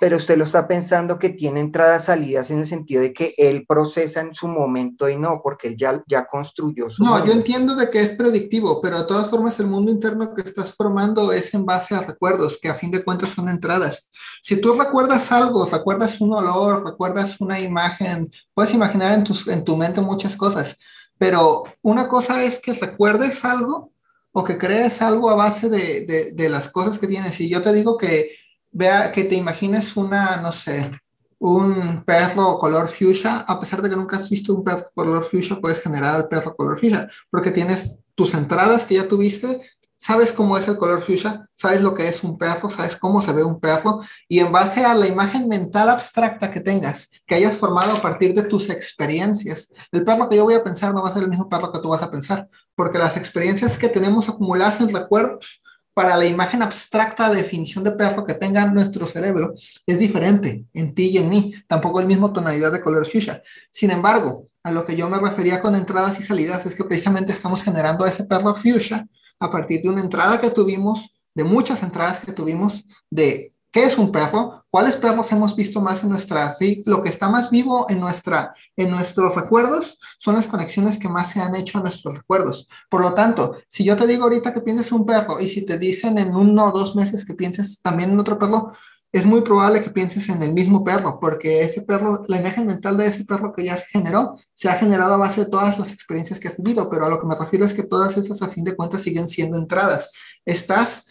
pero 0.00 0.16
usted 0.16 0.36
lo 0.36 0.44
está 0.44 0.66
pensando 0.66 1.18
que 1.18 1.30
tiene 1.30 1.60
entradas, 1.60 2.04
salidas 2.04 2.50
en 2.50 2.58
el 2.58 2.66
sentido 2.66 3.00
de 3.00 3.12
que 3.12 3.34
él 3.38 3.64
procesa 3.66 4.20
en 4.20 4.34
su 4.34 4.48
momento 4.48 5.08
y 5.08 5.16
no, 5.16 5.40
porque 5.42 5.68
él 5.68 5.76
ya, 5.76 6.02
ya 6.06 6.26
construyó 6.26 6.90
su... 6.90 7.04
No, 7.04 7.24
yo 7.24 7.32
entiendo 7.32 7.76
de 7.76 7.88
que 7.88 8.02
es 8.02 8.12
predictivo, 8.12 8.82
pero 8.82 8.98
de 8.98 9.06
todas 9.06 9.30
formas 9.30 9.58
el 9.60 9.68
mundo 9.68 9.92
interno 9.92 10.34
que 10.34 10.42
estás 10.42 10.74
formando 10.74 11.32
es 11.32 11.54
en 11.54 11.64
base 11.64 11.94
a 11.94 12.02
recuerdos, 12.02 12.58
que 12.60 12.68
a 12.68 12.74
fin 12.74 12.90
de 12.90 13.04
cuentas 13.04 13.30
son 13.30 13.48
entradas. 13.48 14.08
Si 14.42 14.56
tú 14.56 14.72
recuerdas 14.74 15.30
algo, 15.30 15.64
recuerdas 15.64 16.20
un 16.20 16.34
olor, 16.34 16.84
recuerdas 16.84 17.40
una 17.40 17.60
imagen, 17.60 18.30
puedes 18.52 18.74
imaginar 18.74 19.14
en 19.14 19.24
tu, 19.24 19.34
en 19.48 19.64
tu 19.64 19.76
mente 19.76 20.00
muchas 20.00 20.36
cosas, 20.36 20.76
pero 21.18 21.64
una 21.82 22.08
cosa 22.08 22.42
es 22.44 22.60
que 22.60 22.72
recuerdes 22.74 23.44
algo 23.44 23.92
o 24.32 24.44
que 24.44 24.58
crees 24.58 25.00
algo 25.00 25.30
a 25.30 25.34
base 25.34 25.68
de, 25.68 26.06
de, 26.06 26.32
de 26.32 26.48
las 26.48 26.68
cosas 26.68 26.98
que 26.98 27.06
tienes. 27.06 27.40
Y 27.40 27.48
yo 27.48 27.62
te 27.62 27.72
digo 27.72 27.96
que 27.96 28.32
vea 28.72 29.12
que 29.12 29.24
te 29.24 29.36
imagines 29.36 29.96
una, 29.96 30.36
no 30.38 30.52
sé, 30.52 30.90
un 31.38 32.04
perro 32.04 32.58
color 32.58 32.88
fuchsia, 32.88 33.44
a 33.46 33.60
pesar 33.60 33.82
de 33.82 33.90
que 33.90 33.96
nunca 33.96 34.16
has 34.16 34.28
visto 34.28 34.54
un 34.54 34.64
perro 34.64 34.90
color 34.94 35.24
fuchsia, 35.24 35.60
puedes 35.60 35.80
generar 35.80 36.20
el 36.20 36.28
perro 36.28 36.56
color 36.56 36.80
fuchsia, 36.80 37.08
porque 37.30 37.50
tienes 37.50 38.00
tus 38.14 38.34
entradas 38.34 38.84
que 38.84 38.94
ya 38.94 39.06
tuviste, 39.06 39.60
sabes 40.04 40.32
cómo 40.32 40.58
es 40.58 40.68
el 40.68 40.76
color 40.76 41.00
fuchsia, 41.00 41.48
sabes 41.54 41.80
lo 41.80 41.94
que 41.94 42.06
es 42.06 42.22
un 42.22 42.36
perro, 42.36 42.68
sabes 42.68 42.94
cómo 42.94 43.22
se 43.22 43.32
ve 43.32 43.42
un 43.42 43.58
perro, 43.58 44.00
y 44.28 44.40
en 44.40 44.52
base 44.52 44.84
a 44.84 44.94
la 44.94 45.06
imagen 45.06 45.48
mental 45.48 45.88
abstracta 45.88 46.50
que 46.50 46.60
tengas, 46.60 47.10
que 47.26 47.36
hayas 47.36 47.56
formado 47.56 47.92
a 47.92 48.02
partir 48.02 48.34
de 48.34 48.42
tus 48.42 48.68
experiencias, 48.68 49.72
el 49.92 50.04
perro 50.04 50.28
que 50.28 50.36
yo 50.36 50.44
voy 50.44 50.54
a 50.54 50.62
pensar 50.62 50.92
no 50.92 51.02
va 51.02 51.08
a 51.08 51.14
ser 51.14 51.22
el 51.22 51.30
mismo 51.30 51.48
perro 51.48 51.72
que 51.72 51.78
tú 51.78 51.88
vas 51.88 52.02
a 52.02 52.10
pensar, 52.10 52.48
porque 52.74 52.98
las 52.98 53.16
experiencias 53.16 53.78
que 53.78 53.88
tenemos 53.88 54.28
acumuladas 54.28 54.78
en 54.82 54.92
recuerdos 54.92 55.62
para 55.94 56.16
la 56.16 56.26
imagen 56.26 56.62
abstracta 56.62 57.30
definición 57.30 57.82
de 57.82 57.92
perro 57.92 58.26
que 58.26 58.34
tenga 58.34 58.66
nuestro 58.66 59.06
cerebro 59.06 59.54
es 59.86 59.98
diferente 59.98 60.66
en 60.74 60.94
ti 60.94 61.10
y 61.12 61.18
en 61.18 61.30
mí, 61.30 61.54
tampoco 61.66 62.00
el 62.00 62.06
mismo 62.06 62.30
tonalidad 62.30 62.72
de 62.72 62.82
color 62.82 63.06
fuchsia. 63.06 63.42
Sin 63.70 63.90
embargo, 63.90 64.48
a 64.64 64.70
lo 64.70 64.84
que 64.84 64.96
yo 64.96 65.08
me 65.08 65.18
refería 65.18 65.60
con 65.60 65.74
entradas 65.74 66.20
y 66.20 66.22
salidas 66.22 66.66
es 66.66 66.74
que 66.74 66.84
precisamente 66.84 67.32
estamos 67.32 67.62
generando 67.62 68.04
ese 68.04 68.24
perro 68.24 68.54
fuchsia 68.54 69.06
a 69.40 69.50
partir 69.50 69.82
de 69.82 69.90
una 69.90 70.00
entrada 70.00 70.40
que 70.40 70.50
tuvimos, 70.50 71.10
de 71.34 71.44
muchas 71.44 71.82
entradas 71.82 72.20
que 72.20 72.32
tuvimos 72.32 72.84
de 73.10 73.54
¿Qué 73.74 73.82
es 73.82 73.98
un 73.98 74.12
perro? 74.12 74.64
¿Cuáles 74.70 74.94
perros 74.94 75.32
hemos 75.32 75.56
visto 75.56 75.80
más 75.80 76.04
en 76.04 76.10
nuestra, 76.10 76.54
sí, 76.54 76.84
lo 76.86 77.02
que 77.02 77.08
está 77.10 77.28
más 77.28 77.50
vivo 77.50 77.86
en, 77.88 77.98
nuestra, 77.98 78.54
en 78.76 78.88
nuestros 78.88 79.34
recuerdos 79.34 79.98
son 80.20 80.36
las 80.36 80.46
conexiones 80.46 80.96
que 80.96 81.08
más 81.08 81.30
se 81.30 81.40
han 81.40 81.56
hecho 81.56 81.78
a 81.78 81.80
nuestros 81.80 82.14
recuerdos. 82.14 82.68
Por 82.88 83.00
lo 83.00 83.14
tanto, 83.14 83.56
si 83.66 83.82
yo 83.82 83.96
te 83.96 84.06
digo 84.06 84.22
ahorita 84.22 84.54
que 84.54 84.60
pienses 84.60 84.92
un 84.92 85.04
perro 85.04 85.40
y 85.40 85.48
si 85.48 85.66
te 85.66 85.76
dicen 85.76 86.18
en 86.18 86.36
uno 86.36 86.66
o 86.66 86.70
dos 86.70 86.94
meses 86.94 87.24
que 87.24 87.34
pienses 87.34 87.80
también 87.82 88.12
en 88.12 88.20
otro 88.20 88.38
perro, 88.38 88.70
es 89.14 89.26
muy 89.26 89.42
probable 89.42 89.80
que 89.80 89.90
pienses 89.90 90.28
en 90.28 90.42
el 90.42 90.52
mismo 90.52 90.82
perro, 90.82 91.20
porque 91.20 91.62
ese 91.62 91.82
perro, 91.82 92.24
la 92.26 92.40
imagen 92.40 92.66
mental 92.66 92.96
de 92.96 93.06
ese 93.06 93.24
perro 93.24 93.52
que 93.52 93.64
ya 93.64 93.76
se 93.76 93.86
generó, 93.86 94.40
se 94.54 94.68
ha 94.68 94.74
generado 94.74 95.14
a 95.14 95.18
base 95.18 95.44
de 95.44 95.50
todas 95.50 95.78
las 95.78 95.92
experiencias 95.92 96.40
que 96.40 96.48
has 96.48 96.56
vivido, 96.56 96.90
pero 96.90 97.06
a 97.06 97.08
lo 97.08 97.20
que 97.20 97.26
me 97.28 97.36
refiero 97.36 97.64
es 97.64 97.74
que 97.74 97.84
todas 97.84 98.16
esas 98.16 98.42
a 98.42 98.48
fin 98.48 98.64
de 98.64 98.74
cuentas 98.74 99.02
siguen 99.02 99.28
siendo 99.28 99.56
entradas. 99.56 100.10
Estás 100.44 101.06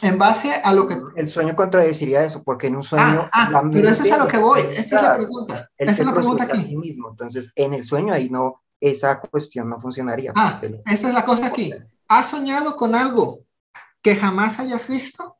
en 0.00 0.16
base 0.16 0.52
a 0.62 0.72
lo 0.72 0.86
que... 0.86 0.96
El 1.16 1.28
sueño 1.28 1.56
contradeciría 1.56 2.22
eso, 2.22 2.44
porque 2.44 2.68
en 2.68 2.76
un 2.76 2.84
sueño... 2.84 3.28
Ah, 3.32 3.50
ah 3.52 3.62
pero 3.72 3.88
eso 3.88 4.04
es 4.04 4.12
a 4.12 4.18
lo 4.18 4.28
que 4.28 4.38
voy, 4.38 4.60
esa 4.60 4.82
es 4.82 5.02
la 5.02 5.16
pregunta. 5.16 5.70
Esa 5.76 5.90
es 5.90 6.06
la 6.06 6.14
pregunta 6.14 6.44
aquí. 6.44 6.62
Sí 6.62 6.76
mismo. 6.76 7.10
Entonces, 7.10 7.50
en 7.56 7.74
el 7.74 7.84
sueño 7.84 8.14
ahí 8.14 8.30
no, 8.30 8.62
esa 8.80 9.18
cuestión 9.20 9.68
no 9.68 9.80
funcionaría. 9.80 10.32
Ah, 10.36 10.56
esa 10.86 11.08
es 11.08 11.14
la 11.14 11.24
cosa 11.24 11.46
aquí. 11.46 11.74
¿Has 12.06 12.30
soñado 12.30 12.76
con 12.76 12.94
algo 12.94 13.40
que 14.02 14.14
jamás 14.14 14.60
hayas 14.60 14.86
visto? 14.86 15.37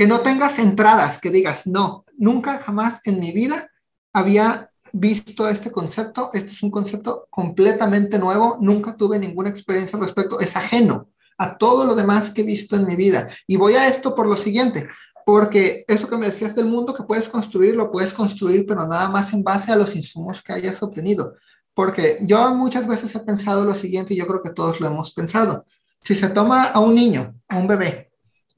Que 0.00 0.06
no 0.06 0.20
tengas 0.20 0.58
entradas, 0.58 1.18
que 1.18 1.28
digas, 1.28 1.66
no, 1.66 2.06
nunca 2.16 2.58
jamás 2.58 3.02
en 3.04 3.20
mi 3.20 3.32
vida 3.32 3.70
había 4.14 4.70
visto 4.92 5.46
este 5.46 5.70
concepto, 5.70 6.30
este 6.32 6.52
es 6.52 6.62
un 6.62 6.70
concepto 6.70 7.26
completamente 7.28 8.18
nuevo, 8.18 8.56
nunca 8.62 8.96
tuve 8.96 9.18
ninguna 9.18 9.50
experiencia 9.50 9.98
al 9.98 10.04
respecto, 10.06 10.40
es 10.40 10.56
ajeno 10.56 11.10
a 11.36 11.58
todo 11.58 11.84
lo 11.84 11.94
demás 11.94 12.30
que 12.30 12.40
he 12.40 12.44
visto 12.44 12.76
en 12.76 12.86
mi 12.86 12.96
vida. 12.96 13.28
Y 13.46 13.56
voy 13.56 13.74
a 13.74 13.88
esto 13.88 14.14
por 14.14 14.26
lo 14.26 14.38
siguiente, 14.38 14.88
porque 15.26 15.84
eso 15.86 16.08
que 16.08 16.16
me 16.16 16.28
decías 16.28 16.54
del 16.54 16.64
mundo 16.64 16.94
que 16.94 17.02
puedes 17.02 17.28
construir, 17.28 17.74
lo 17.74 17.92
puedes 17.92 18.14
construir, 18.14 18.64
pero 18.64 18.86
nada 18.86 19.10
más 19.10 19.34
en 19.34 19.42
base 19.42 19.70
a 19.70 19.76
los 19.76 19.94
insumos 19.94 20.42
que 20.42 20.54
hayas 20.54 20.82
obtenido. 20.82 21.34
Porque 21.74 22.20
yo 22.22 22.54
muchas 22.54 22.88
veces 22.88 23.14
he 23.14 23.20
pensado 23.20 23.66
lo 23.66 23.74
siguiente 23.74 24.14
y 24.14 24.16
yo 24.16 24.26
creo 24.26 24.42
que 24.42 24.54
todos 24.54 24.80
lo 24.80 24.86
hemos 24.86 25.12
pensado. 25.12 25.66
Si 26.00 26.14
se 26.14 26.30
toma 26.30 26.68
a 26.68 26.78
un 26.80 26.94
niño, 26.94 27.34
a 27.48 27.58
un 27.58 27.68
bebé, 27.68 28.09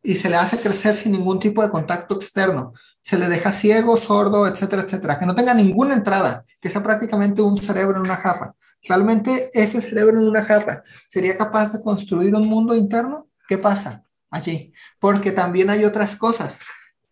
y 0.03 0.17
se 0.17 0.29
le 0.29 0.37
hace 0.37 0.59
crecer 0.59 0.97
sin 0.97 1.13
ningún 1.13 1.39
tipo 1.39 1.63
de 1.63 1.71
contacto 1.71 2.17
externo. 2.17 2.75
Se 3.03 3.19
le 3.19 3.29
deja 3.29 3.53
ciego, 3.53 3.97
sordo, 3.97 4.47
etcétera, 4.47 4.83
etcétera. 4.83 5.19
Que 5.19 5.27
no 5.27 5.35
tenga 5.35 5.55
ninguna 5.55 5.95
entrada, 5.95 6.45
que 6.61 6.69
sea 6.69 6.83
prácticamente 6.83 7.43
un 7.43 7.57
cerebro 7.57 7.97
en 7.97 8.03
una 8.03 8.17
jarra. 8.17 8.55
¿Realmente 8.83 9.51
ese 9.55 9.81
cerebro 9.81 10.19
en 10.19 10.29
una 10.29 10.43
jarra 10.43 10.83
sería 11.09 11.37
capaz 11.37 11.73
de 11.73 11.83
construir 11.83 12.35
un 12.35 12.47
mundo 12.47 12.75
interno? 12.75 13.29
¿Qué 13.49 13.59
pasa 13.59 14.05
allí? 14.31 14.73
Porque 14.99 15.31
también 15.31 15.71
hay 15.71 15.85
otras 15.85 16.17
cosas. 16.17 16.61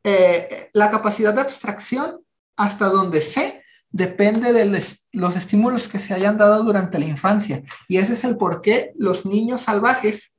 Eh, 0.02 0.70
la 0.72 0.90
capacidad 0.90 1.34
de 1.34 1.42
abstracción, 1.42 2.24
hasta 2.56 2.88
donde 2.88 3.20
sé, 3.20 3.62
depende 3.90 4.52
de 4.52 4.64
los 5.12 5.36
estímulos 5.36 5.88
que 5.88 5.98
se 5.98 6.14
hayan 6.14 6.38
dado 6.38 6.62
durante 6.62 6.98
la 6.98 7.06
infancia. 7.06 7.62
Y 7.88 7.98
ese 7.98 8.14
es 8.14 8.24
el 8.24 8.36
por 8.36 8.62
qué 8.62 8.92
los 8.96 9.26
niños 9.26 9.62
salvajes 9.62 10.36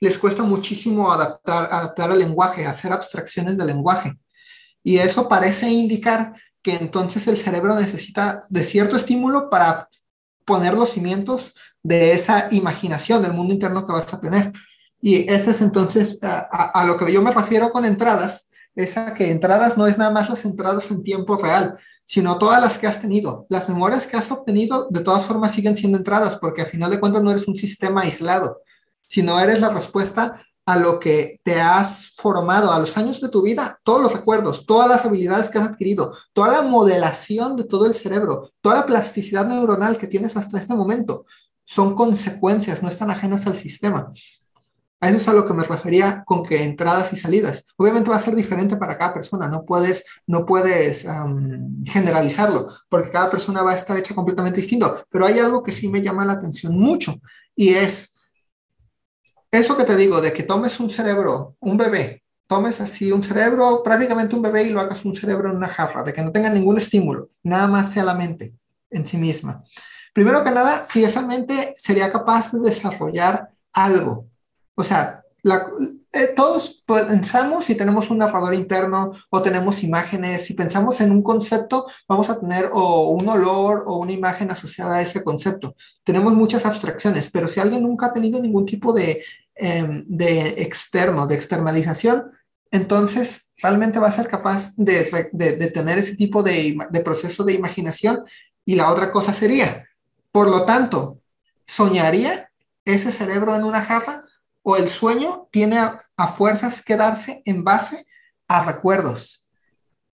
les 0.00 0.18
cuesta 0.18 0.42
muchísimo 0.42 1.10
adaptar, 1.10 1.68
adaptar 1.70 2.10
al 2.10 2.18
lenguaje, 2.18 2.66
hacer 2.66 2.92
abstracciones 2.92 3.56
del 3.56 3.68
lenguaje. 3.68 4.18
Y 4.82 4.98
eso 4.98 5.28
parece 5.28 5.68
indicar 5.68 6.34
que 6.62 6.74
entonces 6.74 7.26
el 7.26 7.36
cerebro 7.36 7.74
necesita 7.74 8.42
de 8.48 8.64
cierto 8.64 8.96
estímulo 8.96 9.50
para 9.50 9.88
poner 10.44 10.74
los 10.74 10.90
cimientos 10.90 11.54
de 11.82 12.12
esa 12.12 12.48
imaginación 12.50 13.22
del 13.22 13.34
mundo 13.34 13.54
interno 13.54 13.86
que 13.86 13.92
vas 13.92 14.12
a 14.12 14.20
tener. 14.20 14.52
Y 15.00 15.30
ese 15.30 15.50
es 15.50 15.60
entonces 15.60 16.22
a, 16.22 16.40
a, 16.40 16.84
lo 16.84 16.96
que 16.96 17.12
yo 17.12 17.22
me 17.22 17.30
refiero 17.30 17.70
con 17.70 17.84
entradas, 17.84 18.48
es 18.74 18.96
a 18.96 19.14
que 19.14 19.30
entradas 19.30 19.76
no 19.76 19.86
es 19.86 19.98
nada 19.98 20.10
más 20.10 20.28
las 20.28 20.44
entradas 20.44 20.90
en 20.90 21.02
tiempo 21.02 21.36
real, 21.36 21.78
sino 22.04 22.38
todas 22.38 22.60
las 22.60 22.78
que 22.78 22.86
has 22.86 23.00
tenido. 23.00 23.46
Las 23.48 23.68
memorias 23.68 24.06
que 24.06 24.16
has 24.16 24.30
obtenido 24.30 24.88
de 24.90 25.00
todas 25.00 25.24
formas 25.24 25.52
siguen 25.52 25.76
siendo 25.76 25.98
entradas, 25.98 26.36
porque 26.36 26.62
al 26.62 26.68
final 26.68 26.90
de 26.90 27.00
cuentas 27.00 27.22
no 27.22 27.30
eres 27.30 27.46
un 27.46 27.54
sistema 27.54 28.02
aislado 28.02 28.62
sino 29.06 29.38
eres 29.38 29.60
la 29.60 29.70
respuesta 29.70 30.44
a 30.66 30.76
lo 30.76 30.98
que 30.98 31.40
te 31.44 31.60
has 31.60 32.12
formado 32.16 32.72
a 32.72 32.78
los 32.78 32.96
años 32.96 33.20
de 33.20 33.28
tu 33.28 33.42
vida, 33.42 33.78
todos 33.84 34.02
los 34.02 34.12
recuerdos, 34.12 34.64
todas 34.64 34.88
las 34.88 35.04
habilidades 35.04 35.50
que 35.50 35.58
has 35.58 35.68
adquirido, 35.68 36.16
toda 36.32 36.52
la 36.52 36.62
modelación 36.62 37.56
de 37.56 37.64
todo 37.64 37.86
el 37.86 37.94
cerebro, 37.94 38.52
toda 38.62 38.76
la 38.76 38.86
plasticidad 38.86 39.46
neuronal 39.46 39.98
que 39.98 40.06
tienes 40.06 40.36
hasta 40.36 40.58
este 40.58 40.74
momento, 40.74 41.26
son 41.64 41.94
consecuencias, 41.94 42.82
no 42.82 42.88
están 42.88 43.10
ajenas 43.10 43.46
al 43.46 43.56
sistema. 43.56 44.10
A 45.00 45.08
eso 45.08 45.18
es 45.18 45.28
a 45.28 45.34
lo 45.34 45.44
que 45.44 45.52
me 45.52 45.64
refería 45.64 46.24
con 46.24 46.44
que 46.44 46.62
entradas 46.62 47.12
y 47.12 47.16
salidas. 47.16 47.66
Obviamente 47.76 48.08
va 48.08 48.16
a 48.16 48.20
ser 48.20 48.34
diferente 48.34 48.78
para 48.78 48.96
cada 48.96 49.12
persona, 49.12 49.48
no 49.48 49.66
puedes, 49.66 50.04
no 50.26 50.46
puedes 50.46 51.06
generalizarlo, 51.84 52.68
porque 52.88 53.10
cada 53.10 53.30
persona 53.30 53.62
va 53.62 53.72
a 53.72 53.76
estar 53.76 53.98
hecha 53.98 54.14
completamente 54.14 54.62
distinto. 54.62 55.04
Pero 55.10 55.26
hay 55.26 55.38
algo 55.38 55.62
que 55.62 55.72
sí 55.72 55.88
me 55.88 56.00
llama 56.00 56.24
la 56.24 56.34
atención 56.34 56.78
mucho 56.78 57.16
y 57.54 57.74
es 57.74 58.13
eso 59.54 59.76
que 59.76 59.84
te 59.84 59.96
digo, 59.96 60.20
de 60.20 60.32
que 60.32 60.42
tomes 60.42 60.80
un 60.80 60.90
cerebro, 60.90 61.56
un 61.60 61.76
bebé, 61.76 62.22
tomes 62.46 62.80
así 62.80 63.12
un 63.12 63.22
cerebro, 63.22 63.82
prácticamente 63.82 64.34
un 64.34 64.42
bebé 64.42 64.64
y 64.64 64.70
lo 64.70 64.80
hagas 64.80 65.04
un 65.04 65.14
cerebro 65.14 65.50
en 65.50 65.56
una 65.56 65.68
jarra, 65.68 66.02
de 66.02 66.12
que 66.12 66.22
no 66.22 66.32
tenga 66.32 66.50
ningún 66.50 66.78
estímulo, 66.78 67.30
nada 67.42 67.66
más 67.66 67.90
sea 67.92 68.04
la 68.04 68.14
mente 68.14 68.54
en 68.90 69.06
sí 69.06 69.16
misma. 69.16 69.64
Primero 70.12 70.44
que 70.44 70.50
nada, 70.50 70.84
si 70.84 71.02
esa 71.04 71.22
mente 71.22 71.72
sería 71.76 72.12
capaz 72.12 72.52
de 72.52 72.60
desarrollar 72.60 73.50
algo, 73.72 74.28
o 74.76 74.84
sea, 74.84 75.24
eh, 76.12 76.28
todos 76.34 76.84
pensamos 76.86 77.64
si 77.64 77.74
tenemos 77.74 78.08
un 78.08 78.18
narrador 78.18 78.54
interno 78.54 79.12
o 79.30 79.42
tenemos 79.42 79.82
imágenes, 79.82 80.46
si 80.46 80.54
pensamos 80.54 81.00
en 81.00 81.10
un 81.10 81.22
concepto, 81.22 81.86
vamos 82.08 82.30
a 82.30 82.38
tener 82.38 82.70
o 82.72 83.10
un 83.10 83.28
olor 83.28 83.84
o 83.86 83.98
una 83.98 84.12
imagen 84.12 84.50
asociada 84.50 84.96
a 84.96 85.02
ese 85.02 85.22
concepto. 85.22 85.74
Tenemos 86.02 86.32
muchas 86.32 86.64
abstracciones, 86.64 87.30
pero 87.30 87.48
si 87.48 87.60
alguien 87.60 87.82
nunca 87.82 88.06
ha 88.06 88.12
tenido 88.12 88.40
ningún 88.40 88.64
tipo 88.64 88.92
de, 88.92 89.22
em, 89.54 90.04
de 90.06 90.62
externo, 90.62 91.26
de 91.26 91.34
externalización, 91.34 92.32
entonces 92.70 93.52
realmente 93.62 93.98
va 93.98 94.08
a 94.08 94.12
ser 94.12 94.28
capaz 94.28 94.74
de, 94.76 95.30
de, 95.32 95.70
tener 95.70 95.98
ese 95.98 96.16
tipo 96.16 96.42
de, 96.42 96.76
de 96.90 97.00
proceso 97.00 97.44
de 97.44 97.52
imaginación. 97.52 98.24
Y 98.64 98.74
la 98.74 98.90
otra 98.90 99.12
cosa 99.12 99.32
sería, 99.32 99.88
por 100.32 100.48
lo 100.48 100.64
tanto, 100.64 101.20
¿soñaría 101.64 102.50
ese 102.84 103.12
cerebro 103.12 103.54
en 103.54 103.64
una 103.64 103.82
jarra? 103.82 104.24
o 104.64 104.76
el 104.76 104.88
sueño 104.88 105.48
tiene 105.52 105.78
a, 105.78 106.28
fuerzas 106.28 106.82
que 106.82 106.96
darse 106.96 107.42
en 107.44 107.62
base 107.62 108.06
a 108.48 108.64
recuerdos? 108.64 109.50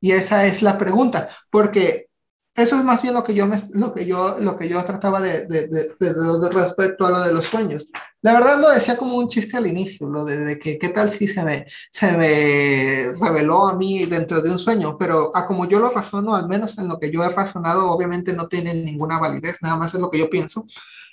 Y 0.01 0.13
esa 0.13 0.47
es 0.47 0.63
la 0.63 0.79
pregunta, 0.79 1.31
porque 1.51 2.09
eso 2.55 2.77
es 2.77 2.85
más 2.85 3.03
bien 3.03 3.15
lo 3.15 3.25
que 3.25 3.35
yo, 3.35 3.49
lo 3.73 3.95
que 3.95 4.05
yo, 4.05 4.39
lo 4.39 4.57
que 4.59 4.69
yo 4.69 4.85
trataba 4.85 5.21
de, 5.21 5.47
de, 5.47 6.49
respecto 6.51 7.07
a 7.07 7.11
lo 7.11 7.21
de 7.21 7.33
los 7.33 7.47
sueños. 7.47 7.87
La 8.25 8.33
verdad 8.33 8.59
lo 8.59 8.71
decía 8.71 8.97
como 8.97 9.17
un 9.19 9.29
chiste 9.29 9.57
al 9.57 9.67
inicio, 9.67 10.09
lo 10.09 10.25
de, 10.25 10.59
que 10.59 10.79
qué 10.79 10.89
tal 10.89 11.11
si 11.11 11.29
se 11.29 11.45
me, 11.45 11.67
se 11.91 12.11
me 12.13 13.13
reveló 13.21 13.69
a 13.69 13.77
mí 13.77 14.07
dentro 14.07 14.41
de 14.41 14.51
un 14.51 14.59
sueño, 14.59 14.97
pero 14.99 15.31
a 15.37 15.47
como 15.47 15.69
yo 15.69 15.79
lo 15.79 15.91
razono, 15.91 16.35
al 16.35 16.49
menos 16.49 16.79
en 16.79 16.89
lo 16.89 16.99
que 16.99 17.13
yo 17.13 17.23
he 17.23 17.29
razonado, 17.29 17.91
obviamente 17.91 18.33
no 18.33 18.49
tiene 18.49 18.75
ninguna 18.75 19.19
validez, 19.19 19.59
nada 19.61 19.77
más 19.77 19.95
es 19.95 20.01
lo 20.01 20.11
que 20.11 20.19
yo 20.19 20.31
pienso 20.31 20.67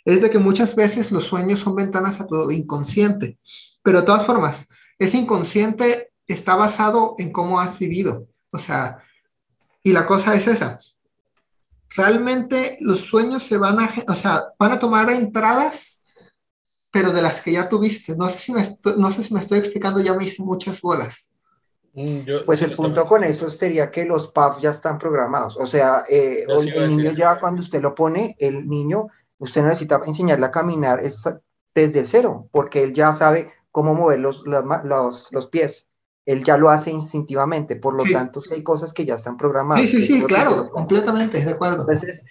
es 0.05 0.21
de 0.21 0.29
que 0.29 0.39
muchas 0.39 0.75
veces 0.75 1.11
los 1.11 1.25
sueños 1.25 1.59
son 1.59 1.75
ventanas 1.75 2.19
a 2.19 2.27
tu 2.27 2.51
inconsciente, 2.51 3.37
pero 3.83 3.99
de 3.99 4.05
todas 4.05 4.25
formas, 4.25 4.67
ese 4.97 5.17
inconsciente 5.17 6.11
está 6.27 6.55
basado 6.55 7.15
en 7.17 7.31
cómo 7.31 7.59
has 7.59 7.77
vivido. 7.77 8.27
O 8.51 8.59
sea, 8.59 9.03
y 9.83 9.91
la 9.91 10.05
cosa 10.05 10.35
es 10.35 10.47
esa. 10.47 10.79
Realmente 11.95 12.77
los 12.81 13.01
sueños 13.01 13.43
se 13.43 13.57
van 13.57 13.79
a, 13.79 13.93
o 14.07 14.13
sea, 14.13 14.43
van 14.57 14.71
a 14.71 14.79
tomar 14.79 15.09
entradas, 15.09 16.00
pero 16.91 17.11
de 17.11 17.21
las 17.21 17.41
que 17.41 17.53
ya 17.53 17.69
tuviste. 17.69 18.15
No 18.15 18.29
sé 18.29 18.37
si 18.37 18.53
me, 18.53 18.61
no 18.97 19.11
sé 19.11 19.23
si 19.23 19.33
me 19.33 19.39
estoy 19.39 19.59
explicando, 19.59 20.01
ya 20.01 20.13
me 20.13 20.25
hice 20.25 20.43
muchas 20.43 20.81
bolas. 20.81 21.31
Mm, 21.93 22.45
pues 22.45 22.61
el 22.61 22.75
punto 22.75 23.05
con 23.05 23.23
eso 23.23 23.49
sería 23.49 23.91
que 23.91 24.05
los 24.05 24.29
PAF 24.29 24.61
ya 24.61 24.69
están 24.71 24.97
programados. 24.97 25.57
O 25.57 25.67
sea, 25.67 26.05
eh, 26.07 26.45
el 26.47 26.87
niño 26.89 27.11
ya 27.11 27.39
cuando 27.39 27.61
usted 27.61 27.81
lo 27.81 27.95
pone, 27.95 28.35
el 28.39 28.67
niño 28.67 29.07
usted 29.39 29.63
necesita 29.63 30.01
enseñarle 30.05 30.45
a 30.45 30.51
caminar 30.51 31.01
desde 31.73 32.05
cero, 32.05 32.47
porque 32.51 32.83
él 32.83 32.93
ya 32.93 33.11
sabe 33.13 33.51
cómo 33.71 33.93
mover 33.95 34.19
los, 34.19 34.43
los, 34.45 35.27
los 35.31 35.47
pies. 35.47 35.87
Él 36.25 36.43
ya 36.43 36.55
lo 36.55 36.69
hace 36.69 36.91
instintivamente, 36.91 37.75
por 37.75 37.95
lo 37.95 38.03
tanto, 38.03 38.41
si 38.41 38.53
hay 38.53 38.63
cosas 38.63 38.93
que 38.93 39.05
ya 39.05 39.15
están 39.15 39.37
programadas. 39.37 39.89
Sí, 39.89 40.03
sí, 40.03 40.19
sí, 40.19 40.23
claro, 40.25 40.69
completamente, 40.69 41.43
de 41.43 41.51
acuerdo. 41.51 41.81
Entonces, 41.81 42.25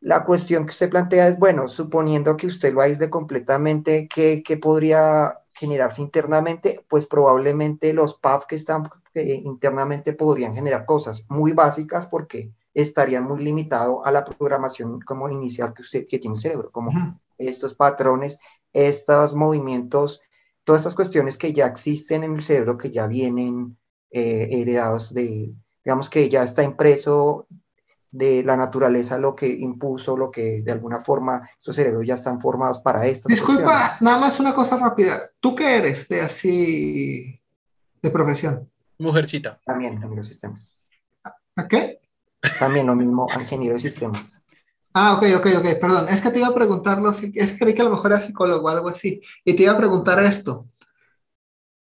la 0.00 0.24
cuestión 0.24 0.64
que 0.64 0.72
usted 0.72 0.90
plantea 0.90 1.28
es, 1.28 1.38
bueno, 1.38 1.68
suponiendo 1.68 2.36
que 2.36 2.46
usted 2.46 2.72
lo 2.72 2.80
aísle 2.80 3.10
completamente, 3.10 4.08
¿qué, 4.08 4.42
¿qué, 4.42 4.56
podría 4.56 5.40
generarse 5.52 6.00
internamente? 6.00 6.84
Pues 6.88 7.06
probablemente 7.06 7.92
los 7.92 8.14
PAF 8.14 8.46
que 8.46 8.56
están 8.56 8.88
eh, 9.14 9.42
internamente 9.44 10.14
podrían 10.14 10.54
generar 10.54 10.86
cosas 10.86 11.26
muy 11.28 11.52
básicas 11.52 12.06
porque 12.06 12.50
estaría 12.72 13.20
muy 13.20 13.42
limitado 13.42 14.04
a 14.04 14.10
la 14.10 14.24
programación 14.24 15.00
como 15.00 15.28
inicial 15.28 15.74
que 15.74 15.82
usted 15.82 16.06
que 16.08 16.18
tiene 16.18 16.34
un 16.34 16.40
cerebro, 16.40 16.70
como 16.70 17.20
estos 17.36 17.74
patrones, 17.74 18.38
estos 18.72 19.34
movimientos, 19.34 20.22
todas 20.64 20.80
estas 20.80 20.94
cuestiones 20.94 21.36
que 21.36 21.52
ya 21.52 21.66
existen 21.66 22.24
en 22.24 22.34
el 22.34 22.42
cerebro, 22.42 22.78
que 22.78 22.90
ya 22.90 23.06
vienen 23.06 23.76
eh, 24.10 24.48
heredados 24.50 25.12
de, 25.12 25.54
digamos 25.84 26.08
que 26.08 26.28
ya 26.28 26.42
está 26.42 26.62
impreso 26.62 27.46
de 28.10 28.42
la 28.42 28.56
naturaleza 28.56 29.18
lo 29.18 29.36
que 29.36 29.46
impuso, 29.46 30.16
lo 30.16 30.30
que 30.30 30.62
de 30.62 30.72
alguna 30.72 31.00
forma 31.00 31.48
estos 31.58 31.76
cerebros 31.76 32.06
ya 32.06 32.14
están 32.14 32.40
formados 32.40 32.80
para 32.80 33.06
esto. 33.06 33.28
Disculpa, 33.28 33.96
nada 34.00 34.18
más 34.18 34.40
una 34.40 34.52
cosa 34.52 34.76
rápida. 34.76 35.16
¿Tú 35.38 35.54
qué 35.54 35.76
eres 35.76 36.08
de 36.08 36.20
así 36.20 37.40
de 38.02 38.10
profesión? 38.10 38.68
Mujercita. 38.98 39.60
También, 39.64 39.94
ingeniero 39.94 40.22
de 40.22 40.28
sistemas. 40.28 40.68
¿A 41.56 41.68
qué? 41.68 42.00
También 42.58 42.86
lo 42.86 42.96
mismo, 42.96 43.28
ingeniero 43.38 43.74
de 43.74 43.80
sistemas. 43.80 44.42
Ah, 44.92 45.14
ok, 45.14 45.24
ok, 45.36 45.46
ok, 45.58 45.78
perdón. 45.80 46.08
Es 46.08 46.20
que 46.20 46.30
te 46.30 46.40
iba 46.40 46.48
a 46.48 46.54
preguntarlo, 46.54 47.10
es 47.10 47.52
que 47.52 47.58
creí 47.58 47.74
que 47.74 47.82
a 47.82 47.84
lo 47.84 47.92
mejor 47.92 48.10
era 48.10 48.20
psicólogo 48.20 48.66
o 48.66 48.68
algo 48.68 48.88
así. 48.88 49.20
Y 49.44 49.54
te 49.54 49.62
iba 49.62 49.72
a 49.72 49.78
preguntar 49.78 50.18
esto. 50.18 50.66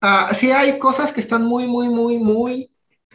Ah, 0.01 0.29
sí 0.33 0.51
hay 0.51 0.79
cosas 0.79 1.11
que 1.11 1.21
están 1.21 1.45
muy, 1.45 1.67
muy, 1.67 1.89
muy, 1.89 2.17
muy 2.19 2.72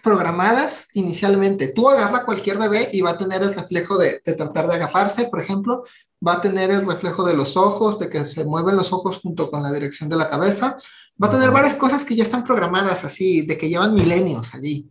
programadas 0.08 0.88
inicialmente. 0.94 1.68
Tú 1.68 1.90
agarra 1.90 2.24
cualquier 2.24 2.56
bebé 2.56 2.88
y 2.92 3.02
va 3.02 3.10
a 3.10 3.18
tener 3.18 3.42
el 3.42 3.54
reflejo 3.54 3.98
de, 3.98 4.22
de, 4.24 4.32
tratar 4.32 4.66
de 4.66 4.76
agafarse, 4.76 5.26
por 5.26 5.40
ejemplo, 5.40 5.84
va 6.26 6.34
a 6.34 6.40
tener 6.40 6.70
el 6.70 6.86
reflejo 6.86 7.24
de 7.24 7.36
los 7.36 7.58
ojos, 7.58 7.98
de 7.98 8.08
que 8.08 8.24
se 8.24 8.44
mueven 8.44 8.76
los 8.76 8.90
ojos 8.92 9.18
junto 9.18 9.50
con 9.50 9.62
la 9.62 9.70
dirección 9.70 10.08
de 10.08 10.16
la 10.16 10.30
cabeza, 10.30 10.78
va 11.22 11.28
a 11.28 11.30
tener 11.30 11.50
varias 11.50 11.74
cosas 11.74 12.06
que 12.06 12.16
ya 12.16 12.24
están 12.24 12.42
programadas 12.42 13.04
así, 13.04 13.42
de 13.42 13.58
que 13.58 13.68
llevan 13.68 13.94
milenios 13.94 14.54
allí. 14.54 14.90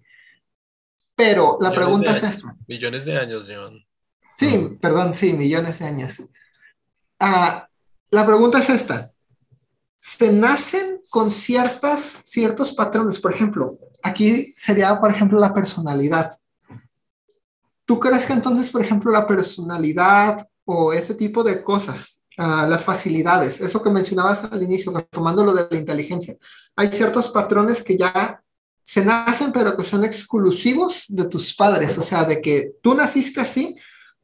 Pero 1.15 1.57
la 1.60 1.72
pregunta 1.72 2.15
es 2.15 2.22
esta. 2.22 2.56
Millones 2.68 3.06
de 3.06 3.18
años 3.18 3.48
llevan. 3.48 3.84
Sí, 4.35 4.76
perdón, 4.80 5.15
sí, 5.15 5.34
millones 5.34 5.80
de 5.80 5.85
años. 5.85 6.30
Ah, 7.19 7.68
la 8.11 8.23
pregunta 8.23 8.60
es 8.60 8.69
esta. 8.69 9.10
¿Se 9.98 10.31
nacen 10.31 11.02
con 11.10 11.31
ciertas, 11.31 12.19
ciertos 12.23 12.72
patrones? 12.73 13.19
Por 13.19 13.34
ejemplo, 13.34 13.80
aquí 14.03 14.53
sería, 14.56 14.99
por 14.99 15.11
ejemplo, 15.11 15.40
la 15.40 15.53
personalidad. 15.53 16.38
¿Tú 17.86 17.99
crees 17.99 18.26
que 18.26 18.34
entonces, 18.34 18.69
por 18.69 18.82
ejemplo, 18.82 19.11
la 19.11 19.26
personalidad 19.26 20.48
o 20.65 20.91
ese 20.94 21.14
tipo 21.14 21.44
de 21.44 21.64
cosas, 21.64 22.22
ah, 22.38 22.68
las 22.69 22.84
facilidades, 22.84 23.61
eso 23.61 23.82
que 23.82 23.90
mencionabas 23.90 24.44
al 24.44 24.61
inicio, 24.61 24.91
retomando 24.91 25.45
lo 25.45 25.53
de 25.53 25.68
la 25.72 25.78
inteligencia, 25.78 26.36
hay 26.76 26.90
ciertos 26.90 27.30
patrones 27.30 27.84
que 27.84 27.98
ya 27.98 28.44
se 28.84 29.03
nacen, 29.03 29.52
pero 29.52 29.76
que 29.76 29.86
son 29.86 30.03
exclusivos 30.03 31.06
de 31.10 31.26
tus 31.26 31.53
padres, 31.53 31.98
o 31.98 32.03
sea, 32.03 32.24
de 32.24 32.41
que 32.41 32.74
tú 32.82 32.94
naciste 32.94 33.41
así 33.41 33.76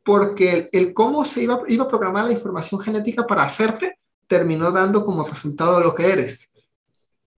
porque 0.03 0.69
el, 0.71 0.93
cómo 0.93 1.25
se 1.25 1.43
iba, 1.43 1.61
iba 1.67 1.85
a 1.85 1.87
programar 1.87 2.25
la 2.25 2.31
información 2.31 2.79
genética 2.81 3.25
para 3.25 3.43
hacerte 3.43 3.97
terminó 4.27 4.71
dando 4.71 5.05
como 5.05 5.23
resultado 5.23 5.79
lo 5.79 5.93
que 5.93 6.11
eres. 6.11 6.51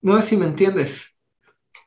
No 0.01 0.17
sé 0.19 0.23
si 0.23 0.37
me 0.37 0.47
entiendes. 0.47 1.14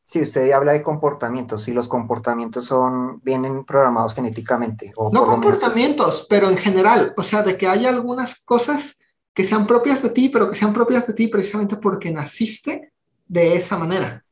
Si 0.07 0.21
usted 0.21 0.49
habla 0.51 0.71
de 0.71 0.81
comportamientos, 0.81 1.63
si 1.63 1.73
los 1.73 1.89
comportamientos 1.89 2.63
son, 2.63 3.19
vienen 3.23 3.65
programados 3.65 4.13
genéticamente. 4.13 4.93
O 4.95 5.11
no 5.11 5.25
comportamientos, 5.25 6.25
pero 6.29 6.47
en 6.49 6.55
general, 6.55 7.13
o 7.17 7.23
sea, 7.23 7.43
de 7.43 7.57
que 7.57 7.67
haya 7.67 7.89
algunas 7.89 8.45
cosas 8.45 8.99
que 9.33 9.43
sean 9.43 9.67
propias 9.67 10.01
de 10.01 10.11
ti, 10.11 10.29
pero 10.29 10.49
que 10.49 10.55
sean 10.55 10.71
propias 10.71 11.07
de 11.07 11.13
ti 11.13 11.27
precisamente 11.27 11.75
porque 11.75 12.09
naciste 12.09 12.93
de 13.27 13.55
esa 13.57 13.77
manera. 13.77 14.23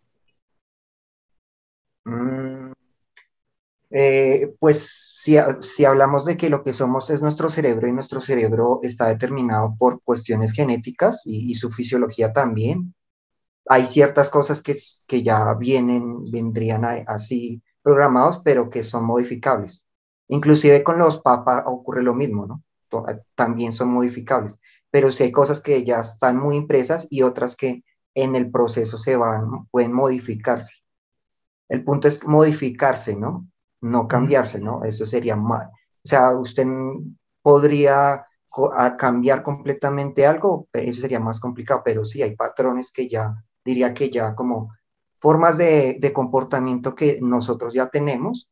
Mm, 2.05 2.71
eh, 3.91 4.55
pues 4.59 5.11
si, 5.21 5.35
si, 5.59 5.83
hablamos 5.83 6.23
de 6.23 6.37
que 6.37 6.49
lo 6.49 6.63
que 6.63 6.71
somos 6.71 7.09
es 7.09 7.21
nuestro 7.21 7.49
cerebro 7.49 7.87
y 7.89 7.91
nuestro 7.91 8.21
cerebro 8.21 8.79
está 8.81 9.07
determinado 9.07 9.75
por 9.77 10.01
cuestiones 10.03 10.53
genéticas 10.53 11.21
y, 11.25 11.53
su 11.55 11.69
fisiología 11.69 12.31
también, 12.31 12.95
hay 13.67 13.87
ciertas 13.87 14.29
cosas 14.29 14.61
que, 14.61 14.75
que 15.07 15.23
ya 15.23 15.53
vienen, 15.55 16.29
vendrían 16.29 16.85
así 17.07 17.61
programados, 17.81 18.41
pero 18.43 18.69
que 18.69 18.83
son 18.83 19.05
modificables. 19.05 19.87
Inclusive 20.27 20.83
con 20.83 20.97
los 20.97 21.19
papas 21.19 21.63
ocurre 21.65 22.03
lo 22.03 22.13
mismo, 22.13 22.45
¿no? 22.45 22.63
También 23.35 23.71
son 23.71 23.89
modificables, 23.89 24.59
pero 24.89 25.11
si 25.11 25.23
hay 25.23 25.31
cosas 25.31 25.59
que 25.59 25.83
ya 25.83 25.99
están 25.99 26.37
muy 26.39 26.55
impresas 26.55 27.07
y 27.09 27.23
otras 27.23 27.55
que 27.55 27.83
en 28.13 28.35
el 28.35 28.49
proceso 28.49 28.97
se 28.97 29.17
van, 29.17 29.67
pueden 29.69 29.91
modificarse. 29.91 30.75
El 31.67 31.83
punto 31.83 32.07
es 32.07 32.23
modificarse, 32.25 33.15
¿no? 33.15 33.47
No 33.81 34.07
cambiarse, 34.07 34.59
¿no? 34.61 34.83
Eso 34.83 35.05
sería 35.05 35.35
mal. 35.35 35.67
O 35.67 36.07
sea, 36.07 36.31
usted 36.31 36.65
podría 37.41 38.25
a 38.73 38.95
cambiar 38.95 39.43
completamente 39.43 40.25
algo, 40.25 40.69
eso 40.71 41.01
sería 41.01 41.19
más 41.19 41.39
complicado, 41.39 41.81
pero 41.83 42.05
sí 42.05 42.21
hay 42.21 42.35
patrones 42.35 42.91
que 42.91 43.07
ya, 43.09 43.35
diría 43.65 43.93
que 43.93 44.09
ya 44.09 44.35
como 44.35 44.73
formas 45.19 45.57
de, 45.57 45.97
de 45.99 46.13
comportamiento 46.13 46.95
que 46.95 47.19
nosotros 47.21 47.73
ya 47.73 47.89
tenemos, 47.89 48.47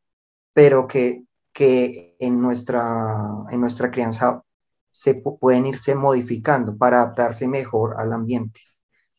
pero 0.52 0.86
que, 0.86 1.24
que 1.52 2.16
en, 2.18 2.40
nuestra, 2.42 3.44
en 3.50 3.60
nuestra 3.60 3.90
crianza 3.90 4.42
se 4.90 5.14
pueden 5.14 5.66
irse 5.66 5.94
modificando 5.94 6.76
para 6.76 7.02
adaptarse 7.02 7.48
mejor 7.48 7.94
al 7.96 8.12
ambiente. 8.12 8.60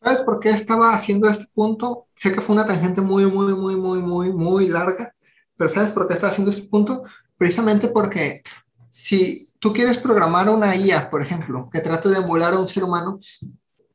¿Sabes 0.01 0.21
por 0.21 0.39
qué 0.39 0.49
estaba 0.51 0.93
haciendo 0.93 1.27
este 1.29 1.47
punto? 1.53 2.07
Sé 2.15 2.31
que 2.31 2.41
fue 2.41 2.55
una 2.55 2.67
tangente 2.67 3.01
muy, 3.01 3.25
muy, 3.25 3.53
muy, 3.55 3.75
muy, 3.75 4.01
muy, 4.01 4.31
muy 4.31 4.67
larga, 4.67 5.13
pero 5.57 5.69
¿sabes 5.69 5.91
por 5.91 6.07
qué 6.07 6.13
estaba 6.13 6.31
haciendo 6.31 6.51
este 6.51 6.67
punto? 6.69 7.03
Precisamente 7.37 7.87
porque 7.87 8.41
si 8.89 9.51
tú 9.59 9.73
quieres 9.73 9.97
programar 9.97 10.49
una 10.49 10.75
IA, 10.75 11.09
por 11.09 11.21
ejemplo, 11.21 11.69
que 11.71 11.81
trate 11.81 12.09
de 12.09 12.17
emular 12.17 12.53
a 12.53 12.59
un 12.59 12.67
ser 12.67 12.83
humano, 12.83 13.19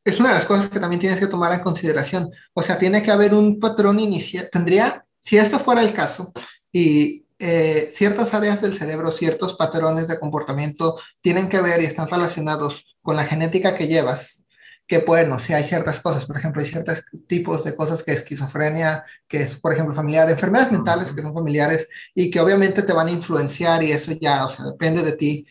es 0.05 0.19
una 0.19 0.31
de 0.31 0.37
las 0.37 0.45
cosas 0.45 0.69
que 0.69 0.81
también 0.81 1.01
tienes 1.01 1.19
que 1.19 1.27
tomar 1.27 1.53
en 1.53 1.61
consideración. 1.61 2.31
O 2.55 2.63
sea, 2.63 2.79
tiene 2.79 3.03
que 3.03 3.11
haber 3.11 3.35
un 3.35 3.61
patrón 3.61 4.01
inicial. 4.01 4.49
Tendría, 4.51 5.05
si 5.21 5.37
este 5.37 5.59
fuera 5.59 5.83
el 5.83 5.93
caso, 5.93 6.33
y 6.73 7.27
eh, 7.39 7.91
ciertas 7.93 8.33
áreas 8.35 8.61
del 8.61 8.75
cerebro, 8.75 9.11
ciertos 9.11 9.55
patrones 9.55 10.09
de 10.09 10.21
comportamiento 10.21 10.99
tienen 11.21 11.49
que 11.49 11.61
ver 11.61 11.81
y 11.83 11.87
están 11.87 12.09
relacionados 12.09 12.97
con 13.03 13.17
la 13.17 13.25
genética 13.25 13.75
que 13.75 13.89
llevas, 13.89 14.45
que 14.87 14.99
bueno, 14.99 15.39
si 15.39 15.53
hay 15.53 15.65
ciertas 15.65 16.01
cosas, 16.01 16.27
por 16.27 16.37
ejemplo, 16.37 16.61
hay 16.61 16.69
ciertos 16.69 17.03
tipos 17.27 17.65
de 17.65 17.75
cosas 17.75 18.03
que 18.03 18.13
esquizofrenia, 18.13 19.05
que 19.27 19.43
es, 19.43 19.57
por 19.57 19.73
ejemplo, 19.73 19.95
familiar, 19.95 20.29
enfermedades 20.29 20.73
mentales 20.73 21.13
que 21.13 21.23
son 21.23 21.33
familiares 21.33 21.89
y 22.15 22.31
que 22.31 22.41
obviamente 22.41 22.83
te 22.83 22.93
van 22.93 23.09
a 23.09 23.13
influenciar 23.13 23.83
y 23.83 23.93
eso 23.93 24.13
ya, 24.21 24.45
o 24.45 24.49
sea, 24.51 24.67
depende 24.67 25.03
de 25.03 25.13
ti. 25.13 25.47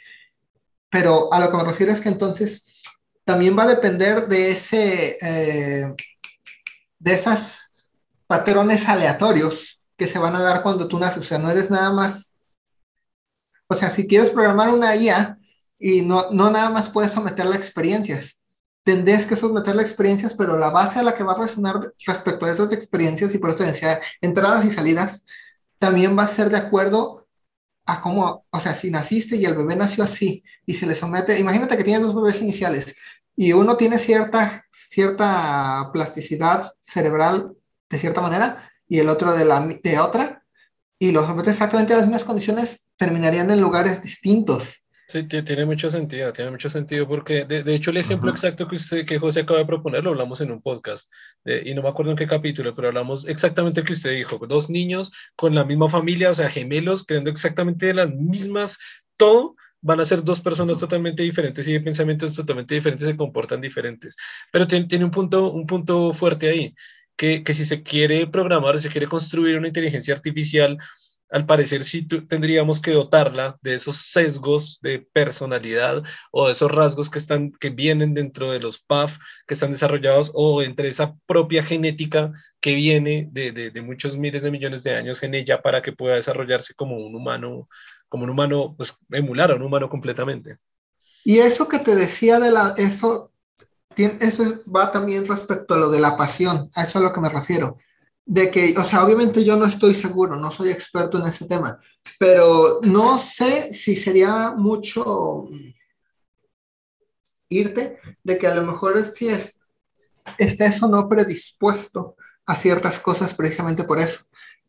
Pero 0.89 1.33
a 1.33 1.39
lo 1.39 1.49
que 1.49 1.57
me 1.57 1.63
refiero 1.63 1.91
es 1.93 2.01
que 2.01 2.09
entonces 2.09 2.65
también 3.29 3.55
va 3.55 3.61
a 3.61 3.75
depender 3.75 4.27
de 4.27 4.49
ese, 4.49 5.19
eh, 5.21 5.93
de 6.97 7.13
esas 7.13 7.87
patrones 8.25 8.89
aleatorios 8.89 9.83
que 9.95 10.07
se 10.07 10.17
van 10.17 10.35
a 10.35 10.41
dar 10.41 10.63
cuando 10.63 10.87
tú 10.87 10.97
naces. 10.97 11.19
O 11.19 11.23
sea, 11.23 11.37
no 11.37 11.51
eres 11.51 11.69
nada 11.69 11.93
más, 11.93 12.33
o 13.67 13.75
sea, 13.75 13.91
si 13.91 14.07
quieres 14.07 14.31
programar 14.31 14.73
una 14.73 14.95
IA 14.95 15.37
y 15.77 16.01
no, 16.01 16.31
no 16.31 16.49
nada 16.49 16.71
más 16.71 16.89
puedes 16.89 17.11
someterla 17.11 17.53
a 17.53 17.59
experiencias, 17.59 18.41
tendrías 18.83 19.27
que 19.27 19.35
someterle 19.35 19.83
experiencias, 19.83 20.33
pero 20.33 20.57
la 20.57 20.71
base 20.71 20.97
a 20.97 21.03
la 21.03 21.13
que 21.13 21.23
va 21.23 21.33
a 21.33 21.41
resonar 21.41 21.93
respecto 22.07 22.47
a 22.47 22.51
esas 22.51 22.71
experiencias, 22.71 23.35
y 23.35 23.37
por 23.37 23.51
eso 23.51 23.63
decía, 23.63 24.01
entradas 24.21 24.65
y 24.65 24.71
salidas, 24.71 25.23
también 25.77 26.17
va 26.17 26.23
a 26.23 26.27
ser 26.27 26.49
de 26.49 26.57
acuerdo 26.57 27.27
a 27.85 28.01
cómo, 28.01 28.45
o 28.49 28.59
sea, 28.59 28.73
si 28.73 28.89
naciste 28.89 29.35
y 29.35 29.45
el 29.45 29.55
bebé 29.55 29.75
nació 29.75 30.03
así 30.03 30.43
y 30.65 30.73
se 30.73 30.87
le 30.87 30.95
somete, 30.95 31.37
imagínate 31.39 31.77
que 31.77 31.83
tienes 31.83 32.01
dos 32.01 32.15
bebés 32.15 32.41
iniciales 32.41 32.95
y 33.41 33.53
uno 33.53 33.77
tiene 33.77 33.99
cierta, 33.99 34.65
cierta 34.69 35.91
plasticidad 35.93 36.69
cerebral 36.81 37.53
de 37.89 37.97
cierta 37.97 38.19
manera 38.19 38.69
y 38.85 38.99
el 38.99 39.07
otro 39.07 39.31
de, 39.31 39.45
la, 39.45 39.65
de 39.65 39.97
otra, 39.97 40.43
y 40.99 41.13
los 41.13 41.25
sometes 41.25 41.53
exactamente 41.53 41.93
a 41.93 41.97
las 41.97 42.05
mismas 42.05 42.25
condiciones, 42.25 42.89
terminarían 42.97 43.49
en 43.49 43.61
lugares 43.61 44.03
distintos. 44.03 44.83
Sí, 45.07 45.23
tiene 45.23 45.65
mucho 45.65 45.89
sentido, 45.89 46.33
tiene 46.33 46.51
mucho 46.51 46.69
sentido 46.69 47.07
porque 47.07 47.45
de, 47.45 47.73
hecho 47.73 47.91
el 47.91 47.97
ejemplo 47.97 48.29
exacto 48.29 48.67
que, 48.67 48.75
usted, 48.75 49.05
que 49.05 49.19
José 49.19 49.39
acaba 49.39 49.59
de 49.59 49.65
proponer 49.65 50.03
lo 50.03 50.09
hablamos 50.09 50.41
en 50.41 50.51
un 50.51 50.61
podcast 50.61 51.09
y 51.45 51.73
no 51.73 51.81
me 51.81 51.87
acuerdo 51.87 52.11
en 52.11 52.17
qué 52.17 52.27
capítulo, 52.27 52.75
pero 52.75 52.89
hablamos 52.89 53.25
exactamente 53.25 53.79
el 53.79 53.85
que 53.85 53.93
usted 53.93 54.15
dijo, 54.17 54.37
dos 54.47 54.69
niños 54.69 55.13
con 55.37 55.55
la 55.55 55.63
misma 55.63 55.87
familia, 55.87 56.31
o 56.31 56.35
sea, 56.35 56.49
gemelos, 56.49 57.05
creyendo 57.05 57.31
exactamente 57.31 57.93
las 57.93 58.11
mismas, 58.13 58.77
todo, 59.15 59.55
van 59.81 59.99
a 59.99 60.05
ser 60.05 60.23
dos 60.23 60.41
personas 60.41 60.79
totalmente 60.79 61.23
diferentes 61.23 61.67
y 61.67 61.73
de 61.73 61.81
pensamientos 61.81 62.35
totalmente 62.35 62.75
diferentes, 62.75 63.07
se 63.07 63.17
comportan 63.17 63.61
diferentes. 63.61 64.15
Pero 64.51 64.67
tiene, 64.67 64.87
tiene 64.87 65.05
un, 65.05 65.11
punto, 65.11 65.51
un 65.51 65.65
punto 65.65 66.13
fuerte 66.13 66.49
ahí, 66.49 66.75
que, 67.15 67.43
que 67.43 67.53
si 67.53 67.65
se 67.65 67.83
quiere 67.83 68.27
programar, 68.27 68.79
se 68.79 68.89
quiere 68.89 69.07
construir 69.07 69.57
una 69.57 69.67
inteligencia 69.67 70.13
artificial, 70.13 70.77
al 71.31 71.45
parecer 71.45 71.83
sí 71.83 72.07
tendríamos 72.07 72.81
que 72.81 72.91
dotarla 72.91 73.57
de 73.61 73.75
esos 73.75 73.97
sesgos 73.97 74.79
de 74.81 74.99
personalidad 74.99 76.03
o 76.31 76.47
de 76.47 76.53
esos 76.53 76.71
rasgos 76.71 77.09
que, 77.09 77.19
están, 77.19 77.51
que 77.51 77.69
vienen 77.69 78.13
dentro 78.13 78.51
de 78.51 78.59
los 78.59 78.79
PAF 78.79 79.17
que 79.45 79.53
están 79.53 79.71
desarrollados 79.71 80.31
o 80.33 80.63
entre 80.63 80.89
esa 80.89 81.15
propia 81.27 81.63
genética 81.63 82.31
que 82.59 82.73
viene 82.73 83.29
de, 83.31 83.51
de, 83.51 83.81
muchos 83.81 84.17
miles 84.17 84.41
de 84.41 84.51
millones 84.51 84.83
de 84.83 84.95
años 84.95 85.23
en 85.23 85.33
ella 85.35 85.61
para 85.61 85.81
que 85.81 85.93
pueda 85.93 86.15
desarrollarse 86.15 86.73
como 86.73 86.97
un 86.97 87.15
humano, 87.15 87.69
como 88.09 88.25
un 88.25 88.31
humano, 88.31 88.75
pues 88.75 88.97
emular 89.11 89.51
a 89.51 89.55
un 89.55 89.61
humano 89.61 89.89
completamente. 89.89 90.57
Y 91.23 91.39
eso 91.39 91.67
que 91.67 91.79
te 91.79 91.95
decía 91.95 92.39
de 92.39 92.51
la, 92.51 92.73
eso, 92.77 93.31
eso 93.95 94.63
va 94.75 94.91
también 94.91 95.25
respecto 95.25 95.75
a 95.75 95.77
lo 95.77 95.89
de 95.89 95.99
la 95.99 96.17
pasión, 96.17 96.69
a 96.75 96.83
eso 96.83 96.89
es 96.89 96.95
a 96.97 96.99
lo 97.07 97.13
que 97.13 97.21
me 97.21 97.29
refiero 97.29 97.77
de 98.29 98.51
que, 98.51 98.75
o 98.77 98.83
sea, 98.83 99.03
obviamente 99.03 99.43
yo 99.43 99.57
no 99.57 99.65
estoy 99.65 99.95
seguro, 99.95 100.35
no 100.35 100.51
soy 100.51 100.69
experto 100.69 101.17
en 101.17 101.25
ese 101.25 101.47
tema, 101.47 101.79
pero 102.19 102.79
no 102.83 103.17
sé 103.17 103.73
si 103.73 103.95
sería 103.95 104.53
mucho 104.55 105.49
irte 107.49 107.97
de 108.23 108.37
que 108.37 108.45
a 108.45 108.53
lo 108.53 108.61
mejor 108.61 109.03
si 109.03 109.29
es, 109.29 109.61
estés 110.37 110.83
o 110.83 110.87
no 110.87 111.09
predispuesto 111.09 112.17
a 112.45 112.53
ciertas 112.53 112.99
cosas 112.99 113.33
precisamente 113.33 113.83
por 113.83 113.97
eso. 113.97 114.19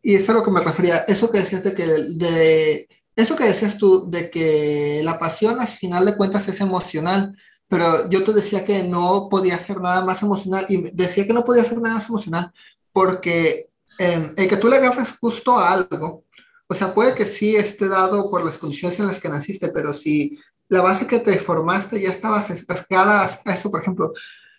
Y 0.00 0.14
eso 0.14 0.24
es 0.24 0.30
a 0.30 0.32
lo 0.32 0.42
que 0.42 0.52
me 0.52 0.62
refería, 0.62 1.04
eso 1.06 1.30
que 1.30 1.40
decías 1.40 1.62
de 1.62 1.74
que, 1.74 1.84
de, 1.86 2.88
eso 3.20 3.36
que 3.36 3.44
decías 3.44 3.78
tú, 3.78 4.10
de 4.10 4.30
que 4.30 5.00
la 5.04 5.18
pasión 5.18 5.60
al 5.60 5.68
final 5.68 6.04
de 6.04 6.16
cuentas 6.16 6.48
es 6.48 6.60
emocional, 6.60 7.36
pero 7.68 8.08
yo 8.10 8.24
te 8.24 8.32
decía 8.32 8.64
que 8.64 8.82
no 8.82 9.28
podía 9.30 9.58
ser 9.58 9.80
nada 9.80 10.04
más 10.04 10.22
emocional 10.22 10.66
y 10.68 10.90
decía 10.90 11.26
que 11.26 11.32
no 11.32 11.44
podía 11.44 11.64
ser 11.64 11.80
nada 11.80 11.96
más 11.96 12.08
emocional 12.08 12.52
porque 12.92 13.70
em, 13.98 14.34
el 14.36 14.48
que 14.48 14.56
tú 14.56 14.68
le 14.68 14.76
agarres 14.76 15.08
justo 15.20 15.56
a 15.56 15.72
algo, 15.72 16.24
o 16.68 16.74
sea, 16.74 16.94
puede 16.94 17.14
que 17.14 17.26
sí 17.26 17.56
esté 17.56 17.88
dado 17.88 18.30
por 18.30 18.44
las 18.44 18.58
condiciones 18.58 18.98
en 18.98 19.06
las 19.06 19.20
que 19.20 19.28
naciste, 19.28 19.68
pero 19.68 19.92
si 19.92 20.38
la 20.68 20.82
base 20.82 21.06
que 21.06 21.18
te 21.18 21.38
formaste 21.38 22.00
ya 22.00 22.10
estaba 22.10 22.42
sesgada 22.42 23.28
a 23.44 23.52
eso, 23.52 23.70
por 23.70 23.80
ejemplo, 23.80 24.12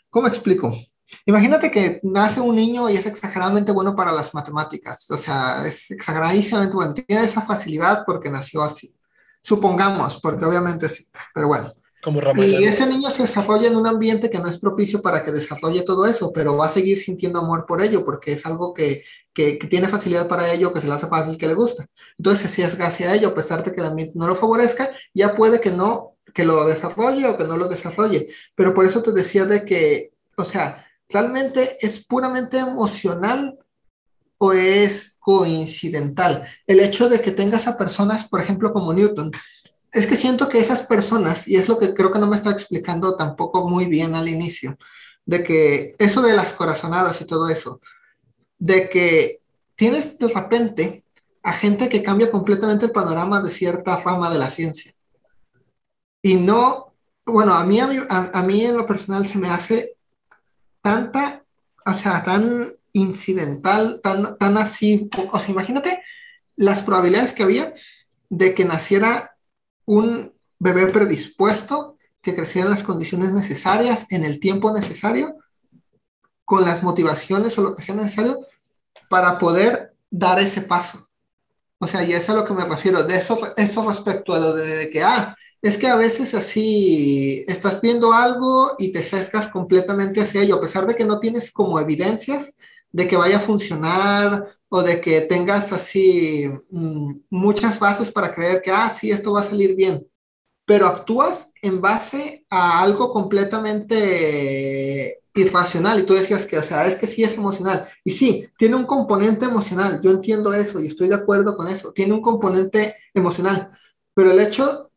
¿cómo 0.09 0.27
explico? 0.27 0.75
Imagínate 1.25 1.71
que 1.71 1.99
nace 2.03 2.39
un 2.39 2.55
niño 2.55 2.89
y 2.89 2.97
es 2.97 3.05
exageradamente 3.05 3.71
bueno 3.71 3.95
para 3.95 4.11
las 4.11 4.33
matemáticas, 4.33 5.05
o 5.09 5.17
sea, 5.17 5.67
es 5.67 5.91
exageradísimamente 5.91 6.75
bueno, 6.75 6.93
tiene 6.93 7.23
esa 7.23 7.41
facilidad 7.41 8.03
porque 8.05 8.29
nació 8.29 8.63
así. 8.63 8.95
Supongamos, 9.41 10.19
porque 10.21 10.45
obviamente 10.45 10.87
sí, 10.89 11.07
pero 11.33 11.47
bueno. 11.47 11.73
Y 12.35 12.63
ese 12.63 12.87
niño 12.87 13.11
se 13.11 13.23
desarrolla 13.23 13.67
en 13.67 13.75
un 13.75 13.85
ambiente 13.85 14.29
que 14.29 14.39
no 14.39 14.47
es 14.47 14.57
propicio 14.57 15.01
para 15.01 15.23
que 15.23 15.31
desarrolle 15.31 15.83
todo 15.83 16.07
eso, 16.07 16.31
pero 16.33 16.57
va 16.57 16.65
a 16.65 16.71
seguir 16.71 16.97
sintiendo 16.97 17.39
amor 17.39 17.65
por 17.67 17.81
ello, 17.83 18.03
porque 18.03 18.33
es 18.33 18.45
algo 18.45 18.73
que, 18.73 19.03
que, 19.33 19.53
tiene 19.69 19.87
facilidad 19.87 20.27
para 20.27 20.51
ello, 20.51 20.73
que 20.73 20.81
se 20.81 20.87
le 20.87 20.93
hace 20.93 21.07
fácil, 21.07 21.37
que 21.37 21.47
le 21.47 21.53
gusta. 21.53 21.85
Entonces, 22.17 22.49
si 22.49 22.63
es 22.63 22.79
hacia 22.79 23.13
ello, 23.13 23.29
a 23.29 23.35
pesar 23.35 23.63
de 23.63 23.71
que 23.71 23.81
el 23.81 23.87
ambiente 23.87 24.13
no 24.15 24.27
lo 24.27 24.35
favorezca, 24.35 24.91
ya 25.13 25.35
puede 25.35 25.61
que 25.61 25.69
no, 25.69 26.15
que 26.33 26.43
lo 26.43 26.65
desarrolle 26.65 27.27
o 27.27 27.37
que 27.37 27.43
no 27.43 27.55
lo 27.55 27.67
desarrolle. 27.67 28.29
Pero 28.55 28.73
por 28.73 28.85
eso 28.85 29.03
te 29.03 29.11
decía 29.11 29.45
de 29.45 29.63
que, 29.63 30.11
o 30.37 30.43
sea, 30.43 30.87
realmente 31.11 31.77
es 31.81 32.05
puramente 32.05 32.57
emocional 32.57 33.57
o 34.37 34.53
es 34.53 35.17
coincidental. 35.19 36.47
El 36.65 36.79
hecho 36.79 37.09
de 37.09 37.21
que 37.21 37.31
tengas 37.31 37.67
a 37.67 37.77
personas, 37.77 38.27
por 38.27 38.41
ejemplo, 38.41 38.73
como 38.73 38.93
Newton, 38.93 39.31
es 39.91 40.07
que 40.07 40.15
siento 40.15 40.49
que 40.49 40.59
esas 40.59 40.87
personas, 40.87 41.47
y 41.47 41.57
es 41.57 41.67
lo 41.67 41.77
que 41.77 41.93
creo 41.93 42.11
que 42.11 42.19
no 42.19 42.27
me 42.27 42.37
está 42.37 42.51
explicando 42.51 43.15
tampoco 43.15 43.69
muy 43.69 43.85
bien 43.85 44.15
al 44.15 44.29
inicio, 44.29 44.77
de 45.25 45.43
que 45.43 45.95
eso 45.99 46.21
de 46.21 46.33
las 46.33 46.53
corazonadas 46.53 47.21
y 47.21 47.25
todo 47.25 47.49
eso, 47.49 47.81
de 48.57 48.89
que 48.89 49.41
tienes 49.75 50.17
de 50.17 50.27
repente 50.27 51.03
a 51.43 51.53
gente 51.53 51.89
que 51.89 52.03
cambia 52.03 52.31
completamente 52.31 52.85
el 52.85 52.91
panorama 52.91 53.41
de 53.41 53.49
cierta 53.49 53.97
rama 53.97 54.31
de 54.31 54.39
la 54.39 54.49
ciencia. 54.49 54.93
Y 56.21 56.35
no, 56.35 56.93
bueno, 57.25 57.53
a 57.53 57.65
mí, 57.65 57.79
a 57.79 58.43
mí, 58.43 58.65
en 58.65 58.77
lo 58.77 58.85
personal 58.85 59.25
se 59.25 59.39
me 59.39 59.49
hace 59.49 59.95
tanta, 60.81 61.43
o 61.85 61.93
sea, 61.93 62.23
tan 62.23 62.73
incidental, 62.93 64.01
tan, 64.03 64.37
tan 64.37 64.57
así, 64.57 65.09
o 65.31 65.39
sea, 65.39 65.49
imagínate 65.49 66.03
las 66.55 66.83
probabilidades 66.83 67.33
que 67.33 67.43
había 67.43 67.73
de 68.29 68.53
que 68.53 68.65
naciera 68.65 69.35
un 69.85 70.33
bebé 70.59 70.87
predispuesto 70.87 71.97
que 72.21 72.35
creciera 72.35 72.67
en 72.67 72.73
las 72.73 72.83
condiciones 72.83 73.33
necesarias, 73.33 74.05
en 74.09 74.23
el 74.23 74.39
tiempo 74.39 74.71
necesario, 74.71 75.37
con 76.45 76.63
las 76.63 76.83
motivaciones 76.83 77.57
o 77.57 77.63
lo 77.63 77.75
que 77.75 77.81
sea 77.81 77.95
necesario 77.95 78.45
para 79.09 79.39
poder 79.39 79.95
dar 80.09 80.39
ese 80.39 80.61
paso. 80.61 81.07
O 81.79 81.87
sea, 81.87 82.03
y 82.03 82.13
es 82.13 82.29
a 82.29 82.35
lo 82.35 82.45
que 82.45 82.53
me 82.53 82.63
refiero. 82.63 83.03
De 83.03 83.17
eso, 83.17 83.39
esto 83.57 83.87
respecto 83.89 84.35
a 84.35 84.39
lo 84.39 84.53
de, 84.53 84.89
que, 84.91 85.01
ah, 85.01 85.35
es 85.61 85.77
que 85.77 85.87
a 85.87 85.95
veces 85.95 86.33
así 86.33 87.43
estás 87.47 87.81
viendo 87.81 88.13
algo 88.13 88.75
y 88.79 88.91
te 88.91 89.03
sesgas 89.03 89.47
completamente 89.47 90.21
hacia 90.21 90.41
ello, 90.41 90.55
a 90.55 90.61
pesar 90.61 90.87
de 90.87 90.95
que 90.95 91.05
no 91.05 91.19
tienes 91.19 91.51
como 91.51 91.79
evidencias 91.79 92.55
de 92.91 93.07
que 93.07 93.17
vaya 93.17 93.37
a 93.37 93.41
funcionar 93.41 94.47
o 94.69 94.83
de 94.83 95.01
que 95.01 95.21
tengas 95.21 95.71
así 95.71 96.45
mm, 96.71 97.21
muchas 97.29 97.79
bases 97.79 98.11
para 98.11 98.33
creer 98.33 98.61
que, 98.61 98.71
ah, 98.71 98.89
sí, 98.89 99.11
esto 99.11 99.33
va 99.33 99.41
a 99.41 99.43
salir 99.43 99.75
bien. 99.75 100.05
pero 100.65 100.87
actúas 100.87 101.53
en 101.61 101.81
base 101.81 102.45
a 102.49 102.81
algo 102.83 103.13
completamente 103.13 105.21
irracional 105.33 105.99
y 105.99 106.03
tú 106.03 106.13
decías 106.13 106.45
que, 106.45 106.57
o 106.57 106.63
sea, 106.63 106.85
es 106.87 106.95
que 106.95 107.07
sí 107.07 107.23
es 107.23 107.35
emocional. 107.35 107.87
Y 108.03 108.11
sí, 108.11 108.47
tiene 108.57 108.75
un 108.75 108.85
componente 108.85 109.45
emocional, 109.45 110.01
yo 110.01 110.11
entiendo 110.11 110.53
eso 110.53 110.79
y 110.79 110.87
estoy 110.87 111.07
de 111.09 111.15
acuerdo 111.15 111.55
con 111.57 111.67
eso, 111.67 111.91
tiene 111.93 112.13
un 112.13 112.21
componente 112.21 112.95
emocional, 113.13 113.71
pero 114.13 114.31
el 114.31 114.39
hecho 114.39 114.90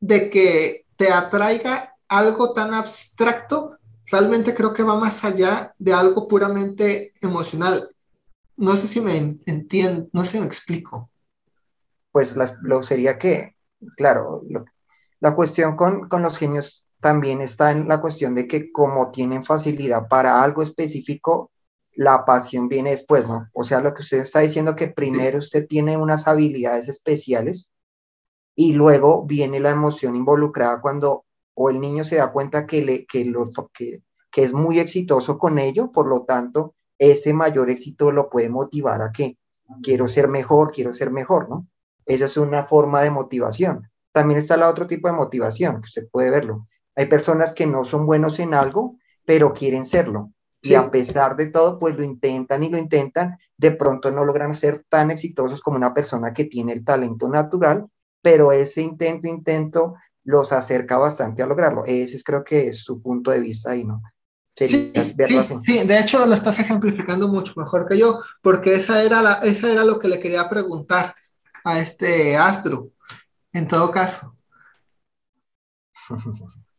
de 0.00 0.30
que 0.30 0.86
te 0.96 1.12
atraiga 1.12 1.94
algo 2.08 2.52
tan 2.52 2.74
abstracto, 2.74 3.78
realmente 4.10 4.54
creo 4.54 4.72
que 4.72 4.82
va 4.82 4.98
más 4.98 5.24
allá 5.24 5.74
de 5.78 5.92
algo 5.92 6.26
puramente 6.26 7.12
emocional. 7.20 7.88
No 8.56 8.76
sé 8.76 8.88
si 8.88 9.00
me 9.00 9.16
entiendo, 9.46 10.08
no 10.12 10.24
sé 10.24 10.32
si 10.32 10.40
me 10.40 10.46
explico. 10.46 11.10
Pues 12.10 12.34
lo 12.62 12.82
sería 12.82 13.18
que, 13.18 13.56
claro, 13.96 14.42
la 15.20 15.34
cuestión 15.34 15.76
con, 15.76 16.08
con 16.08 16.22
los 16.22 16.36
genios 16.36 16.84
también 17.00 17.40
está 17.40 17.70
en 17.70 17.88
la 17.88 18.00
cuestión 18.00 18.34
de 18.34 18.46
que 18.46 18.72
como 18.72 19.10
tienen 19.10 19.44
facilidad 19.44 20.08
para 20.08 20.42
algo 20.42 20.62
específico, 20.62 21.50
la 21.94 22.24
pasión 22.24 22.68
viene 22.68 22.90
después, 22.90 23.26
¿no? 23.26 23.48
O 23.52 23.64
sea, 23.64 23.80
lo 23.80 23.94
que 23.94 24.02
usted 24.02 24.18
está 24.18 24.40
diciendo 24.40 24.76
que 24.76 24.88
primero 24.88 25.38
usted 25.38 25.66
tiene 25.66 25.96
unas 25.96 26.26
habilidades 26.26 26.88
especiales 26.88 27.70
y 28.60 28.74
luego 28.74 29.24
viene 29.24 29.58
la 29.58 29.70
emoción 29.70 30.14
involucrada 30.14 30.82
cuando 30.82 31.24
o 31.54 31.70
el 31.70 31.80
niño 31.80 32.04
se 32.04 32.16
da 32.16 32.30
cuenta 32.30 32.66
que, 32.66 32.84
le, 32.84 33.06
que, 33.06 33.24
lo, 33.24 33.48
que, 33.72 34.02
que 34.30 34.42
es 34.42 34.52
muy 34.52 34.78
exitoso 34.78 35.38
con 35.38 35.58
ello, 35.58 35.90
por 35.90 36.06
lo 36.06 36.24
tanto, 36.24 36.74
ese 36.98 37.32
mayor 37.32 37.70
éxito 37.70 38.12
lo 38.12 38.28
puede 38.28 38.50
motivar 38.50 39.00
a 39.00 39.12
que 39.12 39.38
quiero 39.82 40.08
ser 40.08 40.28
mejor, 40.28 40.72
quiero 40.72 40.92
ser 40.92 41.10
mejor, 41.10 41.48
¿no? 41.48 41.68
Esa 42.04 42.26
es 42.26 42.36
una 42.36 42.64
forma 42.64 43.00
de 43.00 43.10
motivación. 43.10 43.88
También 44.12 44.36
está 44.36 44.56
el 44.56 44.62
otro 44.64 44.86
tipo 44.86 45.08
de 45.08 45.14
motivación, 45.14 45.76
que 45.80 45.86
usted 45.86 46.08
puede 46.12 46.28
verlo. 46.28 46.68
Hay 46.96 47.06
personas 47.06 47.54
que 47.54 47.66
no 47.66 47.86
son 47.86 48.04
buenos 48.04 48.40
en 48.40 48.52
algo, 48.52 48.98
pero 49.24 49.54
quieren 49.54 49.86
serlo. 49.86 50.32
Y 50.60 50.74
a 50.74 50.90
pesar 50.90 51.34
de 51.34 51.46
todo, 51.46 51.78
pues 51.78 51.96
lo 51.96 52.02
intentan 52.02 52.62
y 52.62 52.68
lo 52.68 52.76
intentan, 52.76 53.38
de 53.56 53.70
pronto 53.70 54.10
no 54.10 54.26
logran 54.26 54.54
ser 54.54 54.84
tan 54.86 55.10
exitosos 55.10 55.62
como 55.62 55.78
una 55.78 55.94
persona 55.94 56.34
que 56.34 56.44
tiene 56.44 56.74
el 56.74 56.84
talento 56.84 57.26
natural, 57.26 57.86
pero 58.22 58.52
ese 58.52 58.82
intento, 58.82 59.26
intento 59.26 59.94
los 60.24 60.52
acerca 60.52 60.98
bastante 60.98 61.42
a 61.42 61.46
lograrlo. 61.46 61.84
Ese 61.86 62.22
creo 62.22 62.44
que 62.44 62.68
es 62.68 62.84
su 62.84 63.00
punto 63.00 63.30
de 63.30 63.40
vista 63.40 63.70
ahí, 63.70 63.84
¿no? 63.84 64.02
Sí, 64.56 64.66
sí, 64.66 65.12
de 65.84 65.98
hecho 65.98 66.26
lo 66.26 66.34
estás 66.34 66.58
ejemplificando 66.58 67.28
mucho 67.28 67.54
mejor 67.56 67.88
que 67.88 67.96
yo, 67.96 68.20
porque 68.42 68.74
esa 68.74 69.02
era, 69.02 69.22
la, 69.22 69.34
esa 69.42 69.72
era 69.72 69.84
lo 69.84 69.98
que 69.98 70.08
le 70.08 70.20
quería 70.20 70.50
preguntar 70.50 71.14
a 71.64 71.80
este 71.80 72.36
Astro, 72.36 72.90
en 73.52 73.66
todo 73.66 73.90
caso. 73.90 74.36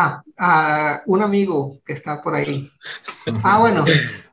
Ah, 0.00 0.22
a 0.38 1.02
un 1.06 1.22
amigo 1.22 1.80
que 1.84 1.92
está 1.92 2.22
por 2.22 2.32
ahí. 2.36 2.70
Ah, 3.42 3.58
bueno, 3.60 3.84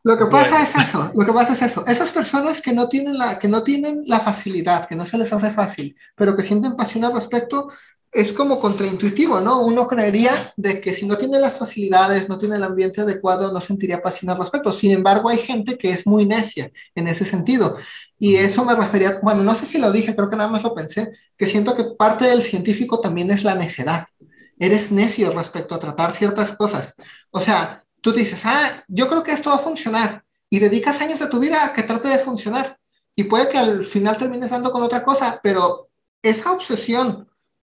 lo 0.04 0.16
que 0.16 0.26
pasa 0.28 0.62
es 0.62 0.76
eso, 0.76 1.12
lo 1.16 1.26
que 1.26 1.34
pasa 1.34 1.54
es 1.54 1.62
eso. 1.64 1.84
Esas 1.88 2.12
personas 2.12 2.62
que 2.62 2.72
no 2.72 2.88
tienen 2.88 3.18
la, 3.18 3.40
que 3.40 3.48
no 3.48 3.64
tienen 3.64 4.04
la 4.06 4.20
facilidad, 4.20 4.88
que 4.88 4.96
no 4.96 5.08
se 5.08 5.18
les 5.18 5.34
hace 5.34 5.50
fácil, 5.50 5.96
pero 6.16 6.38
que 6.38 6.44
sienten 6.44 6.76
pasión 6.76 7.04
al 7.04 7.16
respecto, 7.16 7.70
es 8.12 8.32
como 8.32 8.60
contraintuitivo, 8.60 9.42
¿no? 9.42 9.62
Uno 9.62 9.88
creería 9.88 10.54
de 10.56 10.80
que 10.80 10.94
si 10.94 11.08
no 11.08 11.18
tiene 11.18 11.40
las 11.40 11.58
facilidades, 11.58 12.30
no 12.30 12.38
tiene 12.38 12.58
el 12.58 12.64
ambiente 12.64 13.02
adecuado, 13.02 13.52
no 13.52 13.60
sentiría 13.60 14.04
pasión 14.04 14.30
al 14.30 14.38
respecto. 14.38 14.72
Sin 14.72 14.92
embargo, 14.92 15.30
hay 15.30 15.40
gente 15.40 15.80
que 15.80 15.90
es 15.90 16.06
muy 16.06 16.28
necia 16.28 16.72
en 16.94 17.08
ese 17.08 17.26
sentido. 17.26 17.76
Y 18.20 18.36
eso 18.36 18.64
me 18.64 18.76
refería, 18.76 19.20
bueno, 19.24 19.44
no 19.44 19.56
sé 19.56 19.66
si 19.66 19.80
lo 19.80 19.92
dije, 19.92 20.16
creo 20.16 20.30
que 20.30 20.38
nada 20.38 20.50
más 20.50 20.64
lo 20.64 20.76
pensé, 20.76 21.12
que 21.36 21.48
siento 21.48 21.76
que 21.76 21.84
parte 21.98 22.26
del 22.26 22.44
científico 22.44 23.02
también 23.02 23.32
es 23.32 23.44
la 23.44 23.56
necedad. 23.56 24.06
Eres 24.58 24.92
necio 24.92 25.32
respecto 25.32 25.76
a 25.76 25.80
tratar 25.80 26.14
ciertas 26.14 26.52
cosas. 26.54 26.96
O 27.32 27.42
sea, 27.42 27.84
tú 28.02 28.12
dices, 28.12 28.42
ah, 28.46 28.72
yo 28.88 29.08
creo 29.08 29.24
que 29.24 29.32
esto 29.32 29.50
va 29.50 29.58
a 29.58 29.60
funcionar 29.60 30.24
y 30.50 30.60
dedicas 30.60 31.02
años 31.02 31.20
de 31.20 31.28
tu 31.28 31.40
vida 31.40 31.66
a 31.66 31.74
que 31.74 31.84
trate 31.84 32.08
de 32.08 32.20
funcionar. 32.20 32.80
Y 33.16 33.26
puede 33.26 33.50
que 33.50 33.58
al 33.58 33.86
final 33.86 34.18
termines 34.18 34.50
dando 34.50 34.72
con 34.72 34.84
otra 34.84 35.04
cosa, 35.04 35.40
pero 35.42 35.90
esa 36.22 36.52
obsesión 36.52 37.28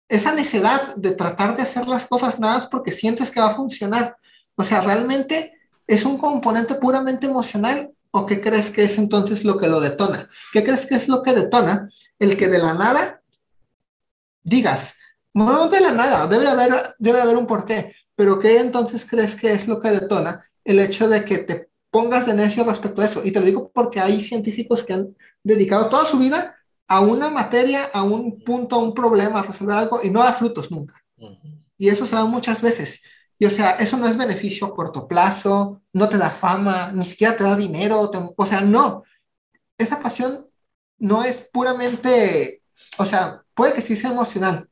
esa 0.08 0.32
necedad 0.32 0.94
de 0.96 1.12
tratar 1.12 1.56
de 1.56 1.62
hacer 1.62 1.88
las 1.88 2.06
cosas 2.06 2.38
nada 2.38 2.54
más 2.54 2.66
porque 2.66 2.92
sientes 2.92 3.30
que 3.30 3.40
va 3.40 3.46
a 3.46 3.54
funcionar. 3.54 4.16
O 4.54 4.64
sea, 4.64 4.80
realmente 4.80 5.54
es 5.86 6.04
un 6.04 6.18
componente 6.18 6.74
puramente 6.74 7.26
emocional 7.26 7.92
o 8.10 8.24
qué 8.24 8.40
crees 8.40 8.70
que 8.70 8.84
es 8.84 8.98
entonces 8.98 9.44
lo 9.44 9.58
que 9.58 9.68
lo 9.68 9.80
detona? 9.80 10.30
¿Qué 10.52 10.64
crees 10.64 10.86
que 10.86 10.94
es 10.94 11.08
lo 11.08 11.22
que 11.22 11.32
detona? 11.32 11.90
El 12.18 12.36
que 12.36 12.48
de 12.48 12.58
la 12.58 12.74
nada 12.74 13.20
digas, 14.42 14.96
no 15.36 15.68
de 15.68 15.80
la 15.80 15.92
nada, 15.92 16.26
debe 16.26 16.48
haber, 16.48 16.72
debe 16.98 17.20
haber 17.20 17.36
un 17.36 17.46
porqué, 17.46 17.94
pero 18.14 18.40
¿qué 18.40 18.58
entonces 18.58 19.04
crees 19.04 19.36
que 19.36 19.52
es 19.52 19.68
lo 19.68 19.78
que 19.78 19.90
detona 19.90 20.48
el 20.64 20.80
hecho 20.80 21.08
de 21.08 21.24
que 21.26 21.38
te 21.38 21.68
pongas 21.90 22.24
de 22.24 22.32
necio 22.32 22.64
respecto 22.64 23.02
a 23.02 23.04
eso? 23.04 23.22
Y 23.22 23.32
te 23.32 23.40
lo 23.40 23.46
digo 23.46 23.70
porque 23.74 24.00
hay 24.00 24.22
científicos 24.22 24.82
que 24.82 24.94
han 24.94 25.14
dedicado 25.44 25.90
toda 25.90 26.06
su 26.06 26.18
vida 26.18 26.56
a 26.88 27.00
una 27.00 27.28
materia, 27.28 27.84
a 27.92 28.02
un 28.02 28.42
punto, 28.42 28.76
a 28.76 28.78
un 28.78 28.94
problema, 28.94 29.40
a 29.40 29.42
resolver 29.42 29.76
algo 29.76 30.00
y 30.02 30.08
no 30.08 30.20
da 30.20 30.32
frutos 30.32 30.70
nunca. 30.70 31.04
Y 31.76 31.90
eso 31.90 32.06
se 32.06 32.16
da 32.16 32.24
muchas 32.24 32.62
veces. 32.62 33.02
Y 33.38 33.44
o 33.44 33.50
sea, 33.50 33.72
eso 33.72 33.98
no 33.98 34.08
es 34.08 34.16
beneficio 34.16 34.66
a 34.66 34.74
corto 34.74 35.06
plazo, 35.06 35.82
no 35.92 36.08
te 36.08 36.16
da 36.16 36.30
fama, 36.30 36.92
ni 36.94 37.04
siquiera 37.04 37.36
te 37.36 37.44
da 37.44 37.54
dinero, 37.54 38.10
o 38.34 38.46
sea, 38.46 38.62
no. 38.62 39.02
Esa 39.76 40.00
pasión 40.00 40.48
no 40.96 41.22
es 41.22 41.50
puramente, 41.52 42.62
o 42.96 43.04
sea, 43.04 43.42
puede 43.52 43.74
que 43.74 43.82
sí 43.82 43.96
sea 43.96 44.12
emocional, 44.12 44.70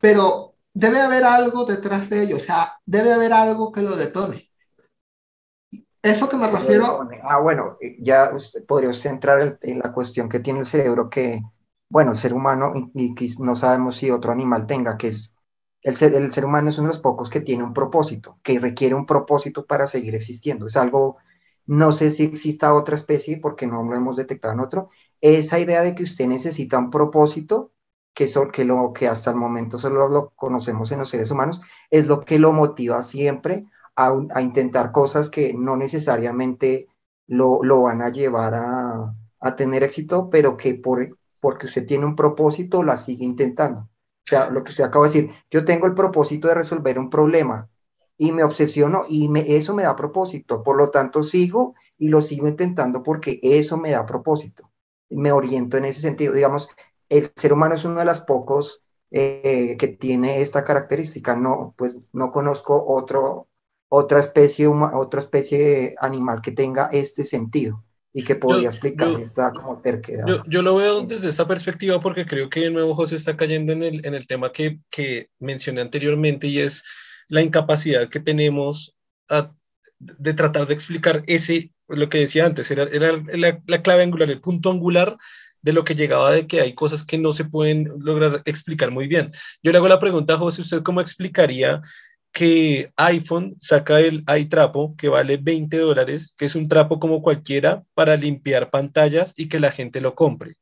pero 0.00 0.54
debe 0.72 1.00
haber 1.00 1.24
algo 1.24 1.64
detrás 1.64 2.08
de 2.10 2.24
ello, 2.24 2.36
o 2.36 2.40
sea, 2.40 2.80
debe 2.86 3.12
haber 3.12 3.32
algo 3.32 3.72
que 3.72 3.82
lo 3.82 3.96
detone. 3.96 4.48
Eso 6.02 6.28
que 6.28 6.36
me 6.36 6.48
refiero. 6.48 7.08
Ah, 7.22 7.38
bueno, 7.40 7.76
eh, 7.80 7.96
ya 8.00 8.30
usted, 8.34 8.64
podría 8.64 8.90
usted 8.90 9.10
entrar 9.10 9.58
en, 9.60 9.78
la 9.80 9.92
cuestión 9.92 10.28
que 10.28 10.40
tiene 10.40 10.60
el 10.60 10.66
cerebro 10.66 11.10
que, 11.10 11.42
bueno, 11.90 12.12
el 12.12 12.16
ser 12.16 12.34
humano, 12.34 12.72
y, 12.94 13.14
no 13.40 13.56
sabemos 13.56 13.96
si 13.96 14.10
otro 14.10 14.32
animal 14.32 14.66
tenga, 14.66 14.96
que 14.96 15.08
es. 15.08 15.34
El 15.82 15.94
ser, 15.96 16.14
el 16.14 16.32
ser 16.32 16.44
humano 16.44 16.70
es 16.70 16.78
uno 16.78 16.88
de 16.88 16.94
los 16.94 17.02
pocos 17.02 17.30
que 17.30 17.40
tiene 17.40 17.62
un 17.62 17.72
propósito, 17.72 18.38
que 18.42 18.58
requiere 18.58 18.94
un 18.94 19.06
propósito 19.06 19.64
para 19.64 19.86
seguir 19.86 20.14
existiendo. 20.14 20.66
Es 20.66 20.76
algo, 20.76 21.18
no 21.66 21.92
sé 21.92 22.10
si 22.10 22.24
exista 22.24 22.74
otra 22.74 22.96
especie, 22.96 23.38
porque 23.38 23.66
no 23.66 23.82
lo 23.84 23.94
hemos 23.94 24.16
detectado 24.16 24.54
en 24.54 24.60
otro. 24.60 24.90
Esa 25.20 25.58
idea 25.58 25.82
de 25.82 25.94
que 25.94 26.02
usted 26.02 26.26
necesita 26.26 26.78
un 26.78 26.90
propósito, 26.90 27.72
que, 28.14 28.24
eso, 28.24 28.48
que 28.48 28.64
lo 28.64 28.92
que 28.92 29.08
hasta 29.08 29.30
el 29.30 29.36
momento 29.36 29.78
solo 29.78 30.08
lo 30.08 30.30
conocemos 30.30 30.90
en 30.92 30.98
los 30.98 31.10
seres 31.10 31.30
humanos, 31.30 31.60
es 31.90 32.06
lo 32.06 32.24
que 32.24 32.38
lo 32.38 32.52
motiva 32.52 33.02
siempre 33.02 33.66
a, 33.96 34.40
intentar 34.40 34.92
cosas 34.92 35.28
que 35.28 35.52
no 35.54 35.76
necesariamente 35.76 36.88
lo, 37.26 37.62
lo 37.62 37.82
van 37.82 38.02
a 38.02 38.10
llevar 38.10 38.54
a, 38.54 39.14
a, 39.40 39.56
tener 39.56 39.82
éxito, 39.82 40.30
pero 40.30 40.56
que 40.56 40.74
por, 40.74 41.18
porque 41.40 41.66
usted 41.66 41.86
tiene 41.86 42.06
un 42.06 42.14
propósito, 42.16 42.82
la 42.82 42.96
sigue 42.96 43.24
intentando. 43.24 43.80
O 43.80 44.30
sea, 44.30 44.50
lo 44.50 44.62
que 44.62 44.70
usted 44.70 44.84
acaba 44.84 45.08
de 45.08 45.12
decir, 45.12 45.30
yo 45.50 45.64
tengo 45.64 45.86
el 45.86 45.94
propósito 45.94 46.48
de 46.48 46.54
resolver 46.54 46.98
un 46.98 47.10
problema 47.10 47.68
y 48.18 48.32
me 48.32 48.42
obsesiono 48.42 49.06
y 49.08 49.28
me, 49.28 49.56
eso 49.56 49.74
me 49.74 49.84
da 49.84 49.96
propósito. 49.96 50.62
Por 50.62 50.76
lo 50.76 50.90
tanto, 50.90 51.22
sigo 51.22 51.74
y 51.96 52.08
lo 52.08 52.20
sigo 52.20 52.48
intentando 52.48 53.02
porque 53.02 53.40
eso 53.42 53.76
me 53.78 53.92
da 53.92 54.04
propósito. 54.04 54.70
Me 55.08 55.32
oriento 55.32 55.76
en 55.76 55.86
ese 55.86 56.00
sentido. 56.00 56.34
Digamos, 56.34 56.68
el 57.08 57.30
ser 57.36 57.52
humano 57.52 57.74
es 57.74 57.84
uno 57.84 58.00
de 58.00 58.04
los 58.04 58.20
pocos 58.20 58.82
eh, 59.10 59.76
que 59.78 59.88
tiene 59.88 60.40
esta 60.40 60.64
característica. 60.64 61.34
No, 61.34 61.74
pues 61.76 62.10
no 62.12 62.30
conozco 62.30 62.84
otro, 62.86 63.48
otra 63.88 64.20
especie, 64.20 64.66
otra 64.66 65.20
especie 65.20 65.94
animal 65.98 66.42
que 66.42 66.52
tenga 66.52 66.88
este 66.92 67.24
sentido 67.24 67.84
y 68.12 68.24
que 68.24 68.36
podría 68.36 68.68
explicar 68.68 69.12
esta 69.20 69.52
como 69.52 69.80
terquedad. 69.80 70.42
Yo, 70.46 70.62
lo 70.62 70.76
veo 70.76 71.02
desde 71.02 71.28
esta 71.28 71.46
perspectiva 71.46 72.00
porque 72.00 72.26
creo 72.26 72.48
que 72.48 72.60
de 72.60 72.70
nuevo 72.70 72.94
José 72.94 73.16
está 73.16 73.36
cayendo 73.36 73.72
en 73.72 73.82
el, 73.82 74.04
en 74.04 74.14
el 74.14 74.26
tema 74.26 74.50
que, 74.50 74.80
que 74.90 75.30
mencioné 75.38 75.82
anteriormente 75.82 76.46
y 76.46 76.60
es 76.60 76.82
la 77.28 77.42
incapacidad 77.42 78.08
que 78.08 78.20
tenemos 78.20 78.96
de 79.98 80.34
tratar 80.34 80.66
de 80.66 80.74
explicar 80.74 81.22
ese, 81.26 81.72
lo 81.86 82.08
que 82.08 82.18
decía 82.18 82.46
antes, 82.46 82.70
era, 82.70 82.84
era 82.84 83.12
la, 83.34 83.60
la, 83.66 83.82
clave 83.82 84.02
angular, 84.02 84.30
el 84.30 84.40
punto 84.40 84.70
angular 84.70 85.16
de 85.68 85.74
lo 85.74 85.84
que 85.84 85.94
llegaba 85.94 86.32
de 86.32 86.46
que 86.46 86.62
hay 86.62 86.72
cosas 86.72 87.04
que 87.04 87.18
no 87.18 87.34
se 87.34 87.44
pueden 87.44 87.92
lograr 87.98 88.40
explicar 88.46 88.90
muy 88.90 89.06
bien. 89.06 89.32
Yo 89.62 89.70
le 89.70 89.76
hago 89.76 89.86
la 89.86 90.00
pregunta 90.00 90.32
a 90.32 90.38
José, 90.38 90.62
¿usted 90.62 90.82
cómo 90.82 91.02
explicaría 91.02 91.82
que 92.32 92.90
iPhone 92.96 93.56
saca 93.60 94.00
el 94.00 94.24
iTrapo 94.34 94.96
que 94.96 95.10
vale 95.10 95.36
20 95.36 95.76
dólares, 95.76 96.34
que 96.38 96.46
es 96.46 96.54
un 96.54 96.68
trapo 96.68 96.98
como 96.98 97.20
cualquiera 97.20 97.84
para 97.92 98.16
limpiar 98.16 98.70
pantallas 98.70 99.34
y 99.36 99.50
que 99.50 99.60
la 99.60 99.70
gente 99.70 100.00
lo 100.00 100.14
compre. 100.14 100.56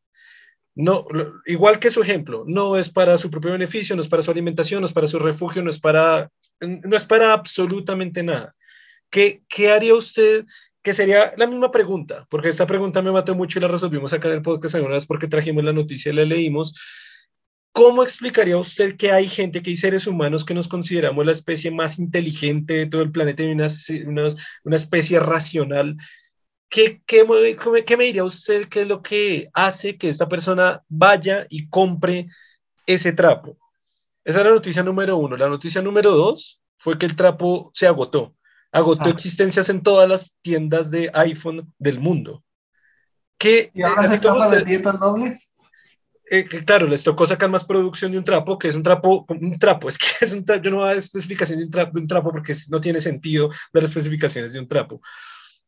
No, 0.74 1.06
igual 1.46 1.78
que 1.78 1.92
su 1.92 2.02
ejemplo, 2.02 2.42
no 2.44 2.76
es 2.76 2.90
para 2.90 3.16
su 3.16 3.30
propio 3.30 3.52
beneficio, 3.52 3.94
no 3.94 4.02
es 4.02 4.08
para 4.08 4.24
su 4.24 4.32
alimentación, 4.32 4.80
no 4.80 4.88
es 4.88 4.92
para 4.92 5.06
su 5.06 5.20
refugio, 5.20 5.62
no 5.62 5.70
es 5.70 5.78
para, 5.78 6.30
no 6.60 6.96
es 6.96 7.04
para 7.04 7.32
absolutamente 7.32 8.24
nada. 8.24 8.56
¿Qué, 9.08 9.44
qué 9.48 9.70
haría 9.70 9.94
usted? 9.94 10.44
Que 10.86 10.94
sería 10.94 11.34
la 11.36 11.48
misma 11.48 11.72
pregunta, 11.72 12.28
porque 12.30 12.48
esta 12.48 12.64
pregunta 12.64 13.02
me 13.02 13.10
mató 13.10 13.34
mucho 13.34 13.58
y 13.58 13.62
la 13.62 13.66
resolvimos 13.66 14.12
acá 14.12 14.28
en 14.28 14.34
el 14.34 14.42
podcast 14.42 14.76
alguna 14.76 15.00
porque 15.00 15.26
trajimos 15.26 15.64
la 15.64 15.72
noticia 15.72 16.12
y 16.12 16.14
la 16.14 16.24
leímos 16.24 16.78
¿Cómo 17.72 18.04
explicaría 18.04 18.56
usted 18.56 18.96
que 18.96 19.10
hay 19.10 19.26
gente, 19.26 19.62
que 19.62 19.70
hay 19.70 19.76
seres 19.76 20.06
humanos 20.06 20.44
que 20.44 20.54
nos 20.54 20.68
consideramos 20.68 21.26
la 21.26 21.32
especie 21.32 21.72
más 21.72 21.98
inteligente 21.98 22.74
de 22.74 22.86
todo 22.86 23.02
el 23.02 23.10
planeta 23.10 23.42
y 23.42 23.50
una, 23.50 23.66
una, 24.62 24.76
especie 24.76 25.18
racional? 25.18 25.96
¿Qué, 26.68 27.02
qué, 27.04 27.26
qué, 27.84 27.96
me 27.96 28.04
diría 28.04 28.22
usted 28.22 28.68
que 28.68 28.82
es 28.82 28.86
lo 28.86 29.02
que 29.02 29.50
hace 29.54 29.98
que 29.98 30.08
esta 30.08 30.28
persona 30.28 30.84
vaya 30.88 31.48
y 31.50 31.68
compre 31.68 32.28
ese 32.86 33.12
trapo? 33.12 33.58
Esa 34.22 34.38
es 34.38 34.44
la 34.44 34.52
noticia 34.52 34.84
número 34.84 35.16
uno. 35.16 35.36
La 35.36 35.48
noticia 35.48 35.82
número 35.82 36.12
dos 36.12 36.62
fue 36.78 36.96
que 36.96 37.06
el 37.06 37.16
trapo 37.16 37.72
se 37.74 37.88
agotó. 37.88 38.36
Agotó 38.72 39.04
ah. 39.04 39.10
existencias 39.10 39.68
en 39.68 39.82
todas 39.82 40.08
las 40.08 40.34
tiendas 40.42 40.90
de 40.90 41.10
iPhone 41.14 41.72
del 41.78 42.00
mundo. 42.00 42.42
¿Qué, 43.38 43.70
¿Y 43.74 43.82
ahora 43.82 44.08
se 44.08 44.14
está 44.14 44.48
vendiendo 44.48 44.90
el 44.90 44.98
doble? 44.98 45.40
Eh, 46.28 46.44
claro, 46.44 46.88
les 46.88 47.04
tocó 47.04 47.26
sacar 47.26 47.48
más 47.48 47.64
producción 47.64 48.10
de 48.10 48.18
un 48.18 48.24
trapo, 48.24 48.58
que 48.58 48.68
es 48.68 48.74
un 48.74 48.82
trapo, 48.82 49.24
un 49.28 49.58
trapo, 49.58 49.88
es 49.88 49.96
que 49.96 50.24
es 50.24 50.32
un 50.32 50.44
trapo, 50.44 50.62
yo 50.62 50.70
no 50.70 50.76
voy 50.78 50.86
a 50.86 50.88
dar 50.88 50.96
especificaciones 50.96 51.60
de 51.60 51.66
un 51.66 51.70
trapo, 51.70 51.92
de 51.94 52.00
un 52.00 52.08
trapo 52.08 52.32
porque 52.32 52.54
no 52.68 52.80
tiene 52.80 53.00
sentido 53.00 53.50
dar 53.72 53.84
especificaciones 53.84 54.52
de 54.52 54.60
un 54.60 54.68
trapo. 54.68 55.00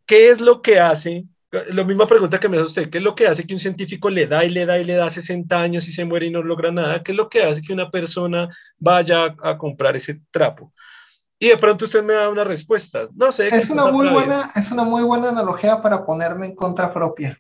¿Qué 0.04 0.30
es 0.30 0.40
lo 0.40 0.60
que 0.60 0.80
hace? 0.80 1.26
La 1.70 1.84
misma 1.84 2.06
pregunta 2.06 2.40
que 2.40 2.48
me 2.48 2.56
hace 2.56 2.66
usted, 2.66 2.90
¿qué 2.90 2.98
es 2.98 3.04
lo 3.04 3.14
que 3.14 3.26
hace 3.26 3.46
que 3.46 3.54
un 3.54 3.60
científico 3.60 4.10
le 4.10 4.26
da 4.26 4.44
y 4.44 4.50
le 4.50 4.66
da 4.66 4.78
y 4.78 4.84
le 4.84 4.94
da 4.94 5.08
60 5.08 5.60
años 5.60 5.88
y 5.88 5.92
se 5.92 6.04
muere 6.04 6.26
y 6.26 6.30
no 6.30 6.42
logra 6.42 6.72
nada? 6.72 7.02
¿Qué 7.02 7.12
es 7.12 7.16
lo 7.16 7.28
que 7.28 7.42
hace 7.42 7.62
que 7.62 7.72
una 7.72 7.90
persona 7.90 8.48
vaya 8.78 9.36
a, 9.42 9.56
comprar 9.56 9.96
ese 9.96 10.20
trapo? 10.30 10.74
Y 11.38 11.48
de 11.48 11.56
pronto 11.56 11.84
usted 11.84 12.02
me 12.02 12.14
da 12.14 12.28
una 12.28 12.44
respuesta. 12.44 13.08
No 13.14 13.30
sé. 13.30 13.48
Es 13.48 13.70
una, 13.70 13.86
muy 13.86 14.08
buena, 14.08 14.50
es 14.56 14.70
una 14.70 14.84
muy 14.84 15.02
buena 15.02 15.28
analogía 15.28 15.80
para 15.80 16.04
ponerme 16.04 16.46
en 16.46 16.54
contra 16.54 16.92
propia. 16.92 17.38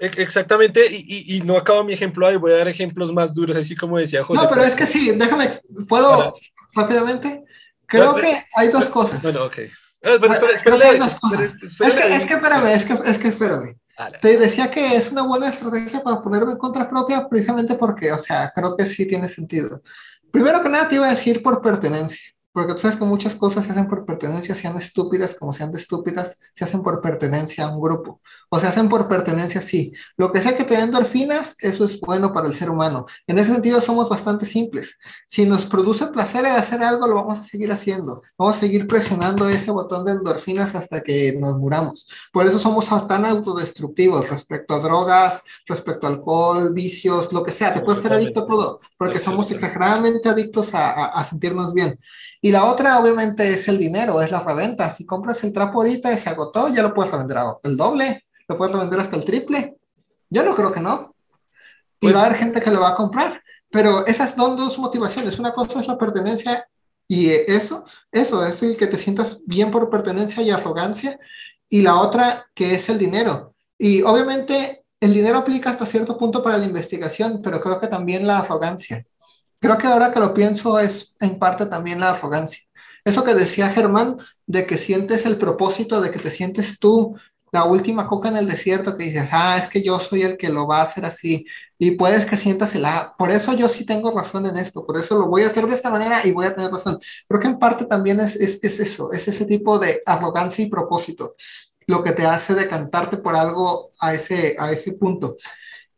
Exactamente, 0.00 0.86
y, 0.90 1.36
y, 1.36 1.40
no 1.40 1.56
acabo 1.56 1.82
mi 1.82 1.92
ejemplo 1.92 2.24
ahí, 2.24 2.36
voy 2.36 2.52
a 2.52 2.58
dar 2.58 2.68
ejemplos 2.68 3.12
más 3.12 3.34
duros, 3.34 3.56
así 3.56 3.74
como 3.74 3.98
decía 3.98 4.22
José. 4.22 4.40
No, 4.40 4.48
pero 4.48 4.62
es 4.62 4.76
que 4.76 4.86
sí, 4.86 5.10
déjame, 5.10 5.48
¿puedo 5.88 6.34
rápidamente? 6.72 7.42
Creo 7.86 8.14
que 8.14 8.46
hay 8.54 8.68
dos 8.68 8.88
cosas. 8.90 9.20
Bueno, 9.22 9.46
ok. 9.46 9.58
Es 9.58 9.72
que, 10.00 10.52
es 12.14 12.24
que 12.24 12.34
espérame, 12.34 12.66
es 12.66 12.84
que, 12.84 12.92
es 13.04 13.18
que 13.18 13.28
espérame. 13.28 13.76
Te 14.20 14.38
decía 14.38 14.70
que 14.70 14.94
es 14.94 15.10
una 15.10 15.22
buena 15.22 15.48
estrategia 15.48 16.00
para 16.02 16.22
ponerme 16.22 16.52
en 16.52 16.58
contra 16.58 16.88
propia, 16.88 17.28
precisamente 17.28 17.74
porque, 17.74 18.12
o 18.12 18.18
sea, 18.18 18.52
creo 18.54 18.76
que 18.76 18.86
sí 18.86 19.08
tiene 19.08 19.26
sentido. 19.26 19.82
Primero 20.30 20.62
que 20.62 20.68
nada 20.68 20.88
te 20.88 20.94
iba 20.94 21.08
a 21.08 21.10
decir 21.10 21.42
por 21.42 21.60
pertenencia. 21.60 22.32
Porque 22.52 22.74
tú 22.74 22.80
sabes 22.80 22.96
que 22.96 23.04
muchas 23.04 23.34
cosas 23.36 23.64
se 23.64 23.72
hacen 23.72 23.88
por 23.88 24.04
pertenencia, 24.04 24.54
sean 24.54 24.76
estúpidas 24.76 25.34
como 25.36 25.52
sean 25.52 25.70
de 25.70 25.78
estúpidas, 25.78 26.38
se 26.54 26.64
hacen 26.64 26.82
por 26.82 27.00
pertenencia 27.00 27.64
a 27.64 27.74
un 27.74 27.80
grupo. 27.80 28.20
O 28.50 28.58
se 28.58 28.66
hacen 28.66 28.88
por 28.88 29.08
pertenencia, 29.08 29.60
sí. 29.60 29.92
Lo 30.16 30.32
que 30.32 30.40
sea 30.40 30.56
que 30.56 30.64
te 30.64 30.74
den 30.74 30.84
endorfinas, 30.84 31.54
eso 31.58 31.84
es 31.84 32.00
bueno 32.00 32.32
para 32.32 32.48
el 32.48 32.54
ser 32.54 32.70
humano. 32.70 33.06
En 33.26 33.38
ese 33.38 33.52
sentido 33.52 33.80
somos 33.80 34.08
bastante 34.08 34.46
simples. 34.46 34.98
Si 35.28 35.44
nos 35.44 35.66
produce 35.66 36.06
placer 36.06 36.42
de 36.42 36.50
hacer 36.50 36.82
algo, 36.82 37.06
lo 37.06 37.14
vamos 37.14 37.40
a 37.40 37.44
seguir 37.44 37.70
haciendo. 37.70 38.22
Vamos 38.38 38.56
a 38.56 38.60
seguir 38.60 38.86
presionando 38.86 39.48
ese 39.48 39.70
botón 39.70 40.04
de 40.06 40.12
endorfinas 40.12 40.74
hasta 40.74 41.02
que 41.02 41.36
nos 41.38 41.58
muramos. 41.58 42.08
Por 42.32 42.46
eso 42.46 42.58
somos 42.58 42.86
tan 43.06 43.26
autodestructivos 43.26 44.30
respecto 44.30 44.74
a 44.74 44.80
drogas, 44.80 45.42
respecto 45.66 46.06
a 46.06 46.10
alcohol, 46.10 46.72
vicios, 46.72 47.32
lo 47.32 47.42
que 47.42 47.52
sea. 47.52 47.74
Te 47.74 47.80
puedes 47.80 48.00
ser 48.00 48.14
adicto 48.14 48.40
a 48.40 48.46
todo, 48.46 48.80
porque 48.96 49.18
somos 49.18 49.50
exageradamente 49.50 50.28
adictos 50.28 50.74
a, 50.74 51.06
a 51.06 51.24
sentirnos 51.24 51.74
bien. 51.74 51.98
Y 52.40 52.50
la 52.50 52.64
otra, 52.66 52.98
obviamente, 53.00 53.52
es 53.52 53.68
el 53.68 53.78
dinero, 53.78 54.22
es 54.22 54.30
la 54.30 54.42
reventa. 54.42 54.90
Si 54.90 55.04
compras 55.04 55.42
el 55.44 55.52
trapo 55.52 55.80
ahorita 55.80 56.12
y 56.12 56.18
se 56.18 56.30
agotó, 56.30 56.68
ya 56.68 56.82
lo 56.82 56.94
puedes 56.94 57.12
vender 57.12 57.38
el 57.64 57.76
doble, 57.76 58.24
lo 58.48 58.56
puedes 58.56 58.76
vender 58.76 58.98
hasta 59.00 59.16
el 59.16 59.24
triple. 59.24 59.76
Yo 60.30 60.42
no 60.42 60.54
creo 60.54 60.72
que 60.72 60.80
no. 60.80 61.14
Y 62.00 62.06
pues 62.06 62.16
va 62.16 62.22
a 62.22 62.26
haber 62.26 62.38
gente 62.38 62.60
que 62.60 62.70
lo 62.70 62.80
va 62.80 62.90
a 62.90 62.96
comprar. 62.96 63.42
Pero 63.70 64.06
esas 64.06 64.34
son 64.34 64.56
dos 64.56 64.78
motivaciones. 64.78 65.38
Una 65.38 65.52
cosa 65.52 65.80
es 65.80 65.86
la 65.86 65.98
pertenencia 65.98 66.66
y 67.06 67.30
eso, 67.30 67.84
eso 68.10 68.44
es 68.44 68.62
el 68.62 68.76
que 68.76 68.86
te 68.86 68.98
sientas 68.98 69.40
bien 69.44 69.70
por 69.70 69.90
pertenencia 69.90 70.42
y 70.42 70.50
arrogancia. 70.50 71.18
Y 71.68 71.82
la 71.82 71.96
otra 71.96 72.46
que 72.54 72.74
es 72.74 72.88
el 72.88 72.98
dinero. 72.98 73.54
Y 73.78 74.02
obviamente 74.02 74.84
el 75.00 75.14
dinero 75.14 75.38
aplica 75.38 75.70
hasta 75.70 75.86
cierto 75.86 76.16
punto 76.18 76.42
para 76.42 76.56
la 76.58 76.64
investigación, 76.64 77.40
pero 77.42 77.60
creo 77.60 77.78
que 77.78 77.86
también 77.86 78.26
la 78.26 78.38
arrogancia. 78.38 79.04
Creo 79.60 79.76
que 79.76 79.86
ahora 79.86 80.12
que 80.12 80.20
lo 80.20 80.34
pienso 80.34 80.78
es 80.78 81.14
en 81.20 81.38
parte 81.38 81.66
también 81.66 82.00
la 82.00 82.10
arrogancia. 82.10 82.62
Eso 83.04 83.24
que 83.24 83.34
decía 83.34 83.70
Germán, 83.70 84.18
de 84.46 84.66
que 84.66 84.76
sientes 84.76 85.26
el 85.26 85.36
propósito, 85.36 86.00
de 86.00 86.10
que 86.10 86.18
te 86.18 86.30
sientes 86.30 86.78
tú 86.78 87.16
la 87.52 87.64
última 87.64 88.06
coca 88.06 88.28
en 88.28 88.36
el 88.36 88.48
desierto, 88.48 88.96
que 88.96 89.04
dices, 89.04 89.28
ah, 89.32 89.56
es 89.58 89.68
que 89.68 89.82
yo 89.82 89.98
soy 90.00 90.22
el 90.22 90.36
que 90.36 90.48
lo 90.48 90.66
va 90.66 90.78
a 90.80 90.82
hacer 90.82 91.04
así. 91.04 91.46
Y 91.78 91.92
puedes 91.92 92.26
que 92.26 92.36
sientas 92.36 92.74
el, 92.74 92.84
ah, 92.84 93.14
por 93.18 93.30
eso 93.30 93.54
yo 93.54 93.68
sí 93.68 93.86
tengo 93.86 94.10
razón 94.10 94.46
en 94.46 94.56
esto, 94.56 94.84
por 94.84 94.98
eso 94.98 95.18
lo 95.18 95.28
voy 95.28 95.42
a 95.42 95.46
hacer 95.46 95.66
de 95.66 95.74
esta 95.74 95.90
manera 95.90 96.20
y 96.24 96.32
voy 96.32 96.46
a 96.46 96.54
tener 96.54 96.70
razón. 96.70 96.98
Creo 97.28 97.40
que 97.40 97.48
en 97.48 97.58
parte 97.58 97.86
también 97.86 98.20
es, 98.20 98.36
es, 98.36 98.62
es 98.62 98.80
eso, 98.80 99.12
es 99.12 99.28
ese 99.28 99.44
tipo 99.46 99.78
de 99.78 100.02
arrogancia 100.04 100.64
y 100.64 100.68
propósito, 100.68 101.36
lo 101.86 102.02
que 102.02 102.12
te 102.12 102.26
hace 102.26 102.54
decantarte 102.54 103.18
por 103.18 103.36
algo 103.36 103.90
a 104.00 104.14
ese, 104.14 104.56
a 104.58 104.72
ese 104.72 104.92
punto. 104.92 105.36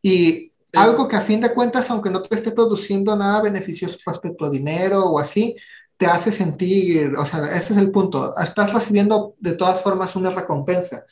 Y 0.03 0.53
algo 0.75 1.09
que 1.09 1.17
a 1.17 1.21
fin 1.23 1.41
de 1.41 1.53
cuentas, 1.53 1.91
aunque 1.91 2.11
no 2.11 2.23
te 2.23 2.35
esté 2.35 2.53
produciendo 2.53 3.17
nada 3.17 3.43
beneficioso 3.43 3.99
respecto 4.07 4.45
a 4.45 4.51
dinero 4.51 5.05
o 5.07 5.19
así, 5.19 5.57
te 5.97 6.07
hace 6.07 6.33
sentir, 6.33 7.13
o 7.19 7.27
sea, 7.27 7.45
ese 7.47 7.75
es 7.75 7.79
el 7.79 7.91
punto, 7.91 8.35
estás 8.39 8.73
recibiendo 8.73 9.35
de 9.39 9.53
todas 9.53 9.83
formas 9.83 10.17
una 10.17 10.31
recompensa, 10.31 11.05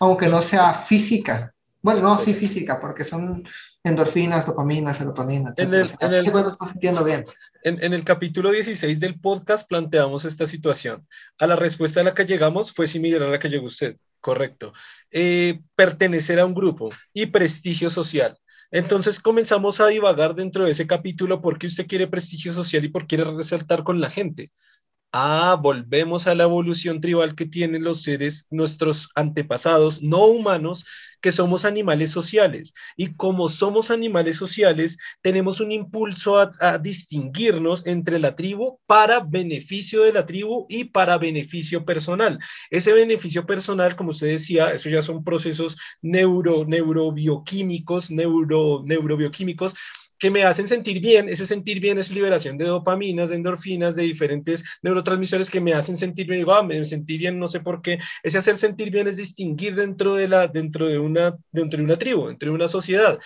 aunque 0.00 0.28
no 0.28 0.42
sea 0.42 0.72
física. 0.74 1.52
Bueno, 1.82 2.02
no, 2.02 2.18
sí 2.18 2.34
física, 2.34 2.80
porque 2.80 3.04
son 3.04 3.46
endorfinas, 3.84 4.44
dopamina, 4.44 4.92
serotonina, 4.92 5.54
En 5.56 5.72
el, 5.72 5.88
en 6.00 6.14
el, 6.14 6.24
bien. 7.04 7.24
En, 7.62 7.84
en, 7.84 7.92
el 7.92 8.04
capítulo 8.04 8.50
16 8.50 8.98
del 8.98 9.20
podcast 9.20 9.68
planteamos 9.68 10.24
esta 10.24 10.46
situación. 10.46 11.06
A 11.38 11.46
la 11.46 11.54
respuesta 11.54 12.00
a 12.00 12.04
la 12.04 12.12
que 12.12 12.24
llegamos 12.24 12.72
fue 12.72 12.88
similar 12.88 13.22
a 13.22 13.28
la 13.28 13.38
que 13.38 13.48
llegó 13.48 13.66
usted, 13.66 13.96
correcto. 14.20 14.72
Eh, 15.12 15.60
pertenecer 15.76 16.40
a 16.40 16.46
un 16.46 16.54
grupo 16.54 16.88
y 17.12 17.26
prestigio 17.26 17.88
social. 17.88 18.36
Entonces 18.72 19.20
comenzamos 19.20 19.80
a 19.80 19.86
divagar 19.86 20.34
dentro 20.34 20.64
de 20.64 20.72
ese 20.72 20.86
capítulo 20.86 21.40
porque 21.40 21.68
usted 21.68 21.86
quiere 21.86 22.08
prestigio 22.08 22.52
social 22.52 22.84
y 22.84 22.88
por 22.88 23.06
quiere 23.06 23.24
resaltar 23.24 23.84
con 23.84 24.00
la 24.00 24.10
gente. 24.10 24.50
Ah, 25.12 25.56
volvemos 25.60 26.26
a 26.26 26.34
la 26.34 26.44
evolución 26.44 27.00
tribal 27.00 27.34
que 27.34 27.46
tienen 27.46 27.82
los 27.84 28.02
seres, 28.02 28.46
nuestros 28.50 29.08
antepasados 29.14 30.02
no 30.02 30.26
humanos, 30.26 30.84
que 31.22 31.32
somos 31.32 31.64
animales 31.64 32.10
sociales. 32.10 32.74
Y 32.96 33.14
como 33.14 33.48
somos 33.48 33.90
animales 33.90 34.36
sociales, 34.36 34.98
tenemos 35.22 35.60
un 35.60 35.72
impulso 35.72 36.38
a, 36.38 36.78
distinguirnos 36.78 37.86
entre 37.86 38.18
la 38.18 38.36
tribu 38.36 38.78
para 38.86 39.20
beneficio 39.20 40.02
de 40.02 40.12
la 40.12 40.26
tribu 40.26 40.66
y 40.68 40.84
para 40.84 41.16
beneficio 41.16 41.86
personal. 41.86 42.38
Ese 42.70 42.92
beneficio 42.92 43.46
personal, 43.46 43.96
como 43.96 44.10
usted 44.10 44.26
decía, 44.26 44.72
eso 44.72 44.90
ya 44.90 45.02
son 45.02 45.24
procesos 45.24 45.78
neuro, 46.02 46.66
neurobioquímicos, 46.66 48.10
neuro, 48.10 48.82
neurobioquímicos 48.84 49.74
que 50.18 50.30
me 50.30 50.44
hacen 50.44 50.68
sentir 50.68 51.00
bien. 51.00 51.28
Ese 51.28 51.46
sentir 51.46 51.80
bien 51.80 51.98
es 51.98 52.10
liberación 52.10 52.58
de 52.58 52.66
dopaminas, 52.66 53.30
de 53.30 53.36
endorfinas, 53.36 53.96
de 53.96 54.04
diferentes 54.04 54.64
neurotransmisores 54.82 55.50
que 55.50 55.60
me 55.60 55.74
hacen 55.74 55.96
sentir 55.96 56.26
bien. 56.26 56.40
Digo, 56.40 56.54
ah, 56.54 56.62
me 56.62 56.84
sentí 56.84 57.18
bien, 57.18 57.38
no 57.38 57.48
sé 57.48 57.60
por 57.60 57.82
qué. 57.82 57.98
Ese 58.22 58.38
hacer 58.38 58.56
sentir 58.56 58.90
bien 58.90 59.08
es 59.08 59.16
distinguir 59.16 59.74
dentro 59.74 60.14
de, 60.14 60.28
la, 60.28 60.48
dentro 60.48 60.86
de, 60.86 60.98
una, 60.98 61.36
dentro 61.52 61.78
de 61.78 61.84
una 61.84 61.98
tribu, 61.98 62.28
dentro 62.28 62.50
de 62.50 62.54
una 62.54 62.68
sociedad. 62.68 63.18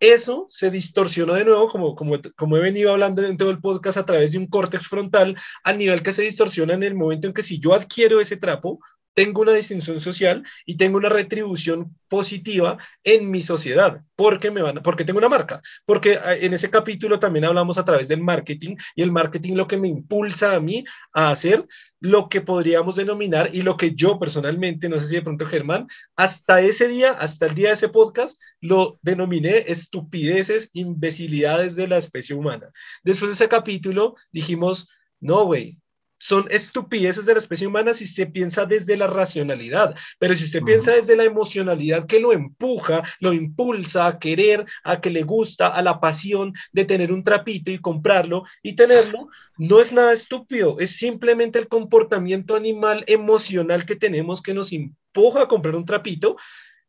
Eso 0.00 0.46
se 0.48 0.70
distorsionó 0.70 1.34
de 1.34 1.44
nuevo, 1.44 1.68
como, 1.68 1.94
como, 1.94 2.16
como 2.36 2.56
he 2.56 2.60
venido 2.60 2.90
hablando 2.90 3.22
dentro 3.22 3.46
del 3.46 3.60
podcast, 3.60 3.96
a 3.96 4.04
través 4.04 4.32
de 4.32 4.38
un 4.38 4.48
córtex 4.48 4.88
frontal, 4.88 5.36
al 5.62 5.78
nivel 5.78 6.02
que 6.02 6.12
se 6.12 6.22
distorsiona 6.22 6.74
en 6.74 6.82
el 6.82 6.94
momento 6.94 7.26
en 7.26 7.32
que 7.32 7.42
si 7.42 7.58
yo 7.58 7.72
adquiero 7.74 8.20
ese 8.20 8.36
trapo, 8.36 8.80
tengo 9.14 9.42
una 9.42 9.52
distinción 9.52 10.00
social 10.00 10.44
y 10.66 10.76
tengo 10.76 10.98
una 10.98 11.08
retribución 11.08 11.96
positiva 12.08 12.78
en 13.02 13.30
mi 13.30 13.42
sociedad, 13.42 14.02
porque 14.16 14.50
me 14.50 14.62
van, 14.62 14.82
porque 14.82 15.04
tengo 15.04 15.18
una 15.18 15.28
marca, 15.28 15.62
porque 15.86 16.18
ah, 16.22 16.34
en 16.34 16.52
ese 16.52 16.70
capítulo 16.70 17.18
también 17.18 17.44
hablamos 17.44 17.78
a 17.78 17.84
través 17.84 18.08
del 18.08 18.20
marketing 18.20 18.76
y 18.94 19.02
el 19.02 19.12
marketing 19.12 19.54
lo 19.54 19.66
que 19.66 19.78
me 19.78 19.88
impulsa 19.88 20.54
a 20.54 20.60
mí 20.60 20.84
a 21.12 21.30
hacer 21.30 21.66
lo 22.00 22.28
que 22.28 22.42
podríamos 22.42 22.96
denominar 22.96 23.48
y 23.54 23.62
lo 23.62 23.78
que 23.78 23.94
yo 23.94 24.18
personalmente, 24.18 24.90
no 24.90 25.00
sé 25.00 25.06
si 25.06 25.14
de 25.14 25.22
pronto 25.22 25.46
Germán, 25.46 25.86
hasta 26.16 26.60
ese 26.60 26.86
día, 26.86 27.12
hasta 27.12 27.46
el 27.46 27.54
día 27.54 27.68
de 27.68 27.74
ese 27.74 27.88
podcast, 27.88 28.38
lo 28.60 28.98
denominé 29.00 29.64
estupideces, 29.68 30.68
imbecilidades 30.74 31.76
de 31.76 31.88
la 31.88 31.96
especie 31.96 32.36
humana. 32.36 32.70
Después 33.04 33.30
de 33.30 33.34
ese 33.34 33.48
capítulo 33.48 34.16
dijimos, 34.32 34.90
no, 35.20 35.46
güey, 35.46 35.78
son 36.24 36.46
estupideces 36.50 37.26
de 37.26 37.34
la 37.34 37.38
especie 37.38 37.66
humana 37.66 37.92
si 37.92 38.06
se 38.06 38.24
piensa 38.24 38.64
desde 38.64 38.96
la 38.96 39.06
racionalidad, 39.06 39.94
pero 40.18 40.34
si 40.34 40.44
usted 40.44 40.62
piensa 40.62 40.92
desde 40.92 41.16
la 41.16 41.24
emocionalidad 41.24 42.06
que 42.06 42.18
lo 42.18 42.32
empuja, 42.32 43.02
lo 43.20 43.34
impulsa 43.34 44.06
a 44.06 44.18
querer, 44.18 44.64
a 44.84 45.02
que 45.02 45.10
le 45.10 45.22
gusta, 45.22 45.66
a 45.66 45.82
la 45.82 46.00
pasión 46.00 46.54
de 46.72 46.86
tener 46.86 47.12
un 47.12 47.24
trapito 47.24 47.70
y 47.70 47.78
comprarlo 47.78 48.44
y 48.62 48.74
tenerlo, 48.74 49.28
no 49.58 49.80
es 49.80 49.92
nada 49.92 50.14
estúpido, 50.14 50.78
es 50.80 50.96
simplemente 50.96 51.58
el 51.58 51.68
comportamiento 51.68 52.56
animal 52.56 53.04
emocional 53.06 53.84
que 53.84 53.94
tenemos 53.94 54.40
que 54.40 54.54
nos 54.54 54.72
empuja 54.72 55.42
a 55.42 55.48
comprar 55.48 55.76
un 55.76 55.84
trapito 55.84 56.38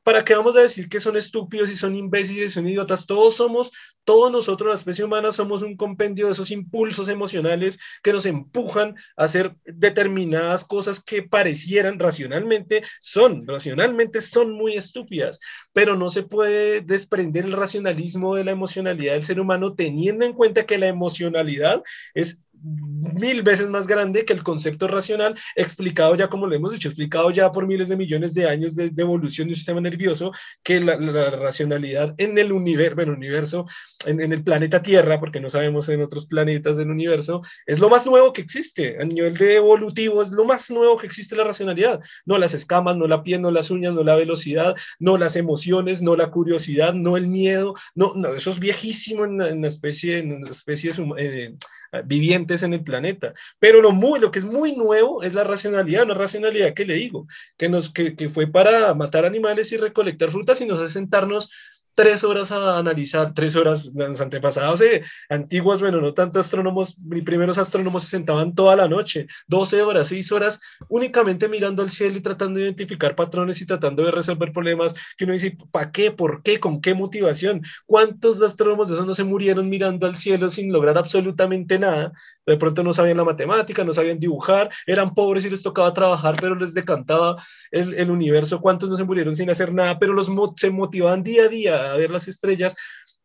¿para 0.05 0.23
qué 0.23 0.35
vamos 0.35 0.55
a 0.55 0.61
decir 0.61 0.87
que 0.87 0.99
son 0.99 1.17
estúpidos 1.17 1.71
y 1.71 1.75
son 1.75 1.95
imbéciles 1.95 2.51
y 2.51 2.53
son 2.53 2.69
idiotas? 2.69 3.07
Todos 3.07 3.37
somos, 3.37 3.71
todos 4.03 4.31
nosotros, 4.31 4.69
la 4.69 4.75
especie 4.75 5.03
humana, 5.03 5.31
somos 5.31 5.63
un 5.63 5.75
compendio 5.75 6.27
de 6.27 6.33
esos 6.33 6.51
impulsos 6.51 7.09
emocionales 7.09 7.79
que 8.03 8.13
nos 8.13 8.27
empujan 8.27 8.95
a 9.17 9.23
hacer 9.23 9.55
determinadas 9.65 10.63
cosas 10.63 11.03
que 11.03 11.23
parecieran 11.23 11.97
racionalmente, 11.97 12.83
son, 13.01 13.47
racionalmente 13.47 14.21
son 14.21 14.51
muy 14.51 14.75
estúpidas, 14.77 15.39
pero 15.73 15.95
no 15.95 16.11
se 16.11 16.21
puede 16.21 16.81
desprender 16.81 17.45
el 17.45 17.53
racionalismo 17.53 18.35
de 18.35 18.43
la 18.43 18.51
emocionalidad 18.51 19.13
del 19.13 19.25
ser 19.25 19.39
humano 19.39 19.73
teniendo 19.73 20.23
en 20.23 20.33
cuenta 20.33 20.67
que 20.67 20.77
la 20.77 20.87
emocionalidad 20.87 21.81
es 22.13 22.44
mil 22.65 23.43
veces 23.43 23.69
más 23.69 23.87
grande 23.87 24.25
que 24.25 24.33
el 24.33 24.43
concepto 24.43 24.87
racional, 24.87 25.37
explicado 25.55 26.15
ya, 26.15 26.27
como 26.27 26.47
lo 26.47 26.55
hemos 26.55 26.73
dicho, 26.73 26.87
explicado 26.87 27.29
ya 27.31 27.51
por 27.51 27.67
miles 27.67 27.89
de 27.89 27.95
millones 27.95 28.33
de 28.33 28.47
años 28.49 28.75
de, 28.75 28.91
evolución 28.97 29.47
del 29.47 29.55
sistema 29.55 29.81
nervioso, 29.81 30.31
que 30.63 30.79
la, 30.79 30.95
racionalidad 31.29 32.15
en 32.17 32.37
el 32.37 32.51
universo, 32.51 32.95
bueno, 32.95 33.13
universo, 33.13 33.65
en, 34.05 34.21
en, 34.21 34.33
el 34.33 34.43
planeta 34.43 34.81
Tierra, 34.81 35.19
porque 35.19 35.39
no 35.39 35.49
sabemos 35.49 35.87
en 35.89 36.01
otros 36.01 36.25
planetas 36.25 36.77
del 36.77 36.89
universo, 36.89 37.41
es 37.65 37.79
lo 37.79 37.89
más 37.89 38.05
nuevo 38.05 38.33
que 38.33 38.41
existe. 38.41 38.97
A 38.99 39.05
nivel 39.05 39.35
de 39.37 39.57
evolutivo, 39.57 40.23
es 40.23 40.31
lo 40.31 40.45
más 40.45 40.69
nuevo 40.69 40.97
que 40.97 41.07
existe 41.07 41.35
la 41.35 41.43
racionalidad. 41.43 41.99
No 42.25 42.37
las 42.37 42.53
escamas, 42.53 42.97
no 42.97 43.07
la 43.07 43.23
piel, 43.23 43.41
no 43.41 43.51
las 43.51 43.69
uñas, 43.69 43.93
no 43.93 44.03
la 44.03 44.15
velocidad, 44.15 44.75
no 44.99 45.17
las 45.17 45.35
emociones, 45.35 46.01
no 46.01 46.15
la 46.15 46.31
curiosidad, 46.31 46.93
no 46.93 47.17
el 47.17 47.27
miedo, 47.27 47.75
no, 47.93 48.13
no 48.15 48.33
eso 48.33 48.49
es 48.49 48.59
viejísimo 48.59 49.25
en, 49.25 49.41
en 49.41 49.61
la 49.61 49.67
especie, 49.67 50.19
en 50.19 50.45
especies 50.47 50.99
eh, 51.17 51.55
vivientes 52.03 52.63
en 52.63 52.73
el 52.73 52.83
planeta. 52.83 53.33
Pero 53.59 53.81
lo, 53.81 53.91
muy, 53.91 54.19
lo 54.19 54.31
que 54.31 54.39
es 54.39 54.45
muy 54.45 54.75
nuevo 54.75 55.23
es 55.23 55.33
la 55.33 55.43
racionalidad, 55.43 56.03
una 56.03 56.13
racionalidad 56.13 56.73
que 56.73 56.85
le 56.85 56.95
digo, 56.95 57.27
que, 57.57 57.69
nos, 57.69 57.91
que, 57.91 58.15
que 58.15 58.29
fue 58.29 58.47
para 58.47 58.93
matar 58.93 59.25
animales 59.25 59.71
y 59.71 59.77
recolectar 59.77 60.31
frutas 60.31 60.61
y 60.61 60.65
nos 60.65 60.79
hace 60.79 60.93
sentarnos 60.93 61.49
tres 61.95 62.23
horas 62.25 62.51
a 62.51 62.77
analizar, 62.77 63.33
tres 63.33 63.55
horas, 63.55 63.89
los 63.95 64.21
antepasados 64.21 64.81
eh, 64.81 65.01
antiguos, 65.29 65.81
bueno, 65.81 66.01
no 66.01 66.13
tanto 66.13 66.39
astrónomos, 66.39 66.97
mis 66.99 67.23
primeros 67.23 67.57
astrónomos 67.57 68.03
se 68.03 68.09
sentaban 68.09 68.53
toda 68.53 68.75
la 68.75 68.87
noche, 68.87 69.27
12 69.47 69.81
horas, 69.81 70.07
6 70.09 70.31
horas, 70.33 70.59
únicamente 70.89 71.47
mirando 71.47 71.81
al 71.81 71.89
cielo 71.89 72.17
y 72.17 72.21
tratando 72.21 72.59
de 72.59 72.65
identificar 72.65 73.15
patrones 73.15 73.61
y 73.61 73.65
tratando 73.65 74.03
de 74.03 74.11
resolver 74.11 74.51
problemas 74.51 74.93
que 75.17 75.23
uno 75.23 75.33
dice, 75.33 75.57
¿para 75.71 75.91
qué? 75.91 76.11
¿Por 76.11 76.43
qué? 76.43 76.59
¿Con 76.59 76.81
qué 76.81 76.93
motivación? 76.93 77.61
¿Cuántos 77.85 78.41
astrónomos 78.41 78.89
de 78.89 78.95
esos 78.95 79.07
no 79.07 79.15
se 79.15 79.23
murieron 79.23 79.69
mirando 79.69 80.05
al 80.05 80.17
cielo 80.17 80.49
sin 80.49 80.71
lograr 80.73 80.97
absolutamente 80.97 81.79
nada? 81.79 82.11
De 82.45 82.57
pronto 82.57 82.83
no 82.83 82.93
sabían 82.93 83.17
la 83.17 83.23
matemática, 83.23 83.83
no 83.83 83.93
sabían 83.93 84.19
dibujar, 84.19 84.69
eran 84.85 85.13
pobres 85.15 85.45
y 85.45 85.49
les 85.49 85.63
tocaba 85.63 85.93
trabajar, 85.93 86.35
pero 86.39 86.55
les 86.55 86.73
decantaba 86.73 87.43
el, 87.71 88.11
universo. 88.11 88.61
¿Cuántos 88.61 88.89
no 88.89 88.95
se 88.95 89.03
murieron 89.03 89.35
sin 89.35 89.49
hacer 89.49 89.73
nada? 89.73 89.97
Pero 89.97 90.13
los 90.13 90.29
se 90.57 90.69
motivaban 90.69 91.23
día 91.23 91.43
a 91.43 91.47
día 91.47 91.84
a 91.93 91.97
ver 91.97 92.11
las 92.11 92.27
estrellas 92.27 92.75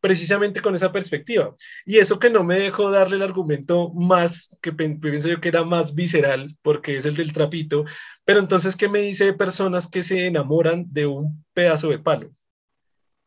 precisamente 0.00 0.60
con 0.60 0.74
esa 0.74 0.92
perspectiva. 0.92 1.54
Y 1.84 1.98
eso 1.98 2.18
que 2.18 2.30
no 2.30 2.42
me 2.42 2.58
dejó 2.58 2.90
darle 2.90 3.16
el 3.16 3.22
argumento 3.22 3.90
más, 3.92 4.56
que 4.62 4.72
pienso 4.72 5.28
yo 5.28 5.40
que 5.40 5.48
era 5.48 5.62
más 5.62 5.94
visceral, 5.94 6.56
porque 6.62 6.96
es 6.96 7.04
el 7.04 7.16
del 7.16 7.32
trapito, 7.32 7.84
pero 8.24 8.40
entonces, 8.40 8.76
¿qué 8.76 8.88
me 8.88 9.00
dice 9.00 9.26
de 9.26 9.34
personas 9.34 9.88
que 9.88 10.02
se 10.02 10.26
enamoran 10.26 10.86
de 10.90 11.06
un 11.06 11.44
pedazo 11.52 11.90
de 11.90 11.98
palo? 11.98 12.30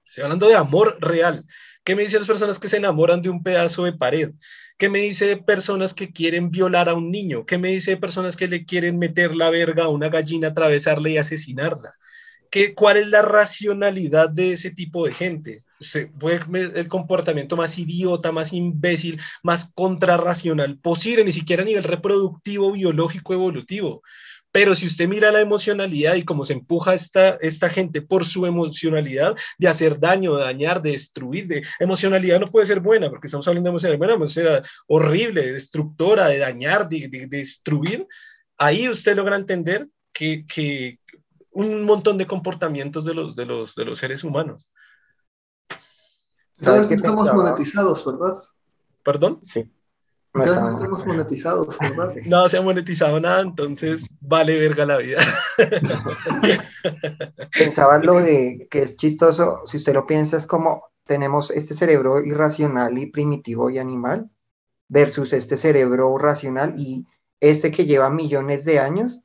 Estoy 0.06 0.24
hablando 0.24 0.48
de 0.48 0.56
amor 0.56 0.98
real. 1.00 1.46
¿Qué 1.84 1.96
me 1.96 2.04
dice 2.04 2.16
de 2.16 2.22
las 2.22 2.28
personas 2.28 2.60
que 2.60 2.70
se 2.70 2.78
enamoran 2.78 3.22
de 3.22 3.30
un 3.30 3.44
pedazo 3.44 3.84
de 3.84 3.94
pared? 3.94 4.32
¿Qué 4.78 4.90
me 4.90 5.00
dice 5.00 5.26
de 5.26 5.38
personas 5.38 5.94
que 5.94 6.12
quieren 6.12 6.50
violar 6.50 6.90
a 6.90 6.94
un 6.94 7.12
niño? 7.12 7.46
¿Qué 7.46 7.58
me 7.58 7.70
dice 7.70 7.92
de 7.92 7.98
personas 7.98 8.36
que 8.36 8.48
le 8.48 8.66
quieren 8.66 8.98
meter 8.98 9.36
la 9.36 9.50
verga 9.50 9.86
a 9.86 9.90
una 9.90 10.10
gallina, 10.10 10.50
atravesarla 10.50 11.10
y 11.10 11.18
asesinarla? 11.18 11.92
¿Cuál 12.76 12.98
es 12.98 13.08
la 13.08 13.22
racionalidad 13.22 14.30
de 14.30 14.54
ese 14.54 14.72
tipo 14.72 15.06
de 15.06 15.14
gente? 15.14 15.64
Usted 15.80 16.10
ver 16.16 16.46
el 16.76 16.88
comportamiento 16.88 17.58
más 17.58 17.78
idiota, 17.78 18.32
más 18.32 18.54
imbécil, 18.54 19.20
más 19.42 19.72
contrarracional 19.74 20.78
posible, 20.78 21.26
ni 21.26 21.32
siquiera 21.32 21.64
a 21.64 21.66
nivel 21.66 21.84
reproductivo, 21.84 22.72
biológico, 22.72 23.34
evolutivo. 23.34 24.04
Pero 24.52 24.76
si 24.76 24.86
usted 24.86 25.08
mira 25.08 25.32
la 25.32 25.42
emocionalidad 25.42 26.14
y 26.14 26.26
cómo 26.26 26.46
se 26.46 26.54
empuja 26.54 26.94
esta, 26.94 27.40
esta 27.42 27.70
gente 27.70 28.04
por 28.04 28.24
su 28.24 28.46
emocionalidad 28.46 29.36
de 29.58 29.68
hacer 29.68 30.00
daño, 30.00 30.36
de 30.36 30.44
dañar, 30.44 30.80
de 30.80 30.92
destruir, 30.92 31.48
de 31.48 31.64
emocionalidad 31.80 32.40
no 32.40 32.46
puede 32.46 32.68
ser 32.68 32.80
buena, 32.80 33.10
porque 33.10 33.26
estamos 33.26 33.48
hablando 33.48 33.68
de 33.68 33.72
emocionalidad 33.72 34.16
buena, 34.16 34.30
sea 34.30 34.62
horrible, 34.86 35.54
destructora, 35.54 36.28
de 36.28 36.38
dañar, 36.38 36.88
de, 36.88 37.08
de, 37.08 37.26
destruir, 37.26 38.06
ahí 38.60 38.88
usted 38.88 39.16
logra 39.16 39.38
entender 39.38 39.88
que, 40.14 40.46
que, 40.46 41.00
un 41.54 41.84
montón 41.84 42.18
de 42.18 42.28
comportamientos 42.28 43.06
de 43.06 43.14
los, 43.14 43.36
de 43.36 43.46
los, 43.46 43.76
de 43.76 43.86
los 43.86 44.00
seres 44.00 44.24
humanos. 44.24 44.70
¿Sabes 46.54 46.86
que 46.88 46.96
estamos 46.96 47.34
monetizados, 47.34 48.06
¿verdad? 48.06 48.36
¿Perdón? 49.04 49.40
Sí. 49.42 49.72
No 50.34 50.44
estamos 50.44 51.06
monetizados, 51.06 51.78
¿verdad? 51.80 52.16
No 52.26 52.50
se 52.50 52.58
ha 52.58 52.62
monetizado 52.62 53.20
nada, 53.20 53.42
entonces 53.42 54.10
vale 54.20 54.58
verga 54.58 54.86
la 54.86 54.98
vida. 54.98 55.22
Pensaba 57.58 58.00
lo 58.00 58.16
de 58.16 58.68
que 58.72 58.82
es 58.82 58.98
chistoso, 58.98 59.62
si 59.66 59.78
usted 59.78 59.94
lo 59.94 60.08
piensa, 60.08 60.38
es 60.38 60.48
como 60.48 60.92
tenemos 61.06 61.52
este 61.52 61.76
cerebro 61.76 62.24
irracional 62.24 62.98
y 62.98 63.08
primitivo 63.08 63.70
y 63.70 63.78
animal 63.78 64.30
versus 64.88 65.34
este 65.34 65.58
cerebro 65.58 66.18
racional 66.18 66.74
y 66.78 67.06
este 67.40 67.72
que 67.72 67.86
lleva 67.86 68.10
millones 68.10 68.66
de 68.66 68.80
años 68.80 69.22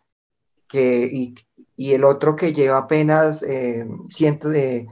que, 0.69 1.09
y 1.11 1.35
y 1.79 1.95
el 1.95 2.03
otro 2.03 2.35
que 2.35 2.53
lleva 2.53 2.77
apenas 2.77 3.45
eh, 3.45 3.87
cientos 4.11 4.51
de 4.51 4.89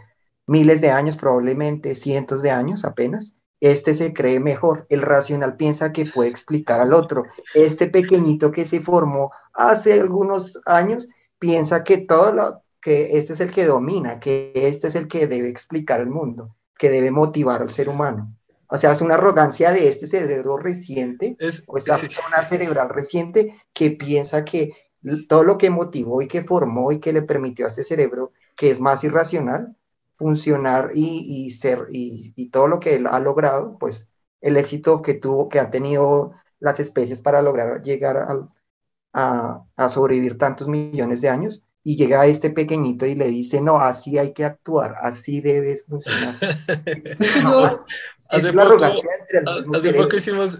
miles 0.47 0.81
de 0.81 0.92
años, 0.92 1.16
probablemente 1.16 1.97
cientos 1.97 2.42
de 2.42 2.52
años 2.52 2.84
apenas, 2.84 3.34
este 3.60 3.92
se 3.92 4.15
cree 4.15 4.39
mejor. 4.39 4.86
El 4.89 5.02
racional 5.02 5.56
piensa 5.56 5.92
que 5.92 6.06
puede 6.06 6.31
explicar 6.31 6.81
al 6.81 6.92
otro. 6.92 7.24
Este 7.55 7.89
pequeñito 7.89 8.52
que 8.52 8.65
se 8.65 8.81
formó 8.81 9.32
hace 9.52 9.94
algunos 9.94 10.60
años 10.65 11.08
piensa 11.40 11.82
que 11.82 11.98
todo 11.98 12.32
lo 12.32 12.62
que 12.81 13.18
este 13.18 13.32
es 13.32 13.40
el 13.40 13.50
que 13.50 13.66
domina, 13.66 14.20
que 14.20 14.52
este 14.55 14.86
es 14.86 14.94
el 14.94 15.08
que 15.08 15.26
debe 15.26 15.48
explicar 15.48 16.00
el 16.00 16.08
mundo, 16.08 16.55
que 16.78 16.89
debe 16.89 17.10
motivar 17.10 17.62
al 17.62 17.73
ser 17.73 17.89
humano. 17.89 18.32
O 18.68 18.78
sea, 18.78 18.92
es 18.92 19.00
una 19.00 19.15
arrogancia 19.15 19.73
de 19.73 19.89
este 19.89 20.06
cerebro 20.06 20.56
reciente, 20.56 21.36
es, 21.40 21.65
o 21.66 21.78
esta 21.78 21.98
una 22.28 22.44
cerebral 22.44 22.90
reciente 22.90 23.56
que 23.73 23.90
piensa 23.90 24.44
que 24.44 24.73
todo 25.28 25.44
lo 25.44 25.59
que 25.59 25.70
motivó 25.70 26.23
y 26.23 26.28
que 26.28 26.43
formó 26.43 26.93
y 26.93 27.01
que 27.01 27.12
le 27.12 27.23
permitió 27.23 27.65
a 27.65 27.68
este 27.68 27.85
cerebro, 27.85 28.33
que 28.57 28.70
es 28.70 28.81
más 28.81 29.05
irracional, 29.05 29.76
funcionar 30.17 30.93
y, 30.94 31.51
ser, 31.51 31.89
y, 31.93 32.49
todo 32.51 32.68
lo 32.68 32.81
que 32.81 32.94
él 32.97 33.07
ha 33.07 33.20
logrado, 33.20 33.78
pues 33.78 34.09
el 34.41 34.57
éxito 34.57 35.02
que 35.02 35.15
tuvo, 35.15 35.49
que 35.49 35.60
ha 35.60 35.70
tenido 35.70 36.33
las 36.59 36.81
especies 36.81 37.20
para 37.20 37.43
lograr 37.43 37.83
llegar 37.83 38.17
a, 39.12 39.67
a, 39.76 39.89
sobrevivir 39.89 40.39
tantos 40.39 40.68
millones 40.68 41.20
de 41.20 41.28
años, 41.28 41.62
y 41.83 41.97
llega 41.97 42.23
a 42.23 42.26
este 42.26 42.51
pequeñito 42.51 43.07
y 43.07 43.15
le 43.15 43.28
dice, 43.28 43.60
no, 43.60 43.76
así 43.78 44.18
hay 44.18 44.33
que 44.33 44.44
actuar, 44.44 44.97
así 45.01 45.41
debes 45.41 45.85
funcionar. 45.86 46.36
es, 48.33 48.55
la 48.55 48.62
arrogancia 48.62 49.09
entre 49.20 49.43
los 49.43 49.73
hace 49.73 49.93
poco 49.94 50.17
hicimos, 50.17 50.59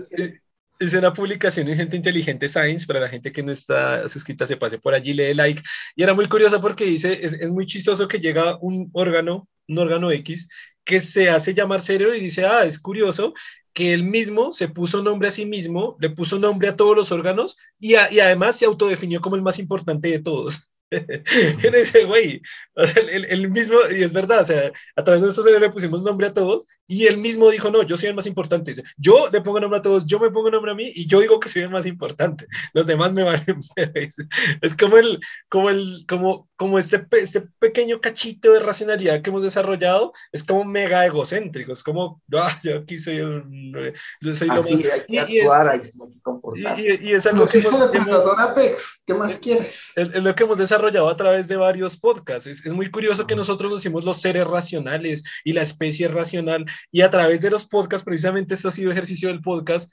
Hice 0.79 0.99
una 0.99 1.13
publicación 1.13 1.69
en 1.69 1.77
Gente 1.77 1.97
Inteligente 1.97 2.49
Science, 2.49 2.87
para 2.87 3.01
la 3.01 3.09
gente 3.09 3.33
que 3.33 3.43
no 3.43 3.51
está 3.51 4.07
suscrita 4.09 4.47
se 4.47 4.57
pase 4.57 4.79
por 4.79 4.95
allí, 4.95 5.15
lee 5.15 5.35
like. 5.35 5.63
Y 5.95 6.03
era 6.03 6.15
muy 6.15 6.29
curioso 6.29 6.61
porque 6.61 6.85
dice, 6.85 7.19
es, 7.23 7.33
es, 7.33 7.51
muy 7.51 7.67
chistoso 7.67 8.09
que 8.09 8.21
llega 8.21 8.59
un 8.61 8.91
órgano, 8.93 9.49
un 9.69 9.79
órgano 9.79 10.11
X, 10.11 10.49
que 10.85 11.01
se 11.01 11.31
hace 11.31 11.55
llamar 11.55 11.81
cerebro 11.81 12.15
y 12.15 12.21
dice, 12.21 12.45
ah, 12.45 12.65
es 12.65 12.79
curioso 12.79 13.33
que 13.73 13.93
él 13.93 14.05
mismo 14.05 14.53
se 14.53 14.69
puso 14.69 15.03
nombre 15.03 15.29
a 15.29 15.31
sí 15.31 15.45
mismo, 15.47 15.97
le 16.01 16.11
puso 16.11 16.39
nombre 16.39 16.69
a 16.69 16.77
todos 16.77 16.97
los 16.97 17.13
órganos 17.13 17.59
y, 17.79 17.93
y 17.93 18.21
además 18.21 18.57
se 18.57 18.65
autodefinió 18.65 19.21
como 19.21 19.37
el 19.37 19.43
más 19.43 19.59
importante 19.59 20.09
de 20.09 20.19
todos. 20.19 20.71
¿Qué 21.61 21.71
dice, 21.71 22.05
güey? 22.05 22.41
O 22.75 22.87
sea, 22.87 23.03
el, 23.03 23.51
mismo, 23.51 23.77
y 23.91 24.03
es 24.03 24.13
verdad, 24.13 24.43
o 24.43 24.45
sea, 24.45 24.71
a 24.95 25.03
través 25.03 25.23
de 25.23 25.29
esto 25.29 25.43
le 25.59 25.71
pusimos 25.71 26.03
nombre 26.03 26.29
a 26.29 26.35
todos 26.35 26.67
y 26.87 27.07
él 27.07 27.17
mismo 27.17 27.51
dijo, 27.51 27.71
no, 27.71 27.83
yo 27.83 27.97
soy 27.97 28.11
el 28.11 28.15
más 28.15 28.27
importante. 28.27 28.75
yo 28.97 29.29
le 29.31 29.41
pongo 29.41 29.59
nombre 29.59 29.79
a 29.79 29.83
todos, 29.83 30.07
yo 30.07 30.21
me 30.21 30.31
pongo 30.31 30.51
nombre 30.51 30.71
a 30.71 30.75
mí 30.75 30.93
y 30.95 31.07
yo 31.07 31.21
digo 31.21 31.41
que 31.41 31.49
soy 31.49 31.63
el 31.63 31.71
más 31.71 31.87
importante. 31.87 32.47
Los 32.73 32.87
demás 32.87 33.13
me 33.13 33.25
valen. 33.25 33.61
es 34.63 34.77
como 34.77 34.99
el, 34.99 35.21
como 35.49 35.71
el, 35.71 36.05
como, 36.09 36.49
como 36.55 36.79
este, 36.79 37.05
este 37.13 37.41
pequeño 37.59 38.01
cachito 38.01 38.53
de 38.53 38.61
racionalidad 38.61 39.23
que 39.23 39.31
hemos 39.31 39.43
desarrollado, 39.43 40.13
es 40.31 40.45
como 40.45 40.65
mega 40.65 41.05
egocéntrico, 41.05 41.73
es 41.73 41.83
como, 41.83 42.23
ah, 42.35 42.61
yo 42.63 42.79
aquí 42.79 42.99
soy 43.01 43.17
el, 43.17 43.95
yo 44.21 44.35
soy 44.35 44.49
Así, 44.51 44.75
lo 44.75 44.79
más. 44.79 44.93
Hay 44.93 45.07
que 45.07 45.41
actuar, 45.41 45.69
hay 45.69 45.81
que 45.81 45.91
comportarse. 46.23 46.99
Y, 47.01 47.09
y, 47.09 47.15
es 47.15 47.27
algo 47.27 47.49
que 47.49 47.59
hemos, 47.59 47.91
de 47.91 47.99
Apex, 48.39 49.03
¿qué 49.05 49.15
más 49.15 49.37
quieres? 49.37 49.93
Es, 49.97 50.09
es, 50.15 50.23
lo 50.23 50.35
que 50.35 50.45
hemos 50.45 50.59
desarrollado 50.59 50.76
a 50.77 51.17
través 51.17 51.49
de 51.49 51.57
varios 51.57 51.97
podcasts. 51.97 52.47
Es, 52.47 52.65
es 52.65 52.73
muy 52.73 52.91
curioso 52.91 53.27
que 53.27 53.37
nosotros 53.37 53.71
nos 53.71 53.81
hicimos 53.81 54.05
los 54.05 54.21
seres 54.21 54.47
racionales 54.47 55.25
y 55.45 55.53
la 55.53 55.63
especie 55.63 56.09
racional 56.09 56.65
y 56.91 57.01
a 57.01 57.11
través 57.11 57.41
de 57.41 57.51
los 57.51 57.67
podcasts, 57.67 58.05
precisamente 58.05 58.55
este 58.55 58.69
ha 58.69 58.71
sido 58.71 58.93
ejercicio 58.93 59.29
del 59.29 59.41
podcast, 59.41 59.91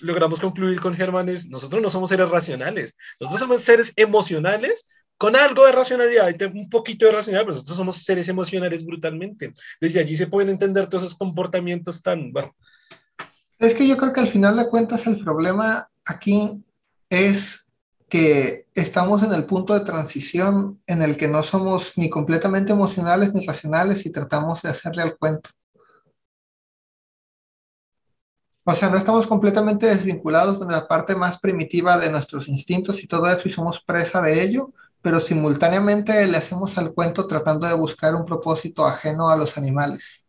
logramos 0.00 0.40
concluir 0.40 0.80
con 0.80 0.94
Germán 0.94 1.26
nosotros 1.48 1.82
no 1.82 1.88
somos 1.88 2.10
seres 2.10 2.28
racionales, 2.28 2.96
nosotros 3.20 3.40
somos 3.40 3.62
seres 3.62 3.92
emocionales 3.96 4.86
con 5.18 5.36
algo 5.36 5.64
de 5.66 5.72
racionalidad, 5.72 6.34
un 6.52 6.68
poquito 6.68 7.06
de 7.06 7.12
racionalidad, 7.12 7.44
pero 7.44 7.54
nosotros 7.54 7.76
somos 7.76 8.02
seres 8.02 8.28
emocionales 8.28 8.84
brutalmente. 8.84 9.52
Desde 9.80 10.00
allí 10.00 10.16
se 10.16 10.26
pueden 10.26 10.50
entender 10.50 10.88
todos 10.88 11.04
esos 11.04 11.16
comportamientos 11.16 12.02
tan... 12.02 12.32
Bueno. 12.32 12.56
Es 13.58 13.74
que 13.74 13.86
yo 13.86 13.96
creo 13.96 14.12
que 14.12 14.20
al 14.20 14.26
final 14.26 14.56
de 14.56 14.68
cuentas 14.68 15.06
el 15.06 15.22
problema 15.22 15.88
aquí 16.04 16.60
es 17.08 17.61
que 18.12 18.66
estamos 18.74 19.22
en 19.22 19.32
el 19.32 19.46
punto 19.46 19.72
de 19.72 19.86
transición 19.86 20.82
en 20.86 21.00
el 21.00 21.16
que 21.16 21.28
no 21.28 21.42
somos 21.42 21.94
ni 21.96 22.10
completamente 22.10 22.70
emocionales 22.70 23.32
ni 23.32 23.46
racionales 23.46 24.04
y 24.04 24.12
tratamos 24.12 24.60
de 24.60 24.68
hacerle 24.68 25.00
al 25.00 25.16
cuento. 25.16 25.48
O 28.66 28.74
sea, 28.74 28.90
no 28.90 28.98
estamos 28.98 29.26
completamente 29.26 29.86
desvinculados 29.86 30.60
de 30.60 30.66
la 30.66 30.86
parte 30.86 31.14
más 31.16 31.38
primitiva 31.38 31.96
de 31.96 32.10
nuestros 32.10 32.48
instintos 32.48 33.02
y 33.02 33.06
todo 33.06 33.24
eso 33.28 33.48
y 33.48 33.50
somos 33.50 33.80
presa 33.82 34.20
de 34.20 34.42
ello, 34.42 34.74
pero 35.00 35.18
simultáneamente 35.18 36.26
le 36.26 36.36
hacemos 36.36 36.76
al 36.76 36.92
cuento 36.92 37.26
tratando 37.26 37.66
de 37.66 37.72
buscar 37.72 38.14
un 38.14 38.26
propósito 38.26 38.84
ajeno 38.84 39.30
a 39.30 39.38
los 39.38 39.56
animales. 39.56 40.21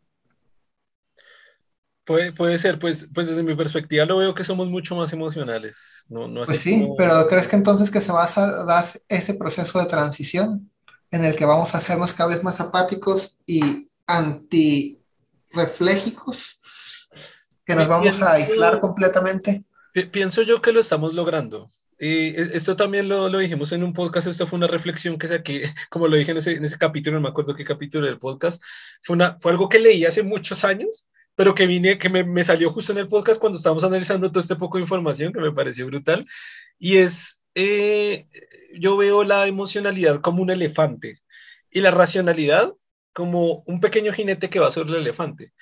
Puede, 2.05 2.31
puede 2.33 2.57
ser, 2.57 2.79
pues, 2.79 3.07
pues 3.13 3.27
desde 3.27 3.43
mi 3.43 3.55
perspectiva 3.55 4.03
lo 4.05 4.17
veo 4.17 4.35
que 4.35 4.43
somos 4.43 4.67
mucho 4.67 4.93
más 4.95 5.13
emocionales. 5.13 6.05
No, 6.09 6.27
no 6.27 6.43
pues 6.43 6.59
sí, 6.59 6.89
pero 6.97 7.25
¿crees 7.29 7.47
que 7.47 7.55
entonces 7.55 7.89
que 7.89 8.01
se 8.01 8.11
va 8.11 8.25
a 8.25 8.65
dar 8.65 8.83
ese 9.07 9.35
proceso 9.35 9.79
de 9.79 9.85
transición 9.85 10.69
en 11.11 11.23
el 11.23 11.37
que 11.37 11.45
vamos 11.45 11.73
a 11.73 11.77
hacernos 11.77 12.11
cada 12.13 12.31
vez 12.31 12.43
más 12.43 12.59
apáticos 12.59 13.37
y 13.45 13.89
antirreflégicos? 14.05 16.59
¿Que 17.65 17.75
nos 17.75 17.87
vamos 17.87 18.21
a 18.21 18.33
aislar 18.33 18.81
completamente? 18.81 19.63
Pienso 20.11 20.41
yo 20.41 20.61
que 20.61 20.73
lo 20.73 20.81
estamos 20.81 21.13
logrando. 21.13 21.71
Y 21.97 22.35
e, 22.35 22.57
esto 22.57 22.75
también 22.75 23.07
lo, 23.07 23.29
lo, 23.29 23.39
dijimos 23.39 23.71
en 23.71 23.81
un 23.81 23.93
podcast, 23.93 24.27
esto 24.27 24.45
fue 24.45 24.57
una 24.57 24.67
reflexión 24.67 25.17
que 25.17 25.29
saqué, 25.29 25.63
como 25.89 26.09
lo 26.09 26.17
dije 26.17 26.31
en 26.31 26.37
ese, 26.37 26.55
en 26.55 26.65
ese 26.65 26.77
capítulo, 26.77 27.15
no 27.15 27.21
me 27.21 27.29
acuerdo 27.29 27.55
qué 27.55 27.63
capítulo 27.63 28.07
del 28.07 28.17
podcast, 28.17 28.61
fue, 29.03 29.15
una, 29.15 29.37
fue 29.39 29.53
algo 29.53 29.69
que 29.69 29.79
leí 29.79 30.03
hace 30.03 30.21
muchos 30.21 30.65
años 30.65 31.07
pero 31.35 31.55
que 31.55 31.67
vine, 31.67 31.97
que 31.97 32.09
me, 32.09 32.23
me, 32.23 32.43
salió 32.43 32.71
justo 32.71 32.91
en 32.91 32.99
el 32.99 33.07
podcast 33.07 33.39
cuando 33.39 33.57
estábamos 33.57 33.83
analizando 33.83 34.29
todo 34.29 34.39
este 34.39 34.55
poco 34.55 34.77
de 34.77 34.83
información, 34.83 35.33
que 35.33 35.39
me 35.39 35.51
pareció 35.51 35.85
brutal, 35.87 36.25
y 36.79 36.97
es, 36.97 37.41
eh, 37.55 38.27
yo 38.79 38.97
veo 38.97 39.23
la 39.23 39.47
emocionalidad 39.47 40.21
como 40.21 40.41
un 40.41 40.49
elefante 40.49 41.17
y 41.71 41.81
la 41.81 41.91
racionalidad 41.91 42.73
como 43.13 43.63
un 43.65 43.79
pequeño 43.79 44.11
jinete 44.13 44.49
que 44.49 44.59
va 44.59 44.71
sobre 44.71 44.91
el 44.91 44.97
elefante 44.97 45.53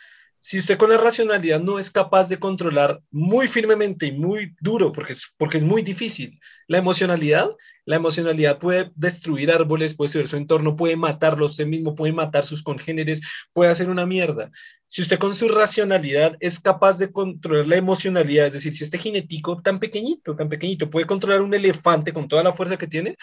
si 0.43 0.57
usted 0.57 0.75
con 0.75 0.89
la 0.89 0.97
racionalidad 0.97 1.61
no 1.61 1.77
es 1.77 1.91
capaz 1.91 2.27
de 2.27 2.39
controlar 2.39 2.99
muy 3.11 3.47
firmemente 3.47 4.07
y 4.07 4.11
muy 4.11 4.55
duro, 4.59 4.91
porque 4.91 5.13
es, 5.13 5.27
porque 5.37 5.59
es 5.59 5.63
muy 5.63 5.83
difícil, 5.83 6.39
la 6.67 6.79
emocionalidad, 6.79 7.51
la 7.85 7.97
emocionalidad 7.97 8.57
puede 8.57 8.91
destruir 8.95 9.51
árboles, 9.51 9.93
puede 9.93 10.07
destruir 10.07 10.27
su 10.27 10.37
entorno, 10.37 10.75
puede 10.75 10.95
matarlo 10.95 11.45
usted 11.45 11.67
mismo, 11.67 11.93
puede 11.93 12.11
matar 12.11 12.47
sus 12.47 12.63
congéneres, 12.63 13.21
puede 13.53 13.69
hacer 13.69 13.87
una 13.91 14.07
mierda. 14.07 14.49
Si 14.87 15.03
usted 15.03 15.19
con 15.19 15.35
su 15.35 15.47
racionalidad 15.47 16.35
es 16.39 16.59
capaz 16.59 16.97
de 16.97 17.11
controlar 17.11 17.67
la 17.67 17.75
emocionalidad, 17.75 18.47
es 18.47 18.53
decir, 18.53 18.75
si 18.75 18.83
este 18.83 18.97
jinetico 18.97 19.61
tan 19.61 19.79
pequeñito, 19.79 20.35
tan 20.35 20.49
pequeñito, 20.49 20.89
puede 20.89 21.05
controlar 21.05 21.43
un 21.43 21.53
elefante 21.53 22.13
con 22.13 22.27
toda 22.27 22.41
la 22.41 22.53
fuerza 22.53 22.77
que 22.77 22.87
tiene, 22.87 23.15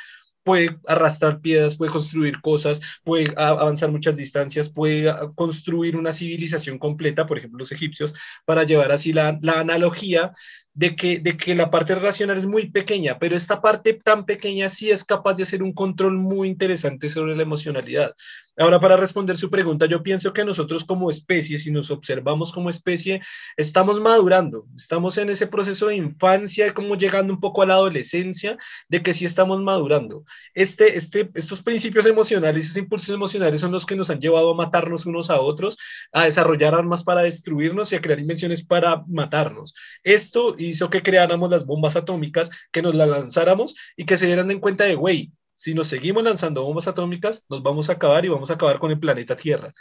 puede 0.43 0.79
arrastrar 0.87 1.41
piedras, 1.41 1.77
puede 1.77 1.93
construir 1.93 2.41
cosas, 2.41 2.81
puede 3.05 3.33
avanzar 3.37 3.91
muchas 3.91 4.17
distancias, 4.17 4.69
puede 4.71 5.13
construir 5.35 5.97
una 5.97 6.13
civilización 6.13 6.79
completa, 6.79 7.27
por 7.27 7.39
ejemplo 7.39 7.59
los 7.59 7.73
egipcios, 7.73 8.15
para 8.45 8.65
llevar 8.65 8.93
así 8.93 9.13
la, 9.13 9.39
la 9.43 9.61
analogía 9.61 10.33
de 10.79 10.95
que, 10.95 11.19
de 11.19 11.37
que 11.37 11.57
la 11.57 11.71
parte 11.71 11.97
racional 11.97 12.39
es 12.39 12.47
muy 12.47 12.71
pequeña, 12.71 13.19
pero 13.19 13.35
esta 13.35 13.61
parte 13.61 13.95
tan 13.95 14.25
pequeña 14.25 14.69
sí 14.69 14.91
es 14.91 15.05
capaz 15.05 15.35
de 15.35 15.43
hacer 15.43 15.61
un 15.61 15.73
control 15.73 16.17
muy 16.17 16.47
interesante 16.47 17.09
sobre 17.09 17.35
la 17.35 17.43
emocionalidad. 17.43 18.15
Ahora, 18.59 18.81
para 18.81 18.97
responder 18.97 19.39
su 19.39 19.51
pregunta, 19.51 19.87
yo 19.87 20.03
pienso 20.03 20.33
que 20.33 20.45
nosotros 20.45 20.85
como 20.85 21.11
especie, 21.11 21.59
si 21.59 21.71
nos 21.71 21.93
observamos 21.93 22.51
como 22.51 22.71
especie, 22.71 23.23
estamos 23.57 24.01
madurando, 24.01 24.67
estamos 24.77 25.17
en 25.17 25.31
ese 25.31 25.47
proceso 25.47 25.87
de 25.87 25.95
infancia, 25.95 26.75
como 26.75 26.97
llegando 26.97 27.33
un 27.33 27.39
poco 27.39 27.63
a 27.63 27.67
la 27.67 27.75
adolescencia, 27.75 28.59
de 28.89 29.01
que 29.01 29.15
sí 29.15 29.25
estamos 29.25 29.61
madurando. 29.63 30.25
Este, 30.55 30.97
este, 30.97 31.31
estos 31.35 31.63
principios 31.63 32.05
emocionales, 32.07 32.65
esos 32.65 32.79
impulsos 32.79 33.15
emocionales 33.15 33.61
son 33.61 33.71
los 33.71 33.87
que 33.87 33.95
nos 33.95 34.11
han 34.11 34.21
llevado 34.21 34.51
a 34.51 34.57
matarnos 34.57 35.07
unos 35.07 35.31
a 35.31 35.41
otros, 35.41 35.79
a 36.13 36.25
desarrollar 36.25 36.75
armas 36.75 37.05
para 37.05 37.23
destruirnos 37.23 37.93
y 37.93 37.97
a 37.97 38.01
crear 38.01 38.19
invenciones 38.19 38.65
para 38.65 39.05
matarnos. 39.07 39.73
Esto 40.03 40.57
hizo 40.59 40.91
que 40.91 41.03
creáramos 41.03 41.49
las 41.49 41.65
bombas 41.65 41.95
atómicas, 41.95 42.51
que 42.73 42.83
nos 42.83 42.97
las 42.97 43.09
lanzáramos 43.09 43.77
y 43.97 44.05
que 44.05 44.17
se 44.17 44.27
dieran 44.27 44.51
en 44.51 44.59
cuenta 44.59 44.83
de, 44.83 44.97
güey, 44.97 45.33
si 45.59 45.75
nos 45.75 45.89
seguimos 45.89 46.23
lanzando 46.23 46.63
bombas 46.63 46.87
atómicas, 46.87 47.45
nos 47.49 47.65
vamos 47.65 47.91
a 47.91 47.95
acabar 47.95 48.25
y 48.25 48.29
vamos 48.29 48.49
a 48.49 48.55
acabar 48.55 48.79
con 48.79 48.93
el 48.93 49.01
planeta 49.01 49.35
Tierra. 49.35 49.75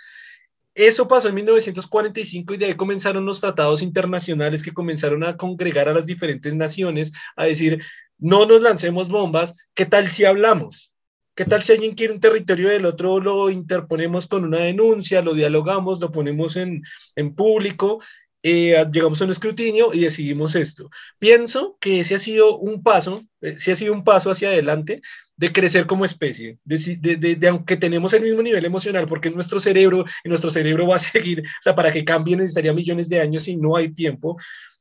Eso 0.73 1.07
pasó 1.07 1.30
en 1.30 1.35
1945 1.35 2.56
y 2.56 2.57
de 2.57 2.65
ahí 2.65 2.73
comenzaron 2.73 3.27
los 3.27 3.39
tratados 3.39 3.83
internacionales 3.83 4.64
que 4.64 4.73
comenzaron 4.73 5.23
a 5.23 5.38
congregar 5.38 5.88
a 5.88 5.93
las 5.93 6.07
diferentes 6.07 6.56
naciones 6.56 7.14
a 7.35 7.45
decir, 7.45 7.83
no 8.17 8.47
nos 8.47 8.59
lancemos 8.61 9.07
bombas, 9.09 9.53
¿qué 9.75 9.85
tal 9.85 10.09
si 10.09 10.25
hablamos? 10.25 10.93
¿Qué 11.35 11.45
tal 11.45 11.61
si 11.61 11.73
alguien 11.73 11.93
quiere 11.93 12.14
un 12.14 12.22
territorio 12.22 12.69
del 12.69 12.88
otro, 12.88 13.19
lo 13.19 13.51
interponemos 13.51 14.25
con 14.25 14.45
una 14.45 14.61
denuncia, 14.61 15.22
lo 15.22 15.35
dialogamos, 15.35 15.99
lo 15.99 16.11
ponemos 16.11 16.56
en, 16.56 16.81
en 17.15 17.35
público 17.35 17.99
eh, 18.43 18.85
llegamos 18.91 19.22
a 19.22 19.25
un 19.25 19.31
escrutinio 19.31 19.93
y 19.93 20.01
decidimos 20.01 20.56
esto. 20.56 20.89
Pienso 21.19 21.77
que 21.81 21.99
ese 21.99 22.15
ha 22.15 22.19
sido 22.19 22.57
un 22.57 22.81
paso, 22.81 23.25
eh, 23.41 23.56
ha 23.56 23.75
sido 23.75 23.93
un 23.93 24.03
paso 24.03 24.31
hacia 24.31 24.49
adelante 24.49 25.01
de 25.38 25.51
crecer 25.51 25.85
como 25.85 26.03
especie, 26.03 26.57
de, 26.66 27.35
de, 27.35 27.48
aunque 27.48 27.77
tenemos 27.77 28.11
el 28.14 28.24
mismo 28.24 28.41
nivel 28.41 28.66
emocional, 28.66 29.07
porque 29.07 29.30
es 29.30 29.35
nuestro 29.35 29.59
cerebro 29.59 30.03
y 30.24 30.30
nuestro 30.30 30.49
cerebro 30.49 30.88
va 30.88 30.95
a 30.95 30.99
seguir, 30.99 31.41
o 31.41 31.61
sea, 31.61 31.75
para 31.75 31.91
que 31.91 32.03
cambie 32.03 32.35
necesitaría 32.35 32.74
millones 32.74 33.07
de 33.07 33.22
años 33.22 33.48
y 33.48 33.56
no 33.56 33.75
hay 33.75 33.90
tiempo, 33.90 34.38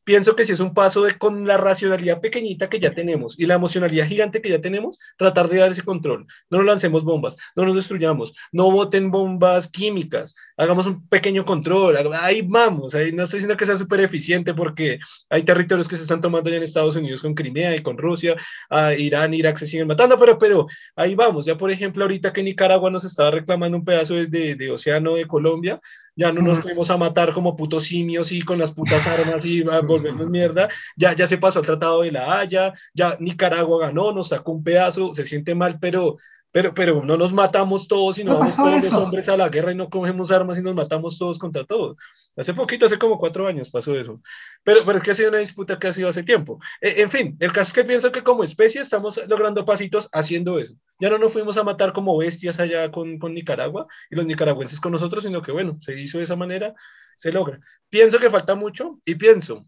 pienso 0.06 0.36
que 0.36 0.46
si 0.46 0.52
es 0.52 0.60
un 0.60 0.72
paso 0.72 1.02
de 1.02 1.18
con 1.18 1.46
la 1.46 1.56
racionalidad 1.56 2.20
pequeñita 2.20 2.70
que 2.70 2.78
ya 2.78 2.92
tenemos 2.92 3.38
y 3.38 3.44
la 3.44 3.54
emocionalidad 3.54 4.06
gigante 4.06 4.40
que 4.40 4.50
ya 4.50 4.60
tenemos, 4.60 4.98
tratar 5.16 5.48
de 5.48 5.58
dar 5.58 5.72
ese 5.72 5.82
control. 5.82 6.26
No 6.48 6.58
nos 6.58 6.66
lancemos 6.66 7.02
bombas, 7.02 7.36
no 7.56 7.64
nos 7.64 7.74
destruyamos, 7.74 8.32
no 8.52 8.70
boten 8.70 9.10
bombas 9.10 9.66
químicas, 9.68 10.36
hagamos 10.56 10.86
un 10.86 11.08
pequeño 11.08 11.44
control, 11.44 11.96
ahí 12.22 12.42
vamos, 12.42 12.94
ahí 12.94 13.10
no 13.10 13.24
estoy 13.24 13.38
diciendo 13.38 13.56
que 13.56 13.66
sea 13.66 13.76
súper 13.76 14.00
eficiente 14.00 14.54
porque 14.54 15.00
hay 15.28 15.42
territorios 15.42 15.88
que 15.88 15.96
se 15.96 16.02
están 16.02 16.20
tomando 16.20 16.50
ya 16.50 16.56
en 16.56 16.62
Estados 16.62 16.94
Unidos 16.94 17.20
con 17.20 17.34
Crimea 17.34 17.74
y 17.74 17.82
con 17.82 17.98
Rusia, 17.98 18.36
a 18.70 18.94
Irán, 18.94 19.34
Irak 19.34 19.56
se 19.56 19.66
siguen 19.66 19.88
matando, 19.88 20.16
pero, 20.16 20.38
pero 20.38 20.68
ahí 20.94 21.16
vamos, 21.16 21.46
ya 21.46 21.56
por 21.56 21.72
ejemplo 21.72 22.04
ahorita 22.04 22.32
que 22.32 22.44
Nicaragua 22.44 22.90
nos 22.90 23.04
estaba 23.04 23.32
reclamando 23.32 23.76
un 23.76 23.84
pedazo 23.84 24.14
de, 24.14 24.54
de 24.54 24.70
océano 24.70 25.16
de 25.16 25.26
Colombia, 25.26 25.80
ya 26.16 26.32
no 26.32 26.40
nos 26.42 26.60
fuimos 26.60 26.90
a 26.90 26.96
matar 26.96 27.32
como 27.32 27.56
putos 27.56 27.84
simios 27.84 28.32
y 28.32 28.42
con 28.42 28.58
las 28.58 28.72
putas 28.72 29.06
armas 29.06 29.44
y 29.44 29.62
volvernos 29.62 30.28
mierda, 30.28 30.68
ya, 30.96 31.14
ya 31.14 31.26
se 31.26 31.38
pasó 31.38 31.60
el 31.60 31.66
Tratado 31.66 32.02
de 32.02 32.12
la 32.12 32.38
Haya, 32.38 32.72
ya 32.94 33.16
Nicaragua 33.20 33.86
ganó, 33.86 34.12
nos 34.12 34.28
sacó 34.28 34.52
un 34.52 34.64
pedazo, 34.64 35.14
se 35.14 35.26
siente 35.26 35.54
mal, 35.54 35.78
pero 35.78 36.16
pero, 36.56 36.72
pero 36.72 37.04
no 37.04 37.18
nos 37.18 37.34
matamos 37.34 37.86
todos 37.86 38.16
y 38.16 38.24
no 38.24 38.38
vamos 38.38 38.56
todos 38.56 38.82
los 38.84 38.92
hombres 38.94 39.28
a 39.28 39.36
la 39.36 39.50
guerra 39.50 39.72
y 39.72 39.74
no 39.74 39.90
cogemos 39.90 40.30
armas 40.30 40.56
y 40.56 40.62
nos 40.62 40.74
matamos 40.74 41.18
todos 41.18 41.38
contra 41.38 41.66
todos. 41.66 41.98
Hace 42.34 42.54
poquito, 42.54 42.86
hace 42.86 42.96
como 42.96 43.18
cuatro 43.18 43.46
años 43.46 43.68
pasó 43.68 43.94
eso. 43.94 44.22
Pero, 44.64 44.80
pero 44.86 44.96
es 44.96 45.04
que 45.04 45.10
ha 45.10 45.14
sido 45.14 45.28
una 45.28 45.40
disputa 45.40 45.78
que 45.78 45.88
ha 45.88 45.92
sido 45.92 46.08
hace 46.08 46.22
tiempo. 46.22 46.58
E, 46.80 47.02
en 47.02 47.10
fin, 47.10 47.36
el 47.40 47.52
caso 47.52 47.68
es 47.68 47.74
que 47.74 47.84
pienso 47.84 48.10
que 48.10 48.22
como 48.22 48.42
especie 48.42 48.80
estamos 48.80 49.20
logrando 49.28 49.66
pasitos 49.66 50.08
haciendo 50.14 50.58
eso. 50.58 50.76
Ya 50.98 51.10
no 51.10 51.18
nos 51.18 51.30
fuimos 51.30 51.58
a 51.58 51.62
matar 51.62 51.92
como 51.92 52.16
bestias 52.16 52.58
allá 52.58 52.90
con, 52.90 53.18
con 53.18 53.34
Nicaragua 53.34 53.86
y 54.10 54.16
los 54.16 54.24
nicaragüenses 54.24 54.80
con 54.80 54.92
nosotros, 54.92 55.24
sino 55.24 55.42
que 55.42 55.52
bueno, 55.52 55.76
se 55.82 56.00
hizo 56.00 56.16
de 56.16 56.24
esa 56.24 56.36
manera, 56.36 56.72
se 57.18 57.32
logra. 57.32 57.60
Pienso 57.90 58.18
que 58.18 58.30
falta 58.30 58.54
mucho 58.54 58.98
y 59.04 59.16
pienso 59.16 59.66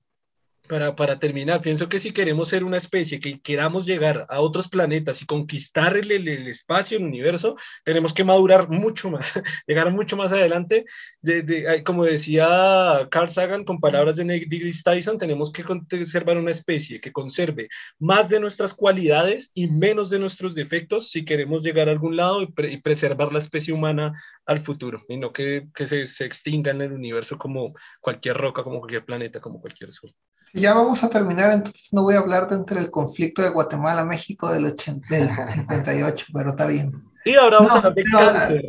para, 0.69 0.95
para, 0.95 1.19
terminar, 1.19 1.61
pienso 1.61 1.89
que 1.89 1.99
si 1.99 2.13
queremos 2.13 2.49
ser 2.49 2.63
una 2.63 2.77
especie 2.77 3.19
que 3.19 3.41
queramos 3.41 3.87
llegar 3.87 4.27
a 4.29 4.41
otros 4.41 4.69
planetas 4.69 5.23
y 5.23 5.27
conquistar 5.27 5.97
el, 5.97 6.11
el, 6.11 6.29
espacio, 6.47 6.99
el 6.99 7.05
universo, 7.05 7.57
tenemos 7.85 8.13
que 8.13 8.25
madurar 8.25 8.69
mucho 8.69 9.11
más, 9.11 9.33
llegar 9.67 9.91
mucho 9.91 10.17
más 10.17 10.33
adelante. 10.33 10.85
De, 11.21 11.43
de, 11.43 11.83
como 11.85 12.05
decía 12.05 13.09
Carl 13.11 13.31
Sagan 13.31 13.65
con 13.65 13.81
palabras 13.81 14.17
de 14.17 14.25
deGrasse 14.25 14.83
Tyson, 14.85 15.19
tenemos 15.19 15.51
que 15.51 15.65
conservar 15.65 16.37
una 16.39 16.51
especie 16.51 17.01
que 17.01 17.13
conserve 17.13 17.69
más 17.99 18.29
de 18.29 18.39
nuestras 18.39 18.75
cualidades 18.75 19.51
y 19.55 19.67
menos 19.67 20.11
de 20.11 20.19
nuestros 20.19 20.55
defectos 20.55 21.11
si 21.11 21.25
queremos 21.25 21.63
llegar 21.63 21.89
a 21.89 21.93
algún 21.93 22.17
lado 22.17 22.43
y, 22.43 22.47
pre, 22.47 22.71
y 22.73 22.81
preservar 22.81 23.33
la 23.33 23.39
especie 23.39 23.73
humana 23.73 24.13
al 24.47 24.61
futuro, 24.61 25.03
y 25.09 25.17
no 25.17 25.33
que, 25.33 25.69
que 25.75 25.87
se, 25.87 26.07
se 26.07 26.25
extinga 26.25 26.71
en 26.71 26.83
el 26.83 26.93
universo 26.93 27.39
como 27.39 27.75
cualquier 28.01 28.37
roca, 28.37 28.63
como 28.63 28.79
cualquier 28.81 29.05
planeta, 29.05 29.41
como 29.41 29.61
cualquier 29.61 29.93
sol. 29.93 30.15
Si 30.53 30.58
ya 30.59 30.75
vamos 30.75 31.03
a 31.03 31.09
terminar, 31.09 31.51
entonces 31.53 31.93
no 31.93 32.03
voy 32.03 32.15
a 32.15 32.19
hablar 32.19 32.49
de 32.49 32.57
entre 32.57 32.81
el 32.81 32.91
conflicto 32.91 33.43
de 33.43 33.51
Guatemala-México 33.51 34.51
del, 34.51 34.75
58, 34.79 36.27
pero 36.33 36.51
está 36.51 36.67
bien. 36.67 36.93
Y 37.25 37.35
ahora 37.35 37.59
vamos 37.59 37.73
a 37.73 37.77
hablar 37.77 37.95
de 37.95 38.05
cáncer. 38.05 38.65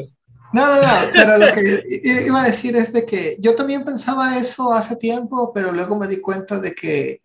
No, 0.52 0.66
no, 0.66 0.82
no, 0.82 0.88
pero 1.14 1.38
lo 1.38 1.54
que 1.54 2.02
iba 2.26 2.42
a 2.42 2.48
decir 2.48 2.76
es 2.76 2.92
de 2.92 3.06
que 3.06 3.38
yo 3.40 3.56
también 3.56 3.86
pensaba 3.86 4.38
eso 4.38 4.74
hace 4.74 4.96
tiempo, 4.96 5.52
pero 5.54 5.72
luego 5.72 5.98
me 5.98 6.08
di 6.08 6.20
cuenta 6.20 6.60
de 6.60 6.74
que 6.74 7.22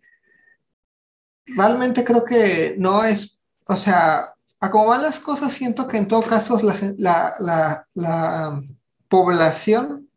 realmente 1.47 2.03
creo 2.03 2.23
que 2.23 2.75
no 2.77 3.03
es, 3.03 3.39
o 3.65 3.75
sea, 3.75 4.33
a 4.59 4.69
cómo 4.69 4.87
van 4.87 5.01
las 5.01 5.19
cosas, 5.19 5.53
siento 5.53 5.87
que 5.87 5.97
en 5.97 6.07
todo 6.07 6.21
caso 6.21 6.59
la, 6.97 7.33
la 7.93 8.61
población 9.07 10.09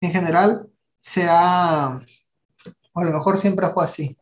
en 0.00 0.12
general 0.12 0.68
se 1.00 1.26
ha, 1.28 2.00
o 2.96 3.00
a 3.00 3.04
lo 3.04 3.10
mejor 3.12 3.36
siempre 3.36 3.68
fue 3.68 3.84
así, 3.84 4.18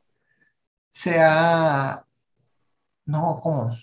se 0.91 1.17
ha, 1.21 2.05
no, 3.07 3.39
¿cómo? 3.41 3.77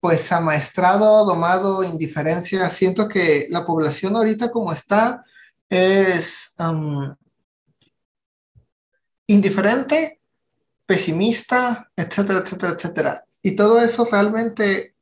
Pues 0.00 0.32
amaestrado, 0.32 1.24
domado, 1.24 1.84
indiferencia. 1.84 2.68
Siento 2.70 3.08
que 3.08 3.46
la 3.50 3.64
población 3.64 4.16
ahorita 4.16 4.50
como 4.50 4.72
está 4.72 5.24
es 5.68 6.54
indiferente, 9.28 10.20
pesimista, 10.84 11.88
etcétera, 11.94 12.40
etcétera, 12.40 12.72
etcétera. 12.72 13.26
Y 13.42 13.54
todo 13.54 13.80
eso 13.80 14.08
realmente 14.10 14.96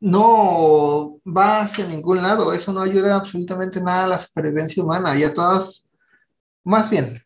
no 0.00 1.20
va 1.26 1.62
hacia 1.62 1.86
ningún 1.86 2.22
lado. 2.22 2.52
Eso 2.52 2.72
no 2.72 2.80
ayuda 2.80 3.16
absolutamente 3.16 3.80
nada 3.80 4.04
a 4.04 4.08
la 4.08 4.18
supervivencia 4.18 4.84
humana 4.84 5.18
y 5.18 5.24
a 5.24 5.34
todas, 5.34 5.87
más 6.68 6.90
bien, 6.90 7.24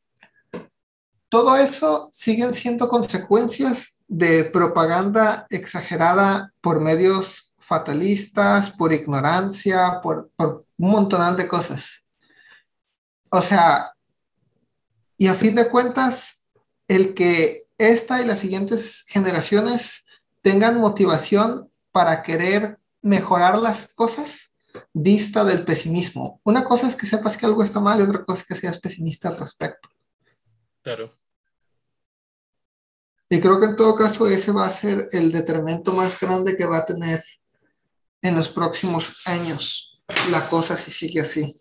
todo 1.29 1.57
eso 1.57 2.09
siguen 2.13 2.55
siendo 2.55 2.89
consecuencias 2.89 3.99
de 4.07 4.45
propaganda 4.45 5.49
exagerada 5.51 6.53
por 6.61 6.81
medios 6.81 7.53
fatalistas, 7.57 8.71
por 8.71 8.93
ignorancia, 8.93 10.01
por, 10.01 10.31
por 10.37 10.65
un 10.79 10.91
montonal 10.91 11.37
de 11.37 11.49
cosas. 11.49 12.05
O 13.31 13.43
sea, 13.43 13.93
y 15.17 15.27
a 15.27 15.35
fin 15.35 15.57
de 15.57 15.69
cuentas, 15.69 16.47
el 16.87 17.13
que 17.13 17.67
esta 17.79 18.23
y 18.23 18.25
las 18.25 18.39
siguientes 18.39 19.05
generaciones 19.09 20.07
tengan 20.41 20.79
motivación 20.79 21.69
para 21.91 22.23
querer 22.23 22.79
mejorar 23.01 23.59
las 23.59 23.89
cosas 23.95 24.52
dista 24.93 25.45
del 25.45 25.65
pesimismo. 25.65 26.41
Una 26.45 26.65
cosa 26.65 26.89
es 26.89 26.97
que 26.97 27.07
sepas 27.07 27.37
que 27.37 27.47
algo 27.47 27.63
está 27.63 27.81
mal 27.81 28.01
y 28.01 28.03
otra 28.03 28.25
cosa 28.25 28.43
es 28.43 28.49
que 28.49 28.55
seas 28.55 28.81
pesimista 28.81 29.29
al 29.29 29.39
respecto. 29.39 29.89
Claro. 30.83 31.17
Y 33.29 33.41
creo 33.41 33.59
que 33.59 33.67
en 33.67 33.77
todo 33.77 33.95
caso 33.95 34.27
ese 34.27 34.53
va 34.53 34.67
a 34.67 34.71
ser 34.71 35.09
el 35.13 35.33
detrimento 35.33 35.93
más 35.93 36.21
grande 36.21 36.57
que 36.57 36.67
va 36.67 36.79
a 36.79 36.85
tener 36.85 37.23
en 38.21 38.37
los 38.37 38.49
próximos 38.51 39.23
años 39.27 40.03
la 40.31 40.47
cosa 40.49 40.77
si 40.77 40.91
sigue 40.91 41.21
así. 41.21 41.59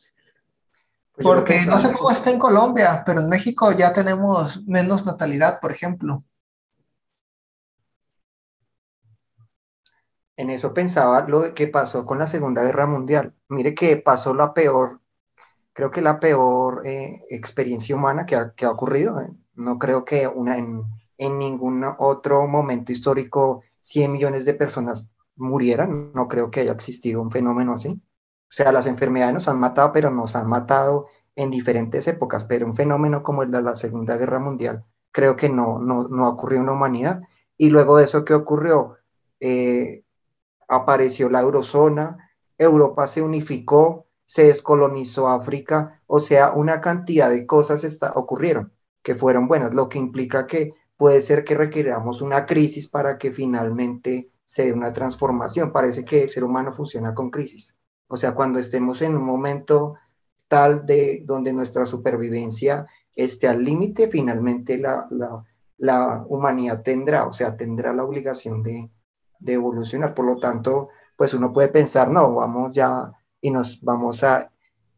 Pues 1.13 1.23
Porque 1.23 1.65
no 1.65 1.81
sé 1.81 1.91
cómo 1.91 2.11
está 2.11 2.29
en 2.29 2.39
Colombia, 2.39 3.03
pero 3.05 3.21
en 3.21 3.29
México 3.29 3.71
ya 3.71 3.93
tenemos 3.93 4.61
menos 4.65 5.05
natalidad, 5.05 5.59
por 5.59 5.71
ejemplo. 5.71 6.23
En 10.41 10.49
eso 10.49 10.73
pensaba 10.73 11.27
lo 11.27 11.53
que 11.53 11.67
pasó 11.67 12.05
con 12.05 12.17
la 12.17 12.27
Segunda 12.27 12.63
Guerra 12.63 12.87
Mundial. 12.87 13.35
Mire 13.49 13.75
que 13.75 13.95
pasó 13.97 14.33
la 14.33 14.53
peor, 14.53 14.99
creo 15.71 15.91
que 15.91 16.01
la 16.01 16.19
peor 16.19 16.81
eh, 16.85 17.23
experiencia 17.29 17.95
humana 17.95 18.25
que 18.25 18.35
ha, 18.35 18.71
ocurrido. 18.71 19.21
¿eh? 19.21 19.29
No 19.53 19.77
creo 19.77 20.03
que 20.03 20.27
una, 20.27 20.57
en, 20.57 20.83
ningún 21.37 21.85
otro 21.99 22.47
momento 22.47 22.91
histórico 22.91 23.61
100 23.81 24.11
millones 24.11 24.45
de 24.45 24.55
personas 24.55 25.05
murieran. 25.35 26.11
No 26.13 26.27
creo 26.27 26.49
que 26.49 26.61
haya 26.61 26.71
existido 26.71 27.21
un 27.21 27.29
fenómeno 27.29 27.73
así. 27.73 27.89
O 27.89 28.53
sea, 28.53 28.71
las 28.71 28.87
enfermedades 28.87 29.35
nos 29.35 29.47
han 29.47 29.59
matado, 29.59 29.91
pero 29.91 30.09
nos 30.09 30.35
han 30.35 30.49
matado 30.49 31.05
en 31.35 31.51
diferentes 31.51 32.07
épocas. 32.07 32.45
Pero 32.45 32.65
un 32.65 32.73
fenómeno 32.73 33.21
como 33.21 33.43
el 33.43 33.51
de 33.51 33.61
la 33.61 33.75
Segunda 33.75 34.17
Guerra 34.17 34.39
Mundial, 34.39 34.83
creo 35.11 35.35
que 35.35 35.49
no, 35.49 35.77
no, 35.79 36.07
no 36.07 36.27
ocurrió 36.27 36.61
en 36.61 36.65
la 36.65 36.73
humanidad. 36.73 37.21
Y 37.57 37.69
luego 37.69 37.97
de 37.97 38.05
eso, 38.05 38.25
¿qué 38.25 38.33
ocurrió? 38.33 38.97
Eh, 39.39 40.03
apareció 40.71 41.29
la 41.29 41.41
eurozona, 41.41 42.31
Europa 42.57 43.05
se 43.05 43.21
unificó, 43.21 44.07
se 44.23 44.45
descolonizó 44.45 45.27
África, 45.27 46.01
o 46.07 46.21
sea, 46.21 46.53
una 46.53 46.79
cantidad 46.79 47.29
de 47.29 47.45
cosas 47.45 47.83
está, 47.83 48.13
ocurrieron 48.15 48.71
que 49.03 49.13
fueron 49.13 49.47
buenas, 49.47 49.73
lo 49.73 49.89
que 49.89 49.97
implica 49.97 50.47
que 50.47 50.73
puede 50.95 51.19
ser 51.19 51.43
que 51.43 51.55
requiramos 51.55 52.21
una 52.21 52.45
crisis 52.45 52.87
para 52.87 53.17
que 53.17 53.31
finalmente 53.31 54.31
se 54.45 54.65
dé 54.65 54.73
una 54.73 54.93
transformación. 54.93 55.73
Parece 55.73 56.05
que 56.05 56.23
el 56.23 56.29
ser 56.29 56.43
humano 56.43 56.71
funciona 56.71 57.13
con 57.13 57.29
crisis. 57.29 57.75
O 58.07 58.15
sea, 58.15 58.33
cuando 58.33 58.59
estemos 58.59 59.01
en 59.01 59.17
un 59.17 59.25
momento 59.25 59.95
tal 60.47 60.85
de 60.85 61.23
donde 61.25 61.51
nuestra 61.51 61.85
supervivencia 61.85 62.87
esté 63.15 63.47
al 63.47 63.63
límite, 63.63 64.07
finalmente 64.07 64.77
la, 64.77 65.07
la, 65.09 65.43
la 65.77 66.23
humanidad 66.27 66.81
tendrá, 66.83 67.25
o 67.25 67.33
sea, 67.33 67.57
tendrá 67.57 67.93
la 67.93 68.03
obligación 68.03 68.61
de, 68.61 68.89
de 69.41 69.53
evolucionar. 69.53 70.13
Por 70.13 70.25
lo 70.25 70.37
tanto, 70.37 70.89
pues 71.17 71.33
uno 71.33 71.51
puede 71.51 71.67
pensar, 71.69 72.09
no, 72.09 72.33
vamos 72.33 72.73
ya 72.73 73.11
y 73.41 73.51
nos 73.51 73.81
vamos 73.81 74.23
a, 74.23 74.51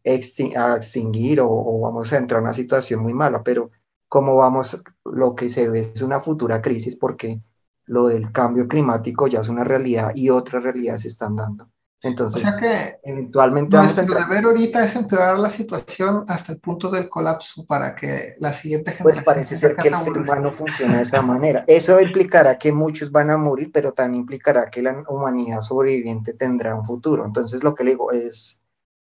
extinguir 0.05 1.39
o, 1.41 1.79
vamos 1.79 2.11
a 2.11 2.17
entrar 2.17 2.39
en 2.39 2.45
una 2.45 2.53
situación 2.53 3.01
muy 3.01 3.13
mala, 3.13 3.41
pero 3.41 3.71
como 4.09 4.35
vamos, 4.35 4.83
lo 5.05 5.33
que 5.33 5.49
se 5.49 5.69
ve 5.69 5.91
es 5.95 6.01
una 6.01 6.19
futura 6.19 6.61
crisis 6.61 6.95
porque 6.97 7.41
lo 7.85 8.07
del 8.07 8.31
cambio 8.31 8.67
climático 8.67 9.27
ya 9.27 9.39
es 9.39 9.49
una 9.49 9.63
realidad 9.63 10.11
y 10.13 10.29
otras 10.29 10.63
realidades 10.63 11.03
se 11.03 11.07
están 11.07 11.35
dando. 11.37 11.69
Entonces, 12.03 12.43
o 12.43 12.45
sea 12.45 12.59
que 12.59 12.99
eventualmente 13.03 13.77
nuestro 13.77 14.03
vamos 14.05 14.25
a 14.25 14.27
deber 14.27 14.43
ahorita 14.43 14.83
es 14.83 14.93
empeorar 14.97 15.39
la 15.39 15.49
situación 15.49 16.25
hasta 16.27 16.51
el 16.51 16.59
punto 16.59 16.91
del 16.91 17.07
colapso 17.07 17.65
para 17.65 17.95
que 17.95 18.35
la 18.39 18.51
siguiente 18.51 18.91
generación... 18.91 19.23
Pues 19.23 19.35
parece 19.35 19.55
ser 19.55 19.77
que 19.77 19.87
el 19.87 19.95
ser 19.95 20.17
humano 20.17 20.51
funciona 20.51 20.97
de 20.97 21.03
esa 21.03 21.21
manera. 21.21 21.63
Eso 21.65 22.01
implicará 22.01 22.57
que 22.57 22.73
muchos 22.73 23.09
van 23.09 23.31
a 23.31 23.37
morir, 23.37 23.71
pero 23.73 23.93
también 23.93 24.21
implicará 24.21 24.69
que 24.69 24.81
la 24.81 25.01
humanidad 25.07 25.61
sobreviviente 25.61 26.33
tendrá 26.33 26.75
un 26.75 26.85
futuro. 26.85 27.25
Entonces 27.25 27.63
lo 27.63 27.73
que 27.73 27.85
le 27.85 27.91
digo 27.91 28.11
es, 28.11 28.61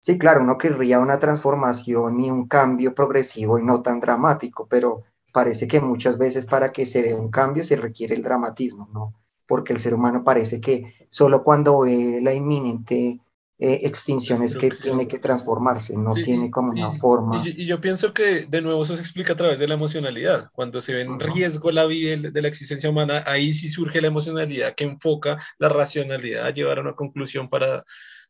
sí, 0.02 0.18
claro, 0.18 0.42
uno 0.42 0.58
querría 0.58 1.00
una 1.00 1.18
transformación 1.18 2.20
y 2.20 2.30
un 2.30 2.46
cambio 2.50 2.94
progresivo 2.94 3.58
y 3.58 3.64
no 3.64 3.82
tan 3.82 4.02
dramático, 4.02 4.68
pero 4.70 5.04
parece 5.32 5.66
que 5.66 5.80
muchas 5.80 6.18
veces 6.18 6.46
para 6.46 6.74
que 6.74 6.86
se 6.86 7.02
dé 7.02 7.14
un 7.14 7.32
cambio 7.32 7.64
se 7.64 7.78
requiere 7.78 8.16
el 8.16 8.24
dramatismo, 8.24 8.90
¿no? 8.92 9.14
Porque 9.52 9.74
el 9.74 9.82
ser 9.82 9.94
humano 9.94 10.24
parece 10.24 10.62
que 10.62 10.96
solo 11.10 11.44
cuando 11.44 11.82
ve 11.82 12.22
la 12.24 12.34
inminente 12.34 13.20
eh, 13.60 13.80
extinción 13.84 14.42
es 14.44 14.56
que 14.56 14.70
tiene 14.70 15.10
que 15.10 15.20
transformarse, 15.20 15.98
no 15.98 16.14
tiene 16.14 16.50
como 16.50 16.72
una 16.72 16.98
forma. 16.98 17.44
Y, 17.46 17.66
yo 17.66 17.82
pienso 17.82 18.14
que 18.14 18.46
de 18.46 18.62
nuevo 18.62 18.82
eso 18.84 18.96
se 18.96 19.02
explica 19.02 19.34
a 19.34 19.36
través 19.36 19.60
de 19.60 19.68
la 19.68 19.74
emocionalidad. 19.74 20.50
Cuando 20.54 20.80
se 20.80 20.94
ve 20.94 21.02
en 21.02 21.20
riesgo 21.20 21.70
la 21.70 21.86
vida 21.86 22.32
de 22.32 22.42
la 22.42 22.48
existencia 22.48 22.90
humana, 22.90 23.26
ahí 23.28 23.52
sí 23.52 23.68
surge 23.68 24.00
la 24.00 24.08
emocionalidad 24.08 24.74
que 24.74 24.86
enfoca 24.86 25.38
la 25.60 25.68
racionalidad 25.68 26.46
a 26.46 26.52
llevar 26.52 26.78
a 26.78 26.84
una 26.84 26.94
conclusión 26.94 27.50
para, 27.50 27.84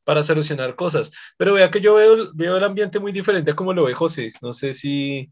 para 0.04 0.24
solucionar 0.24 0.76
cosas. 0.76 1.12
Pero 1.38 1.54
vea 1.54 1.70
que 1.70 1.82
yo 1.82 1.94
veo, 1.94 2.32
veo 2.34 2.58
el 2.58 2.64
ambiente 2.64 2.98
muy 2.98 3.12
diferente 3.12 3.52
a 3.52 3.56
como 3.56 3.74
lo 3.74 3.84
ve 3.84 3.94
José. 3.94 4.32
No 4.42 4.54
sé 4.54 4.74
si, 4.74 5.32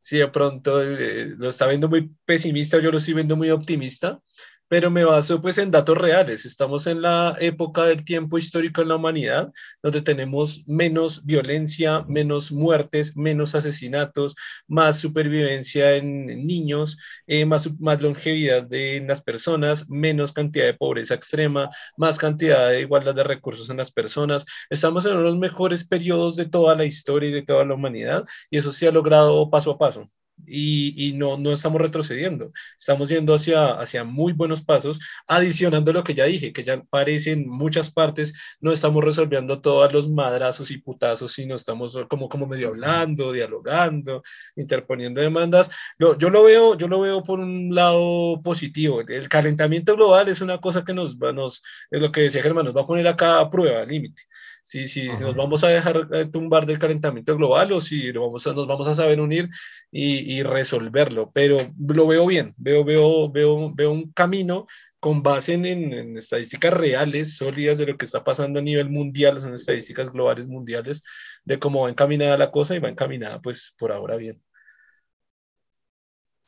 si 0.00 0.16
de 0.16 0.28
pronto 0.28 0.82
eh, 0.82 1.34
lo 1.36 1.50
está 1.50 1.66
viendo 1.66 1.86
muy 1.86 2.10
pesimista 2.24 2.78
o 2.78 2.80
yo 2.80 2.90
lo 2.90 2.96
estoy 2.96 3.12
viendo 3.12 3.36
muy 3.36 3.50
optimista 3.50 4.22
pero 4.68 4.90
me 4.90 5.04
baso 5.04 5.40
pues 5.40 5.58
en 5.58 5.70
datos 5.70 5.96
reales. 5.98 6.44
Estamos 6.44 6.86
en 6.86 7.02
la 7.02 7.36
época 7.40 7.84
del 7.86 8.04
tiempo 8.04 8.38
histórico 8.38 8.82
en 8.82 8.88
la 8.88 8.96
humanidad, 8.96 9.52
donde 9.82 10.02
tenemos 10.02 10.64
menos 10.68 11.24
violencia, 11.24 12.04
menos 12.08 12.52
muertes, 12.52 13.16
menos 13.16 13.54
asesinatos, 13.54 14.34
más 14.66 14.98
supervivencia 14.98 15.96
en 15.96 16.26
niños, 16.46 16.98
eh, 17.26 17.44
más, 17.44 17.68
longevidad 18.02 18.66
de, 18.68 18.96
en 18.96 19.06
las 19.08 19.22
personas, 19.22 19.88
menos 19.88 20.32
cantidad 20.32 20.66
de 20.66 20.74
pobreza 20.74 21.14
extrema, 21.14 21.70
más 21.96 22.18
cantidad 22.18 22.68
de 22.70 22.80
igualdad 22.80 23.14
de 23.14 23.24
recursos 23.24 23.70
en 23.70 23.78
las 23.78 23.90
personas. 23.90 24.44
Estamos 24.70 25.04
en 25.04 25.12
uno 25.12 25.20
de 25.20 25.30
los 25.30 25.38
mejores 25.38 25.84
periodos 25.84 26.36
de 26.36 26.46
toda 26.46 26.74
la 26.74 26.84
historia 26.84 27.30
y 27.30 27.32
de 27.32 27.42
toda 27.42 27.64
la 27.64 27.74
humanidad, 27.74 28.24
y 28.50 28.58
eso 28.58 28.72
se 28.72 28.88
ha 28.88 28.92
logrado 28.92 29.50
paso 29.50 29.72
a 29.72 29.78
paso 29.78 30.10
y, 30.46 31.12
no, 31.16 31.36
no 31.36 31.52
estamos 31.52 31.80
retrocediendo, 31.80 32.52
estamos 32.78 33.08
yendo 33.08 33.34
hacia, 33.34 33.72
hacia 33.72 34.04
muy 34.04 34.32
buenos 34.32 34.62
pasos, 34.64 35.00
adicionando 35.26 35.92
lo 35.92 36.04
que 36.04 36.14
ya 36.14 36.24
dije, 36.24 36.52
que 36.52 36.64
ya 36.64 36.82
parece 36.90 37.32
en 37.32 37.48
muchas 37.48 37.90
partes, 37.90 38.34
no 38.60 38.72
estamos 38.72 39.04
resolviendo 39.04 39.60
todos 39.60 39.92
los 39.92 40.08
madrazos 40.08 40.70
y 40.70 40.78
putazos, 40.78 41.32
sino 41.32 41.54
estamos 41.54 41.98
como, 42.08 42.28
como 42.28 42.46
medio 42.46 42.68
hablando, 42.68 43.32
dialogando, 43.32 44.22
interponiendo 44.56 45.20
demandas. 45.20 45.70
yo, 45.98 46.30
lo 46.30 46.42
veo, 46.44 46.76
yo 46.76 46.88
lo 46.88 47.00
veo 47.00 47.22
por 47.22 47.40
un 47.40 47.74
lado 47.74 48.40
positivo, 48.42 49.00
el 49.00 49.28
calentamiento 49.28 49.96
global 49.96 50.28
es 50.28 50.40
una 50.40 50.58
cosa 50.58 50.84
que 50.84 50.94
nos, 50.94 51.16
nos 51.18 51.62
es 51.90 52.00
lo 52.00 52.12
que 52.12 52.22
decía 52.22 52.42
Germán, 52.42 52.64
nos 52.64 52.76
va 52.76 52.82
a 52.82 52.86
poner 52.86 53.06
acá 53.08 53.40
a 53.40 53.50
prueba, 53.50 53.84
límite 53.84 54.22
si, 54.68 54.86
si, 54.86 55.08
nos 55.08 55.34
vamos 55.34 55.64
a 55.64 55.68
dejar 55.68 56.08
eh, 56.12 56.26
tumbar 56.26 56.66
del 56.66 56.78
calentamiento 56.78 57.34
global 57.36 57.72
o 57.72 57.80
si 57.80 58.12
lo 58.12 58.26
vamos 58.26 58.46
a, 58.46 58.52
nos 58.52 58.66
vamos 58.66 58.86
a 58.86 58.94
saber 58.94 59.18
unir 59.18 59.48
y, 59.90 60.38
y, 60.38 60.42
resolverlo. 60.42 61.30
Pero 61.32 61.56
lo 61.78 62.06
veo 62.06 62.26
bien, 62.26 62.54
veo, 62.58 62.84
veo, 62.84 63.30
veo, 63.30 63.72
veo 63.74 63.92
un 63.92 64.12
camino 64.12 64.66
con 65.00 65.22
base 65.22 65.54
en, 65.54 65.64
en, 65.64 66.18
estadísticas 66.18 66.74
reales, 66.74 67.38
sólidas 67.38 67.78
de 67.78 67.86
lo 67.86 67.96
que 67.96 68.04
está 68.04 68.22
pasando 68.24 68.58
a 68.58 68.62
nivel 68.62 68.90
mundial, 68.90 69.40
son 69.40 69.54
estadísticas 69.54 70.12
globales 70.12 70.48
mundiales, 70.48 71.02
de 71.44 71.58
cómo 71.58 71.82
va 71.84 71.90
encaminada 71.90 72.36
la 72.36 72.50
cosa 72.50 72.74
y 72.74 72.78
va 72.80 72.90
encaminada 72.90 73.40
pues 73.40 73.74
por 73.78 73.90
ahora 73.90 74.16
bien. 74.16 74.42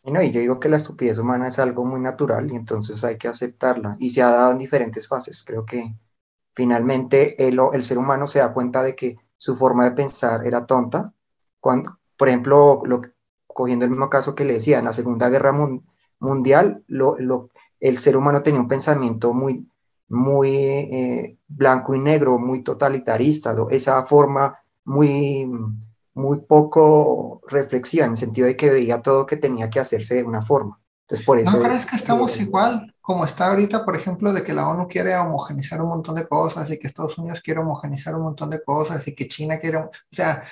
No, 0.04 0.22
y 0.22 0.30
yo 0.30 0.40
digo 0.40 0.60
que 0.60 0.68
la 0.68 0.76
estupidez 0.76 1.16
humana 1.18 1.48
es 1.48 1.58
algo 1.58 1.86
muy 1.86 2.00
natural 2.00 2.50
y 2.52 2.56
entonces 2.56 3.02
hay 3.02 3.16
que 3.16 3.28
aceptarla. 3.28 3.96
Y 3.98 4.10
se 4.10 4.22
ha 4.22 4.28
dado 4.30 4.52
en 4.52 4.58
diferentes 4.58 5.08
fases. 5.08 5.42
Creo 5.44 5.64
que 5.64 5.94
finalmente 6.54 7.46
el, 7.46 7.58
el 7.72 7.84
ser 7.84 7.98
humano 7.98 8.26
se 8.26 8.40
da 8.40 8.52
cuenta 8.52 8.82
de 8.82 8.94
que 8.94 9.16
su 9.38 9.56
forma 9.56 9.84
de 9.84 9.92
pensar 9.92 10.46
era 10.46 10.66
tonta. 10.66 11.12
Cuando, 11.60 11.98
por 12.16 12.28
ejemplo, 12.28 12.82
lo, 12.84 13.02
cogiendo 13.46 13.84
el 13.84 13.90
mismo 13.90 14.10
caso 14.10 14.34
que 14.34 14.44
le 14.44 14.54
decía, 14.54 14.78
en 14.78 14.84
la 14.84 14.92
Segunda 14.92 15.28
Guerra 15.28 15.54
Mundial, 16.18 16.84
lo, 16.86 17.16
lo, 17.18 17.50
el 17.78 17.98
ser 17.98 18.16
humano 18.16 18.42
tenía 18.42 18.60
un 18.60 18.68
pensamiento 18.68 19.32
muy, 19.32 19.66
muy 20.08 20.56
eh, 20.56 21.38
blanco 21.48 21.94
y 21.94 21.98
negro, 21.98 22.38
muy 22.38 22.62
totalitarista, 22.62 23.54
esa 23.70 24.04
forma 24.04 24.58
muy 24.84 25.48
muy 26.12 26.40
poco 26.40 27.40
reflexiva, 27.48 28.04
en 28.04 28.12
el 28.12 28.16
sentido 28.16 28.46
de 28.46 28.56
que 28.56 28.68
veía 28.68 29.00
todo 29.00 29.26
que 29.26 29.36
tenía 29.36 29.70
que 29.70 29.80
hacerse 29.80 30.16
de 30.16 30.24
una 30.24 30.42
forma. 30.42 30.78
Entonces, 31.02 31.24
por 31.24 31.38
eso... 31.38 31.56
¿No 31.56 31.62
crees 31.62 31.86
que 31.86 31.96
estamos 31.96 32.36
igual 32.36 32.89
como 33.00 33.24
está 33.24 33.48
ahorita, 33.48 33.84
por 33.84 33.96
ejemplo, 33.96 34.32
de 34.32 34.42
que 34.42 34.52
la 34.52 34.68
ONU 34.68 34.86
quiere 34.86 35.16
homogenizar 35.16 35.80
un 35.80 35.88
montón 35.88 36.16
de 36.16 36.28
cosas 36.28 36.70
y 36.70 36.78
que 36.78 36.86
Estados 36.86 37.18
Unidos 37.18 37.40
quiere 37.42 37.60
homogenizar 37.60 38.14
un 38.14 38.22
montón 38.22 38.50
de 38.50 38.62
cosas 38.62 39.06
y 39.08 39.14
que 39.14 39.26
China 39.26 39.58
quiere... 39.58 39.78
O 39.78 39.90
sea, 40.10 40.44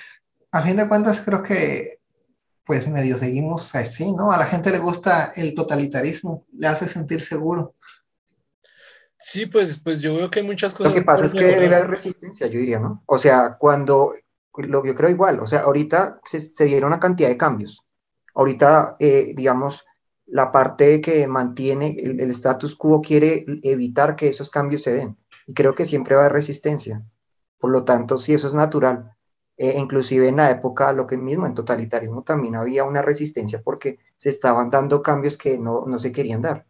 a 0.51 0.61
fin 0.61 0.77
de 0.77 0.87
cuentas 0.87 1.21
creo 1.21 1.43
que 1.43 1.99
pues 2.65 2.87
medio 2.87 3.17
seguimos 3.17 3.73
así, 3.73 4.11
¿no? 4.11 4.31
A 4.31 4.37
la 4.37 4.45
gente 4.45 4.69
le 4.69 4.77
gusta 4.77 5.33
el 5.35 5.55
totalitarismo, 5.55 6.45
le 6.51 6.67
hace 6.67 6.87
sentir 6.87 7.21
seguro. 7.21 7.73
Sí, 9.17 9.47
pues, 9.47 9.79
pues 9.79 9.99
yo 10.01 10.15
veo 10.15 10.29
que 10.29 10.41
hay 10.41 10.45
muchas 10.45 10.73
cosas. 10.73 10.93
Lo 10.93 10.99
que 10.99 11.03
pasa 11.03 11.25
es 11.25 11.33
que 11.33 11.45
debe 11.45 11.75
haber 11.75 11.87
resistencia, 11.87 12.45
yo 12.45 12.59
diría, 12.59 12.79
¿no? 12.79 13.01
O 13.07 13.17
sea, 13.17 13.57
cuando 13.59 14.13
lo, 14.55 14.85
yo 14.85 14.93
creo 14.93 15.09
igual, 15.09 15.39
o 15.39 15.47
sea, 15.47 15.61
ahorita 15.61 16.19
se, 16.25 16.39
se 16.39 16.65
dieron 16.65 16.89
una 16.89 16.99
cantidad 16.99 17.29
de 17.29 17.37
cambios. 17.37 17.83
Ahorita, 18.35 18.97
eh, 18.99 19.33
digamos, 19.35 19.83
la 20.31 20.51
parte 20.51 21.01
que 21.01 21.27
mantiene 21.27 21.95
el, 21.99 22.29
status 22.31 22.75
quo 22.75 23.01
quiere 23.01 23.45
evitar 23.63 24.15
que 24.15 24.27
esos 24.27 24.49
cambios 24.49 24.83
se 24.83 24.93
den. 24.93 25.17
Y 25.47 25.53
creo 25.53 25.73
que 25.73 25.85
siempre 25.85 26.15
va 26.15 26.21
a 26.21 26.25
haber 26.25 26.33
resistencia. 26.33 27.03
Por 27.57 27.71
lo 27.71 27.83
tanto, 27.83 28.17
si 28.17 28.33
eso 28.33 28.47
es 28.47 28.53
natural. 28.53 29.15
Eh, 29.57 29.75
inclusive 29.77 30.29
en 30.29 30.37
la 30.37 30.51
época, 30.51 30.93
lo 30.93 31.05
que 31.05 31.17
mismo 31.17 31.45
en 31.45 31.53
totalitarismo 31.53 32.23
también 32.23 32.55
había 32.55 32.85
una 32.85 33.01
resistencia 33.01 33.61
porque 33.61 33.99
se 34.15 34.29
estaban 34.29 34.69
dando 34.69 35.01
cambios 35.01 35.35
que 35.35 35.57
no, 35.57 35.85
no 35.85 35.99
se 35.99 36.11
querían 36.11 36.41
dar. 36.41 36.65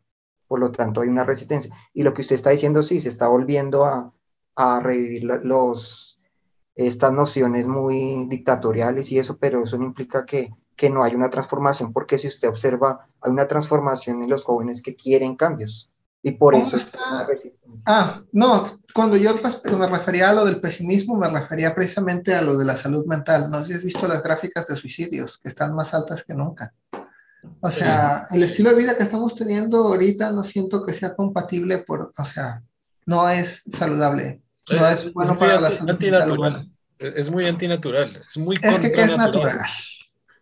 Por 0.48 0.60
lo 0.60 0.72
tanto, 0.72 1.02
hay 1.02 1.10
una 1.10 1.24
resistencia. 1.24 1.72
Y 1.94 2.02
lo 2.04 2.14
que 2.14 2.22
usted 2.22 2.36
está 2.36 2.50
diciendo, 2.50 2.82
sí, 2.82 3.00
se 3.02 3.10
está 3.10 3.28
volviendo 3.28 3.86
a, 3.86 4.12
a 4.56 4.80
revivir 4.80 5.24
los, 5.24 6.20
estas 6.76 7.12
nociones 7.12 7.68
muy 7.68 8.26
dictatoriales 8.28 9.12
y 9.12 9.20
eso, 9.20 9.38
pero 9.38 9.64
eso 9.64 9.78
no 9.78 9.86
implica 9.86 10.26
que, 10.26 10.50
que 10.80 10.90
no 10.90 11.04
hay 11.04 11.14
una 11.14 11.30
transformación, 11.30 11.92
porque 11.92 12.18
si 12.18 12.30
usted 12.30 12.48
observa, 12.48 13.06
hay 13.20 13.32
una 13.34 13.50
transformación 13.50 14.24
en 14.24 14.30
los 14.30 14.46
jóvenes 14.46 14.82
que 14.82 14.96
quieren 14.96 15.36
cambios. 15.36 15.92
Y 16.24 16.32
por 16.32 16.56
eso 16.56 16.78
está... 16.78 17.28
Ah, 17.86 18.22
no, 18.32 18.66
cuando 18.94 19.18
yo 19.18 19.36
me 19.78 19.88
refería 19.88 20.30
a 20.30 20.34
lo 20.34 20.46
del 20.46 20.62
pesimismo, 20.62 21.18
me 21.18 21.28
refería 21.28 21.76
precisamente 21.76 22.34
a 22.34 22.42
lo 22.42 22.58
de 22.58 22.64
la 22.64 22.78
salud 22.78 23.06
mental. 23.06 23.52
No 23.52 23.60
sé 23.60 23.66
si 23.66 23.74
has 23.74 23.84
visto 23.84 24.08
las 24.08 24.24
gráficas 24.24 24.68
de 24.68 24.78
suicidios, 24.78 25.38
que 25.38 25.50
están 25.50 25.76
más 25.76 25.94
altas 25.94 26.24
que 26.24 26.34
nunca. 26.34 26.74
O 27.60 27.70
sea, 27.70 28.28
el 28.32 28.44
estilo 28.44 28.70
de 28.70 28.78
vida 28.78 28.96
que 28.96 29.04
estamos 29.04 29.36
teniendo 29.36 29.80
ahorita 29.80 30.32
no 30.32 30.46
siento 30.46 30.86
que 30.86 30.94
sea 30.94 31.14
compatible 31.14 31.80
por, 31.80 32.14
o 32.18 32.26
sea, 32.26 32.64
no 33.06 33.28
es 33.28 33.64
saludable. 33.70 34.42
No 34.70 34.88
es, 34.88 35.12
bueno 35.12 35.38
para 35.38 35.60
la 35.60 35.72
salud 35.72 35.90
antinatural. 35.90 36.72
Es 36.98 37.30
muy 37.30 37.46
antinatural. 37.48 38.24
Es 38.26 38.38
muy 38.38 38.58
Es 38.62 38.80
que, 38.80 38.88
es 38.88 39.18
natural. 39.18 39.60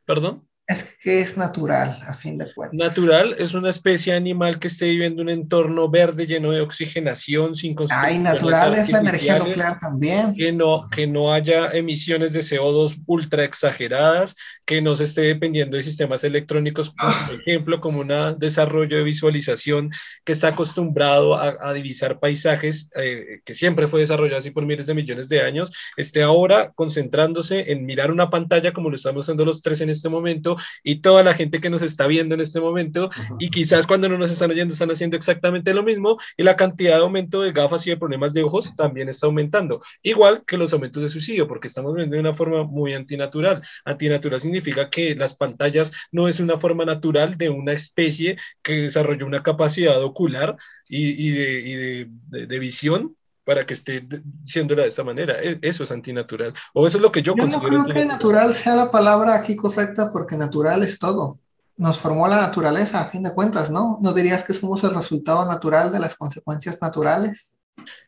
¿Perdón? 0.07 0.46
Es 0.69 0.97
que 1.01 1.21
es 1.21 1.37
natural, 1.37 2.01
a 2.05 2.13
fin 2.13 2.37
de 2.37 2.53
cuentas. 2.53 2.77
Natural 2.77 3.37
es 3.39 3.53
una 3.53 3.69
especie 3.69 4.13
animal 4.13 4.59
que 4.59 4.67
esté 4.67 4.89
viviendo 4.89 5.21
en 5.21 5.29
un 5.29 5.33
entorno 5.33 5.89
verde 5.89 6.27
lleno 6.27 6.51
de 6.51 6.59
oxigenación, 6.59 7.55
sin 7.55 7.73
Ay, 7.89 8.19
natural 8.19 8.73
es 8.73 8.89
la 8.89 8.99
energía 8.99 9.39
nuclear 9.39 9.79
también. 9.79 10.35
Que 10.35 10.51
no, 10.51 10.89
que 10.89 11.07
no 11.07 11.31
haya 11.31 11.71
emisiones 11.71 12.33
de 12.33 12.41
CO2 12.41 13.01
ultra 13.05 13.45
exageradas, 13.45 14.35
que 14.65 14.81
no 14.81 14.97
se 14.97 15.05
esté 15.05 15.21
dependiendo 15.21 15.77
de 15.77 15.83
sistemas 15.83 16.25
electrónicos, 16.25 16.89
por 16.89 16.97
ah. 16.99 17.31
ejemplo, 17.39 17.79
como 17.79 18.01
un 18.01 18.37
desarrollo 18.37 18.97
de 18.97 19.03
visualización 19.03 19.91
que 20.25 20.33
está 20.33 20.49
acostumbrado 20.49 21.39
a, 21.39 21.71
divisar 21.71 22.19
paisajes, 22.19 22.89
eh, 22.97 23.39
que 23.45 23.53
siempre 23.53 23.87
fue 23.87 24.01
desarrollado 24.01 24.39
así 24.39 24.51
por 24.51 24.65
miles 24.65 24.87
de 24.87 24.95
millones 24.95 25.29
de 25.29 25.39
años, 25.39 25.71
esté 25.95 26.23
ahora 26.23 26.73
concentrándose 26.75 27.71
en 27.71 27.85
mirar 27.85 28.11
una 28.11 28.29
pantalla 28.29 28.73
como 28.73 28.89
lo 28.89 28.97
estamos 28.97 29.23
haciendo 29.23 29.45
los 29.45 29.61
tres 29.61 29.79
en 29.79 29.89
este 29.89 30.09
momento 30.09 30.56
y 30.83 31.01
toda 31.01 31.23
la 31.23 31.33
gente 31.33 31.59
que 31.61 31.69
nos 31.69 31.81
está 31.81 32.07
viendo 32.07 32.35
en 32.35 32.41
este 32.41 32.59
momento 32.59 33.09
y 33.39 33.49
quizás 33.49 33.87
cuando 33.87 34.09
no 34.09 34.17
nos 34.17 34.31
están 34.31 34.51
oyendo 34.51 34.73
están 34.73 34.91
haciendo 34.91 35.17
exactamente 35.17 35.73
lo 35.73 35.83
mismo 35.83 36.17
y 36.35 36.43
la 36.43 36.55
cantidad 36.55 36.97
de 36.97 37.03
aumento 37.03 37.41
de 37.41 37.51
gafas 37.51 37.85
y 37.87 37.89
de 37.89 37.97
problemas 37.97 38.33
de 38.33 38.43
ojos 38.43 38.75
también 38.75 39.09
está 39.09 39.27
aumentando, 39.27 39.81
igual 40.03 40.43
que 40.45 40.57
los 40.57 40.73
aumentos 40.73 41.03
de 41.03 41.09
suicidio, 41.09 41.47
porque 41.47 41.67
estamos 41.67 41.93
viendo 41.93 42.15
de 42.15 42.21
una 42.21 42.33
forma 42.33 42.63
muy 42.63 42.93
antinatural. 42.93 43.61
Antinatural 43.85 44.41
significa 44.41 44.89
que 44.89 45.15
las 45.15 45.35
pantallas 45.35 45.91
no 46.11 46.27
es 46.27 46.39
una 46.39 46.57
forma 46.57 46.85
natural 46.85 47.37
de 47.37 47.49
una 47.49 47.73
especie 47.73 48.37
que 48.61 48.73
desarrolló 48.73 49.25
una 49.25 49.43
capacidad 49.43 50.01
ocular 50.03 50.57
y, 50.87 51.31
de, 51.31 52.59
visión 52.59 53.15
para 53.47 53.65
que 53.65 53.75
esté 53.75 54.05
siéndola 54.43 54.83
de 54.83 54.89
esta 54.89 55.05
manera. 55.05 55.41
E, 55.41 55.57
eso 55.61 55.83
es 55.83 55.91
antinatural. 55.93 56.53
O 56.73 56.85
eso 56.85 56.97
es 56.97 57.01
lo 57.01 57.13
que 57.13 57.21
yo, 57.21 57.33
yo 57.37 57.47
no 57.47 57.61
creo 57.61 57.85
que 57.85 58.03
natural 58.03 58.53
sea 58.53 58.75
la 58.75 58.91
palabra 58.91 59.35
aquí 59.35 59.55
correcta 59.55 60.11
porque 60.11 60.35
natural 60.35 60.83
es 60.83 60.99
todo. 60.99 61.39
Nos 61.77 61.97
formó 61.97 62.27
la 62.27 62.41
naturaleza, 62.41 62.99
a 62.99 63.05
fin 63.05 63.23
de 63.23 63.33
cuentas, 63.33 63.71
¿no? 63.71 63.99
¿No 64.01 64.11
dirías 64.11 64.43
que 64.43 64.53
somos 64.53 64.83
el 64.83 64.93
resultado 64.93 65.45
natural 65.47 65.93
de 65.93 65.99
las 66.01 66.15
consecuencias 66.15 66.77
naturales? 66.81 67.55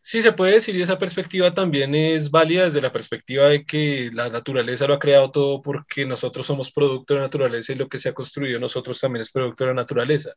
Sí, 0.01 0.21
se 0.21 0.33
puede 0.33 0.53
decir 0.53 0.75
y 0.75 0.81
esa 0.81 0.97
perspectiva 0.97 1.53
también 1.53 1.93
es 1.95 2.31
válida 2.31 2.65
desde 2.65 2.81
la 2.81 2.91
perspectiva 2.91 3.45
de 3.45 3.65
que 3.65 4.09
la 4.11 4.29
naturaleza 4.29 4.87
lo 4.87 4.95
ha 4.95 4.99
creado 4.99 5.31
todo 5.31 5.61
porque 5.61 6.05
nosotros 6.05 6.45
somos 6.45 6.71
producto 6.71 7.13
de 7.13 7.19
la 7.19 7.27
naturaleza 7.27 7.71
y 7.71 7.75
lo 7.75 7.87
que 7.87 7.99
se 7.99 8.09
ha 8.09 8.13
construido 8.13 8.59
nosotros 8.59 8.99
también 8.99 9.21
es 9.21 9.31
producto 9.31 9.63
de 9.63 9.69
la 9.69 9.75
naturaleza. 9.75 10.31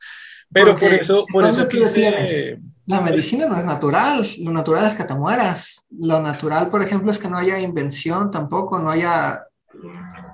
Pero 0.53 0.77
por 0.77 0.93
eso... 0.93 1.27
Por 1.31 1.47
eso 1.47 1.67
tienes? 1.67 2.59
La 2.87 3.01
medicina 3.01 3.47
no 3.47 3.57
es 3.57 3.65
natural, 3.65 4.27
lo 4.41 4.51
natural 4.51 4.87
es 4.87 4.95
que 4.95 5.05
te 5.05 5.15
mueras. 5.15 5.85
Lo 5.91 6.21
natural, 6.21 6.69
por 6.69 6.83
ejemplo, 6.83 7.13
es 7.13 7.19
que 7.19 7.29
no 7.29 7.39
haya 7.39 7.61
invención 7.61 8.31
tampoco, 8.31 8.81
no 8.81 8.91
haya 8.91 9.43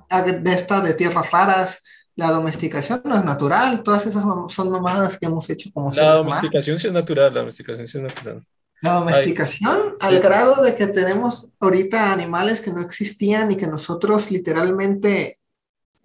de 0.08 0.52
esta 0.52 0.80
de 0.80 0.94
tierras 0.94 1.30
raras, 1.30 1.82
la 2.16 2.32
domesticación 2.32 3.00
no 3.04 3.14
es 3.14 3.24
natural, 3.24 3.82
todas 3.84 4.06
esas 4.06 4.24
son 4.48 4.70
mamadas 4.70 5.18
que 5.18 5.26
hemos 5.26 5.48
hecho 5.50 5.70
como 5.72 5.92
La 5.92 6.14
domesticación 6.14 6.78
sí 6.78 6.88
es 6.88 6.92
natural, 6.92 7.32
la 7.32 7.40
domesticación 7.40 7.86
sí 7.86 7.98
es 7.98 8.04
natural. 8.04 8.44
La 8.80 8.94
domesticación, 8.94 9.94
al 10.00 10.18
grado 10.20 10.62
de 10.62 10.74
que 10.74 10.86
tenemos 10.88 11.50
ahorita 11.60 12.12
animales 12.12 12.60
que 12.60 12.72
no 12.72 12.80
existían 12.80 13.52
y 13.52 13.56
que 13.56 13.66
nosotros 13.66 14.30
literalmente 14.30 15.37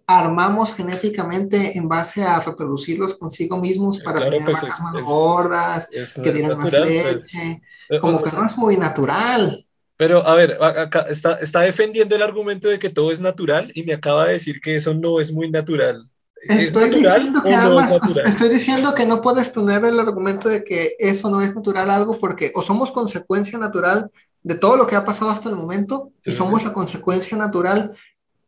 armamos 0.05 0.73
genéticamente 0.73 1.77
en 1.77 1.87
base 1.87 2.23
a 2.23 2.39
reproducirlos 2.39 3.15
consigo 3.15 3.59
mismos 3.59 4.01
para 4.03 4.19
tener 4.19 4.43
pues, 4.43 4.79
más 4.81 5.03
gordas, 5.03 5.87
que 5.89 6.31
dieran 6.31 6.57
más 6.57 6.71
leche, 6.71 7.61
eh, 7.89 7.99
como 7.99 8.21
que 8.21 8.31
no 8.31 8.45
es 8.45 8.57
muy 8.57 8.77
natural. 8.77 9.65
Pero 9.95 10.25
a 10.25 10.35
ver, 10.35 10.57
acá 10.61 11.05
está, 11.09 11.35
está 11.35 11.61
defendiendo 11.61 12.15
el 12.15 12.21
argumento 12.21 12.67
de 12.67 12.79
que 12.79 12.89
todo 12.89 13.11
es 13.11 13.19
natural 13.19 13.71
y 13.75 13.83
me 13.83 13.93
acaba 13.93 14.25
de 14.25 14.33
decir 14.33 14.59
que 14.59 14.75
eso 14.75 14.93
no 14.93 15.19
es 15.19 15.31
muy 15.31 15.49
natural. 15.49 16.09
Estoy 16.47 16.89
diciendo 16.89 17.41
que 17.41 17.53
ambas, 17.53 18.17
estoy 18.17 18.49
diciendo 18.49 18.93
que 18.93 19.05
no 19.05 19.21
puedes 19.21 19.53
tener 19.53 19.85
el 19.85 19.99
argumento 19.99 20.49
de 20.49 20.63
que 20.63 20.95
eso 20.99 21.29
no 21.29 21.41
es 21.41 21.55
natural 21.55 21.89
algo 21.89 22.19
porque 22.19 22.51
o 22.53 22.61
somos 22.61 22.91
consecuencia 22.91 23.57
natural 23.57 24.11
de 24.41 24.55
todo 24.55 24.75
lo 24.75 24.85
que 24.85 24.95
ha 24.95 25.05
pasado 25.05 25.31
hasta 25.31 25.49
el 25.49 25.55
momento 25.55 26.11
y 26.25 26.31
somos 26.31 26.63
la 26.63 26.73
consecuencia 26.73 27.37
natural. 27.37 27.95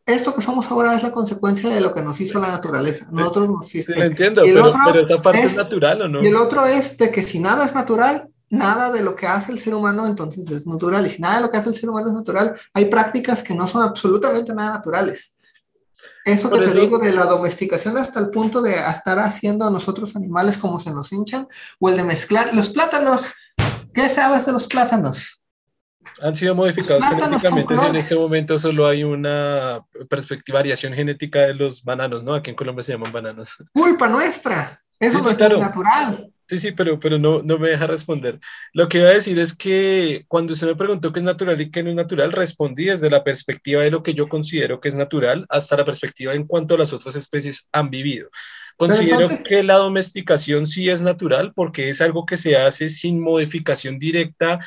Esto 0.05 0.35
que 0.35 0.41
somos 0.41 0.69
ahora 0.69 0.95
es 0.95 1.01
la 1.01 1.11
consecuencia 1.11 1.69
de 1.69 1.81
lo 1.81 1.93
que 1.93 2.03
nos 2.03 2.21
hizo 2.21 2.39
la 2.39 2.49
naturaleza. 2.49 3.07
Nosotros 3.11 3.49
nos 3.49 3.67
Sí, 3.67 3.83
entiendo, 3.87 4.43
pero, 4.45 4.69
esa 4.69 5.21
parte 5.21 5.41
es, 5.41 5.55
natural 5.55 6.03
o 6.03 6.07
no. 6.07 6.23
Y 6.23 6.27
el 6.27 6.35
otro 6.35 6.63
es 6.65 6.97
de 6.97 7.11
que 7.11 7.23
si 7.23 7.39
nada 7.39 7.65
es 7.65 7.73
natural, 7.73 8.29
nada 8.49 8.91
de 8.91 9.01
lo 9.01 9.15
que 9.15 9.25
hace 9.25 9.51
el 9.51 9.59
ser 9.59 9.73
humano 9.73 10.05
entonces 10.05 10.49
es 10.51 10.67
natural. 10.67 11.07
Y 11.07 11.09
si 11.09 11.21
nada 11.21 11.37
de 11.37 11.41
lo 11.41 11.49
que 11.49 11.57
hace 11.57 11.69
el 11.69 11.75
ser 11.75 11.89
humano 11.89 12.09
es 12.09 12.13
natural, 12.13 12.55
hay 12.73 12.85
prácticas 12.85 13.41
que 13.41 13.55
no 13.55 13.67
son 13.67 13.81
absolutamente 13.81 14.53
nada 14.53 14.75
naturales. 14.75 15.35
Eso 16.23 16.51
que 16.51 16.61
te 16.61 16.79
digo 16.79 16.99
de 16.99 17.11
la 17.11 17.25
domesticación 17.25 17.97
hasta 17.97 18.19
el 18.19 18.29
punto 18.29 18.61
de 18.61 18.75
estar 18.75 19.17
haciendo 19.17 19.65
a 19.65 19.71
nosotros 19.71 20.15
animales 20.15 20.57
como 20.57 20.79
se 20.79 20.91
nos 20.91 21.11
hinchan, 21.11 21.47
o 21.79 21.89
el 21.89 21.97
de 21.97 22.03
mezclar 22.03 22.53
los 22.53 22.69
plátanos. 22.69 23.23
¿Qué 23.91 24.07
sabes 24.07 24.45
de 24.45 24.51
los 24.51 24.67
plátanos? 24.67 25.41
Han 26.21 26.35
sido 26.35 26.55
modificados 26.55 27.03
genéticamente. 27.03 27.73
En 27.73 27.95
este 27.95 28.15
momento 28.15 28.57
solo 28.57 28.87
hay 28.87 29.03
una 29.03 29.81
perspectiva, 30.09 30.59
variación 30.59 30.93
genética 30.93 31.41
de 31.41 31.53
los 31.55 31.83
bananos, 31.83 32.23
¿no? 32.23 32.33
Aquí 32.33 32.49
en 32.49 32.55
Colombia 32.55 32.83
se 32.83 32.93
llaman 32.93 33.11
bananos. 33.11 33.55
Culpa 33.73 34.07
nuestra. 34.07 34.81
Eso 34.99 35.21
no 35.21 35.29
es 35.29 35.37
natural. 35.37 36.31
Sí, 36.47 36.59
sí, 36.59 36.71
pero, 36.73 36.99
pero 36.99 37.17
no, 37.17 37.41
no 37.41 37.57
me 37.57 37.69
deja 37.69 37.87
responder. 37.87 38.39
Lo 38.71 38.87
que 38.87 38.99
iba 38.99 39.09
a 39.09 39.13
decir 39.13 39.39
es 39.39 39.55
que 39.55 40.25
cuando 40.27 40.53
usted 40.53 40.67
me 40.67 40.75
preguntó 40.75 41.11
qué 41.11 41.19
es 41.19 41.25
natural 41.25 41.59
y 41.59 41.71
qué 41.71 41.81
no 41.81 41.89
es 41.89 41.95
natural, 41.95 42.31
respondí 42.31 42.85
desde 42.85 43.09
la 43.09 43.23
perspectiva 43.23 43.81
de 43.81 43.89
lo 43.89 44.03
que 44.03 44.13
yo 44.13 44.27
considero 44.27 44.79
que 44.79 44.89
es 44.89 44.95
natural 44.95 45.47
hasta 45.49 45.77
la 45.77 45.85
perspectiva 45.85 46.33
en 46.33 46.45
cuanto 46.45 46.75
a 46.75 46.77
las 46.77 46.93
otras 46.93 47.15
especies 47.15 47.67
han 47.71 47.89
vivido. 47.89 48.29
Considero 48.77 49.29
que 49.47 49.63
la 49.63 49.75
domesticación 49.75 50.67
sí 50.67 50.89
es 50.89 51.01
natural 51.01 51.53
porque 51.55 51.89
es 51.89 51.99
algo 52.01 52.25
que 52.25 52.37
se 52.37 52.57
hace 52.57 52.89
sin 52.89 53.21
modificación 53.21 53.97
directa 53.97 54.59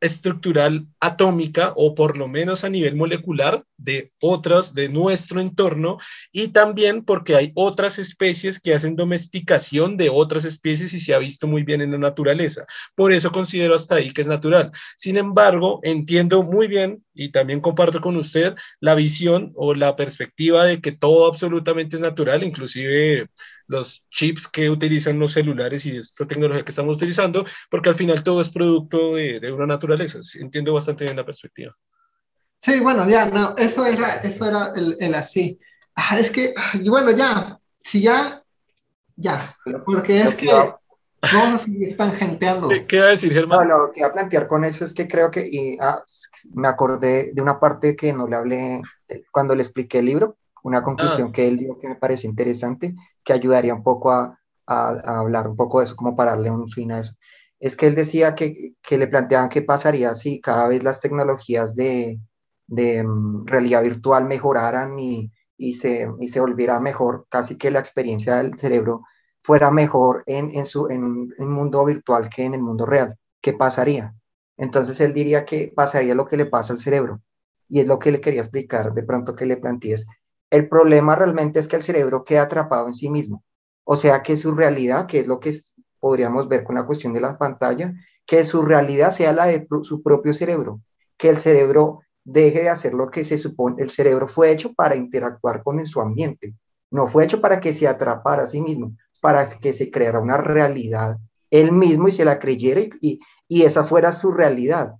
estructural 0.00 0.86
atómica 0.98 1.72
o 1.76 1.94
por 1.94 2.16
lo 2.16 2.28
menos 2.28 2.64
a 2.64 2.68
nivel 2.68 2.96
molecular 2.96 3.64
de 3.76 4.12
otras 4.20 4.74
de 4.74 4.88
nuestro 4.88 5.40
entorno 5.40 5.98
y 6.32 6.48
también 6.48 7.04
porque 7.04 7.36
hay 7.36 7.52
otras 7.54 7.98
especies 7.98 8.60
que 8.60 8.74
hacen 8.74 8.96
domesticación 8.96 9.96
de 9.96 10.10
otras 10.10 10.44
especies 10.44 10.92
y 10.94 11.00
se 11.00 11.14
ha 11.14 11.18
visto 11.18 11.46
muy 11.46 11.62
bien 11.62 11.80
en 11.82 11.92
la 11.92 11.98
naturaleza. 11.98 12.64
Por 12.94 13.12
eso 13.12 13.30
considero 13.30 13.74
hasta 13.74 13.96
ahí 13.96 14.12
que 14.12 14.22
es 14.22 14.28
natural. 14.28 14.70
Sin 14.96 15.16
embargo, 15.16 15.80
entiendo 15.82 16.42
muy 16.42 16.66
bien 16.66 17.04
y 17.14 17.30
también 17.30 17.60
comparto 17.60 18.00
con 18.00 18.16
usted 18.16 18.54
la 18.80 18.94
visión 18.94 19.52
o 19.54 19.74
la 19.74 19.96
perspectiva 19.96 20.64
de 20.64 20.80
que 20.80 20.92
todo 20.92 21.26
absolutamente 21.26 21.96
es 21.96 22.02
natural, 22.02 22.42
inclusive 22.42 23.28
los 23.70 24.04
chips 24.10 24.48
que 24.48 24.68
utilizan 24.68 25.18
los 25.20 25.32
celulares 25.32 25.86
y 25.86 25.96
esta 25.96 26.26
tecnología 26.26 26.64
que 26.64 26.72
estamos 26.72 26.96
utilizando, 26.96 27.46
porque 27.70 27.88
al 27.88 27.94
final 27.94 28.24
todo 28.24 28.40
es 28.40 28.50
producto 28.50 29.14
de, 29.14 29.52
una 29.52 29.66
naturaleza. 29.66 30.18
Entiendo 30.40 30.74
bastante 30.74 31.04
bien 31.04 31.16
la 31.16 31.24
perspectiva. 31.24 31.72
Sí, 32.58 32.80
bueno, 32.80 33.08
ya, 33.08 33.26
no, 33.26 33.54
eso 33.56 33.86
era, 33.86 34.16
eso 34.16 34.48
era 34.48 34.72
el, 34.74 35.14
así. 35.14 35.58
Ah, 35.94 36.18
es 36.18 36.30
que, 36.30 36.52
y 36.74 36.88
bueno, 36.88 37.12
ya, 37.12 37.60
si 37.84 38.02
ya, 38.02 38.42
ya, 39.14 39.56
porque 39.86 40.20
es 40.20 40.34
que 40.34 40.48
vamos 41.32 41.60
a 41.60 41.64
seguir 41.64 41.96
tangenteando. 41.96 42.68
¿Qué, 42.68 42.86
¿Qué 42.86 42.98
va 42.98 43.06
a 43.06 43.10
decir, 43.10 43.32
Germán? 43.32 43.68
No, 43.68 43.78
lo 43.86 43.92
que 43.92 44.00
iba 44.00 44.08
a 44.08 44.12
plantear 44.12 44.48
con 44.48 44.64
eso 44.64 44.84
es 44.84 44.92
que 44.92 45.06
creo 45.06 45.30
que, 45.30 45.48
y, 45.48 45.78
ah, 45.80 46.02
me 46.54 46.66
acordé 46.66 47.30
de 47.32 47.40
una 47.40 47.60
parte 47.60 47.94
que 47.94 48.12
no 48.12 48.26
le 48.26 48.34
hablé 48.34 48.82
cuando 49.30 49.54
le 49.54 49.62
expliqué 49.62 50.00
el 50.00 50.06
libro, 50.06 50.38
una 50.64 50.82
conclusión 50.82 51.28
ah. 51.28 51.32
que 51.32 51.46
él 51.46 51.56
dio 51.58 51.78
que 51.78 51.88
me 51.88 51.94
parece 51.94 52.26
interesante, 52.26 52.96
que 53.24 53.32
ayudaría 53.32 53.74
un 53.74 53.82
poco 53.82 54.12
a, 54.12 54.36
hablar 54.66 55.48
un 55.48 55.56
poco 55.56 55.80
de 55.80 55.86
eso, 55.86 55.96
como 55.96 56.14
para 56.14 56.32
darle 56.32 56.50
un 56.50 56.68
fin 56.68 56.92
a 56.92 57.00
eso. 57.00 57.14
Es 57.58 57.76
que 57.76 57.86
él 57.86 57.94
decía 57.96 58.34
que, 58.34 58.74
le 58.90 59.06
planteaban 59.08 59.48
qué 59.48 59.62
pasaría 59.62 60.14
si 60.14 60.40
cada 60.40 60.68
vez 60.68 60.84
las 60.84 61.00
tecnologías 61.00 61.74
de, 61.74 62.20
mm, 62.68 63.46
realidad 63.46 63.82
virtual 63.82 64.26
mejoraran 64.26 64.98
y, 64.98 65.32
se, 65.72 66.08
se 66.26 66.40
volviera 66.40 66.80
mejor, 66.80 67.26
casi 67.28 67.58
que 67.58 67.70
la 67.70 67.80
experiencia 67.80 68.36
del 68.36 68.58
cerebro 68.58 69.02
fuera 69.42 69.70
mejor 69.70 70.22
en, 70.26 70.50
en, 70.54 70.64
su, 70.64 70.88
en 70.88 71.04
un 71.04 71.52
mundo 71.52 71.84
virtual 71.84 72.28
que 72.28 72.44
en 72.44 72.54
el 72.54 72.62
mundo 72.62 72.86
real. 72.86 73.16
¿Qué 73.40 73.52
pasaría? 73.54 74.14
Entonces 74.56 75.00
él 75.00 75.14
diría 75.14 75.44
que 75.46 75.72
pasaría 75.74 76.14
lo 76.14 76.26
que 76.26 76.36
le 76.36 76.46
pasa 76.46 76.74
al 76.74 76.80
cerebro. 76.80 77.22
Y 77.68 77.80
es 77.80 77.86
lo 77.86 77.98
que 77.98 78.12
le 78.12 78.20
quería 78.20 78.42
explicar 78.42 78.92
de 78.92 79.02
pronto 79.02 79.34
que 79.34 79.46
le 79.46 79.56
plantees 79.56 80.06
el 80.50 80.68
problema 80.68 81.16
realmente 81.16 81.58
es 81.58 81.68
que 81.68 81.76
el 81.76 81.82
cerebro 81.82 82.24
queda 82.24 82.42
atrapado 82.42 82.86
en 82.86 82.94
sí 82.94 83.08
mismo. 83.08 83.44
O 83.84 83.96
sea 83.96 84.22
que 84.22 84.36
su 84.36 84.52
realidad, 84.54 85.06
que 85.06 85.20
es 85.20 85.26
lo 85.26 85.40
que 85.40 85.54
podríamos 85.98 86.48
ver 86.48 86.64
con 86.64 86.74
la 86.74 86.86
cuestión 86.86 87.12
de 87.12 87.20
la 87.20 87.38
pantalla, 87.38 87.94
que 88.26 88.44
su 88.44 88.62
realidad 88.62 89.10
sea 89.10 89.32
la 89.32 89.46
de 89.46 89.66
su 89.82 90.02
propio 90.02 90.34
cerebro, 90.34 90.80
que 91.16 91.28
el 91.28 91.38
cerebro 91.38 92.00
deje 92.24 92.62
de 92.62 92.68
hacer 92.68 92.94
lo 92.94 93.10
que 93.10 93.24
se 93.24 93.38
supone, 93.38 93.82
el 93.82 93.90
cerebro 93.90 94.28
fue 94.28 94.50
hecho 94.50 94.72
para 94.74 94.96
interactuar 94.96 95.62
con 95.62 95.84
su 95.86 96.00
ambiente, 96.00 96.54
no 96.90 97.06
fue 97.08 97.24
hecho 97.24 97.40
para 97.40 97.60
que 97.60 97.72
se 97.72 97.88
atrapara 97.88 98.42
a 98.42 98.46
sí 98.46 98.60
mismo, 98.60 98.92
para 99.20 99.46
que 99.46 99.72
se 99.72 99.90
creara 99.90 100.20
una 100.20 100.36
realidad 100.36 101.18
él 101.50 101.72
mismo 101.72 102.08
y 102.08 102.12
se 102.12 102.24
la 102.24 102.38
creyera 102.38 102.80
y, 103.00 103.20
y 103.48 103.62
esa 103.62 103.84
fuera 103.84 104.12
su 104.12 104.32
realidad. 104.32 104.94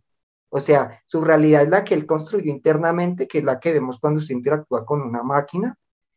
O 0.51 0.61
sea, 0.61 1.03
su 1.07 1.21
realidad 1.21 1.63
es 1.63 1.69
la 1.69 1.85
que 1.85 1.95
él 1.95 2.07
construyó 2.07 2.51
internamente, 2.51 3.27
que 3.27 3.39
es 3.39 3.45
la 3.45 3.61
que 3.61 3.73
vemos 3.73 3.99
cuando 3.99 4.19
usted 4.19 4.35
interactúa 4.35 4.85
con 4.85 5.01
una 5.01 5.23
máquina, 5.23 5.77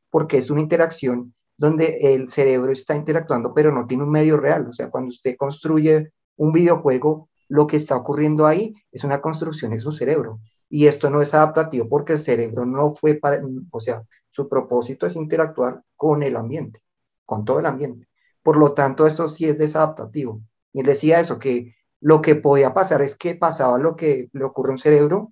porque 0.09 0.37
es 0.37 0.49
una 0.49 0.61
interacción 0.61 1.33
donde 1.57 2.13
el 2.13 2.29
cerebro 2.29 2.71
está 2.71 2.95
interactuando, 2.95 3.53
pero 3.53 3.71
no 3.71 3.85
tiene 3.87 4.03
un 4.03 4.09
medio 4.09 4.37
real. 4.37 4.67
O 4.67 4.73
sea, 4.73 4.89
cuando 4.89 5.09
usted 5.09 5.37
construye 5.37 6.11
un 6.35 6.51
videojuego, 6.51 7.29
lo 7.47 7.67
que 7.67 7.77
está 7.77 7.95
ocurriendo 7.95 8.47
ahí 8.47 8.73
es 8.91 9.03
una 9.03 9.21
construcción 9.21 9.71
de 9.71 9.79
su 9.79 9.91
cerebro. 9.91 10.39
Y 10.69 10.87
esto 10.87 11.11
no 11.11 11.21
es 11.21 11.33
adaptativo 11.35 11.87
porque 11.87 12.13
el 12.13 12.19
cerebro 12.19 12.65
no 12.65 12.95
fue 12.95 13.13
para, 13.13 13.39
o 13.69 13.79
sea, 13.79 14.03
su 14.31 14.49
propósito 14.49 15.05
es 15.05 15.15
interactuar 15.15 15.83
con 15.95 16.23
el 16.23 16.35
ambiente, 16.35 16.81
con 17.25 17.45
todo 17.45 17.59
el 17.59 17.67
ambiente. 17.67 18.07
Por 18.41 18.57
lo 18.57 18.73
tanto, 18.73 19.05
esto 19.05 19.27
sí 19.27 19.45
es 19.45 19.59
desadaptativo. 19.59 20.41
Y 20.71 20.79
él 20.79 20.87
decía 20.87 21.19
eso, 21.19 21.37
que 21.37 21.75
lo 22.03 22.21
que 22.21 22.35
podía 22.35 22.73
pasar 22.73 23.01
es 23.01 23.15
que 23.15 23.33
pasaba 23.33 23.79
lo 23.79 23.95
que 23.95 24.29
le 24.33 24.43
ocurre 24.43 24.69
a 24.69 24.73
un 24.73 24.77
cerebro 24.77 25.31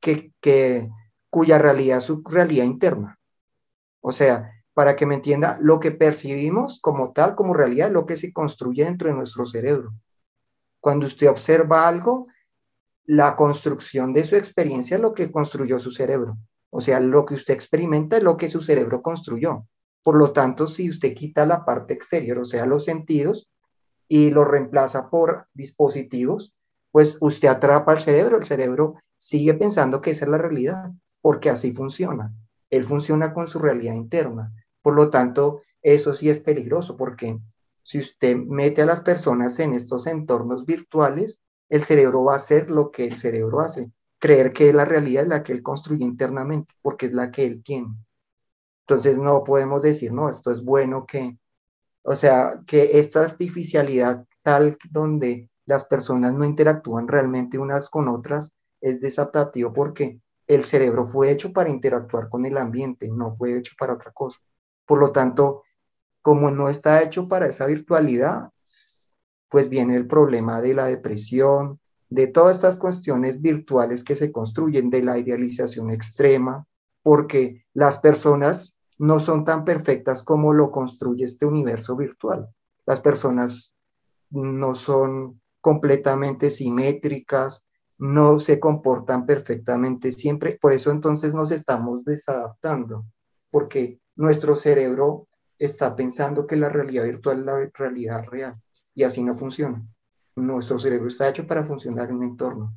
que, 0.00 0.32
que, 0.40 0.88
cuya 1.28 1.58
realidad 1.58 1.98
es 1.98 2.04
su 2.04 2.22
realidad 2.24 2.64
interna. 2.64 3.18
O 4.00 4.12
sea, 4.12 4.50
para 4.72 4.96
que 4.96 5.04
me 5.04 5.16
entienda, 5.16 5.58
lo 5.60 5.80
que 5.80 5.90
percibimos 5.90 6.78
como 6.80 7.12
tal, 7.12 7.34
como 7.34 7.52
realidad, 7.52 7.88
es 7.88 7.92
lo 7.92 8.06
que 8.06 8.16
se 8.16 8.32
construye 8.32 8.86
dentro 8.86 9.08
de 9.08 9.16
nuestro 9.16 9.44
cerebro. 9.44 9.92
Cuando 10.80 11.06
usted 11.06 11.28
observa 11.28 11.86
algo, 11.86 12.28
la 13.04 13.36
construcción 13.36 14.14
de 14.14 14.24
su 14.24 14.36
experiencia 14.36 14.96
es 14.96 15.02
lo 15.02 15.12
que 15.12 15.30
construyó 15.30 15.78
su 15.78 15.90
cerebro. 15.90 16.38
O 16.70 16.80
sea, 16.80 17.00
lo 17.00 17.26
que 17.26 17.34
usted 17.34 17.52
experimenta 17.52 18.16
es 18.16 18.22
lo 18.22 18.38
que 18.38 18.48
su 18.48 18.62
cerebro 18.62 19.02
construyó. 19.02 19.66
Por 20.02 20.16
lo 20.16 20.32
tanto, 20.32 20.68
si 20.68 20.88
usted 20.88 21.12
quita 21.14 21.44
la 21.44 21.66
parte 21.66 21.92
exterior, 21.92 22.38
o 22.38 22.44
sea, 22.46 22.64
los 22.64 22.86
sentidos, 22.86 23.50
y 24.08 24.30
lo 24.30 24.44
reemplaza 24.44 25.10
por 25.10 25.46
dispositivos, 25.52 26.54
pues 26.90 27.18
usted 27.20 27.48
atrapa 27.48 27.92
al 27.92 28.00
cerebro, 28.00 28.38
el 28.38 28.44
cerebro 28.44 28.94
sigue 29.16 29.54
pensando 29.54 30.00
que 30.00 30.10
esa 30.10 30.24
es 30.24 30.30
la 30.30 30.38
realidad, 30.38 30.90
porque 31.20 31.50
así 31.50 31.72
funciona. 31.72 32.34
Él 32.70 32.84
funciona 32.84 33.34
con 33.34 33.46
su 33.46 33.58
realidad 33.58 33.94
interna. 33.94 34.52
Por 34.82 34.94
lo 34.94 35.10
tanto, 35.10 35.62
eso 35.82 36.14
sí 36.14 36.30
es 36.30 36.38
peligroso, 36.38 36.96
porque 36.96 37.38
si 37.82 37.98
usted 37.98 38.36
mete 38.36 38.82
a 38.82 38.86
las 38.86 39.00
personas 39.00 39.58
en 39.58 39.74
estos 39.74 40.06
entornos 40.06 40.64
virtuales, 40.64 41.40
el 41.68 41.84
cerebro 41.84 42.24
va 42.24 42.34
a 42.34 42.36
hacer 42.36 42.70
lo 42.70 42.90
que 42.90 43.04
el 43.04 43.18
cerebro 43.18 43.60
hace, 43.60 43.92
creer 44.18 44.52
que 44.52 44.72
la 44.72 44.84
realidad 44.84 45.24
es 45.24 45.28
la 45.28 45.42
que 45.42 45.52
él 45.52 45.62
construye 45.62 46.04
internamente, 46.04 46.74
porque 46.82 47.06
es 47.06 47.12
la 47.12 47.30
que 47.30 47.44
él 47.44 47.62
tiene. 47.62 47.94
Entonces 48.86 49.18
no 49.18 49.44
podemos 49.44 49.82
decir, 49.82 50.12
no, 50.12 50.28
esto 50.28 50.50
es 50.50 50.62
bueno 50.62 51.06
que 51.06 51.36
o 52.10 52.16
sea, 52.16 52.62
que 52.66 52.98
esta 52.98 53.20
artificialidad 53.20 54.24
tal 54.42 54.78
donde 54.90 55.50
las 55.66 55.84
personas 55.84 56.32
no 56.32 56.46
interactúan 56.46 57.06
realmente 57.06 57.58
unas 57.58 57.90
con 57.90 58.08
otras 58.08 58.50
es 58.80 58.98
desadaptativo 58.98 59.74
porque 59.74 60.18
el 60.46 60.64
cerebro 60.64 61.04
fue 61.04 61.30
hecho 61.30 61.52
para 61.52 61.68
interactuar 61.68 62.30
con 62.30 62.46
el 62.46 62.56
ambiente, 62.56 63.10
no 63.10 63.30
fue 63.32 63.58
hecho 63.58 63.74
para 63.78 63.92
otra 63.92 64.10
cosa. 64.12 64.40
Por 64.86 65.00
lo 65.00 65.12
tanto, 65.12 65.64
como 66.22 66.50
no 66.50 66.70
está 66.70 67.02
hecho 67.02 67.28
para 67.28 67.46
esa 67.46 67.66
virtualidad, 67.66 68.48
pues 69.50 69.68
viene 69.68 69.94
el 69.94 70.06
problema 70.06 70.62
de 70.62 70.72
la 70.72 70.86
depresión, 70.86 71.78
de 72.08 72.26
todas 72.26 72.56
estas 72.56 72.78
cuestiones 72.78 73.42
virtuales 73.42 74.02
que 74.02 74.16
se 74.16 74.32
construyen, 74.32 74.88
de 74.88 75.02
la 75.02 75.18
idealización 75.18 75.90
extrema, 75.90 76.66
porque 77.02 77.66
las 77.74 77.98
personas 77.98 78.77
no 78.98 79.20
son 79.20 79.44
tan 79.44 79.64
perfectas 79.64 80.22
como 80.22 80.52
lo 80.52 80.70
construye 80.70 81.24
este 81.24 81.46
universo 81.46 81.96
virtual. 81.96 82.48
Las 82.84 83.00
personas 83.00 83.74
no 84.30 84.74
son 84.74 85.40
completamente 85.60 86.50
simétricas, 86.50 87.66
no 87.98 88.38
se 88.38 88.58
comportan 88.60 89.26
perfectamente 89.26 90.12
siempre. 90.12 90.58
Por 90.60 90.72
eso 90.72 90.90
entonces 90.90 91.34
nos 91.34 91.50
estamos 91.50 92.04
desadaptando, 92.04 93.04
porque 93.50 94.00
nuestro 94.16 94.56
cerebro 94.56 95.28
está 95.58 95.94
pensando 95.94 96.46
que 96.46 96.56
la 96.56 96.68
realidad 96.68 97.04
virtual 97.04 97.40
es 97.40 97.44
la 97.44 97.70
realidad 97.74 98.24
real 98.26 98.60
y 98.94 99.04
así 99.04 99.22
no 99.22 99.34
funciona. 99.34 99.84
Nuestro 100.36 100.78
cerebro 100.78 101.08
está 101.08 101.28
hecho 101.28 101.46
para 101.46 101.64
funcionar 101.64 102.10
en 102.10 102.16
un 102.16 102.24
entorno, 102.24 102.76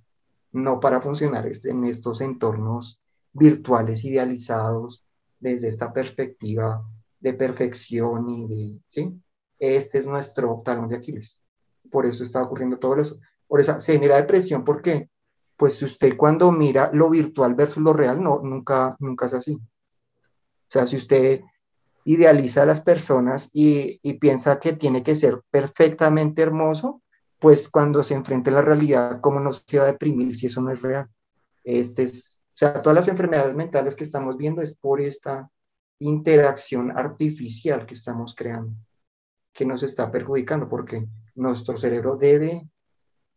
no 0.52 0.80
para 0.80 1.02
funcionar 1.02 1.48
en 1.48 1.84
estos 1.84 2.22
entornos 2.22 3.00
virtuales 3.34 4.04
idealizados 4.04 5.06
desde 5.42 5.68
esta 5.68 5.92
perspectiva 5.92 6.82
de 7.20 7.34
perfección 7.34 8.30
y 8.30 8.48
de, 8.48 8.80
¿sí? 8.88 9.22
Este 9.60 9.98
es 9.98 10.06
nuestro 10.06 10.62
talón 10.64 10.88
de 10.88 10.96
Aquiles. 10.96 11.42
Por 11.92 12.06
eso 12.06 12.24
está 12.24 12.42
ocurriendo 12.42 12.78
todo 12.78 12.96
eso. 12.98 13.20
Por 13.48 13.60
eso 13.60 13.80
se 13.82 13.94
genera 13.94 14.16
depresión 14.16 14.64
porque, 14.64 15.10
pues 15.58 15.76
si 15.76 15.86
usted 15.86 16.16
cuando 16.16 16.52
mira 16.52 16.90
lo 16.94 17.10
virtual 17.10 17.54
versus 17.54 17.84
lo 17.84 17.92
real, 17.94 18.24
no, 18.24 18.40
nunca, 18.42 18.96
nunca 19.00 19.26
es 19.26 19.34
así. 19.34 19.54
O 19.54 20.70
sea, 20.70 20.88
si 20.88 20.96
usted 20.96 21.42
idealiza 22.06 22.64
a 22.64 22.66
las 22.66 22.80
personas 22.80 23.50
y, 23.54 24.00
y 24.02 24.14
piensa 24.14 24.60
que 24.60 24.74
tiene 24.74 25.04
que 25.04 25.16
ser 25.16 25.42
perfectamente 25.52 26.42
hermoso, 26.42 27.02
pues 27.40 27.70
cuando 27.70 28.04
se 28.04 28.14
enfrenta 28.14 28.52
a 28.52 28.56
la 28.56 28.62
realidad, 28.62 29.20
¿cómo 29.22 29.40
no 29.40 29.52
se 29.52 29.78
va 29.78 29.84
a 29.84 29.92
deprimir 29.92 30.38
si 30.38 30.46
eso 30.46 30.62
no 30.62 30.72
es 30.72 30.82
real? 30.82 31.08
Este 31.64 32.04
es 32.04 32.31
sea, 32.62 32.82
todas 32.82 32.96
las 32.96 33.08
enfermedades 33.08 33.56
mentales 33.56 33.96
que 33.96 34.04
estamos 34.04 34.38
viendo 34.38 34.62
es 34.62 34.78
por 34.78 35.02
esta 35.02 35.50
interacción 36.00 36.96
artificial 36.96 37.86
que 37.88 37.96
estamos 37.96 38.36
creando, 38.36 38.74
que 39.52 39.66
nos 39.66 39.82
está 39.82 40.12
perjudicando, 40.12 40.70
porque 40.70 41.08
nuestro 41.36 41.76
cerebro 41.76 42.18
debe, 42.18 42.68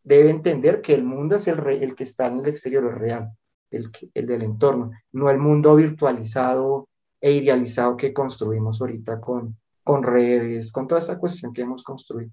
debe 0.02 0.28
entender 0.28 0.82
que 0.82 0.94
el 0.94 1.04
mundo 1.04 1.36
es 1.36 1.48
el, 1.48 1.58
el 1.66 1.94
que 1.94 2.04
está 2.04 2.26
en 2.26 2.40
el 2.40 2.48
exterior, 2.48 2.84
real, 2.98 3.30
el, 3.70 3.90
el 4.12 4.26
del 4.26 4.42
entorno, 4.42 4.90
no 5.12 5.30
el 5.30 5.38
mundo 5.38 5.74
virtualizado 5.74 6.88
e 7.18 7.32
idealizado 7.32 7.96
que 7.96 8.12
construimos 8.12 8.80
ahorita 8.80 9.20
con, 9.20 9.58
con 9.82 10.02
redes, 10.02 10.70
con 10.70 10.86
toda 10.86 11.00
esta 11.00 11.18
cuestión 11.18 11.54
que 11.54 11.62
hemos 11.62 11.82
construido. 11.82 12.30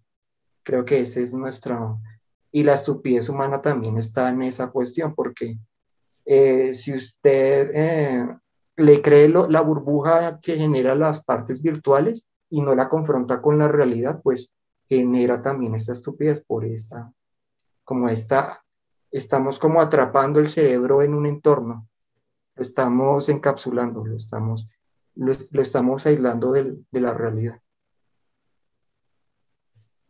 Creo 0.63 0.83
que 0.83 0.99
ese 0.99 1.21
es 1.21 1.33
nuestro... 1.33 2.01
Y 2.51 2.63
la 2.63 2.73
estupidez 2.73 3.29
humana 3.29 3.61
también 3.61 3.97
está 3.97 4.29
en 4.29 4.41
esa 4.41 4.69
cuestión, 4.71 5.15
porque 5.15 5.57
eh, 6.33 6.73
si 6.73 6.93
usted 6.93 7.71
eh, 7.73 8.37
le 8.77 9.01
cree 9.01 9.27
la 9.27 9.59
burbuja 9.59 10.39
que 10.41 10.55
genera 10.55 10.95
las 10.95 11.25
partes 11.25 11.61
virtuales 11.61 12.25
y 12.49 12.61
no 12.61 12.73
la 12.73 12.87
confronta 12.87 13.41
con 13.41 13.57
la 13.57 13.67
realidad, 13.67 14.21
pues 14.23 14.49
genera 14.87 15.41
también 15.41 15.75
esta 15.75 15.91
estupidez 15.91 16.41
por 16.41 16.63
esta, 16.63 17.11
como 17.83 18.07
esta, 18.07 18.63
estamos 19.11 19.59
como 19.59 19.81
atrapando 19.81 20.39
el 20.39 20.47
cerebro 20.47 21.01
en 21.01 21.15
un 21.15 21.25
entorno, 21.25 21.89
lo 22.55 22.61
estamos 22.61 23.27
encapsulando, 23.27 24.05
lo 24.05 24.15
estamos, 24.15 24.69
lo, 25.15 25.33
estamos 25.33 26.05
aislando 26.05 26.53
de 26.53 27.01
la 27.01 27.13
realidad. 27.13 27.59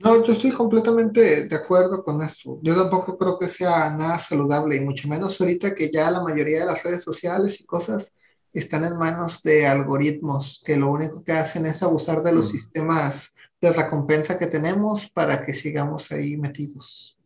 No, 0.03 0.23
yo 0.23 0.33
estoy 0.33 0.51
completamente 0.51 1.47
de 1.47 1.55
acuerdo 1.55 2.03
con 2.03 2.21
eso. 2.23 2.59
Yo 2.63 2.75
tampoco 2.75 3.17
creo 3.17 3.37
que 3.37 3.47
sea 3.47 3.95
nada 3.95 4.17
saludable 4.17 4.75
y 4.75 4.79
mucho 4.79 5.07
menos 5.07 5.39
ahorita 5.39 5.75
que 5.75 5.91
ya 5.91 6.09
la 6.09 6.23
mayoría 6.23 6.61
de 6.61 6.65
las 6.65 6.83
redes 6.83 7.03
sociales 7.03 7.59
y 7.61 7.65
cosas 7.65 8.13
están 8.53 8.83
en 8.83 8.97
manos 8.97 9.41
de 9.43 9.67
algoritmos 9.67 10.63
que 10.65 10.75
lo 10.75 10.91
único 10.91 11.23
que 11.23 11.33
hacen 11.33 11.65
es 11.65 11.83
abusar 11.83 12.21
de 12.21 12.33
los 12.33 12.47
mm. 12.47 12.51
sistemas 12.51 13.35
de 13.61 13.71
recompensa 13.71 14.39
que 14.39 14.47
tenemos 14.47 15.09
para 15.09 15.45
que 15.45 15.53
sigamos 15.53 16.11
ahí 16.11 16.35
metidos. 16.35 17.17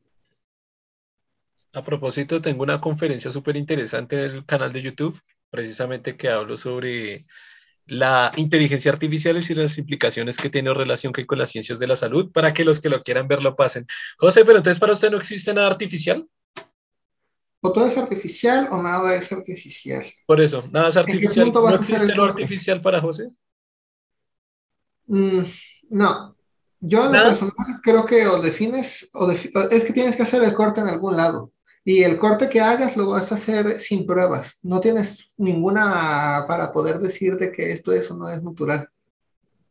A 1.73 1.83
propósito, 1.83 2.41
tengo 2.41 2.63
una 2.63 2.79
conferencia 2.79 3.31
súper 3.31 3.55
interesante 3.57 4.15
en 4.15 4.31
el 4.31 4.45
canal 4.45 4.71
de 4.71 4.81
YouTube, 4.81 5.19
precisamente 5.49 6.15
que 6.15 6.29
hablo 6.29 6.55
sobre 6.57 7.25
la 7.87 8.31
inteligencia 8.35 8.91
artificial 8.91 9.37
y 9.37 9.53
las 9.53 9.77
implicaciones 9.77 10.37
que 10.37 10.49
tiene 10.49 10.73
relación 10.73 11.13
con 11.13 11.37
las 11.37 11.49
ciencias 11.49 11.79
de 11.79 11.87
la 11.87 11.95
salud, 11.95 12.31
para 12.31 12.53
que 12.53 12.65
los 12.65 12.79
que 12.79 12.89
lo 12.89 13.03
quieran 13.03 13.27
ver 13.27 13.41
lo 13.41 13.55
pasen. 13.55 13.85
José, 14.17 14.43
pero 14.43 14.57
entonces 14.57 14.79
para 14.79 14.93
usted 14.93 15.11
no 15.11 15.17
existe 15.17 15.53
nada 15.53 15.67
artificial. 15.67 16.27
O 17.61 17.71
todo 17.71 17.87
es 17.87 17.97
artificial 17.97 18.67
o 18.71 18.81
nada 18.81 19.15
es 19.15 19.31
artificial. 19.31 20.05
Por 20.25 20.41
eso, 20.41 20.67
nada 20.71 20.89
es 20.89 20.97
artificial. 20.97 21.51
¿No 21.51 21.69
existe 21.69 22.15
lo 22.15 22.23
artificial 22.23 22.81
para 22.81 23.01
José? 23.01 23.29
Mm, 25.07 25.43
no. 25.89 26.35
Yo 26.79 27.05
en 27.07 27.13
lo 27.13 27.23
personal 27.23 27.81
creo 27.81 28.05
que 28.05 28.27
o 28.27 28.39
defines, 28.39 29.09
o 29.13 29.29
es 29.31 29.83
que 29.83 29.93
tienes 29.93 30.15
que 30.15 30.23
hacer 30.23 30.43
el 30.43 30.53
corte 30.53 30.81
en 30.81 30.87
algún 30.87 31.17
lado. 31.17 31.51
Y 31.87 32.01
el 32.03 32.17
corte 32.17 32.49
que 32.49 32.59
hagas 32.61 32.97
lo 32.97 33.11
vas 33.11 33.31
a 33.31 33.35
hacer 33.35 33.79
sin 33.79 34.07
pruebas. 34.07 34.57
No 34.63 34.81
tienes 34.81 35.31
ninguna 35.37 36.45
para 36.47 36.73
poder 36.73 36.99
decir 36.99 37.37
de 37.37 37.51
que 37.51 37.71
esto 37.71 37.91
es 37.93 38.09
o 38.09 38.15
no 38.15 38.27
es 38.27 38.41
natural. 38.41 38.89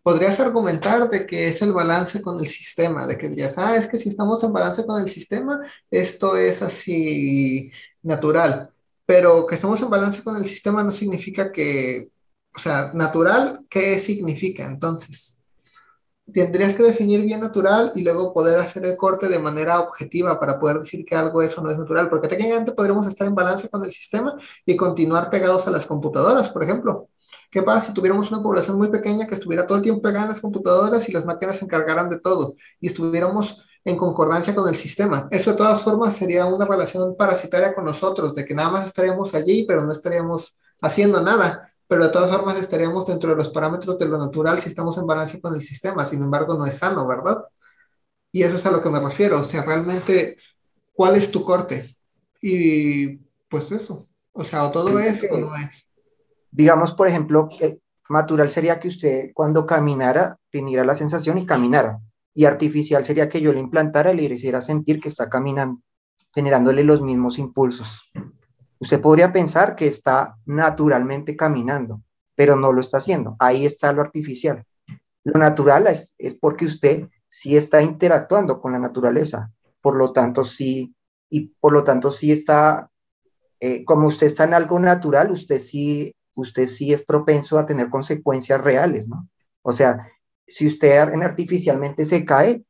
Podrías 0.03 0.39
argumentar 0.39 1.09
de 1.11 1.27
que 1.27 1.49
es 1.49 1.61
el 1.63 1.73
balance 1.73 2.23
con 2.23 2.39
el 2.39 2.47
sistema, 2.47 3.07
de 3.07 3.19
que 3.19 3.29
dirías, 3.29 3.55
ah, 3.57 3.77
es 3.77 3.89
que 3.89 3.99
si 3.99 4.11
estamos 4.11 4.43
en 4.45 4.53
balance 4.53 4.87
con 4.87 5.03
el 5.03 5.09
sistema, 5.11 5.61
esto 5.91 6.37
es 6.37 6.63
así 6.63 7.73
natural. 8.03 8.71
Pero 9.07 9.47
que 9.47 9.57
estamos 9.57 9.81
en 9.83 9.91
balance 9.91 10.23
con 10.23 10.37
el 10.37 10.47
sistema 10.47 10.85
no 10.85 10.93
significa 10.93 11.51
que, 11.51 12.11
o 12.55 12.61
sea, 12.61 12.93
natural, 12.95 13.67
¿qué 13.69 13.99
significa? 13.99 14.67
Entonces, 14.67 15.39
tendrías 16.33 16.75
que 16.75 16.83
definir 16.83 17.23
bien 17.23 17.41
natural 17.41 17.93
y 17.95 18.03
luego 18.03 18.33
poder 18.33 18.59
hacer 18.59 18.85
el 18.87 18.97
corte 18.97 19.29
de 19.29 19.39
manera 19.39 19.81
objetiva 19.81 20.41
para 20.41 20.59
poder 20.59 20.79
decir 20.79 21.05
que 21.05 21.15
algo 21.15 21.43
eso 21.43 21.61
no 21.61 21.71
es 21.71 21.79
natural, 21.79 22.09
porque 22.09 22.29
técnicamente 22.29 22.73
podríamos 22.73 23.07
estar 23.09 23.27
en 23.27 23.35
balance 23.35 23.69
con 23.69 23.85
el 23.85 23.93
sistema 23.93 24.35
y 24.65 24.77
continuar 24.77 25.31
pegados 25.31 25.67
a 25.67 25.71
las 25.71 25.87
computadoras, 25.87 26.49
por 26.49 26.63
ejemplo. 26.63 27.09
¿Qué 27.51 27.63
pasa 27.63 27.89
si 27.89 27.95
tuviéramos 27.95 28.31
una 28.33 28.43
población 28.43 28.79
muy 28.79 28.89
pequeña 28.89 29.27
que 29.27 29.35
estuviera 29.35 29.67
todo 29.67 29.79
el 29.79 29.85
tiempo 29.85 30.03
pegada 30.03 30.25
en 30.25 30.31
las 30.31 30.41
computadoras 30.41 31.09
y 31.09 31.13
las 31.13 31.25
máquinas 31.25 31.57
se 31.59 31.65
encargaran 31.67 32.11
de 32.11 32.19
todo 32.19 32.57
y 32.81 32.89
estuviéramos 32.89 33.65
en 33.85 33.97
concordancia 33.97 34.55
con 34.55 34.69
el 34.69 34.77
sistema? 34.77 35.29
Eso 35.31 35.51
de 35.53 35.57
todas 35.59 35.83
formas 35.83 36.17
sería 36.17 36.47
una 36.47 36.67
relación 36.67 37.17
parasitaria 37.17 37.75
con 37.75 37.85
nosotros, 37.85 38.35
de 38.35 38.45
que 38.45 38.55
nada 38.55 38.71
más 38.71 38.87
estaríamos 38.87 39.35
allí, 39.35 39.67
pero 39.69 39.85
no 39.85 39.93
estaríamos 39.93 40.59
haciendo 40.81 41.21
nada 41.23 41.74
pero 41.87 42.05
de 42.05 42.11
todas 42.11 42.31
formas 42.31 42.59
estaríamos 42.59 43.07
dentro 43.07 43.31
de 43.31 43.37
los 43.37 43.51
parámetros 43.51 43.99
de 43.99 44.07
lo 44.07 44.19
natural 44.19 44.59
si 44.59 44.69
estamos 44.69 44.97
en 44.99 45.07
balance 45.07 45.41
con 45.41 45.55
el 45.55 45.63
sistema, 45.63 46.05
sin 46.07 46.23
embargo 46.23 46.55
no 46.55 46.67
es 46.67 46.79
sano, 46.79 47.07
¿verdad? 47.07 47.45
Y 48.33 48.43
eso 48.43 48.57
es 48.57 48.67
a 48.67 48.71
lo 48.71 48.83
que 48.83 48.91
me 48.91 49.01
refiero, 49.01 49.41
o 49.41 49.45
sea, 49.45 49.63
realmente, 49.63 50.39
¿cuál 50.93 51.17
es 51.17 51.31
tu 51.31 51.45
corte? 51.45 51.97
Y 52.41 53.17
pues 53.49 53.71
eso, 53.71 54.09
o 54.33 54.45
sea, 54.45 54.65
o 54.65 54.73
todo 54.73 54.99
es 54.99 55.25
o 55.31 55.39
no 55.39 55.55
es. 55.57 55.89
Digamos, 56.51 56.93
por 56.93 57.09
ejemplo, 57.09 57.49
que 57.49 57.81
natural 58.09 58.51
sería 58.51 58.81
que 58.81 58.89
usted 58.89 59.31
cuando 59.35 59.67
caminara 59.67 60.39
teniera 60.51 60.85
la 60.85 60.95
sensación 60.95 61.39
y 61.39 61.47
caminara, 61.47 62.01
y 62.35 62.45
artificial 62.45 63.05
sería 63.05 63.29
que 63.29 63.41
yo 63.41 63.53
le 63.53 63.61
implantara 63.61 64.13
y 64.13 64.17
le 64.17 64.35
hiciera 64.35 64.61
sentir 64.61 65.01
que 65.01 65.09
está 65.09 65.29
caminando, 65.29 65.81
generándole 66.35 66.83
los 66.83 67.01
mismos 67.01 67.39
impulsos. 67.39 68.11
Usted 68.85 69.01
podría 69.01 69.33
pensar 69.33 69.77
que 69.77 69.87
está 69.87 70.37
naturalmente 70.45 71.37
caminando, 71.37 72.03
pero 72.35 72.55
no 72.55 72.71
lo 72.71 72.83
está 72.83 72.99
haciendo. 72.99 73.35
Ahí 73.39 73.65
está 73.65 73.95
lo 73.95 74.03
artificial. 74.03 74.63
Lo 75.23 75.41
natural 75.41 75.87
es, 75.87 76.15
porque 76.39 76.67
usted 76.67 77.09
sí 77.27 77.57
está 77.57 77.81
interactuando 77.81 78.61
con 78.61 78.73
la 78.73 78.79
naturaleza. 78.79 79.51
Por 79.81 79.97
lo 79.97 80.13
tanto, 80.13 80.45
sí, 80.45 80.95
y 81.31 81.47
por 81.59 81.73
lo 81.73 81.83
tanto 81.83 82.11
sí 82.11 82.31
está, 82.31 82.91
eh, 83.59 83.87
como 83.87 84.07
usted 84.07 84.27
está 84.27 84.45
en 84.45 84.53
algo 84.53 84.79
natural, 84.79 85.31
usted 85.31 85.61
sí, 85.61 86.15
usted 86.35 86.67
sí 86.67 86.93
es 86.93 87.03
propenso 87.07 87.59
a 87.59 87.65
tener 87.65 87.89
consecuencias 87.89 88.61
reales, 88.61 89.09
¿no? 89.09 89.27
O 89.63 89.73
sea, 89.73 90.11
si 90.47 90.67
usted 90.67 90.99
artificialmente 90.99 92.05
se 92.05 92.27
cae, 92.27 92.63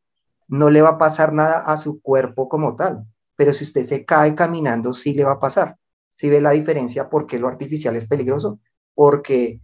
no 0.46 0.70
le 0.70 0.80
va 0.80 0.90
a 0.90 0.98
pasar 0.98 1.32
nada 1.32 1.58
a 1.58 1.76
su 1.76 2.00
cuerpo 2.00 2.48
como 2.48 2.76
tal, 2.76 3.04
pero 3.34 3.52
si 3.52 3.64
usted 3.64 3.82
se 3.82 4.04
cae 4.04 4.36
caminando, 4.36 4.94
sí 4.94 5.12
le 5.12 5.24
va 5.24 5.32
a 5.32 5.38
pasar. 5.40 5.76
Si 6.14 6.28
ve 6.28 6.40
la 6.40 6.50
diferencia, 6.50 7.08
¿por 7.08 7.26
qué 7.26 7.38
lo 7.38 7.48
artificial 7.48 7.96
es 7.96 8.06
peligroso? 8.06 8.60
Porque 8.94 9.60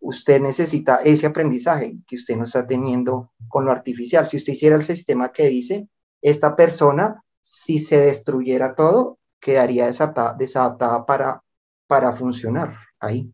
usted 0.00 0.40
necesita 0.40 0.96
ese 0.96 1.26
aprendizaje 1.26 1.96
que 2.06 2.16
usted 2.16 2.36
no 2.36 2.44
está 2.44 2.66
teniendo 2.66 3.32
con 3.48 3.64
lo 3.64 3.72
artificial. 3.72 4.28
Si 4.28 4.36
usted 4.36 4.52
hiciera 4.52 4.76
el 4.76 4.84
sistema 4.84 5.32
que 5.32 5.48
dice, 5.48 5.88
esta 6.20 6.56
persona, 6.56 7.22
si 7.40 7.78
se 7.78 7.98
destruyera 7.98 8.74
todo, 8.74 9.18
quedaría 9.40 9.86
desadaptada, 9.86 11.06
para, 11.06 11.42
para 11.86 12.12
funcionar 12.12 12.76
ahí. 12.98 13.32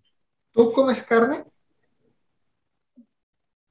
¿Tú 0.52 0.72
comes 0.72 1.02
carne? 1.02 1.36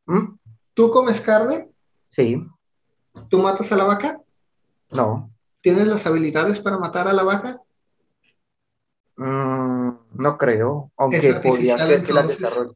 ¿Mm? 0.05 0.37
¿Tú 0.73 0.91
comes 0.91 1.21
carne? 1.21 1.69
Sí. 2.07 2.41
¿Tú 3.29 3.39
matas 3.39 3.71
a 3.71 3.77
la 3.77 3.83
vaca? 3.83 4.17
No. 4.91 5.31
¿Tienes 5.61 5.87
las 5.87 6.05
habilidades 6.05 6.59
para 6.59 6.77
matar 6.77 7.07
a 7.07 7.13
la 7.13 7.23
vaca? 7.23 7.61
Mm, 9.19 9.89
no 10.13 10.37
creo, 10.37 10.91
aunque 10.95 11.33
podría 11.33 11.77
ser 11.77 12.05
que 12.05 12.13
la 12.13 12.23
desarrolle. 12.23 12.71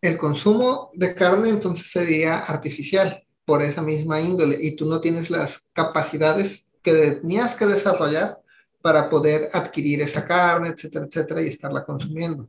El 0.00 0.16
consumo 0.16 0.90
de 0.94 1.14
carne 1.14 1.50
entonces 1.50 1.90
sería 1.90 2.38
artificial 2.38 3.22
por 3.44 3.60
esa 3.60 3.82
misma 3.82 4.18
índole 4.18 4.56
y 4.58 4.74
tú 4.74 4.86
no 4.86 5.02
tienes 5.02 5.28
las 5.28 5.68
capacidades 5.74 6.68
que 6.82 6.92
tenías 7.20 7.54
que 7.56 7.66
desarrollar 7.66 8.38
para 8.80 9.10
poder 9.10 9.50
adquirir 9.52 10.00
esa 10.00 10.24
carne, 10.24 10.68
etcétera, 10.70 11.04
etcétera, 11.04 11.42
y 11.42 11.48
estarla 11.48 11.84
consumiendo. 11.84 12.48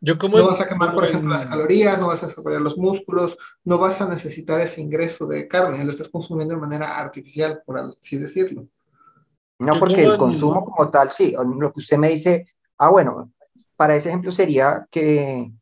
Yo 0.00 0.16
como 0.16 0.38
no 0.38 0.46
vas 0.46 0.60
a 0.60 0.68
quemar, 0.68 0.94
por 0.94 1.06
ejemplo, 1.06 1.30
las 1.30 1.46
calorías, 1.46 1.98
no 1.98 2.06
vas 2.06 2.22
a 2.22 2.28
desarrollar 2.28 2.60
los 2.60 2.76
músculos, 2.76 3.36
no 3.64 3.78
vas 3.78 4.00
a 4.00 4.08
necesitar 4.08 4.60
ese 4.60 4.80
ingreso 4.80 5.26
de 5.26 5.48
carne, 5.48 5.84
lo 5.84 5.90
estás 5.90 6.08
consumiendo 6.08 6.54
de 6.54 6.60
manera 6.60 6.98
artificial, 6.98 7.62
por 7.66 7.78
así 7.78 8.16
decirlo. 8.16 8.68
No, 9.58 9.78
porque 9.78 10.02
el 10.02 10.16
consumo 10.16 10.64
como 10.64 10.90
tal, 10.90 11.10
sí, 11.10 11.34
lo 11.58 11.72
que 11.72 11.78
usted 11.80 11.96
me 11.96 12.08
dice, 12.08 12.48
ah, 12.78 12.90
bueno, 12.90 13.32
para 13.76 13.94
ese 13.94 14.08
ejemplo 14.08 14.32
sería 14.32 14.86
que, 14.90 15.52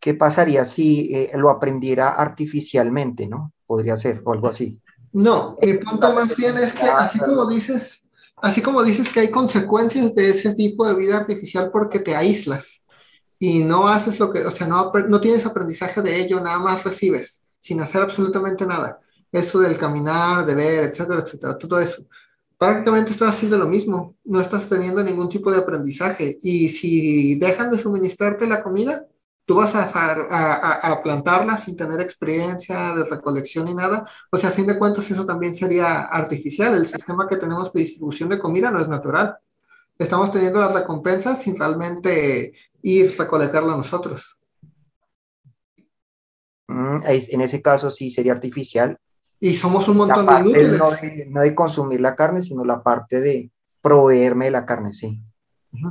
¿qué 0.00 0.14
pasaría 0.14 0.64
si 0.64 1.14
eh, 1.14 1.30
lo 1.34 1.50
aprendiera 1.50 2.10
artificialmente, 2.10 3.28
no? 3.28 3.52
Podría 3.66 3.96
ser, 3.96 4.22
o 4.24 4.32
algo 4.32 4.48
así. 4.48 4.80
No, 5.12 5.56
mi 5.62 5.74
punto 5.74 6.12
más 6.12 6.34
bien 6.36 6.56
es 6.58 6.72
que 6.72 6.86
así 6.86 7.18
como 7.18 7.46
dices, 7.46 8.02
así 8.36 8.60
como 8.60 8.82
dices 8.82 9.08
que 9.08 9.20
hay 9.20 9.30
consecuencias 9.30 10.14
de 10.14 10.30
ese 10.30 10.54
tipo 10.54 10.86
de 10.86 10.94
vida 10.94 11.16
artificial 11.16 11.70
porque 11.72 12.00
te 12.00 12.14
aíslas 12.14 12.84
y 13.38 13.60
no 13.60 13.88
haces 13.88 14.18
lo 14.18 14.32
que, 14.32 14.44
o 14.44 14.50
sea, 14.50 14.66
no, 14.66 14.92
no 15.08 15.20
tienes 15.20 15.46
aprendizaje 15.46 16.02
de 16.02 16.18
ello, 16.18 16.40
nada 16.40 16.58
más 16.58 16.84
recibes, 16.84 17.42
sin 17.60 17.80
hacer 17.80 18.02
absolutamente 18.02 18.66
nada. 18.66 19.00
Eso 19.30 19.60
del 19.60 19.78
caminar, 19.78 20.44
de 20.44 20.54
ver, 20.54 20.84
etcétera, 20.84 21.20
etcétera, 21.20 21.56
todo 21.56 21.78
eso 21.78 22.02
prácticamente 22.58 23.12
estás 23.12 23.30
haciendo 23.30 23.56
lo 23.56 23.68
mismo, 23.68 24.16
no 24.24 24.40
estás 24.40 24.68
teniendo 24.68 25.02
ningún 25.02 25.28
tipo 25.28 25.50
de 25.50 25.58
aprendizaje. 25.58 26.36
Y 26.42 26.68
si 26.68 27.36
dejan 27.36 27.70
de 27.70 27.78
suministrarte 27.78 28.46
la 28.48 28.62
comida, 28.62 29.06
tú 29.46 29.54
vas 29.54 29.72
a, 29.74 31.00
plantarla 31.02 31.56
sin 31.56 31.76
tener 31.76 32.00
experiencia 32.00 32.94
de 32.94 33.04
recolección 33.04 33.64
ni 33.64 33.74
nada. 33.74 34.06
O 34.30 34.36
sea, 34.36 34.50
a 34.50 34.52
fin 34.52 34.66
de 34.66 34.78
cuentas, 34.78 35.10
eso 35.10 35.24
también 35.24 35.54
sería 35.54 36.02
artificial. 36.02 36.74
El 36.74 36.86
sistema 36.86 37.26
que 37.28 37.36
tenemos 37.36 37.72
de 37.72 37.80
distribución 37.80 38.28
de 38.28 38.38
comida 38.38 38.70
no 38.70 38.80
es 38.80 38.88
natural. 38.88 39.38
Estamos 39.96 40.32
teniendo 40.32 40.60
las 40.60 40.74
recompensas 40.74 41.40
sin 41.40 41.58
realmente 41.58 42.52
ir 42.82 43.10
a 43.10 43.22
recolectarla 43.22 43.76
nosotros. 43.76 44.38
Mm, 46.66 46.98
en 47.06 47.40
ese 47.40 47.62
caso 47.62 47.90
sí 47.90 48.10
sería 48.10 48.32
artificial. 48.32 48.98
Y 49.40 49.54
somos 49.54 49.88
un 49.88 49.98
montón 49.98 50.26
de 50.26 50.40
inútiles. 50.40 50.78
No 50.78 50.90
de, 50.90 51.26
no 51.28 51.40
de 51.42 51.54
consumir 51.54 52.00
la 52.00 52.14
carne, 52.16 52.42
sino 52.42 52.64
la 52.64 52.82
parte 52.82 53.20
de 53.20 53.50
proveerme 53.80 54.46
de 54.46 54.50
la 54.50 54.66
carne, 54.66 54.92
sí. 54.92 55.22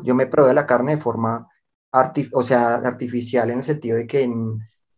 Yo 0.04 0.16
me 0.16 0.26
proveo 0.26 0.54
la 0.54 0.66
carne 0.66 0.96
de 0.96 1.02
forma 1.02 1.48
o 2.34 2.44
sea, 2.44 2.76
artificial 2.76 3.50
en 3.50 3.60
el 3.60 3.64
sentido 3.64 3.98
de 3.98 4.08
que 4.08 4.30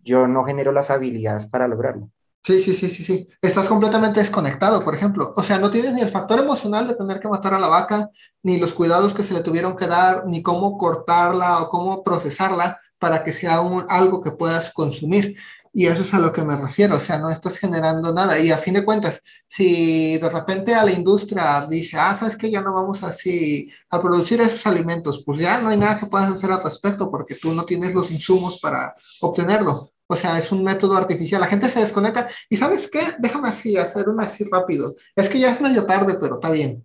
yo 0.04 0.28
no 0.28 0.44
genero 0.44 0.72
las 0.72 0.90
habilidades 0.90 1.46
para 1.46 1.68
lograrlo. 1.68 2.10
Sí, 2.44 2.60
sí, 2.62 2.74
sí, 2.74 2.90
sí, 2.90 3.04
sí. 3.04 3.28
Estás 3.42 3.68
completamente 3.68 4.22
desconectado, 4.22 4.84
por 4.84 4.96
ejemplo. 4.96 5.34
O 5.36 5.44
sea, 5.44 5.60
no 5.60 5.70
tienes 5.70 5.94
ni 5.94 6.02
el 6.02 6.10
factor 6.10 6.40
emocional 6.40 6.88
de 6.88 6.96
tener 6.96 7.20
que 7.20 7.28
matar 7.28 7.54
a 7.54 7.60
la 7.60 7.68
vaca, 7.68 8.10
ni 8.42 8.58
los 8.58 8.74
cuidados 8.74 9.14
que 9.14 9.24
se 9.24 9.34
le 9.34 9.42
tuvieron 9.42 9.76
que 9.76 9.88
dar, 9.88 10.26
ni 10.26 10.42
cómo 10.42 10.78
cortarla 10.78 11.62
o 11.62 11.70
cómo 11.70 12.04
procesarla 12.04 12.80
para 12.98 13.24
que 13.24 13.34
sea 13.34 13.62
un, 13.62 13.86
algo 13.90 14.22
que 14.22 14.32
puedas 14.32 14.72
consumir. 14.72 15.36
Y 15.74 15.86
eso 15.86 16.02
es 16.02 16.14
a 16.14 16.20
lo 16.20 16.34
que 16.34 16.44
me 16.44 16.58
refiero, 16.58 16.96
o 16.96 17.00
sea, 17.00 17.20
no 17.20 17.30
estás 17.30 17.58
generando 17.58 18.14
nada. 18.14 18.40
Y 18.40 18.52
a 18.52 18.58
fin 18.58 18.74
de 18.74 18.84
cuentas, 18.84 19.22
si 19.48 20.18
de 20.18 20.30
repente 20.30 20.74
a 20.74 20.84
la 20.84 20.92
industria 20.92 21.68
dice, 21.70 21.98
ah, 21.98 22.16
sabes 22.16 22.36
que 22.36 22.52
ya 22.52 22.62
no 22.62 22.74
vamos 22.74 23.04
así 23.04 23.72
a 23.90 24.02
producir 24.02 24.42
esos 24.42 24.66
alimentos, 24.66 25.24
pues 25.26 25.40
ya 25.40 25.60
no 25.60 25.70
hay 25.70 25.78
nada 25.78 26.00
que 26.00 26.08
puedas 26.08 26.32
hacer 26.32 26.52
al 26.52 26.64
respecto 26.64 27.12
porque 27.12 27.36
tú 27.36 27.54
no 27.54 27.66
tienes 27.66 27.94
los 27.94 28.12
insumos 28.12 28.60
para 28.60 28.96
obtenerlo. 29.22 29.92
O 30.12 30.16
sea, 30.16 30.40
es 30.40 30.52
un 30.52 30.64
método 30.64 30.96
artificial. 30.98 31.40
La 31.40 31.48
gente 31.48 31.70
se 31.70 31.82
desconecta. 31.82 32.28
Y 32.50 32.58
sabes 32.58 32.90
qué? 32.90 33.14
Déjame 33.20 33.50
así, 33.50 33.78
hacer 33.78 34.10
una 34.10 34.24
así 34.24 34.44
rápido. 34.52 34.96
Es 35.16 35.30
que 35.30 35.40
ya 35.40 35.52
es 35.52 35.62
medio 35.62 35.86
tarde, 35.86 36.18
pero 36.20 36.36
está 36.36 36.50
bien. 36.50 36.84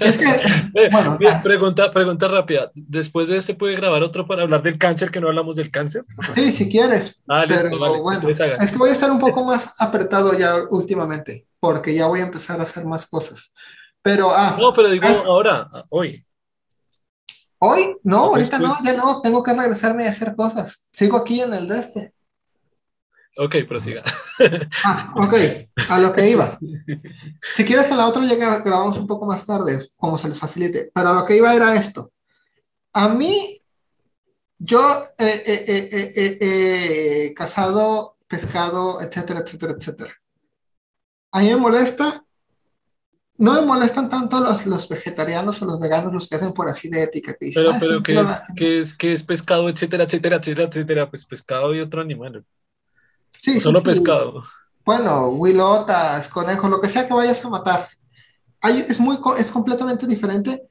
Es 0.00 0.18
que, 0.18 0.90
bueno. 0.92 1.18
Pregunta, 1.42 1.90
pregunta 1.90 2.28
rápida. 2.28 2.70
¿Después 2.74 3.28
de 3.28 3.36
este 3.36 3.54
puede 3.54 3.76
grabar 3.76 4.02
otro 4.02 4.26
para 4.26 4.42
hablar 4.42 4.62
del 4.62 4.78
cáncer, 4.78 5.10
que 5.10 5.20
no 5.20 5.28
hablamos 5.28 5.56
del 5.56 5.70
cáncer? 5.70 6.04
Sí, 6.34 6.52
si 6.52 6.68
quieres. 6.68 7.22
Ah, 7.28 7.44
pero 7.46 8.02
bueno, 8.02 8.28
es 8.28 8.70
que 8.70 8.76
voy 8.76 8.90
a 8.90 8.92
estar 8.92 9.10
un 9.10 9.18
poco 9.18 9.44
más 9.44 9.74
apretado 9.78 10.36
ya 10.36 10.54
últimamente, 10.70 11.46
porque 11.58 11.94
ya 11.94 12.06
voy 12.06 12.20
a 12.20 12.24
empezar 12.24 12.60
a 12.60 12.64
hacer 12.64 12.84
más 12.84 13.06
cosas. 13.06 13.52
Pero, 14.02 14.30
ah. 14.30 14.56
No, 14.58 14.72
pero 14.72 14.90
digo 14.90 15.06
ahora, 15.26 15.68
hoy. 15.90 16.24
¿Hoy? 17.58 17.96
No, 18.02 18.18
ahorita 18.18 18.58
no, 18.58 18.78
ya 18.82 18.94
no, 18.94 19.20
tengo 19.20 19.42
que 19.42 19.52
regresarme 19.52 20.06
a 20.06 20.10
hacer 20.10 20.34
cosas. 20.34 20.82
Sigo 20.92 21.18
aquí 21.18 21.42
en 21.42 21.52
el 21.52 21.68
de 21.68 21.78
este. 21.78 22.14
Ok, 23.36 23.56
prosiga. 23.68 24.02
Ah, 24.84 25.12
ok, 25.16 25.34
a 25.88 25.98
lo 25.98 26.12
que 26.12 26.30
iba. 26.30 26.58
Si 27.54 27.64
quieres, 27.64 27.90
en 27.90 27.98
la 27.98 28.08
otra 28.08 28.24
ya 28.24 28.36
grabamos 28.36 28.96
un 28.98 29.06
poco 29.06 29.26
más 29.26 29.44
tarde, 29.44 29.90
como 29.96 30.18
se 30.18 30.28
les 30.28 30.38
facilite. 30.38 30.90
Pero 30.94 31.10
a 31.10 31.12
lo 31.12 31.24
que 31.24 31.36
iba 31.36 31.54
era 31.54 31.76
esto. 31.76 32.10
A 32.94 33.08
mí, 33.10 33.62
yo 34.58 34.80
he 35.18 35.42
eh, 36.40 37.34
cazado, 37.34 38.16
pescado, 38.26 39.00
etcétera, 39.00 39.40
etcétera, 39.40 39.74
etcétera. 39.78 40.14
A 41.32 41.40
mí 41.40 41.46
me 41.48 41.56
molesta, 41.56 42.24
no 43.36 43.54
me 43.54 43.62
molestan 43.62 44.10
tanto 44.10 44.40
los, 44.40 44.66
los 44.66 44.88
vegetarianos 44.88 45.62
o 45.62 45.66
los 45.66 45.78
veganos, 45.78 46.12
los 46.12 46.28
que 46.28 46.36
hacen 46.36 46.52
por 46.52 46.68
así 46.68 46.88
de 46.88 47.04
ética. 47.04 47.34
Que 47.38 47.52
pero, 47.54 47.70
pero 47.78 48.02
¿qué, 48.02 48.20
es, 48.20 48.42
¿qué, 48.56 48.78
es, 48.80 48.94
¿qué 48.94 49.12
es 49.12 49.22
pescado, 49.22 49.68
etcétera, 49.68 50.04
etcétera, 50.04 50.36
etcétera, 50.36 50.68
etcétera? 50.68 51.10
Pues 51.10 51.24
pescado 51.24 51.74
y 51.74 51.80
otro 51.80 52.00
animal. 52.00 52.44
Sí, 53.40 53.58
solo 53.60 53.82
pescado. 53.82 54.44
Bueno, 54.84 55.28
huilotas, 55.28 56.28
conejos, 56.28 56.70
lo 56.70 56.80
que 56.80 56.88
sea 56.88 57.06
que 57.06 57.14
vayas 57.14 57.44
a 57.44 57.48
matar. 57.48 57.86
es, 58.62 59.00
muy, 59.00 59.18
es 59.38 59.50
completamente 59.50 60.06
diferente 60.06 60.62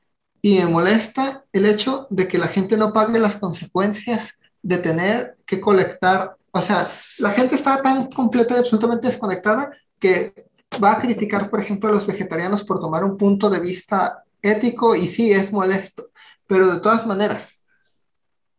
y 0.42 0.60
me 0.60 0.68
molesta 0.68 1.46
el 1.52 1.66
hecho 1.66 2.08
de 2.10 2.28
que 2.28 2.38
la 2.38 2.48
gente 2.48 2.78
no 2.78 2.94
pague 2.94 3.20
las 3.20 3.38
consecuencias 3.38 4.40
de 4.62 4.78
tener 4.78 5.36
que 5.46 5.60
colectar. 5.60 6.38
O 6.52 6.62
sea, 6.62 6.90
la 7.18 7.32
gente 7.32 7.56
está 7.56 7.82
tan 7.82 8.12
completa 8.12 8.56
y 8.56 8.60
absolutamente 8.60 9.08
desconectada 9.08 9.72
que 10.00 10.48
va 10.84 10.94
a 10.94 11.02
criticar, 11.02 11.50
por 11.50 11.60
ejemplo, 11.60 11.90
a 11.90 11.94
los 11.94 12.06
vegetarianos 12.06 12.64
por 12.64 12.80
tomar 12.80 13.04
un 13.04 13.18
punto 13.18 13.50
de 13.50 13.60
vista 13.60 14.24
ético 14.42 14.96
y 14.96 15.08
sí, 15.08 15.32
es 15.32 15.52
molesto, 15.52 16.10
pero 16.46 16.68
de 16.68 16.80
todas 16.80 17.06
maneras. 17.08 17.64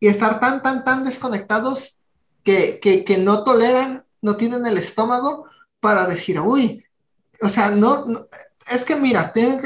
Y 0.00 0.08
estar 0.08 0.40
tan, 0.40 0.62
tan, 0.62 0.84
tan 0.84 1.04
desconectados 1.04 1.99
que, 2.42 2.80
que, 2.80 3.18
no 3.18 3.44
toleran, 3.44 4.04
no 4.22 4.36
tienen 4.36 4.66
el 4.66 4.78
estómago 4.78 5.46
para 5.80 6.06
decir, 6.06 6.40
uy, 6.40 6.84
o 7.42 7.48
sea, 7.48 7.70
no, 7.70 8.26
es 8.70 8.84
que 8.84 8.96
mira, 8.96 9.32
que, 9.32 9.58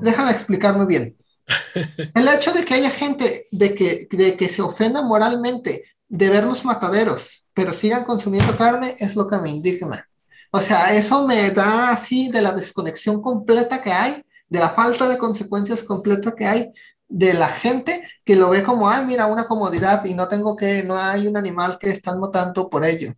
déjame 0.00 0.30
explicarme 0.30 0.86
bien. 0.86 1.16
El 2.14 2.28
hecho 2.28 2.52
de 2.52 2.64
que 2.64 2.74
haya 2.74 2.90
gente 2.90 3.46
de 3.50 3.74
que, 3.74 4.06
de 4.10 4.36
que 4.36 4.48
se 4.48 4.62
ofenda 4.62 5.02
moralmente 5.02 5.84
de 6.08 6.28
ver 6.28 6.44
los 6.44 6.64
mataderos, 6.64 7.44
pero 7.54 7.74
sigan 7.74 8.04
consumiendo 8.04 8.56
carne, 8.56 8.96
es 8.98 9.16
lo 9.16 9.26
que 9.28 9.38
me 9.38 9.50
indigna. 9.50 10.08
O 10.52 10.60
sea, 10.60 10.94
eso 10.94 11.26
me 11.26 11.50
da 11.50 11.90
así 11.90 12.28
de 12.28 12.42
la 12.42 12.52
desconexión 12.52 13.22
completa 13.22 13.82
que 13.82 13.92
hay, 13.92 14.24
de 14.48 14.58
la 14.58 14.70
falta 14.70 15.08
de 15.08 15.18
consecuencias 15.18 15.84
completa 15.84 16.34
que 16.34 16.46
hay 16.46 16.72
de 17.10 17.34
la 17.34 17.48
gente 17.48 18.02
que 18.24 18.36
lo 18.36 18.50
ve 18.50 18.62
como, 18.62 18.88
ah, 18.88 19.02
mira, 19.02 19.26
una 19.26 19.44
comodidad 19.44 20.04
y 20.04 20.14
no 20.14 20.28
tengo 20.28 20.56
que, 20.56 20.82
no 20.84 20.96
hay 20.96 21.26
un 21.26 21.36
animal 21.36 21.78
que 21.78 21.90
están 21.90 22.20
matando 22.20 22.70
por 22.70 22.84
ello. 22.84 23.12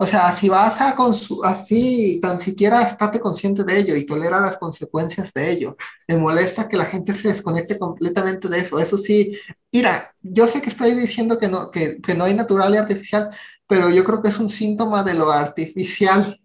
O 0.00 0.06
sea, 0.06 0.32
si 0.32 0.48
vas 0.48 0.80
a 0.80 0.96
así, 1.44 2.20
tan 2.22 2.38
siquiera 2.38 2.82
estate 2.82 3.18
consciente 3.18 3.64
de 3.64 3.78
ello 3.80 3.96
y 3.96 4.06
tolera 4.06 4.40
las 4.40 4.56
consecuencias 4.56 5.32
de 5.34 5.50
ello. 5.50 5.76
Me 6.06 6.16
molesta 6.16 6.68
que 6.68 6.76
la 6.76 6.84
gente 6.84 7.12
se 7.14 7.28
desconecte 7.28 7.78
completamente 7.78 8.48
de 8.48 8.60
eso. 8.60 8.78
Eso 8.78 8.96
sí, 8.96 9.36
mira, 9.72 10.14
yo 10.22 10.46
sé 10.46 10.62
que 10.62 10.70
estoy 10.70 10.94
diciendo 10.94 11.38
que 11.40 11.48
no, 11.48 11.72
que, 11.72 12.00
que 12.00 12.14
no 12.14 12.24
hay 12.24 12.34
natural 12.34 12.74
y 12.74 12.78
artificial, 12.78 13.30
pero 13.66 13.90
yo 13.90 14.04
creo 14.04 14.22
que 14.22 14.28
es 14.28 14.38
un 14.38 14.50
síntoma 14.50 15.02
de 15.02 15.14
lo 15.14 15.32
artificial 15.32 16.40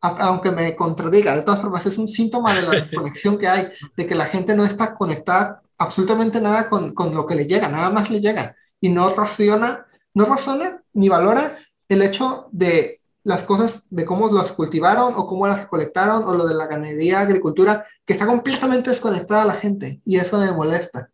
aunque 0.00 0.50
me 0.50 0.76
contradiga, 0.76 1.34
de 1.34 1.42
todas 1.42 1.60
formas, 1.60 1.84
es 1.86 1.98
un 1.98 2.08
síntoma 2.08 2.54
de 2.54 2.62
la 2.62 2.70
desconexión 2.72 3.38
que 3.38 3.48
hay, 3.48 3.68
de 3.96 4.06
que 4.06 4.14
la 4.14 4.26
gente 4.26 4.54
no 4.54 4.64
está 4.64 4.94
conectada 4.94 5.62
absolutamente 5.78 6.40
nada 6.40 6.68
con, 6.68 6.94
con, 6.94 7.14
lo 7.14 7.26
que 7.26 7.34
le 7.34 7.46
llega, 7.46 7.68
nada 7.68 7.90
más 7.90 8.10
le 8.10 8.20
llega 8.20 8.56
y 8.80 8.88
no 8.88 9.08
razona, 9.10 9.86
no 10.14 10.24
razona 10.24 10.82
ni 10.92 11.08
valora 11.08 11.56
el 11.88 12.02
hecho 12.02 12.48
de 12.52 13.00
las 13.24 13.42
cosas, 13.42 13.86
de 13.90 14.04
cómo 14.04 14.30
las 14.30 14.52
cultivaron 14.52 15.12
o 15.16 15.26
cómo 15.26 15.46
las 15.46 15.66
colectaron 15.66 16.24
o 16.26 16.34
lo 16.34 16.46
de 16.46 16.54
la 16.54 16.66
ganadería, 16.66 17.20
agricultura, 17.20 17.84
que 18.06 18.14
está 18.14 18.26
completamente 18.26 18.90
desconectada 18.90 19.42
a 19.42 19.46
la 19.46 19.54
gente 19.54 20.00
y 20.04 20.16
eso 20.16 20.38
me 20.38 20.50
molesta. 20.52 21.10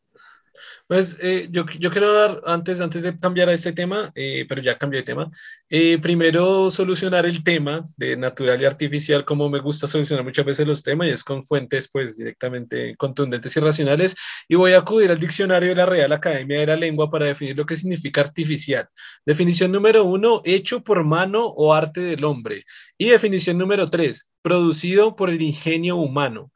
Pues 0.86 1.16
eh, 1.22 1.48
yo, 1.50 1.64
yo, 1.80 1.90
quiero 1.90 2.12
dar, 2.12 2.42
antes, 2.44 2.78
antes 2.82 3.00
de 3.02 3.18
cambiar 3.18 3.48
a 3.48 3.54
este 3.54 3.72
tema, 3.72 4.12
eh, 4.14 4.44
pero 4.46 4.60
ya 4.60 4.76
cambié 4.76 5.00
de 5.00 5.06
tema, 5.06 5.30
eh, 5.70 5.98
primero 5.98 6.70
solucionar 6.70 7.24
el 7.24 7.42
tema 7.42 7.86
de 7.96 8.18
natural 8.18 8.60
y 8.60 8.66
artificial, 8.66 9.24
como 9.24 9.48
me 9.48 9.60
gusta 9.60 9.86
solucionar 9.86 10.24
muchas 10.24 10.44
veces 10.44 10.68
los 10.68 10.82
temas, 10.82 11.08
y 11.08 11.10
es 11.12 11.24
con 11.24 11.42
fuentes 11.42 11.88
pues 11.90 12.18
directamente 12.18 12.96
contundentes 12.96 13.56
y 13.56 13.60
racionales, 13.60 14.14
y 14.46 14.56
voy 14.56 14.72
a 14.72 14.78
acudir 14.80 15.10
al 15.10 15.18
diccionario 15.18 15.70
de 15.70 15.76
la 15.76 15.86
Real 15.86 16.12
Academia 16.12 16.60
de 16.60 16.66
la 16.66 16.76
Lengua 16.76 17.10
para 17.10 17.26
definir 17.28 17.56
lo 17.56 17.64
que 17.64 17.76
significa 17.76 18.20
artificial. 18.20 18.86
Definición 19.24 19.72
número 19.72 20.04
uno, 20.04 20.42
hecho 20.44 20.84
por 20.84 21.02
mano 21.02 21.46
o 21.46 21.72
arte 21.72 22.02
del 22.02 22.24
hombre. 22.24 22.64
Y 22.98 23.08
definición 23.08 23.56
número 23.56 23.88
tres, 23.88 24.28
producido 24.42 25.16
por 25.16 25.30
el 25.30 25.40
ingenio 25.40 25.96
humano 25.96 26.52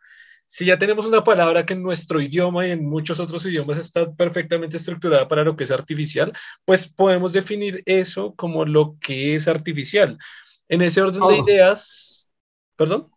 si 0.50 0.64
ya 0.64 0.78
tenemos 0.78 1.04
una 1.04 1.22
palabra 1.22 1.66
que 1.66 1.74
en 1.74 1.82
nuestro 1.82 2.22
idioma 2.22 2.66
y 2.66 2.70
en 2.70 2.88
muchos 2.88 3.20
otros 3.20 3.44
idiomas 3.44 3.76
está 3.76 4.10
perfectamente 4.10 4.78
estructurada 4.78 5.28
para 5.28 5.44
lo 5.44 5.54
que 5.54 5.64
es 5.64 5.70
artificial, 5.70 6.32
pues 6.64 6.88
podemos 6.88 7.34
definir 7.34 7.82
eso 7.84 8.34
como 8.34 8.64
lo 8.64 8.96
que 8.98 9.34
es 9.34 9.46
artificial. 9.46 10.18
En 10.66 10.80
ese 10.80 11.02
orden 11.02 11.20
de 11.20 11.38
ideas, 11.38 12.30
perdón. 12.76 13.10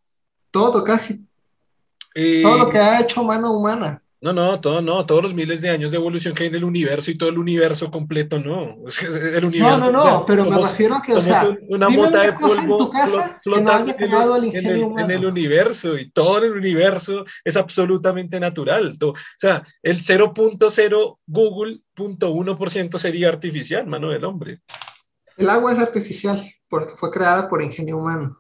Todo, 0.52 0.84
casi. 0.84 1.26
Eh, 2.14 2.42
todo 2.44 2.58
lo 2.58 2.70
que 2.70 2.78
ha 2.78 3.00
hecho 3.00 3.24
mano 3.24 3.54
humana. 3.54 4.01
No, 4.24 4.34
no, 4.34 4.62
todo, 4.62 4.84
no, 4.84 5.04
todos 5.08 5.24
los 5.24 5.34
miles 5.34 5.62
de 5.62 5.72
años 5.72 5.90
de 5.90 5.98
evolución 5.98 6.36
que 6.36 6.44
hay 6.44 6.50
en 6.50 6.56
el 6.56 6.64
universo 6.64 7.10
y 7.10 7.18
todo 7.18 7.30
el 7.30 7.40
universo 7.40 7.90
completo, 7.90 8.38
no. 8.38 8.76
El 9.36 9.46
universo, 9.46 9.80
no, 9.80 9.92
no, 9.92 10.04
no, 10.04 10.26
pero 10.28 10.46
me 10.46 10.62
refiero 10.62 10.96
a 10.96 11.02
que, 11.02 11.14
o 11.14 11.22
sea, 11.24 11.58
una 11.68 11.90
mota 11.90 12.22
de 12.22 12.34
polvo 12.34 12.92
flotando 13.42 13.96
en, 13.98 14.14
el, 14.56 15.00
en, 15.00 15.12
el, 15.12 15.26
universo 15.26 15.98
y 15.98 16.12
todo 16.12 16.38
el 16.38 16.52
universo 16.52 17.26
es 17.44 17.58
absolutamente 17.58 18.40
natural. 18.40 18.96
o 19.02 19.14
sea, 19.40 19.64
el 19.82 20.04
0.0 20.04 21.18
Google.1% 21.26 23.00
sería 23.00 23.28
artificial, 23.28 23.88
mano 23.88 24.12
del 24.12 24.24
hombre. 24.24 24.62
El 25.36 25.50
agua 25.50 25.74
es 25.74 25.80
artificial 25.80 26.44
porque 26.70 26.94
fue 26.96 27.10
creada 27.10 27.50
por 27.50 27.64
ingenio 27.64 27.98
humano. 27.98 28.38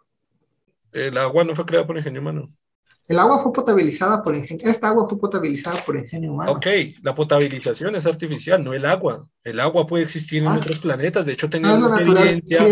El 0.92 1.18
agua 1.18 1.44
no 1.44 1.56
fue 1.56 1.66
creada 1.66 1.88
por 1.88 1.98
ingenio 1.98 2.22
humano. 2.22 2.54
El 3.08 3.20
agua 3.20 3.40
fue 3.40 3.52
potabilizada 3.52 4.24
por 4.24 4.36
ingenio, 4.36 4.68
esta 4.68 4.90
agua 4.90 5.08
fue 5.10 5.20
potabilizada 5.20 5.78
por 5.84 5.96
ingenio 5.96 6.34
humano. 6.34 6.52
Ok, 6.52 6.68
la 7.02 7.16
potabilización 7.16 7.96
es 7.96 8.06
artificial, 8.06 8.64
no 8.64 8.74
el 8.74 8.86
agua. 8.86 9.28
El 9.44 9.60
agua 9.60 9.88
puede 9.88 10.04
existir 10.04 10.44
en 10.44 10.50
ah. 10.50 10.58
otros 10.58 10.80
planetas. 10.80 11.26
De 11.26 11.34
hecho, 11.34 11.50
tenemos 11.50 12.00
experiencia 12.00 12.64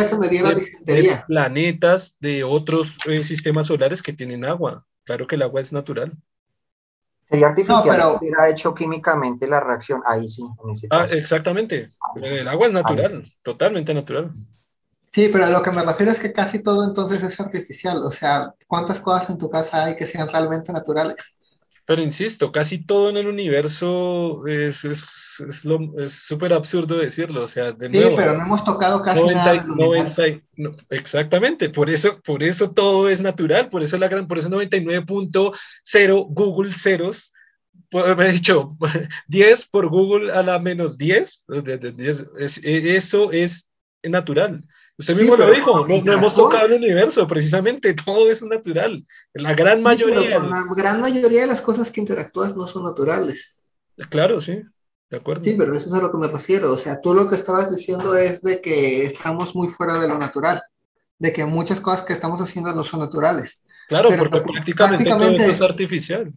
de, 0.86 1.24
planetas 1.28 2.16
de 2.20 2.44
otros 2.44 2.94
eh, 3.08 3.24
sistemas 3.24 3.68
solares 3.68 4.04
que 4.04 4.14
tienen 4.14 4.46
agua. 4.46 4.86
Claro 5.04 5.26
que 5.26 5.36
el 5.36 5.42
agua 5.42 5.62
es 5.62 5.74
natural. 5.74 6.16
Sería 7.28 7.48
artificial, 7.48 7.98
no, 7.98 8.18
pero... 8.20 8.40
ha 8.40 8.50
hecho 8.50 8.74
químicamente 8.74 9.48
la 9.48 9.60
reacción, 9.60 10.02
ahí 10.06 10.28
sí, 10.28 10.44
en 10.64 10.70
ese 10.72 10.88
ah, 10.90 11.02
caso. 11.02 11.14
Ah, 11.14 11.18
exactamente. 11.18 11.90
El 12.22 12.48
agua 12.48 12.68
es 12.68 12.74
natural, 12.74 13.34
totalmente 13.44 13.94
natural. 13.94 14.32
Sí, 15.10 15.30
pero 15.32 15.48
lo 15.50 15.64
que 15.64 15.72
me 15.72 15.84
refiero 15.84 16.12
es 16.12 16.20
que 16.20 16.32
casi 16.32 16.62
todo 16.62 16.86
entonces 16.86 17.24
es 17.24 17.40
artificial. 17.40 17.98
O 18.04 18.12
sea, 18.12 18.54
¿cuántas 18.68 19.00
cosas 19.00 19.30
en 19.32 19.38
tu 19.38 19.50
casa 19.50 19.86
hay 19.86 19.96
que 19.96 20.06
sean 20.06 20.30
realmente 20.30 20.72
naturales? 20.72 21.36
Pero 21.86 22.04
insisto, 22.04 22.52
casi 22.52 22.86
todo 22.86 23.10
en 23.10 23.18
el 23.18 23.28
universo 23.28 24.46
es 24.46 24.86
súper 26.08 26.54
absurdo 26.54 27.00
decirlo. 27.00 27.42
O 27.42 27.48
sea, 27.48 27.72
de 27.72 27.88
sí, 27.88 28.14
pero 28.16 28.38
no 28.38 28.44
hemos 28.44 28.64
tocado 28.64 29.02
casi 29.02 29.26
nada. 29.30 29.66
exactamente, 30.92 31.72
por 31.72 31.90
eso, 31.90 32.22
por 32.22 32.44
eso 32.44 32.70
todo 32.70 33.10
es 33.10 33.22
natural, 33.22 33.70
por 33.70 33.82
eso 33.82 33.98
la 33.98 34.08
gran, 34.08 34.28
por 34.28 34.38
eso 34.38 34.50
99.0 34.50 36.28
Google 36.30 36.72
ceros 36.74 37.34
me 37.92 38.28
he 38.28 38.32
dicho 38.34 38.68
10 39.28 39.66
por 39.68 39.90
Google 39.90 40.32
a 40.32 40.44
la 40.44 40.60
menos 40.60 40.98
10, 40.98 41.46
eso 42.64 43.32
es 43.32 43.68
natural. 44.04 44.64
Usted 45.00 45.16
mismo 45.16 45.38
lo 45.38 45.50
dijo, 45.50 45.88
no, 45.88 46.14
hemos 46.14 46.36
tocado 46.36 46.66
el 46.66 46.74
universo, 46.74 47.26
precisamente, 47.26 47.94
todo 48.06 48.30
es 48.30 48.44
natural. 48.44 49.06
La 49.34 49.54
gran 49.54 49.82
mayoría. 49.82 50.40
la 50.40 50.66
gran 50.76 51.00
mayoría 51.00 51.42
de 51.42 51.48
las 51.48 51.62
cosas 51.62 51.90
que 51.90 52.02
interactúas 52.02 52.54
no 52.58 52.68
son 52.68 52.84
naturales. 52.84 53.62
Claro, 54.10 54.42
sí, 54.42 54.62
de 55.10 55.18
acuerdo. 55.18 55.42
Sí, 55.42 55.56
pero 55.58 55.74
eso 55.74 55.88
es 55.88 55.94
a 55.94 56.02
lo 56.02 56.12
que 56.12 56.18
me 56.18 56.28
refiero. 56.28 56.74
O 56.74 56.78
sea, 56.78 57.00
tú 57.00 57.14
lo 57.14 57.30
que 57.30 57.36
estabas 57.36 57.74
diciendo 57.74 58.14
es 58.18 58.42
de 58.42 58.60
que 58.60 59.04
estamos 59.04 59.56
muy 59.56 59.70
fuera 59.70 59.98
de 60.00 60.08
lo 60.10 60.18
natural, 60.18 60.62
de 61.18 61.32
que 61.32 61.46
muchas 61.46 61.80
cosas 61.80 62.02
que 62.02 62.12
estamos 62.12 62.42
haciendo 62.42 62.74
no 62.76 62.84
son 62.84 63.00
naturales. 63.00 63.64
Claro, 63.88 64.10
porque 64.18 64.42
pues, 64.42 64.66
prácticamente, 64.76 65.44
todo 65.44 65.52
es 65.54 65.62
artificial. 65.62 66.34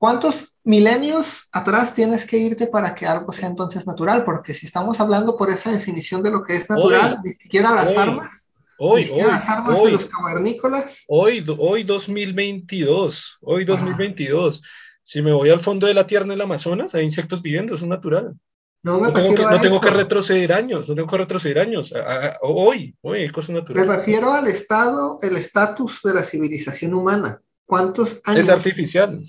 ¿Cuántos 0.00 0.56
milenios 0.64 1.46
atrás 1.52 1.94
tienes 1.94 2.24
que 2.24 2.38
irte 2.38 2.66
para 2.66 2.94
que 2.94 3.04
algo 3.04 3.34
sea 3.34 3.48
entonces 3.48 3.86
natural? 3.86 4.24
Porque 4.24 4.54
si 4.54 4.64
estamos 4.64 4.98
hablando 4.98 5.36
por 5.36 5.50
esa 5.50 5.70
definición 5.70 6.22
de 6.22 6.30
lo 6.30 6.42
que 6.42 6.56
es 6.56 6.70
natural, 6.70 7.20
ni 7.22 7.34
siquiera 7.34 7.74
las 7.74 7.94
armas, 7.94 8.48
hoy, 8.78 9.02
ni 9.02 9.08
siquiera 9.08 9.32
las 9.32 9.46
armas 9.46 9.82
de 9.82 9.90
los 9.90 10.06
cavernícolas. 10.06 11.04
Hoy, 11.06 11.44
hoy 11.58 11.82
2022, 11.82 13.40
hoy 13.42 13.66
2022. 13.66 14.62
Si 15.02 15.20
me 15.20 15.34
voy 15.34 15.50
al 15.50 15.60
fondo 15.60 15.86
de 15.86 15.92
la 15.92 16.06
tierra 16.06 16.24
en 16.24 16.32
el 16.32 16.40
Amazonas, 16.40 16.94
hay 16.94 17.04
insectos 17.04 17.42
viviendo, 17.42 17.74
es 17.74 17.82
natural. 17.82 18.34
No, 18.82 19.00
me 19.00 19.12
tengo, 19.12 19.34
que, 19.34 19.42
no 19.42 19.60
tengo 19.60 19.80
que 19.82 19.90
retroceder 19.90 20.54
años, 20.54 20.88
no 20.88 20.94
tengo 20.94 21.08
que 21.08 21.18
retroceder 21.18 21.58
años. 21.58 21.92
hoy, 22.40 22.96
hoy 23.02 23.18
hay 23.18 23.28
cosas 23.28 23.50
naturales. 23.50 23.86
Me 23.86 23.96
refiero 23.98 24.32
al 24.32 24.46
estado, 24.46 25.18
el 25.20 25.36
estatus 25.36 26.00
de 26.02 26.14
la 26.14 26.22
civilización 26.22 26.94
humana. 26.94 27.42
¿Cuántos 27.66 28.22
años? 28.24 28.44
Es 28.44 28.48
artificial. 28.48 29.22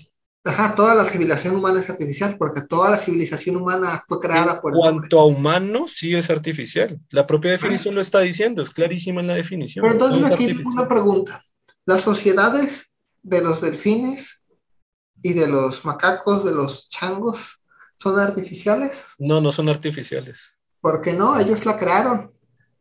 Ajá, 0.44 0.74
toda 0.74 0.96
la 0.96 1.04
civilización 1.04 1.54
humana 1.54 1.78
es 1.78 1.88
artificial, 1.88 2.36
porque 2.36 2.62
toda 2.62 2.90
la 2.90 2.98
civilización 2.98 3.56
humana 3.56 4.02
fue 4.08 4.18
creada 4.18 4.60
por... 4.60 4.72
En 4.72 4.80
cuanto 4.80 5.20
a 5.20 5.26
humano, 5.26 5.86
sí 5.86 6.16
es 6.16 6.30
artificial. 6.30 6.98
La 7.10 7.26
propia 7.26 7.52
definición 7.52 7.94
lo 7.94 8.00
está 8.00 8.20
diciendo, 8.20 8.62
es 8.62 8.70
clarísima 8.70 9.20
en 9.20 9.28
la 9.28 9.34
definición. 9.34 9.84
Pero 9.84 9.94
entonces 9.94 10.32
aquí 10.32 10.48
tengo 10.48 10.70
una 10.70 10.88
pregunta. 10.88 11.44
¿Las 11.86 12.00
sociedades 12.02 12.96
de 13.22 13.40
los 13.40 13.60
delfines 13.60 14.44
y 15.22 15.32
de 15.32 15.46
los 15.46 15.84
macacos, 15.84 16.44
de 16.44 16.52
los 16.52 16.90
changos, 16.90 17.62
son 17.96 18.18
artificiales? 18.18 19.14
No, 19.20 19.40
no 19.40 19.52
son 19.52 19.68
artificiales. 19.68 20.54
¿Por 20.80 21.00
qué 21.00 21.12
no? 21.12 21.38
Ellos 21.38 21.64
la 21.64 21.78
crearon. 21.78 22.32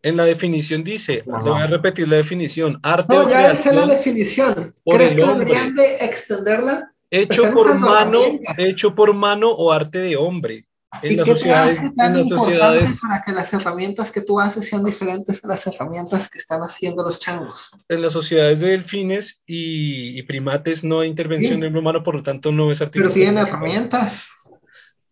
En 0.02 0.18
la 0.18 0.26
definición 0.26 0.84
dice, 0.84 1.24
voy 1.28 1.62
a 1.62 1.68
repetir 1.68 2.08
la 2.08 2.18
definición, 2.18 2.80
arte 2.82 3.14
No, 3.14 3.30
ya 3.30 3.52
es 3.52 3.64
la 3.68 3.86
definición. 3.86 4.76
¿Crees 4.84 5.16
que 5.16 5.24
deberían 5.24 5.76
de 5.76 5.98
extenderla? 5.98 6.91
Hecho 7.12 7.52
por 7.54 7.78
mano, 7.78 8.20
hecho 8.58 8.96
por 8.96 9.14
mano 9.14 9.52
o 9.52 9.72
arte 9.72 10.00
de 10.00 10.16
hombre. 10.16 10.66
En 11.02 11.14
¿Y 11.14 11.24
qué 11.24 11.36
te 11.36 11.54
hace 11.54 11.92
tan 11.96 12.18
importante 12.18 12.86
para 13.02 13.22
que 13.22 13.32
las 13.32 13.54
herramientas 13.54 14.12
que 14.12 14.22
tú 14.22 14.40
haces 14.40 14.68
sean 14.68 14.84
diferentes 14.84 15.44
a 15.44 15.48
las 15.48 15.66
herramientas 15.66 16.30
que 16.30 16.38
están 16.38 16.62
haciendo 16.62 17.04
los 17.04 17.20
changos? 17.20 17.72
En 17.88 18.02
las 18.02 18.12
sociedades 18.12 18.60
de 18.60 18.70
delfines 18.70 19.42
y, 19.46 20.22
primates 20.24 20.84
no 20.84 21.00
hay 21.00 21.10
intervención 21.10 21.62
del 21.62 21.76
humano, 21.76 22.04
por 22.04 22.16
lo 22.16 22.24
tanto 22.24 22.52
no 22.52 22.72
es 22.72 22.82
artificial. 22.82 23.14
Pero 23.14 23.14
tienen 23.14 23.46
herramientas. 23.46 24.30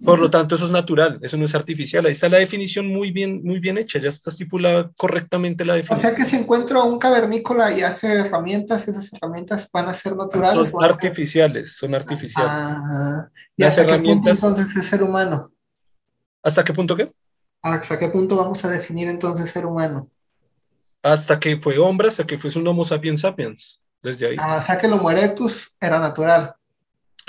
Por 0.04 0.20
lo 0.20 0.30
tanto, 0.30 0.56
eso 0.56 0.66
es 0.66 0.72
natural, 0.72 1.20
eso 1.22 1.36
no 1.36 1.44
es 1.44 1.54
artificial. 1.54 2.06
Ahí 2.06 2.14
está 2.14 2.30
la 2.30 2.38
definición 2.38 2.88
muy 2.88 3.12
bien, 3.12 3.42
muy 3.44 3.60
bien 3.60 3.78
hecha, 3.78 4.00
ya 4.00 4.08
está 4.08 4.30
estipulada 4.30 4.90
correctamente 4.98 5.66
la 5.66 5.76
definición. 5.76 5.98
O 5.98 6.02
sea 6.02 6.16
que 6.16 6.26
si 6.26 6.38
encuentro 6.38 6.80
a 6.80 6.86
un 6.86 7.00
cavernícola 7.00 7.72
y 7.78 7.82
hace 7.82 8.14
herramientas, 8.14 8.88
esas 8.88 9.12
herramientas 9.12 9.68
van 9.74 9.90
a 9.90 9.94
ser 9.94 10.16
naturales. 10.16 10.70
Son 10.70 10.84
artificiales, 10.84 11.76
son 11.76 11.96
artificiales. 11.96 12.52
Ah, 12.52 13.28
¿Y 13.58 13.64
hasta 13.64 13.86
qué 13.86 14.00
punto 14.00 14.30
entonces 14.30 14.74
es 14.76 14.86
ser 14.86 15.04
humano? 15.04 15.52
¿Hasta 16.42 16.64
qué 16.64 16.74
punto 16.74 16.96
qué? 16.96 17.12
¿Hasta 17.62 18.00
qué 18.00 18.08
punto 18.08 18.38
vamos 18.38 18.64
a 18.64 18.70
definir 18.70 19.10
entonces 19.10 19.52
ser 19.52 19.66
humano? 19.66 20.10
Hasta 21.04 21.40
que 21.40 21.58
fue 21.58 21.78
hombre, 21.78 22.08
hasta 22.08 22.26
que 22.26 22.38
fue 22.38 22.52
un 22.56 22.68
Homo 22.68 22.86
sapiens 22.86 23.22
sapiens, 23.22 23.82
desde 24.02 24.28
ahí. 24.28 24.36
Ah, 24.40 24.60
o 24.62 24.66
sea 24.66 24.78
que 24.78 24.88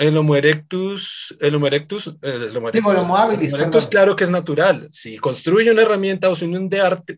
el 0.01 0.17
Homo 0.17 0.35
erectus. 0.35 1.35
El 1.39 1.55
Homo 1.55 1.67
erectus, 1.67 2.07
el 2.07 2.15
Homo 2.15 2.27
erectus, 2.27 2.43
eh, 2.43 2.47
el 2.49 2.57
Homo 2.57 2.69
erectus, 2.69 2.91
el 2.91 2.99
Homo 2.99 3.17
habilis, 3.17 3.53
claro 3.87 4.15
que 4.15 4.23
es 4.23 4.31
natural. 4.31 4.87
Si 4.91 5.17
construye 5.17 5.71
una 5.71 5.83
herramienta 5.83 6.29
o 6.29 6.35
si 6.35 6.45
un 6.45 6.69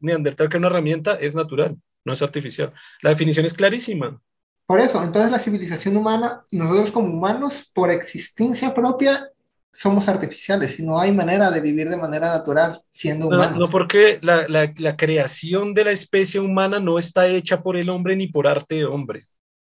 neandertal 0.02 0.50
que 0.50 0.58
una 0.58 0.68
herramienta, 0.68 1.16
es 1.16 1.34
natural, 1.34 1.78
no 2.04 2.14
es 2.14 2.22
artificial. 2.22 2.74
La 3.02 3.12
definición 3.12 3.46
es 3.46 3.54
clarísima. 3.54 4.20
Por 4.66 4.80
eso, 4.80 5.02
entonces 5.02 5.32
la 5.32 5.40
civilización 5.40 5.96
humana, 5.96 6.44
nosotros 6.52 6.92
como 6.92 7.08
humanos, 7.08 7.70
por 7.74 7.90
existencia 7.90 8.74
propia, 8.74 9.30
somos 9.72 10.08
artificiales 10.08 10.80
y 10.80 10.84
no 10.84 11.00
hay 11.00 11.12
manera 11.12 11.50
de 11.52 11.62
vivir 11.62 11.90
de 11.90 11.98
manera 11.98 12.28
natural 12.28 12.82
siendo 12.90 13.28
humanos. 13.28 13.58
No, 13.58 13.70
porque 13.70 14.20
la, 14.22 14.46
la, 14.48 14.72
la 14.78 14.98
creación 14.98 15.74
de 15.74 15.86
la 15.86 15.92
especie 15.92 16.40
humana 16.40 16.80
no 16.80 17.00
está 17.00 17.28
hecha 17.28 17.64
por 17.64 17.78
el 17.78 17.90
hombre 17.90 18.16
ni 18.16 18.28
por 18.28 18.46
arte 18.46 18.76
de 18.76 18.86
hombre. 18.86 19.26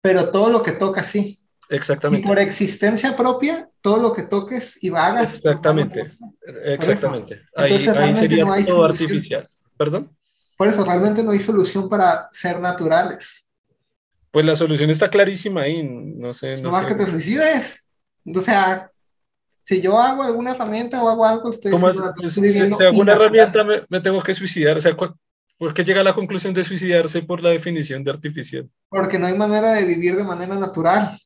Pero 0.01 0.29
todo 0.29 0.49
lo 0.49 0.61
que 0.61 0.73
toca 0.73 1.03
sí. 1.03 1.39
Exactamente. 1.69 2.25
Y 2.25 2.27
por 2.27 2.39
existencia 2.39 3.15
propia, 3.15 3.69
todo 3.81 4.01
lo 4.01 4.13
que 4.13 4.23
toques 4.23 4.81
y 4.83 4.89
hagas. 4.89 5.35
Exactamente. 5.35 6.11
Exactamente. 6.65 7.41
Ahí, 7.55 7.83
sería 7.83 8.45
no 8.45 8.53
hay 8.53 8.63
todo 8.63 8.85
artificial. 8.85 9.47
¿Perdón? 9.77 10.15
Por 10.57 10.67
eso 10.67 10.83
realmente 10.83 11.23
no 11.23 11.31
hay 11.31 11.39
solución 11.39 11.87
para 11.87 12.29
ser 12.31 12.59
naturales. 12.59 13.45
Pues 14.31 14.45
la 14.45 14.55
solución 14.55 14.89
está 14.89 15.09
clarísima 15.09 15.61
ahí, 15.61 15.83
no 15.83 16.33
sé. 16.33 16.61
No, 16.61 16.71
más 16.71 16.85
que 16.85 16.95
te 16.95 17.05
suicides. 17.05 17.87
O 18.25 18.41
sea, 18.41 18.91
si 19.63 19.81
yo 19.81 19.99
hago 19.99 20.23
alguna 20.23 20.51
herramienta 20.51 21.01
o 21.03 21.09
hago 21.09 21.25
algo, 21.25 21.49
ustedes 21.49 21.79
pues, 21.79 21.97
si, 22.33 22.59
hago 22.59 22.99
una 22.99 23.13
herramienta 23.13 23.63
me, 23.63 23.83
me, 23.89 23.99
tengo 23.99 24.21
que 24.21 24.33
suicidar. 24.33 24.77
O 24.77 24.81
sea, 24.81 24.95
¿por 24.95 25.73
qué 25.73 25.83
llega 25.83 26.01
a 26.01 26.03
la 26.03 26.15
conclusión 26.15 26.53
de 26.53 26.63
suicidarse 26.63 27.21
por 27.21 27.41
la 27.41 27.49
definición 27.49 28.03
de 28.03 28.11
artificial? 28.11 28.69
Porque 28.89 29.19
no 29.19 29.27
hay 29.27 29.37
manera 29.37 29.73
de 29.73 29.85
vivir 29.85 30.15
de 30.15 30.23
manera 30.23 30.55
natural. 30.55 31.19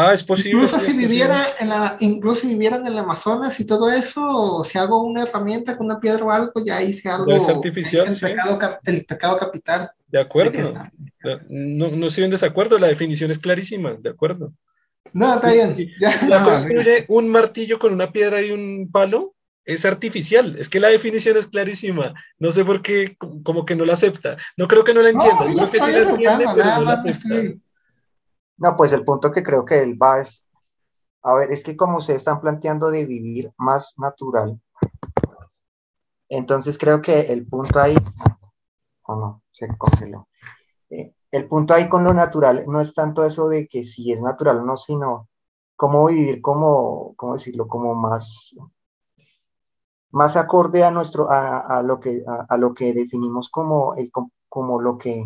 Ah, 0.00 0.14
es 0.14 0.24
posible. 0.24 0.64
Incluso 0.64 0.80
si, 0.80 0.92
viviera 0.94 1.36
en 1.60 1.68
la, 1.68 1.96
incluso 2.00 2.42
si 2.42 2.48
vivieran 2.48 2.86
en 2.86 2.92
el 2.92 2.98
Amazonas 2.98 3.58
y 3.60 3.66
todo 3.66 3.90
eso, 3.90 4.64
si 4.64 4.78
hago 4.78 5.02
una 5.02 5.24
herramienta 5.24 5.76
con 5.76 5.86
una 5.86 6.00
piedra 6.00 6.24
o 6.24 6.30
algo, 6.30 6.52
ya 6.64 6.80
hice 6.80 7.10
algo. 7.10 7.30
Es 7.30 7.46
artificial. 7.48 8.08
el, 8.08 8.18
pecado, 8.18 8.78
el 8.84 9.04
pecado 9.04 9.38
capital. 9.38 9.90
De 10.08 10.20
acuerdo. 10.20 10.72
No, 11.48 11.90
no 11.90 12.06
estoy 12.06 12.24
en 12.24 12.30
desacuerdo, 12.30 12.78
la 12.78 12.88
definición 12.88 13.30
es 13.30 13.38
clarísima, 13.38 13.94
de 13.94 14.10
acuerdo. 14.10 14.52
No, 15.12 15.34
está 15.34 15.52
bien. 15.52 15.76
Ya, 16.00 16.18
la 16.28 16.44
construye 16.44 17.04
un 17.08 17.28
martillo 17.28 17.78
con 17.78 17.92
una 17.92 18.10
piedra 18.10 18.40
y 18.40 18.52
un 18.52 18.88
palo, 18.90 19.34
es 19.66 19.84
artificial. 19.84 20.56
Es 20.58 20.70
que 20.70 20.80
la 20.80 20.88
definición 20.88 21.36
es 21.36 21.46
clarísima. 21.46 22.14
No 22.38 22.50
sé 22.52 22.64
por 22.64 22.80
qué, 22.80 23.16
como 23.42 23.66
que 23.66 23.76
no 23.76 23.84
la 23.84 23.92
acepta. 23.92 24.38
No 24.56 24.66
creo 24.66 24.82
que 24.82 24.94
no 24.94 25.02
la 25.02 25.10
entienda. 25.10 25.44
No, 25.54 25.66
sí 25.66 25.78
la 25.78 25.98
entiende, 25.98 26.44
nada 26.44 26.80
más 26.80 27.04
estoy 27.04 27.60
no, 28.60 28.76
pues 28.76 28.92
el 28.92 29.04
punto 29.04 29.32
que 29.32 29.42
creo 29.42 29.64
que 29.64 29.82
él 29.82 30.00
va 30.00 30.20
es, 30.20 30.44
a 31.22 31.32
ver, 31.32 31.50
es 31.50 31.64
que 31.64 31.76
como 31.76 31.96
ustedes 31.96 32.20
están 32.20 32.42
planteando 32.42 32.90
de 32.90 33.06
vivir 33.06 33.52
más 33.56 33.94
natural, 33.96 34.60
entonces 36.28 36.76
creo 36.76 37.00
que 37.00 37.20
el 37.20 37.46
punto 37.46 37.80
ahí, 37.80 37.96
o 39.06 39.16
no, 39.16 39.42
se 39.50 39.66
congeló. 39.78 40.28
Eh, 40.90 41.14
el 41.30 41.48
punto 41.48 41.72
ahí 41.72 41.88
con 41.88 42.04
lo 42.04 42.12
natural 42.12 42.64
no 42.66 42.82
es 42.82 42.92
tanto 42.92 43.24
eso 43.24 43.48
de 43.48 43.66
que 43.66 43.82
si 43.82 44.12
es 44.12 44.20
natural 44.20 44.58
o 44.58 44.64
no, 44.64 44.76
sino 44.76 45.28
cómo 45.74 46.06
vivir 46.06 46.42
como, 46.42 47.14
¿cómo 47.16 47.32
decirlo? 47.32 47.66
Como 47.66 47.94
más, 47.94 48.54
más 50.10 50.36
acorde 50.36 50.84
a 50.84 50.90
nuestro, 50.90 51.30
a, 51.30 51.82
lo 51.82 51.98
que, 51.98 52.22
a, 52.26 52.56
lo 52.58 52.74
que 52.74 52.92
definimos 52.92 53.48
como, 53.48 53.94
el, 53.94 54.10
como 54.50 54.82
lo 54.82 54.98
que 54.98 55.24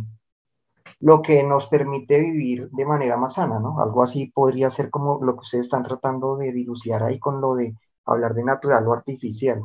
lo 1.01 1.23
que 1.23 1.43
nos 1.43 1.67
permite 1.69 2.19
vivir 2.21 2.71
de 2.71 2.87
manera 2.87 3.17
más 3.17 3.35
sana, 3.35 3.59
¿no? 3.59 3.81
Algo 3.81 4.03
así 4.03 4.27
podría 4.27 4.71
ser 4.71 4.91
como 4.91 5.19
lo 5.23 5.35
que 5.35 5.41
ustedes 5.41 5.67
están 5.67 5.83
tratando 5.83 6.37
de 6.37 6.53
dilucidar 6.53 7.03
ahí 7.03 7.19
con 7.19 7.41
lo 7.41 7.55
de 7.55 7.77
hablar 8.05 8.35
de 8.35 8.45
natural 8.45 8.87
o 8.87 8.93
artificial, 8.93 9.63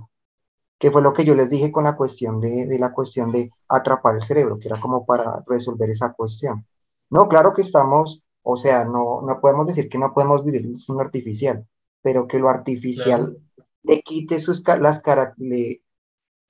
que 0.78 0.92
fue 0.92 1.02
lo 1.02 1.14
que 1.14 1.26
yo 1.26 1.36
les 1.36 1.50
dije 1.50 1.72
con 1.72 1.84
la 1.84 1.96
cuestión 1.96 2.40
de, 2.40 2.66
de 2.66 2.80
la 2.80 2.94
cuestión 2.94 3.32
de 3.32 3.52
atrapar 3.68 4.16
el 4.16 4.24
cerebro, 4.24 4.58
que 4.60 4.68
era 4.68 4.80
como 4.80 5.06
para 5.06 5.44
resolver 5.48 5.90
esa 5.90 6.14
cuestión. 6.14 6.66
No, 7.10 7.28
claro 7.28 7.54
que 7.54 7.62
estamos, 7.62 8.24
o 8.44 8.56
sea, 8.56 8.86
no, 8.86 9.22
no 9.22 9.40
podemos 9.42 9.68
decir 9.68 9.90
que 9.90 9.98
no 9.98 10.14
podemos 10.14 10.44
vivir 10.44 10.78
sin 10.80 11.00
artificial, 11.00 11.66
pero 12.02 12.28
que 12.28 12.40
lo 12.40 12.50
artificial 12.50 13.38
le 13.84 14.02
quite 14.02 14.40
sus, 14.40 14.64
las, 14.80 15.02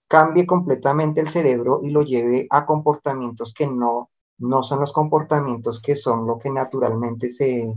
cambie 0.07 0.45
completamente 0.45 1.21
el 1.21 1.29
cerebro 1.29 1.79
y 1.83 1.89
lo 1.91 2.01
lleve 2.01 2.47
a 2.49 2.65
comportamientos 2.65 3.53
que 3.53 3.67
no, 3.67 4.09
no 4.39 4.63
son 4.63 4.79
los 4.79 4.93
comportamientos 4.93 5.81
que 5.81 5.95
son 5.95 6.25
lo 6.25 6.37
que 6.37 6.49
naturalmente 6.49 7.29
se, 7.29 7.73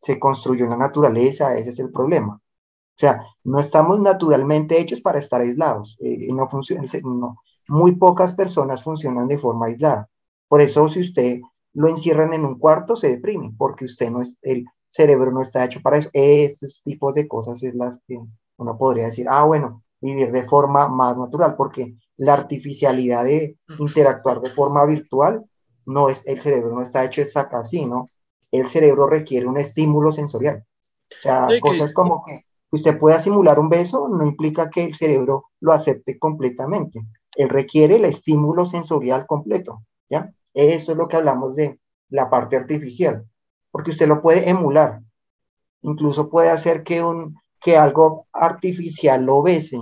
se 0.00 0.18
construyó 0.18 0.64
en 0.64 0.70
la 0.70 0.76
naturaleza, 0.76 1.56
ese 1.56 1.70
es 1.70 1.78
el 1.78 1.90
problema. 1.90 2.34
O 2.34 3.00
sea, 3.00 3.22
no 3.44 3.60
estamos 3.60 4.00
naturalmente 4.00 4.80
hechos 4.80 5.00
para 5.00 5.20
estar 5.20 5.40
aislados. 5.40 5.96
Eh, 6.00 6.28
no 6.32 6.48
funciona, 6.48 6.82
no, 7.04 7.36
muy 7.68 7.94
pocas 7.94 8.32
personas 8.32 8.82
funcionan 8.82 9.28
de 9.28 9.38
forma 9.38 9.66
aislada. 9.66 10.08
Por 10.48 10.60
eso, 10.60 10.88
si 10.88 11.00
usted 11.00 11.40
lo 11.74 11.88
encierran 11.88 12.32
en 12.32 12.44
un 12.44 12.58
cuarto, 12.58 12.96
se 12.96 13.10
deprime, 13.10 13.54
porque 13.56 13.84
usted 13.84 14.10
no 14.10 14.20
es, 14.20 14.36
el 14.42 14.64
cerebro 14.88 15.30
no 15.30 15.42
está 15.42 15.64
hecho 15.64 15.80
para 15.80 15.98
eso. 15.98 16.10
Estos 16.12 16.82
tipos 16.82 17.14
de 17.14 17.28
cosas 17.28 17.62
es 17.62 17.74
las 17.74 18.00
que 18.06 18.18
uno 18.56 18.78
podría 18.78 19.06
decir, 19.06 19.26
ah, 19.28 19.44
bueno, 19.44 19.84
vivir 20.00 20.32
de 20.32 20.44
forma 20.44 20.88
más 20.88 21.16
natural, 21.16 21.54
porque 21.56 21.94
la 22.16 22.34
artificialidad 22.34 23.24
de 23.24 23.58
interactuar 23.78 24.40
de 24.40 24.50
forma 24.50 24.84
virtual 24.86 25.44
no 25.88 26.10
es, 26.10 26.26
el 26.26 26.38
cerebro 26.40 26.74
no 26.74 26.82
está 26.82 27.04
hecho 27.04 27.22
exacto 27.22 27.56
así, 27.56 27.86
¿no? 27.86 28.08
El 28.52 28.66
cerebro 28.66 29.06
requiere 29.06 29.46
un 29.46 29.56
estímulo 29.56 30.12
sensorial. 30.12 30.64
O 31.10 31.22
sea, 31.22 31.48
cosas 31.60 31.94
como 31.94 32.22
que 32.24 32.44
usted 32.70 32.98
pueda 32.98 33.18
simular 33.18 33.58
un 33.58 33.70
beso 33.70 34.08
no 34.08 34.24
implica 34.26 34.68
que 34.68 34.84
el 34.84 34.94
cerebro 34.94 35.46
lo 35.60 35.72
acepte 35.72 36.18
completamente. 36.18 37.00
Él 37.34 37.48
requiere 37.48 37.96
el 37.96 38.04
estímulo 38.04 38.66
sensorial 38.66 39.26
completo, 39.26 39.82
¿ya? 40.10 40.32
Eso 40.52 40.92
es 40.92 40.98
lo 40.98 41.08
que 41.08 41.16
hablamos 41.16 41.56
de 41.56 41.80
la 42.10 42.28
parte 42.28 42.56
artificial, 42.56 43.24
porque 43.70 43.90
usted 43.90 44.08
lo 44.08 44.20
puede 44.20 44.48
emular. 44.48 45.00
Incluso 45.80 46.28
puede 46.28 46.50
hacer 46.50 46.82
que 46.82 47.02
un, 47.02 47.38
que 47.62 47.78
algo 47.78 48.26
artificial 48.32 49.24
lo 49.24 49.42
bese, 49.42 49.78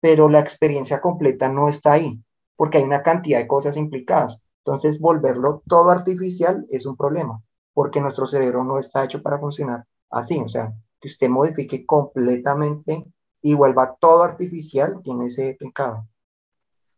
pero 0.00 0.28
la 0.28 0.40
experiencia 0.40 1.00
completa 1.00 1.48
no 1.48 1.70
está 1.70 1.92
ahí, 1.92 2.20
porque 2.56 2.78
hay 2.78 2.84
una 2.84 3.02
cantidad 3.02 3.38
de 3.38 3.46
cosas 3.46 3.76
implicadas. 3.78 4.42
Entonces, 4.66 5.00
volverlo 5.00 5.62
todo 5.68 5.90
artificial 5.90 6.66
es 6.70 6.86
un 6.86 6.96
problema, 6.96 7.40
porque 7.72 8.00
nuestro 8.00 8.26
cerebro 8.26 8.64
no 8.64 8.80
está 8.80 9.04
hecho 9.04 9.22
para 9.22 9.38
funcionar 9.38 9.84
así. 10.10 10.38
O 10.38 10.48
sea, 10.48 10.72
que 11.00 11.06
usted 11.06 11.28
modifique 11.28 11.86
completamente 11.86 13.04
y 13.40 13.54
vuelva 13.54 13.96
todo 14.00 14.24
artificial, 14.24 14.96
tiene 15.04 15.26
ese 15.26 15.56
pecado. 15.58 16.08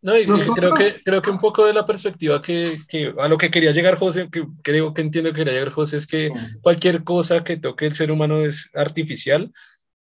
No, 0.01 0.17
y 0.17 0.27
creo, 0.27 0.73
que, 0.73 1.03
creo 1.05 1.21
que 1.21 1.31
un 1.31 1.41
poco 1.41 1.67
de 1.67 1.75
la 1.75 1.85
perspectiva 1.85 2.41
que, 2.41 2.79
que, 2.89 3.13
a 3.19 3.29
lo 3.29 3.37
que 3.37 3.51
quería 3.51 3.73
llegar 3.73 3.99
José, 3.99 4.31
que 4.31 4.47
creo 4.63 4.95
que 4.95 5.03
entiendo 5.03 5.31
que 5.31 5.39
quería 5.39 5.55
llegar 5.55 5.73
José, 5.73 5.99
es 5.99 6.07
que 6.07 6.31
cualquier 6.63 7.05
cosa 7.05 7.45
que 7.45 7.59
toque 7.59 7.85
el 7.85 7.93
ser 7.93 8.11
humano 8.11 8.39
es 8.39 8.71
artificial, 8.75 9.53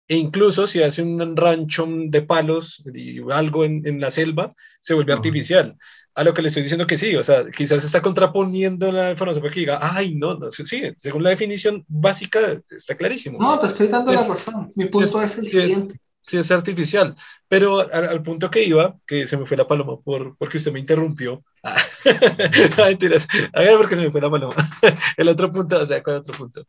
e 0.10 0.18
incluso 0.18 0.68
si 0.68 0.84
hace 0.84 1.02
un 1.02 1.38
rancho 1.38 1.88
de 1.88 2.22
palos 2.24 2.84
y 2.94 3.22
algo 3.32 3.64
en, 3.64 3.88
en 3.88 4.02
la 4.02 4.12
selva, 4.12 4.54
se 4.82 4.96
vuelve 4.96 5.14
artificial. 5.14 5.78
A 6.16 6.24
lo 6.24 6.34
que 6.34 6.42
le 6.42 6.50
estoy 6.50 6.64
diciendo 6.64 6.86
que 6.86 6.98
sí, 6.98 7.16
o 7.16 7.24
sea, 7.24 7.50
quizás 7.50 7.84
está 7.84 8.02
contraponiendo 8.02 8.92
la 8.92 9.12
información 9.12 9.42
para 9.42 9.54
que 9.54 9.60
diga, 9.62 9.80
ay, 9.82 10.14
no, 10.16 10.36
no, 10.36 10.52
sí, 10.52 10.64
según 10.96 11.24
la 11.24 11.32
definición 11.32 11.84
básica 11.88 12.62
está 12.70 12.96
clarísimo. 12.96 13.40
No, 13.40 13.60
te 13.60 13.68
estoy 13.68 13.88
dando 13.88 14.14
la 14.14 14.24
razón. 14.24 14.72
Mi 14.76 14.86
punto 14.86 15.22
es, 15.22 15.38
el 15.40 15.50
siguiente. 15.50 15.96
Sí, 16.22 16.38
es 16.38 16.52
artificial, 16.52 17.18
pero 17.50 17.80
al, 17.80 18.22
punto 18.22 18.50
que 18.50 18.64
iba, 18.64 18.96
que 19.06 19.28
se 19.28 19.36
me 19.36 19.46
fue 19.46 19.58
la 19.58 19.68
paloma 19.68 20.00
por, 20.00 20.38
porque 20.38 20.58
usted 20.58 20.72
me 20.72 20.80
interrumpió. 20.80 21.44
no, 22.78 22.86
mentiras. 22.86 23.28
A 23.54 23.62
ver, 23.62 23.78
porque 23.78 23.96
se 23.96 24.04
me 24.04 24.12
fue 24.12 24.22
la 24.22 24.30
paloma. 24.30 24.56
el 25.18 25.28
otro 25.28 25.50
punto, 25.50 25.82
o 25.82 25.86
sea, 25.86 26.02
¿cuál 26.02 26.18
otro 26.18 26.34
punto? 26.34 26.66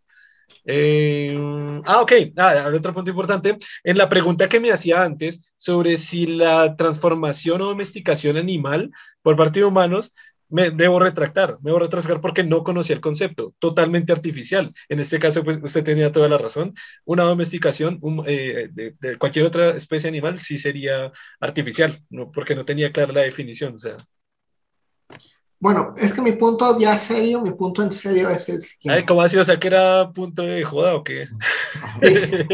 Eh, 0.65 1.39
ah, 1.85 2.01
ok. 2.01 2.13
Ah, 2.37 2.71
otro 2.75 2.93
punto 2.93 3.11
importante. 3.11 3.59
En 3.83 3.99
la 3.99 4.09
pregunta 4.09 4.49
que 4.49 4.61
me 4.61 4.73
hacía 4.73 5.03
antes 5.03 5.41
sobre 5.57 5.97
si 5.99 6.27
la 6.27 6.75
transformación 6.77 7.61
o 7.63 7.67
domesticación 7.67 8.37
animal 8.37 8.91
por 9.25 9.37
parte 9.37 9.61
de 9.61 9.65
humanos, 9.65 10.15
me 10.49 10.71
debo 10.71 11.01
retractar, 11.01 11.57
me 11.63 11.71
debo 11.71 11.81
retractar 11.81 12.21
porque 12.21 12.45
no 12.45 12.63
conocía 12.63 12.95
el 12.95 13.01
concepto, 13.01 13.55
totalmente 13.59 14.13
artificial. 14.13 14.73
En 14.91 15.01
este 15.01 15.19
caso, 15.19 15.43
pues 15.43 15.59
usted 15.63 15.83
tenía 15.83 16.13
toda 16.13 16.29
la 16.29 16.39
razón. 16.39 16.75
Una 17.05 17.25
domesticación 17.25 18.01
eh, 18.27 18.69
de, 18.71 19.19
cualquier 19.19 19.47
otra 19.47 19.71
especie 19.71 20.09
animal 20.09 20.39
sí 20.39 20.59
sería 20.59 21.11
artificial, 21.41 21.99
¿no? 22.11 22.31
porque 22.31 22.55
no 22.55 22.65
tenía 22.65 22.93
clara 22.93 23.13
la 23.15 23.23
definición. 23.23 23.75
O 23.77 23.79
sea, 23.79 23.97
bueno, 25.59 25.95
es 25.97 26.13
que 26.13 26.21
mi 26.21 26.33
punto 26.33 26.79
ya 26.79 26.99
serio, 26.99 27.41
mi 27.41 27.53
punto 27.53 27.83
en 27.83 27.93
serio 27.93 28.29
es 28.29 28.49
el 28.49 28.61
siguiente. 28.61 29.07
¿cómo 29.07 29.23
así? 29.23 29.39
O 29.39 29.45
sea, 29.45 29.59
que 29.59 29.69
era 29.69 30.11
punto 30.13 30.43
de 30.43 30.63
joda 30.63 30.95
o 30.95 31.05
qué? 31.05 31.27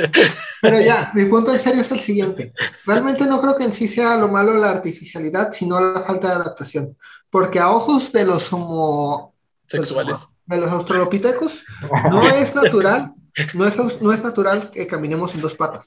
Pero 0.63 0.81
ya, 0.81 1.11
mi 1.15 1.25
punto 1.25 1.53
en 1.53 1.61
serio 1.61 1.81
es 1.81 1.91
el 1.91 1.99
siguiente. 1.99 2.53
Realmente 2.87 3.27
no 3.27 3.41
creo 3.41 3.57
que 3.57 3.65
en 3.65 3.73
sí 3.73 3.89
sea 3.89 4.17
lo 4.17 4.29
malo 4.29 4.55
la 4.55 4.71
artificialidad, 4.71 5.53
sino 5.53 5.81
la 5.81 6.03
falta 6.03 6.29
de 6.29 6.35
adaptación. 6.35 6.97
Porque 7.31 7.59
a 7.59 7.71
ojos 7.71 8.13
de 8.13 8.25
los 8.25 8.53
homo... 8.53 9.35
Sexuales. 9.67 10.29
De 10.47 10.59
los 10.59 10.71
australopitecos, 10.71 11.65
no 12.11 12.29
es 12.29 12.55
natural, 12.55 13.15
no 13.55 13.67
es, 13.67 13.77
no 14.01 14.13
es 14.13 14.23
natural 14.23 14.71
que 14.71 14.87
caminemos 14.87 15.35
en 15.35 15.43
dos 15.43 15.55
patas. 15.55 15.87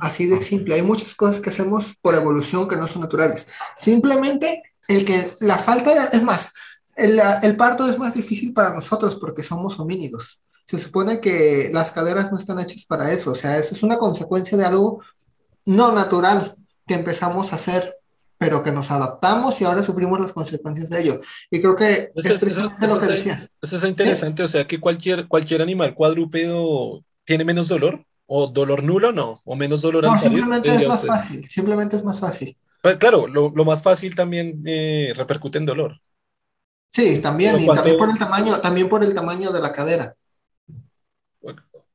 Así 0.00 0.26
de 0.26 0.40
simple. 0.42 0.74
Hay 0.74 0.82
muchas 0.82 1.14
cosas 1.14 1.40
que 1.40 1.50
hacemos 1.50 1.94
por 2.00 2.14
evolución 2.14 2.68
que 2.68 2.76
no 2.76 2.88
son 2.88 3.02
naturales. 3.02 3.48
Simplemente 3.76 4.62
el 4.88 5.04
que 5.04 5.32
la 5.40 5.58
falta 5.58 6.06
es 6.06 6.22
más, 6.22 6.50
el, 6.96 7.20
el, 7.42 7.56
parto 7.56 7.88
es 7.88 7.98
más 7.98 8.14
difícil 8.14 8.52
para 8.52 8.74
nosotros 8.74 9.16
porque 9.16 9.42
somos 9.42 9.78
homínidos. 9.78 10.40
Se 10.66 10.78
supone 10.78 11.20
que 11.20 11.70
las 11.72 11.90
caderas 11.90 12.30
no 12.30 12.38
están 12.38 12.60
hechas 12.60 12.84
para 12.84 13.12
eso, 13.12 13.32
o 13.32 13.34
sea, 13.34 13.58
eso 13.58 13.74
es 13.74 13.82
una 13.82 13.98
consecuencia 13.98 14.56
de 14.56 14.64
algo 14.64 15.02
no 15.64 15.92
natural 15.92 16.56
que 16.86 16.94
empezamos 16.94 17.52
a 17.52 17.56
hacer, 17.56 17.96
pero 18.38 18.62
que 18.62 18.72
nos 18.72 18.90
adaptamos 18.90 19.60
y 19.60 19.64
ahora 19.64 19.84
sufrimos 19.84 20.18
las 20.20 20.32
consecuencias 20.32 20.90
de 20.90 21.00
ello. 21.00 21.20
Y 21.50 21.60
creo 21.60 21.76
que 21.76 22.10
es 22.14 22.38
precisamente 22.38 22.86
lo 22.86 22.98
que 22.98 23.06
decías. 23.06 23.50
Eso 23.60 23.76
es 23.76 23.84
interesante, 23.84 24.42
o 24.42 24.48
sea, 24.48 24.66
que 24.66 24.80
cualquier, 24.80 25.28
cualquier 25.28 25.62
animal 25.62 25.94
cuadrúpedo 25.94 27.04
tiene 27.24 27.44
menos 27.44 27.68
dolor, 27.68 28.04
o 28.26 28.46
dolor 28.46 28.82
nulo, 28.82 29.12
no, 29.12 29.40
o 29.44 29.54
menos 29.54 29.82
dolor. 29.82 30.04
No, 30.04 30.18
simplemente 30.18 30.74
es 30.74 30.88
más 30.88 31.06
fácil, 31.06 31.48
simplemente 31.50 31.96
es 31.96 32.04
más 32.04 32.18
fácil. 32.18 32.56
Pues, 32.82 32.96
claro, 32.98 33.28
lo, 33.28 33.50
más 33.64 33.80
fácil 33.80 34.16
también 34.16 34.62
eh, 34.66 35.12
repercute 35.16 35.58
en 35.58 35.66
dolor. 35.66 36.00
Sí, 36.90 37.22
también, 37.22 37.58
y 37.58 37.66
también 37.66 37.96
por 37.96 38.10
el 38.10 38.18
tamaño, 38.18 38.60
también 38.60 38.88
por 38.88 39.02
el 39.02 39.14
tamaño 39.14 39.50
de 39.50 39.60
la 39.62 39.72
cadera. 39.72 40.14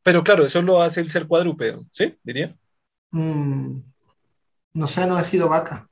Pero 0.02 0.24
claro, 0.24 0.46
eso 0.46 0.62
lo 0.62 0.82
hace 0.82 1.02
el 1.02 1.12
ser 1.12 1.28
cuadrúpedo, 1.28 1.86
¿sí? 1.92 2.18
Diría. 2.24 2.56
Mm, 3.12 3.80
no 4.74 4.88
sé, 4.88 5.06
no 5.06 5.20
he 5.20 5.26
sido 5.26 5.50
vaca. 5.50 5.90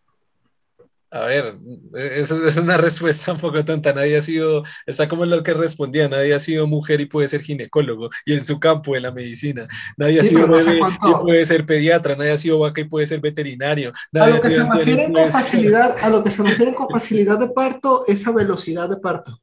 A 1.16 1.28
ver, 1.28 1.56
eso 1.94 2.46
es 2.46 2.58
una 2.58 2.76
respuesta 2.78 3.32
un 3.32 3.40
poco 3.40 3.64
tonta. 3.64 3.94
Nadie 3.94 4.18
ha 4.18 4.22
sido, 4.22 4.64
está 4.86 5.08
como 5.08 5.24
lo 5.24 5.44
que 5.44 5.54
respondía, 5.54 6.10
nadie 6.10 6.34
ha 6.34 6.40
sido 6.40 6.68
mujer 6.68 7.00
y 7.00 7.06
puede 7.06 7.30
ser 7.30 7.42
ginecólogo, 7.42 8.10
y 8.26 8.34
en 8.34 8.46
su 8.46 8.60
campo, 8.60 8.98
en 8.98 9.04
la 9.04 9.12
medicina. 9.12 9.66
Nadie 9.96 10.20
ha 10.20 10.24
sido 10.26 10.46
bebé 10.46 10.78
y 10.78 11.24
puede 11.24 11.46
ser 11.46 11.66
pediatra, 11.66 12.18
nadie 12.18 12.32
ha 12.32 12.38
sido 12.38 12.60
vaca 12.60 12.82
y 12.82 12.84
puede 12.84 13.08
ser 13.08 13.22
veterinario. 13.22 13.94
a 14.14 14.28
lo 14.28 14.42
que 14.42 14.50
se 14.50 14.70
refieren 14.70 15.14
con 15.14 15.30
facilidad, 15.30 15.96
a 16.02 16.10
lo 16.10 16.22
que 16.22 16.32
se 16.32 16.44
refieren 16.44 16.74
con 16.74 16.90
facilidad 16.90 17.40
de 17.40 17.48
parto 17.48 18.04
es 18.08 18.28
a 18.28 18.34
velocidad 18.34 18.90
de 18.90 18.98
parto. 18.98 19.42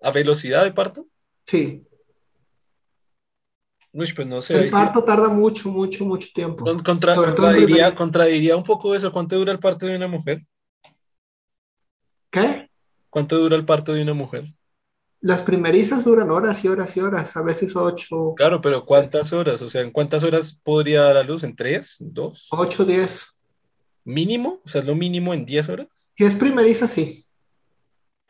¿A 0.00 0.12
velocidad 0.12 0.62
de 0.62 0.72
parto? 0.72 1.08
Sí. 1.44 1.84
Uy, 3.92 4.12
pues 4.14 4.26
no 4.26 4.40
sé. 4.40 4.54
El 4.56 4.70
parto 4.70 5.02
tarda 5.02 5.28
mucho, 5.28 5.68
mucho, 5.70 6.04
mucho 6.04 6.28
tiempo. 6.32 6.64
Contra, 6.84 7.16
contradiría, 7.16 7.94
contradiría, 7.94 8.56
un 8.56 8.62
poco 8.62 8.94
eso. 8.94 9.10
¿Cuánto 9.10 9.36
dura 9.36 9.52
el 9.52 9.58
parto 9.58 9.86
de 9.86 9.96
una 9.96 10.06
mujer? 10.06 10.40
¿Qué? 12.30 12.70
¿Cuánto 13.08 13.38
dura 13.38 13.56
el 13.56 13.64
parto 13.64 13.92
de 13.92 14.02
una 14.02 14.14
mujer? 14.14 14.44
Las 15.20 15.42
primerizas 15.42 16.04
duran 16.04 16.30
horas 16.30 16.64
y 16.64 16.68
horas 16.68 16.96
y 16.96 17.00
horas, 17.00 17.36
a 17.36 17.42
veces 17.42 17.74
ocho. 17.76 18.34
Claro, 18.36 18.60
pero 18.60 18.86
¿cuántas 18.86 19.32
horas? 19.32 19.60
O 19.60 19.68
sea, 19.68 19.82
¿en 19.82 19.90
cuántas 19.90 20.22
horas 20.22 20.58
podría 20.62 21.02
dar 21.02 21.16
a 21.16 21.22
luz? 21.22 21.42
¿En 21.42 21.54
tres? 21.54 21.96
¿Dos? 21.98 22.48
Ocho, 22.52 22.84
diez. 22.84 23.26
¿Mínimo? 24.04 24.60
O 24.64 24.68
sea, 24.68 24.80
¿es 24.80 24.86
lo 24.86 24.94
mínimo 24.94 25.34
en 25.34 25.44
diez 25.44 25.68
horas? 25.68 25.88
Si 26.16 26.24
es 26.24 26.36
primeriza, 26.36 26.86
sí 26.86 27.26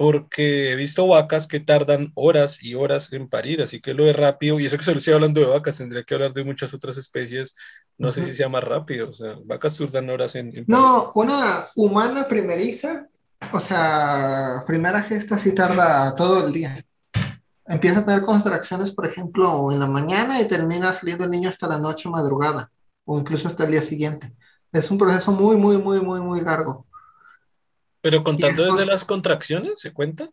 porque 0.00 0.72
he 0.72 0.76
visto 0.76 1.06
vacas 1.06 1.46
que 1.46 1.60
tardan 1.60 2.10
horas 2.14 2.62
y 2.62 2.74
horas 2.74 3.12
en 3.12 3.28
parir, 3.28 3.60
así 3.60 3.82
que 3.82 3.92
lo 3.92 4.06
de 4.06 4.14
rápido, 4.14 4.58
y 4.58 4.64
eso 4.64 4.78
que 4.78 4.84
solo 4.84 4.96
estoy 4.96 5.12
hablando 5.12 5.42
de 5.42 5.46
vacas, 5.46 5.76
tendría 5.76 6.04
que 6.04 6.14
hablar 6.14 6.32
de 6.32 6.42
muchas 6.42 6.72
otras 6.72 6.96
especies, 6.96 7.54
no 7.98 8.10
sé 8.10 8.24
si 8.24 8.32
sea 8.32 8.48
más 8.48 8.64
rápido, 8.64 9.10
o 9.10 9.12
sea, 9.12 9.36
vacas 9.44 9.76
tardan 9.76 10.08
horas 10.08 10.36
en, 10.36 10.64
No, 10.68 11.12
una 11.16 11.66
humana 11.76 12.26
primeriza, 12.26 13.08
o 13.52 13.60
sea, 13.60 14.64
primera 14.66 15.02
gesta 15.02 15.36
sí 15.36 15.54
tarda 15.54 16.16
todo 16.16 16.46
el 16.46 16.54
día. 16.54 16.82
Empieza 17.66 17.98
a 17.98 18.06
tener 18.06 18.22
contracciones, 18.22 18.92
por 18.92 19.06
ejemplo, 19.06 19.70
en 19.70 19.80
la 19.80 19.86
mañana 19.86 20.40
y 20.40 20.48
termina 20.48 20.94
saliendo 20.94 21.24
el 21.24 21.30
niño 21.30 21.50
hasta 21.50 21.68
la 21.68 21.78
noche 21.78 22.08
madrugada, 22.08 22.70
o 23.04 23.18
incluso 23.18 23.48
hasta 23.48 23.64
el 23.64 23.72
día 23.72 23.82
siguiente. 23.82 24.32
Es 24.72 24.90
un 24.90 24.96
proceso 24.96 25.32
muy, 25.32 25.58
muy, 25.58 25.76
muy, 25.76 26.00
muy, 26.00 26.22
muy 26.22 26.40
largo. 26.40 26.86
Pero 28.00 28.24
contando 28.24 28.64
desde 28.64 28.86
las 28.86 29.04
contracciones, 29.04 29.80
¿se 29.80 29.92
cuenta? 29.92 30.30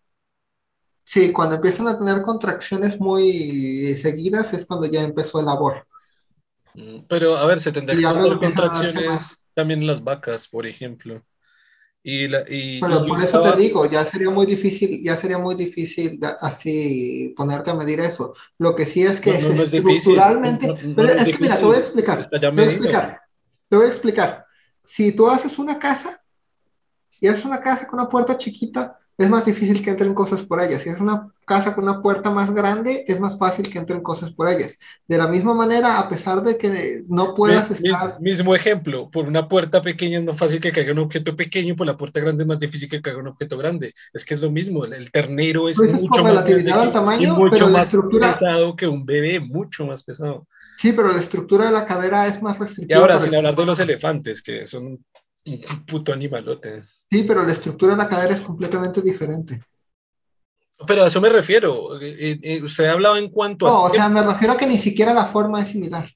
Sí, 1.03 1.31
cuando 1.31 1.55
empiezan 1.55 1.87
a 1.87 1.97
tener 1.97 2.21
contracciones 2.21 2.99
muy 2.99 3.95
seguidas 3.95 4.53
es 4.53 4.65
cuando 4.65 4.87
ya 4.87 5.03
empezó 5.03 5.39
el 5.39 5.45
labor. 5.45 5.87
Mm, 6.73 6.99
pero 7.07 7.37
a 7.37 7.45
ver, 7.45 7.61
se 7.61 7.71
tendría 7.71 7.95
que 7.95 8.19
contar 8.19 8.39
contracciones. 8.39 9.49
También 9.53 9.87
las 9.87 10.03
vacas, 10.03 10.47
por 10.47 10.67
ejemplo. 10.67 11.23
Y, 12.03 12.27
la, 12.27 12.43
y, 12.47 12.79
bueno, 12.79 13.05
por 13.05 13.21
eso 13.21 13.41
te 13.41 13.57
digo, 13.57 13.89
ya 13.89 14.05
sería 14.05 14.29
muy 14.29 14.45
difícil, 14.45 15.03
ya 15.03 15.15
sería 15.15 15.37
muy 15.39 15.55
difícil 15.55 16.19
así 16.39 17.33
ponerte 17.35 17.71
a 17.71 17.75
medir 17.75 17.99
eso. 17.99 18.33
Lo 18.57 18.75
que 18.75 18.85
sí 18.85 19.03
es 19.03 19.19
que 19.19 19.31
estructuralmente, 19.31 20.73
pero 20.95 21.09
es, 21.09 21.25
que 21.25 21.37
mira, 21.39 21.57
te 21.57 21.65
voy 21.65 21.75
a 21.75 21.79
explicar, 21.79 22.29
te 22.29 22.49
voy 22.49 22.63
a 22.63 22.65
explicar, 22.65 23.21
te 23.67 23.75
voy 23.75 23.85
a 23.85 23.89
explicar. 23.89 24.45
Si 24.85 25.13
tú 25.13 25.29
haces 25.29 25.59
una 25.59 25.79
casa 25.79 26.16
y 27.19 27.27
haces 27.27 27.45
una 27.45 27.61
casa 27.61 27.87
con 27.87 27.99
una 27.99 28.09
puerta 28.09 28.37
chiquita, 28.37 28.97
es 29.17 29.29
más 29.29 29.45
difícil 29.45 29.83
que 29.83 29.89
entren 29.89 30.13
cosas 30.13 30.43
por 30.43 30.61
ellas. 30.61 30.83
Si 30.83 30.89
es 30.89 30.99
una 30.99 31.31
casa 31.45 31.73
con 31.73 31.85
una 31.85 32.01
puerta 32.03 32.29
más 32.29 32.53
grande, 32.53 33.03
es 33.07 33.19
más 33.19 33.39
fácil 33.39 33.67
que 33.67 33.79
entren 33.79 34.01
cosas 34.01 34.31
por 34.31 34.47
ellas. 34.47 34.77
De 35.07 35.17
la 35.17 35.27
misma 35.27 35.55
manera, 35.55 35.99
a 35.99 36.07
pesar 36.07 36.43
de 36.43 36.55
que 36.57 37.03
no 37.07 37.33
puedas 37.33 37.71
estar... 37.71 38.21
Mismo 38.21 38.53
ejemplo, 38.53 39.09
por 39.09 39.25
una 39.25 39.47
puerta 39.47 39.81
pequeña 39.81 40.19
es 40.19 40.25
más 40.25 40.37
fácil 40.37 40.59
que 40.59 40.71
caiga 40.71 40.91
un 40.91 40.99
objeto 40.99 41.35
pequeño, 41.35 41.75
por 41.75 41.87
la 41.87 41.97
puerta 41.97 42.19
grande 42.19 42.43
es 42.43 42.47
más 42.47 42.59
difícil 42.59 42.89
que 42.89 43.01
caiga 43.01 43.19
un 43.19 43.29
objeto 43.29 43.57
grande. 43.57 43.95
Es 44.13 44.23
que 44.23 44.35
es 44.35 44.41
lo 44.41 44.51
mismo, 44.51 44.85
el, 44.85 45.09
ternero 45.09 45.67
es 45.67 45.79
mucho 45.79 46.23
más 46.23 46.37
al 46.37 46.93
tamaño, 46.93 47.35
mucho 47.35 47.49
pero 47.49 47.69
más 47.69 47.87
pesado 47.89 48.75
que 48.75 48.87
un 48.87 49.03
bebé, 49.03 49.39
mucho 49.39 49.85
más 49.85 50.03
pesado. 50.03 50.47
Sí, 50.77 50.93
pero 50.93 51.11
la 51.11 51.19
estructura 51.19 51.65
de 51.65 51.71
la 51.71 51.87
cadera 51.87 52.27
es 52.27 52.43
más 52.43 52.59
restrictiva. 52.59 52.99
Y 52.99 53.01
ahora, 53.01 53.19
sin 53.19 53.33
hablar 53.33 53.55
de 53.55 53.65
los 53.65 53.79
elefantes, 53.79 54.43
que 54.43 54.67
son 54.67 55.03
un 55.53 55.85
puto 55.85 56.13
animalote. 56.13 56.81
Sí, 57.09 57.23
pero 57.23 57.43
la 57.43 57.53
estructura 57.53 57.93
de 57.93 57.97
la 57.97 58.09
cadera 58.09 58.33
es 58.33 58.41
completamente 58.41 59.01
diferente. 59.01 59.61
Pero 60.85 61.03
a 61.03 61.07
eso 61.07 61.21
me 61.21 61.29
refiero. 61.29 61.99
Eh, 61.99 62.39
eh, 62.41 62.61
usted 62.61 62.85
hablaba 62.85 63.17
en 63.17 63.29
cuanto 63.29 63.65
a. 63.65 63.69
No, 63.69 63.83
o 63.83 63.89
sea, 63.89 64.09
me 64.09 64.21
refiero 64.21 64.53
a 64.53 64.57
que 64.57 64.67
ni 64.67 64.77
siquiera 64.77 65.13
la 65.13 65.25
forma 65.25 65.61
es 65.61 65.69
similar. 65.69 66.09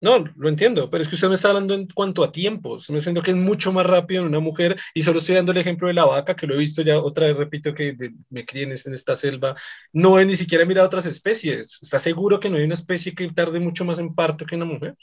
No, 0.00 0.22
lo 0.36 0.50
entiendo, 0.50 0.90
pero 0.90 1.02
es 1.02 1.08
que 1.08 1.14
usted 1.14 1.28
me 1.30 1.36
está 1.36 1.48
hablando 1.48 1.72
en 1.72 1.88
cuanto 1.88 2.22
a 2.22 2.30
tiempos. 2.30 2.90
Me 2.90 2.98
está 2.98 3.08
diciendo 3.08 3.22
que 3.22 3.30
es 3.30 3.36
mucho 3.38 3.72
más 3.72 3.86
rápido 3.86 4.20
en 4.20 4.28
una 4.28 4.40
mujer 4.40 4.78
y 4.92 5.02
solo 5.02 5.18
estoy 5.18 5.36
dando 5.36 5.52
el 5.52 5.56
ejemplo 5.56 5.88
de 5.88 5.94
la 5.94 6.04
vaca, 6.04 6.36
que 6.36 6.46
lo 6.46 6.54
he 6.54 6.58
visto 6.58 6.82
ya 6.82 6.98
otra 6.98 7.28
vez, 7.28 7.38
repito, 7.38 7.72
que 7.72 7.96
me 8.28 8.44
críen 8.44 8.70
en 8.70 8.92
esta 8.92 9.16
selva. 9.16 9.56
No 9.94 10.20
he 10.20 10.26
ni 10.26 10.36
siquiera 10.36 10.66
mirado 10.66 10.88
otras 10.88 11.06
especies. 11.06 11.78
¿Está 11.80 11.98
seguro 11.98 12.38
que 12.38 12.50
no 12.50 12.58
hay 12.58 12.64
una 12.64 12.74
especie 12.74 13.14
que 13.14 13.32
tarde 13.32 13.60
mucho 13.60 13.86
más 13.86 13.98
en 13.98 14.14
parto 14.14 14.44
que 14.44 14.56
una 14.56 14.66
mujer? 14.66 14.94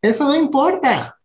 Eso 0.00 0.24
no 0.24 0.34
importa. 0.34 1.18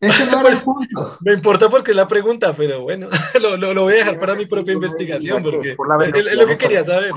Ese 0.00 0.26
no 0.26 0.40
pues, 0.42 0.62
punto. 0.62 1.16
Me 1.20 1.34
importa 1.34 1.68
porque 1.68 1.92
es 1.92 1.96
la 1.96 2.08
pregunta, 2.08 2.52
pero 2.54 2.82
bueno, 2.82 3.08
lo, 3.40 3.56
lo, 3.56 3.82
voy 3.82 3.94
a 3.94 3.96
dejar 3.96 4.18
para 4.18 4.34
mi 4.34 4.46
propia 4.46 4.74
investigación, 4.74 5.42
porque 5.42 5.70
es, 5.70 6.36
lo 6.36 6.46
que 6.46 6.56
quería 6.56 6.84
saber. 6.84 7.12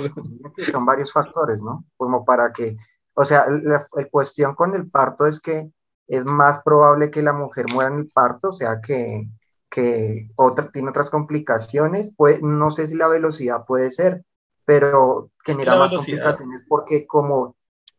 Son 0.72 0.86
varios 0.86 1.12
factores, 1.12 1.62
¿no? 1.62 1.86
Como 1.98 2.24
para 2.24 2.52
que, 2.52 2.76
o 3.14 3.26
sea, 3.26 3.46
la, 3.48 3.86
cuestión 4.10 4.56
con 4.56 4.76
el 4.76 4.90
parto 4.90 5.28
es 5.28 5.40
que 5.40 5.70
es 6.08 6.26
más 6.26 6.62
probable 6.64 7.12
que 7.12 7.22
la 7.22 7.34
mujer 7.34 7.66
muera 7.74 7.92
en 7.92 8.00
el 8.00 8.10
parto, 8.10 8.50
o 8.50 8.54
sea, 8.54 8.80
que, 8.82 9.28
que 9.70 10.30
otra, 10.36 10.72
tiene 10.72 10.90
otras 10.90 11.10
complicaciones, 11.10 12.14
pues, 12.16 12.42
no 12.42 12.72
sé 12.72 12.88
si 12.88 12.96
la 12.96 13.10
velocidad 13.10 13.66
puede 13.66 13.92
ser, 13.92 14.24
pero 14.64 15.32
genera 15.44 15.76
más 15.76 15.94
complicaciones 15.94 16.66
porque 16.68 17.06
como 17.06 17.57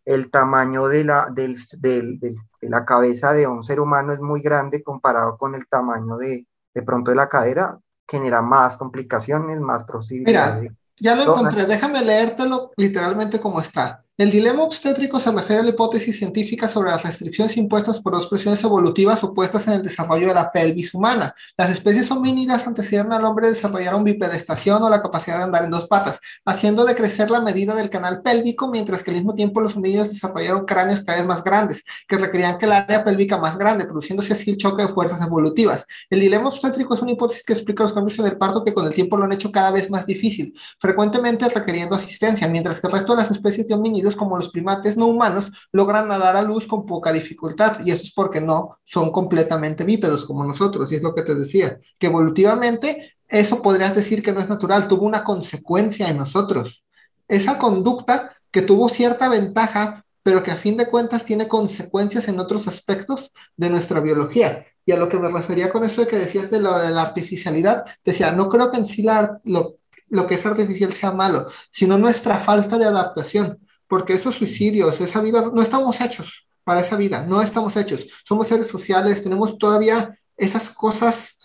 el 0.09 0.31
tamaño 0.31 0.89
de 0.89 1.05
la, 1.05 1.29
del, 1.31 1.55
del, 1.81 2.19
la 2.63 2.87
cabeza 2.87 3.35
de 3.35 3.47
un 3.47 3.63
ser 3.63 3.79
humano 3.79 4.15
es 4.15 4.21
muy 4.21 4.41
grande 4.41 4.83
comparado 4.83 5.37
con 5.37 5.55
el 5.55 5.69
tamaño 5.69 6.17
de, 6.17 6.47
de 6.73 6.83
pronto 6.83 7.11
de 7.11 7.17
la 7.17 7.29
cadera, 7.29 7.79
genera 8.09 8.41
más 8.41 8.79
complicaciones, 8.79 9.61
más 9.61 9.85
posibilidades. 9.85 10.63
Mira, 10.63 10.75
ya 10.97 11.15
lo 11.15 11.23
encontré, 11.25 11.67
déjame 11.67 12.03
leértelo 12.03 12.71
literalmente 12.77 13.39
como 13.39 13.61
está. 13.61 14.03
El 14.19 14.33
dilema 14.33 14.65
obstétrico 14.65 15.21
se 15.21 15.31
refiere 15.31 15.61
a 15.61 15.63
la 15.63 15.71
hipótesis 15.71 16.19
científica 16.19 16.67
sobre 16.67 16.91
las 16.91 17.05
restricciones 17.05 17.57
impuestas 17.57 18.01
por 18.01 18.15
dos 18.15 18.27
presiones 18.27 18.65
evolutivas 18.65 19.23
opuestas 19.23 19.69
en 19.69 19.75
el 19.75 19.83
desarrollo 19.85 20.27
de 20.27 20.35
la 20.35 20.51
pelvis 20.51 20.93
humana. 20.93 21.33
Las 21.57 21.71
especies 21.71 22.11
homínidas 22.11 22.67
antecedieron 22.67 23.13
al 23.13 23.25
hombre 23.25 23.47
a 23.47 23.51
desarrollar 23.51 23.95
un 23.95 24.03
bipedestación 24.03 24.83
o 24.83 24.91
la 24.91 25.01
capacidad 25.03 25.39
de 25.39 25.45
andar 25.45 25.63
en 25.63 25.71
dos 25.71 25.87
patas, 25.87 26.19
haciendo 26.45 26.85
decrecer 26.85 27.31
la 27.31 27.43
medida 27.43 27.77
del 27.77 27.91
canal 27.91 28.21
pélvico, 28.21 28.69
mientras 28.69 29.05
que 29.05 29.13
al 29.13 29.19
mismo 29.19 29.37
tiempo 29.37 29.61
los 29.61 29.77
homínidos 29.77 30.09
desarrollaron 30.09 30.67
cráneos 30.67 31.05
cada 31.07 31.19
vez 31.19 31.27
más 31.29 31.45
grandes, 31.45 31.85
que 32.09 32.19
requerían 32.19 32.59
que 32.59 32.67
el 32.67 32.73
área 32.73 33.05
pélvica 33.05 33.39
más 33.39 33.57
grande, 33.57 33.85
produciéndose 33.85 34.33
así 34.33 34.51
el 34.51 34.57
choque 34.57 34.83
de 34.83 34.89
fuerzas 34.89 35.23
evolutivas. 35.23 35.87
El 36.11 36.19
dilema 36.19 36.49
obstétrico 36.49 36.97
es 36.97 37.03
una 37.03 37.13
hipótesis 37.13 37.45
que 37.45 37.53
explica 37.53 37.85
los 37.85 37.93
cambios 37.93 38.19
en 38.19 38.27
el 38.27 38.37
parto 38.37 38.65
que 38.65 38.75
con 38.75 38.85
el 38.85 38.95
tiempo 38.95 39.17
lo 39.17 39.27
han 39.27 39.33
hecho 39.33 39.53
cada 39.53 39.71
vez 39.71 39.89
más 39.91 40.07
difícil, 40.07 40.59
frecuentemente 40.81 41.49
requiriendo 41.49 41.95
asistencia, 41.95 42.49
mientras 42.49 42.81
que 42.81 42.89
el 42.89 42.95
resto 42.95 43.13
de 43.13 43.23
las 43.23 43.31
especies 43.31 43.69
de 43.69 43.75
homínidos 43.75 44.08
como 44.17 44.37
los 44.37 44.49
primates 44.49 44.97
no 44.97 45.07
humanos 45.07 45.51
logran 45.73 46.09
nadar 46.09 46.37
a 46.37 46.43
luz 46.43 46.67
con 46.67 46.87
poca 46.87 47.13
dificultad 47.13 47.79
y 47.85 47.91
eso 47.91 48.03
es 48.05 48.13
porque 48.13 48.41
no 48.41 48.79
son 48.85 49.11
completamente 49.11 49.85
bípedos 49.85 50.25
como 50.25 50.45
nosotros 50.45 50.91
y 50.91 50.97
es 50.97 51.03
lo 51.03 51.15
que 51.15 51.23
te 51.23 51.35
decía, 51.35 51.79
que 51.99 52.07
evolutivamente 52.07 53.17
eso 53.29 53.61
podrías 53.63 53.95
decir 53.95 54.23
que 54.23 54.33
no 54.33 54.41
es 54.41 54.49
natural, 54.49 54.89
tuvo 54.89 55.05
una 55.05 55.23
consecuencia 55.23 56.09
en 56.09 56.17
nosotros. 56.17 56.87
Esa 57.29 57.59
conducta 57.59 58.37
que 58.51 58.63
tuvo 58.63 58.89
cierta 58.89 59.29
ventaja, 59.29 60.05
pero 60.23 60.43
que 60.43 60.51
a 60.51 60.57
fin 60.57 60.77
de 60.77 60.87
cuentas 60.87 61.25
tiene 61.25 61.47
consecuencias 61.47 62.29
en 62.29 62.41
otros 62.41 62.67
aspectos 62.69 63.33
de 63.57 63.71
nuestra 63.71 64.01
biología. 64.01 64.67
Y 64.87 64.93
a 64.93 64.97
lo 64.97 65.09
que 65.09 65.19
me 65.19 65.31
refería 65.31 65.69
con 65.69 65.85
eso 65.85 66.01
de 66.01 66.09
que 66.09 66.17
decías 66.17 66.51
de, 66.51 66.61
lo, 66.61 66.79
de 66.79 66.91
la 66.91 67.03
artificialidad, 67.03 67.85
decía, 68.03 68.33
no 68.33 68.49
creo 68.49 68.71
que 68.71 68.79
en 68.79 68.87
sí 68.87 69.07
lo, 69.45 69.77
lo 70.09 70.27
que 70.27 70.35
es 70.35 70.47
artificial 70.47 70.93
sea 70.95 71.13
malo, 71.13 71.49
sino 71.71 71.99
nuestra 71.99 72.41
falta 72.41 72.79
de 72.79 72.87
adaptación 72.87 73.59
porque 73.89 74.13
esos 74.13 74.37
suicidios, 74.37 75.01
esa 75.01 75.21
vida, 75.21 75.51
no 75.53 75.63
estamos 75.63 76.01
hechos 76.01 76.47
para 76.63 76.81
esa 76.81 76.97
vida, 76.97 77.25
no 77.27 77.43
estamos 77.43 77.77
hechos. 77.77 78.07
Somos 78.27 78.47
seres 78.49 78.67
sociales, 78.67 79.23
tenemos 79.25 79.59
todavía 79.59 80.19
esas 80.37 80.69
cosas 80.71 81.39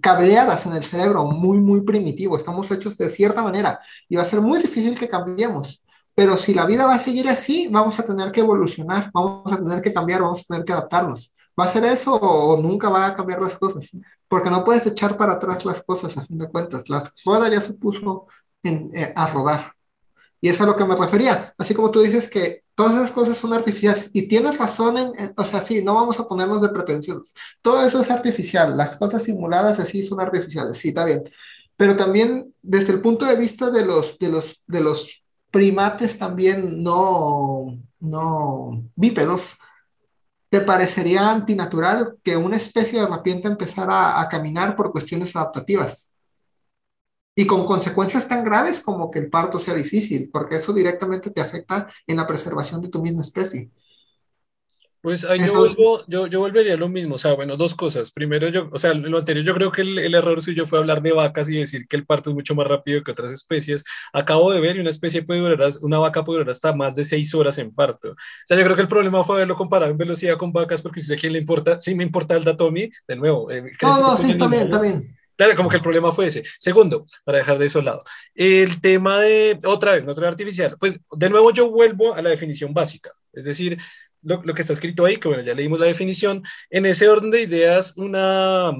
cableadas 0.00 0.64
en 0.66 0.74
el 0.74 0.84
cerebro, 0.84 1.24
muy, 1.24 1.58
muy 1.58 1.80
primitivo, 1.80 2.36
estamos 2.36 2.70
hechos 2.70 2.96
de 2.96 3.08
cierta 3.08 3.42
manera 3.42 3.80
y 4.08 4.14
va 4.16 4.22
a 4.22 4.26
ser 4.26 4.40
muy 4.40 4.60
difícil 4.60 4.96
que 4.96 5.08
cambiemos. 5.08 5.84
Pero 6.14 6.36
si 6.36 6.54
la 6.54 6.66
vida 6.66 6.86
va 6.86 6.94
a 6.94 6.98
seguir 6.98 7.28
así, 7.28 7.68
vamos 7.68 7.98
a 7.98 8.02
tener 8.04 8.30
que 8.32 8.40
evolucionar, 8.40 9.10
vamos 9.12 9.52
a 9.52 9.56
tener 9.56 9.80
que 9.80 9.92
cambiar, 9.92 10.22
vamos 10.22 10.40
a 10.40 10.44
tener 10.44 10.64
que 10.64 10.72
adaptarnos. 10.72 11.32
¿Va 11.58 11.64
a 11.64 11.68
ser 11.68 11.84
eso 11.84 12.14
o 12.14 12.60
nunca 12.60 12.88
va 12.88 13.06
a 13.06 13.16
cambiar 13.16 13.40
las 13.40 13.56
cosas? 13.56 13.90
Porque 14.28 14.50
no 14.50 14.64
puedes 14.64 14.86
echar 14.86 15.16
para 15.16 15.34
atrás 15.34 15.64
las 15.64 15.82
cosas, 15.82 16.16
a 16.16 16.26
fin 16.26 16.38
de 16.38 16.48
cuentas. 16.48 16.88
La 16.88 17.02
rueda 17.24 17.48
ya 17.48 17.60
se 17.60 17.74
puso 17.74 18.26
en, 18.62 18.90
eh, 18.94 19.12
a 19.16 19.26
rodar. 19.28 19.72
Y 20.40 20.48
es 20.48 20.60
a 20.60 20.66
lo 20.66 20.76
que 20.76 20.84
me 20.84 20.96
refería. 20.96 21.52
Así 21.58 21.74
como 21.74 21.90
tú 21.90 22.00
dices 22.00 22.30
que 22.30 22.62
todas 22.74 22.94
esas 22.94 23.10
cosas 23.10 23.36
son 23.36 23.52
artificiales 23.52 24.10
y 24.12 24.28
tienes 24.28 24.56
razón 24.56 24.96
en, 24.96 25.34
o 25.36 25.44
sea, 25.44 25.60
sí, 25.60 25.82
no 25.82 25.94
vamos 25.94 26.20
a 26.20 26.28
ponernos 26.28 26.62
de 26.62 26.68
pretensiones. 26.68 27.34
Todo 27.60 27.84
eso 27.84 28.00
es 28.00 28.10
artificial. 28.10 28.76
Las 28.76 28.96
cosas 28.96 29.22
simuladas 29.24 29.80
así 29.80 30.02
son 30.02 30.20
artificiales, 30.20 30.78
sí, 30.78 30.88
está 30.88 31.04
bien. 31.04 31.24
Pero 31.76 31.96
también 31.96 32.54
desde 32.62 32.92
el 32.92 33.00
punto 33.00 33.26
de 33.26 33.36
vista 33.36 33.70
de 33.70 33.84
los, 33.84 34.18
de 34.18 34.28
los, 34.28 34.62
de 34.66 34.80
los 34.80 35.22
primates 35.50 36.18
también 36.18 36.82
no, 36.82 37.78
no 38.00 38.84
bípedos, 38.94 39.56
¿te 40.50 40.60
parecería 40.60 41.30
antinatural 41.30 42.16
que 42.22 42.36
una 42.36 42.56
especie 42.56 43.00
de 43.00 43.06
repente 43.06 43.48
empezara 43.48 44.20
a 44.20 44.28
caminar 44.28 44.76
por 44.76 44.92
cuestiones 44.92 45.34
adaptativas? 45.36 46.12
Y 47.38 47.46
con 47.46 47.64
consecuencias 47.64 48.26
tan 48.26 48.42
graves 48.42 48.80
como 48.80 49.12
que 49.12 49.20
el 49.20 49.30
parto 49.30 49.60
sea 49.60 49.72
difícil, 49.72 50.28
porque 50.32 50.56
eso 50.56 50.72
directamente 50.72 51.30
te 51.30 51.40
afecta 51.40 51.88
en 52.04 52.16
la 52.16 52.26
preservación 52.26 52.82
de 52.82 52.88
tu 52.88 53.00
misma 53.00 53.22
especie. 53.22 53.70
Pues 55.00 55.24
ahí 55.24 55.38
yo, 55.38 55.54
vuelvo, 55.54 56.04
yo, 56.08 56.26
yo, 56.26 56.40
volvería 56.40 56.74
a 56.74 56.76
lo 56.76 56.88
mismo, 56.88 57.14
o 57.14 57.18
sea, 57.18 57.34
bueno, 57.34 57.56
dos 57.56 57.76
cosas. 57.76 58.10
Primero, 58.10 58.48
yo, 58.48 58.68
o 58.72 58.76
sea, 58.76 58.92
lo 58.92 59.18
anterior, 59.18 59.46
yo 59.46 59.54
creo 59.54 59.70
que 59.70 59.82
el, 59.82 60.00
el 60.00 60.16
error 60.16 60.42
suyo 60.42 60.66
fue 60.66 60.80
hablar 60.80 61.00
de 61.00 61.12
vacas 61.12 61.48
y 61.48 61.56
decir 61.56 61.86
que 61.86 61.94
el 61.94 62.06
parto 62.06 62.30
es 62.30 62.34
mucho 62.34 62.56
más 62.56 62.66
rápido 62.66 63.04
que 63.04 63.12
otras 63.12 63.30
especies. 63.30 63.84
Acabo 64.12 64.50
de 64.50 64.60
ver 64.60 64.74
y 64.74 64.80
una 64.80 64.90
especie 64.90 65.22
puede 65.22 65.38
durar, 65.38 65.70
una 65.82 66.00
vaca 66.00 66.24
puede 66.24 66.40
durar 66.40 66.50
hasta 66.50 66.74
más 66.74 66.96
de 66.96 67.04
seis 67.04 67.32
horas 67.36 67.56
en 67.58 67.72
parto. 67.72 68.10
O 68.10 68.16
sea, 68.46 68.56
yo 68.56 68.64
creo 68.64 68.74
que 68.74 68.82
el 68.82 68.88
problema 68.88 69.22
fue 69.22 69.36
haberlo 69.36 69.54
comparado 69.54 69.92
en 69.92 69.96
velocidad 69.96 70.38
con 70.38 70.52
vacas, 70.52 70.82
porque 70.82 71.00
si 71.00 71.14
a 71.14 71.16
quién 71.16 71.34
le 71.34 71.38
importa, 71.38 71.80
si 71.80 71.94
me 71.94 72.02
importa 72.02 72.34
el 72.34 72.42
dato 72.42 72.66
a 72.66 72.72
mí, 72.72 72.90
de 73.06 73.14
nuevo. 73.14 73.48
Eh, 73.52 73.62
no, 73.80 74.00
no, 74.00 74.16
sí, 74.16 74.32
está 74.32 74.48
bien, 74.48 74.62
está 74.62 74.80
bien. 74.80 75.17
Claro, 75.38 75.54
como 75.54 75.68
que 75.68 75.76
el 75.76 75.82
problema 75.82 76.10
fue 76.10 76.26
ese. 76.26 76.42
Segundo, 76.58 77.06
para 77.24 77.38
dejar 77.38 77.58
de 77.58 77.66
eso 77.66 77.78
al 77.78 77.84
lado, 77.84 78.02
el 78.34 78.80
tema 78.80 79.20
de, 79.20 79.56
otra 79.64 79.92
vez, 79.92 80.04
no 80.04 80.12
artificial, 80.26 80.76
pues 80.80 80.98
de 81.12 81.30
nuevo 81.30 81.52
yo 81.52 81.70
vuelvo 81.70 82.14
a 82.14 82.22
la 82.22 82.30
definición 82.30 82.74
básica, 82.74 83.12
es 83.32 83.44
decir, 83.44 83.78
lo, 84.22 84.42
lo, 84.44 84.52
que 84.52 84.62
está 84.62 84.72
escrito 84.72 85.04
ahí, 85.04 85.16
que 85.16 85.28
bueno, 85.28 85.44
ya 85.44 85.54
leímos 85.54 85.78
la 85.78 85.86
definición, 85.86 86.42
en 86.70 86.86
ese 86.86 87.08
orden 87.08 87.30
de 87.30 87.42
ideas, 87.42 87.96
un 87.96 88.14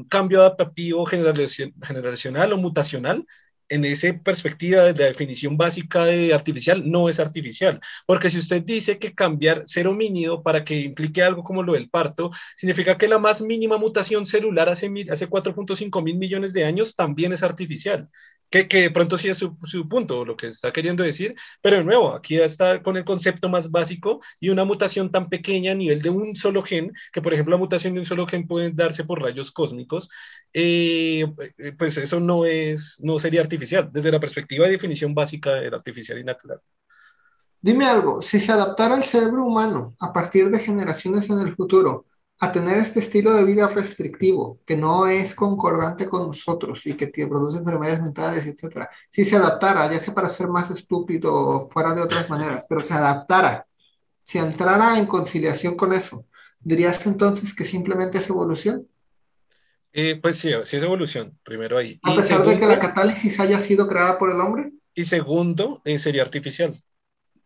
cambio 0.09 0.41
adaptativo 0.41 1.07
generacional 1.07 2.53
o 2.53 2.59
mutacional 2.59 3.25
en 3.69 3.85
esa 3.85 4.13
perspectiva 4.23 4.85
de 4.85 4.95
la 4.95 5.07
definición 5.07 5.57
básica 5.57 6.05
de 6.05 6.33
artificial, 6.35 6.91
no 6.91 7.09
es 7.09 7.21
artificial. 7.21 7.81
Porque 8.07 8.31
si 8.31 8.39
usted 8.39 8.63
dice 8.63 8.99
que 8.99 9.15
cambiar 9.15 9.65
ser 9.67 9.87
homínido 9.89 10.43
para 10.43 10.65
que 10.65 10.77
implique 10.81 11.23
algo 11.23 11.43
como 11.43 11.63
lo 11.63 11.75
del 11.75 11.91
parto, 11.91 12.31
significa 12.57 12.97
que 12.99 13.09
la 13.09 13.19
más 13.19 13.41
mínima 13.41 13.77
mutación 13.79 14.27
celular 14.27 14.69
hace, 14.69 14.91
hace 15.11 15.29
4.5 15.29 16.03
mil 16.03 16.17
millones 16.17 16.53
de 16.53 16.65
años 16.65 16.97
también 16.97 17.33
es 17.33 17.43
artificial. 17.43 18.09
que, 18.51 18.67
que, 18.67 18.83
de 18.83 18.91
pronto 18.91 19.19
sí 19.19 19.29
es 19.29 19.37
su, 19.39 19.57
su, 19.65 19.89
punto, 19.89 20.25
lo 20.25 20.37
que 20.37 20.47
está 20.49 20.73
queriendo 20.73 21.05
decir, 21.05 21.35
pero 21.61 21.77
de 21.77 21.85
nuevo, 21.85 22.15
aquí 22.15 22.39
está 22.39 22.83
con 22.83 22.97
el 22.97 23.05
concepto 23.05 23.51
más 23.51 23.71
básico 23.71 24.21
y 24.41 24.49
una 24.49 24.65
mutación 24.65 25.11
tan 25.13 25.29
pequeña 25.29 25.73
a 25.73 25.75
nivel 25.75 26.01
de 26.01 26.09
un 26.11 26.35
solo 26.35 26.63
gen, 26.63 26.93
que 27.13 27.21
por 27.21 27.35
ejemplo 27.35 27.53
la 27.53 27.59
mutación 27.59 27.93
de 27.95 28.01
un 28.01 28.07
solo 28.07 28.27
gen 28.27 28.47
puede 28.47 28.71
darse 28.73 29.05
por 29.05 29.21
rayos 29.21 29.51
cósmicos, 29.53 30.09
eh, 30.53 31.27
pues 31.77 31.97
eso 31.97 32.21
no, 32.21 32.45
es, 32.45 32.97
no 33.01 33.19
sería 33.19 33.41
artificial, 33.41 33.91
desde 33.93 34.13
la 34.13 34.21
perspectiva 34.21 34.67
de 34.67 34.73
definición 34.73 35.15
básica 35.15 35.55
del 35.55 35.75
artificial 35.75 36.19
y 36.19 36.25
natural. 36.25 36.61
Dime 37.61 37.87
algo, 37.87 38.23
si 38.23 38.39
se 38.39 38.53
adaptara 38.53 38.97
el 38.97 39.03
cerebro 39.03 39.45
humano 39.45 39.95
a 40.01 40.13
partir 40.13 40.49
de 40.51 40.61
generaciones 40.61 41.29
en 41.29 41.41
el 41.41 41.57
futuro, 41.57 42.07
a 42.41 42.53
tener 42.53 42.79
este 42.79 43.01
estilo 43.01 43.33
de 43.33 43.45
vida 43.45 43.67
restrictivo, 43.69 44.61
que 44.65 44.77
no 44.77 45.09
es 45.09 45.35
concordante 45.35 46.09
con 46.09 46.29
nosotros 46.29 46.87
y 46.87 46.95
que 46.95 47.09
produce 47.27 47.59
enfermedades 47.59 48.01
mentales, 48.01 48.47
etc. 48.47 48.87
Si 49.11 49.25
se 49.25 49.37
adaptara, 49.37 49.91
ya 49.91 49.99
sea 49.99 50.15
para 50.15 50.29
ser 50.29 50.47
más 50.49 50.71
estúpido 50.71 51.35
o 51.35 51.71
fuera 51.71 51.95
de 51.95 52.03
otras 52.03 52.31
maneras, 52.31 52.67
pero 52.69 52.83
se 52.83 52.95
adaptara, 52.95 53.67
si 54.23 54.39
entrara 54.39 54.99
en 54.99 55.07
conciliación 55.07 55.75
con 55.75 55.93
eso, 55.93 56.27
¿dirías 56.61 57.05
entonces 57.07 57.55
que 57.55 57.65
simplemente 57.65 58.19
es 58.19 58.31
evolución? 58.31 58.87
Eh, 59.93 60.17
pues 60.21 60.39
sí, 60.39 60.51
sí 60.65 60.77
es 60.77 60.83
evolución, 60.83 61.39
primero 61.43 61.79
ahí. 61.79 61.99
A 62.03 62.15
pesar 62.15 62.45
de 62.45 62.59
que 62.59 62.67
la 62.67 62.79
catálisis 62.79 63.41
haya 63.41 63.59
sido 63.59 63.89
creada 63.89 64.19
por 64.19 64.31
el 64.31 64.41
hombre. 64.41 64.73
Y 64.95 65.05
segundo, 65.05 65.81
eh, 65.85 65.99
sería 65.99 66.23
artificial 66.23 66.83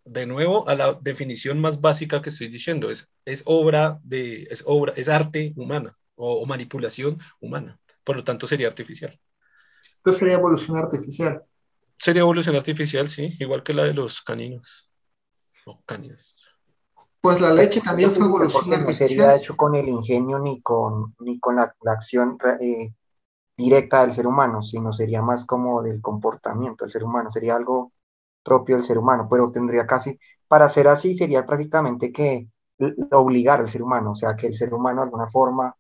de 0.05 0.27
nuevo 0.27 0.69
a 0.69 0.75
la 0.75 0.95
definición 1.01 1.61
más 1.61 1.81
básica 1.81 2.23
que 2.23 2.31
estoy 2.31 2.49
diciendo, 2.49 2.91
es, 2.91 3.09
es 3.25 3.43
obra 3.47 4.01
de, 4.03 4.45
es 4.51 4.63
obra, 4.67 4.93
es 4.97 5.09
arte 5.09 5.53
humana 5.57 5.97
o, 6.15 6.45
manipulación 6.47 7.19
humana, 7.41 7.79
por 8.05 8.17
lo 8.17 8.25
tanto 8.25 8.47
sería 8.47 8.69
artificial. 8.69 9.19
Entonces 9.99 10.19
sería 10.19 10.35
evolución 10.35 10.79
artificial. 10.79 11.43
Sería 11.99 12.23
evolución 12.23 12.57
artificial, 12.57 13.09
sí, 13.09 13.37
igual 13.39 13.63
que 13.63 13.75
la 13.75 13.85
de 13.85 13.95
los 13.95 14.23
caninos. 14.23 14.91
O 15.65 15.81
caninos. 15.85 16.42
Pues 17.23 17.41
la 17.41 17.53
leche 17.53 17.81
también 17.81 18.11
fue 18.11 18.27
evolución 18.27 18.69
no 18.85 18.93
sería 18.93 19.37
hecho 19.37 19.57
con 19.57 19.77
el 19.77 19.89
ingenio 19.89 20.41
ni 20.41 20.61
con, 20.61 21.15
ni 21.21 21.39
con 21.39 21.55
la, 21.55 21.73
acción 21.87 22.37
eh, 22.61 22.93
directa 23.57 24.01
del 24.01 24.13
ser 24.13 24.27
humano, 24.27 24.61
sino 24.61 24.93
sería 24.93 25.23
más 25.23 25.45
como 25.45 25.83
del 25.83 26.03
comportamiento 26.03 26.85
del 26.85 26.91
ser 26.91 27.05
humano, 27.05 27.31
sería 27.31 27.55
algo 27.55 27.93
propio 28.43 28.75
del 28.75 28.85
ser 28.85 28.99
humano, 28.99 29.29
pero 29.31 29.53
tendría 29.53 29.87
casi, 29.87 30.19
para 30.49 30.69
ser 30.69 30.89
así, 30.89 31.17
sería 31.17 31.47
prácticamente 31.47 32.11
que 32.11 32.49
obligar 33.13 33.61
al 33.61 33.69
ser 33.69 33.85
humano, 33.85 34.11
o 34.11 34.15
sea, 34.17 34.35
que 34.35 34.49
el 34.49 34.55
ser 34.55 34.75
humano 34.75 35.03
de 35.03 35.05
alguna 35.05 35.29
forma, 35.29 35.77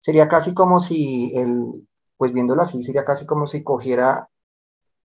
sería 0.00 0.26
casi 0.26 0.52
como 0.52 0.80
si 0.80 1.30
el, 1.36 1.88
pues 2.16 2.32
viéndolo 2.32 2.62
así, 2.62 2.82
sería 2.82 3.04
casi 3.04 3.24
como 3.24 3.46
si 3.46 3.62
cogiera 3.62 4.28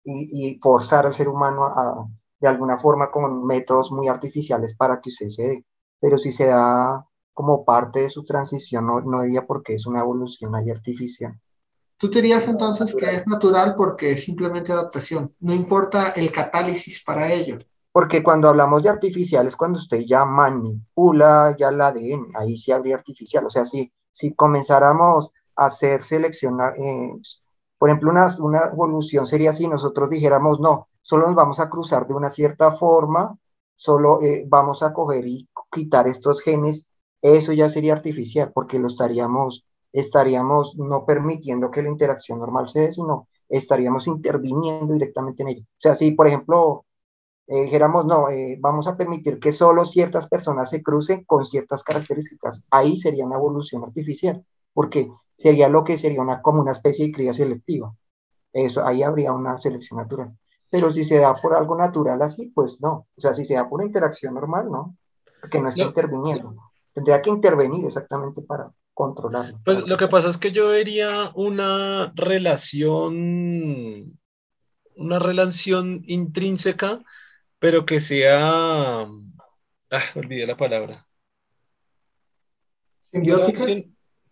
y, 0.05 0.59
forzar 0.62 1.07
al 1.07 1.15
ser 1.15 1.28
humano 1.28 1.65
a, 1.65 2.07
de 2.40 2.48
alguna 2.48 2.76
forma 2.78 3.10
con 3.10 3.44
métodos 3.44 3.90
muy 3.92 4.08
artificiales 4.08 4.76
para 4.76 5.00
que 5.00 5.10
usted 5.10 5.28
se 5.28 5.42
dé, 5.42 5.66
pero 6.00 6.18
si 6.18 6.31
se 6.31 6.47
da 6.47 7.06
como 7.32 7.65
parte 7.65 8.00
de 8.00 8.10
su 8.10 8.24
transición, 8.24 8.86
no, 8.86 9.00
no 9.00 9.23
diría 9.23 9.47
porque 9.47 9.74
es 9.74 9.86
una 9.86 10.00
evolución 10.00 10.55
ahí 10.55 10.70
artificial. 10.70 11.39
Tú 11.98 12.10
dirías 12.10 12.47
entonces 12.47 12.94
que 12.94 13.06
es 13.06 13.26
natural 13.26 13.74
porque 13.74 14.12
es 14.12 14.24
simplemente 14.24 14.73
adaptación, 14.73 15.34
no 15.40 15.55
importa 15.55 16.10
el 16.16 16.31
catálisis 16.31 17.02
para 17.02 17.32
ello. 17.32 17.58
Porque 17.90 18.23
cuando 18.23 18.50
hablamos 18.50 18.82
de 18.82 18.90
artificial 18.90 19.47
es 19.47 19.56
cuando 19.56 19.78
usted 19.78 20.00
ya 20.06 20.26
manipula 20.26 21.56
ya 21.58 21.70
el 21.70 21.81
ADN, 21.81 22.28
ahí 22.34 22.55
sí 22.55 22.70
habría 22.70 22.97
artificial. 22.97 23.47
O 23.47 23.50
sea, 23.50 23.65
si, 23.65 23.90
si 24.12 24.34
comenzáramos 24.34 25.31
a 25.56 25.66
hacer 25.66 26.02
seleccionar, 26.02 26.74
eh, 26.78 27.15
por 27.78 27.89
ejemplo, 27.89 28.10
una, 28.10 28.28
una 28.40 28.66
evolución 28.70 29.26
sería 29.26 29.55
si 29.55 29.66
nosotros 29.66 30.10
dijéramos, 30.10 30.60
no, 30.60 30.89
solo 31.07 31.26
nos 31.28 31.36
vamos 31.36 31.60
a 31.60 31.70
cruzar 31.70 32.09
de 32.09 32.15
una 32.15 32.31
cierta 32.31 32.73
forma, 32.73 33.39
solo 33.76 34.20
eh, 34.23 34.44
vamos 34.49 34.83
a 34.83 34.93
coger 34.93 35.25
y 35.25 35.49
quitar 35.70 36.09
estos 36.09 36.41
genes, 36.43 36.89
eso 37.23 37.52
ya 37.52 37.68
sería 37.68 37.93
artificial, 37.93 38.51
porque 38.52 38.81
lo 38.81 38.89
estaríamos 38.89 39.65
estaríamos 39.93 40.76
no 40.76 41.07
permitiendo 41.07 41.70
que 41.70 41.83
la 41.83 41.91
interacción 41.91 42.41
normal 42.41 42.68
se 42.68 42.81
dé, 42.81 42.93
sino 42.93 43.28
estaríamos 43.49 44.09
interviniendo 44.09 44.93
directamente 44.94 45.44
en 45.44 45.51
ella. 45.51 45.62
O 45.62 45.78
sea, 45.78 45.94
si 45.94 46.10
por 46.10 46.26
ejemplo 46.26 46.85
eh, 47.47 47.62
dijéramos, 47.62 48.05
no, 48.05 48.28
eh, 48.28 48.59
vamos 48.60 48.89
a 48.89 48.97
permitir 48.97 49.39
que 49.39 49.52
solo 49.52 49.85
ciertas 49.85 50.26
personas 50.26 50.70
se 50.70 50.83
crucen 50.83 51.23
con 51.25 51.44
ciertas 51.44 51.85
características, 51.85 52.65
ahí 52.70 52.99
sería 52.99 53.26
una 53.26 53.36
evolución 53.36 53.85
artificial, 53.85 54.44
porque 54.73 55.09
sería 55.39 55.68
lo 55.68 55.85
que 55.85 55.99
sería 55.99 56.20
una, 56.20 56.43
como 56.43 56.62
una 56.62 56.73
especie 56.73 57.07
de 57.07 57.12
cría 57.12 57.33
selectiva. 57.33 57.94
Eso, 58.52 58.85
ahí 58.85 59.05
habría 59.05 59.33
una 59.33 59.57
selección 59.57 59.99
natural. 59.99 60.36
Pero 60.70 60.93
si 60.93 61.05
se 61.05 61.19
da 61.19 61.35
por 61.35 61.55
algo 61.55 61.77
natural 61.77 62.20
así, 62.23 62.53
pues 62.55 62.81
no. 62.81 63.07
O 63.17 63.20
sea, 63.20 63.35
si 63.35 63.45
se 63.45 63.55
da 63.55 63.69
por 63.69 63.78
una 63.78 63.86
interacción 63.86 64.35
normal, 64.35 64.70
no, 64.70 64.97
que 65.51 65.61
no 65.61 65.69
está 65.69 65.83
interviniendo. 65.83 66.55
Tendría 66.93 67.23
que 67.23 67.31
intervenir 67.31 67.85
exactamente 67.85 68.43
para, 68.43 68.73
controlarlo. 68.97 69.61
Pues 69.62 69.86
lo 69.86 69.99
que 69.99 70.09
pasa 70.09 70.31
es 70.31 70.39
que 70.39 70.53
yo 70.53 70.69
vería 70.69 71.31
una 71.35 72.15
relación, 72.17 74.19
una 74.97 75.19
relación 75.19 76.03
intrínseca, 76.07 77.03
pero 77.59 77.85
que 77.85 78.01
sea, 78.01 79.03
ah, 79.03 80.03
olvidé 80.15 80.47
la 80.47 80.57
palabra. 80.57 81.07
Simbiótica. 83.01 83.67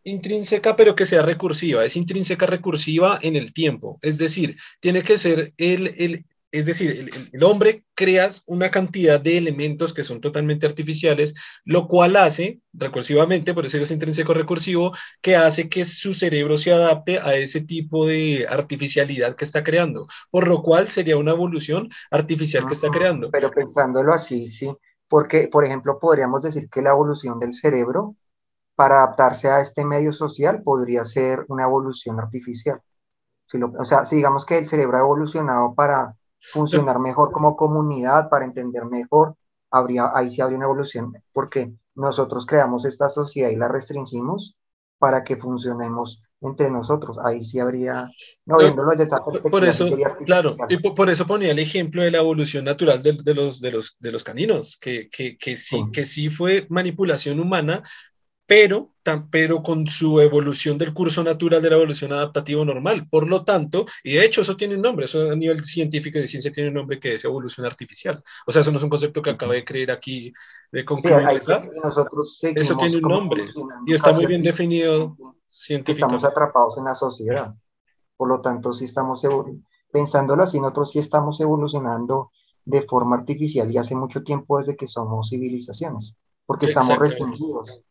Intrínseca, 0.05 0.77
pero 0.77 0.95
que 0.95 1.07
sea 1.07 1.23
recursiva. 1.23 1.85
Es 1.85 1.97
intrínseca 1.97 2.47
recursiva 2.47 3.19
en 3.23 3.37
el 3.37 3.53
tiempo. 3.53 3.99
Es 4.03 4.19
decir, 4.19 4.57
tiene 4.81 5.03
que 5.03 5.19
ser 5.19 5.55
el, 5.57 5.95
el, 5.99 6.27
es 6.55 6.67
decir, 6.67 7.11
el, 7.33 7.43
hombre 7.43 7.85
crea 7.95 8.31
una 8.47 8.71
cantidad 8.71 9.21
de 9.21 9.39
elementos 9.39 9.93
que 9.93 10.05
son 10.05 10.21
totalmente 10.21 10.67
artificiales, 10.67 11.35
lo 11.65 11.89
cual 11.89 12.15
hace, 12.15 12.61
recursivamente, 12.73 13.55
por 13.55 13.67
eso 13.67 13.79
es 13.79 13.91
intrínseco 13.91 14.35
recursivo, 14.35 14.93
que 15.21 15.35
hace 15.35 15.69
que 15.69 15.85
su 15.85 16.15
cerebro 16.15 16.57
se 16.57 16.73
adapte 16.73 17.19
a 17.19 17.35
ese 17.35 17.63
tipo 17.63 18.07
de 18.07 18.47
artificialidad 18.49 19.35
que 19.35 19.45
está 19.45 19.65
creando, 19.65 20.07
por 20.31 20.47
lo 20.47 20.63
cual 20.63 20.91
sería 20.91 21.17
una 21.17 21.33
evolución 21.33 21.89
artificial 22.13 22.69
que 22.69 22.75
está 22.75 22.89
creando. 22.89 23.33
Pero 23.33 23.51
pensándolo 23.51 24.13
así, 24.13 24.47
sí, 24.47 24.71
porque, 25.09 25.49
por 25.49 25.65
ejemplo, 25.65 25.99
podríamos 25.99 26.43
decir 26.43 26.69
que 26.71 26.83
la 26.83 26.91
evolución 26.91 27.41
del 27.41 27.53
cerebro 27.53 28.15
para 28.75 28.97
adaptarse 28.97 29.49
a 29.49 29.61
este 29.61 29.85
medio 29.85 30.13
social 30.13 30.63
podría 30.63 31.05
ser 31.05 31.45
una 31.49 31.65
evolución 31.65 32.19
artificial. 32.19 32.81
Si 33.47 33.61
o 33.63 33.85
sea, 33.85 34.05
si 34.05 34.17
digamos 34.17 34.45
que 34.45 34.59
el 34.59 34.67
cerebro 34.67 34.97
ha 34.97 35.01
evolucionado 35.01 35.75
para 35.75 36.17
funcionar 36.53 36.99
mejor 36.99 37.31
como 37.33 37.57
comunidad, 37.57 38.29
para 38.29 38.45
entender 38.45 38.85
mejor, 38.87 39.37
habría, 39.71 40.11
ahí 40.15 40.31
sí 40.31 40.41
habría 40.41 40.57
una 40.57 40.67
evolución, 40.67 41.13
porque 41.33 41.73
nosotros 41.95 42.47
creamos 42.47 42.85
esta 42.85 43.09
sociedad 43.09 43.51
y 43.51 43.57
la 43.57 43.69
restringimos 43.69 44.57
para 44.99 45.25
que 45.25 45.37
funcionemos 45.37 46.23
entre 46.41 46.71
nosotros. 46.71 47.19
Ahí 47.25 47.45
sí 47.45 47.59
habría, 47.59 48.11
no 48.47 48.59
viéndolo 48.59 48.91
desde 48.91 49.05
esa 49.05 49.25
perspectiva, 49.25 49.51
por 49.51 49.65
eso, 49.65 49.87
claro, 50.25 50.57
y 50.69 50.77
por, 50.79 51.11
eso 51.11 51.27
ponía 51.27 51.53
el 51.53 51.59
ejemplo 51.59 52.03
de 52.03 52.11
la 52.11 52.19
evolución 52.19 52.65
natural 52.65 53.03
de, 53.03 53.19
de 53.23 53.35
los, 53.35 53.61
de, 53.61 53.73
los, 53.73 53.97
de 53.99 54.13
los 54.13 54.25
caninos, 54.25 54.77
que, 54.81 55.09
que, 55.11 55.37
que 55.37 55.57
sí, 55.57 55.85
que 55.93 56.05
sí 56.05 56.31
fue 56.31 56.67
manipulación 56.71 57.41
humana, 57.41 57.83
pero, 58.47 58.91
pero 59.31 59.63
con 59.63 59.87
su 59.87 60.21
evolución 60.21 60.77
del 60.77 60.93
curso 60.93 61.25
natural 61.25 61.63
de 61.63 61.71
la 61.71 61.77
evolución 61.77 62.13
adaptativa 62.13 62.63
normal. 62.65 63.09
Por 63.09 63.27
lo 63.27 63.45
tanto, 63.45 63.87
y 64.03 64.15
de 64.15 64.25
hecho 64.25 64.43
eso 64.43 64.57
tiene 64.57 64.75
un 64.75 64.83
nombre, 64.83 65.07
eso 65.07 65.31
a 65.31 65.37
nivel 65.37 65.65
científico 65.65 66.19
de 66.19 66.29
ciencia 66.29 66.53
tiene 66.53 66.69
un 66.69 66.75
nombre 66.75 67.01
que 67.01 67.15
es 67.15 67.25
evolución 67.25 67.65
artificial. 67.65 68.23
O 68.47 68.53
sea, 68.53 68.61
eso 68.61 68.71
no 68.71 68.77
es 68.77 68.85
un 68.85 68.91
concepto 68.91 69.23
que 69.23 69.31
acabé 69.31 69.57
de 69.57 69.65
creer 69.65 69.91
aquí 69.91 70.33
de 70.71 70.85
concluir. 70.85 71.23
nosotros 71.83 72.39
eso 72.43 72.77
tiene 72.77 72.97
un 72.97 73.03
nombre 73.03 73.45
y 73.87 73.95
está 73.95 74.13
muy 74.13 74.27
bien 74.27 74.43
definido 74.43 75.17
científicamente. 75.49 75.93
Estamos 75.93 76.25
atrapados 76.25 76.77
en 76.79 76.85
la 76.85 76.95
sociedad. 76.95 77.55
Por 78.17 78.29
lo 78.29 78.41
tanto, 78.43 78.73
si 78.73 78.85
estamos 78.85 79.23
pensándolo 79.91 80.43
así, 80.43 80.61
nosotros 80.61 80.91
sí 80.91 80.99
estamos 80.99 81.41
evolucionando 81.41 82.31
de 82.67 82.83
forma 82.83 83.17
artificial 83.17 83.71
y 83.71 83.79
hace 83.79 83.95
mucho 83.95 84.23
tiempo 84.23 84.59
desde 84.59 84.77
que 84.77 84.87
somos 84.87 85.31
civilizaciones, 85.31 86.15
porque 86.47 86.67
estamos 86.67 86.99
restringidos 86.99 87.83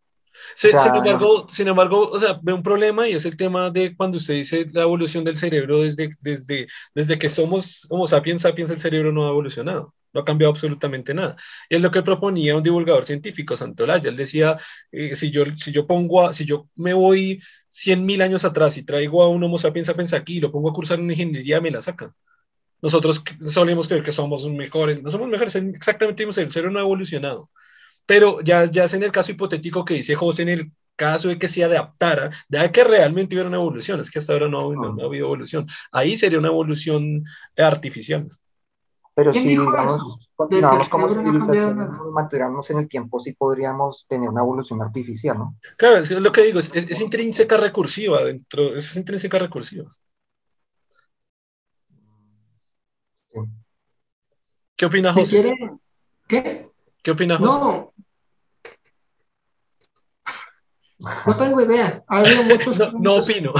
sin, 0.55 0.71
embargo, 0.71 1.47
sin 1.49 1.67
embargo, 1.67 2.09
o 2.09 2.19
sea, 2.19 2.39
ve 2.41 2.53
un 2.53 2.63
problema 2.63 3.07
y 3.07 3.13
es 3.13 3.25
el 3.25 3.37
tema 3.37 3.69
de 3.69 3.95
cuando 3.95 4.17
usted 4.17 4.35
dice 4.35 4.65
la 4.71 4.83
evolución 4.83 5.23
del 5.23 5.37
cerebro 5.37 5.81
desde, 5.83 6.15
desde, 6.21 6.67
desde 6.93 7.19
que 7.19 7.29
somos 7.29 7.87
Homo 7.89 8.07
sapiens 8.07 8.41
sapiens, 8.43 8.71
el 8.71 8.79
cerebro 8.79 9.11
no 9.11 9.25
ha 9.25 9.29
evolucionado, 9.29 9.93
no 10.13 10.21
ha 10.21 10.25
cambiado 10.25 10.51
absolutamente 10.51 11.13
nada. 11.13 11.35
Y 11.69 11.75
es 11.75 11.81
lo 11.81 11.91
que 11.91 12.01
proponía 12.01 12.55
un 12.55 12.63
divulgador 12.63 13.05
científico, 13.05 13.55
Santolaya. 13.57 14.09
Él 14.09 14.17
decía, 14.17 14.57
eh, 14.91 15.15
si, 15.15 15.31
yo, 15.31 15.45
si 15.55 15.71
yo 15.71 15.87
pongo, 15.87 16.25
a, 16.25 16.33
si 16.33 16.45
yo 16.45 16.67
me 16.75 16.93
voy 16.93 17.41
100.000 17.69 18.21
años 18.21 18.45
atrás 18.45 18.77
y 18.77 18.83
traigo 18.83 19.23
a 19.23 19.29
un 19.29 19.43
Homo 19.43 19.57
sapiens 19.57 19.87
sapiens 19.87 20.13
aquí 20.13 20.37
y 20.37 20.41
lo 20.41 20.51
pongo 20.51 20.69
a 20.69 20.73
cursar 20.73 20.99
en 20.99 21.09
ingeniería, 21.09 21.61
me 21.61 21.71
la 21.71 21.81
sacan. 21.81 22.13
Nosotros 22.81 23.23
solemos 23.39 23.87
creer 23.87 24.03
que 24.03 24.11
somos 24.11 24.47
mejores, 24.49 25.01
no 25.01 25.09
somos 25.09 25.29
mejores, 25.29 25.55
exactamente 25.55 26.23
el 26.23 26.51
cerebro 26.51 26.71
no 26.71 26.79
ha 26.79 26.83
evolucionado. 26.83 27.49
Pero 28.05 28.41
ya, 28.41 28.65
ya 28.65 28.85
es 28.85 28.93
en 28.93 29.03
el 29.03 29.11
caso 29.11 29.31
hipotético 29.31 29.85
que 29.85 29.95
dice 29.95 30.15
José 30.15 30.43
en 30.43 30.49
el 30.49 30.71
caso 30.95 31.29
de 31.29 31.39
que 31.39 31.47
se 31.47 31.63
adaptara, 31.63 32.31
de 32.47 32.71
que 32.71 32.83
realmente 32.83 33.35
hubiera 33.35 33.49
una 33.49 33.57
evolución, 33.57 33.99
es 33.99 34.11
que 34.11 34.19
hasta 34.19 34.33
ahora 34.33 34.47
no, 34.47 34.59
ha 34.59 35.05
habido 35.05 35.25
evolución, 35.25 35.67
ahí 35.91 36.17
sería 36.17 36.39
una 36.39 36.49
evolución 36.49 37.23
artificial. 37.57 38.27
Pero 39.15 39.31
si, 39.31 39.49
digamos, 39.49 40.29
continuamos 40.35 40.89
como 40.89 41.07
civilización, 41.07 41.77
mantuviéramos 42.13 42.67
en 42.71 42.79
el 42.79 42.87
tiempo, 42.87 43.19
sí 43.19 43.33
podríamos 43.33 44.07
tener 44.07 44.27
una 44.27 44.41
evolución 44.41 44.81
artificial, 44.81 45.37
¿no? 45.37 45.55
Claro, 45.77 45.97
es 45.97 46.09
lo 46.09 46.31
que 46.31 46.41
digo, 46.41 46.59
es, 46.59 46.99
intrínseca 46.99 47.57
recursiva 47.57 48.23
dentro, 48.23 48.75
es 48.75 48.95
intrínseca 48.95 49.37
recursiva. 49.37 49.85
¿Qué 54.75 54.85
opina 54.87 55.13
José? 55.13 55.55
¿Qué? 56.27 56.72
¿Qué 57.03 57.11
opina 57.11 57.37
José? 57.37 57.51
No, 57.51 57.93
No 61.27 61.35
tengo 61.35 61.61
idea. 61.61 62.03
Ha 62.07 62.19
habido 62.19 62.43
muchos 62.43 62.79
no, 62.93 63.15
opino. 63.15 63.53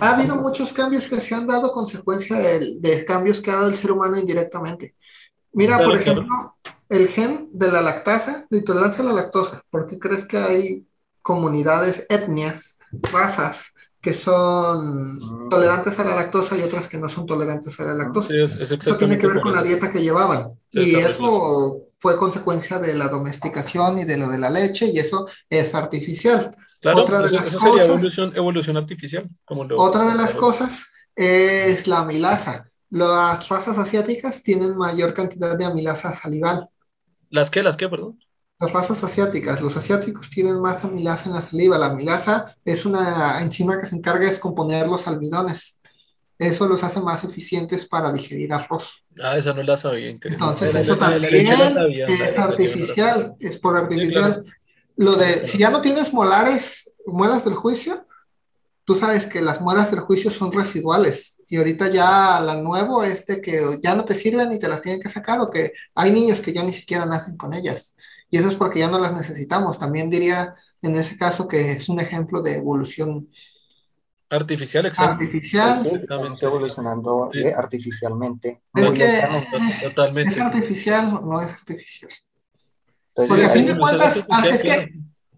Ha 0.00 0.14
habido 0.14 0.36
muchos 0.36 0.72
cambios 0.72 1.06
que 1.06 1.20
se 1.20 1.34
han 1.34 1.46
dado 1.46 1.72
consecuencia 1.72 2.38
de, 2.38 3.04
cambios 3.06 3.42
que 3.42 3.50
ha 3.50 3.56
dado 3.56 3.68
el 3.68 3.76
ser 3.76 3.92
humano 3.92 4.18
indirectamente. 4.18 4.94
Mira, 5.52 5.78
por 5.78 5.94
ejemplo, 5.94 6.56
el 6.88 7.08
gen 7.08 7.50
de 7.52 7.70
la 7.70 7.82
lactasa, 7.82 8.46
de 8.48 8.58
intolerancia 8.58 9.04
a 9.04 9.08
la 9.08 9.12
lactosa. 9.12 9.62
¿Por 9.68 9.86
qué 9.86 9.98
crees 9.98 10.26
que 10.26 10.38
hay 10.38 10.86
comunidades, 11.20 12.06
etnias, 12.08 12.78
razas 13.12 13.74
que 14.00 14.14
son 14.14 15.16
mm. 15.16 15.48
tolerantes 15.50 15.98
a 15.98 16.04
la 16.04 16.16
lactosa 16.16 16.56
y 16.56 16.62
otras 16.62 16.88
que 16.88 16.98
no 16.98 17.10
son 17.10 17.26
tolerantes 17.26 17.78
a 17.78 17.84
la 17.84 17.94
lactosa? 17.94 18.32
eso 18.34 18.96
tiene 18.96 19.18
que 19.18 19.26
ver 19.26 19.42
con 19.42 19.52
la 19.52 19.62
dieta 19.62 19.92
que 19.92 20.00
llevaban. 20.00 20.58
Y 20.70 20.94
eso 20.94 21.82
fue 22.02 22.16
consecuencia 22.16 22.80
de 22.80 22.96
la 22.96 23.06
domesticación 23.06 24.00
y 24.00 24.04
de 24.04 24.16
lo 24.16 24.28
de 24.28 24.36
la 24.36 24.50
leche, 24.50 24.90
y 24.92 24.98
eso 24.98 25.28
es 25.48 25.72
artificial. 25.72 26.56
otra 26.84 27.20
de 27.20 27.30
las 27.30 27.48
cosas, 27.52 28.18
evolución, 28.34 28.76
artificial. 28.76 29.30
Como 29.44 29.68
otra 29.76 30.06
de 30.06 30.16
las 30.16 30.34
cosas 30.34 30.82
es 31.14 31.86
la 31.86 32.00
amilasa. 32.00 32.68
Las 32.90 33.48
razas 33.48 33.78
asiáticas 33.78 34.42
tienen 34.42 34.76
mayor 34.76 35.14
cantidad 35.14 35.56
de 35.56 35.64
amilasa 35.64 36.12
salival. 36.12 36.68
¿Las 37.30 37.50
qué? 37.50 37.62
¿Las 37.62 37.76
qué, 37.76 37.88
perdón? 37.88 38.18
Las 38.58 38.72
razas 38.72 39.04
asiáticas. 39.04 39.60
Los 39.60 39.76
asiáticos 39.76 40.28
tienen 40.28 40.60
más 40.60 40.84
amilasa 40.84 41.28
en 41.28 41.36
la 41.36 41.40
saliva. 41.40 41.78
La 41.78 41.86
amilasa 41.86 42.56
es 42.64 42.84
una 42.84 43.40
enzima 43.42 43.78
que 43.78 43.86
se 43.86 43.94
encarga 43.94 44.22
de 44.22 44.30
descomponer 44.30 44.88
los 44.88 45.06
almidones. 45.06 45.80
Eso 46.42 46.66
los 46.66 46.82
hace 46.82 47.00
más 47.00 47.22
eficientes 47.22 47.86
para 47.86 48.12
digerir 48.12 48.52
arroz. 48.52 49.04
Ah, 49.22 49.36
esa 49.36 49.54
no 49.54 49.62
la 49.62 49.76
sabía. 49.76 50.10
Entonces, 50.10 50.74
eso 50.74 50.96
también 50.96 51.46
es 51.46 52.38
artificial, 52.38 53.36
es 53.38 53.58
por 53.58 53.76
artificial. 53.76 54.44
Lo 54.96 55.14
de, 55.14 55.46
si 55.46 55.58
ya 55.58 55.70
no 55.70 55.80
tienes 55.80 56.12
molares, 56.12 56.92
muelas 57.06 57.44
del 57.44 57.54
juicio, 57.54 58.06
tú 58.84 58.96
sabes 58.96 59.26
que 59.26 59.40
las 59.40 59.60
muelas 59.60 59.92
del 59.92 60.00
juicio 60.00 60.32
son 60.32 60.50
residuales. 60.50 61.40
Y 61.46 61.58
ahorita 61.58 61.88
ya 61.92 62.40
la 62.40 62.56
nuevo 62.56 63.04
es 63.04 63.24
de 63.26 63.40
que 63.40 63.78
ya 63.80 63.94
no 63.94 64.04
te 64.04 64.16
sirven 64.16 64.52
y 64.52 64.58
te 64.58 64.68
las 64.68 64.82
tienen 64.82 65.00
que 65.00 65.08
sacar, 65.08 65.40
o 65.40 65.48
que 65.48 65.72
hay 65.94 66.10
niños 66.10 66.40
que 66.40 66.52
ya 66.52 66.64
ni 66.64 66.72
siquiera 66.72 67.06
nacen 67.06 67.36
con 67.36 67.54
ellas. 67.54 67.94
Y 68.30 68.38
eso 68.38 68.48
es 68.48 68.56
porque 68.56 68.80
ya 68.80 68.90
no 68.90 68.98
las 68.98 69.12
necesitamos. 69.12 69.78
También 69.78 70.10
diría 70.10 70.56
en 70.82 70.96
ese 70.96 71.16
caso 71.16 71.46
que 71.46 71.70
es 71.70 71.88
un 71.88 72.00
ejemplo 72.00 72.42
de 72.42 72.56
evolución 72.56 73.28
Artificial, 74.32 74.86
exacto. 74.86 75.12
Artificial. 75.12 75.86
Estamos 75.86 76.42
evolucionando 76.42 77.30
eh, 77.34 77.52
artificialmente. 77.54 78.62
Es 78.74 78.90
que 78.90 79.22
totalmente. 79.82 80.30
es 80.30 80.40
artificial, 80.40 81.20
no 81.22 81.40
es 81.42 81.50
artificial. 81.50 82.10
Porque 83.14 83.44
a 83.44 83.50
fin 83.50 83.66
de 83.66 83.76
cuentas, 83.78 84.26
ah, 84.30 84.42
es 84.48 84.62
que, 84.62 84.90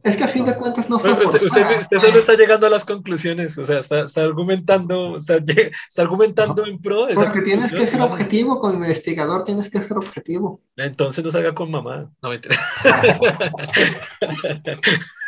es 0.05 0.17
que 0.17 0.23
a 0.23 0.29
fin 0.29 0.47
de 0.47 0.55
cuentas 0.55 0.89
no 0.89 1.01
fue 1.01 1.11
usted, 1.11 1.43
usted, 1.43 1.99
solo 1.99 2.21
está 2.21 2.35
llegando 2.35 2.69
a 2.69 2.71
las 2.71 2.85
conclusiones, 2.85 3.59
o 3.59 3.65
sea, 3.65 3.81
está, 3.81 4.05
está 4.05 4.23
argumentando, 4.23 5.17
está, 5.17 5.39
está 5.39 6.03
argumentando 6.03 6.65
en 6.65 6.81
pro 6.81 7.07
de 7.07 7.15
Porque 7.15 7.43
tienes 7.43 7.73
que 7.73 7.89
ser 7.89 8.01
objetivo, 8.01 8.61
como 8.61 8.75
investigador 8.75 9.45
tienes 9.45 9.71
que 9.71 9.83
ser 9.83 9.97
objetivo. 9.97 10.61
Entonces 10.77 11.25
no 11.25 11.33
salga 11.33 11.53
con 11.53 11.69
mamá, 11.73 12.13
no 12.23 12.31
me 12.31 12.41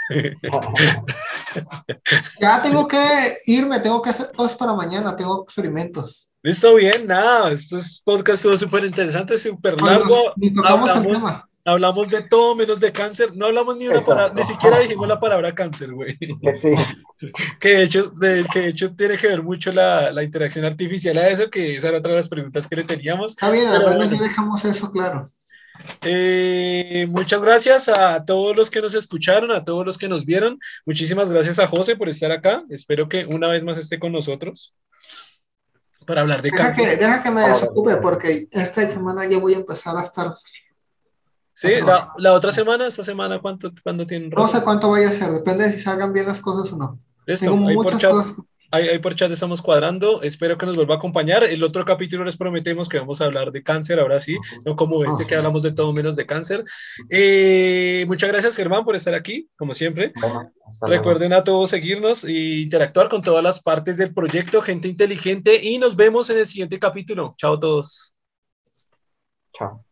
ya 2.41 2.62
tengo 2.62 2.86
que 2.86 2.99
irme, 3.47 3.81
tengo 3.81 4.01
que 4.02 4.10
hacer 4.10 4.31
cosas 4.36 4.57
para 4.57 4.75
mañana, 4.75 5.17
tengo 5.17 5.44
experimentos. 5.44 6.33
Listo, 6.43 6.75
bien, 6.76 7.07
nada, 7.07 7.51
estos 7.51 8.02
podcast 8.05 8.36
estuvo 8.36 8.57
súper 8.57 8.85
interesante, 8.85 9.36
súper 9.36 9.81
largo. 9.81 10.33
Ni 10.36 10.55
tocamos 10.55 10.91
hablamos, 10.91 11.07
el 11.07 11.12
tema. 11.12 11.49
Hablamos 11.65 12.10
de 12.10 12.23
todo 12.23 12.55
menos 12.55 12.78
de 12.78 12.93
cáncer, 12.93 13.35
no 13.35 13.47
hablamos 13.47 13.76
ni 13.76 13.89
una 13.89 14.01
palabra, 14.01 14.33
ni 14.33 14.44
siquiera 14.44 14.78
dijimos 14.78 15.09
la 15.09 15.18
palabra 15.18 15.55
cáncer, 15.55 15.93
güey. 15.93 16.17
Sí. 16.57 16.75
Que 17.59 17.70
de 17.70 17.83
hecho, 17.85 18.10
de, 18.10 18.47
que 18.52 18.60
de 18.60 18.68
hecho 18.68 18.94
tiene 18.94 19.17
que 19.17 19.26
ver 19.26 19.43
mucho 19.43 19.73
la, 19.73 20.12
la, 20.12 20.23
interacción 20.23 20.67
artificial 20.67 21.17
a 21.17 21.31
eso, 21.31 21.49
que 21.49 21.75
esa 21.75 21.89
era 21.89 21.99
otra 21.99 22.12
de 22.12 22.18
las 22.18 22.28
preguntas 22.28 22.68
que 22.68 22.76
le 22.76 22.85
teníamos. 22.85 23.33
Está 23.33 23.51
bien, 23.51 23.68
al 23.68 23.86
menos 23.86 24.10
ya 24.10 24.20
dejamos 24.20 24.62
eso 24.67 24.93
claro. 24.93 25.26
Eh, 26.02 27.06
muchas 27.08 27.40
gracias 27.40 27.88
a 27.88 28.24
todos 28.24 28.56
los 28.56 28.70
que 28.70 28.80
nos 28.80 28.94
escucharon, 28.94 29.52
a 29.52 29.64
todos 29.64 29.84
los 29.84 29.98
que 29.98 30.08
nos 30.08 30.24
vieron. 30.24 30.58
Muchísimas 30.84 31.30
gracias 31.30 31.58
a 31.58 31.66
José 31.66 31.96
por 31.96 32.08
estar 32.08 32.32
acá. 32.32 32.64
Espero 32.68 33.08
que 33.08 33.26
una 33.26 33.48
vez 33.48 33.64
más 33.64 33.78
esté 33.78 33.98
con 33.98 34.12
nosotros 34.12 34.74
para 36.06 36.20
hablar 36.20 36.40
de 36.40 36.50
deja 36.50 36.74
que, 36.74 36.96
deja 36.96 37.22
que 37.22 37.30
me 37.30 37.42
desocupe 37.42 37.96
porque 37.96 38.48
esta 38.52 38.88
semana 38.90 39.26
ya 39.26 39.38
voy 39.38 39.55
a 39.55 39.58
empezar 39.58 39.96
a 39.96 40.02
estar. 40.02 40.30
Sí, 41.52 41.80
la, 41.80 42.12
la 42.18 42.32
otra 42.32 42.52
semana, 42.52 42.86
esta 42.86 43.02
semana, 43.02 43.40
¿cuánto, 43.40 43.72
¿cuándo 43.82 44.06
tienen? 44.06 44.30
No 44.30 44.46
sé 44.46 44.62
cuánto 44.62 44.90
vaya 44.90 45.08
a 45.08 45.12
ser, 45.12 45.30
depende 45.30 45.64
de 45.64 45.72
si 45.72 45.80
salgan 45.80 46.12
bien 46.12 46.26
las 46.26 46.40
cosas 46.40 46.72
o 46.72 46.76
no. 46.76 47.00
Tengo 47.24 47.56
muchas 47.56 48.02
cosas 48.02 48.36
Ahí, 48.70 48.98
por 48.98 49.14
chat 49.14 49.30
estamos 49.30 49.62
cuadrando. 49.62 50.22
Espero 50.22 50.58
que 50.58 50.66
nos 50.66 50.76
vuelva 50.76 50.94
a 50.94 50.98
acompañar. 50.98 51.44
El 51.44 51.62
otro 51.62 51.84
capítulo 51.84 52.24
les 52.24 52.36
prometemos 52.36 52.88
que 52.88 52.98
vamos 52.98 53.20
a 53.20 53.26
hablar 53.26 53.52
de 53.52 53.62
cáncer, 53.62 54.00
ahora 54.00 54.20
sí, 54.20 54.36
no 54.64 54.76
como 54.76 55.04
este 55.04 55.26
que 55.26 55.36
hablamos 55.36 55.62
de 55.62 55.72
todo 55.72 55.92
menos 55.92 56.16
de 56.16 56.26
cáncer. 56.26 56.64
Eh, 57.10 58.04
muchas 58.08 58.30
gracias, 58.30 58.56
Germán, 58.56 58.84
por 58.84 58.96
estar 58.96 59.14
aquí, 59.14 59.48
como 59.56 59.74
siempre. 59.74 60.12
Recuerden 60.82 61.32
a 61.32 61.44
todos 61.44 61.70
seguirnos 61.70 62.24
e 62.24 62.60
interactuar 62.60 63.08
con 63.08 63.22
todas 63.22 63.42
las 63.42 63.60
partes 63.60 63.96
del 63.96 64.12
proyecto 64.12 64.62
Gente 64.62 64.88
Inteligente 64.88 65.60
y 65.62 65.78
nos 65.78 65.96
vemos 65.96 66.30
en 66.30 66.38
el 66.38 66.46
siguiente 66.46 66.78
capítulo. 66.78 67.34
Chao 67.38 67.54
a 67.54 67.60
todos. 67.60 68.16
Chao. 69.52 69.85